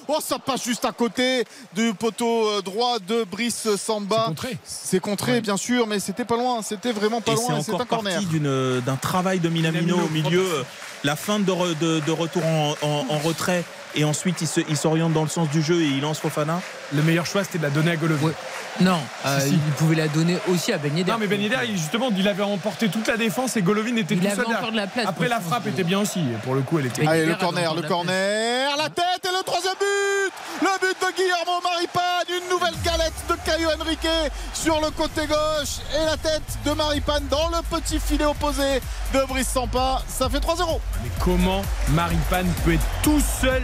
Oh 0.08 0.18
ça 0.20 0.38
passe 0.38 0.64
juste 0.64 0.84
à 0.84 0.92
côté 0.92 1.44
du 1.74 1.94
poteau 1.94 2.46
euh, 2.48 2.60
droit 2.62 2.98
de 2.98 3.24
Brice 3.24 3.74
Samba. 3.76 4.16
C'est 4.18 4.28
contré. 4.28 4.58
C'est 4.64 5.00
contré 5.00 5.32
Ouais. 5.32 5.40
bien 5.40 5.56
sûr 5.56 5.86
mais 5.86 5.98
c'était 5.98 6.24
pas 6.26 6.36
loin, 6.36 6.60
c'était 6.62 6.92
vraiment 6.92 7.20
pas 7.20 7.32
Et 7.32 7.36
c'est 7.36 7.48
loin 7.52 7.62
c'est 7.62 7.72
un 7.72 7.74
encore 7.76 7.86
corner. 7.86 8.20
parti 8.20 8.40
d'un 8.40 8.96
travail 8.96 9.40
de 9.40 9.48
Minamino 9.48 9.96
Minamino, 9.96 10.06
au 10.06 10.10
milieu, 10.10 10.40
euh, 10.40 10.62
la 11.04 11.16
fin 11.16 11.38
de, 11.40 11.50
re- 11.50 11.78
de- 11.78 12.00
de 12.00 12.10
retour 12.12 12.44
en, 12.44 12.74
en- 12.82 13.06
en 13.08 13.18
retrait 13.18 13.64
et 13.94 14.04
ensuite 14.04 14.40
il 14.40 14.46
se- 14.46 14.60
il 14.68 14.76
s'oriente 14.76 15.12
dans 15.12 15.22
le 15.22 15.28
sens 15.28 15.48
du 15.50 15.62
jeu 15.62 15.80
et 15.80 15.86
il 15.86 16.00
lance 16.00 16.18
Fofana. 16.18 16.60
Le 16.94 17.02
meilleur 17.02 17.26
choix, 17.26 17.44
c'était 17.44 17.58
de 17.58 17.62
la 17.64 17.70
donner 17.70 17.92
à 17.92 17.96
Golovin. 17.96 18.28
Ouais. 18.28 18.32
Non, 18.80 18.98
euh, 19.26 19.40
Si, 19.40 19.48
si. 19.48 19.54
il 19.54 19.72
pouvait 19.74 19.96
la 19.96 20.08
donner 20.08 20.38
aussi 20.48 20.72
à 20.72 20.78
Ben 20.78 20.96
Yedder. 20.96 21.12
Non, 21.12 21.18
mais 21.18 21.26
Ben 21.26 21.40
Yedder, 21.40 21.56
il- 21.68 21.76
justement, 21.76 22.08
il 22.16 22.26
avait 22.28 22.42
remporté 22.42 22.88
toute 22.88 23.06
la 23.06 23.16
défense 23.16 23.56
et 23.56 23.62
Golovin 23.62 23.96
était 23.96 24.14
Il 24.14 24.20
tout 24.20 24.26
seul. 24.28 24.40
encore 24.40 24.46
derrière. 24.52 24.72
de 24.72 24.76
la 24.76 24.86
place, 24.86 25.06
Après, 25.06 25.28
la 25.28 25.40
frappe 25.40 25.66
était 25.66 25.84
bien 25.84 26.00
aussi. 26.00 26.20
Pour 26.44 26.54
le 26.54 26.62
coup, 26.62 26.78
elle 26.78 26.86
était. 26.86 27.02
Ben 27.02 27.08
Allez 27.08 27.26
le 27.26 27.34
corner, 27.34 27.74
le 27.74 27.82
la 27.82 27.88
corner, 27.88 28.76
la 28.76 28.88
tête 28.88 29.24
et 29.24 29.36
le 29.36 29.42
troisième 29.44 29.74
but 29.78 30.32
Le 30.62 30.68
but 30.80 30.96
de 31.00 31.16
Guillermo 31.16 31.60
Maripane, 31.62 32.02
une 32.42 32.48
nouvelle 32.50 32.74
galette 32.84 33.12
de 33.28 33.34
Caio 33.44 33.68
Henrique 33.80 34.06
sur 34.54 34.80
le 34.80 34.90
côté 34.90 35.26
gauche 35.26 35.80
et 35.94 36.04
la 36.04 36.16
tête 36.16 36.42
de 36.64 36.72
Maripane 36.72 37.26
dans 37.28 37.48
le 37.48 37.62
petit 37.78 37.98
filet 37.98 38.24
opposé 38.26 38.80
de 39.12 39.24
Brice 39.28 39.48
Sampa, 39.48 40.02
ça 40.08 40.28
fait 40.28 40.38
3-0. 40.40 40.80
Mais 41.02 41.10
comment 41.20 41.62
Maripane 41.88 42.48
peut 42.64 42.74
être 42.74 42.84
tout 43.02 43.20
seul 43.40 43.62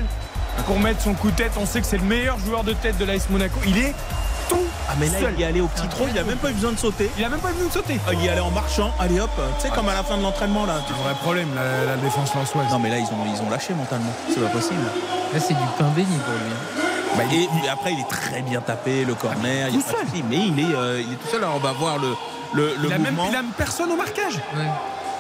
pour 0.67 0.79
mettre 0.81 1.03
son 1.03 1.15
coup 1.15 1.31
de 1.31 1.37
tête 1.37 1.53
On 1.61 1.67
sait 1.67 1.81
que 1.81 1.87
c'est 1.87 1.99
le 1.99 2.05
meilleur 2.05 2.39
joueur 2.39 2.65
de 2.65 2.73
tête 2.73 2.99
de 2.99 3.05
l'AS 3.05 3.29
Monaco. 3.31 3.59
Il 3.67 3.79
est 3.79 3.95
tout 4.49 4.57
Ah 4.89 4.95
mais 4.99 5.07
là 5.09 5.19
seul. 5.21 5.35
il 5.37 5.41
y 5.41 5.45
allait 5.45 5.61
au 5.61 5.67
petit 5.67 5.87
trot, 5.89 6.07
il 6.11 6.19
a 6.19 6.25
même 6.25 6.39
pas 6.39 6.51
eu 6.51 6.55
besoin 6.55 6.73
de 6.73 6.79
sauter. 6.79 7.11
Il 7.19 7.25
a 7.25 7.29
même 7.29 7.41
pas 7.41 7.51
venu 7.53 7.69
de 7.69 7.73
sauter. 7.73 8.01
Ah, 8.07 8.13
Il 8.15 8.25
y 8.25 8.29
allait 8.29 8.41
en 8.41 8.51
marchant, 8.51 8.93
allez 8.99 9.21
hop, 9.21 9.31
tu 9.61 9.67
sais 9.67 9.73
comme 9.75 9.89
à 9.89 9.95
la 9.95 10.03
fin 10.03 10.17
de 10.17 10.23
l'entraînement 10.23 10.65
là. 10.67 10.81
C'est 10.87 10.95
un 10.95 11.03
vrai 11.05 11.15
problème, 11.15 11.49
la, 11.55 11.85
la 11.85 11.97
défense 11.97 12.35
lançoise. 12.35 12.67
Non 12.71 12.79
mais 12.79 12.89
là 12.91 12.99
ils 12.99 13.05
ont, 13.05 13.27
ils 13.35 13.43
ont 13.43 13.51
lâché 13.51 13.75
mentalement, 13.75 14.13
c'est 14.33 14.41
pas 14.41 14.49
possible. 14.49 14.81
Là, 15.35 15.41
c'est 15.41 15.53
du 15.55 15.61
pain 15.79 15.89
béni 15.95 16.17
pour 16.25 16.35
lui. 16.35 16.53
hein. 16.53 16.85
Bah, 17.17 17.25
et, 17.33 17.67
et 17.67 17.69
après 17.69 17.93
il 17.93 18.01
est 18.01 18.09
très 18.09 18.41
bien 18.43 18.61
tapé, 18.61 19.05
le 19.05 19.15
corner, 19.15 19.69
il 19.69 19.79
a 19.79 19.83
Tout 19.83 19.89
souci, 19.89 20.25
mais 20.31 20.37
il 20.37 20.59
est, 20.61 20.75
euh, 20.75 21.03
il 21.07 21.13
est 21.13 21.17
tout 21.17 21.29
seul. 21.31 21.43
Alors 21.43 21.57
on 21.57 21.61
va 21.61 21.73
voir 21.73 21.99
le, 21.99 22.15
le, 22.55 22.75
le 22.81 22.87
il, 22.89 22.93
a 22.93 22.99
même, 22.99 23.15
mouvement. 23.15 23.29
il 23.31 23.37
a 23.37 23.43
même 23.43 23.51
personne 23.57 23.91
au 23.93 23.97
marquage. 23.97 24.37
Ouais. 24.57 24.65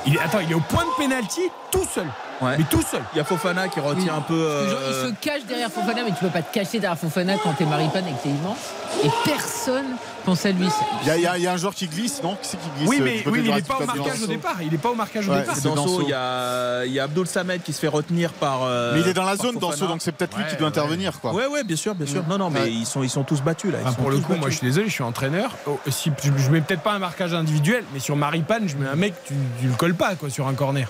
Il 0.06 0.16
est, 0.16 0.20
attends, 0.20 0.40
il 0.40 0.50
est 0.50 0.54
au 0.54 0.60
point 0.60 0.84
de 0.84 0.96
pénalty 1.02 1.42
tout 1.70 1.84
seul. 1.92 2.06
Ouais. 2.40 2.56
Mais 2.56 2.64
tout 2.70 2.82
seul. 2.82 3.02
Il 3.14 3.18
y 3.18 3.20
a 3.20 3.24
Fofana 3.24 3.68
qui 3.68 3.80
retient 3.80 4.02
Oui. 4.04 4.18
un 4.18 4.20
peu. 4.20 4.68
Genre, 4.68 4.78
euh, 4.80 5.02
il 5.04 5.08
se 5.08 5.14
cache 5.20 5.44
derrière 5.44 5.70
Fofana, 5.70 6.02
mais 6.04 6.10
tu 6.10 6.20
peux 6.20 6.28
pas 6.28 6.42
te 6.42 6.54
cacher 6.54 6.78
derrière 6.78 6.98
Fofana 6.98 7.34
quand 7.42 7.52
t'es 7.54 7.64
Maripane 7.64 8.06
et 8.06 8.12
que 8.12 8.22
t'es 8.22 8.28
immense. 8.28 8.58
Et 9.04 9.10
personne 9.24 9.96
à 10.34 10.50
lui. 10.52 10.66
Il 11.02 11.08
y, 11.08 11.10
a- 11.26 11.36
y 11.38 11.42
y 11.42 11.46
un 11.46 11.56
joueur 11.56 11.74
qui 11.74 11.86
glisse, 11.86 12.22
non? 12.22 12.36
Qui 12.42 12.48
c'est 12.48 12.56
qui 12.58 12.68
glisse 12.78 12.88
Oui, 12.88 12.96
euh, 13.00 13.04
mais 13.04 13.22
oui, 13.26 13.40
mais 13.42 13.48
il 13.48 13.54
n'est 13.54 13.62
pas 13.62 13.78
au 13.80 13.84
marquage 13.86 14.22
au 14.22 14.26
départ. 14.26 14.56
Il 14.62 14.70
n'est 14.70 14.78
pas 14.78 14.90
au 14.90 14.94
marquage 14.94 15.28
au 15.28 15.32
Ouais, 15.32 15.40
départ. 15.40 15.54
Danso, 15.56 15.74
Danso. 15.74 16.02
il 16.02 16.08
y 16.10 16.12
a, 16.14 16.84
il 16.84 16.92
y 16.92 17.00
a 17.00 17.04
Abdul 17.04 17.26
Samed 17.26 17.62
qui 17.62 17.72
se 17.72 17.80
fait 17.80 17.88
retenir 17.88 18.32
par. 18.32 18.60
euh, 18.64 18.94
Mais 18.94 19.00
il 19.00 19.08
est 19.08 19.14
dans 19.14 19.24
la 19.24 19.36
zone 19.36 19.56
dans 19.58 19.70
Fofana. 19.70 19.90
donc 19.92 20.02
c'est 20.02 20.12
peut-être 20.12 20.36
lui 20.36 20.44
Ouais, 20.44 20.50
qui 20.50 20.56
doit 20.56 20.64
ouais. 20.64 20.68
intervenir. 20.68 21.20
Quoi. 21.20 21.32
Ouais, 21.32 21.46
ouais, 21.46 21.64
bien 21.64 21.76
sûr, 21.76 21.94
bien 21.94 22.06
sûr. 22.06 22.22
Mm. 22.22 22.28
Non, 22.30 22.38
non, 22.38 22.50
mais 22.50 22.60
Ouais. 22.60 22.70
ils, 22.72 22.86
sont, 22.86 23.02
ils 23.02 23.10
sont 23.10 23.24
tous 23.24 23.40
battus 23.42 23.72
là. 23.72 23.78
Sont 23.90 23.94
pour 23.94 24.10
le 24.10 24.18
coup, 24.18 24.34
moi 24.34 24.50
je 24.50 24.56
suis 24.56 24.66
désolé, 24.66 24.88
je 24.88 24.92
suis 24.92 25.04
entraîneur. 25.04 25.50
Oh, 25.66 25.78
si, 25.88 26.10
je, 26.22 26.30
je 26.36 26.50
mets 26.50 26.60
peut-être 26.60 26.82
pas 26.82 26.92
un 26.92 26.98
marquage 26.98 27.34
individuel, 27.34 27.84
mais 27.92 28.00
sur 28.00 28.16
Maripane, 28.16 28.68
je 28.68 28.76
mets 28.76 28.88
un 28.88 28.96
mec, 28.96 29.14
tu, 29.26 29.34
tu 29.60 29.66
le 29.66 29.74
colles 29.74 29.94
pas 29.94 30.14
quoi, 30.14 30.30
sur 30.30 30.46
un 30.48 30.54
corner. 30.54 30.88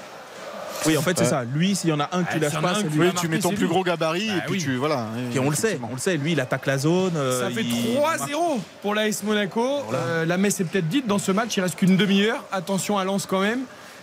Oui, 0.87 0.97
en 0.97 1.03
fait, 1.03 1.17
c'est 1.19 1.25
Ouais. 1.25 1.31
ça. 1.31 1.45
Lui, 1.45 1.75
s'il 1.75 1.91
y 1.91 1.93
en 1.93 2.01
a 2.01 2.05
un 2.05 2.09
Ah, 2.13 2.37
y 2.37 2.45
en 2.45 2.59
a 2.59 2.61
pas, 2.63 2.75
c'est 2.77 2.83
lui. 2.85 2.91
tu 3.13 3.27
Oui, 3.27 3.29
mets 3.29 3.39
ton 3.39 3.51
plus 3.51 3.59
lui. 3.63 3.69
gros 3.69 3.83
gabarit 3.83 4.29
Bah 4.29 4.35
et 4.37 4.41
puis 4.43 4.53
oui. 4.53 4.59
tu 4.63 4.77
voilà. 4.77 5.07
Et 5.35 5.39
on 5.39 5.51
le 5.51 5.57
sait, 5.57 5.79
on 5.83 5.93
le 5.95 5.99
sait. 6.01 6.17
Lui, 6.17 6.33
il 6.33 6.41
attaque 6.41 6.67
la 6.67 6.79
zone. 6.79 7.13
euh, 7.17 7.43
Ça 7.43 7.51
fait 7.51 7.63
il- 7.63 7.95
3-0 7.97 8.61
pour 8.83 8.95
l'AS 8.95 9.23
Monaco. 9.25 9.83
Euh, 9.93 10.25
la 10.25 10.37
messe 10.39 10.61
est 10.61 10.65
peut-être 10.65 10.89
dite 10.89 11.07
dans 11.07 11.19
ce 11.19 11.33
match, 11.33 11.57
il 11.57 11.61
reste 11.61 11.77
qu'une 11.77 11.97
demi-heure. 11.97 12.45
Attention 12.53 12.97
à 12.99 13.05
Lens 13.05 13.27
quand 13.27 13.41
même. 13.41 13.61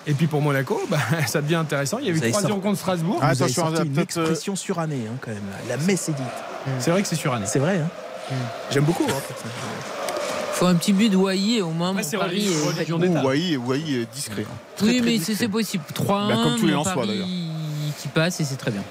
Et 0.08 0.14
puis 0.14 0.28
pour 0.28 0.42
Monaco, 0.42 0.80
bah, 0.90 0.98
ça 1.28 1.42
devient 1.42 1.56
intéressant. 1.56 1.98
Il 2.00 2.06
y 2.06 2.10
a 2.10 2.12
eu 2.12 2.16
Vous 2.16 2.24
avez 2.24 2.32
3-0 2.32 2.48
sorti- 2.50 2.62
contre 2.62 2.78
Strasbourg. 2.78 3.20
Ah, 3.22 3.34
Vous 3.34 3.42
avez 3.42 3.52
attention, 3.52 3.76
sorti 3.76 3.88
une 3.90 3.98
euh, 3.98 4.02
expression 4.04 4.56
surannée, 4.56 5.08
hein, 5.10 5.16
quand 5.22 5.32
même. 5.32 5.42
La 5.68 5.78
messe 5.78 6.10
est 6.10 6.14
dite. 6.14 6.26
C'est 6.80 6.92
vrai 6.92 7.02
que 7.02 7.08
c'est 7.08 7.16
suranné. 7.16 7.46
C'est 7.48 7.60
vrai, 7.60 7.80
hein. 7.80 8.34
J'aime 8.72 8.84
beaucoup. 8.86 9.06
hein, 9.10 9.95
Faut 10.56 10.68
un 10.68 10.76
petit 10.76 10.94
but 10.94 11.10
de 11.10 11.18
Wai 11.18 11.62
au 11.62 11.72
moins. 11.72 11.90
Ouais, 11.90 11.98
mon 11.98 12.04
c'est 12.04 12.18
pari 12.18 12.30
religion- 12.48 12.70
est- 12.70 13.58
est 13.94 14.06
discret. 14.14 14.46
hein. 14.50 14.54
Très, 14.78 14.86
Oui, 14.88 14.98
très 15.02 15.06
mais 15.06 15.18
c'est 15.36 15.50
possible. 15.50 15.84
3-1, 15.94 16.30
Bah, 16.30 16.40
comme 16.44 16.56
tous 16.60 16.66
les 16.66 16.72
mon 16.72 16.78
Lensois, 16.78 17.06
d'ailleurs. 17.06 17.28
qui 18.02 18.08
passe 18.08 18.40
et 18.40 18.46
c'est 18.46 18.56
très 18.56 18.72
bien. 18.72 18.82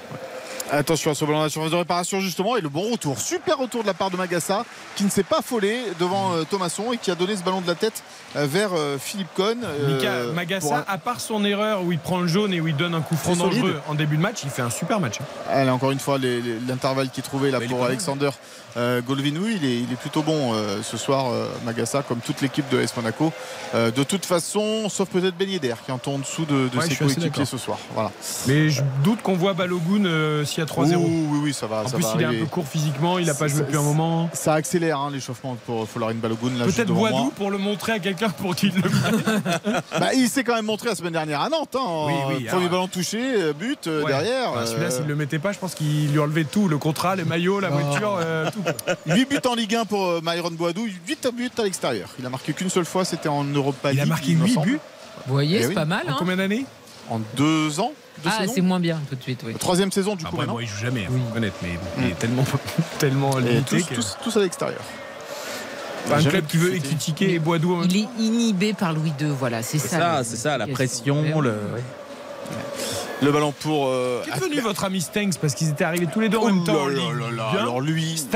Attention 0.71 1.11
à 1.11 1.15
ce 1.15 1.23
ballon 1.25 1.39
de 1.39 1.43
la 1.43 1.49
surface 1.49 1.69
de 1.71 1.75
réparation 1.75 2.19
justement 2.19 2.57
et 2.57 2.61
le 2.61 2.69
bon 2.69 2.91
retour. 2.91 3.19
Super 3.19 3.57
retour 3.59 3.83
de 3.83 3.87
la 3.87 3.93
part 3.93 4.09
de 4.09 4.17
Magassa 4.17 4.65
qui 4.95 5.03
ne 5.03 5.09
s'est 5.09 5.23
pas 5.23 5.39
affolé 5.39 5.77
devant 5.99 6.33
euh, 6.33 6.43
Thomasson 6.43 6.91
et 6.91 6.97
qui 6.97 7.11
a 7.11 7.15
donné 7.15 7.35
ce 7.35 7.43
ballon 7.43 7.61
de 7.61 7.67
la 7.67 7.75
tête 7.75 8.01
euh, 8.35 8.47
vers 8.49 8.71
euh, 8.73 8.97
Philippe 8.99 9.27
Cohn. 9.35 9.59
euh, 9.63 9.95
Mika 9.95 10.33
Magassa, 10.33 10.77
un- 10.79 10.85
à 10.91 10.97
part 10.97 11.19
son 11.21 11.45
erreur 11.45 11.83
où 11.83 11.91
il 11.91 11.99
prend 11.99 12.19
le 12.19 12.27
jaune 12.27 12.51
et 12.51 12.61
où 12.61 12.67
il 12.67 12.75
donne 12.75 12.95
un 12.95 13.01
coup 13.01 13.15
franc 13.15 13.33
C'est 13.35 13.39
solide. 13.41 13.61
dangereux 13.61 13.81
en 13.87 13.93
début 13.93 14.17
de 14.17 14.21
match, 14.23 14.39
il 14.43 14.49
fait 14.49 14.63
un 14.63 14.71
super 14.71 14.99
match. 14.99 15.21
hein. 15.21 15.25
Allez, 15.51 15.69
encore 15.69 15.91
une 15.91 15.99
fois, 15.99 16.17
l'intervalle 16.17 17.09
qui 17.11 17.19
est 17.19 17.23
trouvé 17.23 17.51
là 17.51 17.59
Mais 17.59 17.67
pour. 17.67 17.85
Alexander 17.85 18.31
Golovin, 19.07 19.35
oui, 19.39 19.57
il 19.61 19.65
est, 19.65 19.77
il 19.83 19.91
est 19.93 19.95
plutôt 19.95 20.21
bon 20.21 20.53
ce 20.83 20.97
soir, 20.97 21.27
Magassa, 21.63 22.01
comme 22.03 22.19
toute 22.19 22.41
l'équipe 22.41 22.67
de 22.69 22.81
S 22.81 22.93
Monaco. 22.97 23.31
De 23.73 24.03
toute 24.03 24.25
façon, 24.25 24.89
sauf 24.89 25.07
peut-être 25.09 25.37
Ben 25.37 25.49
Yedder 25.49 25.75
qui 25.85 25.91
est 25.91 26.07
en 26.09 26.17
dessous 26.19 26.43
de, 26.45 26.67
de 26.67 26.77
Ouais, 26.77 26.83
je 26.89 26.89
ses 26.89 26.95
coéquipiers 26.97 27.45
ce 27.45 27.57
soir. 27.57 27.77
Voilà. 27.93 28.11
Mais 28.47 28.69
je 28.69 28.81
doute 29.03 29.21
qu'on 29.21 29.35
voit 29.35 29.53
Balogun 29.53 30.43
euh, 30.59 30.63
a 30.63 30.65
3-0. 30.65 30.95
Ouh, 30.95 31.27
oui, 31.31 31.39
oui, 31.43 31.53
ça 31.53 31.67
va. 31.67 31.83
En 31.83 31.87
ça 31.87 31.95
plus, 31.97 32.03
va 32.05 32.13
il 32.15 32.21
est 32.21 32.25
un 32.25 32.33
peu 32.33 32.45
court 32.45 32.67
physiquement, 32.67 33.17
il 33.19 33.25
n'a 33.27 33.33
pas 33.33 33.47
joué 33.47 33.61
depuis 33.61 33.77
un 33.77 33.81
moment. 33.81 34.29
Ça 34.33 34.53
accélère 34.53 34.99
hein, 34.99 35.09
l'échauffement 35.11 35.55
pour 35.65 35.87
Folarin 35.87 36.13
Balogun. 36.15 36.51
là, 36.57 36.65
juste 36.65 36.77
Peut-être 36.77 36.91
moi. 36.91 37.09
Boadou 37.11 37.31
pour 37.31 37.51
le 37.51 37.57
montrer 37.57 37.93
à 37.93 37.99
quelqu'un 37.99 38.29
pour 38.29 38.55
qu'il 38.55 38.73
le 38.75 38.81
Bah, 39.99 40.13
il 40.13 40.29
s'est 40.29 40.43
quand 40.43 40.55
même 40.55 40.65
montré 40.65 40.89
la 40.89 40.95
semaine 40.95 41.13
dernière 41.13 41.41
à 41.41 41.49
Nantes. 41.49 41.75
hein, 41.75 42.05
Oui, 42.07 42.13
oui, 42.27 42.43
premier 42.45 42.63
alors- 42.65 42.69
ballon 42.71 42.87
touché, 42.87 43.19
euh, 43.21 43.53
but 43.53 43.87
euh, 43.87 44.03
Ouais. 44.03 44.11
derrière. 44.11 44.53
Bah, 44.53 44.65
Celui-là, 44.65 44.87
euh, 44.87 44.91
s'il 44.91 45.05
le 45.05 45.15
mettait 45.15 45.39
pas, 45.39 45.51
je 45.51 45.59
pense 45.59 45.75
qu'il 45.75 46.11
lui 46.11 46.19
enlevait 46.19 46.43
tout 46.45 46.67
le 46.67 46.77
contrat, 46.77 47.15
les 47.15 47.23
maillots, 47.25 47.59
la 47.59 47.69
voiture, 47.69 48.17
euh, 48.19 48.49
tout. 48.51 48.63
8 49.07 49.25
buts 49.29 49.39
en 49.49 49.55
Ligue 49.55 49.75
1 49.75 49.85
pour 49.85 50.05
euh, 50.05 50.21
Myron 50.23 50.51
Boadou, 50.51 50.85
8 51.07 51.27
buts 51.35 51.49
à 51.57 51.63
l'extérieur. 51.63 52.09
Il 52.19 52.25
a 52.25 52.29
marqué 52.29 52.53
qu'une 52.53 52.69
seule 52.69 52.85
fois, 52.85 53.05
c'était 53.05 53.29
en 53.29 53.43
Europa 53.43 53.91
Il 53.93 53.99
a 53.99 54.03
League, 54.03 54.09
marqué 54.09 54.33
me 54.35 54.45
8 54.45 54.53
semble. 54.53 54.65
buts 54.67 54.79
Vous 55.27 55.33
voyez, 55.33 55.57
Eh 55.57 55.61
c'est 55.63 55.67
oui. 55.69 55.73
pas 55.75 55.85
mal. 55.85 56.03
en 56.07 56.11
Hein 56.11 56.15
combien 56.19 56.35
d'années? 56.37 56.65
En 57.09 57.19
deux 57.37 57.79
ans 57.79 57.91
deux 58.25 58.31
ah, 58.33 58.41
saisons 58.41 58.51
c'est 58.55 58.61
moins 58.61 58.79
bien 58.79 58.99
tout 59.09 59.15
de 59.15 59.21
suite, 59.21 59.41
oui. 59.45 59.53
Troisième 59.59 59.91
saison 59.91 60.15
du 60.15 60.23
coup 60.23 60.27
Après, 60.29 60.37
maintenant. 60.39 60.53
moi, 60.53 60.63
il 60.63 60.67
joue 60.67 60.77
jamais, 60.77 61.07
Oui. 61.09 61.19
faut 61.21 61.29
reconnaître, 61.29 61.55
mais 61.61 61.69
bon, 61.69 61.79
il 61.97 62.03
Mm. 62.03 62.07
est 62.07 62.19
tellement, 62.19 62.45
limité. 63.39 63.77
tous, 63.77 63.83
que- 63.85 63.95
tous- 63.95 64.17
tous 64.23 64.37
à 64.37 64.41
l'extérieur. 64.41 64.81
Enfin, 66.07 66.17
un 66.19 66.23
club 66.29 66.45
qui 66.45 66.57
veut 66.57 66.69
critiquer 66.77 67.33
et 67.33 67.39
Boadou 67.39 67.77
même 67.77 67.87
Il 67.89 67.97
est 67.97 68.07
inhibé 68.19 68.73
par 68.73 68.93
Louis 68.93 69.11
II, 69.19 69.27
voilà, 69.39 69.63
c'est 69.63 69.79
C'est 69.79 69.87
ça. 69.87 70.23
c'est 70.23 70.35
ça, 70.37 70.57
la 70.57 70.67
pression, 70.67 71.41
le. 71.41 71.55
Le 73.21 73.31
ballon 73.31 73.53
pour. 73.61 73.87
euh, 73.87 74.21
Qui 74.23 74.29
est 74.29 74.39
devenu 74.39 74.59
votre 74.61 74.83
ami 74.83 75.01
Stanks 75.01 75.37
Parce 75.39 75.55
qu'ils 75.55 75.69
étaient 75.69 75.83
arrivés 75.85 76.07
tous 76.11 76.19
les 76.19 76.29
deux 76.29 76.37
en 76.37 76.41
Oh 76.43 76.45
même 76.47 76.63
temps. 76.63 76.87
là 76.87 76.93
Ligue. 76.93 77.19
là 77.19 77.31
là. 77.53 77.59
Alors 77.61 77.79
lui, 77.81 78.03
Nice 78.03 78.27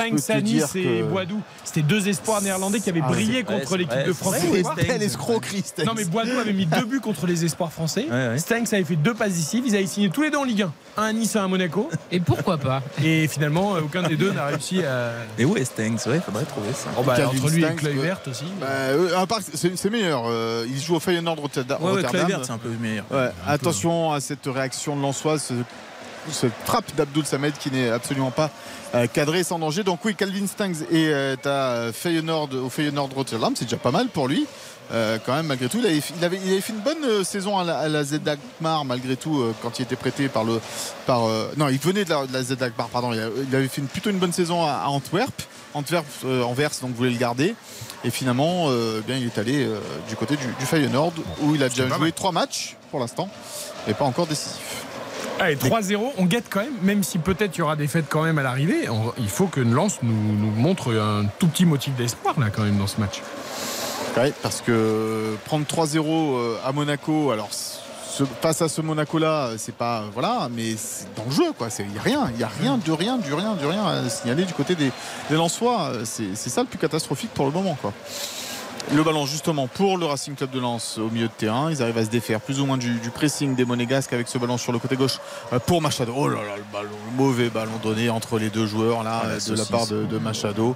dire 0.44 0.68
et 0.76 0.84
que- 0.84 1.04
Boadou. 1.04 1.42
C'était 1.66 1.82
deux 1.82 2.08
espoirs 2.08 2.42
néerlandais 2.42 2.80
qui 2.80 2.90
avaient 2.90 3.02
Ah, 3.04 3.10
brillé 3.10 3.44
contre 3.44 3.78
l'équipe 3.78 4.06
de 4.08 4.14
France. 4.14 4.36
vrai. 4.36 4.42
ce 4.50 4.54
C'est 4.56 4.62
soir. 4.64 4.76
belle 4.76 5.04
escroquerie, 5.04 5.62
Stanks. 5.66 5.86
Non 5.86 5.94
mais 5.96 6.06
Boadou 6.06 6.32
avait 6.40 6.54
mis 6.54 6.66
deux 6.66 6.86
buts 6.86 7.02
contre 7.02 7.28
les 7.28 7.46
espoirs 7.46 7.72
français. 7.72 8.06
Ouais, 8.10 8.30
ouais. 8.30 8.38
Stanks 8.40 8.72
avait 8.74 8.84
fait 8.86 8.96
deux 8.96 9.14
passes 9.14 9.34
décisives. 9.34 9.64
Ils 9.68 9.76
avaient 9.76 9.86
signé 9.86 10.10
tous 10.10 10.22
les 10.24 10.32
deux 10.32 10.38
en 10.38 10.46
Ligue 10.46 10.64
1. 10.64 10.74
Un 10.98 11.04
à 11.04 11.14
Nice, 11.14 11.36
un 11.36 11.44
à 11.46 11.48
Monaco. 11.48 11.90
Et 12.12 12.20
pourquoi 12.20 12.58
pas 12.58 12.82
Et 13.04 13.28
finalement, 13.28 13.76
euh, 13.76 13.82
aucun 13.82 14.02
des 14.04 14.16
deux 14.16 14.32
n'a 14.32 14.46
réussi 14.48 14.84
à. 14.84 15.12
Et 15.38 15.46
où 15.46 15.56
est 15.58 15.66
Stanks 15.66 16.06
Ouais, 16.08 16.20
faudrait 16.26 16.46
trouver 16.46 16.74
ça. 16.74 16.90
Oh 16.98 17.04
bah, 17.04 17.16
entre 17.28 17.50
lui 17.50 17.62
et 17.64 17.66
Stanks, 17.66 17.78
Kluivert 17.78 18.20
aussi. 18.28 18.46
Bah, 18.60 18.68
euh, 18.70 19.26
c'est 19.54 19.90
meilleur. 19.92 20.24
euh, 20.28 20.66
il 20.68 20.82
joue 20.82 20.96
au 20.96 21.00
Feyenoord 21.00 21.40
Rotterdam. 21.40 21.78
Ouais, 21.82 21.92
Rotterdam. 21.92 22.22
Kluivert, 22.26 22.40
c'est 22.46 22.52
un 22.52 22.58
peu 22.58 22.70
meilleur. 22.80 23.06
Attention 23.46 24.12
à 24.14 24.20
cette 24.22 24.46
réaction 24.48 24.69
de 24.70 25.02
Lançoise. 25.02 25.52
cette 26.32 26.52
frappe 26.66 26.96
d'Abdul 26.96 27.26
Samed 27.26 27.54
qui 27.58 27.72
n'est 27.72 27.90
absolument 27.90 28.32
pas 28.32 28.50
euh, 28.96 29.08
cadrée 29.08 29.44
sans 29.44 29.60
danger. 29.60 29.84
Donc 29.84 30.04
oui, 30.06 30.16
Calvin 30.16 30.48
Stangs 30.48 30.86
est 30.92 31.46
à 31.46 31.92
Feyenoord, 31.94 32.50
au 32.54 32.70
Feyenoord 32.70 33.10
Rotterdam, 33.16 33.54
c'est 33.56 33.66
déjà 33.66 33.78
pas 33.78 33.92
mal 33.92 34.08
pour 34.08 34.28
lui. 34.28 34.48
Euh, 34.92 35.20
quand 35.24 35.36
même 35.36 35.46
malgré 35.46 35.70
tout 35.70 35.78
il 35.78 35.86
avait, 35.86 36.02
il 36.18 36.26
avait, 36.26 36.40
il 36.44 36.52
avait 36.52 36.62
fait 36.62 36.74
une 36.74 36.80
bonne 36.80 37.04
euh, 37.04 37.24
saison 37.24 37.60
à 37.60 37.64
la, 37.64 37.78
à 37.78 37.88
la 37.88 38.04
Z 38.04 38.22
malgré 38.60 39.16
tout 39.18 39.40
euh, 39.40 39.54
quand 39.62 39.78
il 39.78 39.84
était 39.84 39.96
prêté 39.96 40.30
par 40.30 40.44
le 40.44 40.60
par 41.06 41.28
non 41.58 41.70
il 41.70 41.78
venait 41.78 42.06
de 42.06 42.10
la, 42.10 42.26
de 42.26 42.34
la 42.34 42.42
Z 42.42 42.56
pardon 42.92 43.14
il, 43.14 43.22
il, 43.48 43.56
avait 43.56 43.68
fait 43.68 43.82
une, 43.82 43.88
plutôt 43.88 44.10
une 44.10 44.18
bonne 44.18 44.34
saison 44.34 44.66
à, 44.66 44.72
à 44.72 44.88
Antwerp 44.88 45.44
Antwerp 45.76 46.08
Anvers 46.44 46.72
donc 46.82 46.96
voulait 46.96 47.12
le 47.12 47.18
garder 47.18 47.54
et 48.04 48.10
finalement 48.10 48.72
bien 49.06 49.18
il 49.18 49.28
est 49.28 49.38
allé 49.38 49.68
du 50.08 50.16
côté 50.16 50.36
du, 50.38 50.48
du 50.60 50.66
Feyenoord 50.66 51.14
où 51.44 51.54
il 51.54 51.62
a 51.62 51.70
déjà 51.70 51.88
joué 51.88 52.12
trois 52.12 52.32
matchs 52.32 52.76
pour 52.90 53.00
l'instant 53.00 53.30
et 53.88 53.94
pas 53.94 54.06
encore 54.06 54.28
décisif 54.28 54.86
Allez, 55.40 55.56
3-0, 55.56 56.12
on 56.18 56.26
guette 56.26 56.48
quand 56.50 56.60
même, 56.60 56.74
même 56.82 57.02
si 57.02 57.18
peut-être 57.18 57.56
il 57.56 57.60
y 57.60 57.62
aura 57.62 57.78
des 57.78 57.88
fêtes 57.88 58.08
quand 58.10 58.24
même 58.24 58.38
à 58.40 58.44
l'arrivée. 58.44 58.90
Il 59.18 59.30
faut 59.30 59.48
que 59.48 59.62
Lens 59.62 60.00
nous, 60.04 60.14
nous 60.14 60.52
montre 60.52 60.94
un 60.94 61.26
tout 61.40 61.48
petit 61.48 61.66
motif 61.66 61.96
d'espoir 61.96 62.38
là 62.38 62.48
quand 62.54 62.64
même 62.64 62.78
dans 62.78 62.88
ce 62.88 63.00
match. 63.00 63.22
Ouais, 64.18 64.34
parce 64.44 64.60
que 64.60 65.38
prendre 65.46 65.66
3-0 65.66 66.58
à 66.66 66.72
Monaco, 66.74 67.32
alors 67.32 67.50
face 68.42 68.62
à 68.62 68.68
ce 68.68 68.82
Monaco-là, 68.82 69.52
c'est 69.58 69.76
pas 69.76 70.04
voilà, 70.14 70.50
mais 70.52 70.76
c'est 70.76 71.08
jeu 71.30 71.54
quoi. 71.58 71.70
Il 71.80 71.96
y 71.96 71.98
a 71.98 72.02
rien, 72.02 72.32
il 72.34 72.40
y 72.40 72.44
a 72.44 72.50
rien 72.62 72.78
de 72.78 72.92
rien, 72.92 73.18
du 73.18 73.34
rien, 73.34 73.54
du 73.56 73.66
rien 73.66 73.86
à 73.86 74.10
signaler 74.10 74.44
du 74.44 74.54
côté 74.54 74.76
des, 74.76 74.92
des 75.30 75.36
Lensois. 75.36 75.94
C'est 76.04 76.36
ça 76.36 76.62
le 76.62 76.68
plus 76.68 76.80
catastrophique 76.80 77.32
pour 77.34 77.46
le 77.46 77.52
moment 77.52 77.78
quoi 77.82 77.94
le 78.92 79.04
ballon 79.04 79.26
justement 79.26 79.68
pour 79.68 79.98
le 79.98 80.06
Racing 80.06 80.36
Club 80.36 80.50
de 80.52 80.60
Lens 80.60 80.98
au 80.98 81.10
milieu 81.10 81.28
de 81.28 81.34
terrain. 81.34 81.70
Ils 81.72 81.82
arrivent 81.82 81.98
à 81.98 82.06
se 82.06 82.10
défaire 82.10 82.42
plus 82.42 82.60
ou 82.60 82.66
moins 82.66 82.78
du, 82.78 82.98
pressing 83.14 83.56
des 83.56 83.66
Monégasques 83.66 84.14
avec 84.14 84.28
ce 84.28 84.38
ballon 84.38 84.58
sur 84.58 84.72
le 84.72 84.80
côté 84.80 84.96
gauche 84.96 85.20
euh, 85.54 85.60
pour 85.60 85.82
Machado. 85.82 86.14
Oh 86.16 86.28
là 86.28 86.38
là, 86.38 86.58
le 86.58 86.64
ballon, 86.72 86.90
le 87.12 87.18
mauvais 87.18 87.50
ballon 87.50 87.78
donné 87.84 88.10
entre 88.10 88.40
les 88.40 88.50
deux 88.50 88.66
joueurs 88.66 89.04
là 89.04 89.24
de 89.46 89.56
la 89.56 89.66
part 89.66 89.88
de, 89.88 90.18
Machado. 90.18 90.76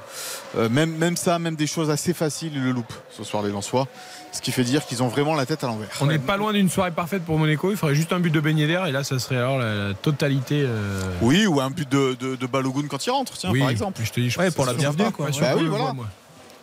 Euh, 0.57 0.69
même, 0.69 0.95
même 0.95 1.17
ça, 1.17 1.39
même 1.39 1.55
des 1.55 1.67
choses 1.67 1.89
assez 1.89 2.13
faciles, 2.13 2.51
ils 2.53 2.63
le 2.63 2.71
loupent 2.71 2.93
ce 3.09 3.23
soir 3.23 3.41
les 3.43 3.51
Lensois. 3.51 3.87
Ce 4.31 4.41
qui 4.41 4.51
fait 4.51 4.63
dire 4.63 4.85
qu'ils 4.85 5.03
ont 5.03 5.09
vraiment 5.09 5.35
la 5.35 5.45
tête 5.45 5.63
à 5.63 5.67
l'envers. 5.67 5.89
On 6.01 6.07
n'est 6.07 6.17
pas 6.17 6.37
loin 6.37 6.53
d'une 6.53 6.69
soirée 6.69 6.91
parfaite 6.91 7.23
pour 7.23 7.37
Monaco. 7.37 7.69
Il 7.69 7.77
faudrait 7.77 7.93
juste 7.93 8.13
un 8.13 8.19
but 8.19 8.31
de 8.31 8.39
Ben 8.39 8.57
et 8.57 8.67
là, 8.91 9.03
ça 9.03 9.19
serait 9.19 9.37
alors 9.37 9.59
la, 9.59 9.93
totalité. 9.93 10.63
Euh, 10.65 11.01
oui, 11.21 11.45
ou 11.45 11.61
un 11.61 11.69
but 11.69 11.87
de, 11.89 12.15
de, 12.15 12.47
Balogun 12.47 12.87
quand 12.89 13.05
il 13.05 13.11
rentre, 13.11 13.33
tiens, 13.33 13.51
par 13.57 13.69
exemple. 13.69 14.01
Je 14.03 14.11
te 14.11 14.19
dis, 14.19 14.29
je 14.31 14.49
pour 14.51 14.65
la 14.65 14.73
bienvenue. 14.73 15.11
Quoi. 15.11 15.29
Bah 15.39 15.53
oui, 15.55 15.65
voilà. 15.65 15.93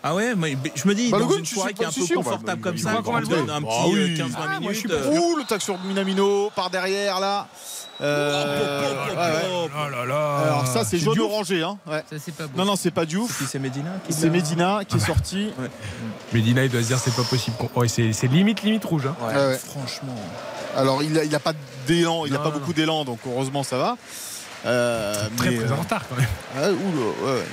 Ah 0.03 0.15
ouais, 0.15 0.35
mais 0.35 0.57
je 0.75 0.89
me 0.89 0.95
dis, 0.95 1.11
bah, 1.11 1.19
dans 1.19 1.31
une 1.31 1.45
soirée 1.45 1.75
qui 1.75 1.83
est 1.83 1.87
un 1.87 1.93
peu 1.93 2.15
confortable 2.15 2.61
comme 2.61 2.79
ça, 2.79 3.03
on 3.05 3.21
donne 3.21 3.51
un 3.51 3.63
petit 3.63 4.23
15-20 4.23 4.31
ah 4.37 4.61
minutes. 4.61 4.77
suis 4.77 4.89
Ouh, 4.89 5.37
le 5.37 5.45
tac 5.45 5.61
sur 5.63 5.79
Minamino 5.79 6.51
par 6.55 6.71
derrière 6.71 7.21
là. 7.21 7.49
Euh, 8.03 9.67
Alors 10.43 10.67
ça 10.67 10.85
c'est 10.85 10.99
jaune 10.99 11.21
orangé 11.21 11.63
hein. 11.63 11.77
Ça 11.87 12.17
c'est 12.19 12.35
pas 12.35 12.45
Non 12.57 12.65
non 12.65 12.75
c'est 12.75 12.91
pas 12.91 13.05
Diouf. 13.05 13.43
C'est 13.47 13.59
Medina 13.59 13.91
qui 14.07 14.15
C'est 14.15 14.31
Medina 14.31 14.81
qui 14.89 14.97
est 14.97 15.01
sorti. 15.01 15.51
Medina 16.33 16.65
il 16.65 16.71
doit 16.71 16.83
se 16.83 16.87
dire 16.87 16.99
c'est 16.99 17.15
pas 17.15 17.25
possible. 17.25 17.57
c'est 17.89 18.27
limite 18.29 18.63
limite 18.63 18.85
rouge. 18.85 19.07
Hein. 19.07 19.57
Franchement. 19.67 20.17
Alors 20.77 21.03
il 21.03 21.13
n'a 21.13 21.37
a 21.37 21.41
pas 21.41 21.53
d'élan, 21.87 22.25
il 22.27 22.33
n'a 22.33 22.39
pas 22.39 22.51
beaucoup 22.51 22.73
d'élan 22.73 23.05
donc 23.05 23.19
heureusement 23.27 23.63
ça 23.63 23.77
va. 23.77 23.97
Euh, 24.67 25.29
très, 25.37 25.55
très 25.55 25.73
en 25.73 25.77
retard 25.77 26.03
quand 26.09 26.17
même. 26.17 26.27
Euh, 26.59 26.75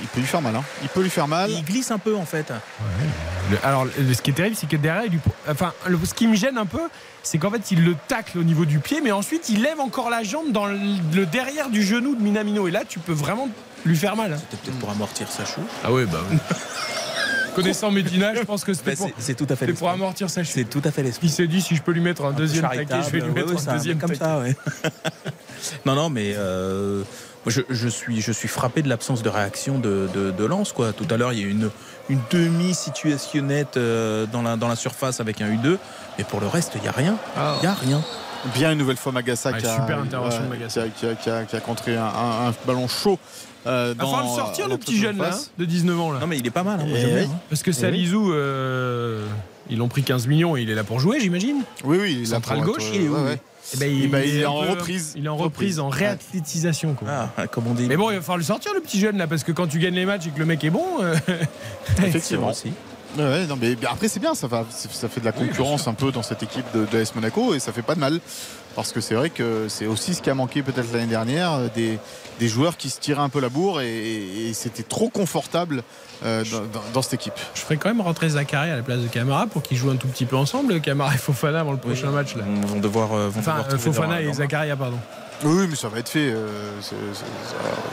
il 0.02 0.08
peut 0.08 0.20
lui 0.20 0.26
faire 0.26 0.42
mal. 0.42 0.56
Hein. 0.56 0.64
Il 0.82 0.88
peut 0.88 1.02
lui 1.02 1.10
faire 1.10 1.28
mal. 1.28 1.50
Il 1.50 1.64
glisse 1.64 1.90
un 1.90 1.98
peu 1.98 2.14
en 2.14 2.26
fait. 2.26 2.52
alors, 3.62 3.86
ce 3.96 4.20
qui 4.20 4.30
est 4.30 4.34
terrible, 4.34 4.56
c'est 4.56 4.68
que 4.68 4.76
derrière, 4.76 5.04
il 5.04 5.18
enfin, 5.50 5.72
ce 6.04 6.14
qui 6.14 6.26
me 6.26 6.34
gêne 6.34 6.58
un 6.58 6.66
peu, 6.66 6.82
c'est 7.22 7.38
qu'en 7.38 7.50
fait, 7.50 7.70
il 7.70 7.84
le 7.84 7.94
tacle 8.08 8.38
au 8.38 8.42
niveau 8.42 8.64
du 8.64 8.78
pied, 8.78 9.00
mais 9.02 9.12
ensuite, 9.12 9.48
il 9.48 9.62
lève 9.62 9.80
encore 9.80 10.10
la 10.10 10.22
jambe 10.22 10.52
dans 10.52 10.66
le, 10.66 11.26
derrière 11.26 11.70
du 11.70 11.82
genou 11.82 12.14
de 12.14 12.22
Minamino. 12.22 12.68
Et 12.68 12.70
là, 12.70 12.82
tu 12.86 12.98
peux 12.98 13.12
vraiment 13.12 13.48
lui 13.84 13.96
faire 13.96 14.16
mal. 14.16 14.32
Hein. 14.32 14.38
C'était 14.38 14.62
peut-être 14.62 14.78
pour 14.78 14.90
amortir 14.90 15.28
sa 15.28 15.44
chou. 15.44 15.60
Ah 15.84 15.92
ouais, 15.92 16.06
bah. 16.06 16.20
Connaissant 17.54 17.90
Medina, 17.90 18.34
je 18.34 18.42
pense 18.42 18.62
que 18.62 18.72
c'était 18.72 18.94
bah, 18.94 19.06
pour, 19.08 19.36
tout 19.36 19.46
à 19.48 19.56
fait 19.56 19.72
pour 19.72 19.90
amortir 19.90 20.30
sa 20.30 20.44
chute. 20.44 20.54
C'est 20.54 20.64
tout 20.64 20.82
à 20.84 20.92
fait 20.92 21.02
l'esprit. 21.02 21.26
Il 21.26 21.32
s'est 21.32 21.48
dit 21.48 21.60
si 21.60 21.74
je 21.74 21.82
peux 21.82 21.90
lui 21.90 22.00
mettre 22.00 22.24
un, 22.24 22.32
deuxième 22.32 22.62
taquet, 22.62 23.02
je 23.04 23.10
vais 23.10 23.20
lui 23.20 23.32
mettre 23.32 23.68
un 23.68 23.72
deuxième 23.74 23.98
comme 23.98 24.14
ça. 24.14 24.42
non, 25.84 25.96
non, 25.96 26.08
mais 26.08 26.34
euh, 26.36 27.02
je, 27.46 27.88
suis, 27.88 28.20
je 28.20 28.32
suis 28.32 28.48
frappé 28.48 28.82
de 28.82 28.88
l'absence 28.88 29.22
de 29.22 29.28
réaction 29.28 29.78
de, 29.78 30.08
de, 30.14 30.44
Lance. 30.44 30.72
Quoi. 30.72 30.92
Tout 30.92 31.06
à 31.10 31.16
l'heure, 31.16 31.32
il 31.32 31.40
y 31.40 31.44
a 31.44 31.48
une, 31.48 31.70
une 32.08 32.20
demi-situationnette 32.30 33.76
euh, 33.76 34.26
dans, 34.26 34.42
la, 34.42 34.56
dans 34.56 34.68
la 34.68 34.76
surface 34.76 35.20
avec 35.20 35.40
un 35.40 35.48
U2, 35.48 35.78
mais 36.16 36.24
pour 36.24 36.40
le 36.40 36.46
reste, 36.46 36.72
il 36.76 36.82
n'y 36.82 36.88
a 36.88 36.92
rien. 36.92 37.16
Ah. 37.36 37.56
Il 37.58 37.62
n'y 37.62 37.72
a 37.72 37.74
rien. 37.74 38.04
Bien 38.54 38.70
une 38.70 38.78
nouvelle 38.78 38.96
fois 38.96 39.10
Magassa 39.10 39.52
qui, 39.52 39.66
a, 39.66 39.74
super 39.74 39.98
intervention 39.98 40.44
de 40.44 40.48
Magassa. 40.48 40.82
Qui, 40.88 41.06
a, 41.06 41.44
qui, 41.44 41.56
a, 41.56 41.60
contré 41.60 41.96
un, 41.96 42.04
un, 42.06 42.54
ballon 42.66 42.86
chaud 42.86 43.18
euh, 43.66 43.94
dans, 43.94 44.12
enfin, 44.12 44.22
le 44.22 44.28
sortir, 44.28 44.68
le 44.68 44.78
petit 44.78 44.96
jeune 44.96 45.18
là, 45.18 45.30
de 45.58 45.64
19 45.64 46.00
ans. 46.00 46.12
Là. 46.12 46.20
Non, 46.20 46.26
mais 46.26 46.38
il 46.38 46.46
est 46.46 46.50
pas 46.50 46.62
mal. 46.62 46.80
Hein, 46.80 46.86
hein. 46.86 47.26
Parce 47.48 47.62
que 47.62 47.72
Salizou, 47.72 48.32
euh, 48.32 49.26
ils 49.68 49.78
l'ont 49.78 49.88
pris 49.88 50.02
15 50.02 50.26
millions 50.26 50.56
et 50.56 50.62
il 50.62 50.70
est 50.70 50.74
là 50.74 50.84
pour 50.84 51.00
jouer, 51.00 51.20
j'imagine. 51.20 51.62
Oui, 51.84 51.98
oui. 52.00 52.26
Central 52.26 52.60
gauche, 52.60 52.84
il 52.94 53.02
est 53.02 53.08
où 53.08 53.16
eh 53.74 53.76
ben, 53.76 53.92
il, 53.92 54.04
eh 54.04 54.08
ben, 54.08 54.24
il, 54.26 54.36
est, 54.40 54.46
en 54.46 54.54
reprise. 54.54 55.12
Il 55.14 55.26
est 55.26 55.28
en 55.28 55.36
reprise, 55.36 55.78
en 55.78 55.90
réathlétisation. 55.90 56.94
Quoi. 56.94 57.08
Ah, 57.36 57.46
comme 57.48 57.66
on 57.66 57.74
dit. 57.74 57.86
Mais 57.86 57.98
bon, 57.98 58.10
il 58.10 58.16
va 58.16 58.22
falloir 58.22 58.38
le 58.38 58.44
sortir, 58.44 58.72
le 58.72 58.80
petit 58.80 58.98
jeune 58.98 59.18
là, 59.18 59.26
parce 59.26 59.44
que 59.44 59.52
quand 59.52 59.66
tu 59.66 59.78
gagnes 59.78 59.94
les 59.94 60.06
matchs 60.06 60.26
et 60.26 60.30
que 60.30 60.38
le 60.38 60.46
mec 60.46 60.64
est 60.64 60.70
bon. 60.70 60.86
Euh, 61.02 61.14
Effectivement. 61.98 62.48
aussi. 62.48 62.72
Ouais, 63.18 63.46
non, 63.46 63.58
mais 63.60 63.76
après 63.90 64.08
c'est 64.08 64.20
bien, 64.20 64.34
ça, 64.34 64.46
va, 64.46 64.64
ça 64.70 65.08
fait 65.08 65.20
de 65.20 65.24
la 65.24 65.32
concurrence 65.32 65.88
un 65.88 65.94
peu 65.94 66.12
dans 66.12 66.22
cette 66.22 66.42
équipe 66.42 66.66
de, 66.74 66.86
de 66.86 66.98
S 66.98 67.14
Monaco 67.14 67.54
et 67.54 67.58
ça 67.58 67.72
fait 67.72 67.82
pas 67.82 67.94
de 67.94 68.00
mal 68.00 68.20
parce 68.74 68.92
que 68.92 69.00
c'est 69.00 69.14
vrai 69.14 69.30
que 69.30 69.66
c'est 69.68 69.86
aussi 69.86 70.14
ce 70.14 70.22
qui 70.22 70.30
a 70.30 70.34
manqué 70.34 70.62
peut-être 70.62 70.92
l'année 70.92 71.06
dernière, 71.06 71.52
euh, 71.52 71.68
des, 71.74 71.98
des, 72.38 72.48
joueurs 72.48 72.76
qui 72.76 72.90
se 72.90 73.00
tiraient 73.00 73.22
un 73.22 73.28
peu 73.28 73.40
la 73.40 73.48
bourre 73.48 73.80
et, 73.80 74.52
c'était 74.54 74.82
trop 74.82 75.08
confortable 75.08 75.82
euh, 76.24 76.44
dans, 76.92 77.02
cette 77.02 77.14
équipe. 77.14 77.34
Je 77.54 77.60
ferais 77.60 77.76
quand 77.76 77.88
même 77.88 78.00
rentrer 78.00 78.30
Zachary 78.30 78.70
à 78.70 78.76
la 78.76 78.82
place 78.82 79.00
de 79.00 79.08
Camara 79.08 79.46
pour 79.46 79.62
qu'ils 79.62 79.76
jouent 79.76 79.90
un 79.90 79.96
tout 79.96 80.08
petit 80.08 80.24
peu 80.24 80.36
ensemble, 80.36 80.80
Camara 80.80 81.14
et 81.14 81.18
Fofana 81.18 81.60
avant 81.60 81.72
le 81.72 81.78
prochain 81.78 82.10
match. 82.10 82.34
Là. 82.34 82.44
Vont 82.66 82.80
devoir, 82.80 83.12
euh, 83.12 83.28
vont 83.28 83.40
enfin, 83.40 83.64
Fofana 83.78 84.22
et 84.22 84.32
Zakaria, 84.32 84.76
pardon. 84.76 84.98
Oui, 85.44 85.66
mais 85.70 85.76
ça 85.76 85.88
va 85.88 86.00
être 86.00 86.08
fait. 86.08 86.34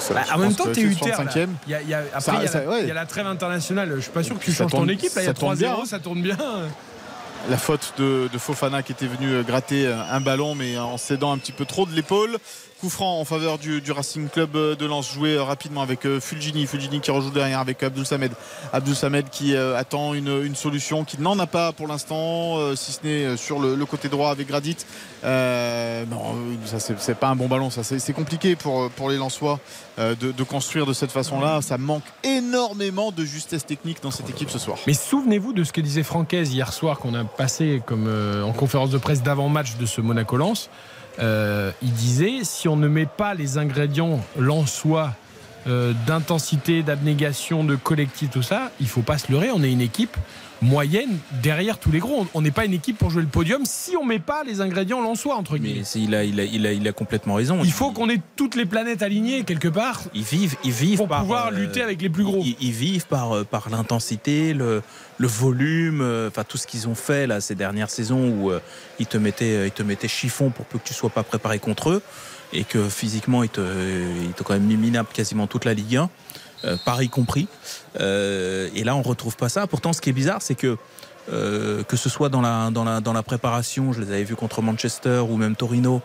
bah, 0.09 0.22
en 0.34 0.38
même 0.39 0.55
temps, 0.55 0.65
tu 0.73 0.80
es 0.80 0.84
UTR. 0.84 1.22
Il 1.67 1.72
y 1.72 1.76
a, 1.76 1.81
il 1.81 1.89
y 1.89 1.93
a, 1.93 2.03
après, 2.13 2.38
il, 2.38 2.45
y 2.45 2.47
a 2.47 2.65
la, 2.65 2.80
il 2.80 2.88
y 2.88 2.91
a 2.91 2.95
la 2.95 3.05
trêve 3.05 3.27
internationale. 3.27 3.93
Je 3.95 4.01
suis 4.01 4.11
pas 4.11 4.23
sûr 4.23 4.39
que 4.39 4.43
tu 4.43 4.51
changes 4.51 4.72
ton 4.72 4.88
équipe. 4.88 5.11
il 5.15 5.23
y 5.23 5.27
a 5.27 5.34
3-0, 5.34 5.85
ça 5.85 5.99
tourne 5.99 6.22
bien 6.22 6.38
la 7.49 7.57
faute 7.57 7.93
de, 7.97 8.27
Fofana 8.38 8.84
qui 8.84 8.91
était 8.91 9.07
venu 9.07 9.43
gratter 9.43 9.88
un 9.88 10.22
ballon 10.22 10.55
mais 10.55 10.77
en 10.77 10.97
cédant 10.97 11.31
un 11.31 11.38
petit 11.38 11.51
peu 11.51 11.65
trop 11.65 11.85
de 11.85 11.93
l'épaule 11.93 12.38
franc 12.89 13.19
en 13.19 13.25
faveur 13.25 13.57
du, 13.57 13.81
Racing 13.91 14.29
Club 14.29 14.51
de 14.51 14.85
Lens. 14.85 15.13
Joué 15.13 15.37
rapidement 15.37 15.81
avec 15.81 16.05
euh, 16.05 16.19
Fulgini. 16.19 16.65
Fulgini 16.65 16.99
qui 16.99 17.11
rejoue 17.11 17.29
derrière 17.29 17.59
avec 17.59 17.81
Abdul 17.83 18.05
Samed. 18.05 18.31
Abdul 18.73 18.95
Samed 18.95 19.29
qui 19.29 19.55
euh, 19.55 19.77
attend 19.77 20.13
une, 20.13 20.55
solution 20.55 21.03
qui 21.03 21.21
n'en 21.21 21.37
a 21.39 21.47
pas 21.47 21.71
pour 21.71 21.87
l'instant 21.87 22.57
euh, 22.57 22.75
si 22.75 22.91
ce 22.91 22.99
n'est 23.05 23.37
sur 23.37 23.59
le, 23.59 23.85
côté 23.85 24.09
droit 24.09 24.31
avec 24.31 24.47
Gradit. 24.47 24.77
Non 25.23 26.35
ça 26.65 26.79
c'est 26.79 27.15
pas 27.17 27.27
un 27.27 27.35
bon 27.35 27.47
ballon 27.47 27.69
ça. 27.69 27.83
C'est 27.83 28.13
compliqué 28.13 28.55
pour, 28.55 28.89
pour 28.91 29.09
les 29.09 29.17
Lensois 29.17 29.59
de, 29.97 30.43
construire 30.43 30.85
de 30.85 30.93
cette 30.93 31.11
façon 31.11 31.39
là 31.39 31.61
ça 31.61 31.77
manque 31.77 32.03
énormément 32.23 33.11
de 33.11 33.25
justesse 33.25 33.65
technique 33.65 34.01
dans 34.01 34.11
cette 34.11 34.29
équipe 34.29 34.49
ce 34.49 34.59
soir. 34.59 34.77
Mais 34.87 34.93
souvenez-vous 34.93 35.53
de 35.53 35.63
ce 35.63 35.73
que 35.73 35.81
disait 35.81 36.03
Francaise 36.03 36.53
hier 36.53 36.73
soir 36.73 36.99
qu'on 36.99 37.13
a 37.15 37.23
passé 37.23 37.81
comme 37.85 38.07
en 38.43 38.53
conférence 38.53 38.89
de 38.89 38.97
presse 38.97 39.23
d'avant-match 39.23 39.75
de 39.77 39.85
ce 39.85 40.01
Monaco-Lens 40.01 40.69
euh, 41.19 41.71
il 41.81 41.93
disait 41.93 42.43
si 42.43 42.67
on 42.67 42.75
ne 42.75 42.87
met 42.87 43.05
pas 43.05 43.33
les 43.33 43.57
ingrédients 43.57 44.19
lensois 44.37 45.13
euh, 45.67 45.93
d'intensité, 46.05 46.83
d'abnégation, 46.83 47.63
de 47.63 47.75
collectif, 47.75 48.29
tout 48.29 48.43
ça, 48.43 48.71
il 48.79 48.87
faut 48.87 49.01
pas 49.01 49.17
se 49.17 49.31
leurrer. 49.31 49.49
On 49.51 49.63
est 49.63 49.71
une 49.71 49.81
équipe 49.81 50.15
moyenne 50.61 51.18
derrière 51.44 51.77
tous 51.77 51.91
les 51.91 51.99
gros. 51.99 52.27
On 52.34 52.41
n'est 52.41 52.52
pas 52.52 52.65
une 52.65 52.73
équipe 52.73 52.98
pour 52.98 53.10
jouer 53.10 53.22
le 53.22 53.27
podium 53.27 53.64
si 53.65 53.95
on 53.98 54.06
met 54.06 54.19
pas 54.19 54.44
les 54.44 54.61
ingrédients 54.61 55.02
lensois 55.02 55.36
entre 55.36 55.57
guillemets. 55.57 55.84
Mais 55.95 56.02
il 56.02 56.15
a, 56.15 56.23
il 56.23 56.40
a, 56.40 56.44
il 56.44 56.65
a, 56.65 56.72
il 56.72 56.88
a 56.88 56.91
complètement 56.91 57.36
raison. 57.36 57.60
Il 57.64 57.72
faut 57.72 57.91
qu'on 57.91 58.10
ait 58.10 58.22
toutes 58.36 58.56
les 58.56 58.65
planètes 58.65 59.02
alignées 59.02 59.44
quelque 59.44 59.68
part. 59.68 60.02
Ils 60.14 60.23
vivent, 60.23 60.56
ils 60.64 60.72
vivent 60.72 60.98
pour 60.98 61.07
pouvoir 61.07 61.48
euh, 61.48 61.52
lutter 61.52 61.82
avec 61.82 62.02
les 62.02 62.10
plus 62.10 62.23
gros. 62.23 62.44
Ils, 62.44 62.72
vivent 62.72 63.07
par 63.07 63.45
par 63.45 63.69
l'intensité, 63.69 64.53
le, 64.53 64.82
le 65.18 65.27
volume, 65.27 66.02
enfin 66.27 66.44
tout 66.44 66.57
ce 66.57 66.68
qu'ils 66.68 66.88
ont 66.88 66.95
fait 66.95 67.27
là 67.27 67.41
ces 67.41 67.56
dernières 67.56 67.90
saisons 67.90 68.27
où 68.27 68.52
ils 68.99 69.07
te 69.07 69.18
mettaient, 69.18 69.68
ils 69.68 69.72
te 69.72 69.84
mettaient 69.84 70.07
chiffon 70.07 70.49
pour 70.49 70.65
peu 70.65 70.80
que 70.80 70.88
tu 70.88 70.94
sois 70.94 71.10
pas 71.10 71.23
préparé 71.23 71.60
contre 71.60 71.90
eux 71.90 72.02
et 72.53 72.64
que 72.64 72.88
physiquement 72.90 73.44
ils 73.44 73.49
te, 73.49 73.61
ils 73.61 74.34
quand 74.44 74.53
même 74.53 74.64
mis 74.64 74.77
minable 74.77 75.10
quasiment 75.14 75.48
toute 75.48 75.65
la 75.65 75.73
Ligue 75.73 75.98
1. 75.98 76.10
Euh, 76.65 76.77
Paris 76.83 77.09
compris. 77.09 77.47
Euh, 77.99 78.69
et 78.75 78.83
là, 78.83 78.95
on 78.95 79.01
retrouve 79.01 79.35
pas 79.35 79.49
ça. 79.49 79.67
Pourtant, 79.67 79.93
ce 79.93 80.01
qui 80.01 80.09
est 80.09 80.13
bizarre, 80.13 80.41
c'est 80.41 80.55
que 80.55 80.77
euh, 81.33 81.81
que 81.83 81.97
ce 81.97 82.07
soit 82.07 82.29
dans 82.29 82.41
la, 82.41 82.69
dans, 82.69 82.83
la, 82.83 83.01
dans 83.01 83.13
la 83.13 83.23
préparation, 83.23 83.93
je 83.93 84.01
les 84.01 84.09
avais 84.11 84.23
vus 84.23 84.35
contre 84.35 84.61
Manchester 84.61 85.23
ou 85.27 85.37
même 85.37 85.55
Torino, 85.55 86.01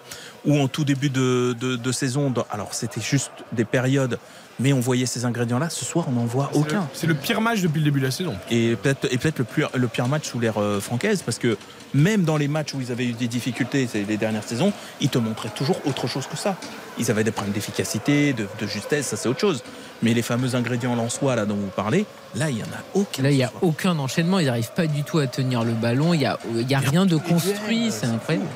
ou 0.46 0.58
en 0.58 0.66
tout 0.66 0.84
début 0.84 1.10
de, 1.10 1.54
de, 1.58 1.76
de 1.76 1.92
saison. 1.92 2.30
Dans- 2.30 2.46
alors 2.50 2.72
c'était 2.72 3.02
juste 3.02 3.30
des 3.52 3.66
périodes, 3.66 4.18
mais 4.58 4.72
on 4.72 4.80
voyait 4.80 5.04
ces 5.04 5.26
ingrédients-là. 5.26 5.68
Ce 5.68 5.84
soir, 5.84 6.06
on 6.08 6.12
n'en 6.12 6.24
voit 6.24 6.50
aucun. 6.54 6.88
C'est 6.94 7.06
le 7.06 7.14
pire 7.14 7.42
match 7.42 7.60
depuis 7.60 7.80
le 7.80 7.84
début 7.84 8.00
de 8.00 8.06
la 8.06 8.10
saison. 8.10 8.34
Et 8.50 8.76
peut-être 8.76 9.04
et 9.12 9.18
le, 9.22 9.44
plus- 9.44 9.64
le 9.74 9.88
pire 9.88 10.08
match 10.08 10.26
sous 10.26 10.40
l'ère 10.40 10.56
euh, 10.58 10.80
francaise, 10.80 11.22
parce 11.22 11.38
que 11.38 11.58
même 11.92 12.22
dans 12.24 12.38
les 12.38 12.48
matchs 12.48 12.72
où 12.72 12.80
ils 12.80 12.90
avaient 12.90 13.04
eu 13.06 13.12
des 13.12 13.28
difficultés 13.28 13.88
les 13.94 14.16
dernières 14.16 14.44
saisons, 14.44 14.72
ils 15.02 15.10
te 15.10 15.18
montraient 15.18 15.50
toujours 15.50 15.76
autre 15.86 16.06
chose 16.06 16.26
que 16.28 16.36
ça. 16.36 16.56
Ils 16.98 17.10
avaient 17.10 17.24
des 17.24 17.30
problèmes 17.32 17.52
d'efficacité, 17.52 18.32
de, 18.32 18.46
de 18.58 18.66
justesse, 18.66 19.08
ça 19.08 19.16
c'est 19.18 19.28
autre 19.28 19.40
chose. 19.40 19.62
Mais 20.02 20.14
les 20.14 20.22
fameux 20.22 20.54
ingrédients 20.54 20.94
lensois 20.94 21.36
là 21.36 21.44
dont 21.44 21.56
vous 21.56 21.70
parlez, 21.74 22.06
là 22.34 22.50
il 22.50 22.58
y 22.58 22.62
en 22.62 22.66
a 22.66 22.82
aucun. 22.94 23.22
Là, 23.22 23.30
il 23.30 23.36
n'y 23.36 23.44
a 23.44 23.52
aucun 23.60 23.98
enchaînement. 23.98 24.38
Ils 24.38 24.46
n'arrivent 24.46 24.72
pas 24.74 24.86
du 24.86 25.02
tout 25.02 25.18
à 25.18 25.26
tenir 25.26 25.64
le 25.64 25.72
ballon. 25.72 26.14
Il 26.14 26.20
n'y 26.20 26.26
a, 26.26 26.38
il 26.54 26.70
y 26.70 26.74
a 26.74 26.78
rien 26.78 27.06
de 27.06 27.16
construit. 27.16 27.90
C'est 27.90 28.06
incroyable. 28.06 28.46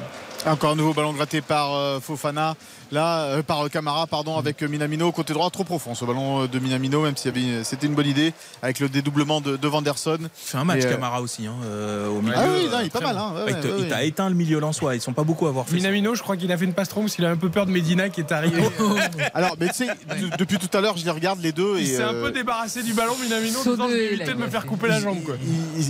Encore 0.47 0.73
un 0.73 0.77
nouveau 0.77 0.93
ballon 0.93 1.13
gratté 1.15 1.41
par 1.41 1.75
euh, 1.75 2.01
Fofana, 2.01 2.55
là, 2.95 3.25
euh, 3.25 3.43
par 3.43 3.69
Camara, 3.69 4.07
pardon, 4.07 4.39
avec 4.39 4.63
euh, 4.63 4.69
Minamino 4.69 5.13
côté 5.13 5.35
droit, 5.35 5.51
trop 5.51 5.65
profond 5.65 5.95
ce 5.95 6.05
ballon 6.05 6.45
euh, 6.45 6.49
de 6.49 6.59
Minamino, 6.59 7.03
même 7.03 7.17
si 7.17 7.31
c'était 7.65 7.87
une 7.87 7.95
bonne 7.95 8.07
idée 8.07 8.33
avec 8.63 8.81
le 8.81 8.89
dédoublement 8.89 9.41
de, 9.43 9.57
de 9.57 9.69
Vanderson. 9.69 10.19
fait 10.35 10.57
un 10.59 10.65
match 10.65 10.85
Et, 10.85 10.89
Camara 10.89 11.21
aussi 11.21 11.47
hein, 11.47 11.55
euh, 11.67 12.09
au 12.09 12.23
milieu. 12.23 12.35
Ah 12.37 12.45
oui, 12.55 12.69
non, 12.71 12.79
il 12.81 12.87
est 12.87 12.91
pas 12.91 13.01
mal. 13.01 13.19
hein, 13.19 13.33
ouais, 13.45 13.53
il 13.53 13.61
te- 13.61 13.67
ouais, 13.67 13.73
il 13.79 13.83
ouais. 13.85 13.89
t'a 13.89 14.05
éteint 14.05 14.29
le 14.29 14.35
milieu 14.35 14.59
lensois. 14.61 14.95
Ils 14.95 15.01
sont 15.01 15.13
pas 15.13 15.25
beaucoup 15.25 15.47
à 15.47 15.51
avoir 15.51 15.67
fait. 15.67 15.73
ça. 15.73 15.77
Minamino, 15.77 16.15
je 16.15 16.23
crois 16.23 16.37
qu'il 16.37 16.51
a 16.53 16.57
fait 16.57 16.65
une 16.65 16.73
passe 16.73 16.89
trop 16.89 17.01
parce 17.03 17.15
qu'il 17.15 17.25
a 17.27 17.31
un 17.31 17.37
peu 17.37 17.51
peur 17.51 17.67
de 17.67 17.71
Medina 17.73 18.09
qui 18.09 18.21
est 18.21 18.33
arrivé. 18.33 18.63
Alors, 19.35 19.57
mais 19.61 19.69
tu 19.69 19.75
sais, 19.75 19.87
de- 19.89 20.37
depuis 20.39 20.59
tout 20.59 20.75
à 20.77 20.81
l'heure, 20.81 20.97
je 20.97 21.05
les 21.05 21.11
regarde 21.11 21.41
les 21.41 21.53
deux. 21.53 21.77
Il 21.79 21.87
s'est 21.89 22.03
un 22.03 22.13
peu 22.15 22.31
débarrassé 22.31 22.83
du 22.83 22.95
ballon, 22.95 23.15
Minamino, 23.21 23.59
en 23.61 23.71
disant 23.71 23.89
éviter 23.89 24.33
de 24.33 24.39
me 24.39 24.49
faire 24.49 24.65
couper 24.67 24.89
la 24.89 25.01
jambe. 25.01 25.23
Quoi. 25.25 25.35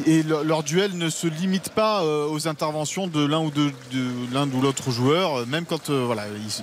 Et 0.07 0.23
leur, 0.23 0.63
duel 0.63 0.97
ne 0.97 1.11
se 1.11 1.27
limite 1.27 1.69
pas 1.71 2.03
aux 2.05 2.49
interventions 2.49 3.07
de 3.07 3.25
l'un 3.25 3.41
ou 3.41 3.51
de, 3.51 3.67
de 3.93 4.05
l'un 4.33 4.49
ou 4.51 4.61
l'autre 4.63 4.91
joueur, 4.91 5.47
même 5.47 5.65
quand 5.67 5.91
euh, 5.91 6.05
voilà, 6.07 6.23
ils, 6.37 6.63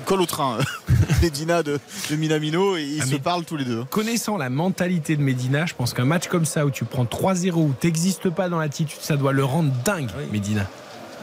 ils 0.00 0.04
collent 0.04 0.20
au 0.22 0.26
train 0.26 0.58
Medina 1.22 1.62
de, 1.62 1.78
de 2.10 2.16
Minamino 2.16 2.76
et 2.76 2.82
ils 2.84 3.02
Ah, 3.02 3.06
se 3.06 3.16
parlent 3.16 3.44
tous 3.44 3.56
les 3.56 3.64
deux. 3.64 3.84
Connaissant 3.84 4.36
la 4.36 4.50
mentalité 4.50 5.16
de 5.16 5.22
Medina, 5.22 5.66
je 5.66 5.74
pense 5.74 5.92
qu'un 5.94 6.04
match 6.04 6.28
comme 6.28 6.44
ça 6.44 6.64
où 6.66 6.70
tu 6.70 6.84
prends 6.84 7.04
3-0, 7.04 7.52
où 7.54 7.74
t'existes 7.78 8.30
pas 8.30 8.48
dans 8.48 8.58
l'attitude, 8.58 8.98
ça 9.00 9.16
doit 9.16 9.32
le 9.32 9.44
rendre 9.44 9.72
dingue, 9.84 10.10
Medina. 10.32 10.66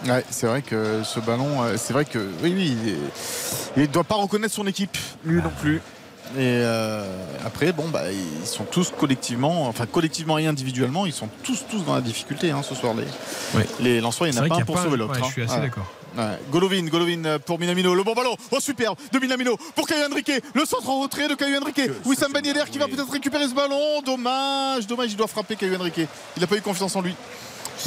Ouais, 0.08 0.26
c'est 0.30 0.48
vrai 0.48 0.62
que 0.62 1.02
ce 1.04 1.20
ballon, 1.22 1.64
euh, 1.64 1.76
c'est 1.78 1.94
vrai 1.94 2.04
que 2.04 2.20
oui, 2.44 2.54
oui, 2.56 2.78
il 3.78 3.82
ne 3.84 3.88
doit 3.88 4.04
pas 4.04 4.16
reconnaître 4.16 4.54
son 4.54 4.68
équipe, 4.68 4.98
lui 5.24 5.42
non 5.42 5.52
plus. 5.62 5.78
Et 6.36 6.40
euh, 6.40 7.06
après, 7.46 7.72
bon, 7.72 7.88
bah, 7.90 8.02
ils 8.12 8.46
sont 8.48 8.64
tous 8.66 8.92
collectivement, 8.98 9.68
enfin 9.68 9.86
collectivement 9.86 10.38
et 10.40 10.48
individuellement, 10.48 11.06
ils 11.06 11.14
sont 11.14 11.30
tous 11.44 11.64
tous 11.70 11.86
dans 11.86 11.94
la 11.96 12.02
difficulté 12.02 12.52
hein, 12.52 12.64
ce 12.64 12.76
soir. 12.76 12.96
Les, 12.96 13.04
Ouais. 13.58 13.66
les 13.80 14.02
Lensois, 14.02 14.28
il 14.28 14.34
n'y 14.34 14.40
en 14.40 14.44
a 14.44 14.48
pas 14.48 14.56
un 14.58 14.66
pour 14.66 14.78
sauver 14.80 14.98
l'autre. 14.98 15.14
ouais, 15.14 15.20
hein. 15.22 15.26
Je 15.28 15.32
suis 15.32 15.44
assez 15.44 15.60
d'accord. 15.62 15.86
Ouais. 16.18 16.40
Golovin, 16.52 16.84
Golovin 16.86 17.40
pour 17.46 17.60
Minamino, 17.60 17.96
le 17.96 18.04
bon 18.04 18.14
ballon, 18.14 18.36
oh 18.52 18.60
superbe 18.60 18.98
de 19.12 19.20
Minamino 19.20 19.58
pour 19.76 19.88
Caio 19.88 20.06
Henrique, 20.12 20.32
le 20.54 20.66
centre 20.66 20.88
en 20.90 21.02
retrait 21.02 21.28
de 21.28 21.34
Caio 21.36 21.60
Henrique. 21.60 21.82
Wissam 22.06 22.32
Ben 22.32 22.46
Yedder 22.46 22.64
qui 22.72 22.78
va 22.78 22.88
peut-être 22.88 23.12
récupérer 23.12 23.48
ce 23.48 23.54
ballon, 23.56 24.02
dommage, 24.06 24.86
dommage, 24.88 25.12
il 25.12 25.16
doit 25.18 25.28
frapper 25.28 25.56
Caio 25.56 25.76
Henrique. 25.76 26.02
Il 26.38 26.42
n'a 26.42 26.48
pas 26.48 26.56
eu 26.58 26.62
confiance 26.62 26.96
en 26.96 27.02
lui. 27.02 27.16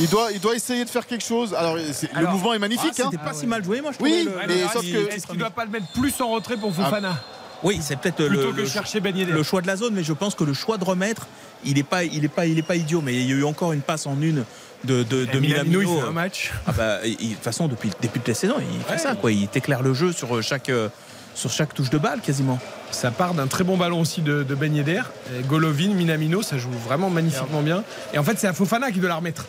Il 0.01 0.09
doit, 0.09 0.33
il 0.33 0.41
doit 0.41 0.55
essayer 0.57 0.85
de 0.85 0.91
faire 0.91 1.07
quelque 1.07 1.25
chose. 1.25 1.55
Alors, 1.55 1.77
le 1.77 2.27
mouvement 2.27 2.53
est 2.53 2.59
magnifique. 2.59 2.93
Ah, 2.99 3.03
hein. 3.05 3.09
C'était 3.13 3.23
pas 3.25 3.33
si 3.33 3.47
mal 3.47 3.63
joué, 3.65 3.81
moi 3.81 3.93
je 3.97 4.03
Oui, 4.03 4.25
trouvais, 4.27 4.43
le- 4.43 4.47
mais 4.49 4.63
le- 4.63 4.69
sauf 4.69 4.85
il- 4.85 4.93
que- 4.93 5.15
Est-ce 5.15 5.27
qu'il 5.29 5.39
doit 5.39 5.51
pas 5.51 5.65
le 5.65 5.71
mettre 5.71 5.87
plus 5.93 6.21
en 6.21 6.29
retrait 6.31 6.57
pour 6.57 6.75
Fofana 6.75 7.17
Oui, 7.63 7.79
c'est 7.81 7.97
peut-être 7.99 8.27
plutôt 8.27 8.47
le, 8.49 8.53
que 8.53 8.61
le- 8.63 8.67
chercher 8.67 8.99
Ben 9.01 9.17
Yedder 9.17 9.33
le 9.33 9.43
choix 9.45 9.63
de 9.63 9.69
la 9.69 9.77
zone, 9.77 9.95
mais 9.95 10.03
je 10.03 10.13
pense 10.13 10.35
que 10.35 10.43
le 10.45 10.53
choix 10.53 10.77
de 10.77 10.85
remettre, 10.85 11.29
il 11.65 11.79
est 11.79 11.85
pas, 11.85 12.03
il 12.05 12.25
est 12.25 12.29
pas, 12.29 12.47
il 12.47 12.59
est 12.59 12.63
pas 12.63 12.75
idiot. 12.77 13.01
Mais 13.03 13.15
il 13.15 13.31
y 13.31 13.33
a 13.33 13.37
eu 13.37 13.45
encore 13.45 13.73
une 13.73 13.81
passe 13.81 14.07
en 14.07 14.21
une 14.21 14.45
de, 14.87 15.03
de, 15.03 15.25
de 15.27 15.37
Et 15.37 15.41
Minamino, 15.41 15.81
il 15.81 15.87
Minamino. 15.87 16.01
fait 16.01 16.07
un 16.09 16.13
match. 16.13 16.53
Ah 16.67 16.73
bah, 16.73 16.99
il- 17.05 17.17
de 17.31 17.35
toute 17.35 17.43
façon, 17.43 17.69
depuis 17.69 17.89
le 17.91 17.95
début 18.01 18.19
de 18.21 18.29
la 18.29 18.35
saison, 18.35 18.55
il 18.59 18.81
fait 18.85 18.93
Ouais. 18.93 18.99
ça. 18.99 19.15
Quoi. 19.15 19.33
Il 19.33 19.49
t'éclaire 19.49 19.83
le 19.83 19.93
jeu 19.95 20.13
sur 20.13 20.43
chaque, 20.43 20.69
euh, 20.71 20.89
sur 21.35 21.51
chaque 21.51 21.75
touche 21.75 21.91
de 21.91 21.99
balle 21.99 22.21
quasiment. 22.21 22.59
Ça 22.91 23.11
part 23.11 23.35
d'un 23.35 23.47
très 23.47 23.65
bon 23.65 23.77
ballon 23.77 24.01
aussi 24.01 24.23
de, 24.23 24.43
de 24.43 24.55
Ben 24.55 24.75
Yedder. 24.75 25.03
Golovin, 25.49 25.89
Minamino, 25.95 26.41
ça 26.43 26.57
joue 26.57 26.71
vraiment 26.87 27.11
magnifiquement 27.11 27.61
bien. 27.63 27.83
Et 28.15 28.19
en 28.19 28.23
fait, 28.25 28.39
c'est 28.39 28.47
à 28.47 28.53
Fofana 28.53 28.91
qui 28.93 29.01
doit 29.01 29.09
la 29.11 29.17
remettre. 29.17 29.45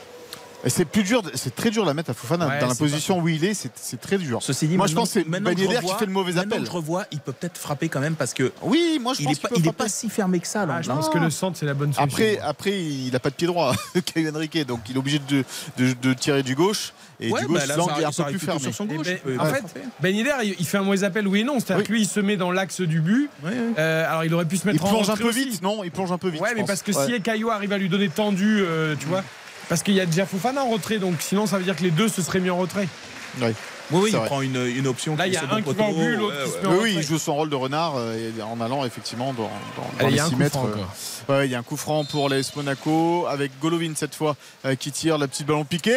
Et 0.68 0.70
c'est 0.70 0.84
plus 0.86 1.04
dur, 1.04 1.22
c'est 1.34 1.56
très 1.56 1.70
dur 1.70 1.84
de 1.84 1.88
la 1.88 1.94
mettre 1.94 2.10
à 2.10 2.14
Fofana. 2.14 2.46
Ouais, 2.48 2.60
Dans 2.60 2.68
la 2.68 2.76
position 2.76 3.20
où 3.20 3.28
il 3.30 3.44
est, 3.46 3.54
c'est 3.54 3.72
c'est 3.76 4.00
très 4.02 4.18
dur. 4.18 4.40
Ceci 4.44 4.68
dit, 4.68 4.76
Moi, 4.76 4.88
je 4.88 4.96
pense 4.96 5.14
que 5.14 5.22
c'est 5.22 5.30
Ben 5.30 5.42
qui 5.56 5.66
fait 5.66 6.06
le 6.06 6.12
mauvais 6.12 6.38
appel. 6.38 6.66
je 6.66 6.70
revois, 6.72 7.06
il 7.12 7.20
peut 7.20 7.32
peut-être 7.32 7.58
frapper 7.58 7.88
quand 7.88 8.02
même 8.02 8.16
parce 8.16 8.34
que 8.34 8.52
Oui, 8.62 9.00
moi 9.02 9.14
je 9.14 9.22
il 9.22 9.26
pense 9.26 9.38
est 9.38 9.42
pas, 9.42 9.48
qu'il 9.48 9.56
peut 9.56 9.62
il 9.62 9.62
est 9.62 9.64
frapper. 9.72 9.84
pas 9.86 9.90
si 9.90 10.10
fermé 10.10 10.40
que 10.40 10.48
ça. 10.48 10.66
Ah, 10.70 10.82
je 10.82 10.90
pense 10.90 11.08
que 11.10 11.18
le 11.18 11.30
centre, 11.30 11.58
c'est 11.58 11.66
la 11.66 11.74
bonne 11.74 11.94
solution. 11.94 12.04
Après, 12.04 12.40
après, 12.40 12.72
il 12.84 13.12
n'a 13.12 13.20
pas 13.20 13.30
de 13.30 13.36
pied 13.36 13.48
droit, 13.48 13.74
Caio 14.14 14.30
Henrique, 14.36 14.58
donc 14.68 14.82
il 14.90 14.96
est 14.96 15.00
obligé 15.00 15.20
de, 15.20 15.44
de- 15.78 15.94
de 16.02 16.14
tirer 16.14 16.44
du 16.44 16.54
gauche. 16.56 16.92
Et 17.20 17.32
Ouais, 17.32 17.42
du 17.42 17.48
gauche, 17.48 17.60
bah 17.62 17.66
là, 17.66 17.76
l'angle 17.78 17.94
ça- 17.94 18.02
est 18.02 18.06
un 18.06 18.24
peu 18.26 18.32
plus 18.32 18.40
fermé. 18.46 18.60
sur 18.62 18.76
son 18.76 18.88
Eh 18.92 18.96
gauche. 18.96 19.06
ben, 19.08 19.18
il 19.26 19.34
peut- 19.38 19.40
en 19.42 19.48
il 19.48 19.54
fait. 19.56 19.64
Ben 20.02 20.16
Yedder, 20.16 20.32
il 20.44 20.56
il 20.60 20.66
fait 20.68 20.78
un 20.78 20.84
mauvais 20.84 21.04
appel, 21.04 21.28
oui 21.28 21.40
et 21.40 21.44
non. 21.46 21.60
C'est-à-dire 21.60 21.78
Oui. 21.78 21.84
que 21.88 21.94
lui, 21.94 22.02
il 22.02 22.08
se 22.08 22.20
met 22.20 22.36
dans 22.38 22.52
l'axe 22.52 22.82
du 22.82 23.00
but. 23.00 23.30
Euh, 23.46 24.06
alors, 24.10 24.26
il 24.26 24.34
aurait 24.34 24.46
pu 24.46 24.58
se 24.58 24.64
Il 24.66 24.74
mettre 24.74 24.86
en 24.86 24.90
plonge 24.90 25.10
un 25.10 25.16
peu 25.16 25.32
vite, 25.32 25.62
non 25.62 25.84
Il 25.84 25.92
plonge 25.92 26.12
un 26.12 26.18
peu 26.18 26.30
vite. 26.30 26.42
Ouais, 26.42 26.54
mais 26.56 26.66
parce 26.66 26.82
que 26.84 26.92
si 26.92 27.22
Caillou 27.22 27.50
arrive 27.52 27.72
à 27.74 27.78
lui 27.78 27.88
donner 27.90 28.10
tendu, 28.10 28.60
euh, 28.62 28.96
tu 29.00 29.06
vois, 29.08 29.24
parce 29.70 29.84
qu'il 29.84 29.94
y 29.94 30.02
a 30.02 30.06
déjà 30.06 30.26
Fofana 30.26 30.64
en 30.64 30.70
retrait, 30.70 31.00
donc 31.00 31.16
sinon 31.20 31.46
ça 31.46 31.58
veut 31.58 31.64
dire 31.64 31.76
que 31.76 31.84
les 31.84 31.92
deux 31.92 32.08
se 32.08 32.22
seraient 32.22 32.40
mis 32.40 32.50
en 32.50 32.58
retrait. 32.58 32.88
Ouais. 33.42 33.54
Oui, 33.92 34.10
il 34.12 34.16
vrai. 34.18 34.26
prend 34.28 34.42
une, 34.42 34.66
une 34.66 34.88
option 34.88 35.16
Là, 35.16 35.24
qui 35.26 35.30
il 35.30 35.34
y 35.34 35.36
est 35.36 35.40
a 35.40 35.44
un 35.54 35.62
qui 35.62 35.74
va 35.74 35.84
en 35.86 35.92
but, 35.94 36.16
l'autre 36.18 36.36
Ouais, 36.38 36.44
qui 36.46 36.52
se 36.52 36.56
ouais. 36.58 36.62
met 36.64 36.68
en 36.68 36.82
Oui, 36.82 36.94
il 36.98 37.04
joue 37.04 37.18
son 37.18 37.36
rôle 37.36 37.50
de 37.50 37.56
renard 37.56 37.94
euh, 37.98 38.30
en 38.44 38.60
allant 38.62 38.84
effectivement 38.86 39.34
dans, 39.34 39.50
dans, 40.00 40.08
les 40.08 40.16
y 40.16 40.20
a 40.20 40.26
un 40.26 40.28
6 40.28 40.34
coup 40.34 40.40
mètres. 40.40 40.60
euh, 41.30 41.46
il 41.46 41.52
y 41.52 41.56
a 41.56 41.60
un 41.60 41.64
coup 41.64 41.78
franc 41.78 42.04
pour 42.06 42.28
l'AS 42.30 42.56
Monaco 42.56 43.26
avec 43.30 43.52
Golovin 43.62 43.94
cette 43.96 44.16
fois 44.16 44.36
euh, 44.66 44.76
qui 44.76 44.92
tire 44.92 45.18
le 45.18 45.28
petit 45.28 45.44
ballon 45.44 45.64
piqué. 45.64 45.96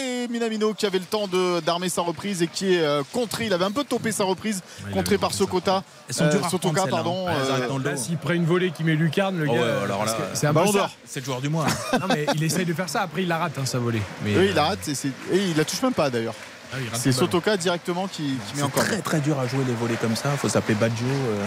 Et 0.00 0.26
Minamino 0.28 0.74
qui 0.74 0.86
avait 0.86 0.98
le 0.98 1.04
temps 1.04 1.28
d'armer 1.64 1.88
sa 1.88 2.02
reprise 2.02 2.42
et 2.42 2.48
qui 2.48 2.74
est 2.74 2.80
euh, 2.82 3.02
contré. 3.12 3.46
Il 3.46 3.52
avait 3.52 3.64
un 3.64 3.70
peu 3.70 3.84
topé 3.84 4.10
sa 4.12 4.24
reprise, 4.24 4.62
contré 4.92 5.16
par. 5.18 5.32
Sokota. 5.32 5.84
Sotoka, 6.10 6.86
pardon. 6.88 7.26
hein. 7.28 7.78
Là, 7.84 7.96
s'il 7.96 8.16
prend 8.18 8.32
une 8.32 8.44
volée 8.46 8.70
qui 8.70 8.82
met 8.82 8.94
Lucarne, 8.94 9.38
le 9.38 9.46
Oh 9.48 9.54
gars. 9.54 10.30
c'est 10.34 10.46
un 10.46 10.52
Ballon 10.52 10.72
d'or. 10.72 10.90
C'est 11.04 11.20
le 11.20 11.26
joueur 11.26 11.40
du 11.40 11.48
mois. 11.48 11.66
hein. 11.92 11.98
Non, 12.00 12.06
mais 12.08 12.26
il 12.34 12.42
essaye 12.42 12.64
de 12.64 12.72
faire 12.74 12.88
ça. 12.88 13.02
Après, 13.02 13.22
il 13.22 13.28
la 13.28 13.38
rate, 13.38 13.52
hein, 13.58 13.66
sa 13.66 13.78
volée. 13.78 14.02
Oui, 14.24 14.32
il 14.50 14.90
et, 14.90 14.94
c'est- 14.94 15.08
et 15.32 15.36
il 15.50 15.56
la 15.56 15.64
touche 15.64 15.82
même 15.82 15.92
pas 15.92 16.10
d'ailleurs. 16.10 16.34
Ah, 16.72 16.76
C'est. 16.94 17.12
Sotoka 17.12 17.56
directement 17.56 18.06
qui, 18.08 18.22
qui 18.22 18.28
met 18.30 18.36
C'est 18.56 18.62
encore. 18.62 18.84
très 18.84 18.98
très 19.00 19.20
dur 19.20 19.38
à 19.38 19.46
jouer 19.46 19.64
les 19.66 19.74
volets 19.74 19.96
comme 20.00 20.16
ça. 20.16 20.30
Il 20.32 20.38
faut 20.38 20.48
s'appeler 20.48 20.74
Badjo. 20.74 21.04
euh, 21.06 21.44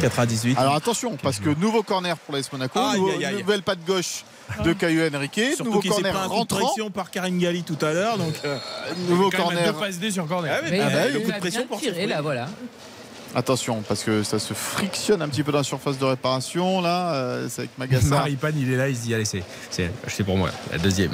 98. 0.00 0.58
Alors 0.58 0.74
attention, 0.74 1.16
parce 1.22 1.38
que 1.38 1.50
nouveau 1.50 1.82
corner 1.82 2.16
pour 2.18 2.34
l'AS 2.34 2.50
Monaco, 2.52 2.78
Aïe, 2.78 2.98
nouveau- 3.00 3.38
nouvelle 3.40 3.62
patte 3.62 3.84
gauche 3.86 4.24
de 4.64 4.72
Caio 4.72 5.02
Henrique, 5.14 5.40
Surtout 5.54 5.64
nouveau 5.64 5.80
qu'il 5.80 5.92
s'est 5.92 6.02
pris 6.02 6.12
corner 6.12 6.22
un 6.24 6.28
coup 6.28 6.34
de 6.34 6.38
rentrant, 6.38 6.66
pression 6.66 6.90
par 6.90 7.10
Karim 7.10 7.38
Gali 7.38 7.62
tout 7.62 7.78
à 7.84 7.92
l'heure. 7.92 8.16
Donc, 8.18 8.34
euh, 8.44 8.58
nouveau 9.08 9.30
Quand 9.30 9.38
même, 9.38 9.46
corner. 9.48 9.72
deux 9.72 9.78
passes 9.78 9.98
D 9.98 10.10
sur 10.10 10.26
corner. 10.26 10.52
Ah 10.56 10.60
Mais 10.70 10.78
bah, 10.78 10.84
il 10.88 10.94
bah, 10.94 11.00
a- 11.02 11.08
le 11.08 11.12
coup 11.14 11.24
il 11.24 11.26
de 11.26 11.32
a 11.32 11.38
pression 11.38 11.66
tiré, 11.78 12.06
là, 12.06 12.22
voilà. 12.22 12.48
Attention, 13.34 13.82
parce 13.86 14.02
que 14.02 14.22
ça 14.22 14.38
se 14.38 14.54
frictionne 14.54 15.20
un 15.20 15.28
petit 15.28 15.42
peu 15.42 15.52
dans 15.52 15.58
la 15.58 15.64
surface 15.64 15.98
de 15.98 16.04
réparation 16.06 16.80
là. 16.80 17.12
euh, 17.14 17.48
c'est 17.50 17.62
avec 17.62 17.76
Magassa. 17.78 18.08
Maripane, 18.08 18.54
il 18.58 18.72
est 18.72 18.76
là, 18.76 18.88
il 18.88 18.96
se 18.96 19.02
dit 19.02 19.14
allez, 19.14 19.24
c'est 19.26 19.42
c'est 19.70 19.90
c'est 20.08 20.24
pour 20.24 20.38
moi, 20.38 20.50
la 20.72 20.78
deuxième. 20.78 21.12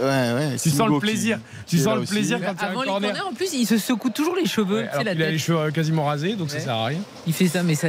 Ouais, 0.00 0.04
ouais, 0.04 0.56
Tu 0.62 0.70
sens 0.70 0.88
le 0.88 0.98
plaisir, 1.00 1.38
qui 1.66 1.76
tu 1.76 1.82
sens 1.82 1.94
le 1.96 2.02
aussi. 2.02 2.12
plaisir 2.12 2.38
quand 2.40 2.52
il 2.52 2.62
y 2.62 2.64
a 2.64 2.68
Avant 2.70 2.82
les 2.82 2.88
corners, 2.88 3.12
en 3.28 3.32
plus, 3.34 3.52
il 3.54 3.66
se 3.66 3.78
secoue 3.78 4.10
toujours 4.10 4.36
les 4.36 4.46
cheveux. 4.46 4.82
Ouais, 4.82 4.82
tu 4.84 4.88
sais, 4.90 4.92
alors 4.92 5.04
la 5.04 5.12
qu'il 5.14 5.22
a 5.22 5.30
les 5.30 5.38
cheveux 5.38 5.58
euh, 5.58 5.70
quasiment 5.70 6.04
rasés, 6.04 6.36
donc 6.36 6.50
ça 6.50 6.60
sert 6.60 6.74
à 6.74 6.86
rien. 6.86 6.98
Il 7.26 7.32
fait 7.32 7.48
ça, 7.48 7.62
mais 7.62 7.74
ça- 7.74 7.88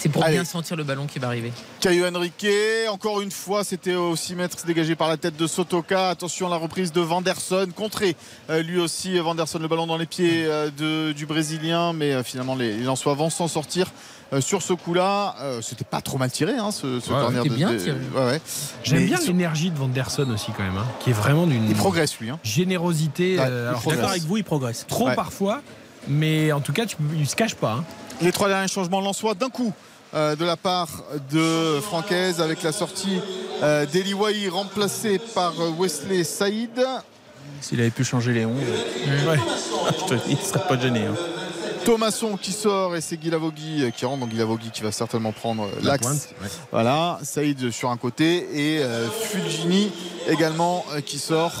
c'est 0.00 0.08
pour 0.08 0.24
Allez. 0.24 0.34
bien 0.34 0.44
sentir 0.44 0.76
le 0.76 0.82
ballon 0.84 1.06
qui 1.06 1.18
va 1.18 1.26
arriver. 1.28 1.52
Caio 1.80 2.06
Henrique, 2.06 2.46
encore 2.90 3.20
une 3.20 3.30
fois, 3.30 3.62
c'était 3.64 3.94
au 3.94 4.16
6 4.16 4.34
mètres 4.34 4.56
dégagé 4.66 4.96
par 4.96 5.08
la 5.08 5.16
tête 5.18 5.36
de 5.36 5.46
Sotoka. 5.46 6.08
Attention 6.08 6.46
à 6.46 6.50
la 6.50 6.56
reprise 6.56 6.90
de 6.90 7.00
Vanderson, 7.00 7.68
contré 7.76 8.16
euh, 8.48 8.62
lui 8.62 8.78
aussi. 8.80 9.18
Vanderson, 9.18 9.58
le 9.58 9.68
ballon 9.68 9.86
dans 9.86 9.96
les 9.98 10.06
pieds 10.06 10.44
euh, 10.46 10.70
de- 10.76 11.12
du 11.12 11.26
Brésilien, 11.26 11.92
mais 11.92 12.12
euh, 12.14 12.22
finalement 12.22 12.54
les, 12.56 12.76
les 12.78 12.84
Lensois 12.84 13.14
vont 13.14 13.30
s'en 13.30 13.46
sortir. 13.48 13.92
euh, 14.32 14.40
sur 14.40 14.62
ce 14.62 14.72
coup-là, 14.72 15.34
Euh, 15.42 15.60
c'était 15.60 15.84
pas 15.84 16.00
trop 16.00 16.16
mal 16.16 16.30
tiré, 16.30 16.52
hein, 16.56 16.70
ce, 16.70 17.00
ce 17.00 17.10
Ouais, 17.12 17.20
corner. 17.20 17.42
c'était 17.42 17.48
de- 17.50 17.54
bien 17.56 17.72
de- 17.72 17.78
tiré. 17.78 17.96
ouais, 18.14 18.24
ouais. 18.26 18.40
J'aime 18.84 19.04
bien 19.06 19.16
sur- 19.18 19.26
l'énergie 19.32 19.70
de 19.70 19.76
Vanderson 19.76 20.28
aussi 20.32 20.52
quand 20.56 20.62
même, 20.62 20.76
hein, 20.78 20.86
qui 21.00 21.10
est 21.10 21.14
vraiment 21.14 21.46
d'une 21.48 21.68
Il 21.68 21.74
progresse 21.74 22.16
lui. 22.20 22.30
Hein. 22.30 22.38
générosité. 22.44 23.36
Ouais, 23.38 23.44
euh, 23.44 23.64
il 23.64 23.68
alors, 23.68 23.80
je 23.80 23.86
suis 23.88 23.90
d'accord 23.96 24.10
avec 24.10 24.22
vous, 24.22 24.36
il 24.36 24.44
progresse. 24.44 24.86
trop 24.88 25.08
Ouais. 25.08 25.14
parfois, 25.16 25.62
mais 26.08 26.52
en 26.52 26.60
tout 26.60 26.72
cas, 26.72 26.86
tu, 26.86 26.96
il 27.18 27.28
se 27.28 27.34
cache 27.36 27.54
pas. 27.56 27.72
hein. 27.80 27.84
Les 28.22 28.30
trois 28.32 28.48
derniers 28.48 28.68
changements 28.68 29.00
Lensois 29.00 29.34
d'un 29.34 29.48
coup 29.48 29.72
euh, 30.14 30.36
de 30.36 30.44
la 30.44 30.56
part 30.56 30.88
de 31.30 31.80
Francaise 31.80 32.40
avec 32.40 32.62
la 32.62 32.72
sortie 32.72 33.20
euh, 33.62 33.86
d'Eli 33.86 34.14
Wahi 34.14 34.48
remplacé 34.48 35.18
par 35.34 35.52
euh, 35.60 35.70
Wesley 35.78 36.24
Saïd. 36.24 36.84
S'il 37.60 37.80
avait 37.80 37.90
pu 37.90 38.04
changer 38.04 38.32
les 38.32 38.44
11, 38.46 38.54
Ouais. 38.56 39.36
je 40.00 40.04
te 40.06 40.14
dis, 40.14 40.20
il 40.30 40.36
ne 40.36 40.40
serait 40.42 40.66
pas 40.66 40.78
gêné. 40.78 41.00
hein. 41.06 41.14
Thomasson 41.84 42.36
qui 42.36 42.52
sort 42.52 42.94
et 42.94 43.00
c'est 43.00 43.16
Guilavogui 43.16 43.84
euh, 43.84 43.90
qui 43.90 44.04
rentre. 44.04 44.20
Donc 44.20 44.28
Guilavogui 44.30 44.70
qui 44.70 44.82
va 44.82 44.92
certainement 44.92 45.32
prendre 45.32 45.68
La 45.82 45.92
l'axe. 45.92 46.06
ouais. 46.42 46.48
Voilà, 46.72 47.18
Saïd 47.22 47.70
sur 47.70 47.90
un 47.90 47.96
côté 47.96 48.46
et 48.76 48.82
euh, 48.82 49.08
Fulgini 49.08 49.90
également 50.28 50.84
euh, 50.94 51.00
qui 51.00 51.18
sort. 51.18 51.52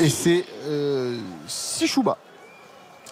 Et 0.00 0.08
c'est 0.08 0.44
euh, 0.66 1.16
Sichouba 1.46 2.18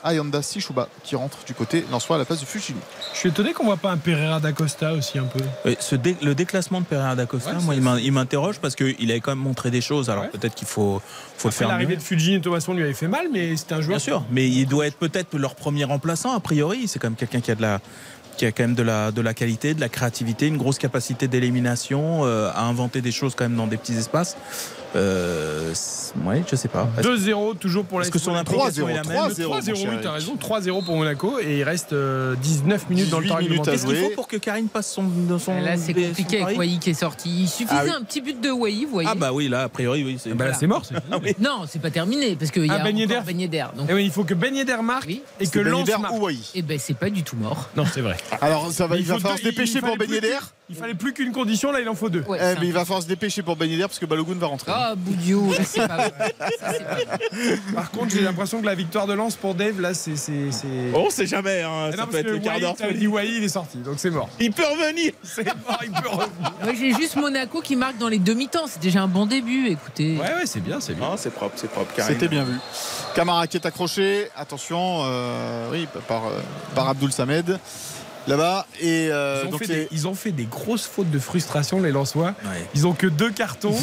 Ayanda 0.04 0.42
Sichuba 0.42 0.88
qui 1.04 1.16
rentre 1.16 1.38
du 1.46 1.54
côté 1.54 1.84
Lensois 1.90 2.16
à 2.16 2.18
la 2.18 2.24
place 2.24 2.40
de 2.40 2.44
Fujimi. 2.46 2.80
Je 3.12 3.18
suis 3.18 3.28
étonné 3.28 3.52
qu'on 3.52 3.64
voit 3.64 3.76
pas 3.76 3.90
un 3.90 3.96
Pereira 3.96 4.40
d'Acosta 4.40 4.92
aussi 4.92 5.18
un 5.18 5.24
peu. 5.24 5.40
Oui, 5.64 5.76
ce 5.80 5.94
dé- 5.96 6.16
le 6.22 6.34
déclassement 6.34 6.80
de 6.80 6.86
Pereira 6.86 7.14
d'Acosta, 7.16 7.52
Ouais, 7.52 7.62
moi, 7.62 7.74
il 7.74 7.82
m'in- 7.82 7.98
il 7.98 8.12
m'interroge 8.12 8.58
parce 8.60 8.74
qu'il 8.74 9.10
avait 9.10 9.20
quand 9.20 9.32
même 9.32 9.38
montré 9.44 9.70
des 9.70 9.80
choses. 9.80 10.10
Alors 10.10 10.24
Ouais. 10.24 10.30
peut-être 10.30 10.54
qu'il 10.54 10.66
faut, 10.68 11.00
faut 11.36 11.48
le 11.48 11.52
faire 11.52 11.68
l'arrivée 11.68 11.96
de 11.96 12.02
Fulgini 12.02 12.36
et 12.36 12.40
Thomasson 12.40 12.74
lui 12.74 12.82
avait 12.82 12.92
fait 12.94 13.08
mal, 13.08 13.26
mais 13.32 13.56
c'était 13.56 13.74
un 13.74 13.80
joueur. 13.80 13.96
Bien 13.98 14.04
sûr, 14.04 14.24
mais 14.30 14.48
il 14.48 14.66
doit 14.66 14.86
être 14.86 14.96
peut-être 14.96 15.36
leur 15.38 15.54
premier 15.54 15.84
remplaçant 15.84 16.32
a 16.34 16.40
priori. 16.40 16.88
C'est 16.88 16.98
quand 16.98 17.08
même 17.08 17.16
quelqu'un 17.16 17.40
qui 17.40 17.50
a 17.50 17.54
de 17.54 17.62
la 17.62 17.80
qui 18.38 18.46
a 18.46 18.50
quand 18.50 18.62
même 18.62 18.74
de 18.74 18.82
la, 18.82 19.10
de 19.12 19.20
la 19.20 19.34
qualité, 19.34 19.74
de 19.74 19.80
la 19.80 19.90
créativité, 19.90 20.46
une 20.46 20.56
grosse 20.56 20.78
capacité 20.78 21.28
d'élimination, 21.28 22.24
euh, 22.24 22.50
à 22.54 22.62
inventer 22.64 23.02
des 23.02 23.12
choses 23.12 23.34
quand 23.34 23.44
même 23.44 23.56
dans 23.58 23.66
des 23.66 23.76
petits 23.76 23.92
espaces. 23.92 24.38
Euh, 24.94 25.72
ouais, 26.26 26.42
je 26.50 26.56
sais 26.56 26.68
pas. 26.68 26.88
Est-ce- 26.98 27.06
2-0 27.08 27.54
toujours 27.56 27.84
pour 27.84 27.98
la 27.98 28.04
Est-ce 28.04 28.10
que 28.12 28.18
son 28.18 28.34
implication 28.34 28.88
est 28.88 28.94
la 28.94 29.02
même 29.04 29.12
3-0, 29.12 29.48
3-0, 29.48 29.68
mon 29.70 29.74
cher 29.74 29.90
oui, 29.90 29.96
t'as 30.02 30.12
raison. 30.12 30.36
3-0 30.36 30.84
pour 30.84 30.96
Monaco 30.96 31.38
et 31.40 31.58
il 31.58 31.62
reste 31.64 31.92
euh, 31.92 32.34
19 32.42 32.90
minutes 32.90 33.08
dans 33.10 33.18
le 33.18 33.24
18 33.24 33.28
temps 33.30 33.36
réglementaire. 33.38 33.72
Qu'est-ce 33.74 33.86
qu'il 33.86 33.96
faut 33.96 34.10
pour 34.14 34.28
que 34.28 34.36
Karine 34.36 34.68
passe 34.68 34.90
son, 34.92 35.04
dans 35.04 35.38
son 35.38 35.58
Là, 35.60 35.76
c'est 35.76 35.94
son 35.94 36.00
compliqué 36.08 36.42
avec 36.42 36.56
pari 36.56 36.68
Wai 36.72 36.78
qui 36.78 36.90
est 36.90 36.94
sorti. 36.94 37.30
Il 37.42 37.48
suffisait 37.48 37.70
Ah 37.80 37.84
oui. 37.84 37.90
un 37.98 38.02
petit 38.02 38.20
but 38.20 38.40
de 38.40 38.50
Wai, 38.50 38.84
vous 38.84 38.90
voyez. 38.92 39.08
Ah 39.10 39.14
bah 39.14 39.32
oui, 39.32 39.48
là, 39.48 39.62
a 39.62 39.68
priori, 39.68 40.04
oui. 40.04 40.18
c'est- 40.22 40.30
Bah 40.34 40.44
là, 40.44 40.50
Voilà. 40.52 40.58
c'est 40.58 40.66
mort. 40.66 40.82
c'est 40.84 40.94
fini. 41.22 41.34
Non, 41.40 41.64
c'est 41.68 41.80
pas 41.80 41.90
terminé 41.90 42.36
parce 42.36 42.50
qu'il 42.50 42.66
y 42.66 42.70
Ah, 42.70 42.74
a 42.74 42.78
Ben 42.84 42.94
encore 42.96 43.22
Ben 43.24 43.40
Yedder. 43.40 43.64
Donc, 43.76 43.86
Eh 43.90 43.94
oui, 43.94 44.04
il 44.04 44.10
faut 44.10 44.24
que 44.24 44.34
Ben 44.34 44.54
Yedder 44.54 44.76
marque 44.82 45.06
Oui. 45.06 45.22
et 45.40 45.46
que 45.46 45.58
Ben 45.60 45.68
Lens 45.70 45.88
marque. 45.98 46.12
ou 46.14 46.24
Wai. 46.26 46.36
eh 46.54 46.62
ben, 46.62 46.78
c'est 46.78 46.96
pas 46.96 47.08
du 47.10 47.22
tout 47.22 47.36
mort. 47.36 47.70
Non, 47.76 47.84
c'est 47.92 48.00
vrai. 48.02 48.16
Alors 48.40 48.70
ça 48.72 48.86
va, 48.86 48.96
il 48.96 49.04
va 49.04 49.14
faut 49.14 49.20
falloir 49.20 49.38
se 49.38 49.44
dépêcher 49.44 49.76
il 49.76 49.80
pour 49.80 49.96
Ben 49.96 50.06
qu'une- 50.06 50.20
Il 50.74 50.78
fallait 50.78 50.94
plus 50.94 51.12
qu'une 51.12 51.32
condition, 51.32 51.70
là 51.70 51.80
il 51.80 51.88
en 51.88 51.94
faut 51.94 52.08
deux. 52.08 52.24
Ouais, 52.26 52.38
Eh, 52.40 52.58
mais 52.60 52.66
il 52.66 52.72
va 52.72 52.84
falloir 52.86 53.02
se 53.02 53.06
dépêcher 53.06 53.42
pour 53.42 53.56
Ben 53.56 53.68
Yedder 53.68 53.82
parce 53.82 53.98
que 53.98 54.06
Balogun 54.06 54.34
va 54.36 54.46
rentrer. 54.46 54.72
Ah, 54.74 54.94
Boudiou, 54.96 55.52
ça, 55.52 55.64
c'est 55.64 55.86
pas 55.86 55.96
vrai. 56.08 56.34
Ça, 56.58 56.72
pas. 56.72 56.96
Par 57.74 57.90
contre, 57.90 58.10
j'ai 58.14 58.22
l'impression 58.22 58.60
que 58.60 58.66
la 58.66 58.74
victoire 58.74 59.06
de 59.06 59.12
Lens 59.12 59.36
pour 59.36 59.54
Dave, 59.54 59.80
là, 59.80 59.92
c'est. 59.92 60.16
c'est- 60.16 60.50
c'est- 60.50 60.66
On 60.94 61.10
sait 61.10 61.26
jamais, 61.26 61.62
hein, 61.62 61.70
Ah 61.88 61.90
ça 61.90 61.96
non, 61.98 62.04
peut 62.04 62.10
parce 62.12 62.14
être 62.20 62.26
que 62.26 62.30
le 62.30 62.38
quart 62.38 62.58
d'heure. 62.60 62.74
il 62.90 63.44
est 63.44 63.48
sorti, 63.48 63.78
donc 63.78 63.96
c'est 63.98 64.10
mort. 64.10 64.30
Il 64.40 64.50
peut 64.52 64.62
revenir 64.64 65.12
C'est 65.22 65.44
mort, 65.44 65.78
il 65.84 65.90
peut 65.92 66.08
revenir. 66.08 66.52
Moi, 66.62 66.72
j'ai 66.78 66.94
juste 66.94 67.16
Monaco 67.16 67.60
qui 67.60 67.76
marque 67.76 67.98
dans 67.98 68.08
les 68.08 68.18
demi-temps. 68.18 68.64
C'est 68.66 68.80
déjà 68.80 69.02
un 69.02 69.08
bon 69.08 69.26
début, 69.26 69.66
écoutez. 69.68 70.16
Ouais, 70.16 70.22
ouais, 70.34 70.46
c'est 70.46 70.60
bien, 70.60 70.80
c'est 70.80 70.94
bien. 70.94 71.10
Non, 71.10 71.16
c'est 71.18 71.30
propre, 71.34 71.54
c'est 71.56 71.70
propre. 71.70 71.92
C'était 71.98 72.28
bien 72.28 72.44
vu. 72.44 72.54
Camara 73.14 73.46
qui 73.46 73.58
est 73.58 73.66
accroché. 73.66 74.28
Attention, 74.36 75.02
euh, 75.04 75.68
oui, 75.72 75.86
par, 76.08 76.26
euh, 76.26 76.40
par 76.74 76.88
Abdul 76.88 77.12
Samed. 77.12 77.58
Là-bas. 78.26 78.66
Et 78.80 79.08
euh, 79.10 79.42
Ils 79.42 79.46
ont, 79.46 79.50
donc 79.50 79.66
des, 79.66 79.88
ils 79.90 80.08
ont 80.08 80.14
fait 80.14 80.32
des 80.32 80.44
grosses 80.44 80.86
fautes 80.86 81.10
de 81.10 81.18
frustration, 81.18 81.80
les 81.80 81.90
Lensois. 81.90 82.34
Ouais. 82.44 82.66
Ils 82.74 82.86
ont 82.86 82.92
que 82.92 83.06
deux 83.06 83.30
cartons. 83.30 83.74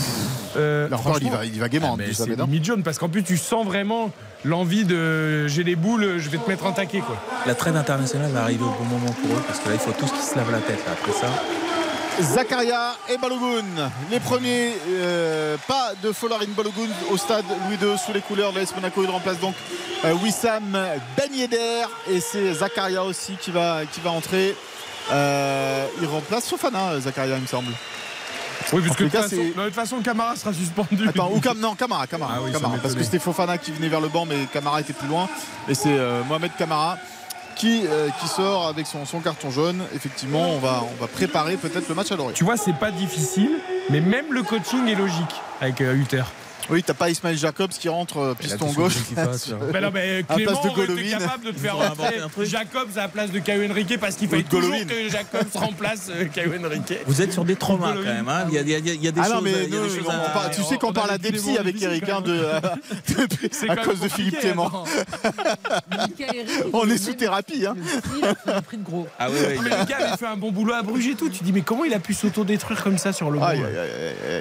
Euh, 0.57 0.87
encore, 0.87 1.19
il 1.21 1.27
franchement, 1.27 1.29
va, 1.37 1.45
il 1.45 1.59
va 1.59 1.69
gaiement, 1.69 1.95
ah, 1.99 2.03
c'est 2.11 2.27
limite 2.35 2.65
jaune 2.65 2.81
parce 2.81 2.97
qu'en 2.97 3.07
plus 3.07 3.21
tu 3.21 3.37
sens 3.37 3.63
vraiment 3.67 4.09
l'envie 4.43 4.83
de 4.83 5.45
j'ai 5.47 5.63
les 5.63 5.75
boules, 5.75 6.17
je 6.17 6.27
vais 6.29 6.39
te 6.39 6.49
mettre 6.49 6.65
en 6.65 6.71
taquet 6.71 7.01
quoi. 7.01 7.17
La 7.45 7.53
trêve 7.53 7.75
internationale 7.75 8.31
va 8.31 8.41
arriver 8.41 8.63
au 8.63 8.71
bon 8.71 8.85
moment 8.85 9.11
pour 9.11 9.37
eux 9.37 9.41
parce 9.45 9.59
que 9.59 9.69
là, 9.69 9.75
il 9.75 9.79
faut 9.79 9.91
tous 9.91 10.11
qu'ils 10.11 10.23
se 10.23 10.35
lavent 10.35 10.51
la 10.51 10.57
tête 10.57 10.83
là, 10.87 10.93
après 10.93 11.11
ça. 11.11 11.27
Zakaria 12.21 12.95
et 13.09 13.17
Balogun. 13.17 13.63
Les 14.11 14.19
premiers 14.19 14.73
euh, 14.89 15.55
pas 15.67 15.91
de 16.03 16.11
Folarin 16.11 16.45
Balogun 16.55 16.87
au 17.11 17.17
stade 17.17 17.45
Louis 17.67 17.77
II 17.81 17.97
sous 17.97 18.11
les 18.13 18.21
couleurs 18.21 18.51
de 18.53 18.59
l'AS 18.59 18.73
Monaco. 18.75 19.03
Il 19.03 19.09
remplace 19.09 19.39
donc 19.39 19.55
euh, 20.05 20.13
Wissam 20.23 20.71
Ben 21.17 21.33
Yedder 21.33 21.83
et 22.09 22.19
c'est 22.19 22.53
Zakaria 22.53 23.03
aussi 23.03 23.35
qui 23.39 23.51
va, 23.51 23.81
qui 23.91 24.01
va 24.01 24.11
entrer. 24.11 24.55
Euh, 25.11 25.85
il 26.01 26.07
remplace 26.07 26.45
Sofana, 26.45 26.99
Zakaria, 26.99 27.35
il 27.37 27.41
me 27.41 27.47
semble. 27.47 27.71
Oui, 28.73 28.81
En 28.81 28.85
parce 28.85 28.97
que 28.97 29.03
tout 29.03 29.09
de 29.09 29.15
façon, 29.15 29.29
c'est- 29.29 29.37
de 29.57 29.63
toute 29.65 29.73
façon, 29.73 29.99
Camara 30.01 30.35
sera 30.35 30.53
suspendu. 30.53 31.07
Attends, 31.07 31.31
ou 31.33 31.39
Cam, 31.39 31.57
non, 31.57 31.73
Camara, 31.75 32.05
Camara, 32.05 32.33
Ah 32.35 32.39
oui, 32.43 32.51
ça 32.51 32.59
Camara, 32.59 32.77
parce 32.81 32.93
que 32.93 33.03
c'était 33.03 33.17
Fofana 33.19 33.57
qui 33.57 33.71
venait 33.71 33.87
vers 33.87 34.01
le 34.01 34.09
banc, 34.09 34.25
mais 34.25 34.45
Camara 34.51 34.81
était 34.81 34.93
plus 34.93 35.07
loin. 35.07 35.27
Et 35.67 35.73
c'est 35.73 35.97
Mohamed 36.27 36.51
Camara 36.57 36.97
qui, 37.59 37.85
euh, 37.85 38.07
qui 38.19 38.27
sort 38.27 38.67
avec 38.67 38.87
son, 38.87 39.19
carton 39.19 39.51
jaune. 39.51 39.83
Effectivement, 39.93 40.55
on 40.55 40.59
va, 40.59 40.81
préparer 41.13 41.57
peut-être 41.57 41.89
le 41.89 41.95
match 41.95 42.11
à 42.11 42.15
Lorient. 42.15 42.33
Tu 42.33 42.45
vois, 42.45 42.57
c'est 42.57 42.73
pas 42.73 42.89
difficile, 42.89 43.59
mais 43.89 43.99
même 43.99 44.33
le 44.33 44.41
coaching 44.41 44.87
est 44.87 44.95
logique 44.95 45.35
avec 45.61 45.81
euh, 45.81 45.93
Hutter. 45.93 46.23
Oui, 46.69 46.83
t'as 46.83 46.93
pas 46.93 47.09
Ismaël 47.09 47.37
Jacobs 47.37 47.69
qui 47.71 47.89
rentre 47.89 48.17
euh, 48.17 48.33
piston 48.33 48.71
gauche. 48.73 48.95
Ben 49.15 49.81
non, 49.81 49.89
mais 49.93 50.17
la 50.17 50.23
Clément 50.35 50.51
aurait 50.65 50.83
été 50.83 51.09
capable 51.09 51.45
de 51.45 51.51
te 51.51 51.59
faire 51.59 51.75
rentrer. 51.77 52.45
Jacobs 52.45 52.89
à 52.97 53.01
la 53.01 53.07
place 53.07 53.31
de 53.31 53.39
Caio 53.39 53.69
Henrique 53.69 53.99
parce 53.99 54.15
qu'il 54.15 54.27
fallait 54.29 54.43
toujours 54.43 54.69
Golovin. 54.69 54.85
que 54.85 55.09
Jacobs 55.09 55.47
remplace 55.55 56.09
euh, 56.09 56.25
Caio 56.25 56.51
Henrique. 56.63 56.93
Vous 57.07 57.21
êtes 57.21 57.33
sur 57.33 57.43
des 57.45 57.55
traumas 57.55 57.93
quand 57.93 58.03
même. 58.03 58.27
hein. 58.29 58.45
Il, 58.49 58.55
y 58.55 58.57
a, 58.59 58.61
il 58.61 58.69
y 58.69 58.75
a- 58.75 58.77
il 58.93 59.03
y 59.03 59.07
a 59.07 59.11
des 59.11 59.19
Ah 59.21 59.25
choses. 59.25 59.33
non, 59.35 59.41
mais 59.41 59.51
il 59.51 59.57
y 59.57 59.59
a 59.59 59.65
des 59.65 59.77
nous, 59.77 59.89
choses 59.89 60.05
on 60.07 60.09
à- 60.11 60.29
parle- 60.29 60.51
tu 60.51 60.63
sais 60.63 60.77
qu'on 60.77 60.89
on 60.89 60.93
parle 60.93 61.11
à 61.11 61.17
Depsy 61.17 61.57
avec 61.57 61.81
Eric 61.81 62.07
hein, 62.09 62.21
de, 62.25 62.45
C'est 63.51 63.69
à 63.69 63.75
cause 63.75 63.99
de 63.99 64.07
Philippe 64.07 64.39
Clément. 64.39 64.83
Eric, 65.91 66.23
On 66.73 66.85
il 66.85 66.91
est 66.91 66.97
sous 66.97 67.13
thérapie. 67.13 67.65
Hein. 67.65 67.75
Style 67.87 68.25
a 68.53 68.61
prix 68.61 68.77
de 68.77 68.83
gros. 68.83 69.07
Ah 69.17 69.27
oui, 69.29 69.37
oui, 69.49 69.55
Non, 69.57 69.61
mais 69.63 69.69
le 69.69 69.85
gars 69.85 69.97
avait 70.07 70.17
fait 70.17 70.25
un 70.27 70.37
bon 70.37 70.51
boulot 70.51 70.73
à 70.73 70.81
Bruges 70.83 71.07
et 71.07 71.15
tout. 71.15 71.29
Tu 71.29 71.43
dis, 71.43 71.51
mais 71.51 71.61
comment 71.61 71.85
il 71.85 71.93
a 71.93 71.99
pu 71.99 72.13
s'autodétruire 72.13 72.83
comme 72.83 72.97
ça 72.97 73.13
sur 73.13 73.31
le. 73.31 73.39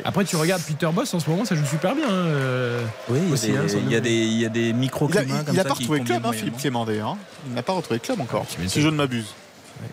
Après, 0.04 0.24
tu 0.24 0.36
regardes 0.36 0.62
Peter 0.62 0.88
Boss 0.92 1.12
en 1.14 1.20
ce 1.20 1.28
moment, 1.30 1.44
ça 1.44 1.54
joue 1.54 1.66
super 1.66 1.94
bien. 1.94 2.08
Hein, 2.18 2.26
euh. 2.26 2.84
Oui, 3.08 3.18
il 3.22 3.28
y 3.28 3.30
a 3.30 3.32
Aussi, 3.34 3.46
des- 3.48 3.56
hein, 3.56 3.62
sans 3.68 3.78
il 3.78 3.90
y 3.90 3.94
a 3.94 4.00
doute. 4.00 4.08
des, 4.08 4.14
il 4.14 4.40
y 4.40 4.44
a 4.46 4.48
des 4.48 4.72
micro-climats 4.72 5.44
comme 5.44 5.54
il 5.54 5.60
a 5.60 5.62
ça 5.62 5.68
pas 5.68 5.74
qui 5.74 5.82
retrouvé 5.82 5.98
le 6.00 6.04
club, 6.04 6.26
hein, 6.26 6.32
Philippe. 6.32 6.56
Clément 6.58 6.84
d'ailleurs. 6.84 7.10
hein. 7.10 7.18
Il 7.46 7.54
n'a 7.54 7.62
pas 7.62 7.72
retrouvé 7.72 7.96
le 7.96 8.04
club 8.04 8.20
encore. 8.20 8.44
M'étonnes. 8.58 8.68
Si 8.68 8.80
je 8.82 8.88
ne 8.88 8.96
m'abuse. 8.96 9.26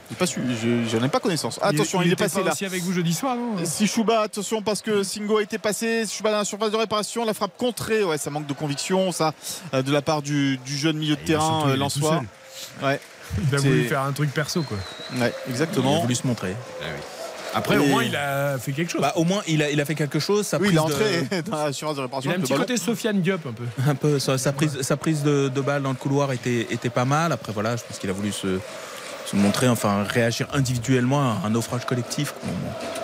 J'ai 0.09 0.15
pas 0.15 0.25
su, 0.25 0.41
je- 0.59 0.89
j'en 0.97 1.03
ai 1.05 1.09
pas 1.09 1.19
connaissance. 1.19 1.59
Attention, 1.61 2.01
il, 2.01 2.11
est 2.11 2.15
passé 2.15 2.39
pas 2.39 2.45
là. 2.47 2.51
aussi 2.53 2.65
avec 2.65 2.81
vous 2.81 2.91
jeudi 2.91 3.13
soir, 3.13 3.35
non 3.35 3.63
Si 3.65 3.85
Chouba, 3.85 4.21
attention 4.21 4.63
parce 4.63 4.81
que 4.81 5.03
Singo 5.03 5.37
a 5.37 5.43
été 5.43 5.59
passé, 5.59 6.05
Chouba 6.11 6.31
dans 6.31 6.39
la 6.39 6.43
surface 6.45 6.71
de 6.71 6.77
réparation, 6.77 7.23
la 7.23 7.35
frappe 7.35 7.55
contrée, 7.55 8.03
ouais, 8.03 8.17
ça 8.17 8.31
manque 8.31 8.47
de 8.47 8.53
conviction, 8.53 9.11
ça, 9.11 9.35
euh, 9.75 9.83
de 9.83 9.91
la 9.91 10.01
part 10.01 10.23
du, 10.23 10.57
du 10.65 10.75
jeune 10.75 10.97
milieu 10.97 11.15
de 11.15 11.21
terrain 11.21 11.65
euh, 11.69 11.77
Ouais, 12.83 12.99
Il 13.47 13.55
a 13.55 13.57
voulu 13.59 13.83
faire 13.87 14.01
un 14.01 14.11
truc 14.11 14.33
perso, 14.33 14.63
quoi. 14.63 14.77
ouais, 15.19 15.31
Il 15.45 15.49
a 15.49 15.51
exactement. 15.51 16.01
voulu 16.01 16.15
se 16.15 16.25
montrer. 16.25 16.55
Après, 17.55 17.75
Et- 17.75 17.79
au 17.79 17.85
moins, 17.85 18.03
il 18.03 18.15
a 18.15 18.57
fait 18.59 18.71
quelque 18.73 18.91
chose. 18.91 19.01
Bah, 19.01 19.13
au 19.15 19.23
moins, 19.23 19.41
il 19.47 19.63
a, 19.63 19.69
il 19.71 19.79
a 19.81 19.85
fait 19.85 19.95
quelque 19.95 20.19
chose. 20.19 20.45
Sa 20.45 20.57
Oui, 20.57 20.67
il 20.69 20.73
est 20.73 20.75
de- 20.75 20.79
entré 20.79 21.41
dans 21.49 21.63
la 21.65 21.73
surface 21.73 21.95
de 21.95 22.01
réparation. 22.01 22.29
il 22.31 22.33
a 22.33 22.37
un 22.37 22.41
petit 22.41 22.51
ballon. 22.51 22.63
côté 22.63 22.77
Sofiane 22.77 23.21
Diop, 23.21 23.45
un 23.47 23.53
peu. 23.53 23.63
un 23.87 23.95
peu 23.95 24.19
sa, 24.19 24.37
sa 24.37 24.51
prise, 24.51 24.81
sa 24.81 24.97
prise 24.97 25.23
de, 25.23 25.47
de 25.47 25.61
balle 25.61 25.81
dans 25.81 25.89
le 25.89 25.95
couloir 25.95 26.31
était, 26.33 26.67
était 26.69 26.89
pas 26.89 27.05
mal. 27.05 27.31
Après, 27.31 27.53
voilà, 27.53 27.75
je 27.77 27.83
pense 27.83 27.97
qu'il 27.97 28.09
a 28.09 28.13
voulu 28.13 28.31
se, 28.31 28.59
se 29.25 29.35
montrer, 29.35 29.67
enfin, 29.69 30.03
réagir 30.03 30.47
individuellement 30.53 31.21
à 31.21 31.41
un 31.45 31.49
naufrage 31.49 31.85
collectif. 31.85 32.33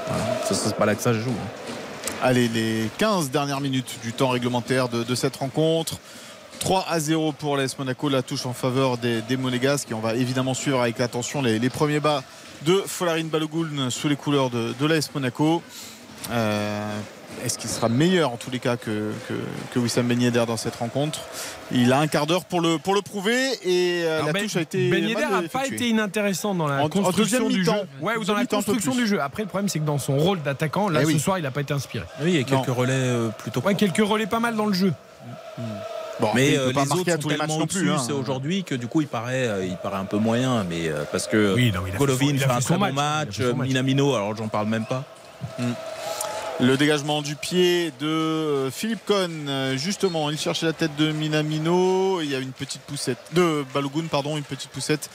Voilà. 0.08 0.44
Ça, 0.46 0.54
C'est 0.54 0.76
pas 0.76 0.86
là 0.86 0.96
que 0.96 1.02
ça 1.02 1.14
joue. 1.14 1.30
hein. 1.32 1.72
Allez, 2.24 2.48
les 2.50 2.90
15 3.00 3.32
dernières 3.32 3.62
minutes 3.62 4.00
du 4.04 4.14
temps 4.14 4.30
réglementaire 4.30 4.90
de, 4.90 5.04
de 5.04 5.16
cette 5.16 5.38
rencontre. 5.38 5.96
3 6.60 6.86
à 6.88 7.00
0 7.00 7.32
pour 7.32 7.58
l'AS 7.58 7.76
Monaco, 7.80 8.10
la 8.10 8.22
touche 8.22 8.46
en 8.46 8.54
faveur 8.54 8.98
des, 9.00 9.22
des 9.24 9.38
Monégasques. 9.38 9.90
Et 9.90 9.96
on 9.96 10.00
va 10.00 10.14
évidemment 10.14 10.54
suivre 10.54 10.80
avec 10.80 11.00
attention 11.00 11.42
les, 11.42 11.58
les 11.58 11.70
premiers 11.72 12.00
bas 12.00 12.24
de 12.64 12.84
Folarin 12.86 13.24
Balogun 13.26 13.90
sous 13.90 14.08
les 14.08 14.16
couleurs 14.16 14.50
de, 14.50 14.74
de 14.80 14.86
l'AS 14.86 15.10
Monaco. 15.14 15.62
Euh, 16.32 17.00
Est-ce 17.44 17.58
qu'il 17.58 17.70
sera 17.70 17.90
meilleur 17.90 18.32
en 18.32 18.38
tous 18.38 18.52
les 18.52 18.60
cas 18.60 18.78
que, 18.78 19.12
que, 19.28 19.34
que 19.74 19.80
Wissam 19.80 20.06
Ben 20.08 20.22
Yedder 20.22 20.44
dans 20.46 20.58
cette 20.58 20.76
rencontre? 20.76 21.20
Il 21.72 21.92
a 21.92 22.00
un 22.00 22.08
quart 22.08 22.28
d'heure 22.28 22.46
pour 22.46 22.62
le, 22.62 22.78
pour 22.78 22.94
le 22.94 23.02
prouver 23.02 23.40
et 23.64 24.04
euh, 24.06 24.24
la 24.26 24.32
ben, 24.34 24.44
touche 24.44 24.58
a 24.58 24.62
été. 24.62 24.90
Ben 24.92 25.04
Yedder 25.04 25.26
n'a 25.32 25.42
pas 25.50 25.66
été 25.66 25.90
inintéressant 25.90 26.54
dans 26.54 26.68
la 26.68 26.84
En- 26.84 26.90
construction 26.90 27.24
deuxième 27.24 27.48
du 27.48 27.64
jeu. 27.64 27.72
mi-temps. 27.72 27.86
Ouais, 28.02 28.14
ou 28.16 28.20
Deuxième 28.20 28.36
dans 28.36 28.42
la 28.42 28.46
construction 28.46 28.94
du 28.94 29.08
jeu. 29.08 29.20
Après, 29.22 29.42
le 29.44 29.50
problème, 29.50 29.70
c'est 29.70 29.80
que 29.80 29.86
dans 29.86 29.98
son 29.98 30.18
rôle 30.18 30.42
d'attaquant, 30.44 30.90
là, 30.90 31.02
Eh 31.08 31.12
ce 31.14 31.18
soir, 31.18 31.40
il 31.40 31.42
n'a 31.42 31.52
pas 31.52 31.62
été 31.62 31.74
inspiré. 31.74 32.06
Oui, 32.22 32.32
il 32.34 32.36
y 32.36 32.40
a 32.40 32.44
quelques 32.44 32.68
Non. 32.68 32.74
relais 32.76 32.94
euh, 32.94 33.30
plutôt. 33.30 33.62
Ouais, 33.62 33.74
quelques 33.74 33.98
relais 34.06 34.28
pas 34.28 34.40
mal 34.40 34.56
dans 34.56 34.68
le 34.68 34.74
jeu. 34.74 34.94
Bon, 36.22 36.30
Mais 36.36 36.52
il 36.52 36.58
euh, 36.60 36.72
les 36.72 36.78
autres 36.92 37.10
à 37.10 37.14
sont 37.16 37.18
tous 37.20 37.30
les 37.30 37.38
matchs 37.38 37.48
tellement 37.48 37.60
non 37.60 37.68
plus. 37.68 37.80
au-dessus 37.90 37.92
hein. 37.92 38.04
c'est 38.06 38.14
aujourd'hui 38.14 38.64
que 38.64 38.76
du 38.76 38.88
coup 38.88 39.02
il 39.02 39.08
paraît, 39.08 39.48
euh, 39.48 39.66
il 39.66 39.76
paraît 39.78 39.98
un 39.98 40.06
peu 40.06 40.18
moyen. 40.18 40.64
Mais 40.70 40.88
euh, 40.88 41.04
parce 41.12 41.28
que 41.28 41.54
Oui, 41.56 41.72
non, 41.74 41.82
il 41.86 41.90
a 41.90 41.92
fait 41.94 41.98
son- 41.98 42.06
Golovin 42.06 42.26
il 42.28 42.40
fait 42.40 42.46
fait 42.46 42.52
un 42.52 42.60
très 42.60 42.78
bon 42.78 42.94
match. 42.94 43.40
Minamino, 43.40 44.14
alors 44.16 44.36
j'en 44.38 44.48
parle 44.48 44.68
même 44.68 44.86
pas. 44.86 45.04
Le 46.60 46.78
dégagement 46.78 47.24
du 47.24 47.36
pied 47.36 47.92
de 48.00 48.06
euh, 48.08 48.72
Philippe 48.72 49.04
Cohn, 49.06 49.50
justement, 49.78 50.30
il 50.30 50.38
cherchait 50.38 50.68
la 50.68 50.74
tête 50.74 50.96
de 50.96 51.12
Minamino. 51.12 52.22
Il 52.22 52.30
y 52.30 52.36
a 52.36 52.40
une 52.40 52.52
petite 52.52 52.82
poussette 52.84 53.18
de 53.34 53.66
Balogun, 53.74 54.06
pardon, 54.12 54.38
une 54.38 54.44
petite 54.44 54.70
poussette 54.70 55.10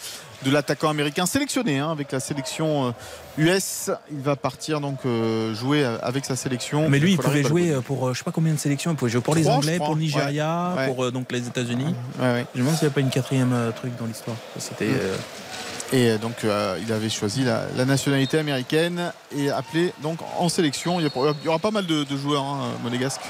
de 0.45 0.51
l'attaquant 0.51 0.89
américain 0.91 1.25
sélectionné 1.25 1.79
hein, 1.79 1.91
avec 1.93 2.11
la 2.11 2.19
sélection 2.21 2.93
US. 3.39 3.91
Il 4.11 4.21
va 4.21 4.37
partir 4.37 4.81
donc 4.81 4.99
euh, 5.05 5.55
jouer 5.55 5.85
euh, 5.85 5.99
avec 6.03 6.25
sa 6.25 6.37
sélection. 6.37 6.89
Mais 6.89 6.99
lui, 6.99 7.13
il 7.13 7.19
pouvait 7.19 7.43
jouer 7.43 7.71
euh, 7.71 7.81
pour 7.81 8.13
je 8.15 8.19
sais 8.19 8.25
pas 8.25 8.33
combien 8.33 8.53
de 8.55 8.59
sélections. 8.59 8.91
Il 8.93 8.97
pouvait 8.97 9.11
jouer 9.11 9.21
pour 9.21 9.35
les 9.35 9.49
Anglais, 9.49 9.79
pour 9.79 9.95
le 9.95 10.01
Nigeria, 10.01 10.75
Ouais. 10.77 10.87
Pour 10.89 11.11
donc 11.13 11.31
les 11.33 11.47
États-Unis. 11.47 11.95
Ouais. 12.21 12.47
Je 12.55 12.61
me 12.61 12.65
demande 12.65 12.79
s'il 12.79 12.89
n'y 12.89 12.93
a 12.93 12.95
pas 12.95 13.01
une 13.01 13.11
quatrième 13.11 13.55
truc 13.77 13.93
dans 13.99 14.07
l'histoire. 14.07 14.37
C'était. 14.59 14.87
Mm. 14.87 15.93
Et 15.93 16.19
donc 16.19 16.43
euh, 16.43 16.79
il 16.85 16.93
avait 16.93 17.09
choisi 17.09 17.45
la, 17.45 17.63
la 17.77 17.85
nationalité 17.85 18.39
américaine 18.39 19.13
et 19.37 19.51
appelé 19.51 19.93
donc 20.03 20.19
en 20.39 20.49
sélection. 20.49 20.99
Il 20.99 21.05
y, 21.05 21.07
a- 21.07 21.11
il 21.41 21.45
y 21.45 21.49
aura 21.49 21.61
pas 21.61 21.71
mal 21.71 21.87
de, 21.87 22.03
de 22.03 22.17
joueurs 22.17 22.43
hein, 22.43 22.71
monégasques 22.83 23.21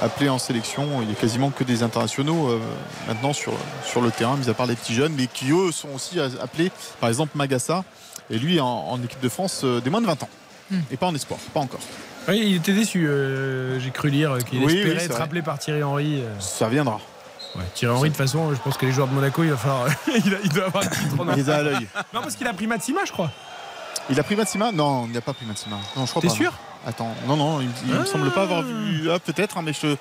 appelés 0.00 0.30
en 0.30 0.38
sélection. 0.38 1.02
Il 1.02 1.08
n'y 1.08 1.12
a 1.12 1.16
quasiment 1.16 1.50
que 1.50 1.62
des 1.62 1.82
internationaux 1.82 2.48
euh, 2.48 2.58
maintenant 3.06 3.34
sur, 3.34 3.52
sur 3.84 4.00
le 4.00 4.10
terrain, 4.10 4.36
mis 4.38 4.48
à 4.48 4.54
part 4.54 4.64
les 4.66 4.76
petits 4.76 4.94
jeunes, 4.94 5.12
mais 5.14 5.26
qui 5.26 5.50
eux 5.52 5.72
sont 5.72 5.90
aussi 5.94 6.18
appelés. 6.20 6.72
Par 7.00 7.10
exemple 7.10 7.32
Magassa 7.36 7.84
et 8.30 8.38
lui 8.38 8.60
en, 8.60 8.66
en 8.66 9.02
équipe 9.02 9.20
de 9.20 9.28
France 9.28 9.62
euh, 9.64 9.80
des 9.80 9.90
moins 9.90 10.00
de 10.00 10.06
20 10.06 10.22
ans. 10.22 10.28
Hmm. 10.70 10.78
Et 10.90 10.96
pas 10.96 11.06
en 11.06 11.14
espoir, 11.14 11.38
pas 11.52 11.60
encore. 11.60 11.80
Oui, 12.28 12.40
il 12.44 12.56
était 12.56 12.72
déçu. 12.72 13.06
euh, 13.08 13.80
J'ai 13.80 13.90
cru 13.90 14.10
lire 14.10 14.38
qu'il 14.48 14.58
Oui, 14.60 14.66
oui, 14.66 14.78
espérait 14.78 15.04
être 15.04 15.12
vrai. 15.14 15.22
appelé 15.22 15.42
par 15.42 15.58
Thierry 15.58 15.82
Henry. 15.82 16.20
euh. 16.22 16.28
Ça 16.38 16.68
viendra. 16.68 17.00
Ouais, 17.56 17.62
Thierry 17.74 17.94
Henry, 17.96 18.10
de 18.10 18.14
toute 18.14 18.22
façon, 18.24 18.54
je 18.54 18.60
pense 18.60 18.76
que 18.76 18.86
les 18.86 18.92
joueurs 18.92 19.08
de 19.08 19.14
Monaco, 19.14 19.42
il 19.42 19.50
va 19.50 19.56
falloir. 19.56 19.86
il, 20.06 20.34
a- 20.34 20.38
il 20.44 20.50
doit 20.50 20.66
avoir 20.66 20.84
un 20.84 20.86
petit 20.86 21.40
Il 21.40 21.50
à 21.50 21.62
l'œil. 21.62 21.88
Non, 22.14 22.20
parce 22.22 22.36
qu'il 22.36 22.46
a 22.46 22.52
pris 22.52 22.66
Matsima, 22.68 23.00
je 23.04 23.10
crois. 23.12 23.30
Il 24.08 24.18
a 24.20 24.22
pris 24.22 24.36
Matsima 24.36 24.70
Non, 24.72 25.06
il 25.06 25.12
n'a 25.12 25.20
pas 25.20 25.32
pris 25.32 25.46
Matsima. 25.46 25.76
Non, 25.96 26.06
je 26.06 26.10
crois 26.10 26.22
T'es 26.22 26.28
sûr? 26.28 26.52
Attends, 26.86 27.14
non, 27.26 27.36
non, 27.36 27.60
il, 27.60 27.68
il 27.86 27.92
me 27.94 28.00
Ah. 28.02 28.06
semble 28.06 28.30
pas 28.30 28.42
avoir 28.42 28.62
vu. 28.62 29.10
Ah, 29.10 29.18
peut-être, 29.18 29.58
hein, 29.58 29.62
mais 29.64 29.72
je, 29.72 29.96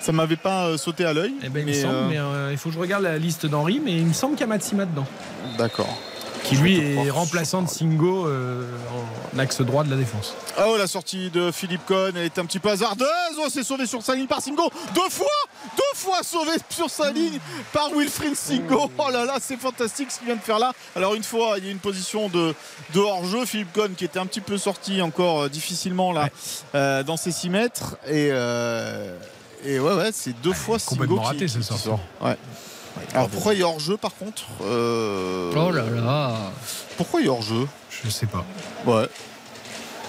ça 0.00 0.12
m'avait 0.12 0.36
pas 0.36 0.66
euh, 0.66 0.76
sauté 0.76 1.04
à 1.04 1.12
l'œil. 1.12 1.32
Eh 1.42 1.48
ben, 1.48 1.60
il 1.60 1.66
me 1.66 1.72
semble, 1.72 1.94
euh, 1.94 2.06
mais 2.08 2.18
euh, 2.18 2.48
il 2.52 2.58
faut 2.58 2.68
que 2.68 2.74
je 2.76 2.80
regarde 2.80 3.02
la 3.02 3.18
liste 3.18 3.46
d'Henri, 3.46 3.80
mais 3.84 3.92
il 3.96 4.06
me 4.06 4.12
semble 4.12 4.34
qu'il 4.34 4.42
y 4.42 4.44
a 4.44 4.46
Matsima 4.46 4.84
dedans. 4.84 5.06
D'accord. 5.58 5.88
Qui 6.44 6.56
lui 6.56 6.78
est 6.78 7.10
remplaçant 7.10 7.62
de 7.62 7.68
Singo 7.68 8.26
euh, 8.26 8.64
en 9.34 9.38
axe 9.38 9.60
droit 9.60 9.84
de 9.84 9.90
la 9.90 9.96
défense. 9.96 10.34
Oh, 10.66 10.76
la 10.76 10.86
sortie 10.88 11.30
de 11.30 11.52
Philippe 11.52 11.86
Cohn, 11.86 12.12
elle 12.16 12.24
est 12.24 12.38
un 12.38 12.44
petit 12.44 12.58
peu 12.58 12.70
hasardeuse. 12.70 13.06
Oh, 13.38 13.46
c'est 13.48 13.62
sauvé 13.62 13.86
sur 13.86 14.02
sa 14.02 14.14
ligne 14.16 14.26
par 14.26 14.40
Singo. 14.42 14.68
Deux 14.94 15.08
fois 15.10 15.26
Deux 15.76 15.94
fois 15.98 16.22
sauvé 16.24 16.52
sur 16.68 16.90
sa 16.90 17.12
ligne 17.12 17.38
par 17.72 17.90
Wilfried 17.94 18.34
Singo. 18.34 18.90
Oh 18.98 19.10
là 19.12 19.24
là, 19.24 19.36
c'est 19.40 19.56
fantastique 19.58 20.10
ce 20.10 20.18
qu'il 20.18 20.26
vient 20.26 20.36
de 20.36 20.40
faire 20.40 20.58
là. 20.58 20.72
Alors, 20.96 21.14
une 21.14 21.22
fois, 21.22 21.54
il 21.58 21.64
y 21.64 21.68
a 21.68 21.70
une 21.70 21.78
position 21.78 22.28
de, 22.28 22.52
de 22.94 22.98
hors-jeu. 23.00 23.44
Philippe 23.46 23.72
Cohn 23.72 23.94
qui 23.94 24.04
était 24.04 24.18
un 24.18 24.26
petit 24.26 24.40
peu 24.40 24.58
sorti 24.58 25.00
encore 25.02 25.42
euh, 25.42 25.48
difficilement 25.48 26.12
là 26.12 26.28
euh, 26.74 27.02
dans 27.04 27.16
ses 27.16 27.30
6 27.30 27.50
mètres. 27.50 27.96
Et, 28.06 28.30
euh, 28.32 29.16
et 29.64 29.78
ouais, 29.78 29.94
ouais, 29.94 30.10
c'est 30.12 30.32
deux 30.42 30.52
fois 30.52 30.78
Singo 30.80 30.96
complètement 31.02 31.22
qui, 31.22 31.26
raté, 31.26 31.46
qui- 31.46 31.48
ce 31.52 31.58
qui 31.58 31.64
sort. 31.64 31.78
sort. 31.78 32.00
Ouais. 33.08 33.14
Alors, 33.16 33.28
pourquoi 33.28 33.54
il 33.54 33.60
y 33.60 33.62
a 33.62 33.66
hors-jeu 33.68 33.96
par 33.96 34.14
contre 34.14 34.42
Euh, 34.62 35.52
Oh 35.56 35.70
là 35.70 35.84
là. 35.94 36.34
Pourquoi 36.96 37.20
il 37.20 37.26
y 37.26 37.28
a 37.28 37.32
hors-jeu? 37.32 37.66
Je 38.04 38.08
sais 38.10 38.26
pas. 38.26 38.44
Ouais. 38.86 39.08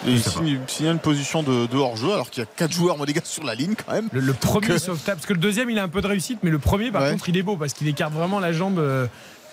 Et 0.08 0.12
il 0.14 0.20
sais 0.24 0.32
pas. 0.32 0.40
signe, 0.68 0.88
une 0.88 1.00
position 1.00 1.44
de, 1.44 1.68
de 1.68 1.78
hors-jeu 1.78 2.12
alors 2.12 2.30
qu'il 2.32 2.42
y 2.42 2.44
a 2.44 2.50
4 2.56 2.72
joueurs 2.72 2.98
monégasques 2.98 3.28
sur 3.28 3.44
la 3.44 3.54
ligne 3.54 3.76
quand 3.76 3.94
même. 3.94 4.10
Le, 4.12 4.20
le 4.20 4.34
premier 4.34 4.66
Que- 4.68 4.78
sauvetage, 4.80 5.16
parce 5.16 5.26
que 5.28 5.34
le 5.34 5.40
deuxième, 5.40 5.70
il 5.70 5.78
a 5.78 5.84
un 5.84 5.90
peu 5.90 6.02
de 6.02 6.08
réussite, 6.08 6.40
mais 6.42 6.50
le 6.50 6.58
premier, 6.60 6.92
par 6.92 7.04
Ouais. 7.04 7.12
contre, 7.12 7.30
il 7.30 7.38
est 7.38 7.44
beau 7.44 7.56
parce 7.56 7.74
qu'il 7.74 7.88
écarte 7.88 8.14
vraiment 8.14 8.40
la 8.40 8.52
jambe 8.52 8.80
euh, 8.80 9.06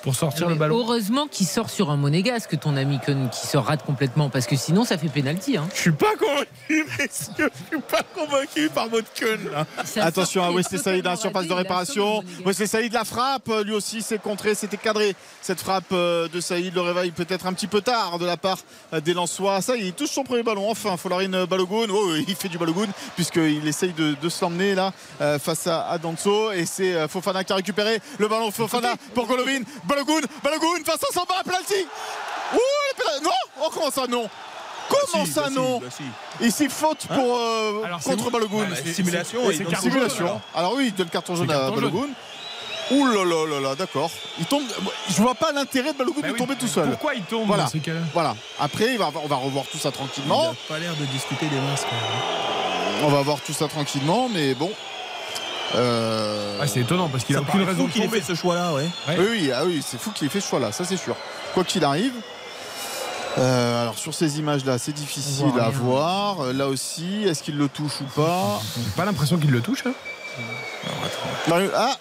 pour 0.02 0.14
sortir 0.14 0.46
Mais 0.46 0.54
le 0.54 0.58
ballon. 0.58 0.78
Heureusement 0.78 1.26
qu'il 1.26 1.46
sort 1.46 1.70
sur 1.70 1.90
un 1.90 1.96
monégasque, 1.96 2.58
ton 2.58 2.76
ami 2.76 2.98
Kun, 3.00 3.28
qui 3.28 3.46
se 3.46 3.56
rate 3.56 3.84
complètement, 3.84 4.30
parce 4.30 4.46
que 4.46 4.56
sinon 4.56 4.84
ça 4.84 4.98
fait 4.98 5.08
pénalty. 5.08 5.56
Hein. 5.56 5.68
Je 5.74 5.80
suis 5.80 5.92
pas 5.92 6.14
convaincu, 6.18 6.86
messieurs. 6.98 7.50
Je 7.70 7.76
suis 7.76 7.84
pas 7.88 8.02
convaincu 8.14 8.68
par 8.70 8.88
votre 8.88 9.12
Kun, 9.12 9.38
là. 9.52 9.66
Attention 10.04 10.44
à 10.44 10.50
est 10.50 10.54
Wesley 10.54 10.78
Saïd, 10.78 11.06
hein, 11.06 11.16
surface 11.16 11.42
raté, 11.42 11.48
de 11.48 11.54
réparation. 11.54 12.24
Wesley 12.44 12.66
Saïd 12.66 12.92
la 12.92 13.04
frappe, 13.04 13.50
lui 13.64 13.74
aussi 13.74 14.02
c'est 14.02 14.20
contré, 14.20 14.54
c'était 14.54 14.76
cadré. 14.76 15.14
Cette 15.42 15.60
frappe 15.60 15.84
euh, 15.92 16.28
de 16.28 16.40
Saïd 16.40 16.74
le 16.74 16.80
réveille 16.80 17.10
peut-être 17.10 17.46
un 17.46 17.52
petit 17.52 17.66
peu 17.66 17.80
tard 17.80 18.18
de 18.18 18.26
la 18.26 18.36
part 18.36 18.58
euh, 18.92 19.00
des 19.00 19.14
Lensois. 19.14 19.60
Ça, 19.60 19.76
il 19.76 19.92
touche 19.92 20.10
son 20.10 20.24
premier 20.24 20.42
ballon. 20.42 20.70
Enfin, 20.70 20.96
Folarine 20.96 21.44
Balogun. 21.44 21.86
Oh, 21.90 22.14
il 22.16 22.34
fait 22.34 22.48
du 22.48 22.58
Balogun 22.58 22.88
puisqu'il 23.14 23.66
essaye 23.66 23.92
de, 23.92 24.14
de 24.20 24.28
se 24.28 24.44
l'emmener 24.44 24.74
là 24.74 24.92
euh, 25.20 25.38
face 25.38 25.66
à, 25.66 25.98
Danso. 25.98 26.52
Et 26.52 26.66
c'est 26.66 26.94
euh, 26.94 27.08
Fofana 27.08 27.44
qui 27.44 27.52
a 27.52 27.56
récupéré 27.56 28.00
le 28.18 28.28
ballon. 28.28 28.50
Fofana 28.50 28.94
pour 29.14 29.26
Golovin. 29.26 29.62
Balogun, 29.88 30.20
Balogun 30.42 30.84
face 30.84 31.02
à 31.08 31.12
Samba, 31.12 31.34
penalty. 31.44 31.86
Ouh, 32.54 33.22
non 33.24 33.30
Oh, 33.60 33.68
comment 33.72 33.90
ça 33.90 34.06
non? 34.06 34.28
Comment 34.88 35.24
Si, 35.26 35.32
ça 35.32 35.42
bah 35.42 35.48
si, 35.48 35.54
non? 35.54 35.78
bah 35.80 35.86
si. 35.90 36.46
Ici 36.46 36.68
faute 36.68 37.06
pour 37.08 37.36
euh, 37.38 37.82
Alors, 37.84 38.00
contre. 38.00 38.30
Balogun. 38.30 38.66
Bah, 38.70 38.76
simulation, 38.94 39.42
donc 39.44 39.76
Simulation. 39.80 40.40
Alors 40.54 40.74
oui, 40.74 40.86
il 40.86 40.94
donne 40.94 41.06
le 41.08 41.12
carton 41.12 41.34
jaune 41.36 41.50
à. 41.50 41.70
Balogun. 41.70 42.08
Ouh 42.90 43.06
là 43.06 43.22
là 43.22 43.46
là 43.46 43.60
là, 43.60 43.74
d'accord. 43.74 44.10
Il 44.38 44.46
tombe. 44.46 44.62
Je 45.10 45.20
vois 45.20 45.34
pas 45.34 45.52
l'intérêt 45.52 45.92
de 45.92 45.98
Balogun 45.98 46.20
Bah 46.22 46.28
de 46.28 46.32
oui, 46.32 46.38
tomber 46.38 46.56
tout 46.56 46.66
seul. 46.68 46.88
Pourquoi 46.90 47.14
il 47.14 47.22
tombe 47.22 47.46
Voilà. 47.46 47.64
dans 47.64 47.68
ces 47.68 47.80
cas-là? 47.80 48.00
Voilà. 48.14 48.34
Après, 48.58 48.92
il 48.92 48.98
va- 48.98 49.10
on 49.22 49.26
va 49.28 49.36
revoir 49.36 49.66
tout 49.70 49.76
ça 49.78 49.90
Il 49.90 49.92
tranquillement. 49.92 50.50
a 50.52 50.54
pas 50.68 50.78
l'air 50.78 50.94
de 50.96 51.04
discuter 51.06 51.46
des 51.46 51.60
masques. 51.60 51.86
On 53.02 53.08
va 53.08 53.20
voir 53.22 53.40
tout 53.42 53.52
ça 53.52 53.68
tranquillement, 53.68 54.28
mais 54.32 54.54
bon. 54.54 54.72
Euh, 55.74 56.58
Ah, 56.60 56.66
C'est 56.66 56.80
étonnant 56.80 57.08
parce 57.08 57.24
qu'il 57.24 57.36
a 57.36 57.40
aucune 57.40 57.62
raison 57.62 57.86
qu'il 57.86 58.02
ait 58.02 58.08
fait 58.08 58.22
ce 58.22 58.34
choix-là, 58.34 58.72
ouais. 58.74 58.88
Ouais. 59.08 59.16
Oui, 59.18 59.26
oui, 59.30 59.52
ah 59.54 59.62
oui, 59.66 59.82
c'est 59.86 60.00
fou 60.00 60.10
qu'il 60.10 60.26
ait 60.26 60.30
fait 60.30 60.40
ce 60.40 60.48
choix-là, 60.48 60.72
ça 60.72 60.84
c'est 60.84 60.96
sûr. 60.96 61.14
Quoi 61.54 61.64
qu'il 61.64 61.84
arrive. 61.84 62.12
euh, 63.38 63.82
alors 63.82 63.98
sur 63.98 64.14
ces 64.14 64.38
images-là, 64.38 64.78
c'est 64.78 64.92
difficile 64.92 65.46
à 65.58 65.68
rien. 65.68 65.70
voir. 65.70 66.40
Euh, 66.40 66.52
Là 66.52 66.66
aussi, 66.68 67.24
est-ce 67.24 67.42
qu'il 67.42 67.56
le 67.58 67.68
touche 67.68 68.00
ou 68.00 68.04
pas 68.20 68.60
J'ai 68.76 68.90
pas 68.96 69.04
l'impression 69.04 69.36
qu'il 69.36 69.50
le 69.50 69.60
touche. 69.60 69.84
hein. 69.86 69.92
Ah 71.74 71.96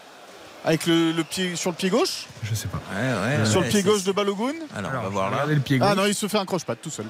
Avec 0.65 0.85
le, 0.87 1.11
le 1.11 1.23
pied 1.23 1.55
sur 1.55 1.71
le 1.71 1.75
pied 1.75 1.89
gauche 1.89 2.25
Je 2.43 2.55
sais 2.55 2.67
pas. 2.67 2.79
Ouais, 2.93 3.37
ouais. 3.39 3.45
Sur 3.45 3.59
ouais, 3.59 3.65
le 3.65 3.71
pied 3.71 3.83
gauche 3.83 4.03
de 4.03 4.11
Balogun 4.11 4.53
Alors, 4.75 4.91
on 4.99 5.03
va 5.03 5.09
voir 5.09 5.25
là. 5.29 5.37
Regardez 5.37 5.55
le 5.55 5.61
pied 5.61 5.77
gauche. 5.77 5.87
Ah 5.91 5.95
non, 5.95 6.05
il 6.05 6.15
se 6.15 6.27
fait 6.27 6.37
un 6.37 6.45
croche-patte 6.45 6.79
tout 6.81 6.89
seul. 6.89 7.05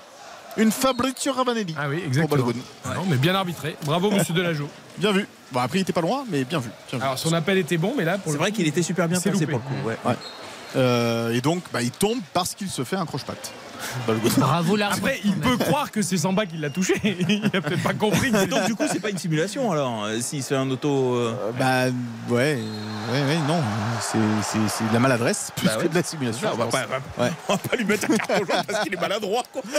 Une 0.58 0.72
Fabrizio 0.72 1.34
Ravanelli. 1.34 1.76
Ah 1.78 1.88
oui, 1.90 2.02
exactement. 2.06 2.52
Ah 2.86 2.94
non, 2.96 3.04
mais 3.10 3.18
bien 3.18 3.36
arbitré. 3.36 3.76
Bravo, 3.86 4.10
monsieur 4.12 4.34
Delageau. 4.34 4.70
Bien 4.98 5.12
vu. 5.12 5.28
Bon, 5.52 5.60
après, 5.60 5.78
il 5.80 5.82
était 5.82 5.94
pas 5.94 6.02
loin, 6.02 6.26
mais 6.30 6.44
bien 6.44 6.60
vu. 6.60 6.70
bien 6.90 7.00
vu. 7.00 7.06
Alors, 7.06 7.20
son 7.20 7.32
appel 7.34 7.58
était 7.58 7.78
bon, 7.78 7.94
mais 7.98 8.04
là, 8.04 8.18
pour 8.18 8.32
C'est 8.32 8.38
le 8.38 8.40
vrai 8.40 8.52
qu'il 8.52 8.68
était 8.68 8.82
super 8.82 9.08
bien 9.08 9.20
C'est 9.20 9.30
placé 9.30 9.46
loupé. 9.46 9.58
pour 9.60 9.70
le 9.76 9.82
coup. 9.82 9.88
Ouais. 10.10 10.16
Euh, 10.76 11.32
et 11.34 11.42
donc, 11.42 11.64
bah, 11.72 11.82
il 11.82 11.92
tombe 11.92 12.20
parce 12.34 12.54
qu'il 12.56 12.70
se 12.70 12.84
fait 12.84 12.96
un 12.98 13.06
croche-patte. 13.06 13.52
Bravo 14.38 14.76
l'arbitre. 14.76 15.00
Après, 15.06 15.20
il 15.26 15.36
peut 15.36 15.58
croire 15.58 15.92
que 15.92 16.02
c'est 16.02 16.18
Samba 16.18 16.46
qui 16.46 16.58
l'a 16.58 16.70
touché. 16.70 16.96
il 17.04 17.46
a 17.46 17.62
peut-être 17.62 17.84
pas 17.84 17.94
compris. 17.94 18.32
donc, 18.32 18.66
du 18.66 18.76
coup, 18.76 18.84
c'est 18.92 19.00
pas 19.00 19.10
une 19.10 19.18
simulation 19.18 19.72
alors 19.72 20.06
euh, 20.06 20.20
S'il 20.20 20.42
se 20.44 20.50
fait 20.50 20.56
un 20.56 20.70
auto. 20.70 21.16
euh, 21.16 21.34
Euh, 21.48 21.52
bah, 21.58 21.94
ouais, 22.30 22.58
ouais, 23.12 23.22
ouais, 23.22 23.38
non. 23.48 23.62
C'est, 24.02 24.18
c'est, 24.44 24.58
c'est 24.70 24.88
de 24.88 24.94
la 24.94 25.00
maladresse 25.00 25.52
plus 25.56 25.66
Bah 25.68 25.78
ouais. 25.78 25.84
que 25.84 25.88
de 25.90 25.96
la 25.96 26.04
simulation. 26.04 26.48
on, 26.50 26.54
je 26.54 26.58
va 26.58 26.66
pas, 26.68 26.86
Ouais. 27.24 27.32
on 27.50 27.54
va 27.54 27.58
pas 27.60 27.76
lui 27.76 27.86
mettre 27.86 28.10
un 28.12 28.16
carton 28.16 28.46
jaune 28.46 28.64
parce 28.68 28.84
qu'il 28.84 28.94
est 28.94 29.02
maladroit. 29.02 29.44
Quoi. 29.52 29.62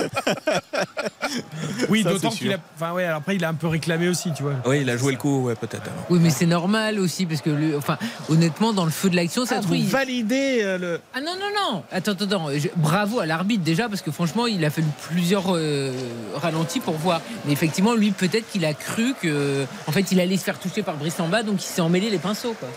Oui, 1.90 2.02
Ça, 2.02 2.10
d'autant 2.10 2.30
qu'il 2.30 2.52
a. 2.52 2.56
Enfin, 2.76 2.92
ouais, 2.92 3.04
alors 3.04 3.18
après, 3.18 3.36
il 3.36 3.44
a 3.44 3.48
un 3.50 3.54
peu 3.54 3.66
réclamé 3.66 4.08
aussi, 4.08 4.32
tu 4.32 4.42
vois. 4.42 4.54
Oui, 4.66 4.80
il 4.80 4.90
a 4.90 4.96
joué 4.96 5.12
le 5.12 5.18
coup, 5.18 5.42
ouais, 5.44 5.54
peut-être. 5.54 5.82
alors. 5.82 6.06
Oui, 6.10 6.18
mais 6.22 6.30
c'est 6.30 6.46
normal 6.46 6.98
aussi, 6.98 7.26
parce 7.26 7.42
que, 7.42 7.50
le- 7.50 7.76
enfin, 7.76 7.98
honnêtement, 8.28 8.72
dans 8.72 8.84
le 8.84 8.90
feu 8.90 9.10
de 9.10 9.16
l'action, 9.16 9.44
ça 9.44 9.56
Ah, 9.58 9.62
trouve, 9.62 9.76
il- 9.76 9.86
validez 9.86 10.60
euh, 10.62 10.78
le. 10.78 11.00
Ah 11.14 11.20
non, 11.20 11.32
non, 11.38 11.72
non 11.74 11.82
Attends, 11.92 12.12
attends, 12.12 12.24
attends. 12.24 12.46
Je- 12.56 12.68
Bravo 12.76 13.20
à 13.20 13.26
l'arbitre 13.26 13.62
déjà, 13.62 13.87
parce 13.88 14.02
que 14.02 14.10
franchement, 14.10 14.46
il 14.46 14.64
a 14.64 14.70
fait 14.70 14.84
plusieurs 15.08 15.54
euh, 15.54 15.92
ralentis 16.34 16.80
pour 16.80 16.94
voir. 16.94 17.20
Mais 17.44 17.52
effectivement, 17.52 17.94
lui, 17.94 18.10
peut-être 18.10 18.48
qu'il 18.50 18.64
a 18.64 18.74
cru 18.74 19.14
que, 19.20 19.64
en 19.86 19.92
fait, 19.92 20.12
il 20.12 20.20
allait 20.20 20.36
se 20.36 20.44
faire 20.44 20.58
toucher 20.58 20.82
par 20.82 20.96
Brice 20.96 21.18
en 21.20 21.28
bas, 21.28 21.42
donc 21.42 21.62
il 21.62 21.66
s'est 21.66 21.80
emmêlé 21.80 22.10
les 22.10 22.18
pinceaux. 22.18 22.54
Quoi. 22.58 22.68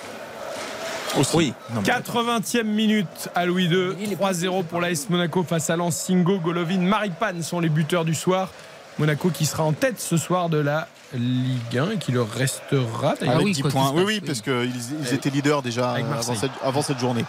Oui. 1.33 1.53
Non, 1.73 1.81
mais- 1.81 1.87
80e 1.87 2.63
minute 2.63 3.29
à 3.35 3.45
Louis 3.45 3.65
II. 3.65 3.93
Il 4.01 4.13
est 4.13 4.15
3-0 4.15 4.63
pour 4.63 4.79
l'AS 4.79 5.09
Monaco 5.09 5.43
face 5.43 5.69
à 5.69 5.75
Lens. 5.75 5.95
Singo, 5.95 6.39
Golovin, 6.39 6.79
Maripane 6.79 7.43
sont 7.43 7.59
les 7.59 7.69
buteurs 7.69 8.05
du 8.05 8.15
soir. 8.15 8.49
Monaco 8.97 9.29
qui 9.29 9.45
sera 9.45 9.63
en 9.63 9.73
tête 9.73 9.99
ce 9.99 10.17
soir 10.17 10.49
de 10.49 10.57
la 10.57 10.87
Ligue 11.13 11.77
1 11.77 11.91
et 11.91 11.97
qui 11.97 12.11
le 12.11 12.21
restera. 12.21 13.15
d'ailleurs. 13.19 13.35
Avec 13.35 13.45
oui, 13.45 13.51
10 13.53 13.61
quoi 13.63 13.71
points. 13.71 13.91
Oui, 13.93 14.03
oui, 14.05 14.19
oui. 14.21 14.21
parce 14.25 14.41
qu'ils 14.41 14.71
ils 15.01 15.13
étaient 15.13 15.29
leaders 15.29 15.61
déjà 15.61 15.95
cette, 16.21 16.51
avant 16.63 16.81
cette 16.81 16.99
journée. 16.99 17.25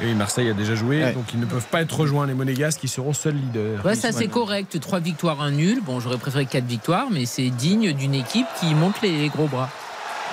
Et 0.00 0.06
oui, 0.06 0.14
Marseille 0.14 0.50
a 0.50 0.52
déjà 0.52 0.74
joué, 0.74 1.02
Ouais. 1.02 1.12
donc 1.12 1.24
ils 1.32 1.40
ne 1.40 1.46
peuvent 1.46 1.64
pas 1.66 1.80
être 1.80 1.98
rejoints, 1.98 2.26
les 2.26 2.34
Monégasques, 2.34 2.80
qui 2.80 2.88
seront 2.88 3.14
seuls 3.14 3.34
leaders. 3.36 3.84
Ouais, 3.84 3.94
ça 3.94 4.12
c'est 4.12 4.28
correct. 4.28 4.78
Trois 4.80 5.00
victoires, 5.00 5.40
un 5.40 5.50
nul. 5.52 5.80
Bon, 5.82 6.00
j'aurais 6.00 6.18
préféré 6.18 6.44
quatre 6.46 6.66
victoires, 6.66 7.06
mais 7.10 7.24
c'est 7.24 7.48
digne 7.50 7.92
d'une 7.92 8.14
équipe 8.14 8.46
qui 8.60 8.74
monte 8.74 9.00
les 9.02 9.28
gros 9.28 9.46
bras. 9.46 9.70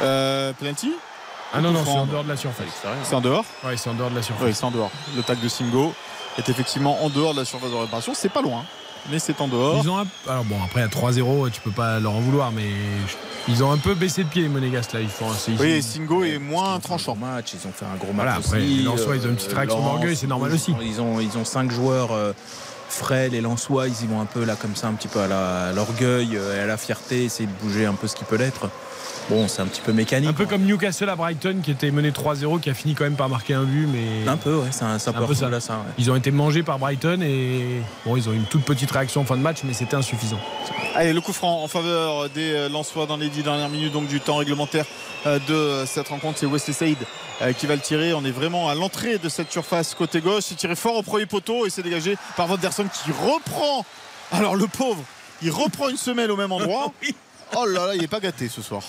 Euh, 0.01 0.51
penalty? 0.53 0.91
Ah 1.53 1.61
non, 1.61 1.71
non, 1.71 1.81
c'est 1.85 1.91
en 1.91 2.05
dehors 2.07 2.23
de 2.23 2.29
la 2.29 2.35
surface. 2.37 2.65
C'est 3.03 3.15
en 3.15 3.21
dehors? 3.21 3.45
Ouais, 3.63 3.77
c'est 3.77 3.89
en 3.89 3.93
dehors 3.93 4.09
de 4.09 4.15
la 4.15 4.23
surface. 4.23 4.45
Oui, 4.47 4.53
c'est 4.53 4.63
en 4.65 4.71
dehors. 4.71 4.91
Le 5.15 5.21
tag 5.21 5.39
de 5.39 5.47
Singo 5.47 5.93
est 6.37 6.49
effectivement 6.49 7.03
en 7.05 7.09
dehors 7.09 7.33
de 7.33 7.39
la 7.39 7.45
surface 7.45 7.69
de 7.69 7.75
réparation. 7.75 8.13
C'est 8.15 8.31
pas 8.31 8.41
loin, 8.41 8.63
mais 9.11 9.19
c'est 9.19 9.39
en 9.39 9.47
dehors. 9.47 9.79
Ils 9.83 9.89
ont 9.89 9.99
un- 9.99 10.07
Alors 10.27 10.43
bon, 10.45 10.57
après 10.65 10.81
à 10.81 10.87
3-0, 10.87 11.49
tu 11.51 11.61
peux 11.61 11.71
pas 11.71 11.99
leur 11.99 12.13
en 12.13 12.19
vouloir, 12.21 12.51
mais 12.51 12.69
ils 13.47 13.63
ont 13.63 13.71
un 13.71 13.77
peu 13.77 13.93
baissé 13.93 14.23
de 14.23 14.29
pied 14.29 14.43
les 14.43 14.49
Monégasques 14.49 14.93
là. 14.93 15.01
Ils 15.01 15.09
font. 15.09 15.31
c'est- 15.37 15.51
Oui, 15.59 15.81
Singo 15.81 16.23
est 16.23 16.37
moins 16.39 16.73
Ils 16.73 16.77
ont 16.77 16.79
tranchant. 16.79 17.15
fait 17.15 17.21
un 17.23 17.27
match, 17.35 17.53
ils 17.53 17.67
ont 17.67 17.71
fait 17.71 17.85
un 17.85 17.97
gros 17.97 18.13
Voilà, 18.13 18.35
match 18.35 18.45
après, 18.45 18.57
aussi. 18.59 18.67
les 18.67 18.83
Lensois, 18.83 19.15
ils 19.17 19.25
ont 19.25 19.29
une 19.29 19.35
petite 19.35 19.53
réaction 19.53 19.79
Lens, 19.79 19.91
d'orgueil, 19.93 20.15
c'est 20.15 20.27
normal 20.27 20.53
aussi. 20.53 20.75
Ils 20.81 21.01
ont, 21.01 21.19
ils 21.19 21.37
ont 21.37 21.45
cinq 21.45 21.71
joueurs 21.71 22.11
euh, 22.11 22.31
frais, 22.89 23.29
les 23.29 23.41
Lensois, 23.41 23.87
ils 23.87 24.03
y 24.03 24.07
vont 24.07 24.21
un 24.21 24.25
peu 24.25 24.43
là 24.45 24.55
comme 24.55 24.75
ça, 24.75 24.87
un 24.87 24.93
petit 24.93 25.07
peu 25.07 25.19
à 25.19 25.71
l'orgueil 25.73 26.37
euh, 26.37 26.57
et 26.57 26.59
à 26.61 26.65
la 26.67 26.77
fierté, 26.77 27.25
essayer 27.25 27.47
de 27.47 27.63
bouger 27.65 27.85
un 27.85 27.93
peu 27.95 28.07
ce 28.07 28.15
qui 28.15 28.23
peut 28.23 28.37
l'être. 28.37 28.69
Bon, 29.29 29.47
c'est 29.47 29.61
un 29.61 29.65
petit 29.67 29.79
peu 29.81 29.93
mécanique. 29.93 30.29
Un 30.29 30.33
peu 30.33 30.45
comme 30.45 30.63
Newcastle 30.63 31.09
à 31.09 31.15
Brighton 31.15 31.59
qui 31.63 31.71
était 31.71 31.91
mené 31.91 32.11
3-0, 32.11 32.59
qui 32.59 32.69
a 32.69 32.73
fini 32.73 32.93
quand 32.93 33.05
même 33.05 33.15
par 33.15 33.29
marquer 33.29 33.53
un 33.53 33.63
but, 33.63 33.87
mais 33.87 34.27
Un 34.29 34.35
peu, 34.37 34.55
ouais, 34.57 34.71
ça, 34.71 34.99
ça 34.99 35.11
Un 35.11 35.13
peut 35.13 35.19
peu 35.25 35.33
ça. 35.33 35.47
ressembler 35.47 35.57
à 35.57 35.59
ça. 35.61 35.73
ouais. 35.75 35.93
ils 35.97 36.11
ont 36.11 36.15
été 36.15 36.29
mangés 36.29 36.61
par 36.61 36.77
Brighton 36.77 37.19
et 37.21 37.81
bon, 38.05 38.17
ils 38.17 38.27
ont 38.27 38.33
eu 38.33 38.35
une 38.35 38.43
toute 38.45 38.65
petite 38.65 38.91
réaction 38.91 39.21
en 39.21 39.25
fin 39.25 39.37
de 39.37 39.41
match, 39.41 39.59
mais 39.63 39.73
c'était 39.73 39.95
insuffisant. 39.95 40.39
Allez, 40.93 41.13
le 41.13 41.21
coup 41.21 41.31
franc 41.33 41.63
en 41.63 41.67
faveur 41.69 42.29
des 42.29 42.51
euh, 42.53 42.69
Lensois 42.69 43.05
dans 43.05 43.17
les 43.17 43.29
10 43.29 43.43
dernières 43.43 43.69
minutes 43.69 43.93
donc 43.93 44.07
du 44.07 44.19
temps 44.19 44.35
réglementaire 44.35 44.85
euh, 45.25 45.39
de 45.47 45.85
cette 45.87 46.09
rencontre. 46.09 46.37
C'est 46.39 46.45
Wesley 46.45 46.73
Saïd 46.73 46.97
euh, 47.41 47.53
qui 47.53 47.65
va 47.65 47.75
le 47.75 47.81
tirer. 47.81 48.13
On 48.13 48.25
est 48.25 48.31
vraiment 48.31 48.67
à 48.69 48.75
l'entrée 48.75 49.17
de 49.19 49.29
cette 49.29 49.51
surface 49.51 49.95
côté 49.95 50.19
gauche. 50.19 50.43
Il 50.51 50.57
tiré 50.57 50.75
fort 50.75 50.97
au 50.97 51.01
premier 51.01 51.25
poteau 51.25 51.65
et 51.65 51.69
c'est 51.69 51.81
dégagé 51.81 52.17
par 52.35 52.47
Vanderson 52.47 52.85
qui 52.93 53.11
reprend. 53.11 53.85
Alors 54.33 54.55
le 54.55 54.67
pauvre, 54.67 55.03
il 55.41 55.49
reprend 55.51 55.87
une 55.89 55.97
semelle 55.97 56.29
au 56.29 56.35
même 56.37 56.51
endroit. 56.51 56.91
Oh 57.55 57.65
là 57.65 57.87
là, 57.87 57.95
il 57.95 58.03
est 58.03 58.07
pas 58.07 58.19
gâté 58.19 58.47
ce 58.49 58.61
soir. 58.61 58.81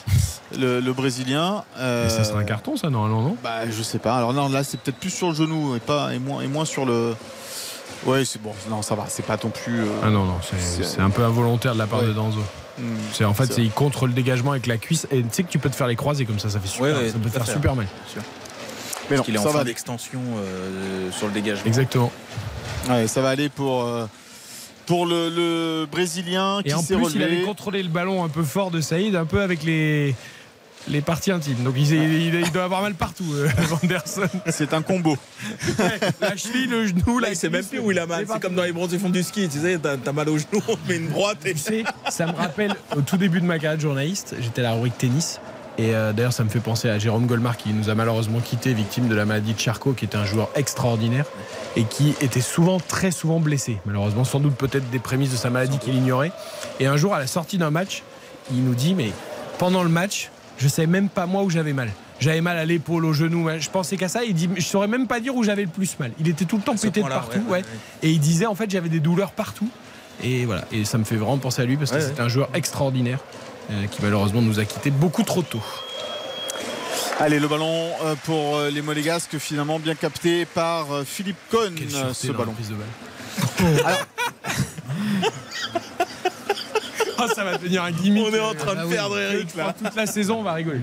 Le, 0.59 0.81
le 0.81 0.93
Brésilien. 0.93 1.65
euh, 1.78 2.07
Et 2.07 2.11
ça 2.11 2.24
sera 2.24 2.39
un 2.41 2.45
carton, 2.45 2.77
ça, 2.77 2.91
normalement, 2.91 3.23
non? 3.23 3.36
Bah, 3.43 3.69
je 3.70 3.82
sais 3.82 3.99
pas. 3.99 4.16
Alors 4.16 4.32
non, 4.32 4.49
là, 4.49 4.62
c'est 4.65 4.78
peut-être 4.81 4.99
plus 4.99 5.11
sur 5.11 5.28
le 5.28 5.35
genou 5.35 5.74
et 5.77 5.81
pas 5.81 6.15
et 6.15 6.19
moins 6.19 6.43
et 6.43 6.47
moins 6.47 6.65
sur 6.65 6.85
le. 6.86 7.15
Ouais, 8.07 8.24
c'est 8.24 8.41
bon. 8.41 8.53
Non, 8.69 8.82
ça 8.82 8.95
va. 8.95 9.07
C'est 9.09 9.24
pas 9.24 9.39
non 9.43 9.51
plus. 9.51 9.81
euh, 9.81 9.86
Ah 10.03 10.11
non, 10.11 10.24
non, 10.24 10.36
c'est 10.82 11.01
un 11.01 11.11
peu 11.11 11.23
involontaire 11.24 11.74
de 11.74 11.78
la 11.78 11.86
part 11.86 12.01
Ouais. 12.01 12.07
de 12.09 12.12
Danzo. 12.12 12.41
hmm. 12.78 12.82
C'est 13.12 13.24
en 13.24 13.35
fait, 13.35 13.53
C'est 13.53 13.62
il 13.62 13.70
contre 13.70 14.07
le 14.07 14.12
dégagement 14.12 14.51
avec 14.53 14.66
la 14.66 14.77
cuisse 14.77 15.07
et 15.11 15.23
tu 15.23 15.28
sais 15.32 15.43
que 15.43 15.51
tu 15.51 15.59
peux 15.59 15.70
te 15.70 15.77
faire 15.77 15.86
les 15.86 15.97
croisés 15.97 16.24
comme 16.27 16.39
ça, 16.39 16.51
ça 16.51 16.61
fait 16.61 16.69
super, 16.69 16.95
Ouais, 16.97 17.03
ouais, 17.05 17.09
ça 17.11 17.19
peut 17.19 17.31
te 17.31 17.35
faire 17.35 17.47
super 17.47 17.74
mal. 17.74 17.86
Mais 19.11 19.16
non, 19.16 19.23
qu'il 19.23 19.35
est 19.35 19.39
en 19.39 19.43
ça 19.43 19.51
va 19.51 19.59
fin 19.61 19.65
d'extension 19.65 20.20
euh, 20.39 21.11
sur 21.12 21.27
le 21.27 21.32
dégagement. 21.32 21.66
Exactement. 21.66 22.11
Ouais, 22.89 23.07
ça 23.07 23.20
va 23.20 23.31
aller 23.31 23.49
pour, 23.51 23.82
euh, 23.85 24.07
pour 24.86 25.06
le, 25.06 25.28
le 25.31 25.86
Brésilien 25.90 26.61
Et 26.61 26.69
qui 26.69 26.74
en 26.74 26.82
s'est 26.82 26.94
plus, 26.97 27.15
il 27.15 27.23
avait 27.23 27.32
relevé. 27.32 27.47
contrôlé 27.47 27.82
le 27.82 27.89
ballon 27.89 28.24
un 28.24 28.28
peu 28.28 28.43
fort 28.43 28.70
de 28.70 28.81
Saïd, 28.81 29.15
un 29.16 29.24
peu 29.24 29.40
avec 29.40 29.62
les, 29.62 30.15
les 30.89 31.01
parties 31.01 31.31
intimes. 31.32 31.62
Donc 31.65 31.74
il, 31.77 31.90
il- 31.93 32.35
il 32.35 32.52
doit 32.52 32.65
avoir 32.65 32.82
mal 32.82 32.94
partout, 32.94 33.24
euh, 33.35 33.48
Vanderson. 33.69 34.28
C'est 34.51 34.74
un 34.74 34.82
combo. 34.82 35.16
La 36.20 36.36
cheville, 36.36 36.66
le 36.69 36.86
genou, 36.86 37.19
Là, 37.19 37.31
il 37.31 37.36
sait 37.36 37.48
même 37.51 37.65
plus 37.65 37.78
où 37.78 37.90
il 37.90 37.98
a 37.98 38.06
mal. 38.06 38.27
C'est 38.31 38.40
comme 38.40 38.55
dans 38.55 38.65
les 38.65 38.73
bronzés 38.73 38.98
fonds 38.98 39.11
du 39.11 39.23
ski. 39.23 39.48
Tu 39.48 39.61
sais, 39.61 39.78
t'as 39.78 40.12
mal 40.12 40.28
au 40.28 40.36
genou, 40.39 40.62
on 40.69 40.77
met 40.89 40.97
une 40.97 41.09
droite 41.09 41.39
et 41.47 41.52
Tu 41.55 41.59
sais, 41.61 41.85
ça 42.11 42.27
me 42.27 42.32
rappelle 42.32 42.74
au 42.97 43.01
tout 43.01 43.16
début 43.16 43.40
de 43.40 43.47
ma 43.47 43.59
carrière 43.59 43.77
de 43.77 43.82
journaliste, 43.82 44.35
j'étais 44.40 44.61
à 44.61 44.65
la 44.65 44.73
rubrique 44.74 44.98
tennis. 44.98 45.40
Et 45.76 45.94
euh, 45.94 46.12
d'ailleurs, 46.12 46.32
ça 46.32 46.44
me 46.44 46.48
fait 46.48 46.60
penser 46.60 46.88
à 46.88 46.98
Jérôme 46.98 47.26
Golmar 47.26 47.56
qui 47.56 47.72
nous 47.72 47.90
a 47.90 47.94
malheureusement 47.94 48.40
quitté, 48.40 48.72
victime 48.74 49.09
de 49.09 49.14
la 49.14 49.24
maladie 49.24 49.55
de 49.55 49.59
Charcot, 49.59 49.92
qui 49.92 50.05
était 50.05 50.16
un 50.16 50.24
joueur 50.24 50.48
extraordinaire 50.55 51.26
et 51.76 51.84
qui 51.84 52.14
était 52.20 52.40
souvent, 52.40 52.78
très 52.78 53.10
souvent 53.10 53.40
blessé. 53.40 53.78
Malheureusement, 53.84 54.24
sans 54.24 54.40
doute 54.40 54.55
peut-être 54.55 54.88
des 54.90 55.01
prémices 55.01 55.32
de 55.32 55.36
sa 55.36 55.51
maladie 55.51 55.78
qu'il 55.78 55.94
ignorait. 55.94 56.32
Et 56.78 56.86
un 56.86 56.96
jour, 56.96 57.14
à 57.14 57.18
la 57.18 57.26
sortie 57.26 57.59
d'un 57.59 57.70
match, 57.70 58.02
il 58.52 58.62
nous 58.62 58.74
dit 58.74 58.94
Mais 58.94 59.10
pendant 59.59 59.82
le 59.82 59.88
match, 59.88 60.30
je 60.59 60.68
savais 60.68 60.86
même 60.86 61.09
pas 61.09 61.26
moi 61.26 61.42
où 61.42 61.51
j'avais 61.51 61.72
mal. 61.72 61.90
J'avais 62.20 62.40
mal 62.40 62.56
à 62.56 62.64
l'épaule, 62.64 63.05
au 63.05 63.12
genou. 63.12 63.48
Je 63.59 63.68
pensais 63.68 63.96
qu'à 63.96 64.09
ça. 64.09 64.22
Il 64.22 64.34
dit 64.34 64.48
Je 64.56 64.62
saurais 64.62 64.86
même 64.86 65.09
pas 65.09 65.18
dire 65.18 65.34
où 65.34 65.42
j'avais 65.42 65.62
le 65.62 65.68
plus 65.68 65.98
mal. 65.98 66.12
Il 66.20 66.28
était 66.28 66.44
tout 66.44 66.56
le 66.56 66.62
temps 66.62 66.76
pété 66.76 67.02
de 67.02 67.09
partout. 67.09 67.38
ouais, 67.38 67.44
ouais, 67.44 67.59
ouais. 67.59 67.64
Et 68.02 68.10
il 68.10 68.20
disait 68.20 68.46
En 68.46 68.55
fait, 68.55 68.70
j'avais 68.70 68.88
des 68.88 69.01
douleurs 69.01 69.32
partout. 69.32 69.68
Et 70.22 70.44
voilà, 70.44 70.64
et 70.70 70.84
ça 70.84 70.96
me 70.96 71.05
fait 71.05 71.16
vraiment 71.16 71.38
penser 71.38 71.62
à 71.62 71.64
lui 71.64 71.76
parce 71.76 71.90
que 71.90 72.01
c'est 72.01 72.20
un 72.20 72.28
joueur 72.28 72.48
extraordinaire 72.55 73.18
qui 73.91 74.03
malheureusement 74.03 74.43
nous 74.43 74.59
a 74.61 74.65
quittés 74.65 74.91
beaucoup 74.91 75.23
trop 75.23 75.43
tôt. 75.43 75.62
Allez, 77.20 77.39
le 77.39 77.47
ballon 77.47 77.91
euh, 78.05 78.15
pour 78.24 78.57
euh, 78.57 78.70
les 78.70 78.82
Monégasques, 78.82 79.39
finalement 79.39 79.78
bien 79.78 79.95
capté 79.95 80.47
par 80.47 80.93
euh, 80.93 81.05
Philippe 81.05 81.36
Cohn, 81.51 81.73
euh, 81.95 82.12
ce 82.12 82.32
ballon. 82.32 82.53
prise 82.53 82.70
de 82.70 82.74
balle. 82.74 83.95
Ah, 87.16 87.28
ça 87.35 87.45
va 87.45 87.57
devenir 87.57 87.85
un 87.85 87.93
gimmick. 87.93 88.27
On 88.28 88.35
est 88.35 88.41
en 88.41 88.55
train 88.55 88.74
de 88.74 88.81
Ah 88.81 88.86
oui. 88.86 88.95
perdre 88.95 89.19
Eric 89.19 89.55
là. 89.57 89.73
Toute 89.77 89.95
la 89.95 90.07
saison, 90.07 90.41
on 90.41 90.43
va 90.43 90.53
rigoler. 90.55 90.81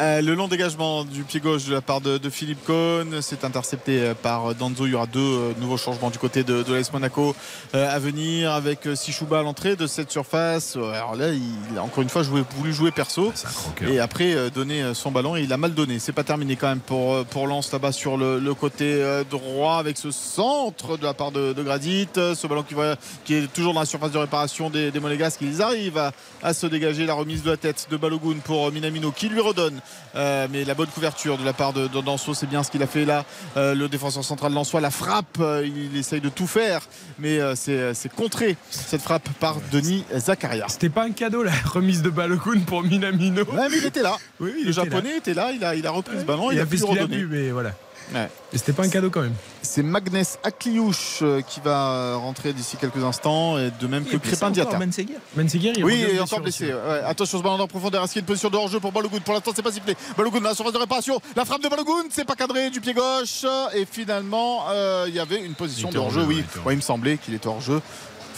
Euh, 0.00 0.20
le 0.22 0.34
long 0.34 0.48
dégagement 0.48 1.04
du 1.04 1.22
pied 1.22 1.38
gauche 1.38 1.66
de 1.66 1.72
la 1.72 1.80
part 1.80 2.00
de, 2.00 2.18
de 2.18 2.28
Philippe 2.30 2.64
Cohn, 2.64 3.20
c'est 3.22 3.44
intercepté 3.44 4.00
euh, 4.00 4.14
par 4.14 4.52
Danzo. 4.56 4.86
Il 4.86 4.92
y 4.92 4.94
aura 4.96 5.06
deux 5.06 5.20
euh, 5.20 5.52
nouveaux 5.60 5.76
changements 5.76 6.10
du 6.10 6.18
côté 6.18 6.42
de, 6.42 6.64
de 6.64 6.74
l'AS 6.74 6.92
Monaco 6.92 7.36
euh, 7.76 7.94
à 7.94 8.00
venir 8.00 8.50
avec 8.50 8.86
euh, 8.88 8.96
Sichouba 8.96 9.38
à 9.38 9.42
l'entrée 9.42 9.76
de 9.76 9.86
cette 9.86 10.10
surface. 10.10 10.74
Euh, 10.76 10.92
Alors 10.92 11.14
là, 11.14 11.28
il 11.28 11.78
a 11.78 11.82
encore 11.84 12.02
une 12.02 12.08
fois 12.08 12.24
joué, 12.24 12.42
voulu 12.56 12.72
jouer 12.72 12.90
perso. 12.90 13.32
Croqueur. 13.44 13.88
Et 13.88 14.00
après 14.00 14.34
euh, 14.34 14.50
donner 14.50 14.82
euh, 14.82 14.94
son 14.94 15.12
ballon 15.12 15.36
et 15.36 15.42
il 15.42 15.52
a 15.52 15.56
mal 15.56 15.74
donné. 15.74 16.00
C'est 16.00 16.12
pas 16.12 16.24
terminé 16.24 16.56
quand 16.56 16.68
même 16.68 16.80
pour, 16.80 17.14
euh, 17.14 17.24
pour 17.24 17.46
Lens 17.46 17.70
là-bas 17.70 17.92
sur 17.92 18.16
le, 18.16 18.40
le 18.40 18.54
côté 18.54 18.94
euh, 18.94 19.22
droit 19.22 19.76
avec 19.76 19.96
ce 19.96 20.10
centre 20.10 20.96
de 20.96 21.04
la 21.04 21.14
part 21.14 21.30
de, 21.30 21.52
de 21.52 21.62
Gradit. 21.62 22.08
Euh, 22.16 22.34
Ce 22.34 22.48
ballon 22.48 22.64
qui, 22.64 22.74
va, 22.74 22.96
qui 23.24 23.34
est 23.34 23.52
toujours 23.52 23.74
dans 23.74 23.80
la 23.80 23.86
surface 23.86 24.10
de 24.10 24.18
réparation 24.18 24.70
des, 24.70 24.90
des 24.90 24.98
Monégasques. 24.98 25.40
Ils 25.42 25.62
arrivent 25.62 25.98
à, 25.98 26.10
à 26.42 26.52
se 26.52 26.66
dégager 26.66 27.06
la 27.06 27.14
remise 27.14 27.44
de 27.44 27.50
la 27.52 27.56
tête 27.56 27.86
de 27.92 27.96
Balogun 27.96 28.38
pour 28.42 28.66
euh, 28.66 28.70
Minamino 28.72 29.12
qui 29.12 29.28
lui 29.28 29.40
redonne. 29.40 29.80
Euh, 30.16 30.46
mais 30.50 30.64
la 30.64 30.74
bonne 30.74 30.88
couverture 30.88 31.38
de 31.38 31.44
la 31.44 31.52
part 31.52 31.72
de, 31.72 31.88
de 31.88 32.00
Danso, 32.00 32.34
c'est 32.34 32.46
bien 32.46 32.62
ce 32.62 32.70
qu'il 32.70 32.82
a 32.82 32.86
fait 32.86 33.04
là. 33.04 33.24
Euh, 33.56 33.74
le 33.74 33.88
défenseur 33.88 34.24
central 34.24 34.52
Lensois, 34.52 34.80
la 34.80 34.90
frappe, 34.90 35.38
euh, 35.40 35.66
il 35.66 35.96
essaye 35.96 36.20
de 36.20 36.28
tout 36.28 36.46
faire, 36.46 36.82
mais 37.18 37.38
c'est 37.54 38.12
contré 38.14 38.56
cette 38.70 39.02
frappe 39.02 39.28
par 39.40 39.56
Denis 39.72 40.04
Zakaria. 40.16 40.66
C'était 40.68 40.88
pas 40.88 41.04
un 41.04 41.10
cadeau 41.12 41.42
la 41.42 41.52
remise 41.64 42.02
de 42.02 42.10
Balogun 42.10 42.60
pour 42.66 42.82
Minamino. 42.82 43.42
Ouais, 43.44 43.68
mais 43.70 43.78
il 43.78 43.86
était 43.86 44.02
là. 44.02 44.16
Oui, 44.40 44.52
il 44.58 44.64
Le 44.66 44.70
était 44.70 44.80
là. 44.80 44.84
japonais 44.84 45.16
était 45.16 45.34
là, 45.34 45.50
il 45.52 45.64
a, 45.64 45.74
il 45.74 45.86
a 45.86 45.90
repris 45.90 46.18
ce 46.18 46.24
ballon, 46.24 46.50
il, 46.50 46.54
il, 46.54 46.60
a, 46.60 46.62
a 46.62 46.94
le 46.94 47.08
pu, 47.08 47.26
mais 47.30 47.50
voilà. 47.50 47.72
Ouais. 48.12 48.28
Et 48.52 48.58
c'était 48.58 48.72
pas 48.72 48.84
un 48.84 48.88
cadeau 48.88 49.10
quand 49.10 49.22
même. 49.22 49.34
C'est 49.62 49.82
Magnès 49.82 50.38
Akliouche 50.42 51.20
euh, 51.22 51.40
qui 51.40 51.60
va 51.60 51.90
euh, 51.90 52.16
rentrer 52.16 52.52
d'ici 52.52 52.76
quelques 52.76 53.02
instants, 53.02 53.58
et 53.58 53.70
de 53.80 53.86
même 53.86 54.04
que 54.04 54.16
Crépin 54.16 54.50
Diata. 54.50 54.78
Menseguer, 54.78 55.72
il 55.76 55.84
Oui, 55.84 56.04
il 56.08 56.16
est 56.16 56.20
encore 56.20 56.40
blessé. 56.40 56.66
ouais. 56.66 57.00
Attention, 57.06 57.38
ce 57.38 57.42
ballon 57.42 57.58
en 57.60 57.66
profondeur. 57.66 58.04
Est-ce 58.04 58.12
qu'il 58.12 58.20
y 58.20 58.22
a 58.22 58.24
une 58.24 58.26
position 58.26 58.50
de 58.50 58.56
hors-jeu 58.56 58.80
pour 58.80 58.92
Balogun? 58.92 59.18
Pour 59.20 59.34
l'instant, 59.34 59.52
c'est 59.54 59.62
pas 59.62 59.72
sifflé. 59.72 59.96
Balogun 60.16 60.40
dans 60.40 60.50
la 60.50 60.54
surface 60.54 60.72
de 60.74 60.78
réparation. 60.78 61.20
La 61.34 61.44
frappe 61.44 61.62
de 61.62 61.68
Balogun, 61.68 62.04
c'est 62.10 62.24
pas 62.24 62.34
cadré 62.36 62.70
du 62.70 62.80
pied 62.80 62.94
gauche. 62.94 63.44
Et 63.74 63.86
finalement, 63.90 64.66
euh, 64.70 65.06
il 65.08 65.14
y 65.14 65.20
avait 65.20 65.40
une 65.40 65.54
position 65.54 65.88
de 65.88 65.94
était 65.94 66.04
hors-jeu. 66.04 66.24
Oui. 66.26 66.44
Ouais, 66.64 66.74
il 66.74 66.76
me 66.76 66.82
semblait 66.82 67.16
qu'il 67.18 67.34
était 67.34 67.48
hors-jeu. 67.48 67.80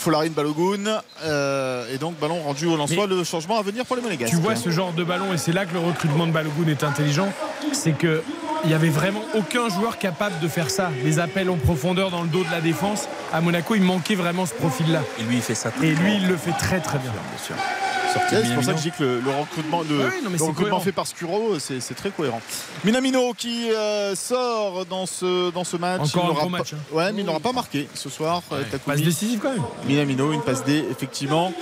Folarine 0.06 0.32
Balogun. 0.34 1.02
euh, 1.24 1.92
et 1.92 1.98
donc, 1.98 2.16
ballon 2.20 2.38
rendu 2.40 2.66
au 2.66 2.76
Lensois. 2.76 3.08
Le 3.08 3.24
changement 3.24 3.58
à 3.58 3.62
venir 3.62 3.84
pour 3.84 3.96
les 3.96 4.02
Monégasques. 4.02 4.30
Tu 4.30 4.36
vois 4.38 4.54
ce 4.54 4.70
genre 4.70 4.92
de 4.92 5.02
ballon, 5.02 5.32
et 5.34 5.36
c'est 5.36 5.50
là 5.52 5.66
que 5.66 5.74
le 5.74 5.80
recrutement 5.80 6.28
de 6.28 6.32
Balogun 6.32 6.68
est 6.68 6.84
intelligent, 6.84 7.32
c'est 7.72 7.90
que 7.98 8.22
il 8.64 8.70
y 8.70 8.74
avait 8.74 8.88
vraiment 8.88 9.20
aucun 9.34 9.68
joueur 9.68 9.98
capable 9.98 10.38
de 10.38 10.46
faire 10.48 10.70
ça. 10.70 10.90
Les 11.04 11.18
appels 11.18 11.50
en 11.50 11.56
profondeur 11.56 12.10
dans 12.12 12.22
le 12.22 12.28
dos 12.28 12.44
de 12.44 12.50
la 12.52 12.60
défense. 12.60 13.08
À 13.32 13.40
Monaco, 13.40 13.74
il 13.74 13.82
manquait 13.82 14.14
vraiment 14.14 14.46
ce 14.46 14.54
profil-là. 14.54 15.02
Et 15.18 15.22
lui, 15.24 15.36
il 15.36 15.42
fait 15.42 15.54
ça 15.56 15.70
très 15.72 15.88
Et 15.88 15.90
lui, 15.94 15.96
bien. 16.12 16.14
il 16.22 16.28
le 16.28 16.36
fait 16.36 16.52
très 16.52 16.78
très 16.80 16.98
bien. 16.98 17.10
bien 17.10 17.44
sûr. 17.44 17.56
Ouais, 18.16 18.22
c'est 18.44 18.54
pour 18.54 18.64
ça 18.64 18.72
que 18.72 18.78
je 18.78 18.82
dis 18.84 18.90
que 18.92 19.02
le, 19.04 19.20
le 19.20 19.30
recrutement, 19.30 19.82
le, 19.82 19.98
Ouais, 19.98 20.20
non, 20.24 20.46
recrutement 20.46 20.80
fait 20.80 20.90
par 20.92 21.06
Scuro, 21.06 21.58
c'est 21.58 21.94
très 21.94 22.08
cohérent. 22.08 22.40
Minamino 22.82 23.34
qui 23.34 23.70
euh, 23.70 24.14
sort 24.14 24.86
dans 24.86 25.04
ce, 25.04 25.50
dans 25.50 25.64
ce 25.64 25.76
match. 25.76 26.00
Encore 26.00 26.22
Il 26.22 26.24
un 26.24 26.28
n'aura 26.28 26.40
gros 26.40 26.50
pas- 26.50 26.58
match, 26.58 26.72
hein. 26.72 26.76
Ouais, 26.92 27.12
mais 27.12 27.20
il 27.20 27.26
n'aura 27.26 27.40
pas 27.40 27.52
marqué 27.52 27.86
ce 27.94 28.08
soir. 28.08 28.40
euh, 28.52 28.62
Takumi. 28.70 28.96
Passe 28.96 29.02
décisive 29.04 29.40
quand 29.42 29.50
même. 29.52 29.62
Minamino, 30.05 30.32
une 30.32 30.43
passe 30.43 30.64
D, 30.64 30.85
effectivement. 30.90 31.52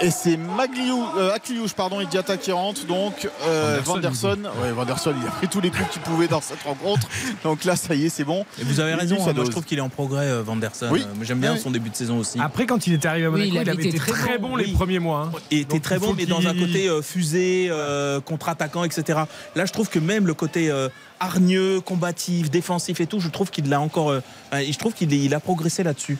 Et 0.00 0.12
c'est 0.12 0.36
Magliou, 0.36 1.04
euh, 1.16 1.34
Akliouche, 1.34 1.72
pardon, 1.72 2.00
et 2.00 2.06
Diata 2.06 2.36
qui 2.36 2.52
rentre. 2.52 2.86
Donc, 2.86 3.28
euh, 3.44 3.80
Vanderson, 3.84 4.28
Vanderson. 4.28 4.50
Ouais, 4.62 4.70
Vanderson, 4.70 5.12
il 5.20 5.26
a 5.26 5.30
pris 5.32 5.48
tous 5.48 5.60
les 5.60 5.70
coups 5.70 5.88
qu'il 5.90 6.02
pouvait 6.02 6.28
dans 6.28 6.40
cette 6.40 6.62
rencontre. 6.62 7.08
Donc 7.42 7.64
là, 7.64 7.74
ça 7.74 7.96
y 7.96 8.06
est, 8.06 8.08
c'est 8.08 8.22
bon. 8.22 8.44
Et 8.60 8.62
vous 8.62 8.78
avez 8.78 8.94
raison, 8.94 9.16
hein, 9.16 9.32
moi 9.34 9.44
je 9.44 9.50
trouve 9.50 9.64
qu'il 9.64 9.76
est 9.78 9.80
en 9.80 9.88
progrès, 9.88 10.26
euh, 10.26 10.42
Vanderson. 10.44 10.86
Oui. 10.92 11.02
Euh, 11.02 11.24
J'aime 11.24 11.40
bien 11.40 11.56
son 11.56 11.72
début 11.72 11.90
de 11.90 11.96
saison 11.96 12.18
aussi. 12.18 12.38
Après, 12.40 12.64
quand 12.64 12.86
il 12.86 12.92
était 12.92 13.08
arrivé 13.08 13.26
à 13.26 13.30
Monaco, 13.30 13.48
il 13.48 13.54
il 13.54 13.58
avait 13.58 13.70
avait, 13.72 13.80
été 13.86 13.96
été 13.96 13.98
très 13.98 14.12
très 14.12 14.38
bon, 14.38 14.50
bon, 14.50 14.56
les 14.56 14.66
oui. 14.66 14.72
premiers 14.74 15.00
mois. 15.00 15.30
hein. 15.34 15.38
Et 15.50 15.62
était 15.62 15.72
Donc, 15.74 15.82
très 15.82 15.98
bon, 15.98 16.14
mais 16.16 16.26
dans 16.26 16.46
un 16.46 16.54
côté 16.54 16.88
euh, 16.88 17.02
fusée, 17.02 17.66
euh, 17.68 18.20
contre-attaquant, 18.20 18.84
etc. 18.84 19.18
Là, 19.56 19.66
je 19.66 19.72
trouve 19.72 19.88
que 19.88 19.98
même 19.98 20.28
le 20.28 20.34
côté 20.34 20.70
euh, 20.70 20.88
hargneux, 21.18 21.80
combatif, 21.80 22.52
défensif 22.52 23.00
et 23.00 23.08
tout, 23.08 23.18
je 23.18 23.28
trouve 23.30 23.50
qu'il 23.50 23.74
a 23.74 23.80
encore. 23.80 24.14
je 24.52 24.78
trouve 24.78 24.92
qu'il 24.94 25.34
a 25.34 25.40
progressé 25.40 25.82
là-dessus. 25.82 26.18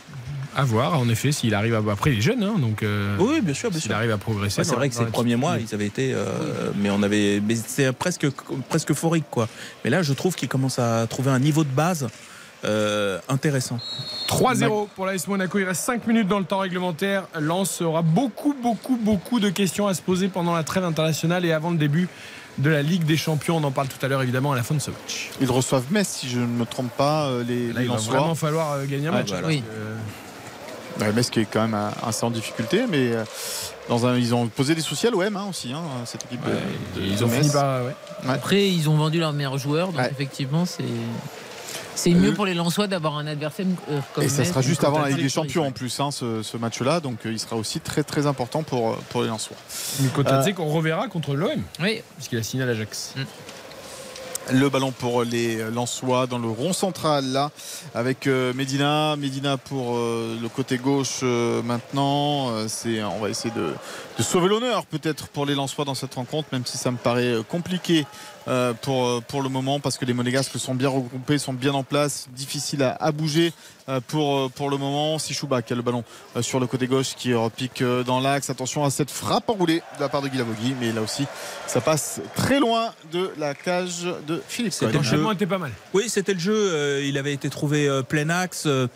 À 0.59 0.65
voir, 0.65 0.99
en 0.99 1.09
effet, 1.09 1.31
s'il 1.31 1.55
arrive 1.55 1.75
à. 1.75 1.79
Après, 1.93 2.13
il 2.13 2.19
est 2.19 2.21
jeune, 2.21 2.43
hein, 2.43 2.57
donc. 2.59 2.83
euh, 2.83 3.17
Oui, 3.21 3.41
bien 3.41 3.55
sûr, 3.55 3.71
bien 3.71 3.79
S'il 3.79 3.91
sûr. 3.91 3.97
arrive 3.97 4.11
à 4.11 4.19
progresser. 4.19 4.61
Ouais, 4.61 4.65
c'est 4.65 4.75
vrai 4.75 4.89
que 4.89 4.95
ces 4.97 5.05
premiers 5.05 5.37
mois, 5.37 5.57
ils 5.59 5.73
avaient 5.73 5.87
été, 5.87 6.13
euh, 6.13 6.27
mais 6.77 6.91
on 6.91 7.03
avait, 7.05 7.41
c'est 7.67 7.93
presque 7.93 8.29
presque 8.69 8.91
euphorique 8.91 9.27
quoi. 9.31 9.49
Mais 9.85 9.91
là, 9.91 10.03
je 10.03 10.13
trouve 10.13 10.35
qu'il 10.35 10.49
commence 10.49 10.81
à 10.81 11.07
trouver 11.07 11.31
un 11.31 11.39
niveau 11.39 11.63
de 11.63 11.69
base 11.71 12.09
euh, 12.65 13.21
intéressant. 13.29 13.79
3-0 14.27 14.89
pour 14.97 15.07
l'AS 15.07 15.29
Monaco. 15.29 15.61
Il 15.61 15.65
reste 15.65 15.83
5 15.85 16.05
minutes 16.09 16.27
dans 16.27 16.41
le 16.41 16.45
temps 16.45 16.59
réglementaire. 16.59 17.29
Lens 17.39 17.81
aura 17.81 18.03
beaucoup, 18.03 18.53
beaucoup, 18.61 18.97
beaucoup 18.97 19.39
de 19.39 19.51
questions 19.51 19.87
à 19.87 19.95
se 19.95 20.03
poser 20.03 20.27
pendant 20.27 20.55
la 20.57 20.65
trêve 20.65 20.83
internationale 20.85 21.45
et 21.45 21.53
avant 21.53 21.71
le 21.71 21.77
début 21.79 22.09
de 22.59 22.69
la 22.69 22.83
Ligue 22.83 23.05
des 23.05 23.17
Champions. 23.17 23.59
On 23.59 23.63
en 23.65 23.71
parle 23.71 23.87
tout 23.87 24.05
à 24.05 24.09
l'heure, 24.09 24.23
évidemment, 24.23 24.51
à 24.53 24.57
la 24.57 24.65
fin 24.65 24.75
de 24.75 24.81
ce 24.81 24.91
match. 24.91 25.31
Ils 25.41 25.49
reçoivent 25.49 25.85
Metz, 25.93 26.09
si 26.09 26.29
je 26.29 26.41
ne 26.41 26.47
me 26.47 26.65
trompe 26.67 26.91
pas, 26.97 27.31
les, 27.47 27.73
Là, 27.73 27.79
les 27.83 27.87
il 27.87 27.91
va 27.93 27.97
vraiment 27.99 28.35
falloir 28.35 28.85
gagner 28.87 29.07
un 29.07 29.13
Ouais, 29.13 29.19
match. 29.19 29.29
voilà. 29.29 29.43
parce 29.43 29.55
Oui. 29.55 29.63
euh, 29.71 29.95
Ouais, 31.01 31.13
Metz 31.13 31.31
qui 31.31 31.41
est 31.41 31.45
quand 31.51 31.63
même 31.63 31.75
euh, 31.75 31.91
assez 32.07 32.25
en 32.25 32.31
difficulté, 32.31 32.85
mais 32.89 33.13
euh, 33.13 33.25
dans 33.89 34.07
un, 34.07 34.17
ils 34.17 34.35
ont 34.35 34.49
posé 34.49 34.75
des 34.75 34.81
soucis 34.81 35.07
à 35.07 35.11
l'OM 35.11 35.37
hein, 35.37 35.47
aussi, 35.49 35.73
hein, 35.73 35.81
cette 36.05 36.25
équipe. 36.25 36.43
de- 36.45 36.51
ouais, 36.51 36.57
de- 36.97 37.01
ils 37.03 37.17
de 37.19 37.25
ont 37.25 37.29
Metz. 37.29 37.41
fini 37.41 37.53
par. 37.53 37.85
ouais. 37.85 37.95
Après, 38.29 38.69
ils 38.69 38.89
ont 38.89 38.97
vendu 38.97 39.19
leurs 39.21 39.33
meilleurs 39.33 39.59
joueurs, 39.59 39.89
donc 39.89 40.01
Ouais. 40.01 40.11
effectivement, 40.11 40.65
c'est. 40.67 40.85
C'est 41.95 42.11
mieux 42.11 42.31
Euh, 42.31 42.35
pour 42.35 42.47
les 42.47 42.55
Lensois 42.55 42.87
d'avoir 42.87 43.19
un 43.19 43.27
adversaire 43.27 43.67
euh, 43.91 43.99
comme 44.15 44.23
Et 44.23 44.29
ça 44.29 44.43
Metz, 44.43 44.49
sera 44.51 44.63
juste 44.63 44.85
avant 44.85 45.01
la 45.01 45.09
Ligue 45.11 45.19
des. 45.23 45.29
Champions 45.29 45.67
en 45.67 45.73
plus, 45.73 45.99
hein, 45.99 46.13
ce, 46.13 46.45
ce 46.45 46.57
match-là. 46.57 47.01
Donc 47.01 47.27
euh, 47.27 47.33
il 47.33 47.41
sera 47.41 47.57
aussi 47.57 47.81
très 47.81 48.05
très 48.05 48.27
important 48.27 48.63
pour, 48.63 48.91
euh, 48.93 48.97
pour 49.09 49.23
les 49.23 49.29
Lensois. 49.29 49.57
Nico 49.99 50.23
Tadze 50.23 50.53
qu'on 50.55 50.67
reverra 50.69 51.09
contre 51.09 51.35
l'OM, 51.35 51.61
Oui, 51.81 52.01
puisqu'il 52.17 52.39
a 52.39 52.43
signé 52.45 52.63
à 52.63 52.67
l'Ajax. 52.67 53.15
Le 54.51 54.71
ballon 54.71 54.93
pour 54.93 55.25
les 55.25 55.57
Lensois 55.71 56.27
dans 56.27 56.39
le 56.39 56.49
rond 56.49 56.73
central 56.73 57.27
là, 57.27 57.51
avec 57.95 58.27
euh, 58.27 58.55
Medina. 58.55 59.15
Medina 59.17 59.59
pour 59.59 59.97
euh, 59.97 60.39
le 60.41 60.49
côté 60.49 60.79
gauche 60.79 61.21
euh, 61.23 61.63
maintenant. 61.63 62.67
C'est, 62.67 63.03
on 63.03 63.19
va 63.19 63.29
essayer 63.29 63.53
de, 63.55 63.75
sauver 64.23 64.49
l'honneur 64.49 64.87
peut-être 64.87 65.29
pour 65.29 65.45
les 65.45 65.55
Lensois 65.55 65.85
dans 65.85 65.95
cette 65.95 66.15
rencontre, 66.15 66.49
même 66.53 66.65
si 66.65 66.79
ça 66.79 66.91
me 66.91 66.97
paraît 66.97 67.37
compliqué 67.49 68.07
euh, 68.49 68.73
pour, 68.73 69.07
euh, 69.07 69.21
pour 69.27 69.43
le 69.43 69.49
moment 69.49 69.79
parce 69.81 69.99
que 69.99 70.05
les 70.05 70.13
Monégasques 70.15 70.59
sont 70.59 70.75
bien 70.75 70.89
regroupés, 70.89 71.39
sont 71.39 71.53
bien 71.53 71.75
en 71.75 71.83
place, 71.85 72.29
difficile 72.35 72.83
à, 72.83 72.95
à 72.95 73.13
bouger 73.13 73.53
euh, 73.89 74.01
pour, 74.07 74.51
pour 74.53 74.71
le 74.71 74.77
moment. 74.79 75.19
Sichouba 75.19 75.63
qui 75.63 75.73
a 75.73 75.77
le 75.77 75.83
ballon 75.83 76.05
euh, 76.37 76.43
sur 76.43 76.59
le 76.61 76.67
côté 76.67 76.87
gauche 76.87 77.15
qui 77.17 77.35
repique 77.35 77.83
dans 78.07 78.21
l'axe. 78.21 78.51
Attention 78.51 78.85
à 78.85 78.91
cette 78.91 79.11
frappe 79.11 79.49
enroulée 79.49 79.83
de 79.97 80.01
la 80.01 80.09
part 80.09 80.23
de 80.23 80.29
Guilavogui, 80.29 80.75
mais 80.81 80.93
là 80.93 81.03
aussi 81.03 81.27
ça 81.67 81.81
passe 81.81 82.21
très 82.35 82.59
loin 82.61 82.93
de 83.13 83.31
la 83.39 83.55
cage 83.55 84.05
de 84.27 84.43
Philippe 84.49 84.73
C'était 84.73 84.93
Cohen. 84.93 84.99
le 84.99 85.05
jeu. 85.05 85.11
L'enchaînement 85.11 85.33
était 85.33 85.47
pas 85.47 85.59
mal. 85.59 85.73
Oui, 85.95 86.05
c'était 86.09 86.35
le 86.35 86.41
jeu. 86.41 87.03
il 87.05 87.19
avait 87.19 87.33
été 87.33 87.51
trouvé 87.51 87.89
plein 88.09 88.31
axe 88.31 88.65
euh, 88.67 88.87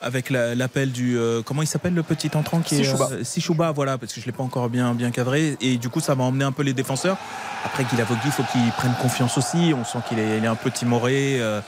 avec. 0.00 0.30
euh, 0.30 0.30
avec 0.30 0.30
la- 0.30 0.54
l'appel 0.54 0.92
du 0.92 1.16
euh, 1.18 1.42
comment 1.44 1.62
il 1.62 1.66
s'appelle 1.66 1.94
le 1.94 2.02
petit 2.02 2.30
entrant 2.34 2.60
qui 2.60 2.76
est 2.76 2.78
euh, 3.12 3.24
Sichouba, 3.24 3.70
voilà 3.72 3.96
parce 3.98 4.12
que 4.12 4.20
je 4.20 4.26
l'ai 4.26 4.32
pas 4.32 4.42
encore 4.42 4.68
bien 4.68 4.94
bien 4.94 5.10
cadré. 5.10 5.56
Et 5.60 5.76
du 5.78 5.88
coup 5.88 6.00
ça 6.00 6.14
va 6.14 6.24
emmener 6.24 6.44
un 6.44 6.52
peu 6.52 6.62
les 6.62 6.72
défenseurs. 6.72 7.16
Après 7.64 7.84
Guilavogui 7.84 8.20
il 8.26 8.32
faut 8.32 8.42
qu'il 8.50 8.70
prenne 8.72 8.94
confiance 9.00 9.36
aussi. 9.38 9.72
On 9.78 9.84
sent 9.84 9.98
qu'il 10.08 10.18
est, 10.18 10.46
un 10.46 10.54
peu 10.56 10.70
timoré 10.70 11.36
euh, 11.40 11.60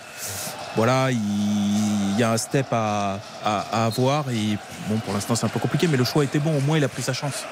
voilà 0.76 1.10
il, 1.10 1.18
il 1.18 2.18
y 2.18 2.22
a 2.22 2.32
un 2.32 2.36
step 2.38 2.66
à, 2.72 3.18
à, 3.44 3.66
à 3.72 3.86
avoir. 3.86 4.28
Et 4.30 4.56
bon 4.88 4.96
pour 4.98 5.14
l'instant 5.14 5.34
c'est 5.34 5.46
un 5.46 5.50
peu 5.50 5.60
compliqué 5.60 5.86
mais 5.86 5.96
le 5.96 6.04
choix 6.04 6.24
était 6.24 6.38
bon. 6.38 6.56
Au 6.56 6.60
moins 6.60 6.78
il 6.78 6.84
a 6.84 6.88
pris 6.88 7.02
sa 7.02 7.12
chance 7.12 7.44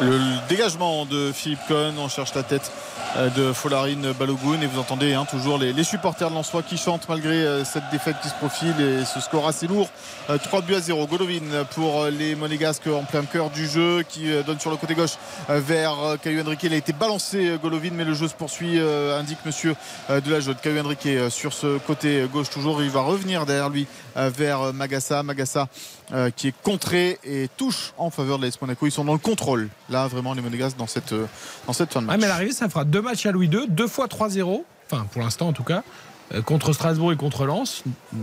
Le 0.00 0.48
dégagement 0.48 1.04
de 1.04 1.30
Philippe 1.32 1.60
Cohn, 1.68 1.94
on 1.98 2.08
cherche 2.08 2.34
la 2.34 2.42
tête 2.42 2.72
euh, 3.16 3.28
de 3.30 3.52
Folarine 3.52 4.12
Balogun 4.12 4.60
et 4.62 4.66
vous 4.66 4.78
entendez 4.78 5.12
hein, 5.12 5.26
toujours 5.28 5.58
les, 5.58 5.84
supporters 5.84 6.30
de 6.30 6.34
Lensois 6.34 6.62
qui 6.62 6.78
chantent 6.78 7.08
malgré 7.08 7.34
euh, 7.34 7.64
cette 7.64 7.82
défaite 7.90 8.16
qui 8.22 8.28
se 8.28 8.34
profile 8.34 8.80
et 8.80 9.04
ce 9.04 9.20
score 9.20 9.46
assez 9.46 9.66
lourd. 9.66 9.90
Euh, 10.30 10.38
3 10.38 10.62
buts 10.62 10.74
à 10.74 10.80
0. 10.80 11.06
Golovin 11.06 11.64
pour 11.74 12.02
euh, 12.02 12.10
les 12.10 12.34
Monégasques 12.34 12.86
en 12.86 13.02
plein 13.02 13.24
cœur 13.24 13.50
du 13.50 13.66
jeu 13.66 14.02
qui 14.08 14.30
euh, 14.30 14.42
donne 14.42 14.60
sur 14.60 14.70
le 14.70 14.76
côté 14.76 14.94
gauche 14.94 15.18
euh, 15.50 15.60
vers 15.60 15.98
euh, 16.00 16.16
Caio 16.16 16.42
Henrique. 16.42 16.62
Il 16.62 16.72
a 16.72 16.76
été 16.76 16.92
balancé 16.92 17.50
euh, 17.50 17.58
Golovin 17.58 17.90
mais 17.92 18.04
le 18.04 18.14
jeu 18.14 18.28
se 18.28 18.34
poursuit, 18.34 18.78
euh, 18.78 19.18
indique 19.18 19.44
monsieur 19.44 19.74
euh, 20.08 20.20
de 20.20 20.30
la. 20.30 20.40
Caio 20.54 20.80
Henrique 20.80 21.06
euh, 21.06 21.30
sur 21.30 21.52
ce 21.52 21.78
côté 21.78 22.26
gauche 22.32 22.50
toujours. 22.50 22.82
Il 22.82 22.90
va 22.90 23.02
revenir 23.02 23.44
derrière 23.44 23.68
lui 23.68 23.86
euh, 24.16 24.30
vers 24.34 24.60
euh, 24.62 24.72
Magassa. 24.72 25.22
Magassa 25.22 25.68
euh, 26.12 26.30
qui 26.30 26.48
est 26.48 26.54
contré 26.62 27.18
et 27.24 27.48
touche 27.56 27.92
en 27.96 28.10
faveur 28.10 28.38
de 28.38 28.44
l'AS 28.44 28.60
Monaco. 28.60 28.86
Ils 28.86 28.92
sont 28.92 29.04
dans 29.04 29.12
le 29.12 29.18
contrôle. 29.18 29.69
Là, 29.88 30.06
vraiment, 30.06 30.34
les 30.34 30.42
Monégasques 30.42 30.76
dans 30.76 30.86
cette, 30.86 31.12
euh, 31.12 31.26
dans 31.66 31.72
cette 31.72 31.92
fin 31.92 32.00
de 32.00 32.06
Ah, 32.08 32.12
match. 32.12 32.20
mais 32.20 32.26
à 32.26 32.28
l'arrivée, 32.30 32.52
ça 32.52 32.68
fera 32.68 32.84
deux 32.84 33.02
matchs 33.02 33.26
à 33.26 33.32
Louis 33.32 33.46
II, 33.48 33.66
deux 33.68 33.88
fois 33.88 34.06
3-0. 34.08 34.64
Enfin, 34.90 35.06
pour 35.12 35.22
l'instant, 35.22 35.48
en 35.48 35.52
tout 35.52 35.64
cas. 35.64 35.82
Euh, 36.32 36.42
contre 36.42 36.72
Strasbourg 36.72 37.12
et 37.12 37.16
contre 37.16 37.44
Lens. 37.44 37.82
Mm, 38.12 38.18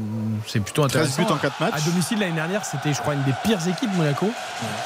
C'est 0.47 0.61
plutôt 0.61 0.87
13 0.87 1.01
intéressant. 1.09 1.23
buts 1.23 1.33
en 1.33 1.35
4 1.35 1.59
matchs. 1.59 1.73
À 1.75 1.81
domicile 1.89 2.19
l'année 2.19 2.31
dernière, 2.31 2.63
c'était, 2.63 2.93
je 2.93 3.01
crois, 3.01 3.15
une 3.15 3.23
des 3.23 3.33
pires 3.43 3.59
équipes 3.67 3.93
Monaco. 3.97 4.27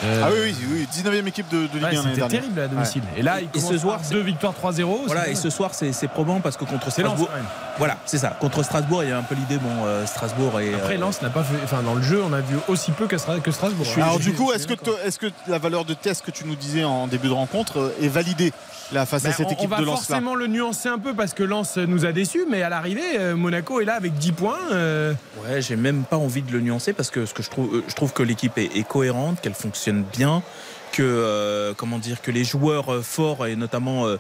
Euh, 0.03 0.23
Ah 0.25 0.29
oui, 0.33 0.55
oui, 0.59 0.65
oui, 0.71 0.87
19e 0.91 1.27
équipe 1.27 1.47
de, 1.49 1.67
de 1.67 1.73
Ligue 1.73 1.83
1 1.83 1.85
ouais, 1.85 1.91
l'année 1.93 1.97
c'était 2.01 2.15
dernière. 2.15 2.41
terrible 2.41 2.59
à 2.61 2.67
domicile. 2.67 3.03
Et 3.15 3.21
là, 3.21 3.41
il 3.41 3.49
Et 3.53 3.61
ce 3.61 3.77
soir, 3.77 3.99
deux 4.09 4.21
victoires 4.21 4.53
3-0. 4.59 5.01
voilà 5.05 5.25
c'est 5.25 5.31
et 5.33 5.35
ce 5.35 5.51
soir 5.51 5.75
c'est 5.75 5.93
c'est 5.93 6.07
probant 6.07 6.39
parce 6.41 6.57
que 6.57 6.65
contre 6.65 6.89
Strasbourg 6.89 7.27
quand 7.29 7.35
même. 7.35 7.45
Voilà 7.81 7.97
c'est 8.05 8.19
ça 8.19 8.37
contre 8.39 8.61
Strasbourg 8.63 9.03
il 9.03 9.09
y 9.09 9.11
a 9.11 9.17
un 9.17 9.23
peu 9.23 9.33
l'idée 9.33 9.57
bon 9.57 9.85
euh, 9.85 10.05
Strasbourg 10.05 10.59
et 10.59 10.73
Après, 10.75 10.95
euh, 10.95 10.99
Lens 10.99 11.21
n'a 11.23 11.29
pas 11.31 11.43
fait. 11.43 11.55
Enfin, 11.63 11.81
dans 11.81 11.95
le 11.95 12.01
jeu, 12.03 12.21
on 12.23 12.31
a 12.31 12.41
vu 12.41 12.55
aussi 12.67 12.91
peu 12.91 13.07
que, 13.07 13.15
Stra- 13.17 13.41
que 13.41 13.49
Strasbourg. 13.51 13.87
hein. 13.97 14.01
Alors 14.03 14.19
du 14.19 14.33
coup, 14.33 14.51
est-ce 14.53 14.67
que, 14.67 14.75
est-ce 15.05 15.17
que 15.17 15.27
la 15.47 15.57
valeur 15.57 15.83
de 15.85 15.93
test 15.95 16.23
que 16.23 16.29
tu 16.31 16.45
nous 16.45 16.55
disais 16.55 16.83
en 16.83 17.07
début 17.07 17.27
de 17.27 17.33
rencontre 17.33 17.79
euh, 17.79 17.95
est 18.01 18.07
validée 18.07 18.53
là 18.91 19.05
face 19.07 19.25
à 19.25 19.29
Ben, 19.29 19.33
cette 19.35 19.47
on- 19.47 19.49
on, 19.49 19.53
équipe 19.53 19.69
va 19.69 19.77
de 19.79 19.85
Lens 19.85 20.01
là 20.09 20.15
forcément 20.17 20.35
le 20.35 20.47
nuancer 20.47 20.89
un 20.89 20.99
peu 20.99 21.13
parce 21.15 21.33
que 21.33 21.43
Lens 21.43 21.77
nous 21.77 22.05
a 22.05 22.11
déçus, 22.11 22.45
mais 22.49 22.61
à 22.61 22.69
l'arrivée, 22.69 23.33
Monaco 23.35 23.81
est 23.81 23.85
là 23.85 23.95
avec 23.95 24.13
10 24.13 24.31
points. 24.33 24.59
euh, 24.71 25.13
Ouais, 25.43 25.61
j'ai 25.61 25.75
même 25.75 26.03
pas 26.03 26.17
envie 26.17 26.41
de 26.43 26.51
le 26.51 26.59
nuancer 26.61 26.93
parce 26.93 27.09
que 27.09 27.25
ce 27.25 27.33
que 27.33 27.41
je 27.41 27.49
trouve, 27.49 27.81
je 27.87 27.93
trouve 27.95 28.13
que 28.13 28.21
l'équipe 28.23 28.57
est, 28.57 28.75
est 28.77 28.87
cohérente, 28.87 29.39
qu'elle 29.41 29.53
fonctionne 29.55 30.03
bien, 30.13 30.43
que 30.91 31.01
euh, 31.03 31.73
comment 31.75 31.97
dire, 31.99 32.21
que 32.21 32.31
les 32.31 32.43
joueurs 32.43 32.87
forts 33.03 33.47
et 33.47 33.55
notamment 33.55 34.05
euh, 34.07 34.17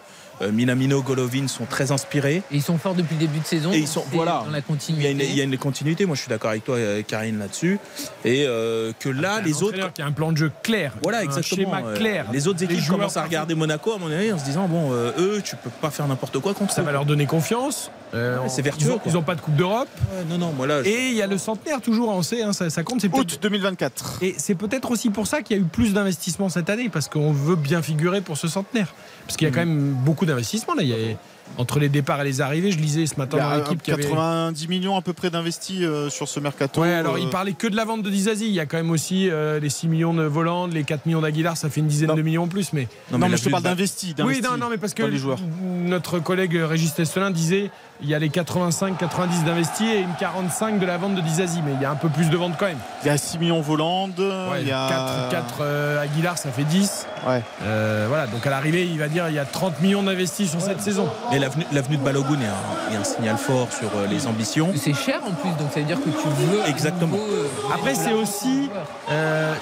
Minamino, 0.51 1.01
Golovin 1.01 1.47
sont 1.47 1.65
très 1.65 1.91
inspirés. 1.91 2.37
Et 2.51 2.55
ils 2.55 2.61
sont 2.61 2.77
forts 2.77 2.95
depuis 2.95 3.15
le 3.15 3.19
début 3.19 3.39
de 3.39 3.45
saison. 3.45 3.71
Et 3.71 3.79
ils 3.79 3.87
sont- 3.87 4.03
voilà. 4.11 4.43
dans 4.45 4.51
la 4.51 4.51
Il 4.51 4.53
y, 4.53 4.57
a 4.57 4.61
continuité. 4.61 5.11
une, 5.11 5.19
il 5.19 5.35
y 5.35 5.41
a 5.41 5.43
une 5.43 5.57
continuité. 5.57 6.05
Moi, 6.05 6.15
je 6.15 6.21
suis 6.21 6.29
d'accord 6.29 6.49
avec 6.51 6.63
toi, 6.63 6.75
euh, 6.77 7.01
Karine, 7.05 7.37
là-dessus. 7.39 7.79
Et 8.25 8.45
euh, 8.47 8.91
que 8.99 9.09
là, 9.09 9.35
un 9.35 9.41
les 9.41 9.53
autres. 9.57 9.65
entraîneur 9.67 9.93
qui 9.93 10.01
a 10.01 10.05
un 10.07 10.11
plan 10.11 10.31
de 10.31 10.37
jeu 10.37 10.51
clair. 10.63 10.93
Voilà, 11.03 11.19
un 11.19 11.21
exactement. 11.21 11.73
schéma 11.75 11.87
euh, 11.87 11.97
clair. 11.97 12.25
Les 12.33 12.47
autres 12.47 12.63
équipes 12.63 12.87
commencent 12.87 13.17
à 13.17 13.23
regarder 13.23 13.53
Monaco, 13.55 13.93
à 13.93 13.97
mon 13.97 14.11
avis, 14.11 14.31
en 14.31 14.39
se 14.39 14.45
disant 14.45 14.67
bon, 14.67 14.91
euh, 14.93 15.11
eux, 15.19 15.41
tu 15.43 15.55
peux 15.55 15.69
pas 15.69 15.91
faire 15.91 16.07
n'importe 16.07 16.39
quoi 16.39 16.53
contre 16.53 16.73
Ça 16.73 16.81
eux. 16.81 16.85
va 16.85 16.91
leur 16.91 17.05
donner 17.05 17.25
confiance. 17.25 17.91
Euh, 18.13 18.39
Ouais, 18.39 18.49
c'est 18.49 18.61
vertueux. 18.61 18.95
Ils 19.05 19.13
n'ont 19.13 19.21
pas 19.21 19.35
de 19.35 19.41
Coupe 19.41 19.55
d'Europe. 19.55 19.87
Ouais, 20.11 20.25
non, 20.29 20.37
non, 20.37 20.51
moi 20.51 20.67
là. 20.67 20.83
je- 20.83 20.89
Et 20.89 21.07
il 21.09 21.13
y 21.15 21.21
a 21.21 21.27
le 21.27 21.37
centenaire 21.37 21.79
toujours, 21.79 22.09
on 22.09 22.21
sait, 22.23 22.41
hein, 22.43 22.51
ça, 22.51 22.69
ça 22.69 22.83
compte. 22.83 22.99
C'est 22.99 23.07
peut-être- 23.07 23.21
Août 23.35 23.39
2024. 23.41 24.17
Et 24.21 24.35
c'est 24.37 24.55
peut-être 24.55 24.91
aussi 24.91 25.09
pour 25.09 25.27
ça 25.27 25.41
qu'il 25.41 25.55
y 25.55 25.59
a 25.59 25.63
eu 25.63 25.65
plus 25.65 25.93
d'investissements 25.93 26.49
cette 26.49 26.69
année, 26.69 26.89
parce 26.89 27.07
qu'on 27.07 27.31
veut 27.31 27.55
bien 27.55 27.81
figurer 27.81 28.19
pour 28.19 28.37
ce 28.37 28.47
centenaire. 28.49 28.93
Parce 29.25 29.37
qu'il 29.37 29.47
y 29.47 29.51
a 29.51 29.53
quand 29.53 29.61
même 29.65 29.93
beaucoup 29.93 30.20
d'investissements. 30.25 30.73
Là. 30.75 30.83
Il 30.83 30.89
y 30.89 30.93
a- 30.93 31.17
entre 31.57 31.79
les 31.79 31.89
départs 31.89 32.21
et 32.21 32.23
les 32.23 32.39
arrivées, 32.39 32.71
je 32.71 32.77
lisais 32.79 33.05
ce 33.05 33.15
matin 33.17 33.35
Il 33.37 33.39
y 33.39 33.43
dans 33.43 33.49
a 33.49 33.57
l'équipe 33.57 33.81
qui 33.83 33.91
avait. 33.91 34.03
90 34.03 34.69
millions 34.69 34.95
à 34.95 35.01
peu 35.01 35.11
près 35.11 35.29
d'investis 35.29 35.79
euh, 35.81 36.09
sur 36.09 36.29
ce 36.29 36.39
mercato. 36.39 36.79
Ouais, 36.81 36.93
alors 36.93 37.15
euh, 37.15 37.19
il 37.19 37.27
parlait 37.29 37.51
que 37.51 37.67
de 37.67 37.75
la 37.75 37.83
vente 37.83 38.03
de 38.03 38.09
Dizazi. 38.09 38.45
Il 38.47 38.53
y 38.53 38.59
a 38.61 38.65
quand 38.65 38.77
même 38.77 38.89
aussi 38.89 39.29
euh, 39.29 39.59
les 39.59 39.69
6 39.69 39.89
millions 39.89 40.13
de 40.13 40.23
Voland, 40.23 40.67
les 40.67 40.85
4 40.85 41.05
millions 41.07 41.19
d'Aguilar, 41.19 41.57
ça 41.57 41.69
fait 41.69 41.81
une 41.81 41.87
dizaine 41.87 42.07
Non. 42.07 42.15
de 42.15 42.21
millions 42.21 42.43
en 42.43 42.47
plus. 42.47 42.71
Mais 42.71 42.87
Non, 43.11 43.17
mais 43.17 43.35
je 43.35 43.43
te 43.43 43.49
parle 43.49 43.63
d'investis. 43.63 44.15
oui, 44.23 44.39
non, 44.41 44.55
non, 44.57 44.69
mais 44.69 44.77
parce 44.77 44.93
que 44.93 45.01
dans 45.03 45.09
les 45.09 45.17
joueurs. 45.17 45.39
notre 45.83 46.19
collègue 46.19 46.55
Régis 46.55 46.93
Testelin 46.93 47.31
disait 47.31 47.69
il 48.01 48.09
y 48.09 48.15
a 48.15 48.19
les 48.19 48.29
85-90 48.29 49.43
d'investis 49.45 49.87
et 49.87 49.99
une 49.99 50.13
45 50.19 50.79
de 50.79 50.85
la 50.85 50.97
vente 50.97 51.15
de 51.15 51.21
Dizazi. 51.21 51.61
Mais 51.65 51.73
il 51.73 51.81
y 51.81 51.85
a 51.85 51.91
un 51.91 51.95
peu 51.95 52.09
plus 52.09 52.29
de 52.29 52.37
ventes 52.37 52.53
quand 52.57 52.65
même. 52.65 52.77
Il 53.03 53.07
y 53.07 53.09
a 53.09 53.17
6 53.17 53.37
millions 53.39 53.61
Volande. 53.61 54.19
Ouais, 54.19 54.61
il 54.61 54.67
y 54.67 54.71
a 54.71 54.87
4, 55.29 55.29
4 55.29 55.55
euh, 55.61 56.01
Aguilar, 56.03 56.37
ça 56.37 56.49
fait 56.49 56.63
10. 56.63 57.07
Ouais. 57.27 57.41
Euh, 57.63 58.05
voilà, 58.09 58.27
donc 58.27 58.45
à 58.45 58.49
l'arrivée, 58.49 58.85
il 58.85 58.97
va 58.97 59.07
dire 59.07 59.29
il 59.29 59.35
y 59.35 59.39
a 59.39 59.45
30 59.45 59.81
millions 59.81 60.03
d'investis 60.03 60.49
sur 60.49 60.61
cette 60.61 60.81
saison. 60.81 61.07
Mais 61.31 61.39
l'avenue 61.39 61.97
de 61.97 62.03
Balogun 62.03 62.39
est 62.41 62.45
un, 62.45 62.93
est 62.93 62.97
un 62.97 63.03
signal 63.03 63.37
fort 63.37 63.67
sur 63.71 63.89
euh, 63.95 64.07
les 64.07 64.27
ambitions. 64.27 64.71
C'est 64.75 64.93
cher 64.93 65.21
en 65.25 65.31
plus, 65.31 65.51
donc 65.51 65.71
ça 65.73 65.79
veut 65.79 65.85
dire 65.85 65.99
que 65.99 66.09
tu 66.09 66.27
veux. 66.27 66.67
Exactement. 66.67 67.17
nouveau, 67.17 67.31
euh, 67.31 67.47
Après, 67.73 67.95
c'est 67.95 68.13
aussi. 68.13 68.69
Euh, 69.11 69.53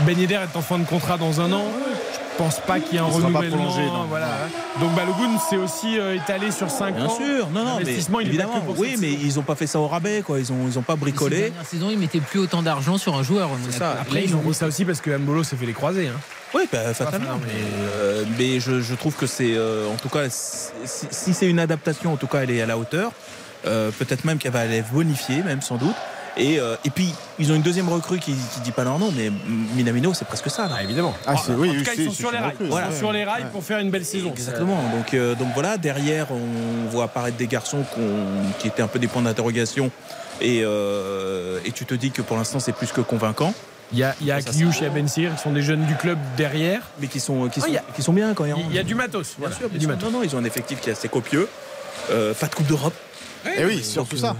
ben 0.00 0.18
Yedder 0.18 0.40
est 0.52 0.56
en 0.56 0.62
fin 0.62 0.78
de 0.78 0.84
contrat 0.84 1.16
dans 1.16 1.40
un 1.40 1.52
an. 1.52 1.64
Je 2.12 2.23
pense 2.36 2.60
pas 2.60 2.80
qu'il 2.80 2.94
y 2.94 2.96
ait 2.96 3.00
un 3.00 3.04
pas 3.08 3.10
renouvellement. 3.14 3.56
prolongé, 3.56 3.86
non. 3.86 4.04
voilà. 4.08 4.28
Donc 4.80 4.92
Balogun, 4.94 5.38
c'est 5.48 5.56
aussi 5.56 5.98
euh, 5.98 6.14
étalé 6.16 6.50
sur 6.50 6.70
5 6.70 6.94
Bien 6.96 7.06
ans. 7.06 7.16
sûr, 7.16 7.48
non, 7.50 7.64
non, 7.64 7.74
mais 7.78 7.80
L'investissement, 7.84 8.20
il 8.20 8.26
est 8.26 8.30
pas 8.30 8.34
évidemment, 8.44 8.60
que 8.60 8.66
pour 8.66 8.78
oui, 8.78 8.96
mais 9.00 9.08
saison. 9.12 9.20
ils 9.22 9.38
ont 9.38 9.42
pas 9.42 9.54
fait 9.54 9.66
ça 9.66 9.78
au 9.80 9.86
rabais, 9.88 10.22
quoi. 10.22 10.38
Ils 10.38 10.52
ont, 10.52 10.66
ils 10.68 10.78
ont 10.78 10.82
pas 10.82 10.96
bricolé. 10.96 11.36
dernières 11.50 11.66
saisons, 11.66 11.90
ils 11.90 11.98
mettaient 11.98 12.20
plus 12.20 12.40
autant 12.40 12.62
d'argent 12.62 12.98
sur 12.98 13.16
un 13.16 13.22
joueur. 13.22 13.50
Ça, 13.70 13.96
après, 14.00 14.24
ils 14.24 14.34
ont 14.34 14.42
mis 14.42 14.54
ça 14.54 14.66
aussi 14.66 14.84
parce 14.84 15.00
que 15.00 15.16
Mbolo 15.16 15.42
s'est 15.44 15.56
fait 15.56 15.66
les 15.66 15.72
croiser. 15.72 16.08
hein. 16.08 16.20
Oui, 16.54 16.62
bah, 16.72 16.94
fatalement. 16.94 17.38
Mais 17.44 17.50
euh, 17.96 18.24
mais 18.38 18.60
je, 18.60 18.80
je 18.80 18.94
trouve 18.94 19.14
que 19.14 19.26
c'est, 19.26 19.54
euh, 19.56 19.88
en 19.92 19.96
tout 19.96 20.08
cas, 20.08 20.26
si, 20.30 20.70
si 21.10 21.34
c'est 21.34 21.46
une 21.50 21.58
adaptation, 21.58 22.12
en 22.12 22.16
tout 22.16 22.28
cas, 22.28 22.42
elle 22.42 22.50
est 22.52 22.62
à 22.62 22.66
la 22.66 22.78
hauteur. 22.78 23.10
Euh, 23.66 23.90
Peut-être 23.98 24.24
même 24.24 24.38
qu'elle 24.38 24.52
va 24.52 24.60
aller 24.60 24.82
bonifier, 24.92 25.42
même 25.42 25.62
sans 25.62 25.76
doute. 25.76 25.94
Et, 26.36 26.58
euh, 26.58 26.74
et 26.84 26.90
puis, 26.90 27.14
ils 27.38 27.52
ont 27.52 27.54
une 27.54 27.62
deuxième 27.62 27.88
recrue 27.88 28.18
qui, 28.18 28.32
qui 28.32 28.60
dit 28.64 28.72
pas 28.72 28.82
leur 28.84 28.98
nom, 28.98 29.12
mais 29.16 29.30
Minamino, 29.76 30.14
c'est 30.14 30.24
presque 30.24 30.50
ça. 30.50 30.66
Là. 30.68 30.82
évidemment. 30.82 31.14
Ah, 31.26 31.34
c'est- 31.36 31.52
oui, 31.52 31.70
en 31.70 31.74
tout 31.74 31.82
cas, 31.84 31.92
c'est- 31.94 32.02
ils 32.02 32.08
sont 32.08 32.12
sur 32.14 32.32
les 32.32 32.38
rails. 32.38 32.56
recrue, 32.60 32.96
sur 32.98 33.12
les 33.12 33.24
rails 33.24 33.42
Ouais. 33.44 33.48
pour 33.52 33.62
faire 33.62 33.78
une 33.78 33.90
belle 33.90 34.04
saison. 34.04 34.30
Exactement. 34.30 34.82
Donc, 34.96 35.14
euh, 35.14 35.34
donc 35.36 35.48
voilà, 35.54 35.76
derrière, 35.78 36.26
on 36.32 36.90
voit 36.90 37.04
apparaître 37.04 37.36
des 37.36 37.46
garçons 37.46 37.84
qu'on- 37.94 38.52
qui 38.58 38.66
étaient 38.68 38.82
un 38.82 38.88
peu 38.88 38.98
des 38.98 39.06
points 39.06 39.22
d'interrogation. 39.22 39.90
Et, 40.40 40.62
euh, 40.64 41.60
et 41.64 41.70
tu 41.70 41.86
te 41.86 41.94
dis 41.94 42.10
que 42.10 42.20
pour 42.22 42.36
l'instant, 42.36 42.58
c'est 42.58 42.72
plus 42.72 42.90
que 42.90 43.00
convaincant. 43.00 43.54
Il 43.92 43.98
y 43.98 44.02
a, 44.02 44.16
il 44.20 44.26
y 44.26 44.32
a 44.32 44.40
et 44.40 44.86
Abensir 44.86 45.34
qui 45.36 45.40
sont 45.42 45.52
des 45.52 45.62
jeunes 45.62 45.84
du 45.86 45.94
club 45.94 46.18
derrière. 46.36 46.80
Mais 47.00 47.06
qui 47.06 47.20
sont, 47.20 47.48
qui 47.48 47.60
Ah, 47.60 47.62
sont, 47.62 47.68
il 47.68 47.74
y 47.74 47.78
a- 47.78 47.84
qui 47.94 48.02
sont 48.02 48.12
bien 48.12 48.34
quand 48.34 48.44
ils 48.44 48.54
Il 48.70 48.74
y 48.74 48.78
a 48.78 48.82
du 48.82 48.96
matos. 48.96 49.28
Bien 49.38 49.48
voilà. 49.48 49.54
sûr, 49.56 49.68
du 49.70 49.86
matos. 49.86 50.10
Non, 50.10 50.18
non, 50.18 50.24
ils 50.24 50.34
ont 50.34 50.38
un 50.40 50.44
effectif 50.44 50.80
qui 50.80 50.88
est 50.88 50.92
assez 50.94 51.08
copieux. 51.08 51.48
Euh, 52.10 52.34
pas 52.34 52.46
de 52.48 52.54
Coupe 52.56 52.66
d'Europe. 52.66 52.94
Et 53.56 53.64
oui, 53.64 53.84
surtout 53.84 54.16
ça. 54.16 54.34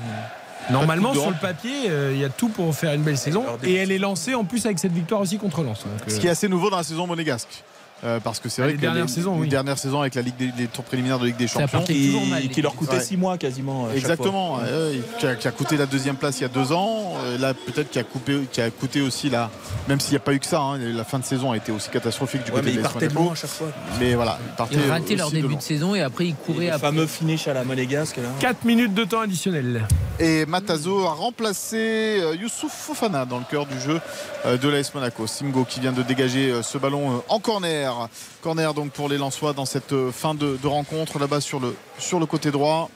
Normalement, 0.71 1.13
sur 1.13 1.31
le 1.31 1.37
papier, 1.37 1.89
euh, 1.89 2.13
il 2.15 2.21
y 2.21 2.25
a 2.25 2.29
tout 2.29 2.49
pour 2.49 2.75
faire 2.75 2.95
une 2.95 3.03
belle 3.03 3.19
saison. 3.19 3.45
Et 3.63 3.75
elle 3.75 3.93
est 3.93 3.99
lancée 3.99 4.35
en 4.35 4.45
plus 4.45 4.65
avec 4.67 4.79
cette 4.79 4.93
victoire 4.93 5.21
aussi 5.21 5.39
contre 5.39 5.63
Lens. 5.63 5.85
Donc, 5.85 5.93
Ce 6.09 6.15
euh, 6.15 6.19
qui 6.19 6.27
est 6.27 6.31
assez 6.31 6.49
nouveau 6.49 6.71
dans 6.71 6.77
la 6.79 6.83
saison 6.83 7.07
monégasque. 7.07 7.63
Euh, 8.05 8.21
parce 8.21 8.39
que 8.39 8.49
c'est 8.51 8.61
Ah, 8.61 8.65
vrai 8.67 8.73
les 8.73 8.77
que 8.77 8.83
dernières 8.83 9.07
les, 9.07 9.11
saisons, 9.11 9.35
les 9.37 9.41
oui. 9.43 9.49
dernières 9.49 9.79
saisons 9.79 10.01
avec 10.03 10.15
la 10.15 10.21
Ligue 10.23 10.37
des, 10.37 10.51
les 10.59 10.67
tours 10.67 10.85
préliminaires 10.85 11.19
de 11.19 11.27
Ligue 11.27 11.37
des 11.37 11.47
Champions. 11.49 11.83
Qui, 11.85 12.15
mal, 12.29 12.49
qui 12.49 12.61
leur 12.61 12.75
coûtait 12.75 12.97
Ouais. 12.97 13.01
6 13.01 13.17
mois 13.17 13.39
quasiment. 13.39 13.87
chaque 13.89 13.97
Exactement, 13.97 14.59
qui, 15.19 15.27
a, 15.27 15.35
qui 15.37 15.49
a 15.49 15.51
coûté 15.51 15.77
la 15.79 15.87
deuxième 15.87 16.17
place 16.17 16.39
il 16.39 16.43
y 16.43 16.45
a 16.45 16.49
deux 16.49 16.73
ans. 16.73 17.15
Euh, 17.25 17.39
Là, 17.39 17.55
peut-être 17.55 17.91
qui 17.91 17.99
a, 17.99 18.05
coupé, 18.05 18.41
qui 18.53 18.61
a 18.61 18.71
coûté 18.71 19.01
aussi, 19.01 19.31
la, 19.31 19.51
même 19.89 20.01
s'il 20.01 20.11
n'y 20.13 20.17
a 20.19 20.21
pas 20.21 20.35
eu 20.35 20.39
que 20.39 20.47
ça, 20.47 20.61
hein, 20.61 20.79
la 20.79 21.05
fin 21.05 21.19
de 21.19 21.25
saison 21.25 21.53
a 21.53 21.57
été 21.57 21.73
aussi 21.73 21.89
catastrophique 21.91 22.45
du. 22.45 22.51
Ouais, 22.53 22.59
côté 22.59 22.67
mais 22.67 22.73
ils 22.73 22.77
de 22.79 22.83
partaient 22.83 23.09
de 23.09 23.15
Monaco. 23.15 23.25
loin 23.25 23.33
à 23.33 23.37
chaque 23.37 23.51
fois. 23.51 23.69
Mais 23.99 24.15
voilà, 24.15 24.39
ils 24.47 24.57
partaient 24.57 24.75
Ils 24.77 24.91
rataient 24.91 25.17
leur 25.17 25.31
de 25.31 25.35
début 25.37 25.57
de 25.57 25.63
saison 25.63 25.95
et 25.95 26.03
après 26.03 26.27
ils 26.27 26.35
couraient 26.35 26.67
Le 26.67 26.73
après. 26.73 26.89
fameux 26.89 27.07
finish 27.07 27.49
à 27.49 27.55
la 27.55 27.65
monégasque. 27.65 28.19
Là. 28.19 28.29
4 28.41 28.65
minutes 28.65 28.95
de 28.95 29.05
temps 29.05 29.21
additionnel. 29.21 29.87
Et 30.21 30.47
Matazo 30.47 31.07
a 31.07 31.13
remplacé 31.13 31.77
euh, 32.21 32.37
Youssouf 32.37 32.71
Fofana 32.73 33.25
dans 33.25 33.39
le 33.39 33.45
cœur 33.51 33.67
du 33.67 33.81
jeu 33.81 34.01
euh, 34.47 34.57
de 34.57 34.69
l'AS 34.69 34.95
Monaco. 34.95 35.27
Singo 35.27 35.65
qui 35.65 35.81
vient 35.81 35.93
de 35.93 36.03
dégager 36.03 36.51
euh, 36.51 36.63
ce 36.63 36.79
ballon 36.79 37.17
euh, 37.17 37.21
en 37.29 37.41
corner. 37.41 37.94
Corner 38.43 38.75
donc 38.75 38.93
pour 38.93 39.09
les 39.09 39.19
Lensois 39.19 39.53
dans 39.53 39.65
cette 39.65 39.93
euh, 39.93 40.13
fin 40.13 40.35
de, 40.35 40.59
rencontre 40.65 41.19
là-bas 41.19 41.41
sur 41.41 41.61
le, 41.61 41.75
sur 41.99 42.21
le 42.21 42.27
côté 42.27 42.51
droit. 42.51 42.91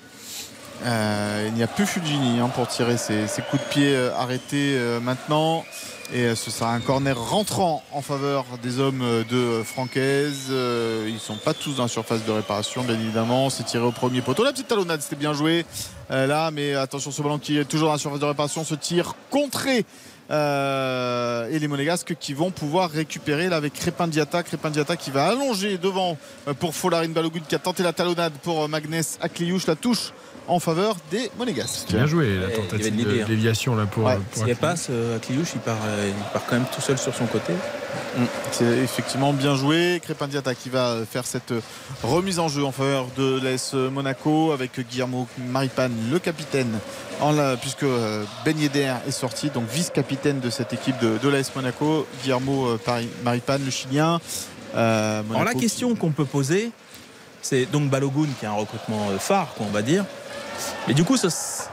Euh, 0.85 1.47
il 1.49 1.55
n'y 1.55 1.63
a 1.63 1.67
plus 1.67 1.87
Fulgini 1.87 2.39
hein, 2.39 2.51
pour 2.55 2.69
tirer 2.69 2.97
ses, 2.97 3.27
coups 3.51 3.63
de 3.63 3.69
pied 3.69 3.95
euh, 3.95 4.15
arrêtés 4.15 4.79
maintenant. 5.03 5.65
Et 6.15 6.35
ce 6.35 6.51
sera 6.51 6.73
un 6.73 6.81
corner 6.81 7.19
rentrant 7.19 7.83
en 7.93 8.01
faveur 8.01 8.47
des 8.63 8.81
hommes 8.81 9.05
de 9.31 9.63
Francaise. 9.63 10.51
Ils 10.51 11.19
sont 11.21 11.37
pas 11.37 11.53
tous 11.53 11.77
dans 11.77 11.83
la 11.83 11.89
surface 11.89 12.25
de 12.25 12.33
réparation, 12.33 12.83
bien 12.83 12.95
évidemment. 12.95 13.51
C'est 13.51 13.65
tiré 13.65 13.85
au 13.85 13.93
premier 13.93 14.23
poteau. 14.23 14.43
La 14.43 14.53
petite 14.53 14.69
talonnade, 14.69 15.03
c'était 15.03 15.17
bien 15.17 15.35
joué 15.35 15.67
là, 16.09 16.51
mais 16.51 16.75
attention, 16.75 17.11
ce 17.11 17.21
ballon 17.21 17.39
qui 17.39 17.59
est 17.59 17.67
toujours 17.67 17.89
dans 17.89 17.93
la 17.93 17.99
surface 17.99 18.21
de 18.21 18.25
réparation 18.25 18.65
se 18.65 18.75
tire 18.75 19.17
contré. 19.29 19.85
Euh, 20.31 21.49
et 21.51 21.59
les 21.59 21.69
Monégasques 21.69 22.15
qui 22.21 22.35
vont 22.35 22.51
pouvoir 22.51 22.91
récupérer 22.91 23.49
là 23.49 23.57
avec 23.57 23.73
Crépin 23.73 24.09
Diata. 24.09 24.43
Qui 24.43 25.11
va 25.11 25.29
allonger 25.29 25.79
devant 25.79 26.19
euh, 26.47 26.55
pour 26.55 26.75
Folarine 26.75 27.13
Balogun 27.13 27.41
qui 27.49 27.55
a 27.55 27.59
tenté 27.59 27.83
la 27.83 27.93
talonnade 27.93 28.35
pour 28.43 28.65
euh, 28.65 28.69
Magnès 28.69 29.19
Akliouche. 29.21 29.67
La 29.67 29.77
touche 29.77 30.13
en 30.49 30.59
faveur 30.59 30.97
des 31.11 31.31
Monégasques. 31.39 31.89
Bien 31.91 32.07
joué 32.07 32.37
la 32.39 32.49
tentative 32.49 32.97
de 33.05 33.21
hein. 33.23 33.25
déviation 33.29 33.77
là 33.77 33.87
pour. 33.87 34.05
Ouais, 34.05 34.19
Akliouche. 34.37 34.57
passe, 34.57 34.87
euh, 34.91 35.17
Akliouche, 35.17 35.51
il 35.55 35.61
part, 35.61 35.77
euh, 35.87 36.11
il 36.11 36.33
part 36.33 36.43
quand 36.47 36.57
même 36.57 36.67
tout 36.75 36.81
seul 36.81 36.99
sur 36.99 37.15
son 37.15 37.27
côté. 37.27 37.53
Mm. 37.53 38.25
C'est 38.53 38.65
effectivement 38.79 39.33
bien 39.33 39.55
joué. 39.57 40.01
Crépin 40.03 40.27
Diata 40.27 40.55
qui 40.55 40.71
va 40.71 40.97
faire 41.11 41.27
cette 41.27 41.53
remise 42.03 42.39
en 42.39 42.49
jeu 42.49 42.65
en 42.65 42.73
faveur 42.73 43.07
de 43.17 43.41
l'AS 43.43 43.75
Monaco 43.75 44.53
avec 44.53 44.79
Guillermo 44.89 45.27
Maripane, 45.51 45.95
le 46.11 46.19
capitaine, 46.19 46.79
en 47.21 47.33
la- 47.33 47.57
puisque 47.57 47.83
euh, 47.85 48.25
Ben 48.45 48.59
Yedder 48.59 48.95
est 49.07 49.11
sorti, 49.13 49.51
donc 49.51 49.65
vice-capitaine 49.71 50.41
de 50.41 50.51
cette 50.51 50.73
équipe 50.73 50.99
de, 51.01 51.19
de 51.23 51.29
l'AS 51.29 51.55
Monaco. 51.55 52.07
Guillermo 52.23 52.67
euh, 52.89 53.03
Maripane, 53.23 53.65
le 53.65 53.71
Chilien. 53.71 54.21
Euh, 54.75 55.23
Alors 55.31 55.45
la 55.45 55.55
question 55.55 55.95
qu'on 55.95 56.11
peut 56.11 56.25
poser, 56.25 56.71
c'est 57.41 57.67
donc 57.67 57.89
Balogun 57.91 58.27
qui 58.39 58.45
est 58.45 58.49
un 58.49 58.53
recrutement 58.53 59.09
euh, 59.11 59.19
phare, 59.19 59.55
quoi, 59.57 59.67
on 59.69 59.73
va 59.73 59.83
dire. 59.83 60.05
Mais 60.87 60.95
du 60.95 61.05
coup, 61.05 61.17
ça, 61.17 61.29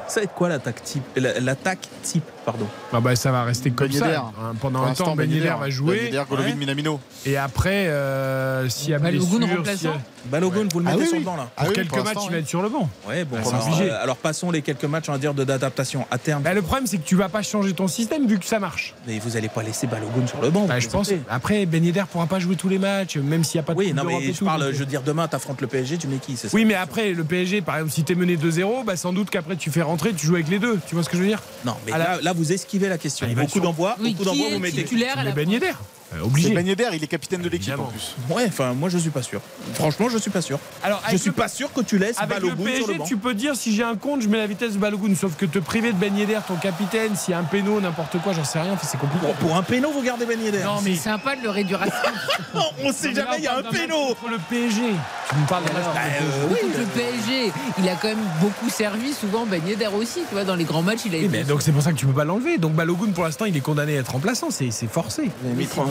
ça 0.08 0.20
va 0.20 0.24
être 0.24 0.34
quoi 0.34 0.50
l'attaque 0.50 0.84
type 0.84 1.04
la- 1.16 1.40
L'attaque 1.40 1.88
type, 2.04 2.24
pardon. 2.46 2.66
Ah 2.94 3.00
bah, 3.00 3.16
ça 3.16 3.32
va 3.32 3.44
rester 3.44 3.72
comme 3.72 3.88
Ben 3.90 4.00
ça. 4.00 4.26
Hein. 4.40 4.54
Pendant 4.62 4.80
Pour 4.80 4.88
un 4.90 4.94
temps, 4.94 5.16
Ben 5.16 5.30
Yedder 5.32 5.50
va 5.50 5.58
Ben 5.66 5.70
jouer. 5.70 6.02
Yedder, 6.06 6.24
Golovin, 6.30 6.50
Ouais. 6.50 6.56
Minamino. 6.56 7.00
Et 7.26 7.38
après, 7.38 7.88
euh, 7.88 8.70
s'il 8.70 8.90
y 8.92 8.94
a 8.94 9.00
Balogun 9.00 9.62
blessure, 9.62 9.94
y 9.96 10.30
Balogun, 10.30 10.68
vous 10.72 10.80
le 10.80 10.86
Ah 10.88 10.92
mettez 10.92 11.02
oui, 11.04 11.08
sur 11.10 11.18
le 11.20 11.24
banc 11.24 11.36
là. 11.36 11.48
Ah 11.56 11.62
pour 11.62 11.70
oui, 11.70 11.76
quelques 11.76 11.90
pour 11.90 12.04
matchs, 12.04 12.18
il 12.26 12.32
va 12.32 12.38
être 12.38 12.48
sur 12.48 12.62
le 12.64 12.70
banc. 12.70 12.90
Ouais, 13.08 13.26
bon, 13.26 13.38
c'est 13.44 13.50
alors, 13.50 13.68
obligé. 13.68 13.92
euh, 13.92 14.02
alors 14.04 14.18
passons 14.18 14.50
les 14.52 14.62
quelques 14.64 14.86
matchs, 14.86 15.06
on 15.10 15.12
va 15.12 15.18
dire, 15.20 15.34
de- 15.36 15.44
d'adaptation 15.44 16.06
à 16.10 16.18
terme. 16.18 16.42
Bah, 16.42 16.54
le 16.54 16.62
problème, 16.64 16.88
c'est 16.88 16.98
que 16.98 17.04
tu 17.06 17.16
vas 17.16 17.30
pas 17.30 17.44
changer 17.44 17.74
ton 17.74 17.88
système 17.88 18.26
vu 18.28 18.40
que 18.40 18.46
ça 18.46 18.60
marche. 18.60 18.96
Mais 19.08 19.20
vous 19.20 19.38
allez 19.38 19.50
pas 19.50 19.62
laisser 19.62 19.86
Balogun 19.88 20.26
sur 20.26 20.42
le 20.42 20.50
banc. 20.50 20.66
Bah, 20.66 20.80
je 20.80 20.88
pense. 20.88 21.12
Après, 21.30 21.66
Ben 21.68 21.84
Yedder 21.84 22.04
pourra 22.12 22.26
pas 22.26 22.40
jouer 22.40 22.56
tous 22.56 22.70
les 22.70 22.80
matchs, 22.80 23.18
même 23.18 23.44
s'il 23.44 23.58
n'y 23.60 23.62
a 23.62 23.64
pas 23.64 23.74
de 23.74 23.78
Oui, 23.80 23.94
non, 23.94 24.04
mais 24.04 24.34
je 24.34 24.44
parle, 24.44 24.72
je 24.74 24.78
veux 24.80 24.86
dire, 24.86 25.02
demain, 25.04 25.28
t'affrontes 25.28 25.62
le 25.62 25.68
PSG, 25.68 25.98
tu 25.98 26.08
mets 26.08 26.18
qui 26.18 26.38
c'est 26.38 26.48
ça 26.50 26.56
Oui, 26.56 26.66
mais 26.66 26.76
après, 26.76 27.12
le 27.14 27.24
PSG, 27.24 27.62
par 27.62 27.76
exemple, 27.76 27.94
si 27.94 28.04
t'es 28.04 28.16
mené 28.16 28.36
2-0, 28.38 28.84
bah, 28.84 28.96
sans 28.96 29.14
doute 29.14 29.30
qu'après 29.30 29.56
tu 29.56 29.70
fais 29.72 29.82
rentrer, 29.84 29.95
tu 29.98 30.26
joues 30.26 30.36
avec 30.36 30.48
les 30.50 30.60
deux. 30.60 30.80
Tu 30.88 30.96
vois 30.96 31.04
ce 31.04 31.10
que 31.10 31.18
je 31.18 31.22
veux 31.22 31.28
dire? 31.28 31.42
Non, 31.66 31.76
mais 31.86 31.92
la- 31.92 31.98
là, 31.98 32.20
là, 32.22 32.34
vous 32.34 32.52
esquivez 32.52 32.90
la 32.90 32.98
question. 32.98 33.28
Ah, 33.30 33.42
Beaucoup 33.42 33.60
d'envois, 33.60 33.96
Oui, 34.00 34.12
beaucoup 34.12 34.24
qui 34.24 34.26
d'envois, 34.26 34.48
est 34.50 34.54
vous 34.54 34.60
mettez. 34.60 34.84
titulaire 34.84 35.14
à 35.20 35.24
Mais 35.24 35.30
la 35.30 35.36
Ben 36.12 36.18
euh, 36.18 36.22
C'est 36.22 36.26
obligé. 36.28 36.50
Ben 36.54 36.66
Yedder, 36.68 36.90
il 36.94 37.04
est 37.04 37.08
capitaine 37.08 37.42
de 37.42 37.50
l'équipe 37.50 37.78
en 37.80 37.86
plus. 37.86 38.16
Ouais, 38.30 38.46
enfin, 38.48 38.74
moi, 38.74 38.90
je 38.90 38.98
suis 38.98 39.10
pas 39.10 39.22
sûr. 39.24 39.42
Franchement, 39.74 40.08
je 40.10 40.18
suis 40.18 40.32
pas 40.32 40.42
sûr. 40.42 40.60
Alors, 40.84 41.02
Je 41.12 41.18
suis 41.18 41.30
le- 41.30 41.36
pas 41.36 41.48
sûr 41.48 41.72
que 41.74 41.82
tu 41.82 41.98
laisses 41.98 42.20
Avec 42.20 42.40
le 42.40 42.50
Balogun 42.50 42.64
sur 42.64 42.66
le 42.66 42.84
PSG, 42.86 42.98
banc. 43.00 43.04
tu 43.06 43.18
peux 43.18 43.34
dire 43.34 43.56
si 43.56 43.76
j'ai 43.76 43.84
un 43.84 43.96
compte, 43.96 44.22
je 44.22 44.28
mets 44.28 44.38
la 44.38 44.48
vitesse 44.48 44.74
de 44.74 44.78
Balogun. 44.78 45.16
Sauf 45.16 45.36
que 45.36 45.46
te 45.46 45.60
priver 45.60 45.92
de 45.94 45.98
Ben 45.98 46.16
Yedder, 46.16 46.40
ton 46.48 46.56
capitaine, 46.56 47.16
s'il 47.16 47.32
y 47.32 47.34
a 47.34 47.40
un 47.40 47.44
péno, 47.44 47.80
n'importe 47.82 48.20
quoi, 48.22 48.34
j'en 48.34 48.44
sais 48.44 48.60
rien, 48.60 48.74
enfin, 48.74 48.88
c'est 48.90 49.00
compliqué. 49.00 49.26
Pour, 49.26 49.36
pour 49.36 49.56
un 49.58 49.64
péno, 49.64 49.92
vous 49.92 50.02
gardez 50.04 50.26
Ben 50.26 50.40
Yedder. 50.42 50.64
Non, 50.64 50.80
C'est 50.84 50.96
sympa 50.96 51.36
de 51.36 51.42
le 51.42 51.50
réduire 51.50 51.82
à 51.82 51.88
ça. 51.88 52.04
Non, 52.56 52.62
on 52.86 52.94
sait 52.94 53.10
mais 53.10 53.16
jamais, 53.16 53.38
il 53.40 53.44
y 53.44 53.48
a 53.48 53.58
un 53.58 53.64
péno. 53.64 53.96
Contre 54.16 54.30
le 54.32 54.38
PSG. 54.50 54.82
Tu 55.30 55.36
me 55.36 55.46
parles 55.48 55.64
bah, 55.66 55.72
PSG. 55.74 56.20
euh, 56.22 56.48
oui, 56.52 56.70
le 56.78 56.86
PSG, 56.86 57.52
il 57.80 57.90
a 57.90 57.96
quand 57.96 58.08
même 58.08 58.18
beaucoup 58.40 58.70
servi, 58.70 59.12
souvent 59.14 59.46
Ben 59.46 59.62
Yedder 59.68 59.88
aussi. 59.88 60.22
Tu 60.30 60.34
vois, 60.34 60.46
dans 60.46 60.56
les 60.56 60.64
grands 60.64 60.82
matchs, 60.82 61.02
il 61.06 61.16
a 61.16 61.18
été. 61.18 61.28
mais 61.28 61.44
donc 61.44 61.62
c'est 61.62 61.74
pour 61.74 61.82
ça 61.82 61.92
que 61.92 61.98
tu 61.98 62.06
peux 62.06 62.14
pas 62.14 62.24
l'enlever. 62.24 62.58
Donc 62.58 62.74
Balogun 62.74 63.12
pour 63.12 63.26
l'instant 63.26 63.44
il 63.44 63.58
est 63.58 63.62
condamné 63.62 63.98
à 63.98 64.00
être 64.02 64.12
remplaçant, 64.14 64.52
c'est 64.52 64.72
c'est 64.72 64.88
forcé. 64.88 65.30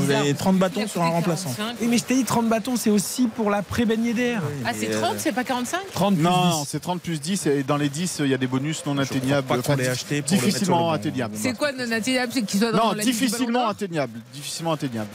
Vous 0.04 0.10
avez 0.10 0.20
mis 0.22 0.28
c'est 0.28 0.34
30, 0.34 0.54
vous 0.54 0.56
bizarre. 0.56 0.56
avez 0.56 0.56
30 0.56 0.56
Il 0.56 0.56
a 0.56 0.68
bâtons 0.68 0.88
sur 0.88 1.02
un 1.02 1.08
remplaçant. 1.08 1.50
45. 1.56 1.76
Oui 1.80 1.86
mais 1.88 1.98
je 1.98 2.04
t'ai 2.04 2.14
dit 2.14 2.24
30 2.24 2.48
bâtons 2.48 2.76
c'est 2.76 2.90
aussi 2.90 3.26
pour 3.28 3.50
l'après 3.50 3.84
Ben 3.84 4.04
Yedder. 4.04 4.36
Ah, 4.64 4.70
c'est 4.78 4.88
Mais, 4.88 4.94
30, 4.94 5.10
euh, 5.12 5.14
c'est 5.18 5.32
pas 5.32 5.44
45 5.44 5.80
30 5.92 6.14
plus 6.14 6.22
Non, 6.22 6.60
10. 6.62 6.68
c'est 6.68 6.80
30 6.80 7.00
plus 7.00 7.20
10 7.20 7.46
et 7.46 7.62
dans 7.62 7.76
les 7.76 7.88
10, 7.88 8.16
il 8.20 8.28
y 8.28 8.34
a 8.34 8.38
des 8.38 8.46
bonus 8.46 8.84
non 8.86 8.98
atteignables. 8.98 9.46
pas 9.46 9.54
qu'on 9.56 9.60
Enfin, 9.60 9.76
l'ait 9.76 9.88
acheté 9.88 10.22
pour 10.22 10.30
le 10.30 10.36
mettre 10.36 10.46
difficilement 10.46 10.90
le 10.90 10.94
atteignables. 10.96 11.34
C'est 11.36 11.56
quoi 11.56 11.72
non 11.72 11.90
atteignable 11.92 12.32
C'est 12.32 12.42
qu'il 12.42 12.60
soit 12.60 12.72
dans 12.72 12.78
Non, 12.78 12.90
la 12.92 12.94
liste 12.96 13.06
du 13.06 13.12
difficilement 13.12 13.46
Ballon 13.52 13.60
d'Or 13.62 13.70
atteignable. 13.70 14.20
Difficilement 14.32 14.72
atteignable. 14.72 15.08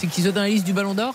C'est 0.00 0.06
qu'il 0.08 0.22
soit 0.24 0.32
dans 0.32 0.40
la 0.42 0.48
liste 0.48 0.64
du 0.64 0.72
Ballon 0.72 0.94
d'Or 0.94 1.14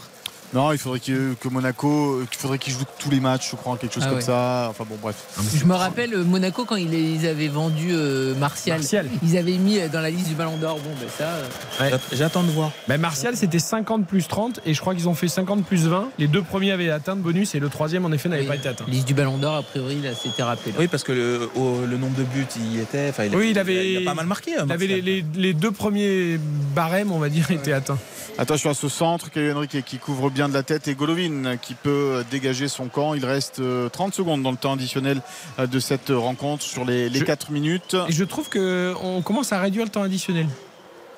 Non, 0.54 0.72
il 0.74 0.78
faudrait 0.78 1.00
que, 1.00 1.34
que 1.36 1.48
Monaco, 1.48 2.22
qu'il 2.30 2.40
faudrait 2.40 2.58
qu'il 2.58 2.74
joue 2.74 2.84
tous 3.00 3.10
les 3.10 3.20
matchs, 3.22 3.52
je 3.52 3.56
crois, 3.56 3.78
quelque 3.78 3.94
chose 3.94 4.04
Ah 4.06 4.10
comme 4.10 4.18
ouais. 4.18 4.24
ça. 4.24 4.68
Enfin 4.70 4.84
bon, 4.88 4.98
bref. 5.02 5.16
Je 5.56 5.64
me 5.66 5.74
rappelle 5.74 6.16
Monaco 6.26 6.66
quand 6.66 6.76
ils, 6.76 7.26
avaient 7.26 7.48
vendu 7.48 7.90
euh, 7.92 8.36
Martial. 8.36 8.80
Martial. 8.80 9.08
Ils 9.24 9.38
avaient 9.38 9.58
mis 9.58 9.80
euh, 9.80 9.88
dans 9.88 10.02
la 10.02 10.10
liste 10.10 10.28
du 10.28 10.36
Ballon 10.36 10.58
d'Or. 10.58 10.78
Bon, 10.84 10.90
ben 11.00 11.08
ça. 11.18 11.24
euh, 11.24 11.90
J'att- 11.90 12.02
J'attends 12.12 12.44
de 12.44 12.52
voir. 12.52 12.72
Ben 12.90 13.00
Martial 13.00 13.38
c'était 13.38 13.60
50 13.60 14.06
plus 14.06 14.28
30 14.28 14.60
et 14.66 14.74
je 14.74 14.82
crois 14.82 14.94
qu'ils 14.94 15.08
ont 15.08 15.14
fait 15.16 15.30
50 15.30 15.64
plus 15.66 15.88
20. 15.88 16.10
Les 16.20 16.28
deux 16.28 16.42
premiers 16.42 16.72
avaient 16.72 16.90
atteint 16.90 17.16
le 17.16 17.22
bonus 17.22 17.56
et 17.56 17.60
le 17.60 17.70
troisième 17.70 18.06
en 18.06 18.12
effet 18.12 18.28
n'avait 18.28 18.44
pas 18.44 18.56
été 18.58 18.68
atteint. 18.68 18.86
Liste 18.90 19.08
du 19.08 19.14
Ballon 19.14 19.38
d'Or, 19.38 19.56
a 19.56 19.64
priori, 19.64 20.02
là, 20.02 20.10
c'était 20.22 20.44
rappelé. 20.44 20.74
là. 20.74 20.78
Oui, 20.82 20.88
parce 20.90 21.04
que 21.04 21.14
le, 21.14 21.50
au- 21.56 21.86
le 21.90 21.98
nombre 21.98 22.18
de 22.18 22.24
buts, 22.24 22.46
il 22.58 22.76
y 22.78 22.80
était. 22.82 23.08
Enfin, 23.10 23.24
il, 23.26 23.36
Oui, 23.36 23.52
il 23.52 23.60
avait- 23.60 23.94
il 23.94 23.98
a 24.08 24.12
pas 24.12 24.16
mal 24.16 24.26
marqué. 24.28 24.58
hein, 24.58 24.64
Il 24.66 24.72
avait 24.74 24.88
les, 24.88 25.02
les- 25.02 25.26
les 25.36 25.54
deux 25.54 25.72
premiers 25.72 26.38
barèmes 26.76 27.12
on 27.12 27.20
va 27.20 27.30
dire 27.30 27.50
étaient 27.52 27.72
atteints. 27.74 27.98
Attention 28.38 28.70
à 28.70 28.74
ce 28.74 28.88
centre, 28.90 29.30
Caio 29.30 29.56
Henrique 29.56 29.84
qui 29.86 29.98
couvre 29.98 30.30
bien 30.30 30.41
de 30.50 30.54
la 30.54 30.64
tête 30.64 30.88
et 30.88 30.96
Golovin 30.96 31.58
qui 31.58 31.74
peut 31.76 32.24
dégager 32.32 32.68
son 32.68 32.88
camp. 32.88 33.14
Il 33.14 33.26
reste 33.26 33.60
euh, 33.60 33.90
30 33.90 34.14
secondes 34.14 34.42
dans 34.44 34.52
le 34.52 34.58
temps 34.58 34.74
additionnel 34.74 35.22
euh, 35.60 35.68
de 35.68 35.80
cette 35.80 36.10
rencontre 36.10 36.64
sur 36.64 36.86
les, 36.86 37.10
les 37.10 37.20
Je- 37.20 37.26
4 37.26 37.52
minutes. 37.52 37.96
Et 38.08 38.12
je 38.12 38.24
trouve 38.24 38.50
que 38.50 38.94
on 39.02 39.22
commence 39.22 39.52
à 39.54 39.60
réduire 39.60 39.86
le 39.86 39.92
temps 39.92 40.04
additionnel. 40.04 40.48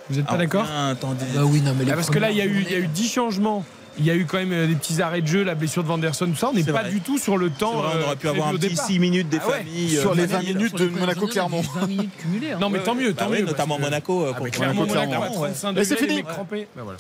Vous 0.10 0.19
êtes 0.19 0.26
pas 0.26 0.34
Ah, 0.34 0.38
d'accord? 0.38 0.66
Attendez. 0.90 1.26
Bah 1.34 1.42
oui, 1.45 1.61
non, 1.61 1.74
mais 1.77 1.85
les 1.85 1.92
Ah, 1.92 1.95
Parce 1.95 2.10
que 2.10 2.19
là 2.19 2.30
il 2.32 2.38
y 2.38 2.42
a 2.42 2.45
eu 2.45 2.50
premières 2.50 2.68
il 2.72 2.74
y 2.74 2.76
a 2.76 2.80
eu 2.80 2.88
10 2.88 3.10
changements. 3.10 3.64
Il 4.00 4.06
y 4.06 4.12
a 4.12 4.16
eu 4.16 4.26
quand 4.26 4.38
même 4.38 4.52
euh, 4.54 4.68
des 4.68 4.76
petits 4.76 5.02
arrêts 5.02 5.22
de 5.22 5.28
jeu, 5.28 5.44
la 5.44 5.56
blessure 5.56 5.84
de 5.84 5.88
Vanderson, 5.88 6.26
tout 6.28 6.36
ça. 6.36 6.50
On 6.50 6.54
n'est 6.54 6.64
pas 6.64 6.82
vrai. 6.82 6.90
du 6.90 7.02
tout 7.02 7.18
sur 7.18 7.38
le 7.38 7.50
temps. 7.52 7.74
vrai, 7.74 7.92
on 7.94 7.98
euh, 8.00 8.04
aurait 8.06 8.16
pu 8.16 8.28
avoir 8.28 8.48
un 8.48 8.52
petit 8.56 8.70
départ. 8.70 8.88
6 8.88 9.00
minutes 9.00 9.30
des 9.30 9.38
Ah 9.44 9.48
ouais. 9.50 9.58
familles. 9.60 9.90
Sur 9.98 10.12
euh, 10.12 10.16
les 10.16 10.28
familles, 10.28 10.54
20 10.54 10.58
minutes 10.58 10.70
Sur 10.70 10.80
de 10.80 10.86
les 10.86 11.00
Monaco-Clermont. 11.00 11.62
journées, 11.64 11.80
20 11.82 11.88
minutes 11.88 12.18
cumulées. 12.18 12.52
hein. 12.54 12.58
Non 12.60 12.70
mais 12.70 12.80
tant 12.80 12.96
mieux, 12.96 13.14
tant 13.14 13.30
oui, 13.30 13.40
mieux. 13.42 13.46
notamment 13.46 13.78
Monaco. 13.80 14.26
Ah, 14.26 14.32
mais 14.34 14.40
contre 14.40 14.52
clairement, 14.52 14.82
Monaco, 14.86 14.94
Monaco 14.96 15.10
clairement, 15.20 15.26
à 15.26 15.40
ouais. 15.42 15.50
35 15.54 15.72
Mais 15.74 15.84
c'est 15.86 16.02
les 16.02 16.08
fini. 16.08 16.24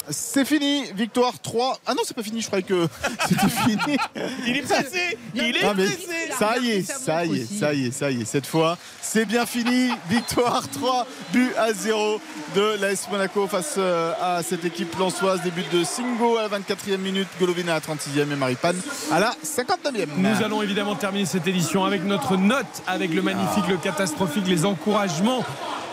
C'est 0.09 0.45
fini, 0.45 0.83
victoire 0.95 1.39
3. 1.39 1.79
Ah 1.87 1.93
non, 1.95 2.01
c'est 2.05 2.15
pas 2.15 2.23
fini, 2.23 2.41
je 2.41 2.47
croyais 2.47 2.63
que 2.63 2.87
c'était 3.27 3.49
fini. 3.49 3.97
Il 4.47 4.57
est 4.57 4.61
pressé 4.61 5.17
Il 5.33 5.41
est 5.57 5.63
Ah, 5.63 5.73
pressé 5.73 5.97
ça 6.37 6.57
y 6.59 6.69
est, 6.69 6.81
ça 6.83 7.25
y 7.25 7.37
est, 7.37 7.45
ça 7.59 7.73
y 7.73 7.85
est, 7.87 7.91
ça 7.91 8.11
y 8.11 8.21
est. 8.21 8.25
Cette 8.25 8.45
fois, 8.45 8.77
c'est 9.01 9.25
bien 9.25 9.45
fini. 9.45 9.89
Victoire 10.09 10.67
3 10.69 11.07
buts 11.31 11.53
à 11.57 11.73
0 11.73 12.19
de 12.55 12.77
l'AS 12.81 13.07
Monaco 13.11 13.47
face 13.47 13.77
à 13.79 14.41
cette 14.43 14.65
équipe 14.65 14.95
lançoise. 14.99 15.41
Début 15.43 15.63
de 15.71 15.83
Singo 15.83 16.37
à 16.37 16.43
la 16.43 16.47
24e 16.83 16.97
minute, 16.97 17.27
Golovin 17.39 17.67
à 17.67 17.73
la 17.75 17.79
36e 17.79 18.31
et 18.31 18.35
Maripane 18.35 18.75
à 19.11 19.19
la 19.19 19.31
59e. 19.43 20.07
Nous 20.17 20.43
allons 20.43 20.61
évidemment 20.61 20.95
terminer 20.95 21.25
cette 21.25 21.47
édition 21.47 21.85
avec 21.85 22.03
notre 22.03 22.35
note, 22.35 22.65
avec 22.87 23.13
le 23.13 23.21
magnifique, 23.21 23.67
le 23.69 23.77
catastrophique, 23.77 24.47
les 24.47 24.65
encouragements 24.65 25.43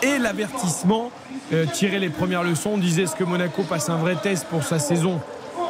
et 0.01 0.17
l'avertissement. 0.17 1.11
Euh, 1.53 1.65
tirer 1.65 1.99
les 1.99 2.09
premières 2.09 2.43
leçons. 2.43 2.71
On 2.73 2.77
disait 2.77 3.03
est-ce 3.03 3.15
que 3.15 3.23
Monaco 3.23 3.63
passe 3.63 3.89
un 3.89 3.97
vrai 3.97 4.15
test 4.15 4.45
pour 4.47 4.63
sa 4.63 4.79
saison? 4.79 5.21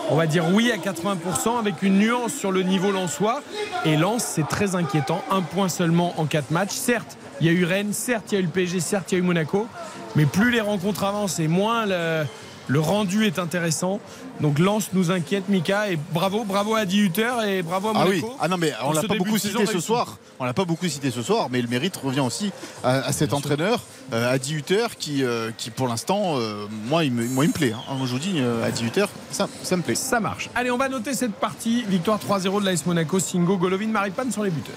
On 0.10 0.16
va 0.16 0.28
dire 0.28 0.46
oui 0.54 0.72
à 0.72 0.78
80% 0.78 1.60
avec 1.60 1.82
une 1.82 2.00
nuance 2.00 2.34
sur 2.34 2.52
le 2.52 2.64
niveau 2.64 2.92
lensois. 2.92 3.42
Et 3.86 3.98
Lens, 3.98 4.24
c'est 4.24 4.48
très 4.48 4.76
inquiétant. 4.76 5.24
Un 5.30 5.42
point 5.42 5.70
seulement 5.70 6.14
en 6.18 6.26
quatre 6.26 6.52
matchs. 6.52 6.74
Certes, 6.74 7.18
il 7.40 7.48
y 7.48 7.50
a 7.50 7.54
eu 7.54 7.66
Rennes, 7.66 7.94
certes, 7.94 8.32
il 8.32 8.36
y 8.36 8.38
a 8.38 8.42
eu 8.42 8.46
le 8.46 8.50
PSG, 8.50 8.80
certes, 8.80 9.12
il 9.12 9.16
y 9.16 9.18
a 9.18 9.24
eu 9.24 9.26
Monaco. 9.26 9.68
Mais 10.16 10.26
plus 10.26 10.52
les 10.52 10.62
rencontres 10.62 11.04
avancent 11.04 11.40
et 11.40 11.48
moins 11.48 11.86
le, 11.86 12.26
le 12.72 12.80
rendu 12.80 13.26
est 13.26 13.38
intéressant. 13.38 14.00
Donc 14.40 14.58
Lens 14.60 14.90
nous 14.94 15.12
inquiète, 15.12 15.50
Mika. 15.50 15.92
Et 15.92 16.00
bravo, 16.14 16.44
bravo 16.46 16.74
à 16.76 16.86
18 16.86 17.06
Hutter 17.06 17.32
et 17.48 17.62
bravo 17.64 17.90
à 17.90 17.92
Ah 17.96 18.06
Monaco. 18.06 18.28
oui, 18.28 18.34
ah 18.40 18.48
non 18.48 18.58
mais 18.58 18.72
on 18.84 18.94
l'a 18.94 19.04
pas 19.04 19.16
beaucoup 19.16 19.38
cité 19.38 19.66
ce 19.66 19.80
soir. 19.80 20.18
On 20.40 20.46
l'a 20.46 20.54
pas 20.54 20.66
beaucoup 20.66 20.88
cité 20.88 21.12
ce 21.12 21.22
soir, 21.22 21.50
mais 21.52 21.62
le 21.62 21.68
mérite 21.68 21.98
revient 21.98 22.22
aussi 22.22 22.52
à, 22.84 23.02
à 23.06 23.12
cet 23.12 23.34
entraîneur, 23.34 23.82
euh, 24.14 24.34
Adi 24.34 24.56
Hutter, 24.56 24.88
qui, 24.98 25.24
euh, 25.24 25.52
qui 25.58 25.70
pour 25.70 25.88
l'instant, 25.88 26.38
euh, 26.38 26.66
moi, 26.88 27.04
il 27.04 27.12
me, 27.12 27.26
moi, 27.28 27.44
il 27.46 27.50
me 27.50 27.54
plaît. 27.54 27.74
hein. 27.74 27.94
Moi, 27.96 28.08
je 28.08 28.14
vous 28.14 28.20
dis, 28.20 28.36
euh, 28.38 28.66
Adi 28.66 28.86
Hutter, 28.86 29.06
ça, 29.32 29.48
ça 29.62 29.76
me 29.78 29.84
plaît. 29.84 29.94
Ça 29.96 30.20
marche. 30.20 30.50
Allez, 30.56 30.72
on 30.72 30.78
va 30.78 30.90
noter 30.90 31.14
cette 31.14 31.34
partie. 31.36 31.84
Victoire 31.88 32.18
3-0 32.20 32.62
de 32.62 32.66
l'AS 32.66 32.86
Monaco. 32.88 33.20
Singo, 33.20 33.58
Golovin, 33.58 33.88
Maripane 33.88 34.32
sont 34.32 34.42
les 34.44 34.50
buteurs. 34.50 34.74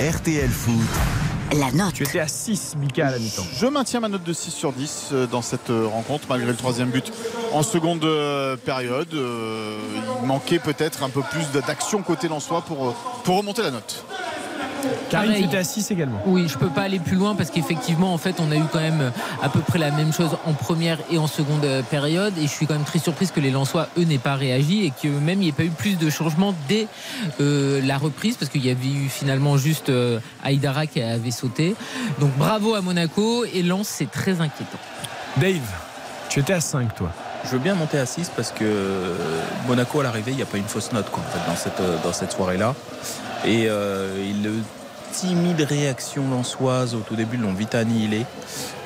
RTL 0.00 0.48
Foot, 0.48 0.72
La 1.54 1.70
note. 1.70 1.92
Tu 1.92 2.04
étais 2.04 2.20
à 2.20 2.28
6, 2.28 2.76
Mika, 2.78 3.08
à 3.08 3.10
la 3.10 3.18
mi-temps. 3.18 3.44
Je 3.54 3.66
maintiens 3.66 4.00
ma 4.00 4.08
note 4.08 4.24
de 4.24 4.32
6 4.32 4.50
sur 4.52 4.72
10 4.72 5.08
euh, 5.12 5.26
dans 5.26 5.42
cette 5.42 5.68
euh, 5.68 5.86
rencontre, 5.86 6.24
malgré 6.28 6.50
le 6.50 6.56
troisième 6.56 6.88
but 6.88 7.12
en 7.52 7.62
seconde 7.62 8.04
euh, 8.04 8.56
période. 8.56 9.12
Il 9.12 10.26
manquait 10.26 10.58
peut-être 10.58 11.02
un 11.02 11.10
peu 11.10 11.20
plus 11.20 11.44
d'action 11.60 12.02
côté 12.02 12.28
Lensois 12.28 12.62
pour, 12.62 12.94
pour 13.24 13.36
remonter 13.36 13.62
la 13.62 13.70
note. 13.70 14.04
Karine, 15.10 15.30
tu 15.30 15.32
Pareil. 15.32 15.44
étais 15.44 15.56
à 15.58 15.64
6 15.64 15.90
également. 15.90 16.20
Oui, 16.26 16.46
je 16.48 16.58
peux 16.58 16.68
pas 16.68 16.82
aller 16.82 16.98
plus 16.98 17.16
loin 17.16 17.34
parce 17.34 17.50
qu'effectivement, 17.50 18.12
en 18.12 18.18
fait, 18.18 18.36
on 18.40 18.50
a 18.50 18.56
eu 18.56 18.64
quand 18.72 18.80
même 18.80 19.12
à 19.42 19.48
peu 19.48 19.60
près 19.60 19.78
la 19.78 19.90
même 19.90 20.12
chose 20.12 20.30
en 20.46 20.52
première 20.52 20.98
et 21.10 21.18
en 21.18 21.26
seconde 21.26 21.64
euh, 21.64 21.82
période. 21.82 22.32
Et 22.38 22.42
je 22.42 22.46
suis 22.52 22.66
quand 22.66 22.74
même 22.74 22.84
très 22.84 22.98
surprise 22.98 23.30
que 23.30 23.40
les 23.40 23.50
Lensois, 23.50 23.88
eux, 23.98 24.04
n'aient 24.04 24.18
pas 24.18 24.34
réagi 24.34 24.84
et 24.86 24.90
qu'eux-mêmes, 24.90 25.40
il 25.40 25.44
n'y 25.44 25.48
ait 25.48 25.52
pas 25.52 25.64
eu 25.64 25.70
plus 25.70 25.96
de 25.98 26.10
changements 26.10 26.54
dès 26.68 26.86
euh, 27.40 27.80
la 27.84 27.98
reprise 27.98 28.36
parce 28.36 28.50
qu'il 28.50 28.64
y 28.64 28.70
avait 28.70 28.86
eu 28.86 29.08
finalement 29.08 29.56
juste 29.56 29.88
euh, 29.88 30.18
Aïdara 30.44 30.86
qui 30.86 31.00
avait 31.02 31.30
sauté. 31.30 31.74
Donc 32.20 32.30
bravo 32.36 32.74
à 32.74 32.80
Monaco 32.80 33.44
et 33.44 33.62
Lens, 33.62 33.88
c'est 33.88 34.10
très 34.10 34.40
inquiétant. 34.40 34.78
Dave, 35.36 35.56
tu 36.28 36.40
étais 36.40 36.52
à 36.52 36.60
5, 36.60 36.94
toi. 36.94 37.10
Je 37.44 37.50
veux 37.50 37.58
bien 37.58 37.74
monter 37.74 37.98
à 37.98 38.06
6 38.06 38.30
parce 38.36 38.52
que 38.52 38.62
euh, 38.62 39.16
Monaco 39.66 39.98
à 40.00 40.04
l'arrivée, 40.04 40.30
il 40.30 40.36
n'y 40.36 40.42
a 40.42 40.46
pas 40.46 40.58
une 40.58 40.64
fausse 40.64 40.92
note 40.92 41.10
quoi, 41.10 41.22
en 41.26 41.32
fait, 41.36 41.50
dans 41.50 41.56
cette, 41.56 41.80
euh, 41.80 41.96
dans 42.04 42.12
cette 42.12 42.32
soirée-là. 42.32 42.74
Et 43.44 43.66
euh, 43.68 44.32
le 44.42 44.54
timide 45.12 45.60
réaction 45.60 46.28
lançoise 46.30 46.94
au 46.94 47.00
tout 47.00 47.16
début 47.16 47.36
l'ont 47.36 47.52
vite 47.52 47.74
annihilé. 47.74 48.24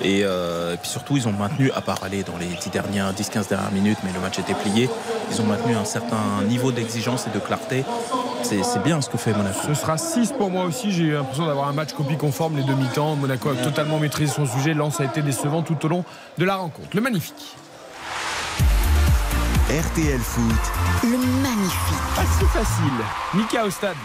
Et, 0.02 0.22
euh, 0.24 0.74
et 0.74 0.76
puis 0.76 0.88
surtout, 0.88 1.16
ils 1.16 1.28
ont 1.28 1.32
maintenu, 1.32 1.70
à 1.72 1.80
part 1.80 2.02
aller 2.02 2.22
dans 2.22 2.36
les 2.36 2.46
10 2.46 2.70
dernières, 2.70 3.12
10-15 3.12 3.48
dernières 3.48 3.72
minutes, 3.72 3.98
mais 4.04 4.12
le 4.12 4.20
match 4.20 4.38
était 4.38 4.54
plié, 4.54 4.90
ils 5.30 5.40
ont 5.40 5.44
maintenu 5.44 5.74
un 5.74 5.84
certain 5.84 6.42
niveau 6.48 6.72
d'exigence 6.72 7.26
et 7.26 7.30
de 7.30 7.38
clarté 7.38 7.84
c'est 8.46 8.82
bien 8.82 9.00
ce 9.00 9.08
que 9.08 9.18
fait 9.18 9.32
Monaco. 9.32 9.58
Ce 9.66 9.74
sera 9.74 9.98
6 9.98 10.32
pour 10.32 10.50
moi 10.50 10.64
aussi. 10.64 10.92
J'ai 10.92 11.04
eu 11.04 11.12
l'impression 11.12 11.46
d'avoir 11.46 11.68
un 11.68 11.72
match 11.72 11.92
copie 11.92 12.16
conforme 12.16 12.56
les 12.56 12.62
demi-temps. 12.62 13.16
Monaco 13.16 13.50
a 13.50 13.54
totalement 13.54 13.98
maîtrisé 13.98 14.32
son 14.32 14.46
sujet. 14.46 14.74
Lens 14.74 15.00
a 15.00 15.04
été 15.04 15.22
décevant 15.22 15.62
tout 15.62 15.84
au 15.84 15.88
long 15.88 16.04
de 16.38 16.44
la 16.44 16.56
rencontre. 16.56 16.88
Le 16.94 17.00
magnifique. 17.00 17.56
RTL 19.68 20.20
Foot, 20.20 20.44
Le 21.02 21.18
magnifique. 21.42 22.14
Pas 22.14 22.22
si 22.38 22.44
facile. 22.46 23.04
Mika 23.34 23.64
au 23.66 23.70
stade. 23.70 23.96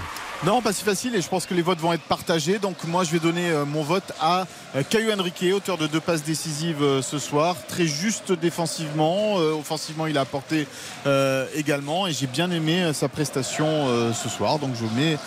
Non, 0.43 0.59
pas 0.63 0.73
si 0.73 0.83
facile 0.83 1.15
et 1.15 1.21
je 1.21 1.29
pense 1.29 1.45
que 1.45 1.53
les 1.53 1.61
votes 1.61 1.77
vont 1.77 1.93
être 1.93 2.01
partagés. 2.01 2.57
Donc 2.57 2.83
moi, 2.85 3.03
je 3.03 3.11
vais 3.11 3.19
donner 3.19 3.51
euh, 3.51 3.63
mon 3.63 3.83
vote 3.83 4.11
à 4.19 4.47
euh, 4.75 4.81
Caio 4.81 5.13
Henrique, 5.13 5.45
auteur 5.53 5.77
de 5.77 5.85
deux 5.85 5.99
passes 5.99 6.23
décisives 6.23 6.81
euh, 6.81 7.03
ce 7.03 7.19
soir. 7.19 7.55
Très 7.67 7.85
juste 7.85 8.31
défensivement. 8.31 9.35
Offensivement, 9.35 10.07
il 10.07 10.17
a 10.17 10.21
apporté 10.21 10.67
également 11.55 12.07
et 12.07 12.13
j'ai 12.13 12.25
bien 12.25 12.49
aimé 12.49 12.91
sa 12.93 13.07
prestation 13.07 14.13
ce 14.13 14.29
soir. 14.29 14.57
Donc 14.57 14.71
je 14.75 14.85
mets 14.99 15.17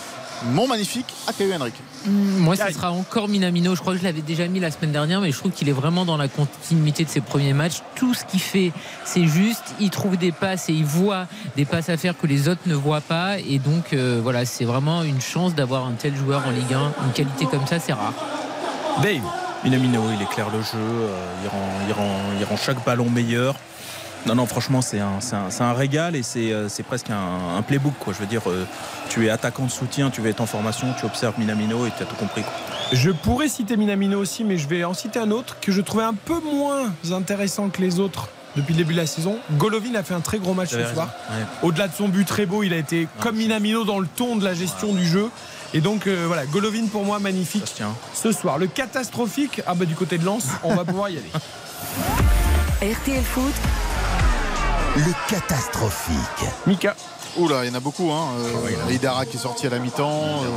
mon 0.51 0.67
magnifique 0.67 1.05
à 1.27 1.33
Caio 1.33 1.53
Henrique. 1.53 1.75
Mm, 2.05 2.37
Moi, 2.39 2.55
ça 2.55 2.65
Aïe. 2.65 2.73
sera 2.73 2.91
encore 2.91 3.27
Minamino. 3.27 3.75
Je 3.75 3.81
crois 3.81 3.93
que 3.93 3.99
je 3.99 4.03
l'avais 4.03 4.21
déjà 4.21 4.47
mis 4.47 4.59
la 4.59 4.69
semaine 4.71 4.91
dernière, 4.91 5.21
mais 5.21 5.31
je 5.31 5.37
trouve 5.37 5.51
qu'il 5.51 5.69
est 5.69 5.73
vraiment 5.73 6.05
dans 6.05 6.17
la 6.17 6.27
continuité 6.27 7.03
de 7.05 7.09
ses 7.09 7.21
premiers 7.21 7.53
matchs. 7.53 7.81
Tout 7.95 8.13
ce 8.13 8.25
qu'il 8.25 8.39
fait, 8.39 8.71
c'est 9.05 9.25
juste. 9.25 9.63
Il 9.79 9.89
trouve 9.89 10.17
des 10.17 10.31
passes 10.31 10.69
et 10.69 10.73
il 10.73 10.85
voit 10.85 11.25
des 11.55 11.65
passes 11.65 11.89
à 11.89 11.97
faire 11.97 12.17
que 12.17 12.27
les 12.27 12.47
autres 12.49 12.61
ne 12.65 12.75
voient 12.75 13.01
pas. 13.01 13.39
Et 13.39 13.59
donc, 13.59 13.93
euh, 13.93 14.19
voilà, 14.21 14.45
c'est 14.45 14.65
vraiment 14.65 15.03
une 15.03 15.21
chance 15.21 15.55
d'avoir 15.55 15.85
un 15.87 15.93
tel 15.93 16.15
joueur 16.15 16.43
en 16.45 16.51
Ligue 16.51 16.73
1. 16.73 17.05
Une 17.05 17.13
qualité 17.13 17.45
comme 17.45 17.65
ça, 17.67 17.79
c'est 17.79 17.93
rare. 17.93 18.13
Dave. 19.01 19.21
Minamino, 19.63 20.01
il 20.15 20.21
éclaire 20.21 20.49
le 20.51 20.59
jeu, 20.61 20.67
euh, 20.75 21.07
il, 21.43 21.49
rend, 21.49 21.69
il, 21.87 21.93
rend, 21.93 22.19
il 22.39 22.45
rend 22.45 22.55
chaque 22.57 22.85
ballon 22.85 23.09
meilleur. 23.09 23.55
Non, 24.25 24.35
non, 24.35 24.45
franchement, 24.47 24.81
c'est 24.81 24.99
un, 24.99 25.19
c'est 25.21 25.35
un, 25.35 25.49
c'est 25.51 25.63
un 25.63 25.73
régal 25.73 26.15
et 26.15 26.23
c'est 26.23 26.51
euh, 26.51 26.67
c'est 26.67 26.81
presque 26.83 27.09
un, 27.11 27.57
un 27.57 27.61
playbook. 27.61 27.93
Quoi. 27.99 28.13
Je 28.13 28.19
veux 28.19 28.25
dire, 28.25 28.41
euh, 28.49 28.65
tu 29.09 29.25
es 29.27 29.29
attaquant 29.29 29.65
de 29.65 29.71
soutien, 29.71 30.09
tu 30.09 30.21
vas 30.21 30.29
être 30.29 30.41
en 30.41 30.47
formation, 30.47 30.87
tu 30.99 31.05
observes 31.05 31.35
Minamino 31.37 31.85
et 31.85 31.91
tu 31.95 32.01
as 32.01 32.05
tout 32.07 32.15
compris. 32.15 32.41
quoi. 32.41 32.51
Je 32.91 33.11
pourrais 33.11 33.47
citer 33.49 33.77
Minamino 33.77 34.19
aussi, 34.19 34.43
mais 34.43 34.57
je 34.57 34.67
vais 34.67 34.83
en 34.83 34.93
citer 34.93 35.19
un 35.19 35.29
autre 35.31 35.57
que 35.61 35.71
je 35.71 35.81
trouvais 35.81 36.03
un 36.03 36.13
peu 36.15 36.39
moins 36.39 36.91
intéressant 37.11 37.69
que 37.69 37.81
les 37.81 37.99
autres 37.99 38.29
depuis 38.55 38.73
le 38.73 38.77
début 38.79 38.93
de 38.93 38.99
la 38.99 39.05
saison. 39.05 39.37
Golovin 39.57 39.93
a 39.95 40.03
fait 40.03 40.13
un 40.13 40.21
très 40.21 40.39
gros 40.39 40.53
match 40.53 40.69
ce 40.69 40.85
soir. 40.93 41.09
Ouais. 41.29 41.45
Au-delà 41.61 41.87
de 41.87 41.93
son 41.93 42.07
but 42.07 42.25
très 42.25 42.45
beau, 42.45 42.63
il 42.63 42.73
a 42.73 42.77
été 42.77 43.07
comme 43.19 43.35
Minamino 43.35 43.83
dans 43.83 43.99
le 43.99 44.07
ton 44.07 44.37
de 44.37 44.43
la 44.45 44.53
gestion 44.53 44.93
du 44.93 45.05
jeu. 45.05 45.29
Et 45.73 45.81
donc 45.81 46.07
euh, 46.07 46.23
voilà, 46.25 46.45
Golovin 46.45 46.87
pour 46.87 47.03
moi 47.03 47.19
magnifique 47.19 47.73
ce 48.13 48.31
soir. 48.31 48.57
Le 48.57 48.67
catastrophique, 48.67 49.61
ah 49.67 49.75
bah 49.75 49.85
du 49.85 49.93
côté 49.93 50.17
de 50.17 50.25
Lens, 50.25 50.47
on 50.63 50.73
va 50.73 50.85
pouvoir 50.85 51.09
y 51.09 51.17
aller. 51.17 51.31
RTL 52.93 53.23
Foot, 53.23 53.53
le 54.95 55.13
catastrophique. 55.27 56.45
Mika. 56.65 56.95
Oula, 57.37 57.65
il 57.65 57.69
y 57.69 57.71
en 57.71 57.75
a 57.75 57.79
beaucoup. 57.79 58.11
Hein. 58.11 58.27
Euh, 58.87 58.91
Idara 58.93 59.25
qui 59.25 59.37
est 59.37 59.39
sorti 59.39 59.67
à 59.67 59.69
la 59.69 59.79
mi-temps. 59.79 60.43
euh. 60.43 60.49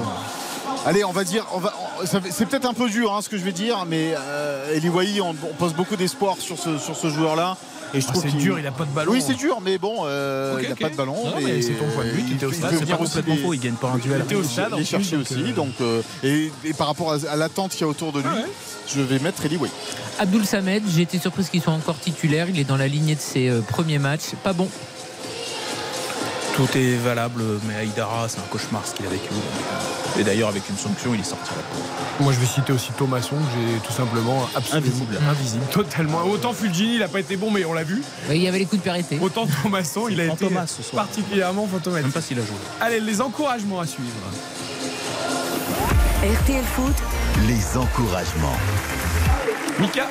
Allez, 0.86 1.04
on 1.04 1.12
va 1.12 1.24
dire, 1.24 1.44
on 1.52 1.58
va, 1.58 1.72
c'est 2.04 2.46
peut-être 2.46 2.66
un 2.66 2.72
peu 2.74 2.88
dur 2.88 3.12
hein, 3.12 3.20
ce 3.20 3.28
que 3.28 3.36
je 3.36 3.42
vais 3.42 3.52
dire, 3.52 3.84
mais 3.86 4.14
euh, 4.16 4.78
on, 5.22 5.30
on 5.30 5.54
pose 5.54 5.74
beaucoup 5.74 5.96
d'espoir 5.96 6.36
sur 6.38 6.56
ce, 6.58 6.78
sur 6.78 6.96
ce 6.96 7.10
joueur-là. 7.10 7.56
Et 7.94 8.00
je 8.00 8.06
Ah, 8.08 8.12
trouve 8.12 8.22
c'est 8.22 8.36
dur, 8.36 8.58
il 8.58 8.66
a 8.66 8.70
pas 8.70 8.84
de 8.84 8.90
ballon. 8.90 9.12
Oui, 9.12 9.22
c'est 9.26 9.34
dur, 9.34 9.60
mais 9.62 9.78
bon, 9.78 10.00
euh, 10.04 10.58
il 10.62 10.68
n'a 10.68 10.76
pas 10.76 10.90
de 10.90 10.94
ballon. 10.96 11.14
Non, 11.24 11.34
mais 11.42 11.62
c'est 11.62 11.72
ton 11.72 11.86
point 11.88 12.04
de 12.04 12.10
vue, 12.10 12.22
tu 12.22 12.30
il 12.30 12.34
étais 12.36 12.46
au 12.46 12.50
il 12.50 12.54
stade, 12.56 12.74
C'est 12.78 12.86
pas 12.86 12.96
complètement 12.96 13.36
faux, 13.36 13.54
il 13.54 13.60
gagne 13.60 13.74
pas 13.74 13.88
un 13.90 13.98
duel. 13.98 14.20
était 14.22 14.34
au 14.34 14.42
stade, 14.42 14.72
en 14.74 14.76
les 14.76 14.82
plus, 14.82 14.90
chercher 14.90 15.16
donc, 15.16 15.24
aussi. 15.30 15.34
euh, 15.40 15.52
Donc, 15.52 15.72
euh, 15.80 16.02
et, 16.22 16.50
et 16.64 16.74
par 16.74 16.86
rapport 16.88 17.12
à, 17.12 17.16
à 17.30 17.36
l'attente 17.36 17.72
qu'il 17.72 17.80
y 17.80 17.84
a 17.84 17.88
autour 17.88 18.12
de 18.12 18.20
lui, 18.20 18.28
Ah 18.30 18.36
ouais. 18.36 18.44
je 18.94 19.00
vais 19.00 19.18
mettre 19.18 19.44
Eli 19.46 19.56
Wahi. 19.56 19.70
Abdul 20.18 20.44
Samed, 20.44 20.82
j'ai 20.94 21.02
été 21.02 21.18
surprise 21.18 21.48
qu'il 21.48 21.62
soit 21.62 21.72
encore 21.72 21.98
titulaire. 21.98 22.48
Il 22.50 22.58
est 22.58 22.64
dans 22.64 22.76
la 22.76 22.88
lignée 22.88 23.14
de 23.14 23.20
ses 23.20 23.48
euh, 23.48 23.60
premiers 23.60 23.98
matchs. 23.98 24.32
Pas 24.42 24.52
bon. 24.52 24.68
Tout 26.58 26.76
est 26.76 26.96
valable, 26.96 27.40
mais 27.68 27.76
Aïdara, 27.76 28.28
c'est 28.28 28.40
un 28.40 28.48
cauchemar 28.50 28.82
ce 28.84 28.92
qu'il 28.94 29.06
a 29.06 29.08
vécu. 29.10 29.28
Et 30.18 30.24
d'ailleurs, 30.24 30.48
avec 30.48 30.68
une 30.68 30.76
sanction, 30.76 31.14
il 31.14 31.20
est 31.20 31.24
sorti. 31.24 31.50
Moi, 32.18 32.32
je 32.32 32.40
vais 32.40 32.46
citer 32.46 32.72
aussi 32.72 32.90
Thomasson, 32.98 33.36
que 33.36 33.42
j'ai 33.72 33.78
tout 33.78 33.92
simplement 33.92 34.48
absolument 34.56 34.88
Invisible. 34.88 35.18
invisible, 35.30 35.64
totalement. 35.70 36.24
Autant 36.24 36.52
Fulgini, 36.52 36.94
il 36.94 36.98
n'a 36.98 37.06
pas 37.06 37.20
été 37.20 37.36
bon, 37.36 37.52
mais 37.52 37.64
on 37.64 37.72
l'a 37.74 37.84
vu. 37.84 38.02
Il 38.28 38.38
y 38.38 38.48
avait 38.48 38.58
les 38.58 38.64
coups 38.66 38.80
de 38.82 38.84
périté. 38.84 39.20
Autant 39.22 39.46
Thomasson, 39.62 40.08
il 40.10 40.20
a 40.20 40.24
été 40.24 40.48
ce 40.66 40.82
soir. 40.82 41.06
particulièrement 41.06 41.62
Même 41.62 41.70
fantomatique. 41.70 42.12
pas 42.12 42.20
s'il 42.20 42.40
a 42.40 42.42
joué. 42.44 42.56
Allez, 42.80 42.98
les 42.98 43.20
encouragements 43.20 43.78
à 43.78 43.86
suivre. 43.86 44.08
RTL 46.42 46.64
Foot, 46.74 46.96
Les 47.46 47.76
encouragements. 47.78 48.56
Mika, 49.78 50.08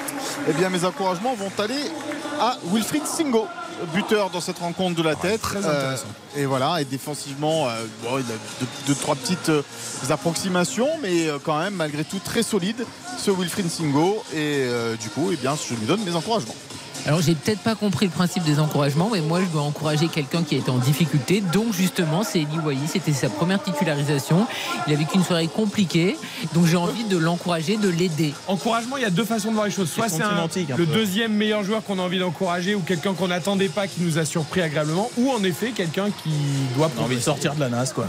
Eh 0.49 0.53
bien, 0.53 0.69
mes 0.69 0.85
encouragements 0.85 1.35
vont 1.35 1.51
aller 1.61 1.91
à 2.39 2.55
Wilfried 2.71 3.05
Singo, 3.05 3.47
buteur 3.93 4.29
dans 4.29 4.41
cette 4.41 4.59
rencontre 4.59 4.95
de 4.95 5.03
la 5.03 5.15
tête. 5.15 5.41
très 5.41 5.65
intéressant. 5.65 6.07
et 6.35 6.45
voilà, 6.45 6.81
et 6.81 6.85
défensivement, 6.85 7.67
euh, 7.67 7.85
bon, 8.03 8.17
il 8.17 8.25
a 8.25 8.35
deux, 8.59 8.67
deux, 8.87 8.95
trois 8.95 9.15
petites 9.15 9.49
euh, 9.49 9.61
approximations, 10.09 10.89
mais 11.01 11.27
euh, 11.27 11.37
quand 11.43 11.59
même, 11.59 11.73
malgré 11.75 12.03
tout, 12.03 12.19
très 12.23 12.43
solide, 12.43 12.85
ce 13.17 13.31
Wilfried 13.31 13.69
Singo. 13.69 14.23
Et 14.33 14.65
euh, 14.67 14.95
du 14.95 15.09
coup, 15.09 15.29
eh 15.31 15.35
bien, 15.35 15.55
je 15.55 15.73
lui 15.75 15.85
donne 15.85 16.03
mes 16.03 16.15
encouragements. 16.15 16.55
Alors 17.07 17.21
j'ai 17.21 17.35
peut-être 17.35 17.61
pas 17.61 17.75
compris 17.75 18.05
le 18.05 18.11
principe 18.11 18.43
des 18.43 18.59
encouragements, 18.59 19.09
mais 19.13 19.21
moi 19.21 19.39
je 19.41 19.45
dois 19.45 19.61
encourager 19.61 20.09
quelqu'un 20.09 20.43
qui 20.43 20.55
a 20.55 20.57
été 20.57 20.69
en 20.69 20.77
difficulté. 20.77 21.41
Donc 21.53 21.73
justement, 21.73 22.23
c'est 22.23 22.39
Eli 22.39 22.59
Wahi, 22.63 22.79
c'était 22.85 23.13
sa 23.13 23.29
première 23.29 23.63
titularisation. 23.63 24.45
Il 24.87 24.93
a 24.93 24.97
vécu 24.97 25.15
une 25.15 25.23
soirée 25.23 25.47
compliquée, 25.47 26.17
donc 26.53 26.65
j'ai 26.65 26.75
envie 26.75 27.05
de 27.05 27.17
l'encourager, 27.17 27.77
de 27.77 27.87
l'aider. 27.87 28.33
encouragement, 28.47 28.97
il 28.97 29.03
y 29.03 29.05
a 29.05 29.09
deux 29.09 29.23
façons 29.23 29.49
de 29.49 29.53
voir 29.53 29.67
les 29.67 29.71
choses. 29.71 29.89
Soit 29.89 30.09
C'est 30.09 30.21
le 30.77 30.85
deuxième 30.85 31.31
meilleur 31.31 31.63
joueur 31.63 31.81
qu'on 31.81 31.97
a 31.97 32.01
envie 32.01 32.19
d'encourager 32.19 32.75
ou 32.75 32.81
quelqu'un 32.81 33.13
qu'on 33.13 33.29
n'attendait 33.29 33.69
pas 33.69 33.87
qui 33.87 34.01
nous 34.01 34.17
a 34.17 34.25
surpris 34.25 34.61
agréablement, 34.61 35.09
ou 35.17 35.31
en 35.31 35.41
effet 35.45 35.71
quelqu'un 35.71 36.07
qui 36.11 36.31
doit 36.75 36.91
a 36.97 37.01
envie 37.01 37.15
de 37.15 37.21
sortir 37.21 37.55
de 37.55 37.61
la 37.61 37.69
nasse, 37.69 37.93
quoi. 37.93 38.07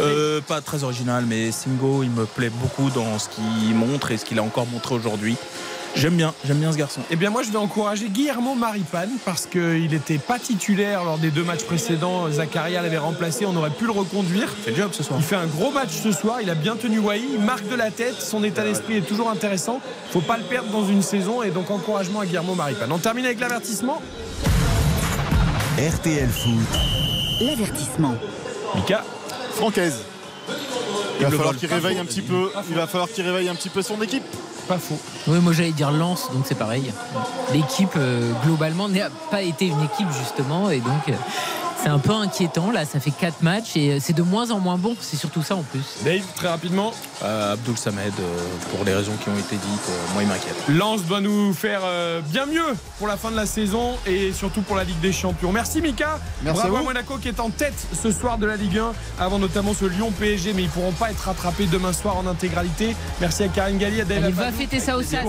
Euh, 0.00 0.40
pas 0.40 0.60
très 0.60 0.82
original, 0.82 1.24
mais 1.24 1.52
Singo, 1.52 2.02
il 2.02 2.10
me 2.10 2.24
plaît 2.24 2.50
beaucoup 2.50 2.90
dans 2.90 3.16
ce 3.20 3.28
qu'il 3.28 3.74
montre 3.76 4.10
et 4.10 4.16
ce 4.16 4.24
qu'il 4.24 4.40
a 4.40 4.42
encore 4.42 4.66
montré 4.66 4.94
aujourd'hui. 4.96 5.36
J'aime 5.96 6.16
bien, 6.16 6.34
j'aime 6.44 6.58
bien 6.58 6.72
ce 6.72 6.76
garçon. 6.76 7.00
Eh 7.10 7.16
bien, 7.16 7.30
moi, 7.30 7.42
je 7.42 7.50
vais 7.50 7.56
encourager 7.56 8.08
Guillermo 8.08 8.54
Maripane 8.54 9.12
parce 9.24 9.46
qu'il 9.46 9.88
n'était 9.90 10.18
pas 10.18 10.40
titulaire 10.40 11.04
lors 11.04 11.18
des 11.18 11.30
deux 11.30 11.44
matchs 11.44 11.64
précédents. 11.64 12.28
Zakaria 12.30 12.82
l'avait 12.82 12.98
remplacé, 12.98 13.46
on 13.46 13.54
aurait 13.54 13.70
pu 13.70 13.84
le 13.84 13.92
reconduire. 13.92 14.48
Il 14.58 14.62
fait 14.64 14.70
le 14.72 14.76
job 14.76 14.90
ce 14.92 15.04
soir. 15.04 15.20
Il 15.20 15.24
fait 15.24 15.36
un 15.36 15.46
gros 15.46 15.70
match 15.70 15.90
ce 15.90 16.10
soir, 16.10 16.40
il 16.42 16.50
a 16.50 16.56
bien 16.56 16.74
tenu 16.74 16.98
Wai, 16.98 17.22
il 17.34 17.40
marque 17.40 17.68
de 17.68 17.76
la 17.76 17.90
tête, 17.92 18.20
son 18.20 18.42
état 18.42 18.64
d'esprit 18.64 18.96
est 18.96 19.06
toujours 19.06 19.30
intéressant. 19.30 19.80
Faut 20.10 20.20
pas 20.20 20.36
le 20.36 20.42
perdre 20.44 20.70
dans 20.70 20.86
une 20.86 21.02
saison 21.02 21.42
et 21.42 21.50
donc 21.50 21.70
encouragement 21.70 22.20
à 22.20 22.26
Guillermo 22.26 22.54
Maripane. 22.54 22.90
On 22.90 22.98
termine 22.98 23.24
avec 23.24 23.38
l'avertissement. 23.38 24.02
RTL 25.78 26.28
Foot, 26.28 26.78
l'avertissement. 27.40 28.14
Mika, 28.74 29.04
Francaise. 29.52 30.00
Il 31.20 31.26
va 31.26 31.30
falloir 31.30 31.56
qu'il 31.56 31.72
réveille 31.72 31.98
un 31.98 32.04
petit 32.04 32.22
peu. 32.22 32.50
Il 32.68 32.74
va 32.74 32.88
falloir 32.88 33.08
qu'il 33.08 33.24
réveille 33.24 33.48
un 33.48 33.54
petit 33.54 33.70
peu 33.70 33.82
son 33.82 34.02
équipe. 34.02 34.24
Pas 34.64 34.78
faux. 34.78 34.98
Oui, 35.28 35.38
moi 35.40 35.52
j'allais 35.52 35.72
dire 35.72 35.90
Lance, 35.90 36.28
donc 36.32 36.44
c'est 36.46 36.54
pareil. 36.58 36.92
L'équipe 37.52 37.90
euh, 37.96 38.32
globalement 38.44 38.88
n'a 38.88 39.10
pas 39.30 39.42
été 39.42 39.66
une 39.66 39.82
équipe 39.82 40.08
justement, 40.18 40.70
et 40.70 40.80
donc 40.80 41.08
euh, 41.08 41.12
c'est 41.82 41.90
un 41.90 41.98
peu 41.98 42.12
inquiétant. 42.12 42.70
Là, 42.70 42.84
ça 42.86 42.98
fait 42.98 43.10
quatre 43.10 43.42
matchs 43.42 43.76
et 43.76 43.92
euh, 43.92 43.98
c'est 44.00 44.14
de 44.14 44.22
moins 44.22 44.50
en 44.50 44.58
moins 44.58 44.78
bon. 44.78 44.96
C'est 45.00 45.16
surtout 45.18 45.42
ça 45.42 45.54
en 45.54 45.62
plus. 45.62 45.82
Dave, 46.02 46.22
très 46.34 46.48
rapidement. 46.48 46.92
Euh, 47.22 47.52
Abdul 47.52 47.76
Samed, 47.76 48.12
euh, 48.18 48.36
pour 48.70 48.84
les 48.86 48.94
raisons 48.94 49.12
qui 49.22 49.28
ont 49.28 49.36
été 49.38 49.56
dites, 49.56 49.88
euh, 49.90 50.12
moi 50.14 50.22
il 50.22 50.28
m'inquiète. 50.28 50.56
Lens 50.68 51.02
doit 51.04 51.20
nous 51.20 51.52
faire 51.52 51.80
euh, 51.84 52.20
bien 52.22 52.46
mieux 52.46 52.74
pour 52.98 53.06
la 53.06 53.16
fin 53.18 53.30
de 53.30 53.36
la 53.36 53.44
saison 53.46 53.92
et 54.06 54.32
surtout 54.32 54.62
pour 54.62 54.76
la 54.76 54.84
Ligue 54.84 54.98
des 55.00 55.12
Champions. 55.12 55.52
Merci 55.52 55.82
Mika. 55.82 56.18
Merci 56.42 56.60
Bravo 56.60 56.76
à 56.76 56.78
vous. 56.80 56.84
Monaco 56.86 57.18
qui 57.18 57.28
est 57.28 57.38
en 57.40 57.50
tête 57.50 57.74
ce 58.02 58.10
soir 58.10 58.38
de 58.38 58.46
la 58.46 58.56
Ligue 58.56 58.78
1 58.78 58.92
avant 59.22 59.38
notamment 59.38 59.74
ce 59.78 59.84
Lyon 59.84 60.10
PSG 60.18 60.54
mais 60.54 60.62
ils 60.62 60.68
pourront 60.70 60.92
pas 60.92 61.10
être 61.10 61.20
rattrapés 61.26 61.66
demain 61.66 61.92
soir 61.92 62.16
en 62.16 62.26
intégralité. 62.26 62.96
Merci 63.20 63.42
à 63.44 63.48
Karine 63.48 63.76
Galli, 63.78 64.00
à 64.00 64.04
Dave 64.04 64.24
fêter 64.54 64.80
ça 64.80 64.96
au 64.96 65.02
SAS. 65.02 65.24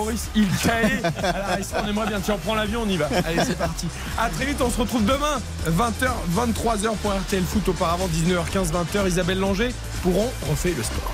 La 1.21 1.31
Race. 1.41 1.73
on 1.83 1.87
aimerait 1.87 2.07
bien. 2.07 2.19
Tiens, 2.19 2.35
on 2.35 2.37
prend 2.37 2.55
l'avion, 2.55 2.81
on 2.85 2.89
y 2.89 2.97
va. 2.97 3.07
Allez, 3.25 3.43
c'est 3.45 3.57
parti. 3.57 3.87
À 4.17 4.29
très 4.29 4.45
vite, 4.45 4.61
on 4.61 4.69
se 4.69 4.79
retrouve 4.79 5.05
demain 5.05 5.41
20h, 5.67 6.09
23h 6.35 6.95
pour 7.01 7.11
RTL 7.11 7.43
Foot. 7.43 7.69
Auparavant 7.69 8.07
19h15, 8.07 8.71
20h. 8.71 9.07
Isabelle 9.07 9.39
Langer 9.39 9.73
pourront 10.03 10.31
refait 10.49 10.73
le 10.75 10.83
sport. 10.83 11.11